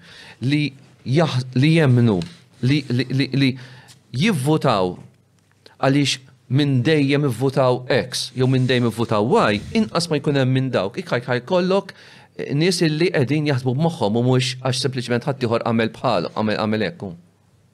li 0.46 0.62
li 1.58 1.72
jemnu 1.80 2.20
li 2.70 2.78
jivvotaw 4.22 4.94
għaliex 5.82 6.22
minn 6.54 6.84
dejjem 6.86 7.26
ivvotaw 7.32 7.82
X 7.96 8.28
jew 8.38 8.46
minn 8.46 8.70
dejjem 8.70 8.86
ivvotaw 8.92 9.26
Y, 9.48 9.58
inqas 9.82 10.06
ma 10.12 10.20
jkun 10.22 10.38
hemm 10.38 10.54
minn 10.54 10.70
dawk, 10.74 11.02
ikħajk 11.02 11.48
kollok 11.50 11.96
nies 12.56 12.78
illi 12.80 13.10
qegħdin 13.12 13.46
jaħdmu 13.50 13.74
b'moħħhom 13.76 14.16
u 14.16 14.22
mhux 14.26 14.52
għax 14.64 14.80
sempliċement 14.86 15.26
ħadd 15.28 15.44
ieħor 15.46 15.64
għamel 15.68 15.90
bħal 15.96 16.28
għamel 16.32 16.58
għamel 16.62 16.84
hekk. 16.86 17.10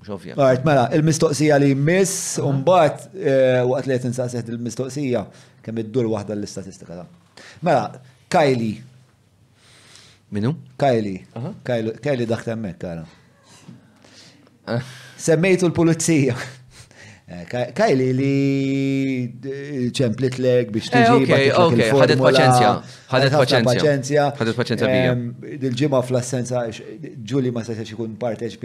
Għart, 0.08 0.64
mela, 0.64 0.84
il-mistoqsija 0.94 1.56
li 1.60 1.72
miss, 1.74 2.38
umbat, 2.40 3.08
eh, 3.18 3.60
waqt 3.66 3.88
li 3.90 3.96
jtinsaqsiet 3.98 4.50
il-mistoqsija, 4.54 5.24
kemm 5.66 5.82
id-dur 5.84 6.06
wahda 6.12 6.36
l-istatistika 6.36 7.00
ta' 7.02 7.06
Mela, 7.66 7.98
Kylie. 8.30 8.78
Minu? 10.30 10.52
Kylie. 10.78 11.20
Kylie 12.02 12.26
daħt 12.30 12.50
emmek, 12.54 12.78
kara. 12.82 13.04
Eh. 14.74 14.82
Semmejtu 15.18 15.66
l-pulizija. 15.68 16.36
Eh, 17.28 17.42
kajli 17.76 18.06
li 18.16 19.86
ċemplit 19.92 20.38
leg 20.40 20.70
biex 20.72 20.86
eh, 20.96 21.02
tiġi. 21.12 21.32
Ok, 21.60 21.64
ok, 21.74 21.80
ħadet 22.00 22.20
paċenzja. 22.24 22.68
ħadet 23.10 23.34
paċenzja. 23.66 24.26
ħadet 24.38 24.56
paċenzja 24.56 25.58
Dil-ġimma 25.64 26.00
fl-assenza, 26.08 26.62
Ġuli 27.28 27.52
ma 27.52 27.60
s-sessi 27.66 27.92
ikun 27.92 28.14
parteċ 28.22 28.56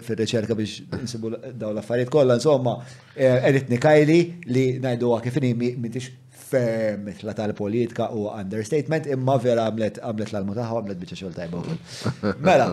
fil-reċerka 0.00 0.56
biex 0.56 0.86
nsibu 1.02 1.34
daw 1.60 1.74
l-affarijiet 1.74 2.08
kollha, 2.14 2.38
insomma, 2.40 2.78
eh, 3.12 3.28
eritni 3.50 3.76
Kajli 3.84 4.18
li 4.48 4.64
najdu 4.80 5.12
għakifini 5.18 5.52
mintix 5.66 6.08
ferm 6.46 7.12
la 7.28 7.36
tal-politika 7.36 8.08
u 8.16 8.30
understatement, 8.32 9.12
imma 9.12 9.36
vera 9.44 9.68
għamlet 9.68 10.00
l 10.06 10.40
almutaħu 10.40 10.80
għamlet 10.80 11.04
biex 11.04 11.18
xol 11.20 11.36
tajba 11.36 12.40
Mela, 12.48 12.72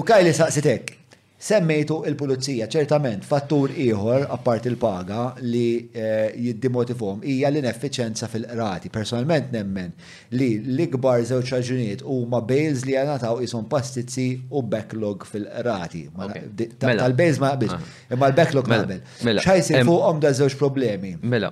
u 0.00 0.08
Kajli 0.08 0.32
saqsitek, 0.40 0.96
Semmejtu 1.42 1.96
il-pulizija, 2.06 2.68
ċertament, 2.70 3.24
fattur 3.26 3.72
ieħor 3.82 4.28
apart 4.30 4.68
il-paga 4.70 5.22
li 5.42 5.62
eh, 5.90 6.28
jiddemotivhom 6.38 7.24
hija 7.26 7.48
l-ineffiċenza 7.50 8.28
fil-qrati. 8.30 8.92
Personalment 8.94 9.48
nemmen 9.50 9.90
li 10.38 10.52
l-ikbar 10.62 11.24
żewġ 11.26 11.50
raġunijiet 11.56 12.04
huma 12.06 12.38
bails 12.46 12.84
li 12.86 12.94
taw 13.24 13.40
isom 13.42 13.66
pastizzi 13.72 14.28
u 14.54 14.62
backlog 14.62 15.26
fil-qrati. 15.26 16.04
Mela. 16.20 16.38
Tal-bails 16.84 17.40
ma 17.42 17.50
qabilx, 17.56 17.74
ah. 17.74 17.96
imma 18.14 18.28
l-backlog 18.30 18.70
qabel. 18.70 19.00
Mela. 19.26 19.42
ċajsi 19.42 19.80
mela. 19.80 19.88
fuqhom 19.90 20.20
da 20.22 20.30
żewġ 20.38 20.56
problemi. 20.62 21.16
Mela. 21.26 21.50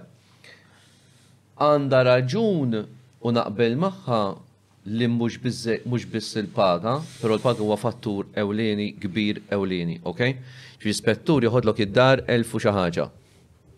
Għanda 1.67 2.05
raġun 2.12 2.78
u 3.27 3.35
naqbel 3.35 3.75
magħha 3.83 4.23
li 4.99 5.07
mhux 5.07 5.36
biss 6.17 6.36
il-paga, 6.41 6.97
però 7.20 7.36
l-paga 7.36 7.62
huwa 7.62 7.77
fattur 7.78 8.27
ewleni 8.39 8.91
kbir 8.99 9.41
ewleni, 9.55 9.99
ok? 10.02 10.20
Ġi 10.81 10.94
spettur 10.97 11.44
joħodlok 11.47 11.85
id-dar 11.85 12.23
elfu 12.33 12.59
xi 12.62 12.73
ħaġa. 12.75 13.07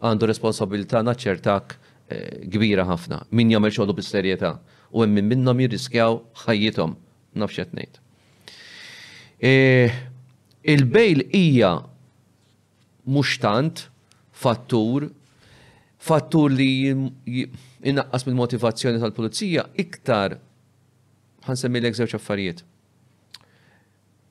Għandu 0.02 0.28
responsabilità 0.31 1.02
naċċertak 1.07 1.74
eh, 2.08 2.39
kbira 2.49 2.86
ħafna, 2.89 3.23
min 3.36 3.52
jagħmel 3.52 3.74
xogħlu 3.74 3.97
bis-serjetà 3.99 4.52
u 4.92 5.05
hemm 5.05 5.18
minn 5.18 5.31
minnhom 5.34 5.60
jirriskjaw 5.65 6.18
ħajjithom 6.47 6.94
nafx 7.36 7.60
qed 7.60 7.74
ngħid. 7.76 7.99
Eh, 9.44 9.99
il-bejl 10.73 11.26
hija 11.34 11.74
mhux 13.10 13.36
tant 13.42 13.84
fattur 14.42 15.10
fattur 16.02 16.50
li 16.55 16.70
inaqqas 17.82 18.24
mill-motivazzjoni 18.26 19.02
tal-pulizija 19.02 19.68
iktar 19.84 20.39
l 21.46 21.94
żewġ 21.94 22.14
affarijiet. 22.14 22.60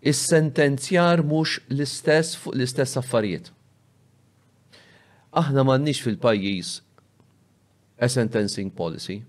Is-sentenzjar 0.02 1.22
mhux 1.24 1.58
l-istess 1.70 2.36
fuq 2.42 2.56
l-istess 2.56 2.96
affarijiet. 2.98 3.52
Aħna 5.38 5.64
m'għandniex 5.68 6.02
fil-pajjiż 6.04 6.72
a 8.04 8.08
sentencing 8.10 8.72
policy. 8.74 9.20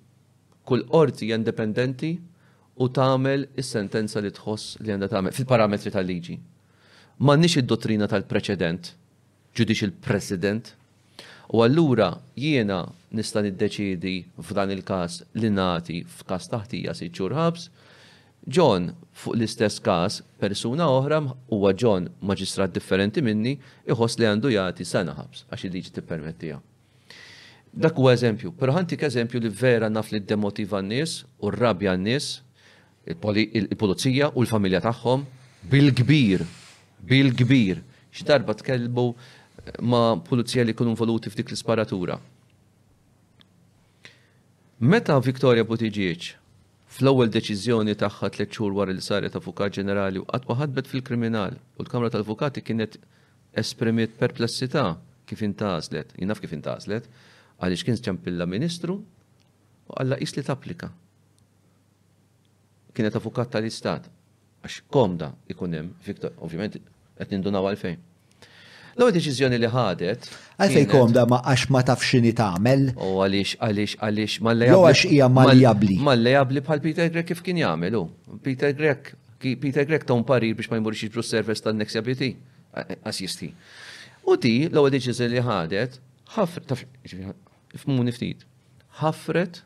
Kull 0.66 0.84
qorti 0.90 1.28
indipendenti 1.34 2.12
u 2.82 2.88
tagħmel 2.88 3.48
is-sentenza 3.60 4.22
li 4.24 4.32
tħoss 4.34 4.78
li 4.82 4.94
għandha 4.94 5.10
tagħmel 5.12 5.36
fil-parametri 5.36 5.92
tal-liġi. 5.94 6.38
M'għandniex 7.22 7.60
id-dottrina 7.60 8.08
tal-preċedent, 8.08 8.94
il 9.58 9.92
president 10.00 10.72
U 11.52 11.60
allura 11.60 12.14
jiena 12.32 12.78
nista' 13.12 13.42
niddeċidi 13.44 14.14
f'dan 14.40 14.70
il-każ 14.72 15.18
li 15.36 15.50
nagħti 15.52 15.98
f'każ 16.20 16.46
taħtija 16.48 16.94
sitt 16.96 17.12
xhur 17.12 17.34
ħabs. 17.36 17.66
John 18.48 18.86
fuq 19.12 19.36
l-istess 19.36 19.82
każ 19.84 20.22
persuna 20.40 20.86
oħra 20.88 21.18
huwa 21.50 21.74
John 21.78 22.06
maġistrat 22.30 22.72
differenti 22.74 23.20
minni 23.22 23.52
iħoss 23.84 24.16
li 24.18 24.26
għandu 24.30 24.50
jagħti 24.54 24.86
sena 24.88 25.12
ħabs 25.18 25.44
għax 25.52 25.66
id-liġi 25.68 25.92
tippermettiha. 25.98 26.56
Dak 27.72 28.00
huwa 28.00 28.16
eżempju, 28.16 28.54
però 28.56 28.72
ħantik 28.78 29.04
eżempju 29.06 29.44
li 29.44 29.52
vera 29.52 29.92
naf 29.92 30.08
li 30.16 30.22
demotiva 30.24 30.80
n-nies 30.82 31.20
u 31.44 31.52
rrabja 31.54 31.94
n-nies, 32.00 32.30
il-pulizija 33.04 34.32
u 34.32 34.40
l-familja 34.46 34.80
tagħhom 34.88 35.28
bil-kbir, 35.70 36.48
bil-kbir. 37.08 37.84
Xi 38.12 38.26
darba 38.28 38.56
tkellbu 38.58 39.06
ma' 39.80 40.16
pulizija 40.22 40.64
li 40.66 40.74
kunu 40.76 40.90
involuti 40.94 41.30
f'dik 41.30 41.52
l-isparatura. 41.52 42.18
Meta 44.82 45.14
Viktoria 45.22 45.62
Buttigieġ 45.64 46.32
fl-ewwel 46.92 47.30
deċiżjoni 47.32 47.94
tagħha 48.00 48.32
tliet 48.34 48.50
xhur 48.52 48.74
wara 48.76 48.92
li 48.92 49.00
saret 49.04 49.36
avukat 49.38 49.76
ġenerali 49.78 50.18
u 50.20 50.26
qatt 50.26 50.50
ħadbet 50.60 50.90
fil-kriminal 50.90 51.54
u 51.54 51.84
l-Kamra 51.84 52.10
tal-Avukati 52.12 52.64
kienet 52.66 52.98
esprimiet 53.56 54.18
perplessità 54.18 54.96
kif 55.30 55.44
intażlet, 55.46 56.10
jinaf 56.18 56.42
kif 56.42 56.52
intażlet, 56.56 57.06
għaliex 57.62 57.86
kien 57.86 58.00
ċampilla 58.02 58.48
ministru 58.50 58.98
u 58.98 59.94
għalla 59.96 60.18
isli 60.20 60.42
li 60.42 60.48
tapplika. 60.50 60.90
Kienet 62.92 63.16
avukat 63.16 63.54
tal-Istat 63.54 64.10
għax 64.62 64.82
komda 64.92 65.30
ikunem, 65.50 65.94
hemm, 66.02 66.32
ovvjament 66.42 66.76
qed 66.82 67.30
nindunaw 67.32 67.70
għalfejn 67.70 68.08
l 68.96 69.08
deċiżjoni 69.12 69.56
li 69.58 69.68
ħadet. 69.72 70.26
Għalfej 70.60 70.86
kom 70.90 71.12
da 71.16 71.24
ma 71.28 71.38
għax 71.48 71.68
ma 71.72 71.80
tafxini 71.86 72.32
tagħmel. 72.36 72.82
U 73.00 73.22
għalix, 73.24 73.54
għalix, 73.64 73.94
għalix, 74.04 74.36
ma 74.44 74.52
l 74.52 74.68
għax 74.68 75.04
hija 75.08 75.28
ma 75.32 75.46
l-lejabli. 75.48 75.96
Ma 76.04 76.14
l-lejabli 76.16 76.62
bħal 76.66 76.82
Peter 76.84 77.08
Grek 77.08 77.28
kif 77.30 77.40
kien 77.46 77.60
jagħmel 77.62 77.98
Peter 78.44 78.72
Grek, 78.76 79.12
Peter 79.40 79.86
Grek 79.88 80.04
un 80.12 80.24
parir 80.28 80.54
biex 80.58 80.70
ma 80.72 80.80
jmurx 80.80 81.04
jiġbru 81.06 81.24
service 81.24 81.64
tan-next 81.64 81.96
JBT. 81.98 82.32
Assisti. 83.04 83.50
U 84.24 84.36
ti, 84.40 84.66
l-għu 84.68 84.92
deċizjoni 84.94 85.34
li 85.34 85.42
ħadet, 85.44 85.96
ħafret, 86.36 86.72
f'muni 87.82 88.14
ftit, 88.16 88.46
ħafret 89.02 89.58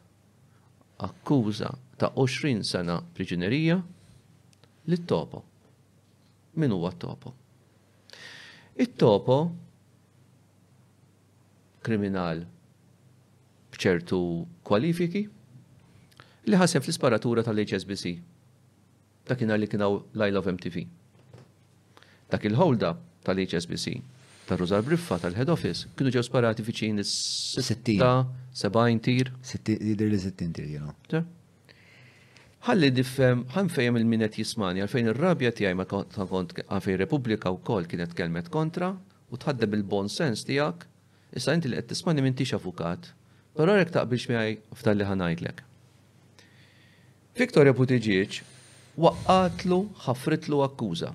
akkuża 1.07 1.71
ta' 2.01 2.11
20 2.19 2.65
sena 2.67 2.99
priġunerija 3.15 3.81
li 4.91 4.99
t 5.03 5.07
topo. 5.11 5.45
Min 6.57 6.73
huwa 6.73 6.89
topo? 6.99 7.35
It-topo 8.77 9.37
kriminal 11.87 12.43
bċertu 13.77 14.19
kwalifiki 14.69 15.23
li 16.51 16.59
ħaseb 16.61 16.85
l 16.85 16.93
isparatura 16.93 17.45
tal-HSBC. 17.47 18.13
Dakinar 19.31 19.59
li 19.59 19.69
kienaw 19.73 19.97
Lajla 20.21 20.43
of 20.43 20.51
MTV. 20.53 20.85
Dak 22.31 22.45
il-hold-up 22.51 23.01
tal-HSBC 23.27 23.97
ta' 24.47 24.59
Rosal 24.61 24.85
Briffa 24.87 25.17
tal-head 25.25 25.49
office 25.51 25.89
kienu 25.97 26.13
ġew 26.15 26.27
sparati 26.29 26.63
fiċin 26.67 27.01
s 27.03 27.17
60 27.57 28.29
70 28.53 29.01
tir. 29.09 29.33
60 29.41 29.65
tir 29.73 30.13
li 30.13 30.21
60 30.21 31.25
ħalli 32.67 32.89
diffem, 32.91 33.45
ħan 33.55 33.69
fejem 33.71 33.97
il-minet 34.01 34.35
jismani, 34.41 34.81
għalfejn 34.83 35.11
il-rabja 35.13 35.53
tijaj 35.55 35.75
ma 35.79 35.85
kont 35.87 36.17
għafej 36.19 36.97
Republika 36.99 37.53
u 37.55 37.61
kol 37.63 37.87
kienet 37.87 38.15
kelmet 38.19 38.49
kontra, 38.51 38.89
u 39.31 39.39
tħaddeb 39.39 39.77
il-bon 39.79 40.11
sens 40.11 40.43
tijak, 40.49 40.83
issa 41.39 41.55
inti 41.55 41.71
li 41.71 41.79
għed 41.79 41.87
tismani 41.93 42.25
minn 42.27 42.35
tix 42.39 42.57
avukat, 42.59 43.13
pero 43.55 43.77
rek 43.79 43.93
taqbilx 43.95 44.27
miħaj 44.33 44.57
uftalli 44.75 45.07
ħanajdlek. 45.07 45.63
Viktoria 47.39 47.75
Putiġieċ 47.77 48.43
waqqatlu 48.99 49.79
ħafritlu 50.09 50.61
akkuża. 50.67 51.15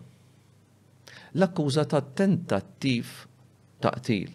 L-akkuża 1.36 1.84
ta' 1.92 2.04
tentattiv 2.22 3.12
taqtil. 3.84 4.32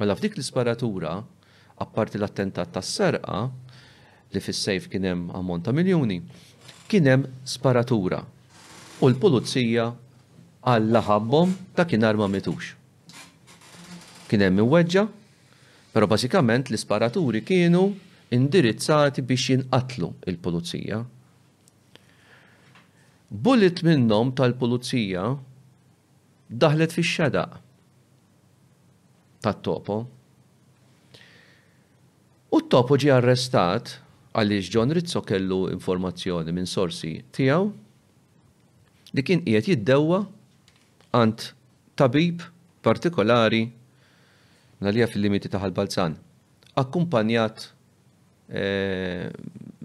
Mela 0.00 0.18
f'dik 0.18 0.34
l-isparatura, 0.38 1.14
apparti 1.86 2.18
l-attentat 2.18 2.74
tas 2.74 2.90
serqa 2.98 3.44
li 4.30 4.40
fis-sejf 4.42 4.88
kien 4.92 5.06
hemm 5.06 5.28
ammont 5.34 5.64
ta' 5.66 5.72
miljuni, 5.74 6.20
kien 6.90 7.08
hemm 7.10 7.24
sparatura. 7.46 8.22
U 9.02 9.08
l-pulizija 9.10 9.86
għalla 10.66 11.02
ħabbom 11.06 11.54
ta' 11.74 11.86
kien 11.88 12.04
arma 12.06 12.28
mitux. 12.30 12.74
Kien 14.30 14.44
hemm 14.46 14.60
iweġġa, 14.62 15.06
però 15.90 16.06
bażikament 16.10 16.70
l-isparaturi 16.70 17.40
kienu 17.42 17.86
indirizzati 18.30 19.24
biex 19.26 19.48
jinqatlu 19.56 20.12
il-pulizija. 20.30 21.00
Bullet 23.30 23.82
minnhom 23.86 24.30
tal-pulizija 24.38 25.24
daħlet 26.62 26.94
fix 26.98 27.16
xedaq 27.18 27.56
tat-topo. 29.42 29.98
U 32.50 32.58
t-topo 32.60 32.98
ġi 32.98 33.10
arrestat 33.14 33.99
għaliex 34.34 34.68
John 34.70 34.90
Rizzo 34.94 35.20
kellu 35.26 35.68
informazzjoni 35.74 36.52
minn 36.54 36.68
sorsi 36.70 37.16
tiegħu 37.34 37.62
li 39.18 39.22
kien 39.26 39.40
qiegħed 39.46 39.68
jiddewa 39.72 40.20
għant 41.18 41.40
tabib 41.98 42.36
partikolari 42.86 43.62
nalija 44.86 45.08
fil-limiti 45.10 45.50
taħal 45.50 45.72
balzan 45.74 46.14
akkumpanjat 46.78 47.58
e, 48.54 48.60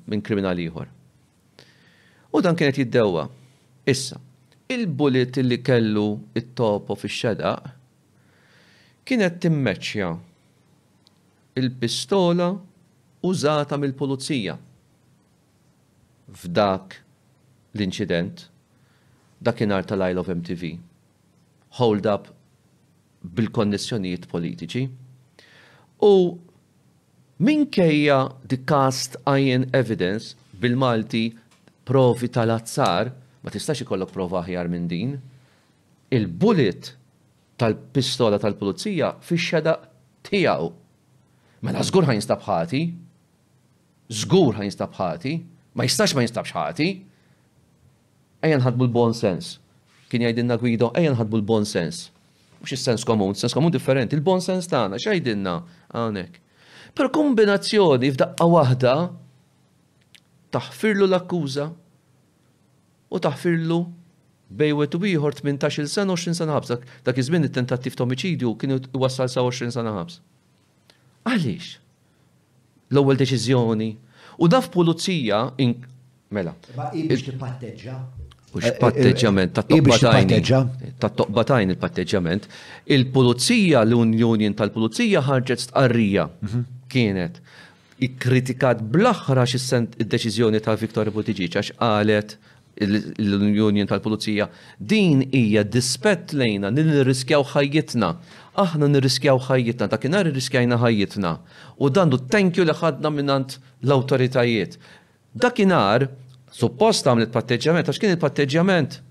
minn 0.05 0.21
kriminali 0.21 0.61
ieħor. 0.67 0.87
U 2.37 2.41
dan 2.45 2.53
kienet 2.55 2.77
jiddewwa. 2.79 3.23
Issa, 3.89 4.17
il-bullet 4.73 5.35
li 5.43 5.57
kellu 5.65 6.05
it-topo 6.37 6.93
fix-xedaq 7.01 7.61
kienet 9.09 9.33
timmeċja 9.43 10.09
il-pistola 11.61 12.47
użata 13.27 13.77
mill-pulizija 13.81 14.53
f'dak 16.43 16.97
l-inċident 17.77 18.43
dakinhar 19.45 19.85
tal-Isle 19.89 20.21
of 20.21 20.29
MTV. 20.29 20.73
Hold 21.79 22.05
up 22.11 22.29
bil-konnessjonijiet 23.37 24.27
politiċi. 24.31 24.83
U 26.05 26.11
minkejja 27.47 28.19
di 28.47 28.59
cast 28.69 29.17
iron 29.33 29.65
evidence 29.75 30.35
bil-Malti 30.61 31.23
provi 31.87 32.29
tal-azzar, 32.33 33.09
ma 33.43 33.53
tistax 33.53 33.81
ikollok 33.85 34.13
prova 34.13 34.43
aħjar 34.45 34.69
minn 34.71 34.85
din, 34.89 35.17
il-bullet 36.13 36.93
tal-pistola 37.61 38.37
tal-pulizija 38.41 39.13
fi 39.23 39.39
xedaq 39.39 39.89
tijaw. 40.27 40.69
Mela 41.65 41.81
zgur 41.87 42.05
ħajn 42.07 42.23
stabħati, 42.27 42.81
Zgur 44.11 44.53
ħan 44.53 44.67
jinstab 44.67 44.93
ħati, 44.99 45.31
ma 45.73 45.85
jistax 45.85 46.13
ma 46.13 46.21
jinstabx 46.21 46.53
ħati. 46.53 46.87
Ejja 48.45 48.57
nħadbu 48.59 48.85
l-bon 48.85 49.15
sens. 49.17 49.55
Kien 50.11 50.21
jajdinna 50.21 50.57
Gwido, 50.61 50.91
ejjan 50.97 51.17
ħadbu 51.17 51.39
l-bon 51.41 51.65
sens. 51.65 52.03
Mux 52.59 52.75
sens 52.77 53.03
komun, 53.05 53.33
sens 53.35 53.53
komun 53.55 53.73
differenti. 53.73 54.13
Il-bon 54.15 54.43
sens 54.45 54.69
tagħna 54.69 54.99
xajdinna, 55.01 55.55
hawnhekk. 55.95 56.37
Per 56.95 57.09
kombinazzjoni 57.11 58.11
f'daqqa 58.13 58.45
waħda 58.47 58.93
taħfirlu 60.53 61.07
l 61.09 61.17
akkuza 61.17 61.65
u 63.09 63.19
taħfirlu 63.25 63.79
bejwet 64.55 64.95
u 64.95 65.01
ieħor 65.09 65.33
18 65.41 65.89
sena 65.89 66.13
20 66.13 66.37
sena 66.43 66.53
ħabs. 66.59 66.77
Dak 67.09 67.23
iż-żmien 67.23 67.49
it-tentattiv 67.49 67.97
ta' 67.97 68.05
omiċidju 68.05 68.53
kien 68.61 68.77
iwassal 68.77 69.33
sa 69.33 69.41
20 69.41 69.73
sena 69.79 69.97
ħabs. 69.97 70.21
Għaliex? 71.25 71.73
l-ewwel 72.93 73.17
deċiżjoni. 73.17 73.87
U 74.41 74.47
daf 74.51 74.67
pulizija 74.73 75.39
mela. 76.35 76.53
Ma 76.75 76.89
biex 76.93 77.23
tippatteġġa. 77.29 77.97
U 78.55 78.61
patteġġament 78.79 79.57
ta' 81.03 81.09
toqbatajn 81.09 81.73
il-patteġġament, 81.73 82.45
il-pulizija, 82.95 83.81
l-Unjonin 83.83 84.53
tal-Pulizija 84.55 85.25
ħarġet 85.27 85.65
stqarrija 85.65 86.29
mhm. 86.39 86.61
kienet 86.91 87.41
ikkritikat 88.05 88.81
bl-aħħar 88.83 89.39
blaħra 89.43 89.59
sent 89.59 89.95
id 89.99 90.07
deċiżjoni 90.11 90.61
ta' 90.63 90.75
Viktor 90.79 91.11
Buttigieg 91.15 91.51
għax 91.59 91.73
qalet 91.81 92.37
l-Unjonin 92.79 93.87
tal-Pulizija 93.91 94.47
din 94.79 95.25
hija 95.35 95.63
dispett 95.75 96.31
lejna 96.35 96.71
nirriskjaw 96.75 97.43
ħajjitna 97.55 98.13
aħna 98.61 98.87
nirriskjaw 98.89 99.39
ħajjitna, 99.49 99.87
ta' 99.91 99.99
kienar 99.99 100.27
nirriskjajna 100.29 100.77
ħajjitna. 100.79 101.31
U 101.85 101.89
dandu 101.91 102.19
tenkju 102.31 102.65
li 102.67 102.75
ħadna 102.79 103.11
minnant 103.11 103.57
l-autoritajiet. 103.83 104.77
kienar, 105.55 106.07
suppost 106.55 107.05
għamlet 107.11 107.31
patteġġament, 107.35 107.87
għax 107.91 107.99
kien 108.03 108.11
il 108.15 108.19
patteġġjament 108.21 109.01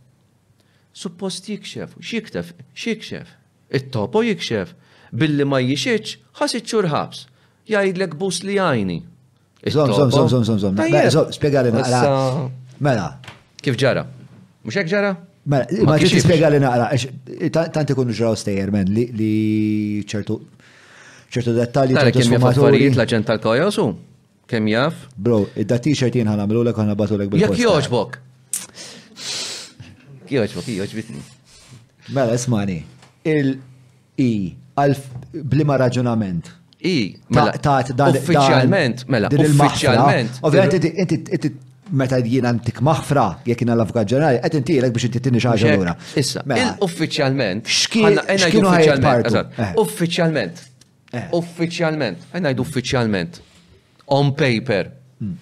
suppost 0.94 1.46
jikxef, 1.50 1.96
xiktef, 2.00 2.52
xikxef, 2.72 3.28
it-topo 3.74 4.22
jikxef, 4.22 4.74
billi 5.12 5.44
ma 5.44 5.58
jixieċ, 5.60 6.14
ħasit 6.40 6.64
xurħabs, 6.70 7.24
jgħidlek 7.66 8.14
bus 8.20 8.42
li 8.46 8.58
għajni. 8.62 9.00
Zom, 9.72 9.90
zom, 9.92 9.94
zom, 9.94 10.10
zom, 10.10 10.28
zom, 10.28 10.44
zom, 10.44 10.58
zom, 10.58 10.74
mela. 10.74 11.10
zom, 11.10 11.26
mela, 11.28 12.48
mela. 12.78 13.06
Kif 13.64 13.76
ġara? 13.80 14.06
zom, 14.64 14.82
ġara? 14.86 15.14
Mela, 15.44 15.68
ma 15.84 15.98
ġiġi 16.00 16.22
spiega 16.24 16.48
li 16.52 16.58
naqra, 16.62 16.88
tant 17.72 17.90
ikunu 17.92 18.14
ġraw 18.16 18.32
stejer 18.40 18.70
men 18.72 18.88
li 18.96 20.00
ċertu 20.08 20.38
ċertu 21.34 21.52
dettalji 21.58 21.98
ta' 21.98 22.12
kien 22.14 22.36
affarijiet 22.38 22.96
l-aġent 22.96 23.28
tal-kajosu? 23.28 23.84
Kem 24.48 24.68
jaf? 24.72 24.96
Bro, 25.20 25.42
id-da 25.60 25.76
t-shirt 25.84 26.16
jien 26.16 26.30
ħanamlu 26.32 26.62
l-ek 26.64 26.80
ħana 26.80 26.96
batu 26.96 27.18
l-ek 27.18 27.32
bil 27.32 27.42
Jek 27.44 27.60
joġbok. 27.60 28.16
Joġbok, 30.32 30.72
joġbitni. 30.80 31.20
Mela, 32.16 32.36
ismani, 32.40 32.78
il-i, 33.28 34.30
għalf, 34.80 35.04
blima 35.52 35.76
raġunament. 35.82 36.48
I, 36.84 36.96
mela, 37.32 37.52
ta' 37.58 37.82
dan. 37.96 38.16
ta' 38.16 39.06
mela, 39.12 39.28
ta' 39.28 40.42
ta' 40.48 41.12
ta' 41.12 41.54
meta 41.92 42.18
jiena 42.18 42.52
ntik 42.52 42.78
maħfra 42.84 43.24
jekk 43.44 43.64
jiena 43.64 43.74
l-Avukat 43.76 44.08
Ġenerali 44.08 44.40
qed 44.42 44.56
intilek 44.58 44.92
biex 44.94 45.06
inti 45.08 45.20
tinni 45.22 45.40
xaġa 45.42 45.72
lura. 45.76 45.94
Issa, 46.20 46.42
mela. 46.48 46.76
uffiċjalment. 46.86 47.66
X'kienu 47.68 48.20
uffiċjalment. 48.24 49.58
Eh. 49.58 49.72
Uffiċjalment. 49.82 50.62
Eh. 51.12 51.26
Uffiċjalment. 51.38 52.26
Ejna 52.32 52.54
jdu 52.54 52.64
uffiċjalment. 52.64 53.40
On 54.16 54.32
paper. 54.38 54.90
Hmm. 55.20 55.36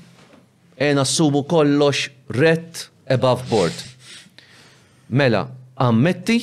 Ejna 0.76 1.04
assumu 1.06 1.44
kollox 1.48 2.08
rett 2.38 2.88
above 3.10 3.46
board. 3.50 3.86
Mela, 5.14 5.46
ammetti 5.82 6.40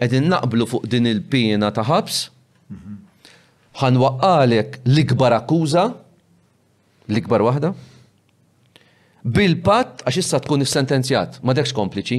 qegħdin 0.00 0.30
naqblu 0.32 0.64
fuq 0.68 0.88
din 0.90 1.06
il-pina 1.10 1.70
ta' 1.76 1.84
ħabs. 1.84 2.24
Mhm. 2.70 2.96
Ħanwaqqalek 3.80 4.80
l-ikbar 4.84 5.34
akkuża, 5.36 5.84
l-ikbar 7.10 7.44
waħda, 7.44 7.70
Bil-pat, 9.26 10.00
għax 10.08 10.16
issa 10.16 10.38
tkun 10.40 10.62
sentenzjat, 10.64 11.42
ma 11.44 11.52
dekx 11.52 11.74
kompliċi. 11.76 12.18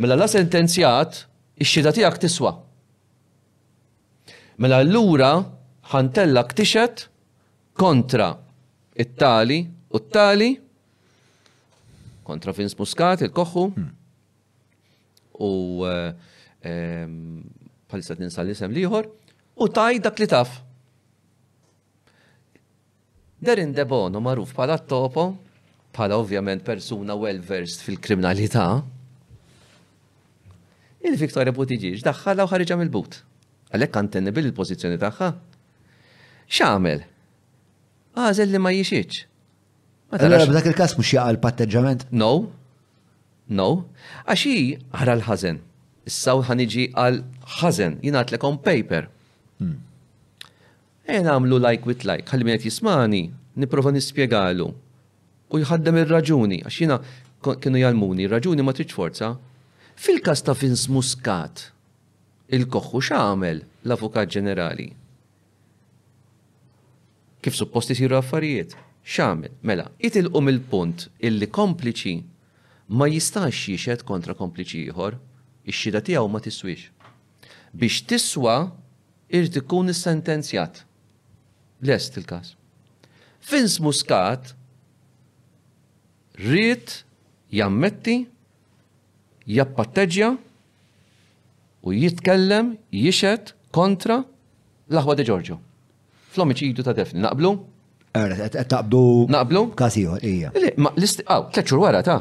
Mela 0.00 0.16
la 0.16 0.26
sentenzjat, 0.30 1.18
ix-xida 1.60 1.92
tiegħek 1.92 2.18
tiswa. 2.22 2.52
Mela 4.62 4.78
allura 4.80 5.32
ħantella 5.92 6.46
ktixet 6.48 7.06
kontra 7.76 8.30
it-tali 8.96 9.58
u 9.92 10.00
t-tali 10.00 10.50
kontra 12.24 12.54
Fins 12.56 12.74
Muscat, 12.78 13.26
il-koħu 13.26 13.66
hmm. 13.76 15.38
u 15.42 15.50
eh, 15.84 17.06
palissa 17.90 18.16
tinsa 18.16 18.44
l-isem 18.44 18.72
liħor 18.76 19.08
u 19.56 19.68
taj 19.68 20.00
dak 20.06 20.20
li 20.24 20.28
taf. 20.30 20.56
Derin 23.42 23.74
debono 23.76 24.22
maruf 24.24 24.54
pala 24.56 24.78
topo 24.78 25.32
bħala 25.92 26.16
ovvjament 26.18 26.64
persuna 26.64 27.16
well 27.20 27.40
versed 27.44 27.84
fil-kriminalità, 27.84 28.66
il-Viktoria 31.04 31.52
Butiġiġ 31.52 32.04
daħħala 32.06 32.46
u 32.46 32.50
ħarġa 32.52 32.78
mill-but. 32.80 33.18
Għalhekk 33.72 33.94
kantenni 33.96 34.30
bil 34.36 34.46
il-pożizzjoni 34.48 34.98
tagħha. 35.02 35.30
X'għamel? 36.50 37.02
Għażel 38.14 38.52
li 38.54 38.60
ma 38.60 38.72
jixiex. 38.76 39.22
Allora 40.18 40.46
b'dak 40.48 40.68
il-każ 40.72 40.94
mhux 40.98 41.12
jaqa' 41.16 41.32
l-patteġġament? 41.34 42.06
No. 42.12 42.32
No. 43.52 43.68
Għaxi 44.26 44.56
ħara 44.96 45.18
l-ħażen. 45.18 45.60
issaw 46.10 46.40
ħaniġi 46.42 46.88
għal 46.98 47.18
ħażen, 47.60 48.00
jingħatlek 48.02 48.44
on 48.48 48.56
paper. 48.62 49.04
Hmm. 49.60 49.76
Ejn 51.06 51.28
għamlu 51.30 51.60
like 51.62 51.86
with 51.86 52.04
like, 52.06 52.26
ħalli 52.30 52.56
jismani, 52.64 53.22
niprofa 53.62 53.92
nispjegalu 53.94 54.70
u 55.52 55.60
jħaddem 55.60 55.98
ir-raġuni, 56.02 56.62
għax 56.64 56.80
jiena 56.84 56.96
kienu 57.44 57.80
jalmuni, 57.82 58.28
raġuni 58.30 58.64
ma 58.64 58.72
tiġ 58.76 58.94
forza. 58.96 59.32
Fil-kas 60.00 60.42
ta' 60.46 60.54
fins 60.56 60.86
muskat, 60.88 61.66
il 62.48 62.64
koħu 62.72 63.02
x'għamel 63.04 63.60
l-avukat 63.84 64.32
ġenerali? 64.32 64.88
Kif 67.44 67.56
suppost 67.58 67.92
isiru 67.92 68.16
affarijiet? 68.18 68.76
X'għamel? 69.04 69.56
Mela, 69.68 69.88
itilqum 70.00 70.48
il-punt 70.52 71.08
illi 71.26 71.48
kompliċi 71.52 72.14
ma 72.96 73.08
jistax 73.10 73.66
jixed 73.72 74.06
kontra 74.08 74.34
kompliċi 74.38 74.86
ieħor, 74.88 75.18
ix-xida 75.68 76.02
tiegħu 76.06 76.30
ma 76.32 76.40
tiswix. 76.44 76.88
Biex 77.76 78.02
tiswa 78.10 78.56
irid 79.32 79.60
ikun 79.62 79.92
is-sentenzjat. 79.92 80.82
Lest 81.82 82.16
il-każ. 82.20 82.54
Fins 83.42 83.80
muskat, 83.82 84.52
rrit 86.42 87.02
jammetti, 87.52 88.22
jappatteġja 89.48 90.30
u 91.82 91.92
jitkellem, 91.94 92.74
jixet 92.94 93.54
kontra 93.74 94.22
l-aħwa 94.90 95.16
de 95.18 95.24
Giorgio. 95.26 95.58
fl 96.32 96.42
ta' 96.82 96.92
defni, 96.96 97.20
naqblu? 97.22 97.56
Taqbdu. 98.12 99.26
Naqblu? 99.32 99.66
Kasiju, 99.76 100.18
ija. 100.22 100.50
Ma 100.76 100.90
l-isti, 100.96 101.22
għaw, 101.26 101.50
tleċur 101.52 101.80
wara 101.80 102.02
ta' 102.04 102.20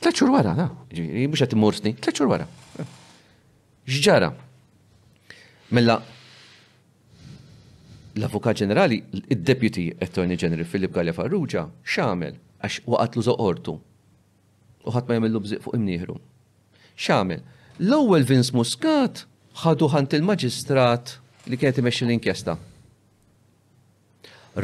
Tleċur 0.00 0.30
wara, 0.32 0.54
ta'. 0.56 0.68
ġiri, 0.90 1.26
mux 1.28 1.40
għat 1.42 1.52
immursni, 1.56 1.92
tleċur 2.00 2.28
wara. 2.28 2.46
Ġġara. 3.88 4.30
Mella, 5.76 5.98
l-Avukat 8.16 8.62
Ġenerali, 8.64 9.02
il-Deputy 9.28 9.90
Attorney 10.00 10.36
General 10.40 10.64
Filip 10.68 10.92
Gallia 10.96 11.12
Farrugia, 11.16 11.66
xamel, 11.84 12.34
għax 12.60 12.82
waqatlu 12.86 13.34
ortu 13.40 13.78
U 14.84 14.92
ħadd 14.92 15.08
ma 15.08 15.14
jagħmel 15.18 15.34
bżiq 15.44 15.60
fuq 15.64 15.76
imnieħru. 15.76 16.14
X'għamel? 16.96 17.40
L-ewwel 17.84 18.24
Vins 18.28 18.48
Muscat 18.56 19.18
ħadu 19.60 19.88
ħant 19.92 20.14
il-maġistrat 20.16 21.10
li 21.52 21.58
kienet 21.60 21.82
imexxi 21.82 22.06
l-inkjesta. 22.06 22.54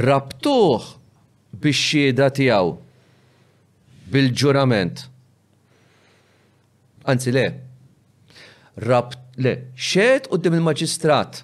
Rabtuh 0.09 0.87
biex 1.61 1.83
xieda 1.83 2.31
tiegħu 2.33 2.71
bil-ġurament. 4.15 5.03
Anzi 7.12 7.35
le, 7.37 7.45
rab 8.89 9.12
le, 9.37 9.53
xed 9.77 10.31
u 10.33 10.41
il-maġistrat 10.41 11.43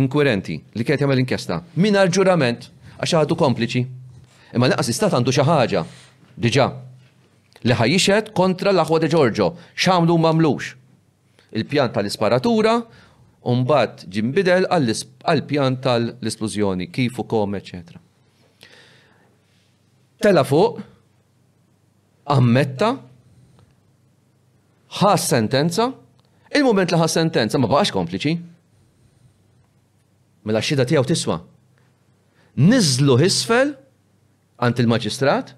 inkurenti 0.00 0.56
li 0.80 0.84
kienet 0.88 1.10
l 1.12 1.26
inkjesta 1.26 1.60
mingħajr 1.76 2.16
ġurament 2.20 2.70
għax 3.04 3.20
ħadu 3.20 3.38
kompliċi. 3.44 3.84
Imma 4.54 4.70
laqas 4.70 4.88
istat 4.92 5.12
għandu 5.16 5.32
xi 5.34 5.44
ħaġa. 5.48 5.80
Diġà. 6.40 6.66
Li 7.66 7.74
ħajjixet 7.78 8.32
kontra 8.38 8.72
l-aħwa 8.74 9.00
de 9.02 9.10
Giorgio. 9.10 9.52
xamlu 9.74 10.16
mamlux. 10.18 10.72
Il-pjan 11.54 11.92
tal-isparatura 11.94 12.78
Umbat 13.44 14.06
ġimbidel 14.08 14.64
għal-pjan 14.72 15.74
tal 15.84 16.06
isplużjoni 16.24 16.86
kif 16.88 17.18
kom, 17.28 17.52
ecc. 17.58 17.74
Tela 20.24 20.40
fuq, 20.48 20.78
ammetta, 22.32 22.88
ħas 24.96 25.28
sentenza, 25.28 25.90
il-moment 26.56 26.88
li 26.88 26.96
ħas 27.02 27.18
sentenza 27.20 27.60
ma 27.60 27.68
baqax 27.68 27.92
kompliċi. 27.98 28.32
Mela 30.48 30.64
xida 30.64 30.88
tijaw 30.88 31.04
tiswa. 31.12 31.36
Nizlu 32.64 33.18
hisfel 33.20 33.76
għant 34.62 34.80
il-maġistrat 34.82 35.52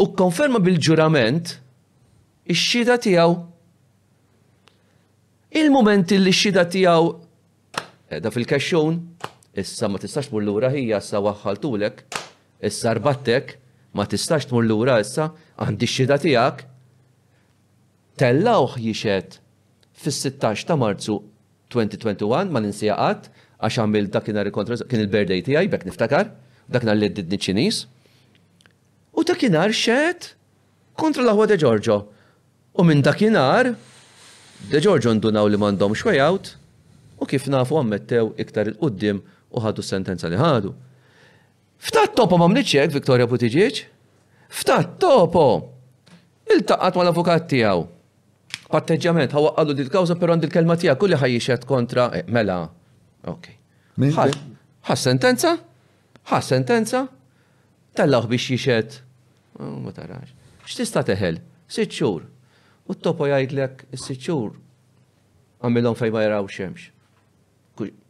u 0.00 0.08
konferma 0.16 0.60
bil-ġurament 0.62 1.56
ix 2.52 2.58
xida 2.72 2.96
tiegħu 3.04 3.44
Il-moment 5.58 6.10
il 6.12 6.28
xida 6.28 6.66
tijaw 6.68 7.06
da 8.20 8.28
fil-kaxxun, 8.30 8.98
issa 9.56 9.88
ma 9.88 9.96
tistax 9.96 10.28
mullura 10.28 10.68
lura 10.68 10.70
hija 10.76 10.98
issa 11.00 11.22
waħħaltulek, 11.24 12.02
issa 12.68 12.92
rbattek, 12.98 13.54
ma 13.96 14.04
tistax 14.04 14.44
tmur 14.50 14.66
lura 14.68 14.98
issa 15.00 15.30
għandi 15.64 15.88
xida 15.88 16.18
tijak. 16.20 16.66
Tellawħ 18.20 18.76
jixet 18.90 19.38
fis-16 20.04 20.68
ta' 20.68 20.76
Marzu 20.76 21.16
2021 21.74 22.52
ma 22.52 22.60
ninsijaqat 22.68 23.30
għax 23.56 23.80
għamil 23.86 24.12
dakinhar-kontra 24.18 24.82
kien 24.84 25.00
il-birthday 25.06 25.40
tijaj, 25.48 25.72
bek 25.72 25.88
niftakar, 25.88 26.28
dak 26.68 26.84
l 26.84 26.98
li 27.00 27.08
d 27.08 27.24
U 29.18 29.24
ta' 29.26 29.34
kienar 29.34 29.72
xed 29.74 30.30
kontra 30.98 31.24
l-ħwa 31.26 31.48
de 31.50 31.56
Giorgio. 31.58 31.98
U 32.78 32.84
minn 32.86 33.02
ta' 33.02 33.16
kienar, 33.18 33.72
de 34.70 34.78
Giorgio 34.84 35.10
ndunaw 35.18 35.48
li 35.50 35.58
mandom 35.58 35.90
xwejawt 35.98 36.52
u 37.18 37.26
kif 37.30 37.48
nafu 37.50 37.78
għammettew 37.80 38.30
iktar 38.44 38.70
il-qoddim 38.70 39.18
u 39.50 39.62
ħadu 39.64 39.82
sentenza 39.86 40.30
li 40.30 40.38
ħadu. 40.38 40.70
Ftat 41.82 42.14
topo 42.18 42.38
ma' 42.38 42.46
mniċek, 42.50 42.94
Viktoria 42.94 43.26
Putiġiċ? 43.30 43.82
Ftat 44.54 44.94
topo! 45.02 45.42
Il-taqqat 46.54 46.98
ma' 47.00 47.08
l-avukat 47.08 47.50
tijaw. 47.50 47.82
Patteġġament, 48.70 49.34
ħawa 49.34 49.54
għallu 49.58 49.78
dil-kawza 49.82 50.14
per 50.20 50.34
għand 50.36 50.46
il-kelma 50.46 50.78
tijaw, 50.78 50.98
kulli 51.00 51.18
ħajjixet 51.18 51.66
kontra, 51.68 52.06
eh, 52.14 52.22
mela, 52.30 52.60
ok. 53.26 53.50
ħas 53.98 54.98
sentenza? 55.10 55.56
ħas 56.30 56.54
sentenza? 56.54 57.04
Tellaħ 57.98 58.30
biex 58.30 58.50
jixet 58.54 58.98
Eh, 59.60 59.64
ma 59.64 59.92
tarax. 59.92 60.28
X'tista' 60.66 61.02
teħel? 61.06 61.40
Sitt 61.68 61.92
xhur. 61.94 62.24
U 62.88 62.94
t-topo 62.96 63.26
jgħidlek 63.28 63.88
is-sitt 63.96 64.22
xhur 64.22 64.54
għamilhom 65.64 65.98
fejn 65.98 66.14
ma 66.14 66.22
jaraw 66.24 66.46
xemx. 66.52 66.86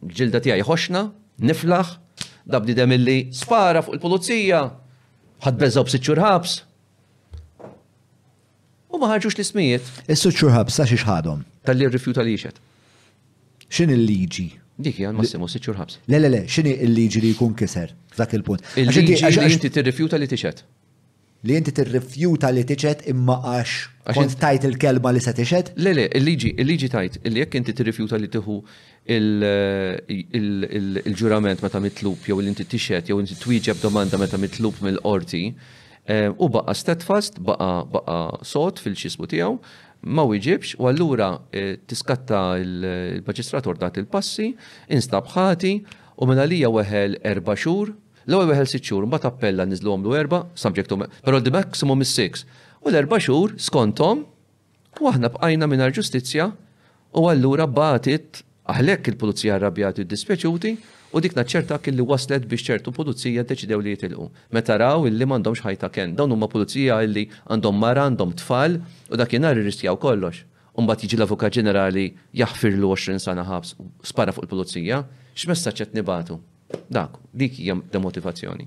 Ġilda 0.09 0.41
tiegħi 0.45 0.65
ħoxna, 0.69 1.03
niflaħ, 1.49 1.95
dabdi 2.49 2.77
demilli 2.79 3.17
spara 3.37 3.83
fuq 3.85 3.97
il-pulizija, 3.97 4.61
ħadbeżaw 5.47 5.89
b'sitt 5.89 6.05
xhur 6.05 6.23
ħabs. 6.23 6.55
U 8.93 9.01
ma 9.01 9.11
ħarġux 9.17 9.39
l-ismijiet. 9.41 9.91
Is-sitt 10.07 10.37
xhur 10.37 10.55
ħabs 10.55 10.79
sa 10.79 10.87
xi 10.89 11.01
xħadhom. 11.01 11.43
Tal-li 11.67 11.91
rrifjuta 11.91 12.25
li 12.25 12.37
jixed. 12.37 12.61
X'in 13.69 13.91
il-liġi? 13.97 14.51
Dik 14.79 15.01
hija 15.03 15.09
massimo 15.11 15.49
sitt 15.51 15.65
xhur 15.65 15.81
ħabs. 15.81 15.99
Le 16.13 16.21
le 16.23 16.29
le, 16.31 16.45
x'inhi 16.49 16.77
l-liġi 16.87 17.21
li 17.25 17.33
jkun 17.35 17.57
kiser 17.59 17.91
f'dak 18.15 18.37
il-punt. 18.39 18.63
Il-liġi 18.85 19.19
li 19.41 19.47
inti 19.51 19.73
tirrifjuta 19.75 20.21
li 20.23 20.29
tixed 20.31 20.63
li 21.47 21.55
inti 21.55 21.71
tirrifjuta 21.71 22.49
li 22.51 22.65
t-iċet 22.67 23.05
imma 23.13 23.37
għax 23.47 23.73
kont 24.17 24.33
tajt 24.43 24.65
il-kelma 24.67 25.13
li 25.15 25.21
se 25.23 25.31
tiċet? 25.37 25.73
Le, 25.79 25.93
le, 25.95 26.07
il-liġi, 26.19 26.55
il-liġi 26.59 26.89
tajt, 26.91 27.19
li 27.31 27.43
jekk 27.45 27.59
inti 27.61 27.75
tirrifjuta 27.79 28.19
li 28.19 28.27
tiħu 28.33 28.57
il-ġurament 31.07 31.63
meta 31.65 31.81
mitlup 31.85 32.27
jew 32.29 32.41
li 32.43 32.51
inti 32.51 32.67
tiċet, 32.73 33.13
jew 33.13 33.21
inti 33.23 33.39
twieġeb 33.39 33.79
domanda 33.85 34.19
meta 34.19 34.41
mitlup 34.43 34.81
mill-qorti, 34.85 35.45
eh, 36.11 36.27
u 36.27 36.49
baqa 36.51 36.75
steadfast, 36.75 37.39
baqa, 37.39 37.71
baqa 37.95 38.19
sot 38.45 38.83
fil-ċismu 38.83 39.31
tijaw, 39.31 39.55
ma 40.19 40.27
wieġibx, 40.29 40.75
u 40.83 40.91
allura 40.91 41.37
eh, 41.55 41.77
tiskatta 41.91 42.43
il-maġistrator 42.65 43.79
dat 43.81 43.97
il-passi, 44.03 44.51
instabħati, 44.91 45.73
u 46.19 46.27
minna 46.27 46.49
lija 46.51 46.71
weħel 46.81 47.21
erba 47.31 47.55
xur, 47.55 47.95
L-ewwel 48.29 48.51
weħel 48.53 48.67
sitt 48.69 48.85
xhur, 48.85 49.07
mbagħad 49.09 49.29
appella 49.31 49.65
niżluhom 49.65 50.03
l 50.05 50.17
erba' 50.19 50.43
subjectum, 50.53 51.07
però 51.25 51.39
the 51.41 51.49
maximum 51.53 52.03
is 52.05 52.11
six. 52.13 52.43
U 52.85 52.91
l-erba' 52.91 53.17
xhur 53.25 53.55
skontom 53.57 54.21
u 55.01 55.09
aħna 55.09 55.31
bqajna 55.33 55.65
mingħajr 55.71 55.95
ġustizzja 55.99 56.51
u 57.17 57.23
allura 57.31 57.65
batit 57.65 58.43
aħlek 58.69 59.09
il-pulizija 59.15 59.55
arrabjati 59.57 60.05
u 60.05 60.09
dispeċuti 60.11 60.73
u 61.17 61.23
dik 61.25 61.39
naċċerta 61.39 61.79
kelli 61.87 62.05
waslet 62.05 62.45
biex 62.51 62.67
ċertu 62.69 62.93
pulizija 62.99 63.47
deċidew 63.49 63.81
li 63.87 63.97
jitilqu. 63.97 64.29
Meta 64.53 64.77
raw 64.77 65.09
illi 65.09 65.25
m'għandhomx 65.25 65.65
ħajta 65.65 65.89
kemm. 65.97 66.19
Dawn 66.21 66.37
huma 66.37 66.51
pulizija 66.53 67.01
illi 67.09 67.25
għandhom 67.49 67.81
mara, 67.81 68.05
għandhom 68.11 68.37
tfal 68.43 68.77
u 69.09 69.17
dakinhar 69.23 69.57
irrisjaw 69.63 69.97
kollox. 70.05 70.43
U 70.77 70.85
mbagħad 70.85 71.09
jiġi 71.09 71.23
l-avukat 71.23 71.57
ġenerali 71.63 72.07
jaħfirlu 72.45 72.93
20 72.93 73.25
sana 73.25 73.49
ħabs 73.49 73.73
spara 74.13 74.37
fuq 74.37 74.45
il-pulizija, 74.51 75.01
x'messaġġ 75.33 75.81
qed 75.87 75.97
nibatu. 76.03 76.43
Dak, 76.91 77.17
dik 77.33 77.53
hija 77.63 77.77
demotivazzjoni. 77.93 78.67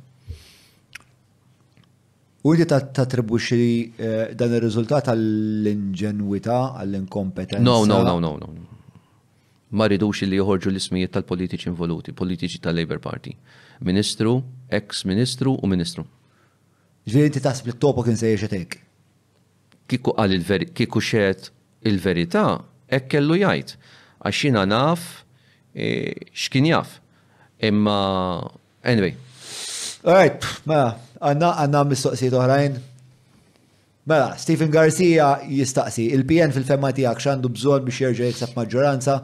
U 2.44 2.50
li 2.58 2.66
tattribuxi 2.96 3.64
eh, 3.98 4.35
dan 4.35 4.50
ir-riżultat 4.58 5.12
għall-inġenwità, 5.12 6.56
għall-inkompetenza? 6.82 7.62
No, 7.62 7.84
no, 7.85 8.00
no, 8.01 8.16
no, 8.19 8.32
no. 8.38 9.01
Ma 9.78 9.85
ridux 9.88 10.24
li 10.26 10.40
joħorġu 10.40 10.72
l-ismijiet 10.74 11.14
tal-politiċi 11.14 11.69
involuti, 11.69 12.16
politiċi 12.17 12.64
tal-Labor 12.66 12.98
Party. 13.03 13.35
Ministru, 13.85 14.40
ex-ministru 14.74 15.53
u 15.53 15.69
ministru. 15.69 16.03
Ġviri 17.06 17.30
inti 17.30 17.44
tasb 17.46 17.69
li 17.69 17.76
t-topo 17.78 18.01
kien 18.06 18.17
sejja 18.19 18.42
xetek? 18.46 18.80
Kiku 19.94 20.17
għal 20.17 20.34
il-verità, 20.40 20.74
kiku 20.82 21.01
il-verità, 21.92 22.46
ekkellu 22.90 23.38
kellu 23.38 23.40
jajt. 23.46 23.76
Għaxina 24.26 24.66
naf, 24.69 25.06
eh, 25.78 26.17
xkien 26.34 26.72
jaf. 26.74 27.01
Imma, 27.62 28.50
anyway. 28.90 29.14
Alright, 30.04 30.42
mela, 30.66 30.96
għanna 31.22 31.50
għanna 31.62 31.82
mistoqsijiet 31.92 32.34
oħrajn. 32.34 32.80
Mela, 34.10 34.32
Stephen 34.42 34.72
Garcia 34.74 35.28
jistaqsi, 35.46 36.08
il-PN 36.18 36.56
fil-femma 36.56 36.90
tijak 36.98 37.22
xandu 37.22 37.52
bżon 37.54 37.86
biex 37.86 38.00
jirġa 38.02 38.32
jiksab 38.32 38.56
maġġoranza, 38.58 39.20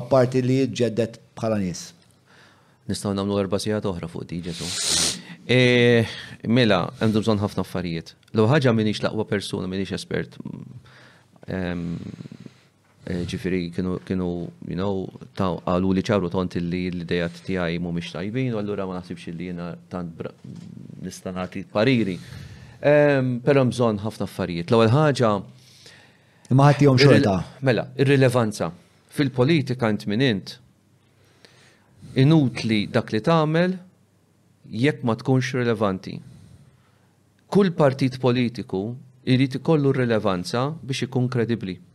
apparti 0.00 0.42
li 0.44 0.58
ġeddet 0.80 1.16
bħala 1.38 1.56
nis. 1.62 1.86
Nistaw 2.92 3.14
namlu 3.16 3.40
erba 3.40 3.58
sijat 3.60 3.88
oħra 3.88 4.08
fuq 4.12 4.28
di 4.28 4.42
ġetu. 4.44 4.68
E, 5.48 5.62
mela, 6.44 6.82
għandu 7.00 7.24
bżon 7.24 7.40
ħafna 7.40 7.64
affarijiet. 7.64 8.12
Lo 8.36 8.44
ħagġa 8.52 8.76
minix 8.76 9.00
laqwa 9.04 9.24
persona, 9.28 9.68
minix 9.70 9.96
espert. 9.96 10.36
Eh, 13.08 13.22
ġifiri 13.24 13.70
kienu, 13.72 14.32
you 14.68 14.74
know, 14.76 15.06
ta' 15.32 15.54
għalu 15.64 15.94
li 15.96 16.02
ċaru 16.04 16.28
tont 16.28 16.52
li 16.60 16.90
l-idejat 16.92 17.38
għaj 17.48 17.78
mu 17.80 17.88
miex 17.96 18.12
tajbin, 18.12 18.50
u 18.52 18.58
għallura 18.60 18.84
ma 18.90 18.98
nasibx 18.98 19.32
li 19.32 19.46
jena 19.48 19.70
tant 19.88 20.12
nistanati 21.00 21.62
pariri. 21.72 22.18
Pero 23.46 23.64
mżon 23.64 24.02
ħafna 24.04 24.26
affarijiet. 24.28 24.68
L-għal 24.74 24.92
ħagġa. 24.92 25.30
Ma 26.52 26.66
ħattijom 26.68 27.00
xorta. 27.00 27.38
Mela, 27.64 27.86
irrelevanza. 27.96 28.68
Fil-politika 29.16 29.88
int 29.88 30.04
int 30.12 30.58
inutli 32.20 32.82
dak 32.92 33.08
li 33.12 33.22
tagħmel 33.24 33.78
jekk 34.68 35.02
ma 35.08 35.16
tkunx 35.16 35.56
rilevanti. 35.62 36.18
Kull 37.48 37.72
partit 37.72 38.20
politiku 38.20 38.84
jrid 39.24 39.62
ikollu 39.62 39.96
rilevanza 40.02 40.68
biex 40.84 41.08
ikun 41.08 41.28
kredibbli 41.32 41.87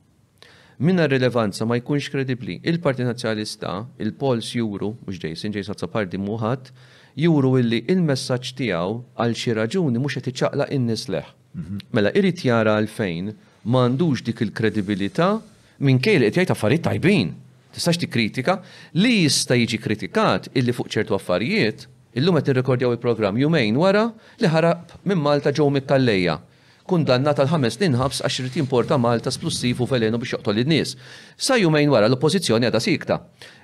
minna 0.80 1.06
rilevanza 1.08 1.66
ma 1.66 1.76
jkunx 1.78 2.10
kredibli. 2.10 2.60
Il-Parti 2.64 3.04
Nazjonalista, 3.04 3.88
il-Pols 4.00 4.52
juru, 4.56 4.96
mux 5.06 5.18
Jason, 5.20 5.52
Jason 5.54 5.76
Zappardi 5.78 6.18
muħat, 6.18 6.72
juru 7.20 7.56
illi 7.62 7.84
il-messagġ 7.92 8.52
tijaw 8.58 8.98
għal 9.20 9.36
xi 9.38 9.54
raġuni 9.60 10.02
mux 10.02 10.18
qed 10.18 10.32
iċċaqla 10.32 10.70
in-nies 10.74 11.06
mhm. 11.10 11.80
Mela 11.94 12.10
irrit 12.16 12.42
jara 12.46 12.78
għalfejn 12.82 13.28
m'għandux 13.64 14.24
dik 14.26 14.42
il-kredibilità 14.42 15.36
minn 15.80 16.00
kejl 16.02 16.24
qed 16.26 16.38
jgħid 16.40 16.54
affarijiet 16.56 16.86
tajbin. 16.88 17.34
Tistax 17.74 17.98
tikkritika 17.98 18.62
li 18.94 19.24
jista' 19.26 19.56
jiġi 19.58 19.78
kritikat 19.82 20.50
illi 20.54 20.74
fuq 20.74 20.90
ċertu 20.96 21.16
affarijiet 21.18 21.86
illum 22.18 22.38
qed 22.40 22.50
nirrekordjaw 22.52 22.92
il-programm 22.98 23.38
jumejn 23.42 23.78
wara 23.78 24.08
li 24.42 24.50
ħarab 24.50 24.98
minn 25.06 25.22
Malta 25.22 25.50
ġew 25.54 25.70
mikkallejja 25.78 26.38
kundanna 26.88 27.32
tal-ħames 27.33 27.78
snin 27.78 27.94
ħabs 27.96 28.22
għax 28.28 28.42
irid 28.44 28.56
jimporta 28.60 28.98
Malta 28.99 29.32
splussiv 29.32 29.80
u 29.83 29.88
felenu 29.88 30.19
biex 30.19 30.35
joqtol 30.35 30.58
id 30.64 30.67
nies 30.72 30.96
Sa 31.40 31.56
jumejn 31.60 31.92
wara 31.94 32.10
l-oppożizzjoni 32.10 32.67
għadha 32.67 32.82
sikta. 32.83 33.17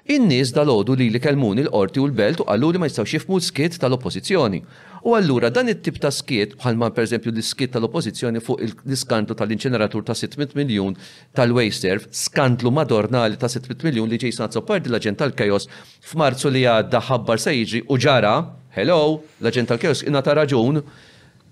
In-nies 0.10 0.50
dalodu 0.56 0.96
li 0.98 1.10
li 1.14 1.20
kelmuni 1.22 1.66
l-qorti 1.68 2.00
u 2.02 2.08
l-belt 2.08 2.42
u 2.42 2.46
għallu 2.50 2.70
li 2.74 2.82
ma 2.82 2.88
jistgħux 2.90 3.12
jifmu 3.18 3.40
skiet 3.44 3.76
tal-oppożizzjoni. 3.84 4.62
U 5.08 5.14
allura 5.18 5.52
dan 5.54 5.70
it-tip 5.70 6.00
ta' 6.02 6.10
skiet, 6.12 6.56
bħalma 6.60 6.90
per 6.96 7.04
eżempju 7.06 7.32
l-skiet 7.34 7.76
tal-oppozizjoni 7.76 8.42
fuq 8.44 8.64
l-skandlu 8.66 9.36
tal-inċeneratur 9.38 10.04
ta' 10.08 10.16
600 10.18 10.56
miljon 10.58 10.96
tal-Wayserv, 11.38 12.08
skandlu 12.12 12.72
madornali 12.74 13.38
ta' 13.40 13.52
600 13.54 13.86
miljon 13.88 14.10
li 14.12 14.20
ġejsan 14.26 14.50
parti 14.68 14.90
l-aġent 14.92 15.20
tal-kajos 15.22 15.68
f'Marzu 16.14 16.52
li 16.56 16.64
għadda 16.68 17.04
ħabbar 17.12 17.40
se 17.40 17.54
jiġi 17.56 17.86
u 17.88 17.96
ġara, 18.00 18.34
hello, 18.76 19.22
l-aġent 19.44 19.72
tal-kajos 19.72 20.04
inna 20.10 20.24
ta' 20.26 20.36
raġun 20.42 20.84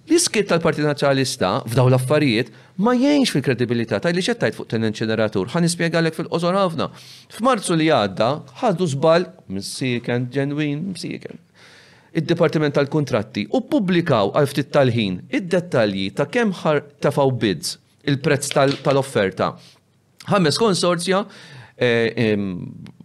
l 0.07 0.13
iskiet 0.15 0.47
tal 0.47 0.61
parti 0.63 0.79
Nazjonalista 0.85 1.49
f'daw 1.67 1.89
l-affarijiet 1.91 2.47
ma 2.79 2.93
jgħinx 2.95 3.33
fil-kredibilità 3.33 3.97
tal 3.99 4.13
li 4.15 4.23
ċettajt 4.23 4.55
fuq 4.55 4.69
ten 4.71 4.85
inċineratur. 4.87 5.49
Ħan 5.51 5.65
nispjegalek 5.67 6.15
fil-qosor 6.15 6.55
ħafna. 6.55 6.87
F'Marzu 7.35 7.75
li 7.75 7.89
għadda 7.91 8.29
ħaddu 8.61 8.87
żball 8.93 9.27
msikken, 9.57 10.29
ġenwin 10.31 10.85
msieken 10.93 11.43
id-Dipartiment 12.17 12.73
tal-Kontratti 12.77 13.43
u 13.51 13.59
publikaw 13.67 14.31
għal 14.31 14.47
ftit 14.49 14.71
tal-ħin 14.73 15.19
id-dettalji 15.27 16.05
ta' 16.17 16.29
kemm 16.31 16.55
ħar 16.63 16.79
tafaw 17.03 17.35
bids 17.43 17.75
il-prezz 18.07 18.55
tal-offerta. 18.85 19.51
Ħames 20.31 20.55
konsorzja 20.57 21.25
eh, 21.75 22.39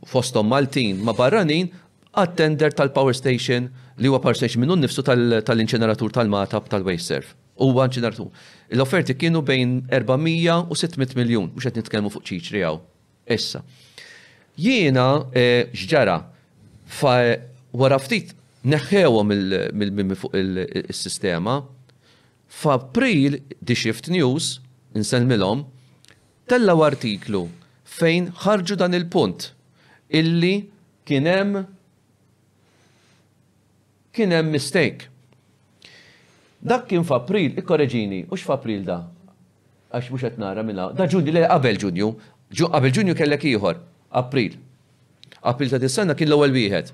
fostom 0.07 0.47
Maltin 0.55 1.03
ma 1.03 1.17
barranin 1.19 1.67
għat-tender 2.15 2.79
tal-Power 2.79 3.19
Station 3.19 3.73
li 4.01 4.09
huwa 4.09 4.21
parsex 4.25 4.57
minnu 4.57 4.77
nifsu 4.81 5.05
tal-inċeneratur 5.45 6.13
tal-matab 6.15 6.69
tal-waste 6.71 7.09
surf. 7.19 7.33
Huwa 7.61 7.85
inċeneratur. 7.91 8.31
L-offerti 8.77 9.17
kienu 9.21 9.43
bejn 9.45 9.81
400 9.91 10.71
u 10.73 10.79
600 10.79 11.17
miljon, 11.21 11.51
mux 11.53 11.67
qed 11.67 11.77
nitkellmu 11.81 12.13
fuq 12.15 12.25
ċiċri 12.31 12.63
għaw. 12.65 12.79
Issa. 13.33 13.61
Jiena 14.61 15.09
eh, 15.37 15.69
xġara 15.77 16.17
fa 16.93 17.19
wara 17.73 17.99
ftit 18.03 18.33
neħħewhom 18.69 20.19
fuq 20.21 20.35
il-sistema 20.41 21.59
f'April 22.53 23.37
di 23.61 23.77
Shift 23.77 24.11
News 24.13 24.55
inselmilhom 24.99 25.65
tella 26.53 26.75
artiklu 26.87 27.45
fejn 27.89 28.29
ħarġu 28.45 28.77
dan 28.83 28.97
il-punt 28.99 29.49
illi 30.13 30.55
kien 31.09 31.27
hemm 31.31 31.65
kien 34.13 34.31
hemm 34.37 34.53
mistake. 34.53 35.09
Dak 36.63 36.85
kien 36.91 37.03
f'April, 37.07 37.57
ikkoreġini, 37.61 38.21
u 38.31 38.39
x'April 38.39 38.85
da? 38.87 39.01
Għax 39.93 40.09
mhux 40.13 40.25
qed 40.27 40.37
nara 40.41 40.63
minnha. 40.65 40.91
Da 40.97 41.09
Ġunju, 41.11 41.35
le 41.35 41.43
qabel 41.51 41.81
Ġunju, 41.83 42.11
qabel 42.61 42.93
Ġunju 42.99 43.17
kellek 43.19 43.49
ieħor, 43.51 43.81
April. 44.23 44.55
April 45.49 45.73
ta' 45.73 45.81
dis-sena 45.83 46.15
kien 46.17 46.31
l-ewwel 46.31 46.55
wieħed. 46.55 46.93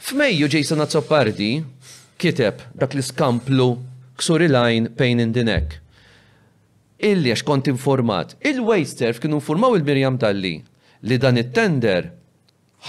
F'Mejju 0.00 0.48
Jason 0.52 0.80
Azzopardi 0.82 1.52
kiteb 2.20 2.64
dak 2.80 2.96
li 2.96 3.04
skamplu 3.04 3.68
ksuri 4.20 4.48
lajn 4.50 4.90
pain 4.98 5.22
in 5.22 5.32
the 5.36 5.44
neck. 5.46 5.76
Illi 7.00 7.32
għax 7.32 7.44
kont 7.48 7.68
informat. 7.72 8.34
Il-Wasterf 8.44 9.20
kienu 9.22 9.38
informaw 9.40 9.76
il-Mirjam 9.78 10.18
Talli 10.20 10.56
li 11.04 11.16
dan 11.20 11.40
it-tender 11.40 12.10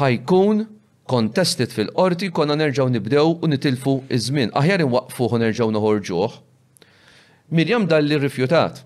ħajkun 0.01 0.65
kontestit 1.11 1.73
fil-qorti 1.75 2.29
konna 2.37 2.55
nerġaw 2.59 2.87
nibdew 2.93 3.37
u 3.43 3.49
nitilfu 3.51 3.97
iż-żmien. 4.15 4.53
Aħjar 4.55 4.85
inwaqfu 4.85 5.27
u 5.27 5.39
nerġaw 5.43 5.71
noħorġuh. 5.75 6.37
Mirjam 7.57 7.87
li 8.05 8.19
rifjutat. 8.21 8.79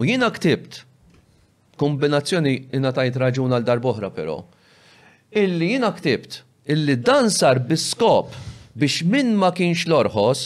U 0.00 0.06
jiena 0.08 0.30
ktibt 0.32 0.84
kombinazzjoni 1.78 2.54
tajt 2.80 3.18
raġun 3.20 3.52
għal 3.52 3.66
darboħra 3.68 4.08
però. 4.16 4.38
Illi 5.36 5.74
jiena 5.74 5.90
ktibt 5.92 6.38
illi 6.72 6.96
dan 7.04 7.28
sar 7.30 7.60
biskop 7.60 8.32
biex 8.78 9.04
min 9.12 9.34
ma 9.36 9.50
kienx 9.52 9.84
l-orħos 9.88 10.40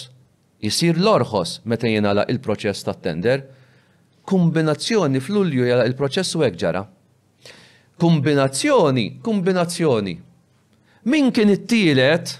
jisir 0.66 0.98
l-orħos 0.98 1.60
meta 1.70 1.86
la 2.18 2.26
il-proċess 2.26 2.82
ta' 2.88 2.94
tender. 3.06 3.46
Kombinazzjoni 4.26 5.20
fl-ulju 5.22 5.66
jala 5.70 5.86
il-proċess 5.86 6.34
u 6.40 6.44
ġara. 6.58 6.82
Kombinazzjoni, 8.02 9.06
kombinazzjoni. 9.22 10.16
Min 11.04 11.30
kien 11.32 11.48
it-tielet 11.50 12.38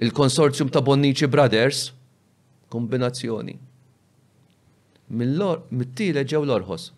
il-konsorzjum 0.00 0.68
ta' 0.68 0.80
Bonnici 0.84 1.26
Brothers? 1.26 1.90
Kombinazzjoni. 2.68 3.56
Mit-tielet 5.10 6.28
ġew 6.28 6.44
l-orħos. 6.44 6.90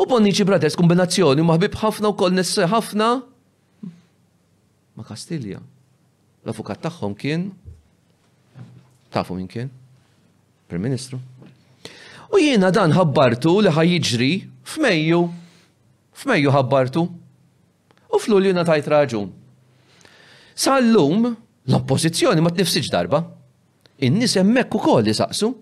U 0.00 0.06
Bonnici 0.08 0.46
Brothers 0.48 0.78
kombinazzjoni 0.80 1.44
maħbib 1.44 1.76
ħafna 1.82 2.14
u 2.14 2.16
koll 2.16 2.40
ħafna 2.40 3.10
ma' 4.96 5.04
Kastilja. 5.08 5.60
L-avukat 6.40 6.80
tagħhom 6.86 7.12
kien 7.20 7.50
tafu 9.12 9.36
min 9.36 9.50
kien? 9.52 9.68
Prim 10.70 10.80
Ministru. 10.80 11.20
U 12.32 12.40
jiena 12.40 12.70
dan 12.72 12.94
ħabbartu 12.96 13.58
li 13.66 13.72
ħajjiġri 13.76 14.32
f'Mejju. 14.72 15.26
F'Mejju 16.20 16.52
ħabbartu 16.56 17.10
u 18.12 18.18
flul 18.18 18.46
jina 18.50 18.64
tajt 18.66 18.88
raġun. 18.90 19.30
Sallum, 20.54 21.30
lum 21.30 21.36
l-oppozizjoni 21.70 22.42
ma 22.44 22.50
t-nifsiġ 22.52 22.88
darba. 22.92 23.22
In-nis 24.06 24.36
emmek 24.40 24.74
u 24.74 24.78
koll 24.82 25.04
li 25.06 25.14
saqsu. 25.16 25.52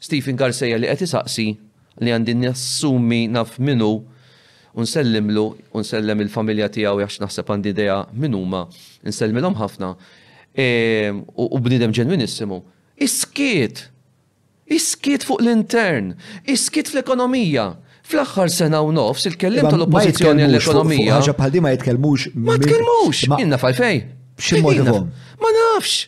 Stephen 0.00 0.36
Garcia 0.40 0.76
li 0.80 0.88
għet 0.88 1.08
saqsi 1.10 1.48
li 2.00 2.12
għandin 2.14 2.46
nassumi 2.46 3.26
naf 3.28 3.58
minu 3.58 3.98
unsellimlu, 4.78 5.46
unsellem 5.76 6.22
il-familja 6.22 6.68
tijaw 6.72 7.00
jax 7.02 7.18
naħseb 7.20 7.48
għandi 7.50 7.72
ideja 7.74 7.96
minuma, 8.14 8.68
nsellmilom 9.04 9.56
ħafna 9.58 9.88
e, 10.54 11.10
u 11.26 11.58
bnidem 11.60 11.92
ġenwinissimu. 11.92 12.60
Iskiet! 13.02 13.88
Iskiet 14.70 15.24
fuq 15.26 15.42
l-intern! 15.42 16.14
Iskiet 16.46 16.92
fl-ekonomija! 16.94 17.72
fl-axħar 18.10 18.50
sena 18.54 18.80
u 18.84 18.92
nofs 18.94 19.26
il-kellim 19.30 19.66
tal-oppozizjoni 19.70 20.46
għall-ekonomija. 20.46 21.18
Ħaġa 21.20 21.36
bħal 21.40 21.60
ma 21.66 21.74
jitkellmux. 21.76 22.30
Ma 22.36 22.58
tkellmux, 22.60 23.24
inna 23.44 23.58
fal-fej. 23.62 24.02
Ximmotivhom. 24.40 25.10
Ma 25.40 25.50
nafx. 25.56 26.06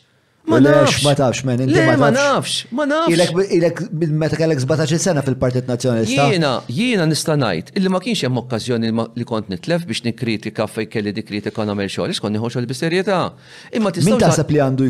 Ma 0.49 0.59
nafx. 0.59 1.03
Ma 1.07 1.13
tafx, 1.15 1.43
men, 1.47 1.61
inti 1.69 1.83
ma 2.01 2.09
nafx. 2.15 2.65
Ma 2.75 2.83
nafx. 2.89 3.47
Ilek 3.57 3.81
meta 4.19 4.35
kellek 4.41 4.59
17 4.63 4.99
sena 5.03 5.23
fil-Partit 5.23 5.69
Nazjonalista. 5.71 6.25
Jiena, 6.33 6.51
jiena 6.67 7.07
nista' 7.07 7.37
ngħid 7.39 7.71
illi 7.79 7.93
ma 7.93 8.01
kienx 8.03 8.25
hemm 8.27 8.41
okkażjoni 8.43 8.91
li 9.21 9.27
kont 9.29 9.53
nitlef 9.53 9.85
biex 9.89 10.03
nikkritika 10.09 10.67
fej 10.67 10.89
kelli 10.97 11.13
dik 11.15 11.29
kritika 11.29 11.63
nagħmel 11.69 11.93
xogħol, 11.93 12.17
kont 12.19 12.35
nieħu 12.37 12.51
xogħol 12.55 12.71
bis 12.73 12.83
Imma 13.79 13.95
tista' 13.95 14.11
Min 14.11 14.23
taħseb 14.25 14.51
li 14.57 14.63
għandu 14.67 14.89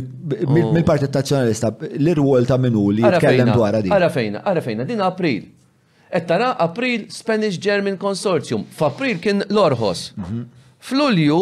mill-Partit 0.72 1.10
oh. 1.12 1.18
Nazzjonalista 1.20 1.74
l-irwol 2.00 2.48
ta' 2.48 2.60
minnu 2.64 2.86
li 2.96 3.04
jitkellem 3.04 3.52
dwar 3.52 3.76
din. 3.84 3.92
Arafejna, 3.98 4.46
fejna, 4.62 4.88
din 4.88 5.04
April. 5.04 5.50
Et 6.12 6.30
April 6.58 7.06
Spanish 7.10 7.58
German 7.60 7.96
Consortium. 7.96 8.64
F'April 8.76 9.16
kien 9.22 9.40
l-Orħos. 9.48 10.10
F'Lulju 10.84 11.38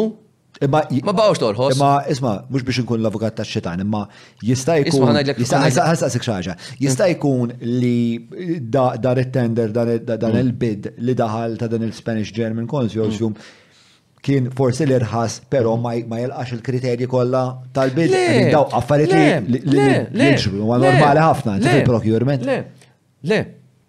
ma 0.71 1.15
bawx 1.17 1.41
torħos. 1.43 1.73
Imma 1.75 1.89
isma' 2.13 2.35
mhux 2.53 2.67
biex 2.69 2.83
inkun 2.85 3.01
l-avukat 3.03 3.35
tax-xitan, 3.41 3.81
imma 3.83 4.05
jista' 4.47 4.77
jkun 4.85 5.17
jista' 5.27 6.11
xaġa. 6.21 6.55
Jista' 6.85 7.09
jkun 7.15 7.55
li 7.81 8.57
dan 8.79 9.21
it-tender 9.25 9.73
dan 9.75 10.35
il-bid 10.39 10.91
li 11.03 11.17
daħal 11.19 11.57
ta' 11.59 11.71
dan 11.73 11.89
il-Spanish 11.89 12.31
German 12.37 12.69
Consortium 12.71 13.35
kien 14.23 14.51
forsi 14.55 14.85
li 14.87 14.97
rħas, 15.01 15.41
pero 15.51 15.75
ma 15.83 15.97
jilqax 15.99 16.55
il-kriterji 16.61 17.11
kollha 17.11 17.47
tal-bid. 17.75 18.15
Daw 18.55 18.69
affarijiet 18.79 19.51
li 19.51 19.63
l-ġbu, 19.67 20.63
ma 20.71 20.79
normali 20.85 21.27
ħafna, 21.31 21.59
il 21.65 21.87
procurement 21.95 22.45
Le, 22.47 22.65
le, 23.27 23.45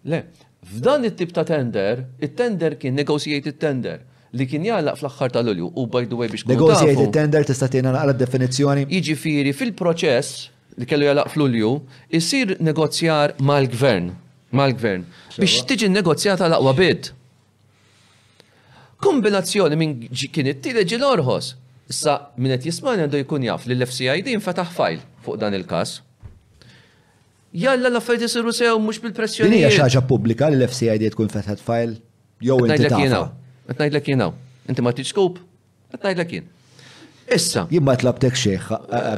le. 0.09 0.23
F'dan 0.65 1.03
it-tip 1.05 1.33
ta' 1.33 1.43
tender, 1.43 2.05
it-tender 2.19 2.75
kien 2.77 2.93
negotiated 2.95 3.57
tender 3.59 4.01
li 4.37 4.45
kien 4.47 4.61
jgħalla 4.63 4.93
fl-axħar 4.95 5.33
tal-ulju 5.35 5.67
u 5.75 5.83
by 5.91 6.05
the 6.07 6.15
way 6.19 6.29
biex 6.31 6.45
Negotiated 6.47 7.09
tender 7.11 7.43
tista' 7.47 7.67
tiena 7.71 7.91
naqra 7.95 8.13
definizzjoni. 8.15 8.85
Jiġifieri 8.93 9.51
fil-proċess 9.57 10.43
li 10.79 10.85
kellu 10.87 11.07
jgħalla 11.09 11.25
fl-ulju, 11.33 11.71
jisir 12.15 12.53
negozjar 12.63 13.33
mal-gvern, 13.41 14.13
mal-gvern 14.55 15.07
biex 15.39 15.65
tiġi 15.71 15.89
negozjata 15.91 16.47
l-aqwa 16.47 16.75
bid. 16.77 17.09
Kombinazzjoni 19.01 19.81
minn 19.81 19.97
kien 20.13 20.47
it-tieni 20.53 20.85
ġil 20.93 21.03
orħos. 21.09 21.55
Issa 21.91 22.13
minnet 22.39 22.61
qed 22.63 22.69
jismani 22.71 23.07
għandu 23.09 23.19
jkun 23.25 23.49
jaf 23.49 23.65
li 23.67 23.75
l-FCID 23.79 24.29
infetaħ 24.37 24.75
fajl 24.77 25.03
fuq 25.25 25.41
dan 25.41 25.57
il-każ 25.57 25.97
jalla 27.53 27.89
l-affarijiet 27.91 28.29
isiru 28.29 28.51
sew 28.55 28.77
mhux 28.79 28.99
bil-pressjoni. 29.03 29.57
Hija 29.59 29.71
xi 29.75 29.81
ħaġa 29.83 30.01
pubblika 30.07 30.47
li 30.49 30.57
l-FCID 30.61 31.09
tkun 31.13 31.31
fetħet 31.31 31.59
file 31.59 31.99
jew 32.41 32.57
inti 32.65 32.87
l 32.87 33.29
Qed 33.71 33.77
ngħidlek 33.77 34.07
Inti 34.71 34.81
ma 34.83 34.91
tix 34.93 35.09
scoop, 35.11 35.39
qed 35.91 36.43
Issa. 37.31 37.61
Jien 37.71 37.83
ma 37.87 37.93
tlabtek 37.95 38.35
xejn 38.35 38.63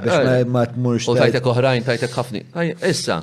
biex 0.04 0.14
eh. 0.14 0.44
ma 0.46 0.62
tmurx. 0.70 1.08
U 1.10 1.16
tajtek 1.18 1.48
oħrajn, 1.50 1.82
tajtek 1.88 2.12
ħafni. 2.14 2.42
Issa, 2.86 3.18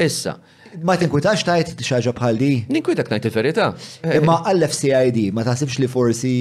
issa. 0.00 0.32
Ma 0.80 0.96
tinkwitax 0.96 1.44
tajt 1.44 1.74
xaġa 1.84 2.14
bħal 2.16 2.38
di? 2.40 2.48
Ninkwitak 2.72 3.10
najt 3.12 3.28
il-verita. 3.28 3.66
Eh. 4.00 4.14
Imma 4.22 4.38
għall-FCID, 4.48 5.26
ma 5.36 5.44
taħsibx 5.44 5.82
li 5.84 5.90
forsi 5.94 6.32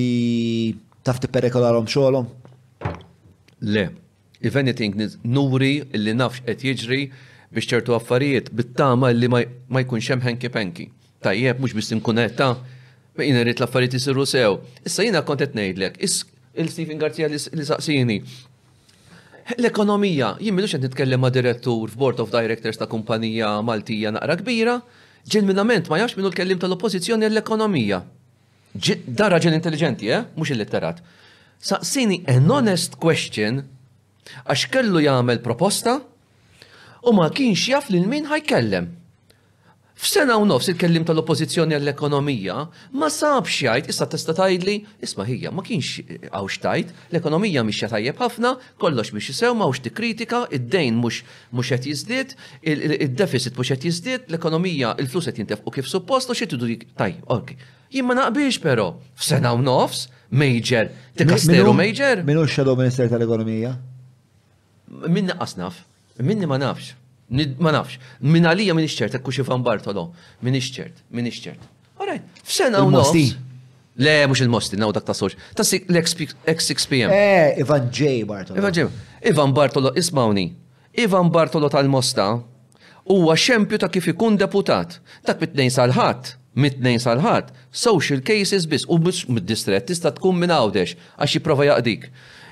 tafti 1.04 1.28
tipperikolarom 1.28 1.88
xolom? 1.92 2.30
Le, 3.60 3.86
if 4.40 4.56
anything, 4.56 4.96
nuri 5.28 5.74
li 5.94 6.16
nafx 6.16 6.46
qed 6.48 6.64
jiġri 6.80 7.04
biex 7.52 7.68
ċertu 7.68 7.96
affarijiet 7.96 8.50
bit-tama 8.56 9.10
li 9.12 9.28
ma 9.30 9.82
jkunx 9.84 10.08
hemm 10.12 10.24
henki 10.26 10.50
penki. 10.54 10.86
Tajjeb, 11.22 11.60
mhux 11.60 11.76
biss 11.76 11.92
nkunetta 11.98 12.52
ma 13.18 13.26
jina 13.26 13.44
rrit 13.44 13.60
l-affarijiet 13.60 14.00
isiru 14.00 14.24
sew. 14.26 14.60
Issa 14.88 15.04
jiena 15.04 15.22
kont 15.28 15.44
qed 15.44 15.56
ngħidlek, 15.58 16.00
il-Stephen 16.58 17.00
Garcia 17.02 17.28
li 17.28 17.40
saqsini. 17.68 18.20
L-ekonomija, 19.60 20.32
jien 20.40 20.56
minux 20.56 20.72
qed 20.76 20.86
nitkellem 20.86 21.20
ma' 21.20 21.32
direttur 21.34 21.90
f-Board 21.92 22.22
of 22.24 22.32
Directors 22.32 22.78
ta' 22.80 22.88
kumpanija 22.88 23.58
Maltija 23.68 24.14
naqra 24.16 24.36
kbira, 24.40 24.78
ġilminament 25.28 25.90
ma 25.92 26.00
jafx 26.00 26.16
minnu 26.18 26.32
l-kellim 26.32 26.62
tal-oppożizzjoni 26.62 27.28
l-ekonomija. 27.30 28.00
Dara 29.08 29.42
ġen 29.44 29.58
intelligenti, 29.58 30.08
eh? 30.16 30.24
il-letterat. 30.40 31.04
Saqsini 31.62 32.22
an 32.32 32.48
honest 32.48 32.96
question 32.98 33.66
għax 34.48 34.70
kellu 34.72 35.02
jagħmel 35.04 35.42
proposta 35.44 36.00
u 37.08 37.14
ma 37.14 37.30
kienx 37.34 37.68
jaf 37.72 37.88
lil 37.92 38.06
min 38.10 38.28
ħajkellem. 38.30 38.90
F'sena 40.02 40.34
u 40.42 40.48
nofs 40.50 40.66
il-kellim 40.72 41.04
tal-oppozizjoni 41.06 41.76
għall-ekonomija 41.78 42.54
ma 42.98 43.08
sabx 43.14 43.58
jgħid 43.68 43.90
issa 43.94 44.08
tista' 44.10 44.34
tgħidli 44.40 44.74
isma' 45.06 45.26
hija 45.30 45.52
ma 45.54 45.62
kienx 45.66 46.06
għawx 46.32 46.56
tajt, 46.64 46.94
l-ekonomija 47.12 47.62
mhix 47.68 47.92
tajjeb 47.94 48.22
ħafna, 48.24 48.56
kollox 48.82 49.14
biex 49.14 49.30
isew 49.36 49.52
di 49.78 49.82
tikkritika, 49.88 50.40
id-dejn 50.58 50.98
mhux 51.04 51.68
qed 51.70 51.86
jiżdied, 51.92 52.34
id-deficit 52.66 53.54
mhux 53.60 53.74
qed 53.76 53.86
jiżdied, 53.92 54.26
l-ekonomija 54.34 54.96
il-flus 55.04 55.30
qed 55.30 55.42
jintefqu 55.44 55.76
kif 55.78 55.90
suppost 55.92 56.34
u 56.34 56.38
xi 56.38 56.50
dik 56.50 56.88
tajb, 56.98 57.22
Ok. 57.28 57.54
Jien 57.92 58.08
ma 58.08 58.16
naqbiex 58.16 58.58
però 58.64 58.96
f'sena 59.20 59.52
u 59.54 59.60
nofs 59.62 60.08
major, 60.32 60.90
tikasteru 61.18 61.74
major. 61.76 62.24
Minu 62.24 62.46
x-xedow 62.48 62.78
Minister 62.80 63.10
tal-Ekonomija? 63.12 63.76
Min 65.12 65.28
naqqas 65.30 65.58
naf. 65.60 65.84
Minni 66.18 66.46
ma 66.46 66.58
nafx. 66.58 66.94
Ma 67.62 67.72
nafx. 67.72 67.98
Min 68.22 68.46
għalija 68.48 68.76
min 68.76 68.88
iċċert, 68.88 69.16
ekku 69.20 69.32
fan 69.48 69.64
Bartolo. 69.64 70.10
Minni 70.44 70.60
xċert, 70.62 71.06
minni 71.12 71.32
xċert. 71.32 71.64
Orajt, 72.02 72.42
f'sena 72.44 72.82
u 72.84 72.92
nofs. 72.92 73.38
Le, 74.02 74.14
mux 74.32 74.40
il-mosti, 74.42 74.78
naw 74.80 74.90
dak 74.96 75.04
ta' 75.08 75.14
soċ. 75.16 75.36
Ta' 75.56 75.66
l-X6PM. 75.68 77.12
Eh, 77.12 77.58
Ivan 77.62 77.90
J. 77.92 78.24
Bartolo. 78.28 78.58
Ivan 78.60 78.74
J. 78.76 78.86
Ivan 79.32 79.52
Bartolo, 79.54 79.92
ismawni. 80.00 80.46
Ivan 81.00 81.28
Bartolo 81.32 81.68
tal-Mosta 81.72 82.32
huwa 83.12 83.36
xempju 83.36 83.78
ta' 83.84 83.92
kif 83.92 84.08
ikun 84.14 84.40
deputat. 84.40 84.98
Dak 85.28 85.40
mit-tnejn 85.44 85.72
sal-ħadd 85.78 86.36
mitnejn 86.52 87.00
salħat, 87.00 87.54
social 87.72 88.20
cases 88.28 88.66
biss 88.68 88.84
u 88.92 88.98
mid 89.32 89.46
distret 89.48 89.86
tista 89.88 90.10
tkun 90.12 90.36
minn 90.36 90.52
għawdex 90.52 90.98
għax 91.16 91.38
jiprofa 91.38 91.64
jaqdik. 91.70 92.10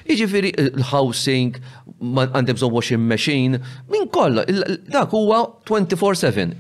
Jiġifieri 0.09 0.51
l-housing, 0.72 1.59
għandek 2.01 2.58
zon 2.61 2.72
washing 2.74 3.03
machine, 3.06 3.59
minn 3.92 4.08
kolla, 4.15 4.43
dak 4.90 5.11
huwa 5.13 5.43
24/7. 5.69 6.56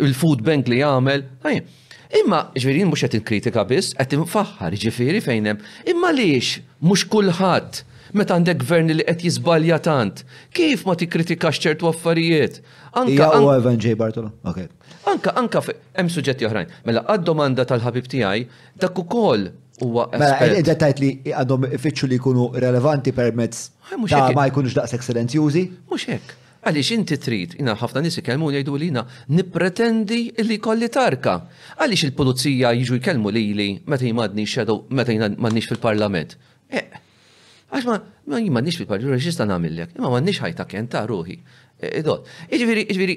Il-food 0.00 0.42
bank 0.42 0.68
li 0.70 0.80
jagħmel, 0.82 1.24
Imma, 2.18 2.40
ġverin 2.58 2.88
mux 2.90 3.04
għetin 3.06 3.22
kritika 3.22 3.62
biss, 3.70 3.92
għetin 4.02 4.24
faħħar, 4.26 4.74
ġifiri 4.82 5.20
fejnem. 5.22 5.60
Imma 5.92 6.08
liex, 6.10 6.56
mux 6.82 7.04
kullħat, 7.06 7.84
meta 8.18 8.34
għandek 8.34 8.64
gvern 8.64 8.90
li 8.96 9.04
qed 9.06 9.22
jizbalja 9.28 9.76
tant, 9.84 10.24
kif 10.50 10.82
ma 10.88 10.96
tikkritikax 10.98 11.60
ċertu 11.68 11.86
affarijiet? 11.92 12.58
Anka 12.98 13.28
u 13.38 13.52
Evan 13.54 13.78
J. 13.78 13.94
Bartolo. 13.94 14.32
Anka, 15.06 15.36
anka, 15.38 15.62
hemm 15.94 16.10
suġġetti 16.10 16.50
oħrajn. 16.50 16.74
Mela, 16.90 17.04
għad-domanda 17.14 17.62
tal-ħabib 17.70 18.10
tiegħi, 18.10 18.42
dak 18.82 18.98
ukoll 19.04 19.46
huwa. 19.84 20.06
Mela, 20.16 20.76
tajt 20.82 21.00
li 21.02 21.10
għandhom 21.32 21.66
ifittxu 21.76 22.08
li 22.10 22.18
jkunu 22.20 22.48
relevanti 22.64 23.12
permezz 23.16 23.68
ta' 24.10 24.30
ma 24.36 24.46
jkunux 24.50 24.76
daqs 24.76 24.94
excellenzjużi? 24.98 25.64
Mhux 25.90 26.06
hekk. 26.12 26.36
Għaliex 26.60 26.90
inti 26.92 27.16
trid, 27.16 27.54
jina 27.56 27.72
ħafna 27.80 28.02
nies 28.04 28.18
ikellmu 28.20 28.50
jgħidu 28.52 28.74
li 28.82 28.90
jina 28.90 29.06
nippretendi 29.32 30.18
li 30.44 30.58
kolli 30.60 30.90
tarka. 30.92 31.38
Għaliex 31.80 32.10
il-pulizija 32.10 32.74
jiġu 32.76 32.98
jkellmu 32.98 33.32
lili 33.32 33.70
meta 33.88 34.04
jmadni 34.08 34.44
xedow 34.44 34.82
meta 34.92 35.14
jina 35.14 35.30
fil-parlament. 35.38 36.36
Eh, 36.68 36.84
għax 37.72 37.86
ma 37.88 37.96
ma 38.30 38.38
jmadniex 38.44 38.82
fil-parlament, 38.82 39.24
xista 39.24 39.48
nagħmillek, 39.48 39.94
imma 39.98 40.12
m'għandniex 40.12 40.44
ħajta 40.44 40.68
kien 40.70 40.86
ta' 40.92 41.06
ruħi. 41.08 41.38
Idot. 41.96 42.28
Eh, 42.28 42.44
eh, 42.52 42.56
iġviri, 42.58 42.84
iġviri, 42.92 43.16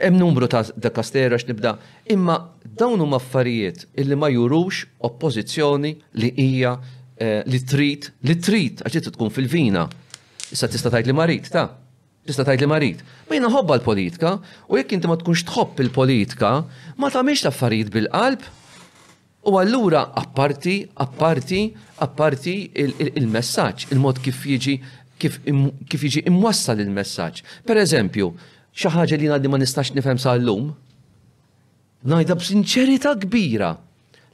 hemm 0.00 0.16
numru 0.18 0.46
ta' 0.48 0.64
dekastera 0.80 1.38
x'nibda, 1.40 1.76
imma 2.12 2.36
dawn 2.78 3.00
huma 3.02 3.18
affarijiet 3.20 3.86
illi 4.00 4.16
ma 4.16 4.28
jurux 4.32 4.84
oppożizzjoni 5.06 5.92
li 6.20 6.30
hija 6.36 6.72
eh, 7.20 7.40
li 7.46 7.60
trid, 7.68 8.08
li 8.26 8.36
trid 8.40 8.82
għax 8.84 9.10
tkun 9.10 9.32
fil-vina. 9.34 9.86
Issa 10.50 10.68
tista' 10.70 10.90
tgħid 10.94 11.10
li 11.10 11.14
marit, 11.16 11.50
ta' 11.52 11.68
tista' 12.26 12.46
tgħid 12.48 12.64
li 12.64 12.70
marit. 12.70 13.02
Ma 13.28 13.36
jiena 13.36 13.52
ħobba 13.52 13.78
l-politika 13.80 14.34
u 14.70 14.80
jekk 14.80 14.96
inti 14.98 15.10
ma 15.10 15.18
tkunx 15.20 15.44
tħobb 15.50 15.84
il-politika, 15.86 16.52
ma 17.00 17.12
tagħmilx 17.12 17.46
l-affarijiet 17.46 17.92
bil-qalb 17.96 18.48
U 19.48 19.54
allura 19.56 20.02
apparti, 20.20 20.82
apparti, 21.00 21.60
apparti 22.04 22.52
il-messaġġ, 22.76 23.86
il-mod 23.94 24.18
kif 24.20 24.42
jiġi 24.44 24.74
kif 25.16 26.02
jiġi 26.04 26.26
immwassal 26.28 26.82
il-messaġġ. 26.84 27.40
Per 27.64 27.80
eżempju, 27.80 28.26
xi 28.72 28.88
ħaġa 28.90 29.16
li 29.18 29.28
ngħaddi 29.28 29.48
ma 29.50 29.58
nistax 29.60 29.92
nifhem 29.96 30.18
sa 30.22 30.34
l-lum. 30.38 30.70
Ngħidha 32.06 32.36
b'sinċerità 32.38 33.14
kbira. 33.24 33.72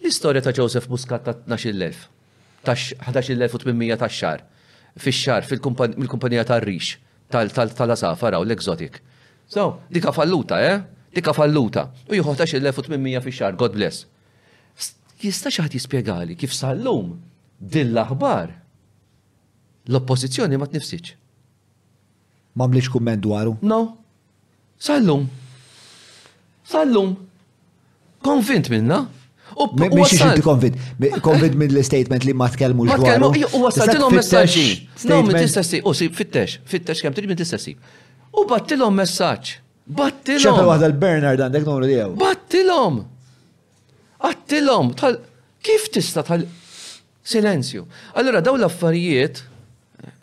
L-istorja 0.05 0.43
ta' 0.45 0.53
Joseph 0.55 0.87
Muscat 0.93 1.25
ta' 1.27 1.37
12,000, 1.51 2.05
ta' 2.63 2.75
11,800 2.77 3.97
ta' 3.97 4.11
xar, 4.13 4.43
fix-xar 5.03 5.45
fil-kumpanija 5.49 6.45
ta' 6.47 6.61
rix 6.63 6.93
tal-asafa 7.29 8.31
raw 8.37 8.43
l-exotic. 8.47 9.01
So, 9.49 9.83
dika 9.91 10.13
falluta, 10.13 10.61
eh? 10.63 10.77
Dika 11.17 11.33
falluta. 11.33 11.89
U 12.09 12.15
jieħu 12.15 12.29
11,800 12.37 13.23
fix-xar, 13.25 13.57
God 13.59 13.75
bless. 13.75 14.05
Jista' 15.17 15.51
xi 15.51 15.63
ħadd 15.65 15.75
jispjegali 15.79 16.35
kif 16.37 16.53
sal-lum 16.55 17.17
din 17.59 17.95
l-aħbar 17.95 18.51
l-oppożizzjoni 19.89 20.59
ma 20.61 20.69
tnifsitx. 20.69 21.15
Mamlix 22.57 22.93
kumment 22.93 23.23
dwaru? 23.25 23.57
No, 23.65 23.97
Sallum. 24.79 25.29
Sallum. 26.65 27.17
Konvint 28.23 28.69
minna. 28.71 29.07
Miex 29.95 30.13
inti 30.21 30.43
konvint, 30.45 30.77
konvint 31.25 31.55
minn 31.57 31.71
l-statement 31.79 32.25
li 32.29 32.35
ma 32.37 32.49
tkellmu 32.53 32.85
l 32.85 32.89
Ma 32.91 32.97
tkellmu, 32.99 33.29
u 33.57 33.61
wasaltilhom 33.63 34.13
messaġġi. 34.19 34.65
No, 35.09 35.23
minn 35.25 35.39
t-istessi. 35.39 35.79
u 35.87 35.93
si, 35.97 36.09
fittex, 36.13 36.59
fittex 36.69 37.01
kem 37.01 37.15
trid 37.17 37.31
minn 37.31 37.41
istessi 37.41 37.73
U 38.37 38.43
battilhom 38.51 38.93
messaġġ. 39.01 39.55
Battilhom. 39.97 40.45
Xepa 40.59 40.67
waħda 40.67 40.91
l-Bernard 40.91 41.45
għandek 41.47 41.69
numru 41.71 41.89
tiegħu. 41.89 42.19
Battilhom. 42.21 42.99
Attilhom. 44.29 44.93
Kif 45.65 45.89
tista' 45.95 46.23
tal 46.27 46.45
silenzju. 47.27 47.87
Allora 48.21 48.43
daw 48.45 48.59
l-affarijiet, 48.59 49.41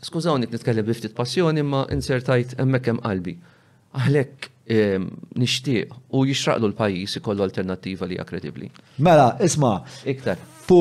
skużawni 0.05 0.51
nitkellem 0.51 0.85
biftit 0.85 1.15
passjoni 1.17 1.63
ma 1.65 1.87
insertajt 1.95 2.53
hemmhekk 2.61 2.91
hemm 2.93 3.01
qalbi. 3.07 3.37
Għalek 3.93 4.47
ehm, 4.73 5.05
nishtiq 5.37 5.91
u 6.17 6.23
jixraqlu 6.25 6.69
l-pajis 6.71 7.19
ikollu 7.19 7.45
alternativa 7.45 8.07
li 8.09 8.17
kredibli. 8.25 8.69
Mela, 9.05 9.27
isma. 9.45 9.75
Iktar. 10.09 10.39
Fu, 10.63 10.79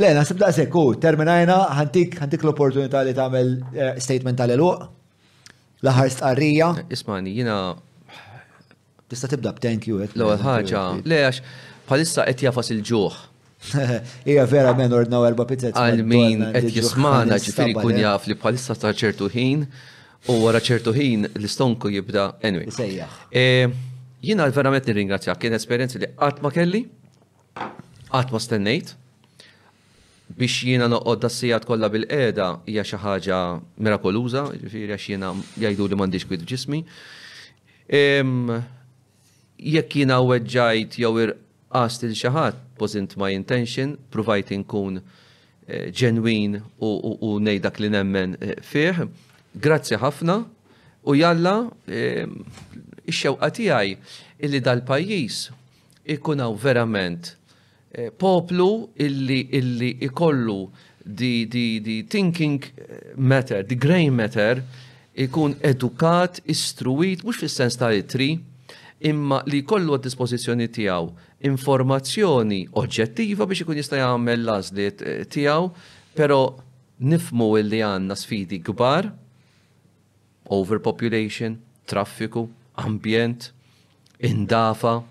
le, 0.00 0.12
nasib 0.16 0.38
daqsek, 0.40 0.72
u 0.78 0.84
terminajna, 1.02 1.58
għantik, 1.76 2.40
l-opportunità 2.46 3.02
li 3.08 3.12
tagħmel 3.18 3.52
eh, 3.74 3.94
statement 4.04 4.38
tal 4.42 4.54
l 4.56 4.70
Laħar 5.86 6.08
stqarrija. 6.10 6.66
Ismani, 6.90 7.30
jina. 7.38 7.54
Tista 9.06 9.28
tibda 9.30 9.52
b'thank 9.54 9.84
you. 9.86 10.00
Eh, 10.02 10.08
L-ewwel 10.16 10.40
ħaġa, 10.42 10.80
eh, 10.96 11.04
le 11.06 11.18
għax 11.28 11.38
bħalissa 11.86 12.24
qed 12.26 12.42
jafas 12.48 12.70
il-ġuħ. 12.74 13.18
Ija 14.32 14.46
vera 14.50 14.72
men 14.74 14.96
ordnaw 14.98 15.22
erba 15.28 15.46
pizzet. 15.46 15.78
Għal 15.78 16.02
min 16.02 16.42
qed 16.56 16.66
jismana 16.74 17.38
ġifieri 17.44 17.76
kun 17.78 17.94
jaf 17.94 18.26
li 18.26 18.34
bħalissa 18.42 18.74
ta' 18.74 18.90
ċertu 18.90 19.30
ħin 19.36 19.62
u 20.26 20.38
wara 20.42 20.58
ċertu 20.62 20.92
ħin 20.96 21.28
l-istonku 21.36 21.92
jibda, 21.94 22.24
anyway. 22.42 22.72
Sejjaħ. 22.74 23.18
Eh, 23.30 23.68
jina 24.24 24.48
verament 24.54 24.88
nirringrazzja, 24.90 25.36
kien 25.38 25.54
esperienzi 25.54 26.00
li 26.02 26.08
għatma 26.16 26.48
ma 26.48 26.54
kelli, 26.54 26.80
għatma 27.58 28.34
ma 28.34 28.40
stennejt, 28.42 28.94
biex 30.38 30.58
jina 30.66 30.88
noqod 30.90 31.22
dassijat 31.22 31.64
kolla 31.66 31.88
bil 31.88 32.04
eda 32.12 32.56
hija 32.68 32.82
xi 32.84 32.98
ħaġa 33.00 33.38
mirakoluża, 33.78 34.42
ġifieri 34.64 34.96
għax 34.96 35.06
jiena 35.14 35.30
jgħidu 35.62 35.86
li 35.92 35.96
m'għandix 35.96 36.26
kwidu 36.28 36.48
ġismi. 36.50 36.82
Jekk 39.74 39.96
jiena 40.02 40.18
weġġajt 40.22 40.98
jew 41.00 41.14
irqast 41.28 42.04
il 42.04 42.12
xi 42.18 42.34
ħadd 42.34 42.58
wasn't 42.78 43.16
my 43.18 43.30
intention, 43.34 43.94
provajt 44.12 44.52
inkun 44.54 44.98
eh, 45.00 45.88
ġenwin 45.90 46.58
u 46.84 47.32
ngħidak 47.40 47.80
li 47.82 47.94
nemmen 47.94 48.36
eh, 48.42 48.58
fih. 48.62 49.06
Grazzi 49.54 49.96
ħafna 49.96 50.34
u 51.08 51.14
jalla 51.16 51.52
e, 51.88 52.26
ix-xewqa 53.08 53.48
tiegħi 53.56 53.94
illi 54.44 54.60
dal-pajjiż 54.60 55.38
ikunaw 56.16 56.56
verament 56.62 57.34
e, 57.94 58.10
poplu 58.10 58.66
illi 58.96 59.46
illi 59.58 59.94
ikollu 60.08 60.58
di, 61.02 61.46
di, 61.48 61.80
di 61.80 62.04
thinking 62.04 62.62
matter, 63.16 63.64
di 63.64 63.74
grey 63.80 64.10
matter, 64.12 64.60
ikun 65.18 65.54
edukat, 65.64 66.42
istruit, 66.44 67.22
mux 67.24 67.40
fil-sens 67.40 67.78
ta' 67.80 67.88
itri, 67.96 68.34
imma 69.08 69.40
li 69.48 69.62
kollu 69.64 69.94
għad 69.96 70.04
dispozizjoni 70.10 70.66
tijaw 70.74 71.06
informazzjoni 71.48 72.60
oġġettiva 72.76 73.46
biex 73.46 73.62
ikun 73.64 73.78
jista' 73.80 74.02
jagħmel 74.04 74.44
l-għażliet 74.44 75.00
e, 75.08 75.16
tiegħu, 75.32 75.66
però 76.18 76.42
nifmu 76.98 77.54
li 77.62 77.78
għandna 77.86 78.16
sfidi 78.18 78.58
kbar 78.68 79.06
overpopulation, 80.50 81.62
traffiku, 81.86 82.48
ambjent, 82.76 83.52
indafa, 84.20 85.02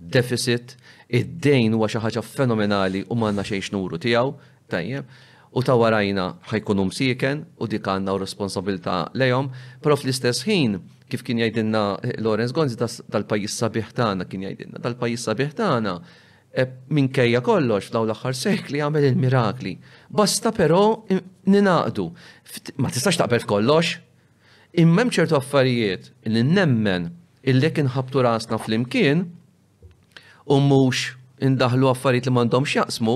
deficit, 0.00 0.76
id-dejn 1.10 1.74
huwa 1.76 1.88
xi 1.90 2.00
ħaġa 2.02 2.22
fenomenali 2.26 3.02
u 3.08 3.14
m'għandna 3.16 3.44
xejn 3.46 3.64
xnuru 3.70 4.00
tiegħu, 4.02 4.32
tajjeb, 4.72 5.06
u 5.56 5.62
ta' 5.64 5.76
warajna 5.78 6.24
ħajkunu 6.50 6.84
msieken 6.90 7.44
u 7.62 7.68
dik 7.70 7.86
għandna 7.88 8.12
u 8.16 8.20
responsabilità 8.20 8.98
lejhom, 9.16 9.48
però 9.82 9.96
fl-istess 9.96 10.44
ħin 10.48 10.76
kif 11.10 11.22
kien 11.24 11.38
jgħidilna 11.40 11.82
eh, 12.02 12.16
Lorenz 12.20 12.50
Gonzi 12.52 12.76
tal-pajjiż 12.80 13.52
sabiħ 13.54 13.92
tagħna 13.96 14.26
kien 14.28 14.42
jgħidilna 14.44 14.82
tal-pajjiż 14.82 15.24
sabiħ 15.30 15.54
tagħna 15.60 15.92
e, 16.50 16.64
minkejja 16.98 17.40
kollox 17.46 17.88
f'daw 17.92 18.04
l-aħħar 18.08 18.34
sekli 18.36 18.82
għamel 18.82 19.06
il-mirakli. 19.12 19.76
Basta 20.10 20.50
però 20.52 20.82
ninaqdu. 21.08 22.08
Ma 22.82 22.90
tistax 22.92 23.22
taqbel 23.22 23.44
f'kollox, 23.46 23.94
Immem 24.76 25.08
ċertu 25.08 25.38
affarijiet 25.38 26.10
li 26.28 26.42
nemmen 26.44 27.06
illek 27.48 27.78
inħabtu 27.80 28.20
rasna 28.26 28.58
fl-imkien 28.60 29.22
u 30.52 30.58
mux 30.60 31.14
indaħlu 31.40 31.88
affarijiet 31.88 32.28
li 32.28 32.34
mandom 32.36 32.66
xjaqsmu, 32.68 33.14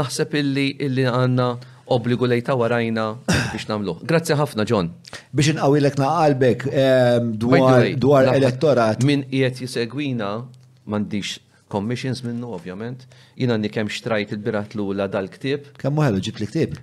naħseb 0.00 0.38
illi 0.40 0.64
illi 0.88 1.04
għanna 1.12 1.50
obligu 1.98 2.24
lejta 2.32 2.56
warajna 2.56 3.04
biex 3.52 3.68
namlu. 3.68 3.98
Grazzi 4.08 4.38
ħafna, 4.40 4.64
John. 4.66 4.88
Biex 5.36 5.58
nqawilek 5.58 6.00
na 6.00 6.08
qalbek 6.16 6.64
dwar 8.00 8.32
elettorat. 8.32 9.04
Min 9.06 9.26
qiegħed 9.28 9.66
jisegwina 9.66 10.30
m'għandix 10.88 11.42
commissions 11.68 12.22
minnu, 12.24 12.48
ovvjament. 12.56 13.04
Jina 13.36 13.56
ni 13.60 13.68
kem 13.74 13.90
xtrajt 13.90 14.32
il-birat 14.32 14.72
l-ula 14.78 15.08
dal-ktib. 15.12 15.74
Kemm 15.82 16.00
ħelu 16.08 16.24
ġib 16.28 16.40
l-ktib? 16.44 16.80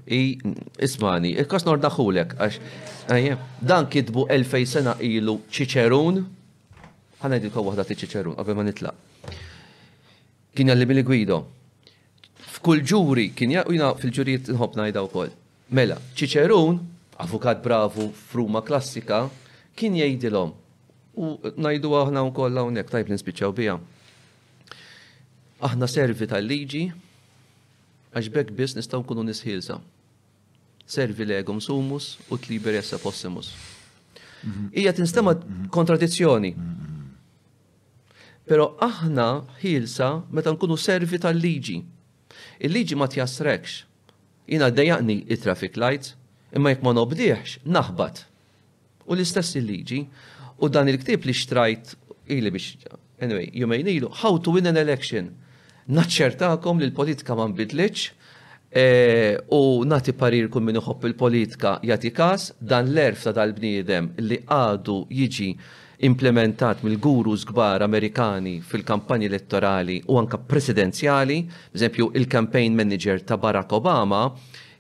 ismani, 0.85 1.33
il-kos 1.40 1.65
nordaħulek, 1.65 2.35
għax 2.44 2.67
Ah, 3.09 3.19
Dan 3.59 3.87
kitbu 3.91 4.29
elfej 4.31 4.63
sena 4.65 4.95
ilu 5.03 5.35
ċiċerun, 5.51 6.21
ħanajdilkom 7.19 7.65
waħda 7.67 7.83
ti 7.89 7.97
ċiċerun, 7.99 8.37
għabem 8.39 8.55
ma 8.55 8.63
nitlaq. 8.63 9.35
Kien 10.55 10.71
jalli 10.71 10.87
billi 10.87 11.03
gwido. 11.03 11.41
F'kull 12.53 12.79
ġuri, 12.87 13.25
kien 13.35 13.51
jaqwina 13.51 13.89
fil-ġurijiet 13.99 14.53
nħobna 14.55 14.85
najda 14.87 15.03
u 15.03 15.25
Mela, 15.73 15.97
ċiċerun, 16.15 16.79
avukat 17.19 17.61
bravu, 17.65 18.07
fruma 18.31 18.61
klassika, 18.63 19.27
kien 19.75 19.97
jgħidilom. 19.99 20.53
U 21.15 21.35
najdu 21.59 21.91
aħna 21.99 22.23
u 22.23 22.31
koll 22.31 22.55
għawnek, 22.61 22.87
tajb 22.93 23.11
nispiċaw 23.17 23.51
bija. 23.57 23.75
Aħna 25.59 25.91
servi 25.91 26.27
tal-liġi, 26.27 26.85
għaxbek 28.15 28.55
bis 28.55 28.77
nistaw 28.79 29.03
kunu 29.03 29.27
nisħilsa 29.27 29.81
servi 30.85 31.25
legum 31.27 31.61
sumus 31.61 32.17
u 32.29 32.37
t-liber 32.37 32.73
jessa 32.77 32.97
possimus. 32.97 33.53
Mhm. 34.43 34.65
Ija 34.73 34.93
t-instema 34.93 35.35
kontradizzjoni. 35.71 36.51
Mhm. 36.51 36.61
Mhm. 36.61 38.49
Pero 38.49 38.73
aħna 38.83 39.27
ħilsa 39.63 40.09
meta 40.35 40.51
nkunu 40.51 40.75
servi 40.77 41.19
tal-liġi. 41.19 41.77
Il-liġi 42.63 42.97
ma 42.99 43.07
tjasrekx. 43.07 43.81
Jina 44.47 44.67
dejaqni 44.69 45.21
il-traffic 45.31 45.77
lights, 45.79 46.17
imma 46.55 46.73
jek 46.73 46.83
ma 46.83 46.91
nobdiħx, 46.91 47.61
naħbat. 47.63 48.25
U 49.07 49.15
l-istess 49.15 49.55
il-liġi. 49.61 50.01
U 50.59 50.69
dan 50.69 50.91
il-ktib 50.91 51.23
li 51.27 51.33
xtrajt 51.33 51.95
ili 52.31 52.51
biex, 52.51 52.83
anyway, 53.19 53.47
jumejnilu, 53.55 54.11
how 54.23 54.37
to 54.37 54.51
win 54.51 54.67
an 54.67 54.77
election. 54.77 55.31
Naċċertakom 55.87 56.79
li 56.79 56.87
l-politika 56.91 57.35
ma 57.35 57.47
nbidlitx, 57.51 58.11
Eh, 58.75 59.38
u 59.49 59.83
nati 59.85 60.13
parir 60.17 60.47
kun 60.49 60.63
minn 60.65 60.79
uħob 60.79 61.03
il-politika 61.11 61.75
jati 61.85 62.09
kas 62.09 62.47
dan 62.57 62.88
l-erf 62.89 63.22
ta' 63.27 63.33
dal-bniedem 63.38 64.07
li 64.25 64.39
għadu 64.49 64.95
jiġi 65.13 65.49
implementat 66.09 66.81
mill-gurus 66.81 67.43
gbar 67.51 67.85
Amerikani 67.85 68.56
fil-kampanji 68.65 69.29
elettorali 69.29 69.99
u 70.09 70.17
anka 70.17 70.39
presidenzjali, 70.41 71.38
eżempju 71.77 72.07
il-campaign 72.17 72.73
manager 72.73 73.22
ta' 73.22 73.38
Barack 73.38 73.75
Obama, 73.77 74.23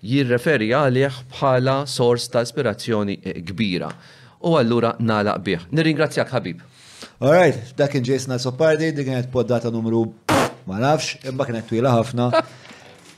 jirreferi 0.01 0.71
għalih 0.73 1.21
bħala 1.35 1.77
sors 1.85 2.25
ta' 2.33 2.41
ispirazzjoni 2.49 3.19
eh, 3.21 3.39
kbira. 3.51 3.91
U 4.41 4.57
allura 4.57 4.95
nalaq 5.05 5.37
bih. 5.45 5.67
Nirringrazzjak 5.69 6.33
ħabib. 6.33 6.65
Alright, 7.21 7.75
dak 7.77 7.93
kien 7.93 8.09
Jason 8.09 8.33
Al-Sopardi, 8.33 8.89
dik 8.89 9.05
kienet 9.07 9.29
poddata 9.31 9.69
numru 9.71 10.07
ma 10.65 10.81
nafx, 10.81 11.19
imma 11.29 11.45
kien 11.45 11.61
għed 11.61 11.69
twila 11.69 11.93
ħafna. 12.01 12.29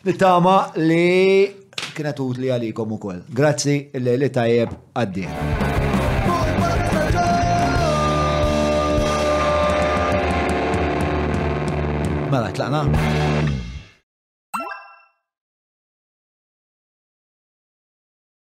Nittama 0.05 0.59
li 0.77 1.49
kienet 1.97 2.19
utli 2.21 2.51
għalikom 2.53 2.91
ukoll. 2.93 3.23
Grazzi 3.39 3.73
li 4.03 4.27
tajjeb 4.29 4.75
għaddieħ. 4.93 5.31
Mela, 12.29 12.53
tlaqna. 12.53 12.85